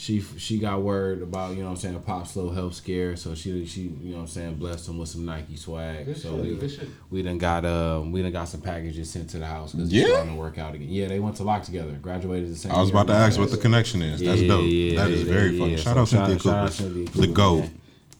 she 0.03 0.21
she 0.37 0.59
got 0.59 0.83
word 0.83 1.23
about, 1.23 1.53
you 1.53 1.59
know 1.59 1.67
what 1.67 1.71
I'm 1.71 1.77
saying, 1.77 2.01
Pop's 2.01 2.35
little 2.35 2.51
health 2.51 2.75
scare, 2.75 3.15
so 3.15 3.37
she 3.37 3.65
she 3.67 3.83
you 3.83 4.11
know 4.11 4.17
what 4.17 4.21
I'm 4.23 4.27
saying, 4.27 4.55
blessed 4.57 4.89
him 4.89 4.99
with 4.99 5.09
some 5.09 5.25
Nike 5.25 5.55
swag. 5.55 6.07
Good 6.07 6.17
so 6.17 6.31
shit. 6.35 6.45
we, 6.45 6.55
Good 6.57 6.71
shit. 6.73 6.89
we 7.11 7.23
done 7.23 7.39
got 7.39 7.65
um 7.65 8.11
we 8.11 8.21
done 8.21 8.33
got 8.33 8.49
some 8.49 8.63
packages 8.63 9.09
sent 9.11 9.31
to 9.31 9.39
the 9.39 9.47
house 9.47 9.73
because 9.73 9.93
Yeah? 9.93 10.03
it's 10.03 10.11
starting 10.13 10.35
to 10.35 10.41
work 10.41 10.59
out 10.59 10.75
again. 10.75 10.89
Yeah, 10.91 11.07
they 11.07 11.21
went 11.21 11.37
to 11.37 11.45
Locke 11.45 11.63
together, 11.63 11.93
graduated 12.03 12.51
the 12.51 12.57
same 12.57 12.73
I 12.73 12.81
was 12.81 12.91
about 12.91 13.07
to 13.07 13.13
ask 13.13 13.39
what 13.39 13.53
the 13.53 13.57
connection 13.59 14.03
is. 14.03 14.21
That's 14.21 14.41
Yeah, 14.41 14.49
dope. 14.49 14.65
yeah, 14.67 14.97
that 15.05 15.11
is 15.13 15.23
yeah, 15.23 15.33
very 15.33 15.51
yeah, 15.53 15.59
funny. 15.61 15.71
yeah. 15.73 15.77
Shout 15.79 15.95
So 15.95 16.01
out 16.01 16.09
Cynthia 16.09 16.39
shout 16.41 16.55
out 16.55 16.73
Cooper. 16.73 16.89
The 16.91 17.05
Cooper, 17.13 17.33
GOAT. 17.33 17.65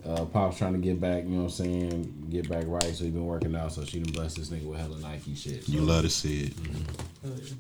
Uh, 0.05 0.25
Pop's 0.27 0.59
trying 0.59 0.73
to 0.75 0.79
get 0.81 1.01
back, 1.01 1.25
you 1.25 1.31
know 1.31 1.37
what 1.39 1.43
I'm 1.45 1.51
saying, 1.51 2.27
get 2.31 2.49
back 2.49 2.65
right. 2.67 2.95
So 2.95 3.05
he 3.05 3.11
been 3.11 3.27
working 3.27 3.55
out. 3.57 3.73
So 3.73 3.85
she 3.85 3.99
done 4.01 4.13
blessed 4.13 4.37
this 4.37 4.51
nigga 4.51 4.67
with 4.67 4.79
hella 4.81 4.99
Nike 5.01 5.35
shit. 5.35 5.65
So 5.65 5.73
You 5.73 5.81
love 5.81 6.03
to 6.03 6.11
see 6.11 6.45
it. 6.45 6.53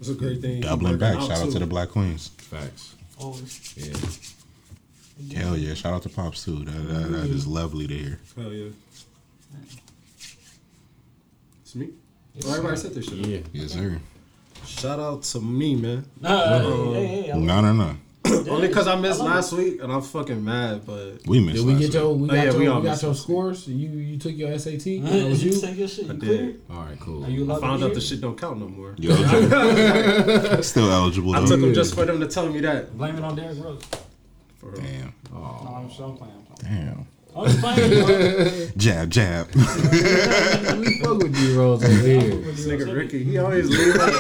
It's 0.00 0.08
a 0.08 0.14
great 0.14 0.40
thing. 0.40 0.60
Doubling 0.60 0.98
back. 0.98 1.18
Shout 1.20 1.32
out 1.40 1.50
to 1.52 1.58
the 1.58 1.66
Black 1.66 1.88
Queens. 1.90 2.28
facts. 2.38 2.94
Always. 3.18 3.74
Yeah. 3.76 5.38
Hell 5.40 5.56
yeah. 5.56 5.74
Shout 5.74 5.94
out 5.94 6.02
to 6.02 6.08
Pops 6.08 6.44
too. 6.44 6.64
That, 6.64 6.72
that, 6.88 7.12
that 7.12 7.30
is 7.30 7.46
lovely 7.46 7.86
to 7.86 7.94
hear. 7.94 8.18
Hell 8.36 8.52
yeah. 8.52 8.70
It's 11.62 11.74
me. 11.74 11.90
Oh, 12.44 12.50
everybody 12.50 12.76
said 12.76 12.94
this 12.94 13.06
shit. 13.06 13.18
Yeah. 13.18 13.38
Yes, 13.52 13.72
sir. 13.72 14.00
Shout 14.66 14.98
out 14.98 15.22
to 15.24 15.40
me, 15.40 15.74
man. 15.76 16.04
Nah, 16.20 16.58
hey, 16.58 16.92
hey, 16.94 17.22
hey, 17.22 17.38
No, 17.38 17.60
no, 17.60 17.72
no. 17.72 17.96
Only 18.48 18.68
because 18.68 18.86
I 18.88 18.96
missed 18.96 19.20
I 19.20 19.24
love 19.24 19.34
last 19.34 19.52
week 19.52 19.82
and 19.82 19.92
I'm 19.92 20.02
fucking 20.02 20.42
mad, 20.44 20.82
but 20.86 21.26
We 21.26 21.40
missed 21.40 21.56
Did 21.58 21.66
we 21.66 21.72
last 21.74 21.80
get 21.82 21.94
your 21.94 22.14
we 22.14 22.24
Oh, 22.24 22.26
got 22.26 22.36
yeah, 22.36 22.42
your, 22.44 22.52
we 22.54 22.68
we 22.80 22.82
got 22.82 23.02
your 23.02 23.14
scores? 23.14 23.68
You 23.68 23.88
you 23.88 24.18
took 24.18 24.36
your 24.36 24.58
SAT? 24.58 24.72
That 24.72 24.84
Did 24.84 25.28
was 25.30 25.44
you 25.44 25.52
you? 25.52 25.60
take 25.60 25.76
your 25.78 25.88
shit? 25.88 26.06
You 26.06 26.12
I 26.12 26.16
clear? 26.16 26.36
did. 26.46 26.60
All 26.70 26.76
right, 26.84 27.00
cool. 27.00 27.24
Are 27.24 27.30
you 27.30 27.52
I 27.52 27.60
found 27.60 27.82
out 27.84 27.88
be 27.90 27.94
the 27.94 28.00
shit 28.00 28.20
don't 28.20 28.38
count 28.38 28.58
no 28.60 28.68
more. 28.68 28.94
You 28.98 29.10
eligible? 29.12 30.62
Still 30.62 30.90
eligible 30.90 31.34
I 31.36 31.40
took 31.46 31.60
them 31.60 31.74
just 31.74 31.94
for 31.94 32.04
them 32.04 32.20
to 32.20 32.26
tell 32.26 32.48
me 32.48 32.60
that. 32.60 32.96
Blame 32.96 33.16
it 33.16 33.24
on 33.24 33.34
Derrick 33.36 33.58
Rose. 33.62 33.82
For 34.58 34.70
real. 34.70 34.80
Damn. 34.82 35.14
No, 35.32 35.74
I'm 35.76 35.90
sure 35.90 36.06
I'm 36.08 36.16
playing. 36.16 36.34
I'm 36.50 36.56
playing. 36.56 36.84
Damn. 36.86 37.06
I'm 37.34 37.46
just 37.46 37.60
playing, 37.60 38.04
bro. 38.04 38.66
Jab, 38.76 39.08
jab. 39.08 39.46
we 39.54 39.62
fuck 41.00 41.16
with 41.18 41.34
D 41.34 41.54
Rose 41.56 41.82
over 41.82 41.88
here. 41.92 42.20
This 42.20 42.66
nigga 42.66 42.94
Ricky, 42.94 43.24
he 43.24 43.38
always 43.38 43.70
leave 43.70 43.94
like, 43.96 44.12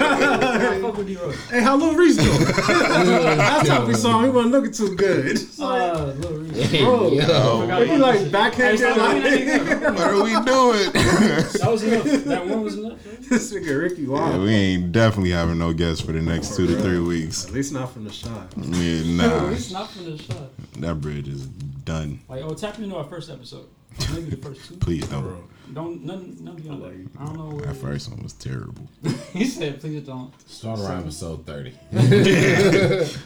I 0.00 0.80
fuck 0.80 0.96
with 0.96 1.08
D-Rose. 1.08 1.34
Hey, 1.50 1.60
how 1.60 1.76
Lil 1.76 1.94
Reese 1.94 2.16
doing? 2.16 2.44
Last 2.44 3.66
time 3.66 3.88
we 3.88 3.94
saw 3.94 4.18
him, 4.20 4.24
he 4.26 4.30
wasn't 4.30 4.52
looking 4.52 4.72
too 4.72 4.94
good. 4.94 5.26
It's 5.26 5.58
like, 5.58 5.92
Uh, 5.92 6.04
little 6.04 6.38
Reese. 6.38 6.70
bro, 6.82 7.10
Yo. 7.10 7.84
he 7.84 7.96
like 7.96 8.18
Hey, 8.20 8.28
backhanded. 8.30 8.78
stop 8.78 8.96
Like, 8.96 9.22
looking 9.24 9.48
at 9.48 9.64
me, 9.66 9.74
bro. 9.74 9.92
what 9.92 10.00
are 10.10 10.22
we 10.22 10.30
doing? 10.30 10.92
That 10.92 11.68
was 11.68 11.82
enough. 11.82 12.24
That 12.24 12.46
one 12.46 12.62
was 12.64 12.78
enough. 12.78 12.98
This 13.28 13.52
nigga 13.52 13.80
Ricky, 13.82 14.02
yeah, 14.02 14.08
wow. 14.08 14.40
we 14.40 14.50
ain't 14.50 14.92
definitely 14.92 15.30
having 15.32 15.58
no 15.58 15.72
guests 15.72 16.00
for 16.04 16.12
the 16.12 16.22
next 16.22 16.54
two 16.56 16.68
to 16.68 16.80
three 16.80 17.00
weeks. 17.00 17.44
At 17.46 17.52
least 17.54 17.72
not 17.72 17.92
from 17.92 18.04
the 18.04 18.12
shot. 18.12 18.52
Yeah, 18.56 19.02
nah. 19.16 19.24
At 19.24 19.42
nah. 19.42 19.48
least 19.48 19.72
not 19.72 19.90
from 19.90 20.04
the 20.04 20.16
shot. 20.18 20.50
That 20.78 21.00
bridge 21.00 21.26
is 21.28 21.48
done. 21.86 22.20
Like, 22.28 22.42
oh, 22.44 22.52
tap 22.52 22.78
into 22.78 22.94
our 22.96 23.04
first 23.04 23.30
episode. 23.30 23.66
Maybe 24.12 24.28
the 24.30 24.36
first 24.36 24.68
two. 24.68 24.76
Please 24.76 25.06
don't. 25.08 25.48
Don't 25.72 26.04
none 26.04 26.36
none 26.44 26.54
beyond 26.56 26.82
that. 26.82 27.08
I 27.18 27.24
don't 27.24 27.38
know 27.38 27.56
where. 27.56 27.66
That 27.66 27.76
first 27.76 28.10
one 28.10 28.22
was 28.22 28.34
terrible. 28.34 28.86
he 29.32 29.46
said, 29.46 29.80
please 29.80 30.02
don't. 30.02 30.30
Start 30.48 30.78
around 30.80 31.04
episode 31.04 31.46
30. 31.46 31.72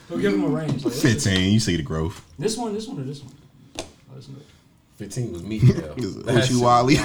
We'll 0.09 0.21
give 0.21 0.33
him 0.35 0.45
a 0.45 0.49
range. 0.49 0.85
Like, 0.85 0.95
this, 0.95 1.03
15, 1.03 1.53
you 1.53 1.61
see 1.61 1.77
the 1.77 1.83
growth. 1.83 2.25
this 2.39 2.57
one, 2.57 2.73
this 2.73 2.87
one, 2.87 3.01
or 3.01 3.05
this 3.05 3.23
one. 3.23 3.33
Oh, 3.79 4.15
this 4.15 4.29
one. 4.29 4.41
15 4.97 5.33
was 5.33 5.43
me. 5.43 5.59
Hell. 5.59 5.95
Uchi 6.37 6.57
Wally. 6.57 6.97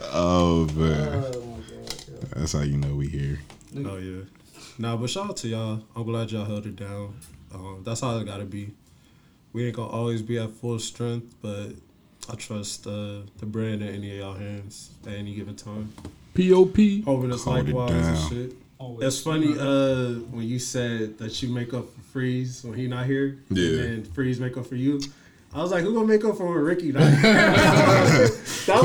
oh 0.00 0.68
man, 0.74 1.24
Oh 1.24 1.40
my 1.40 1.60
god. 1.60 2.30
that's 2.36 2.52
how 2.52 2.60
you 2.62 2.76
know 2.78 2.94
we 2.94 3.08
here. 3.08 3.38
Oh 3.76 3.96
yeah. 3.96 4.22
Nah, 4.78 4.96
but 4.96 5.10
shout 5.10 5.30
out 5.30 5.36
to 5.38 5.48
y'all. 5.48 5.82
I'm 5.94 6.04
glad 6.04 6.30
y'all 6.32 6.44
held 6.44 6.66
it 6.66 6.76
down. 6.76 7.14
Um, 7.54 7.82
that's 7.84 8.00
how 8.00 8.16
it 8.18 8.24
gotta 8.24 8.44
be. 8.44 8.70
We 9.52 9.66
ain't 9.66 9.76
gonna 9.76 9.90
always 9.90 10.22
be 10.22 10.38
at 10.38 10.50
full 10.50 10.78
strength, 10.78 11.34
but 11.42 11.68
I 12.30 12.34
trust 12.36 12.86
uh, 12.86 13.20
the 13.38 13.46
brand 13.46 13.82
in 13.82 13.88
any 13.94 14.12
of 14.12 14.16
y'all 14.18 14.34
hands 14.34 14.90
at 15.06 15.12
any 15.14 15.34
given 15.34 15.56
time. 15.56 15.92
P.O.P. 16.34 17.02
Hoping 17.02 17.30
it's 17.32 17.44
Hold 17.44 17.58
it 17.68 17.74
likewise 17.74 18.06
and 18.06 18.16
down. 18.16 18.28
shit. 18.30 18.52
Always. 18.78 19.06
It's 19.06 19.20
funny 19.22 19.52
uh, 19.58 20.20
when 20.30 20.44
you 20.48 20.58
said 20.58 21.18
that 21.18 21.42
you 21.42 21.50
make 21.50 21.74
up 21.74 21.92
for 21.94 22.00
Freeze 22.00 22.64
when 22.64 22.74
he 22.78 22.86
not 22.88 23.04
here, 23.06 23.38
Yeah. 23.50 23.68
and 23.68 23.78
then 23.78 24.04
Freeze 24.12 24.40
make 24.40 24.56
up 24.56 24.66
for 24.66 24.76
you. 24.76 25.00
I 25.54 25.60
was 25.60 25.70
like, 25.70 25.82
who 25.84 25.92
gonna 25.92 26.06
make 26.06 26.24
up 26.24 26.38
for 26.38 26.46
when 26.46 26.64
Ricky 26.64 26.92
not 26.92 27.02
here? 27.18 27.32
That's 27.34 28.66
what 28.66 28.84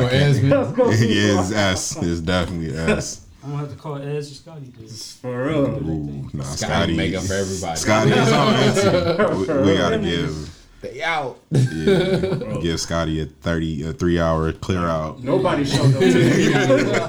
Or 0.00 0.08
Esmond. 0.10 0.52
yeah, 0.98 1.40
it's 1.40 1.52
S. 1.52 1.96
It's 2.02 2.20
definitely 2.20 2.74
S. 2.74 3.19
I'm 3.42 3.50
gonna 3.50 3.62
have 3.62 3.70
to 3.70 3.76
call 3.76 3.96
Ez 3.96 4.30
or 4.30 4.34
Scotty. 4.34 4.66
Dude. 4.66 4.90
for 4.90 5.46
real. 5.46 5.66
Ooh, 5.66 6.30
nah, 6.34 6.42
Scotty 6.44 6.56
Scotty. 6.56 6.96
make 6.96 7.14
up 7.14 7.24
for 7.24 7.34
everybody. 7.34 7.76
Scotty 7.76 8.10
is 8.12 8.32
on 8.32 8.54
it. 8.54 9.30
We, 9.64 9.70
we 9.72 9.76
gotta 9.78 9.98
give 9.98 10.56
They 10.82 11.02
out. 11.02 11.38
yeah, 11.50 12.58
give 12.60 12.78
Scotty 12.80 13.20
a 13.22 13.26
thirty 13.26 13.82
a 13.84 13.92
three 13.94 14.20
hour 14.20 14.52
clear 14.52 14.80
out. 14.86 15.22
Nobody 15.22 15.64
showed 15.74 15.94
up 15.94 16.00
today. 16.00 16.52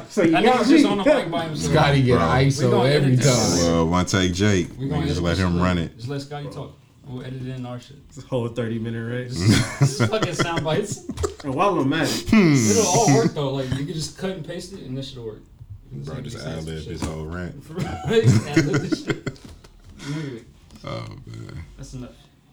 so 0.09 0.23
you 0.23 0.31
That 0.31 0.43
got 0.43 0.59
nigga's 0.59 0.69
just 0.69 0.85
on 0.85 0.97
the 0.99 1.03
mic 1.03 1.29
by 1.31 1.43
himself. 1.45 1.73
Scotty 1.73 2.01
get 2.03 2.17
Bro. 2.17 2.27
We 2.37 2.45
ISO 2.45 2.71
gonna 2.71 2.89
every 2.89 3.07
edit 3.13 3.19
this. 3.19 3.59
time. 3.59 3.71
Well, 3.73 3.87
one 3.89 4.05
take 4.05 4.33
Jake. 4.33 4.69
We 4.77 4.85
We 4.85 4.89
gonna 4.89 5.07
just 5.07 5.21
let 5.21 5.37
him 5.37 5.59
run 5.61 5.77
it. 5.77 5.95
Just 5.97 6.07
let 6.09 6.21
Scotty 6.21 6.49
talk. 6.49 6.77
We'll 7.05 7.23
edit 7.25 7.45
in 7.45 7.65
our 7.65 7.79
shit. 7.79 8.07
This 8.13 8.23
whole 8.23 8.47
30 8.47 8.79
minute 8.79 9.03
race. 9.05 9.37
This 9.79 9.97
fucking 10.07 10.33
sound 10.33 10.63
bites. 10.63 11.05
and 11.43 11.53
while 11.53 11.77
I'm 11.77 11.91
at 11.91 12.07
it, 12.07 12.31
It'll 12.33 12.85
all 12.87 13.07
hmm. 13.09 13.15
work 13.15 13.33
though. 13.33 13.49
Like 13.55 13.69
you 13.71 13.85
can 13.85 13.93
just 13.93 14.17
cut 14.17 14.29
and 14.29 14.45
paste 14.47 14.71
it, 14.73 14.81
and 14.83 14.97
this 14.97 15.09
should 15.09 15.23
work. 15.23 15.41
Bro, 15.91 16.21
just 16.21 16.37
ad 16.45 16.63
lib 16.63 16.83
his 16.85 17.01
whole 17.01 17.25
rant. 17.25 17.55
Right? 17.69 18.23
Ad-lib 18.47 18.81
this 18.81 19.05
shit. 19.05 19.39
Anyway, 20.15 20.41
Oh 20.83 21.05
man. 21.27 21.63
That's 21.77 21.93
enough. 21.93 22.09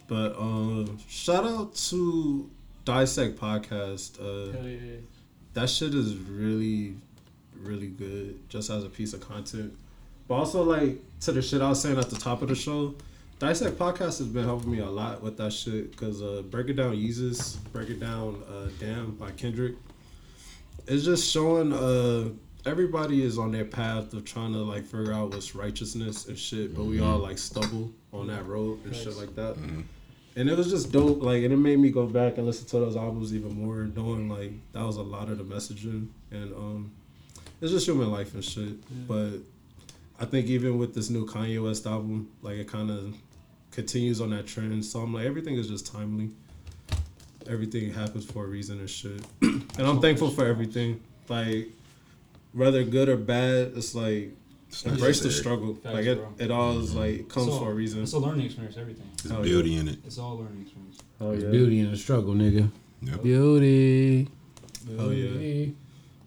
but 0.06 0.36
um, 0.38 0.98
shout 1.08 1.46
out 1.46 1.74
to 1.76 2.50
Dissect 2.84 3.38
Podcast. 3.38 4.20
Uh, 4.20 4.52
Hell 4.52 4.68
yeah. 4.68 4.78
that 5.54 5.70
shit 5.70 5.94
is 5.94 6.14
really, 6.16 6.94
really 7.58 7.86
good 7.86 8.38
just 8.50 8.68
as 8.68 8.84
a 8.84 8.88
piece 8.90 9.14
of 9.14 9.20
content. 9.26 9.72
But 10.26 10.34
also 10.34 10.62
like 10.62 10.98
to 11.20 11.32
the 11.32 11.40
shit 11.40 11.62
I 11.62 11.70
was 11.70 11.80
saying 11.80 11.98
at 11.98 12.10
the 12.10 12.16
top 12.18 12.42
of 12.42 12.48
the 12.48 12.54
show, 12.54 12.94
Dissect 13.38 13.78
Podcast 13.78 14.18
has 14.18 14.26
been 14.26 14.44
helping 14.44 14.72
me 14.72 14.80
a 14.80 14.90
lot 14.90 15.22
with 15.22 15.38
that 15.38 15.52
shit 15.54 15.90
because 15.92 16.20
uh, 16.22 16.42
Break 16.50 16.68
It 16.68 16.74
Down 16.74 16.94
Yeezus, 16.96 17.56
Break 17.72 17.88
It 17.88 17.98
Down 18.00 18.42
uh, 18.50 18.68
Damn 18.78 19.12
by 19.12 19.30
Kendrick. 19.30 19.76
It's 20.86 21.04
just 21.04 21.30
showing 21.32 21.72
uh, 21.72 22.28
everybody 22.68 23.22
is 23.22 23.38
on 23.38 23.50
their 23.50 23.64
path 23.64 24.12
of 24.12 24.24
trying 24.24 24.52
to 24.52 24.58
like 24.58 24.84
figure 24.84 25.12
out 25.12 25.30
what's 25.30 25.54
righteousness 25.54 26.26
and 26.28 26.38
shit, 26.38 26.74
but 26.76 26.84
we 26.84 27.00
all 27.00 27.18
like 27.18 27.38
stumble 27.38 27.90
on 28.12 28.26
that 28.28 28.46
road 28.46 28.84
and 28.84 28.94
shit 28.94 29.16
like 29.16 29.34
that. 29.34 29.56
And 30.36 30.48
it 30.48 30.56
was 30.56 30.70
just 30.70 30.92
dope, 30.92 31.20
like, 31.20 31.42
and 31.42 31.52
it 31.52 31.56
made 31.56 31.80
me 31.80 31.90
go 31.90 32.06
back 32.06 32.36
and 32.36 32.46
listen 32.46 32.66
to 32.68 32.78
those 32.78 32.96
albums 32.96 33.34
even 33.34 33.60
more, 33.60 33.88
knowing 33.96 34.28
like 34.28 34.52
that 34.72 34.84
was 34.84 34.96
a 34.96 35.02
lot 35.02 35.28
of 35.30 35.38
the 35.38 35.44
messaging, 35.44 36.08
and 36.30 36.52
um, 36.54 36.92
it's 37.60 37.72
just 37.72 37.88
human 37.88 38.12
life 38.12 38.34
and 38.34 38.44
shit. 38.44 38.76
But 39.08 39.38
I 40.20 40.26
think 40.26 40.46
even 40.46 40.78
with 40.78 40.94
this 40.94 41.10
new 41.10 41.26
Kanye 41.26 41.62
West 41.62 41.86
album, 41.86 42.30
like 42.42 42.56
it 42.56 42.68
kind 42.68 42.90
of 42.90 43.16
continues 43.72 44.20
on 44.20 44.30
that 44.30 44.46
trend. 44.46 44.84
So 44.84 45.00
I'm 45.00 45.12
like, 45.12 45.26
everything 45.26 45.56
is 45.56 45.68
just 45.68 45.86
timely. 45.90 46.30
Everything 47.48 47.92
happens 47.92 48.24
for 48.24 48.44
a 48.44 48.46
reason 48.46 48.78
and 48.78 48.90
shit. 48.90 49.22
and 49.42 49.64
I'm 49.78 50.00
thankful 50.00 50.30
for 50.30 50.46
everything. 50.46 51.00
Like, 51.28 51.68
whether 52.52 52.82
good 52.84 53.08
or 53.08 53.16
bad, 53.16 53.72
it's 53.76 53.94
like 53.94 54.34
embrace 54.84 55.20
the 55.20 55.30
struggle. 55.30 55.74
Facts, 55.74 55.94
like 55.94 56.06
it, 56.06 56.18
bro. 56.18 56.34
it 56.38 56.50
all 56.50 56.78
is 56.78 56.90
mm-hmm. 56.90 56.98
like 56.98 57.28
comes 57.28 57.46
It's 57.46 57.54
all- 57.56 57.60
for 57.64 57.70
a 57.70 57.74
reason. 57.74 58.02
It's 58.02 58.12
a 58.12 58.18
learning 58.18 58.46
experience. 58.46 58.76
Everything. 58.76 59.08
There's 59.22 59.34
Oh, 59.38 59.42
beauty 59.42 59.76
in 59.76 59.88
it. 59.88 59.98
It's 60.06 60.18
all 60.18 60.38
learning 60.38 60.62
experience. 60.62 60.98
Oh 61.20 61.30
There's 61.30 61.44
yeah. 61.44 61.50
beauty 61.50 61.80
in 61.80 61.90
the 61.90 61.96
struggle, 61.96 62.34
nigga. 62.34 62.70
Yep. 63.02 63.22
Beauty. 63.22 64.28
Oh, 64.98 65.10
yeah. 65.10 65.66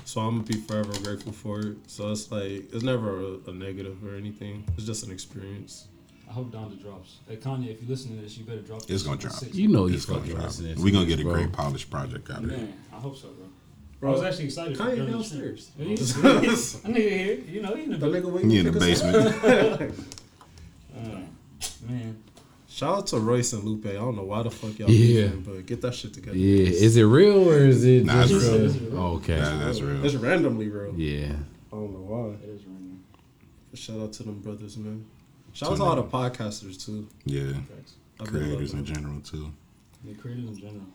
So 0.05 0.21
I'm 0.21 0.35
gonna 0.37 0.43
be 0.47 0.55
forever 0.55 0.91
grateful 1.03 1.31
for 1.31 1.59
it. 1.61 1.77
So 1.87 2.11
it's 2.11 2.31
like 2.31 2.73
it's 2.73 2.83
never 2.83 3.19
a, 3.19 3.37
a 3.47 3.53
negative 3.53 4.03
or 4.05 4.15
anything. 4.15 4.65
It's 4.75 4.85
just 4.85 5.03
an 5.05 5.11
experience. 5.11 5.87
I 6.29 6.33
hope 6.33 6.51
Donda 6.51 6.81
drops. 6.81 7.17
Hey 7.27 7.37
Kanye, 7.37 7.69
if 7.69 7.81
you 7.81 7.87
listen 7.87 8.15
to 8.15 8.21
this, 8.21 8.37
you 8.37 8.43
better 8.45 8.61
drop. 8.61 8.79
It's 8.79 8.87
this 8.87 9.03
gonna 9.03 9.17
drop. 9.17 9.33
six. 9.33 9.55
You 9.55 9.67
know 9.67 9.87
you 9.87 9.95
It's 9.95 10.05
gonna 10.05 10.19
fucking 10.19 10.33
drop. 10.35 10.47
listening. 10.47 10.75
to 10.75 10.81
We 10.81 10.91
gonna 10.91 11.05
get 11.05 11.19
a 11.19 11.23
bro. 11.23 11.33
great 11.33 11.51
polished 11.53 11.89
project 11.89 12.29
out 12.29 12.43
of 12.43 12.51
it. 12.51 12.57
Man, 12.57 12.73
I 12.91 12.95
hope 12.97 13.17
so, 13.17 13.29
bro. 13.29 13.45
Bro, 14.01 14.09
I 14.09 14.13
was 14.13 14.23
actually 14.23 14.45
excited. 14.45 14.75
for 14.75 14.83
Kanye 14.83 14.95
during 14.95 15.05
the 15.05 15.11
downstairs. 15.13 15.67
stream. 15.67 15.89
Yeah, 15.91 15.95
he's- 16.41 16.73
That 16.73 16.91
nigga 16.91 17.09
here, 17.09 17.39
you 17.49 17.61
know, 17.61 17.75
he 17.75 17.83
in 17.83 17.91
the 17.91 17.97
The 17.97 18.09
building. 18.09 18.23
nigga 18.23 18.33
waiting 18.33 18.49
He 18.49 18.57
in 18.57 18.65
the 18.65 18.73
pick 18.73 18.81
us 18.81 19.01
up. 19.03 19.79
basement. 19.79 19.93
Uh, 20.93 21.19
man, 21.87 22.17
Shout 22.67 22.97
out 22.97 23.07
to 23.07 23.19
Royce 23.19 23.53
and 23.53 23.63
Lupe. 23.63 23.85
I 23.85 23.93
don't 23.93 24.15
know 24.15 24.23
why 24.23 24.43
the 24.43 24.49
fuck 24.51 24.77
y'all 24.79 24.89
Yeah. 24.89 25.27
beefing, 25.27 25.41
but 25.41 25.65
get 25.65 25.81
that 25.81 25.93
shit 25.93 26.13
together. 26.13 26.35
Yeah, 26.37 26.65
is 26.69 26.97
it 26.97 27.03
real 27.03 27.47
or 27.49 27.57
is 27.59 27.83
it 27.85 28.05
Nah, 28.05 28.25
just 28.25 28.45
real. 28.49 28.65
It's 28.65 28.75
real. 28.77 28.97
oh, 28.97 29.15
okay? 29.17 29.35
That- 29.35 29.59
that's 29.59 29.81
real. 29.81 30.03
It's 30.03 30.15
randomly 30.15 30.67
real. 30.69 30.93
Yeah. 30.97 31.33
I 31.71 31.75
don't 31.75 31.93
know 31.93 31.99
why. 31.99 32.29
it 32.43 32.49
is 32.49 32.61
random. 32.65 33.03
Shout 33.73 33.99
out 33.99 34.13
to 34.13 34.23
them 34.23 34.39
brothers, 34.39 34.77
man. 34.77 35.05
Shout 35.53 35.71
out 35.73 35.77
to 35.77 35.83
all 35.83 35.95
the 35.95 36.03
podcasters 36.03 36.83
too. 36.83 37.07
Yeah, 37.25 37.53
Facts. 37.53 37.93
I've 38.19 38.31
been 38.31 38.43
creators 38.43 38.73
in 38.73 38.83
general 38.85 39.19
too. 39.21 39.51
The 40.05 40.13
creators 40.15 40.45
in 40.45 40.57
general. 40.57 40.87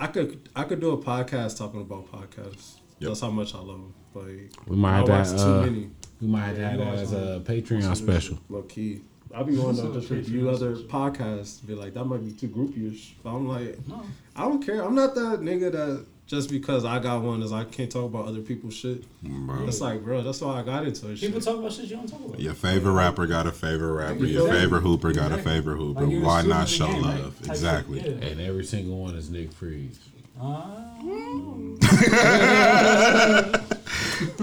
I 0.00 0.06
could 0.08 0.48
I 0.56 0.64
could 0.64 0.80
do 0.80 0.90
a 0.92 0.98
podcast 0.98 1.58
talking 1.58 1.82
about 1.82 2.10
podcasts. 2.10 2.78
Yep. 2.98 3.08
That's 3.10 3.20
how 3.20 3.30
much 3.30 3.54
I 3.54 3.58
love 3.58 3.68
them. 3.80 3.94
Like 4.14 4.50
We 4.66 4.76
might 4.76 4.94
I 4.94 4.96
have 4.98 5.08
watch 5.08 5.28
too 5.30 5.36
Uh, 5.38 5.62
many. 5.62 5.90
we 6.20 6.26
might 6.26 6.46
have 6.46 6.58
Yeah, 6.58 6.76
that 6.76 6.78
you 6.78 6.84
watch 6.90 6.98
as 6.98 7.12
a 7.12 7.42
Patreon 7.46 7.96
special. 7.96 8.38
Low 8.48 8.62
key. 8.62 9.02
I'll 9.34 9.44
be 9.44 9.54
going 9.54 9.76
to 9.76 9.82
So 9.82 9.92
just 9.94 10.08
Patreon 10.08 10.16
review 10.16 10.50
other 10.50 10.74
podcasts. 10.76 11.64
Be 11.64 11.74
like, 11.74 11.94
that 11.94 12.04
might 12.04 12.24
be 12.24 12.32
too 12.32 12.48
groupie-ish. 12.48 13.14
But 13.22 13.30
I'm 13.36 13.46
like, 13.46 13.78
No, 13.86 14.02
I 14.34 14.42
don't 14.42 14.64
care. 14.64 14.82
I'm 14.84 14.94
not 14.94 15.14
that 15.14 15.40
nigga 15.40 15.70
that 15.72 16.04
just 16.30 16.48
because 16.48 16.84
I 16.84 17.00
got 17.00 17.22
one 17.22 17.42
is 17.42 17.52
I 17.52 17.64
can't 17.64 17.90
talk 17.90 18.04
about 18.04 18.26
other 18.28 18.40
people's 18.40 18.74
shit. 18.74 19.02
Bro. 19.20 19.66
It's 19.66 19.80
like, 19.80 20.04
bro, 20.04 20.22
that's 20.22 20.40
why 20.40 20.60
I 20.60 20.62
got 20.62 20.86
into 20.86 21.10
it. 21.10 21.18
people 21.18 21.40
Shit. 21.40 21.44
talk 21.44 21.58
about 21.58 21.72
shit 21.72 21.86
you 21.86 21.96
don't 21.96 22.06
talk 22.08 22.24
about. 22.24 22.38
Your 22.38 22.54
favorite 22.54 22.92
rapper 22.92 23.26
got 23.26 23.48
a 23.48 23.52
favorite 23.52 23.92
rapper. 23.94 24.24
Your 24.24 24.42
Exactly. 24.42 24.60
favorite 24.60 24.80
hooper 24.82 25.12
got 25.12 25.32
a 25.32 25.38
favorite 25.38 25.76
hooper. 25.76 26.06
Like, 26.06 26.24
Why 26.24 26.42
not 26.42 26.68
show 26.68 26.86
game, 26.86 27.02
love? 27.02 27.36
type 27.42 27.50
Exactly. 27.50 27.98
yeah. 28.00 28.28
And 28.28 28.40
every 28.40 28.64
single 28.64 28.98
one 28.98 29.16
is 29.16 29.28
Nick 29.28 29.52
Freeze. 29.52 29.98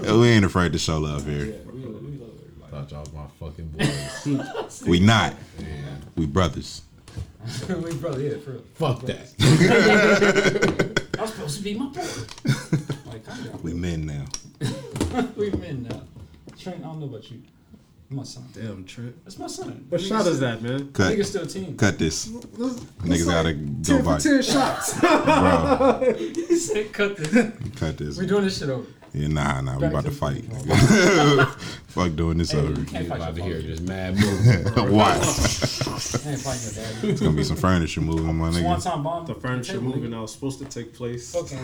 We 0.04 0.28
ain't 0.30 0.46
afraid 0.46 0.72
to 0.74 0.80
show 0.80 0.98
love 1.00 1.28
yeah, 1.28 1.44
here. 1.46 1.56
we, 1.72 1.80
we 1.82 2.18
love. 2.18 2.32
Thought 2.70 2.92
y'all 2.92 3.00
was 3.02 3.14
my 3.14 3.26
fucking 3.40 3.70
boys. 3.70 4.82
We 4.88 5.00
not. 5.00 5.34
We 6.16 6.26
brothers. 6.26 6.82
we 7.70 7.94
brothers. 7.96 8.34
yeah, 8.34 8.40
for 8.44 8.52
real. 8.52 8.62
Fuck 8.76 9.02
that. 9.04 10.84
I'm 11.20 11.28
supposed 11.28 11.58
to 11.58 11.64
be 11.64 11.74
my 11.74 11.88
boy. 11.88 12.02
like, 13.06 13.26
calm 13.26 13.44
down. 13.44 13.60
We 13.64 13.74
men 13.74 14.06
now. 14.06 14.26
we 15.36 15.50
men 15.52 15.88
now. 15.90 16.02
Trent, 16.58 16.80
I 16.80 16.88
don't 16.88 17.00
know 17.00 17.06
about 17.06 17.30
you. 17.32 17.42
My 18.10 18.24
son. 18.24 18.46
Damn, 18.54 18.86
Trent. 18.86 19.22
That's 19.26 19.38
my 19.38 19.48
son. 19.48 19.86
What 19.90 20.00
Nigga 20.00 20.08
shot 20.08 20.22
still- 20.22 20.34
is 20.34 20.40
that, 20.40 20.62
man? 20.62 20.92
Cut. 20.94 21.14
Nigga 21.14 21.26
still 21.26 21.44
a 21.44 21.48
teen. 21.48 21.76
Cut 21.76 22.00
this. 22.00 22.28
Niggas 22.30 23.26
gotta 23.26 23.54
go 23.54 23.84
ten 23.84 24.06
by. 24.06 24.18
ten 24.18 24.42
shots. 24.42 25.00
Bro, 25.00 26.14
he 26.18 26.56
said, 26.56 26.94
cut 26.94 27.18
this. 27.18 27.52
cut 27.76 27.98
this. 27.98 28.18
We're 28.18 28.26
doing 28.26 28.46
this 28.46 28.60
shit 28.60 28.70
over. 28.70 28.88
Yeah, 29.18 29.28
nah, 29.28 29.62
nah. 29.62 29.78
We 29.80 29.88
about 29.88 30.04
to 30.06 30.10
to 30.12 30.16
fight. 30.16 30.44
football. 30.46 31.46
Fuck 31.88 32.16
doing 32.16 32.38
this 32.38 32.52
Hey, 32.52 32.60
over. 32.60 32.80
you 32.80 32.86
can't 32.86 33.08
fight 33.08 33.18
about 33.18 33.36
to 33.36 33.42
hear 33.44 33.62
just 33.62 33.82
mad 33.84 34.16
movement. 34.20 34.92
Watch. 34.92 35.18
I 35.18 36.30
ain't 36.30 36.40
fighting 36.42 36.64
your 36.64 36.74
daddy. 36.86 37.10
It's 37.10 37.22
gonna 37.22 37.36
be 37.36 37.44
some 37.44 37.58
furniture 37.58 38.02
moving, 38.02 38.36
my 38.36 38.50
nigga. 38.50 38.64
One 38.66 38.80
time 38.80 39.02
bomb. 39.04 39.26
the 39.26 39.34
furniture 39.34 39.82
moving 39.82 40.04
me. 40.04 40.10
that 40.10 40.22
was 40.22 40.32
supposed 40.34 40.60
to 40.60 40.66
take 40.66 40.94
place. 40.94 41.32
Fucking. 41.34 41.58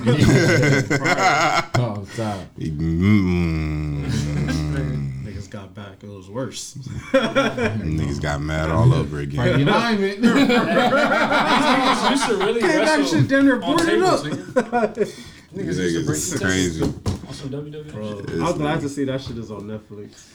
oh, 1.75 2.05
stop. 2.13 2.39
Mm, 2.57 4.05
Niggas 4.05 4.42
got 5.53 5.73
back. 5.75 6.03
It 6.03 6.09
was 6.09 6.29
worse. 6.31 6.73
niggas 7.13 8.19
got 8.19 8.41
mad 8.41 8.71
all 8.71 8.91
over 8.91 9.17
Frankie 9.17 9.37
again. 9.37 9.67
Lyman. 9.67 10.15
Niggas 10.23 12.09
used 12.09 12.25
to 12.27 12.37
really 12.37 12.59
Came 12.59 12.69
back, 12.71 12.97
wrestle 12.97 13.19
shit 13.19 13.29
damn 13.29 13.45
near 13.45 13.61
on 13.61 13.77
tables, 13.77 14.25
up. 14.25 14.31
nigga. 14.31 14.95
Niggas 15.53 15.77
used 15.77 15.77
to 15.77 15.85
Niggas 15.85 16.05
break 16.07 16.17
is 16.17 16.39
crazy. 16.41 16.79
tables 16.81 17.23
on 17.27 17.33
some 17.33 17.49
WWE 17.51 17.91
Bro, 17.91 18.21
shit. 18.25 18.29
I'm 18.41 18.57
glad 18.57 18.81
to 18.81 18.89
see 18.89 19.05
that 19.05 19.21
shit 19.21 19.37
is 19.37 19.51
on 19.51 19.61
Netflix. 19.61 20.27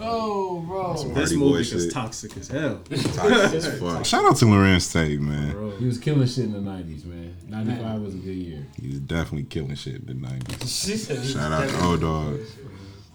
oh, 0.00 0.58
bro. 0.66 0.94
This 1.14 1.32
movie 1.34 1.60
is 1.60 1.68
shit. 1.68 1.92
toxic 1.92 2.36
as 2.36 2.48
hell. 2.48 2.80
Toxic 2.90 3.54
as 3.54 3.78
fuck. 3.78 4.04
Shout 4.04 4.24
out 4.24 4.36
to 4.38 4.44
Larenz 4.46 4.92
Tate, 4.92 5.20
man. 5.20 5.52
Bro. 5.52 5.70
He 5.76 5.84
was 5.84 5.98
killing 5.98 6.26
shit 6.26 6.46
in 6.46 6.52
the 6.52 6.58
90s, 6.58 7.04
man. 7.04 7.36
95 7.46 8.00
was 8.00 8.14
a 8.14 8.18
good 8.18 8.34
year. 8.34 8.66
He 8.82 8.88
was 8.88 8.98
definitely 8.98 9.44
killing 9.44 9.76
shit 9.76 10.02
in 10.02 10.06
the 10.06 10.14
90s. 10.14 10.62
She 10.62 10.96
said 10.96 11.20
he 11.20 11.32
Shout 11.32 11.52
out 11.52 11.68
to 11.68 11.84
old 11.84 12.00
dog. 12.00 12.40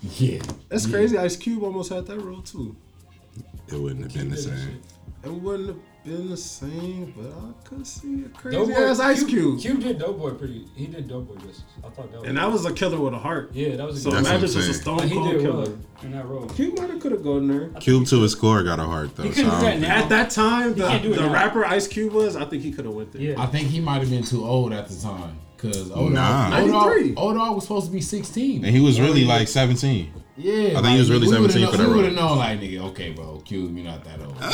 Yeah. 0.02 0.42
That's 0.70 0.86
crazy. 0.86 1.18
Ice 1.18 1.36
Cube 1.36 1.64
almost 1.64 1.92
had 1.92 2.06
that 2.08 2.20
role 2.20 2.42
too. 2.42 2.76
It 3.68 3.76
wouldn't 3.80 4.04
have 4.04 4.14
been 4.14 4.30
the 4.30 4.38
same. 4.38 4.82
It 5.24 5.30
wouldn't 5.32 5.68
have 5.70 5.78
been 6.06 6.30
the 6.30 6.38
same, 6.38 7.14
but 7.16 7.28
I 7.28 7.68
could 7.68 7.86
see 7.86 8.24
a 8.24 8.30
crazy 8.30 8.58
Doughboy, 8.58 8.72
ass 8.84 9.00
Ice 9.02 9.24
Cube. 9.26 9.60
Cube 9.60 9.82
did 9.82 10.00
Doughboy 10.00 10.32
pretty. 10.36 10.66
He 10.76 10.88
did 10.88 11.10
Doughboy 11.10 11.36
justice. 11.36 11.64
I 11.84 11.90
thought 11.90 12.10
that 12.12 12.22
was. 12.22 12.30
And 12.30 12.38
that 12.38 12.50
was 12.50 12.66
a 12.66 12.72
killer 12.74 12.98
with 13.00 13.14
a 13.14 13.18
heart. 13.20 13.52
yeah, 13.54 13.76
that 13.76 13.86
was 13.86 13.98
a 13.98 14.00
So 14.00 14.10
good. 14.12 14.24
That's 14.24 14.30
imagine 14.30 14.46
I'm 14.50 14.54
just 14.56 14.70
a 14.70 14.74
stone 14.82 14.98
But 15.00 15.08
he 15.10 15.14
cold 15.16 15.32
did 15.32 15.42
killer. 15.42 15.64
well 15.64 15.78
in 16.04 16.12
that 16.14 16.26
role. 16.26 16.48
Cube 16.48 16.78
might 16.80 16.90
have 16.90 17.00
could 17.02 17.12
have 17.12 17.24
gone 17.24 17.48
there. 17.50 17.68
Cube 17.82 18.08
to 18.08 18.22
his 18.22 18.32
score 18.32 18.64
got 18.64 18.80
a 18.80 18.84
heart 18.84 19.14
though. 19.18 19.24
He 19.24 19.34
So 19.34 19.44
do 19.44 19.50
that 19.50 19.60
think- 19.62 19.84
At 19.86 20.08
that 20.10 20.30
time, 20.32 20.74
the, 20.76 20.88
can't 20.88 21.04
do 21.04 21.12
it 21.12 21.16
the 21.18 21.28
now. 21.28 21.34
rapper 21.34 21.66
Ice 21.66 21.88
Cube 21.88 22.14
was, 22.14 22.38
I 22.38 22.46
think 22.46 22.64
he 22.64 22.72
could 22.72 22.86
have 22.86 22.94
went 22.94 23.12
there. 23.12 23.22
Yeah. 23.22 23.42
I 23.42 23.46
think 23.48 23.68
he 23.68 23.82
might 23.82 24.00
have 24.00 24.10
been 24.10 24.24
too 24.24 24.46
old 24.46 24.72
at 24.72 24.88
the 24.88 24.96
time. 24.96 25.38
Because 25.62 25.92
old 25.92 26.14
Nah. 26.14 26.50
dog, 26.50 26.62
old, 26.62 26.72
93. 26.72 27.12
dog, 27.16 27.56
was 27.56 27.64
supposed 27.64 27.88
to 27.88 27.92
be 27.92 28.02
16. 28.02 28.64
And 28.64 28.74
he 28.76 28.82
was 28.82 29.00
really 29.00 29.26
like 29.26 29.48
17. 29.48 30.10
Yeah, 30.38 30.80
I 30.80 30.82
think 30.82 30.88
he 30.88 31.00
was 31.00 31.12
really 31.12 31.28
17 31.28 31.62
known- 31.64 31.72
for 31.72 31.78
that 31.78 31.90
We 31.90 31.96
would 31.96 32.06
have 32.06 32.14
known, 32.16 32.38
like, 32.38 32.62
nigga, 32.62 32.80
okay, 32.92 33.10
bro, 33.12 33.42
Q, 33.44 33.70
you're 33.76 33.84
not 33.84 34.06
that 34.06 34.22
old. 34.22 34.36
Uh, 34.40 34.52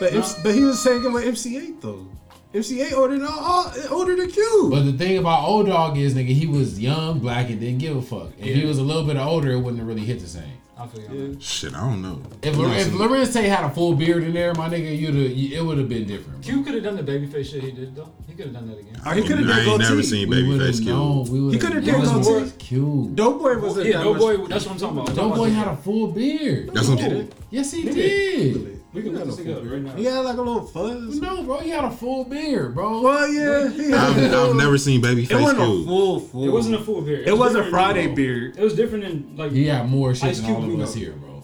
but 0.00 0.14
MC, 0.14 0.40
but 0.42 0.54
he 0.54 0.64
was 0.64 0.82
hanging 0.82 1.12
with 1.12 1.24
MC 1.26 1.56
Eiht 1.58 1.80
though. 1.82 2.06
MC 2.54 2.76
Eiht 2.78 2.94
older 2.94 3.18
than 3.18 3.26
all, 3.30 3.70
older 3.90 4.16
than 4.16 4.30
Cube. 4.30 4.70
But 4.70 4.84
the 4.86 4.92
thing 4.92 5.18
about 5.18 5.46
old 5.46 5.66
dog 5.66 5.98
is, 5.98 6.14
nigga, 6.14 6.28
he 6.28 6.46
was 6.46 6.80
young, 6.80 7.18
black, 7.18 7.50
and 7.50 7.60
didn't 7.60 7.78
give 7.78 7.94
a 7.94 8.00
fuck. 8.00 8.30
If 8.38 8.54
he 8.56 8.64
was 8.64 8.78
a 8.78 8.82
little 8.82 9.04
bit 9.04 9.18
older, 9.18 9.50
it 9.52 9.58
wouldn't 9.58 9.78
have 9.80 9.86
really 9.86 10.06
hit 10.06 10.20
the 10.20 10.26
same. 10.28 10.44
I 10.80 10.86
feel 10.86 11.02
Yeah. 11.12 11.34
Shit, 11.40 11.74
I 11.74 11.80
don't 11.80 12.02
know. 12.02 12.20
If, 12.42 12.54
You 12.56 12.62
know, 12.62 12.70
if 12.72 12.84
some- 12.86 12.98
Larenz 12.98 13.32
Tate 13.32 13.46
had 13.46 13.64
a 13.64 13.70
full 13.70 13.94
beard 13.94 14.22
in 14.22 14.32
there, 14.32 14.54
my 14.54 14.68
nigga, 14.68 14.96
you'd 14.96 15.14
have, 15.14 15.52
it 15.58 15.64
would 15.66 15.78
have 15.78 15.88
been 15.88 16.06
different. 16.06 16.40
bro. 16.42 16.52
Cube 16.52 16.64
could 16.64 16.74
have 16.74 16.84
done 16.84 16.96
the 16.96 17.02
babyface 17.02 17.50
shit 17.50 17.64
he 17.64 17.70
did 17.72 17.96
though. 17.96 18.08
He 18.28 18.34
could 18.34 18.46
have 18.46 18.54
done 18.54 18.68
that 18.68 18.78
again. 18.78 19.00
Oh, 19.04 19.10
he 19.10 19.22
could 19.22 19.38
have 19.38 19.48
done. 19.48 19.58
I 19.58 19.64
ain't 19.64 19.78
never 19.80 20.02
seen 20.02 20.28
We 20.30 20.46
would've 20.46 20.80
known- 20.84 21.24
we 21.48 21.52
He 21.54 21.58
coulda 21.58 21.78
it 21.78 21.84
did 21.84 21.98
was 21.98 22.10
goatee. 22.10 22.28
more 22.30 22.48
Cube. 22.58 23.16
Doughboy 23.16 23.58
wasn't 23.60 23.86
yeah, 23.88 24.02
Doughboy. 24.04 24.46
That's 24.46 24.64
what 24.66 24.74
I'm 24.74 24.78
talking 24.80 24.98
about. 24.98 25.16
Doughboy 25.16 25.50
had 25.50 25.68
a 25.68 25.76
full 25.76 26.06
beard. 26.12 26.70
That's 26.72 26.88
what 26.88 26.98
did. 26.98 27.34
Yes, 27.50 27.72
he 27.72 27.82
He 27.82 27.90
did. 27.90 28.77
We 28.98 29.02
can 29.04 29.12
He 29.12 29.18
look 29.18 29.18
had 29.18 29.28
this 29.28 29.38
no 29.38 29.54
together 29.54 29.74
right 29.74 29.82
now. 29.82 29.92
He 29.96 30.04
had 30.04 30.18
like 30.20 30.36
a 30.36 30.42
little 30.42 30.66
fuzz. 30.66 31.20
No, 31.20 31.42
bro, 31.42 31.58
he 31.58 31.70
had 31.70 31.84
a 31.84 31.90
full 31.90 32.24
beard, 32.24 32.74
bro. 32.74 33.00
Well, 33.02 33.28
yeah. 33.28 33.68
He 33.70 33.90
had 33.90 33.94
I've, 33.98 34.16
a 34.16 34.20
little- 34.20 34.50
I've 34.50 34.56
never 34.56 34.78
seen 34.78 35.04
It 35.04 35.08
Babyface 35.08 35.40
wasn't 35.40 35.60
a 35.62 35.64
Cube. 35.66 35.86
full, 35.86 36.20
full. 36.20 36.44
It 36.44 36.52
wasn't 36.52 36.74
a 36.76 36.82
full 36.84 37.02
beard. 37.02 37.26
It 37.26 37.32
was 37.32 37.54
was 37.54 37.66
a 37.66 37.70
Friday 37.70 38.06
than- 38.06 38.14
beard. 38.14 38.56
It 38.58 38.62
was 38.62 38.74
different 38.74 39.04
than 39.04 39.36
like. 39.36 39.52
He 39.52 39.66
had 39.66 39.88
more 39.88 40.14
shit 40.14 40.24
Ice 40.30 40.36
than 40.40 40.46
Cube 40.46 40.58
all 40.64 40.74
of 40.74 40.80
us 40.80 40.94
here, 40.94 41.12
bro. 41.12 41.42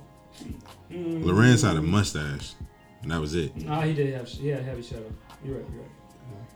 Mm, 0.93 1.25
Larenz 1.25 1.67
had 1.67 1.77
a 1.77 1.83
mustache, 1.83 2.53
and 3.03 3.11
that 3.11 3.21
was 3.21 3.35
it. 3.35 3.57
Nah, 3.57 3.81
he 3.83 3.95
did 3.95 4.15
have. 4.15 4.29
He 4.29 4.49
had 4.49 4.61
a 4.61 4.63
heavy 4.65 4.83
shadow. 4.83 5.13
You're 5.45 5.57
right. 5.57 5.65
You're 5.73 5.81
right. 5.83 5.91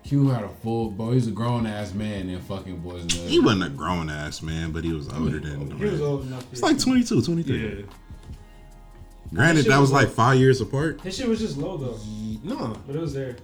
Q 0.04 0.28
had 0.28 0.44
a 0.44 0.48
full, 0.48 0.90
bro. 0.90 1.10
He's 1.12 1.26
a 1.26 1.30
grown 1.32 1.66
ass 1.66 1.92
man 1.92 2.30
in 2.30 2.40
fucking 2.40 2.78
Boys 2.78 3.02
in 3.02 3.28
He 3.28 3.40
wasn't 3.40 3.64
a 3.64 3.68
grown 3.68 4.08
ass 4.08 4.40
man, 4.42 4.70
but 4.72 4.82
he 4.84 4.92
was 4.92 5.08
older 5.12 5.38
than 5.38 5.70
He 5.76 5.84
was 5.84 6.00
old 6.00 6.24
enough. 6.26 6.46
It's 6.50 6.62
like 6.62 6.78
22, 6.78 7.20
23. 7.22 7.58
Yeah. 7.80 7.82
Granted, 9.32 9.62
shit 9.62 9.70
that 9.70 9.78
was 9.78 9.90
was 9.90 10.04
like 10.04 10.08
five 10.08 10.38
years 10.38 10.60
apart. 10.60 11.00
His 11.02 11.16
shit 11.16 11.28
was 11.28 11.40
just 11.40 11.58
low 11.58 11.76
though, 11.76 11.98
No, 12.42 12.76
but 12.86 12.96
it 12.96 13.00
was 13.00 13.14
there. 13.14 13.36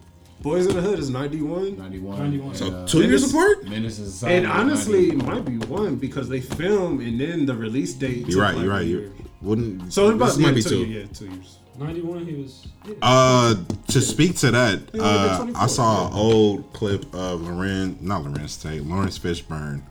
Boyz 0.43 0.69
n 0.69 0.75
the 0.75 0.83
Hood 0.83 0.99
is 0.99 1.09
91. 1.09 1.79
91. 1.79 2.19
91. 2.19 2.55
So 2.55 2.71
uh, 2.71 2.87
two 2.87 3.03
years 3.03 3.31
apart. 3.31 3.65
Menace 3.65 3.97
to 3.97 4.05
Society. 4.05 4.37
And 4.37 4.47
honestly, 4.47 5.09
it 5.09 5.25
might 5.25 5.45
be 5.45 5.57
one 5.67 5.97
because 5.97 6.29
they 6.29 6.41
film 6.41 7.01
and 7.01 7.19
then 7.19 7.47
the 7.47 7.55
release 7.55 7.95
date. 7.95 8.27
You're 8.29 8.43
right. 8.43 8.55
like 8.55 8.65
You're 8.65 8.73
right. 8.75 8.87
year. 8.87 9.01
You 9.05 9.25
wouldn't. 9.41 9.93
So 9.93 10.11
it's 10.11 10.17
about 10.17 10.37
yeah, 10.37 10.47
might 10.47 10.55
be 10.55 10.63
two, 10.63 10.85
two. 10.85 10.85
Yeah, 10.85 11.07
two 11.07 11.31
years. 11.31 11.59
91, 11.79 12.27
he 12.27 12.35
was. 12.35 12.69
Yeah. 12.87 12.95
Uh, 13.03 13.55
to 13.89 14.01
speak 14.01 14.37
to 14.37 14.51
that, 14.51 14.81
uh, 14.99 15.51
I 15.57 15.67
saw 15.67 16.09
an 16.09 16.13
old 16.13 16.73
clip 16.73 17.13
of 17.15 17.43
Loren, 17.43 17.99
not 18.01 18.23
Larenz 18.23 18.63
Tate, 18.63 18.85
Lawrence 18.85 19.19
Fishburne 19.19 19.83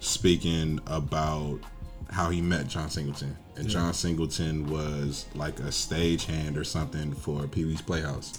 speaking 0.00 0.80
about 0.86 1.60
how 2.10 2.28
he 2.28 2.42
met 2.42 2.66
John 2.66 2.90
Singleton, 2.90 3.36
and 3.56 3.68
John 3.68 3.92
Singleton 3.94 4.70
was 4.70 5.26
like 5.34 5.58
a 5.60 5.64
stagehand 5.70 6.56
or 6.56 6.64
something 6.64 7.12
for 7.12 7.46
Pee 7.46 7.64
Wee's 7.64 7.82
Playhouse, 7.82 8.32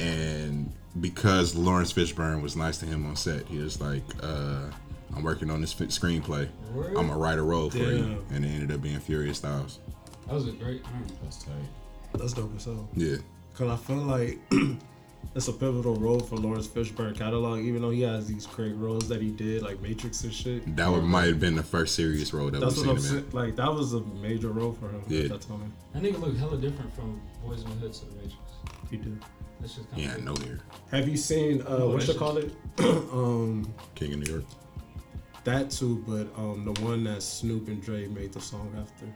and 0.00 0.72
because 1.00 1.54
Lawrence 1.54 1.92
Fishburne 1.92 2.42
was 2.42 2.56
nice 2.56 2.78
to 2.78 2.86
him 2.86 3.06
on 3.06 3.16
set, 3.16 3.46
he 3.46 3.58
was 3.58 3.80
like, 3.80 4.02
uh, 4.22 4.70
"I'm 5.14 5.22
working 5.22 5.50
on 5.50 5.60
this 5.60 5.72
fi- 5.72 5.86
screenplay. 5.86 6.48
Word? 6.74 6.88
I'm 6.96 7.08
gonna 7.08 7.18
write 7.18 7.38
a 7.38 7.42
role 7.42 7.70
for 7.70 7.78
you," 7.78 8.24
and 8.30 8.44
it 8.44 8.48
ended 8.48 8.72
up 8.72 8.82
being 8.82 8.98
Furious 9.00 9.38
Styles. 9.38 9.78
That 10.26 10.34
was 10.34 10.48
a 10.48 10.52
great. 10.52 10.82
mm. 10.82 10.90
That's 11.22 11.42
tight. 11.44 11.52
That's 12.14 12.32
dope 12.32 12.50
as 12.56 12.64
hell. 12.64 12.88
Yeah. 12.96 13.16
Cause 13.54 13.70
I 13.70 13.76
feel 13.76 13.96
like 13.98 14.38
it's 15.34 15.48
a 15.48 15.52
pivotal 15.52 15.96
role 15.96 16.20
for 16.20 16.36
Lawrence 16.36 16.66
Fishburne 16.66 17.14
catalog, 17.16 17.60
even 17.60 17.82
though 17.82 17.90
he 17.90 18.02
has 18.02 18.26
these 18.26 18.46
great 18.46 18.74
roles 18.76 19.08
that 19.08 19.20
he 19.20 19.30
did, 19.30 19.62
like 19.62 19.80
Matrix 19.82 20.24
and 20.24 20.32
shit. 20.32 20.76
That 20.76 20.90
would, 20.90 21.02
might 21.04 21.26
have 21.28 21.40
been 21.40 21.56
the 21.56 21.62
first 21.62 21.94
serious 21.94 22.32
role 22.32 22.50
that 22.50 22.60
That's 22.60 22.76
we've 22.78 22.86
what 22.86 23.00
seen 23.00 23.10
I'm 23.10 23.12
him 23.12 23.24
in. 23.26 23.30
saying. 23.32 23.46
Like 23.46 23.56
that 23.56 23.72
was 23.72 23.92
a 23.94 24.00
major 24.00 24.48
role 24.50 24.72
for 24.72 24.88
him 24.88 25.02
Yeah. 25.08 25.24
at 25.24 25.28
that 25.30 25.40
time. 25.42 25.72
That 25.92 26.02
nigga 26.02 26.18
looked 26.20 26.38
hella 26.38 26.56
different 26.56 26.94
from 26.94 27.20
Boyz 27.44 27.64
n 27.64 27.70
the 27.80 27.86
Hood 27.86 27.92
to 27.92 28.04
the 28.06 28.14
Matrix. 28.16 28.36
He 28.90 28.96
did. 28.96 29.22
That's 29.60 29.74
just 29.74 29.90
kind 29.90 30.02
Yeah, 30.02 30.14
of 30.14 30.24
no 30.24 30.34
hair. 30.46 30.60
Have 30.90 31.08
you 31.08 31.16
seen 31.16 31.62
uh, 31.62 31.64
Oh, 31.68 31.88
what 31.90 32.00
that 32.02 32.12
you 32.12 32.18
call 32.18 32.36
it? 32.38 32.52
um, 32.80 33.72
King 33.94 34.12
of 34.14 34.20
New 34.20 34.32
York. 34.32 34.44
that 35.44 35.70
too, 35.70 36.02
but 36.06 36.28
um, 36.40 36.64
the 36.64 36.80
one 36.82 37.04
that 37.04 37.22
Snoop 37.22 37.68
and 37.68 37.82
Dre 37.82 38.06
made 38.06 38.32
the 38.32 38.40
song 38.40 38.74
after. 38.80 39.06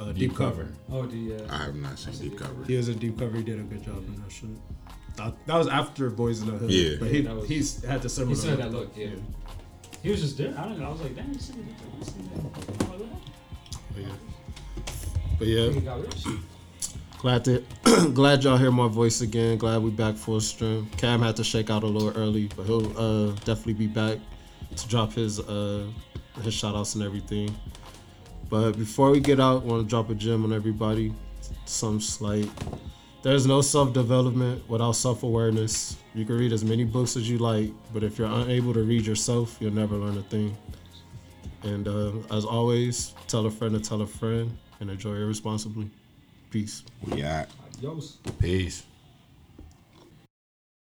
Uh, 0.00 0.06
deep, 0.06 0.16
Deep 0.16 0.34
cover. 0.34 0.64
cover. 0.64 0.74
Oh, 0.90 1.06
the. 1.06 1.44
Uh, 1.44 1.54
I 1.56 1.62
have 1.66 1.76
not 1.76 1.96
seen 2.00 2.14
Deep 2.30 2.36
Cover. 2.36 2.64
He 2.66 2.76
was 2.76 2.88
a 2.88 2.94
deep 2.96 3.16
cover. 3.16 3.36
He 3.36 3.44
did 3.44 3.60
a 3.60 3.62
good 3.62 3.84
job 3.84 3.98
in 3.98 4.16
that 4.22 4.32
shit. 4.32 4.48
That, 5.16 5.34
that 5.46 5.56
was 5.56 5.68
after 5.68 6.10
Boyz 6.10 6.42
n 6.42 6.46
the 6.50 6.58
Hood. 6.58 6.70
Yeah. 6.70 6.96
but 6.98 7.08
he 7.10 7.20
That 7.22 7.36
was- 7.36 7.48
he's 7.48 7.84
had 7.84 8.02
the 8.02 8.08
similar. 8.08 8.34
he 8.34 8.40
said 8.40 8.58
that 8.58 8.72
look, 8.72 8.90
yeah. 8.96 9.10
He 10.02 10.10
was 10.10 10.20
just 10.20 10.36
there. 10.36 10.54
I 10.58 10.64
don't 10.64 10.78
know. 10.78 10.86
I 10.86 10.92
was 10.92 11.00
like, 11.00 11.14
damn, 11.16 11.32
you 11.32 11.38
see 11.38 11.52
different. 11.54 11.94
You 11.98 12.04
see 12.04 12.12
that? 12.34 12.84
I'm 12.92 13.00
like. 13.00 13.08
But 13.94 14.02
yeah. 14.02 14.08
But 15.38 15.46
yeah. 15.46 15.60
Nigga 15.70 15.84
got 15.84 16.00
rich. 16.02 16.24
Glad 17.18 17.44
to 17.46 17.64
glad 18.12 18.44
y'all 18.44 18.58
hear 18.58 18.70
my 18.70 18.88
voice 18.88 19.22
again. 19.22 19.56
Glad 19.56 19.82
we 19.82 19.90
back 19.90 20.16
full 20.16 20.40
stream. 20.40 20.90
Cam 20.98 21.22
had 21.22 21.36
to 21.36 21.44
shake 21.44 21.70
out 21.70 21.82
a 21.84 21.86
little 21.86 22.10
early, 22.20 22.50
but 22.54 22.66
he'll 22.66 22.86
uh, 22.98 23.32
definitely 23.46 23.72
be 23.74 23.86
back 23.86 24.18
to 24.76 24.88
drop 24.88 25.12
his 25.14 25.40
uh, 25.40 25.86
his 26.42 26.52
shout 26.52 26.74
outs 26.74 26.96
and 26.96 27.02
everything. 27.04 27.54
But 28.50 28.72
before 28.72 29.10
we 29.10 29.20
get 29.20 29.40
out, 29.40 29.62
want 29.62 29.82
to 29.84 29.88
drop 29.88 30.10
a 30.10 30.14
gem 30.14 30.44
on 30.44 30.52
everybody. 30.52 31.14
Some 31.64 31.98
slight. 32.00 32.50
There's 33.24 33.46
no 33.46 33.62
self 33.62 33.94
development 33.94 34.68
without 34.68 34.92
self 34.92 35.22
awareness. 35.22 35.96
You 36.14 36.26
can 36.26 36.36
read 36.36 36.52
as 36.52 36.62
many 36.62 36.84
books 36.84 37.16
as 37.16 37.26
you 37.26 37.38
like, 37.38 37.70
but 37.94 38.04
if 38.04 38.18
you're 38.18 38.30
unable 38.30 38.74
to 38.74 38.82
read 38.82 39.06
yourself, 39.06 39.56
you'll 39.60 39.72
never 39.72 39.96
learn 39.96 40.18
a 40.18 40.22
thing. 40.24 40.54
And 41.62 41.88
uh, 41.88 42.12
as 42.30 42.44
always, 42.44 43.14
tell 43.26 43.46
a 43.46 43.50
friend 43.50 43.72
to 43.72 43.80
tell 43.80 44.02
a 44.02 44.06
friend 44.06 44.54
and 44.80 44.90
enjoy 44.90 45.14
it 45.14 45.24
responsibly. 45.24 45.88
Peace. 46.50 46.82
We 47.02 47.22
got. 47.22 47.48
Adios. 47.78 48.18
Peace. 48.38 48.84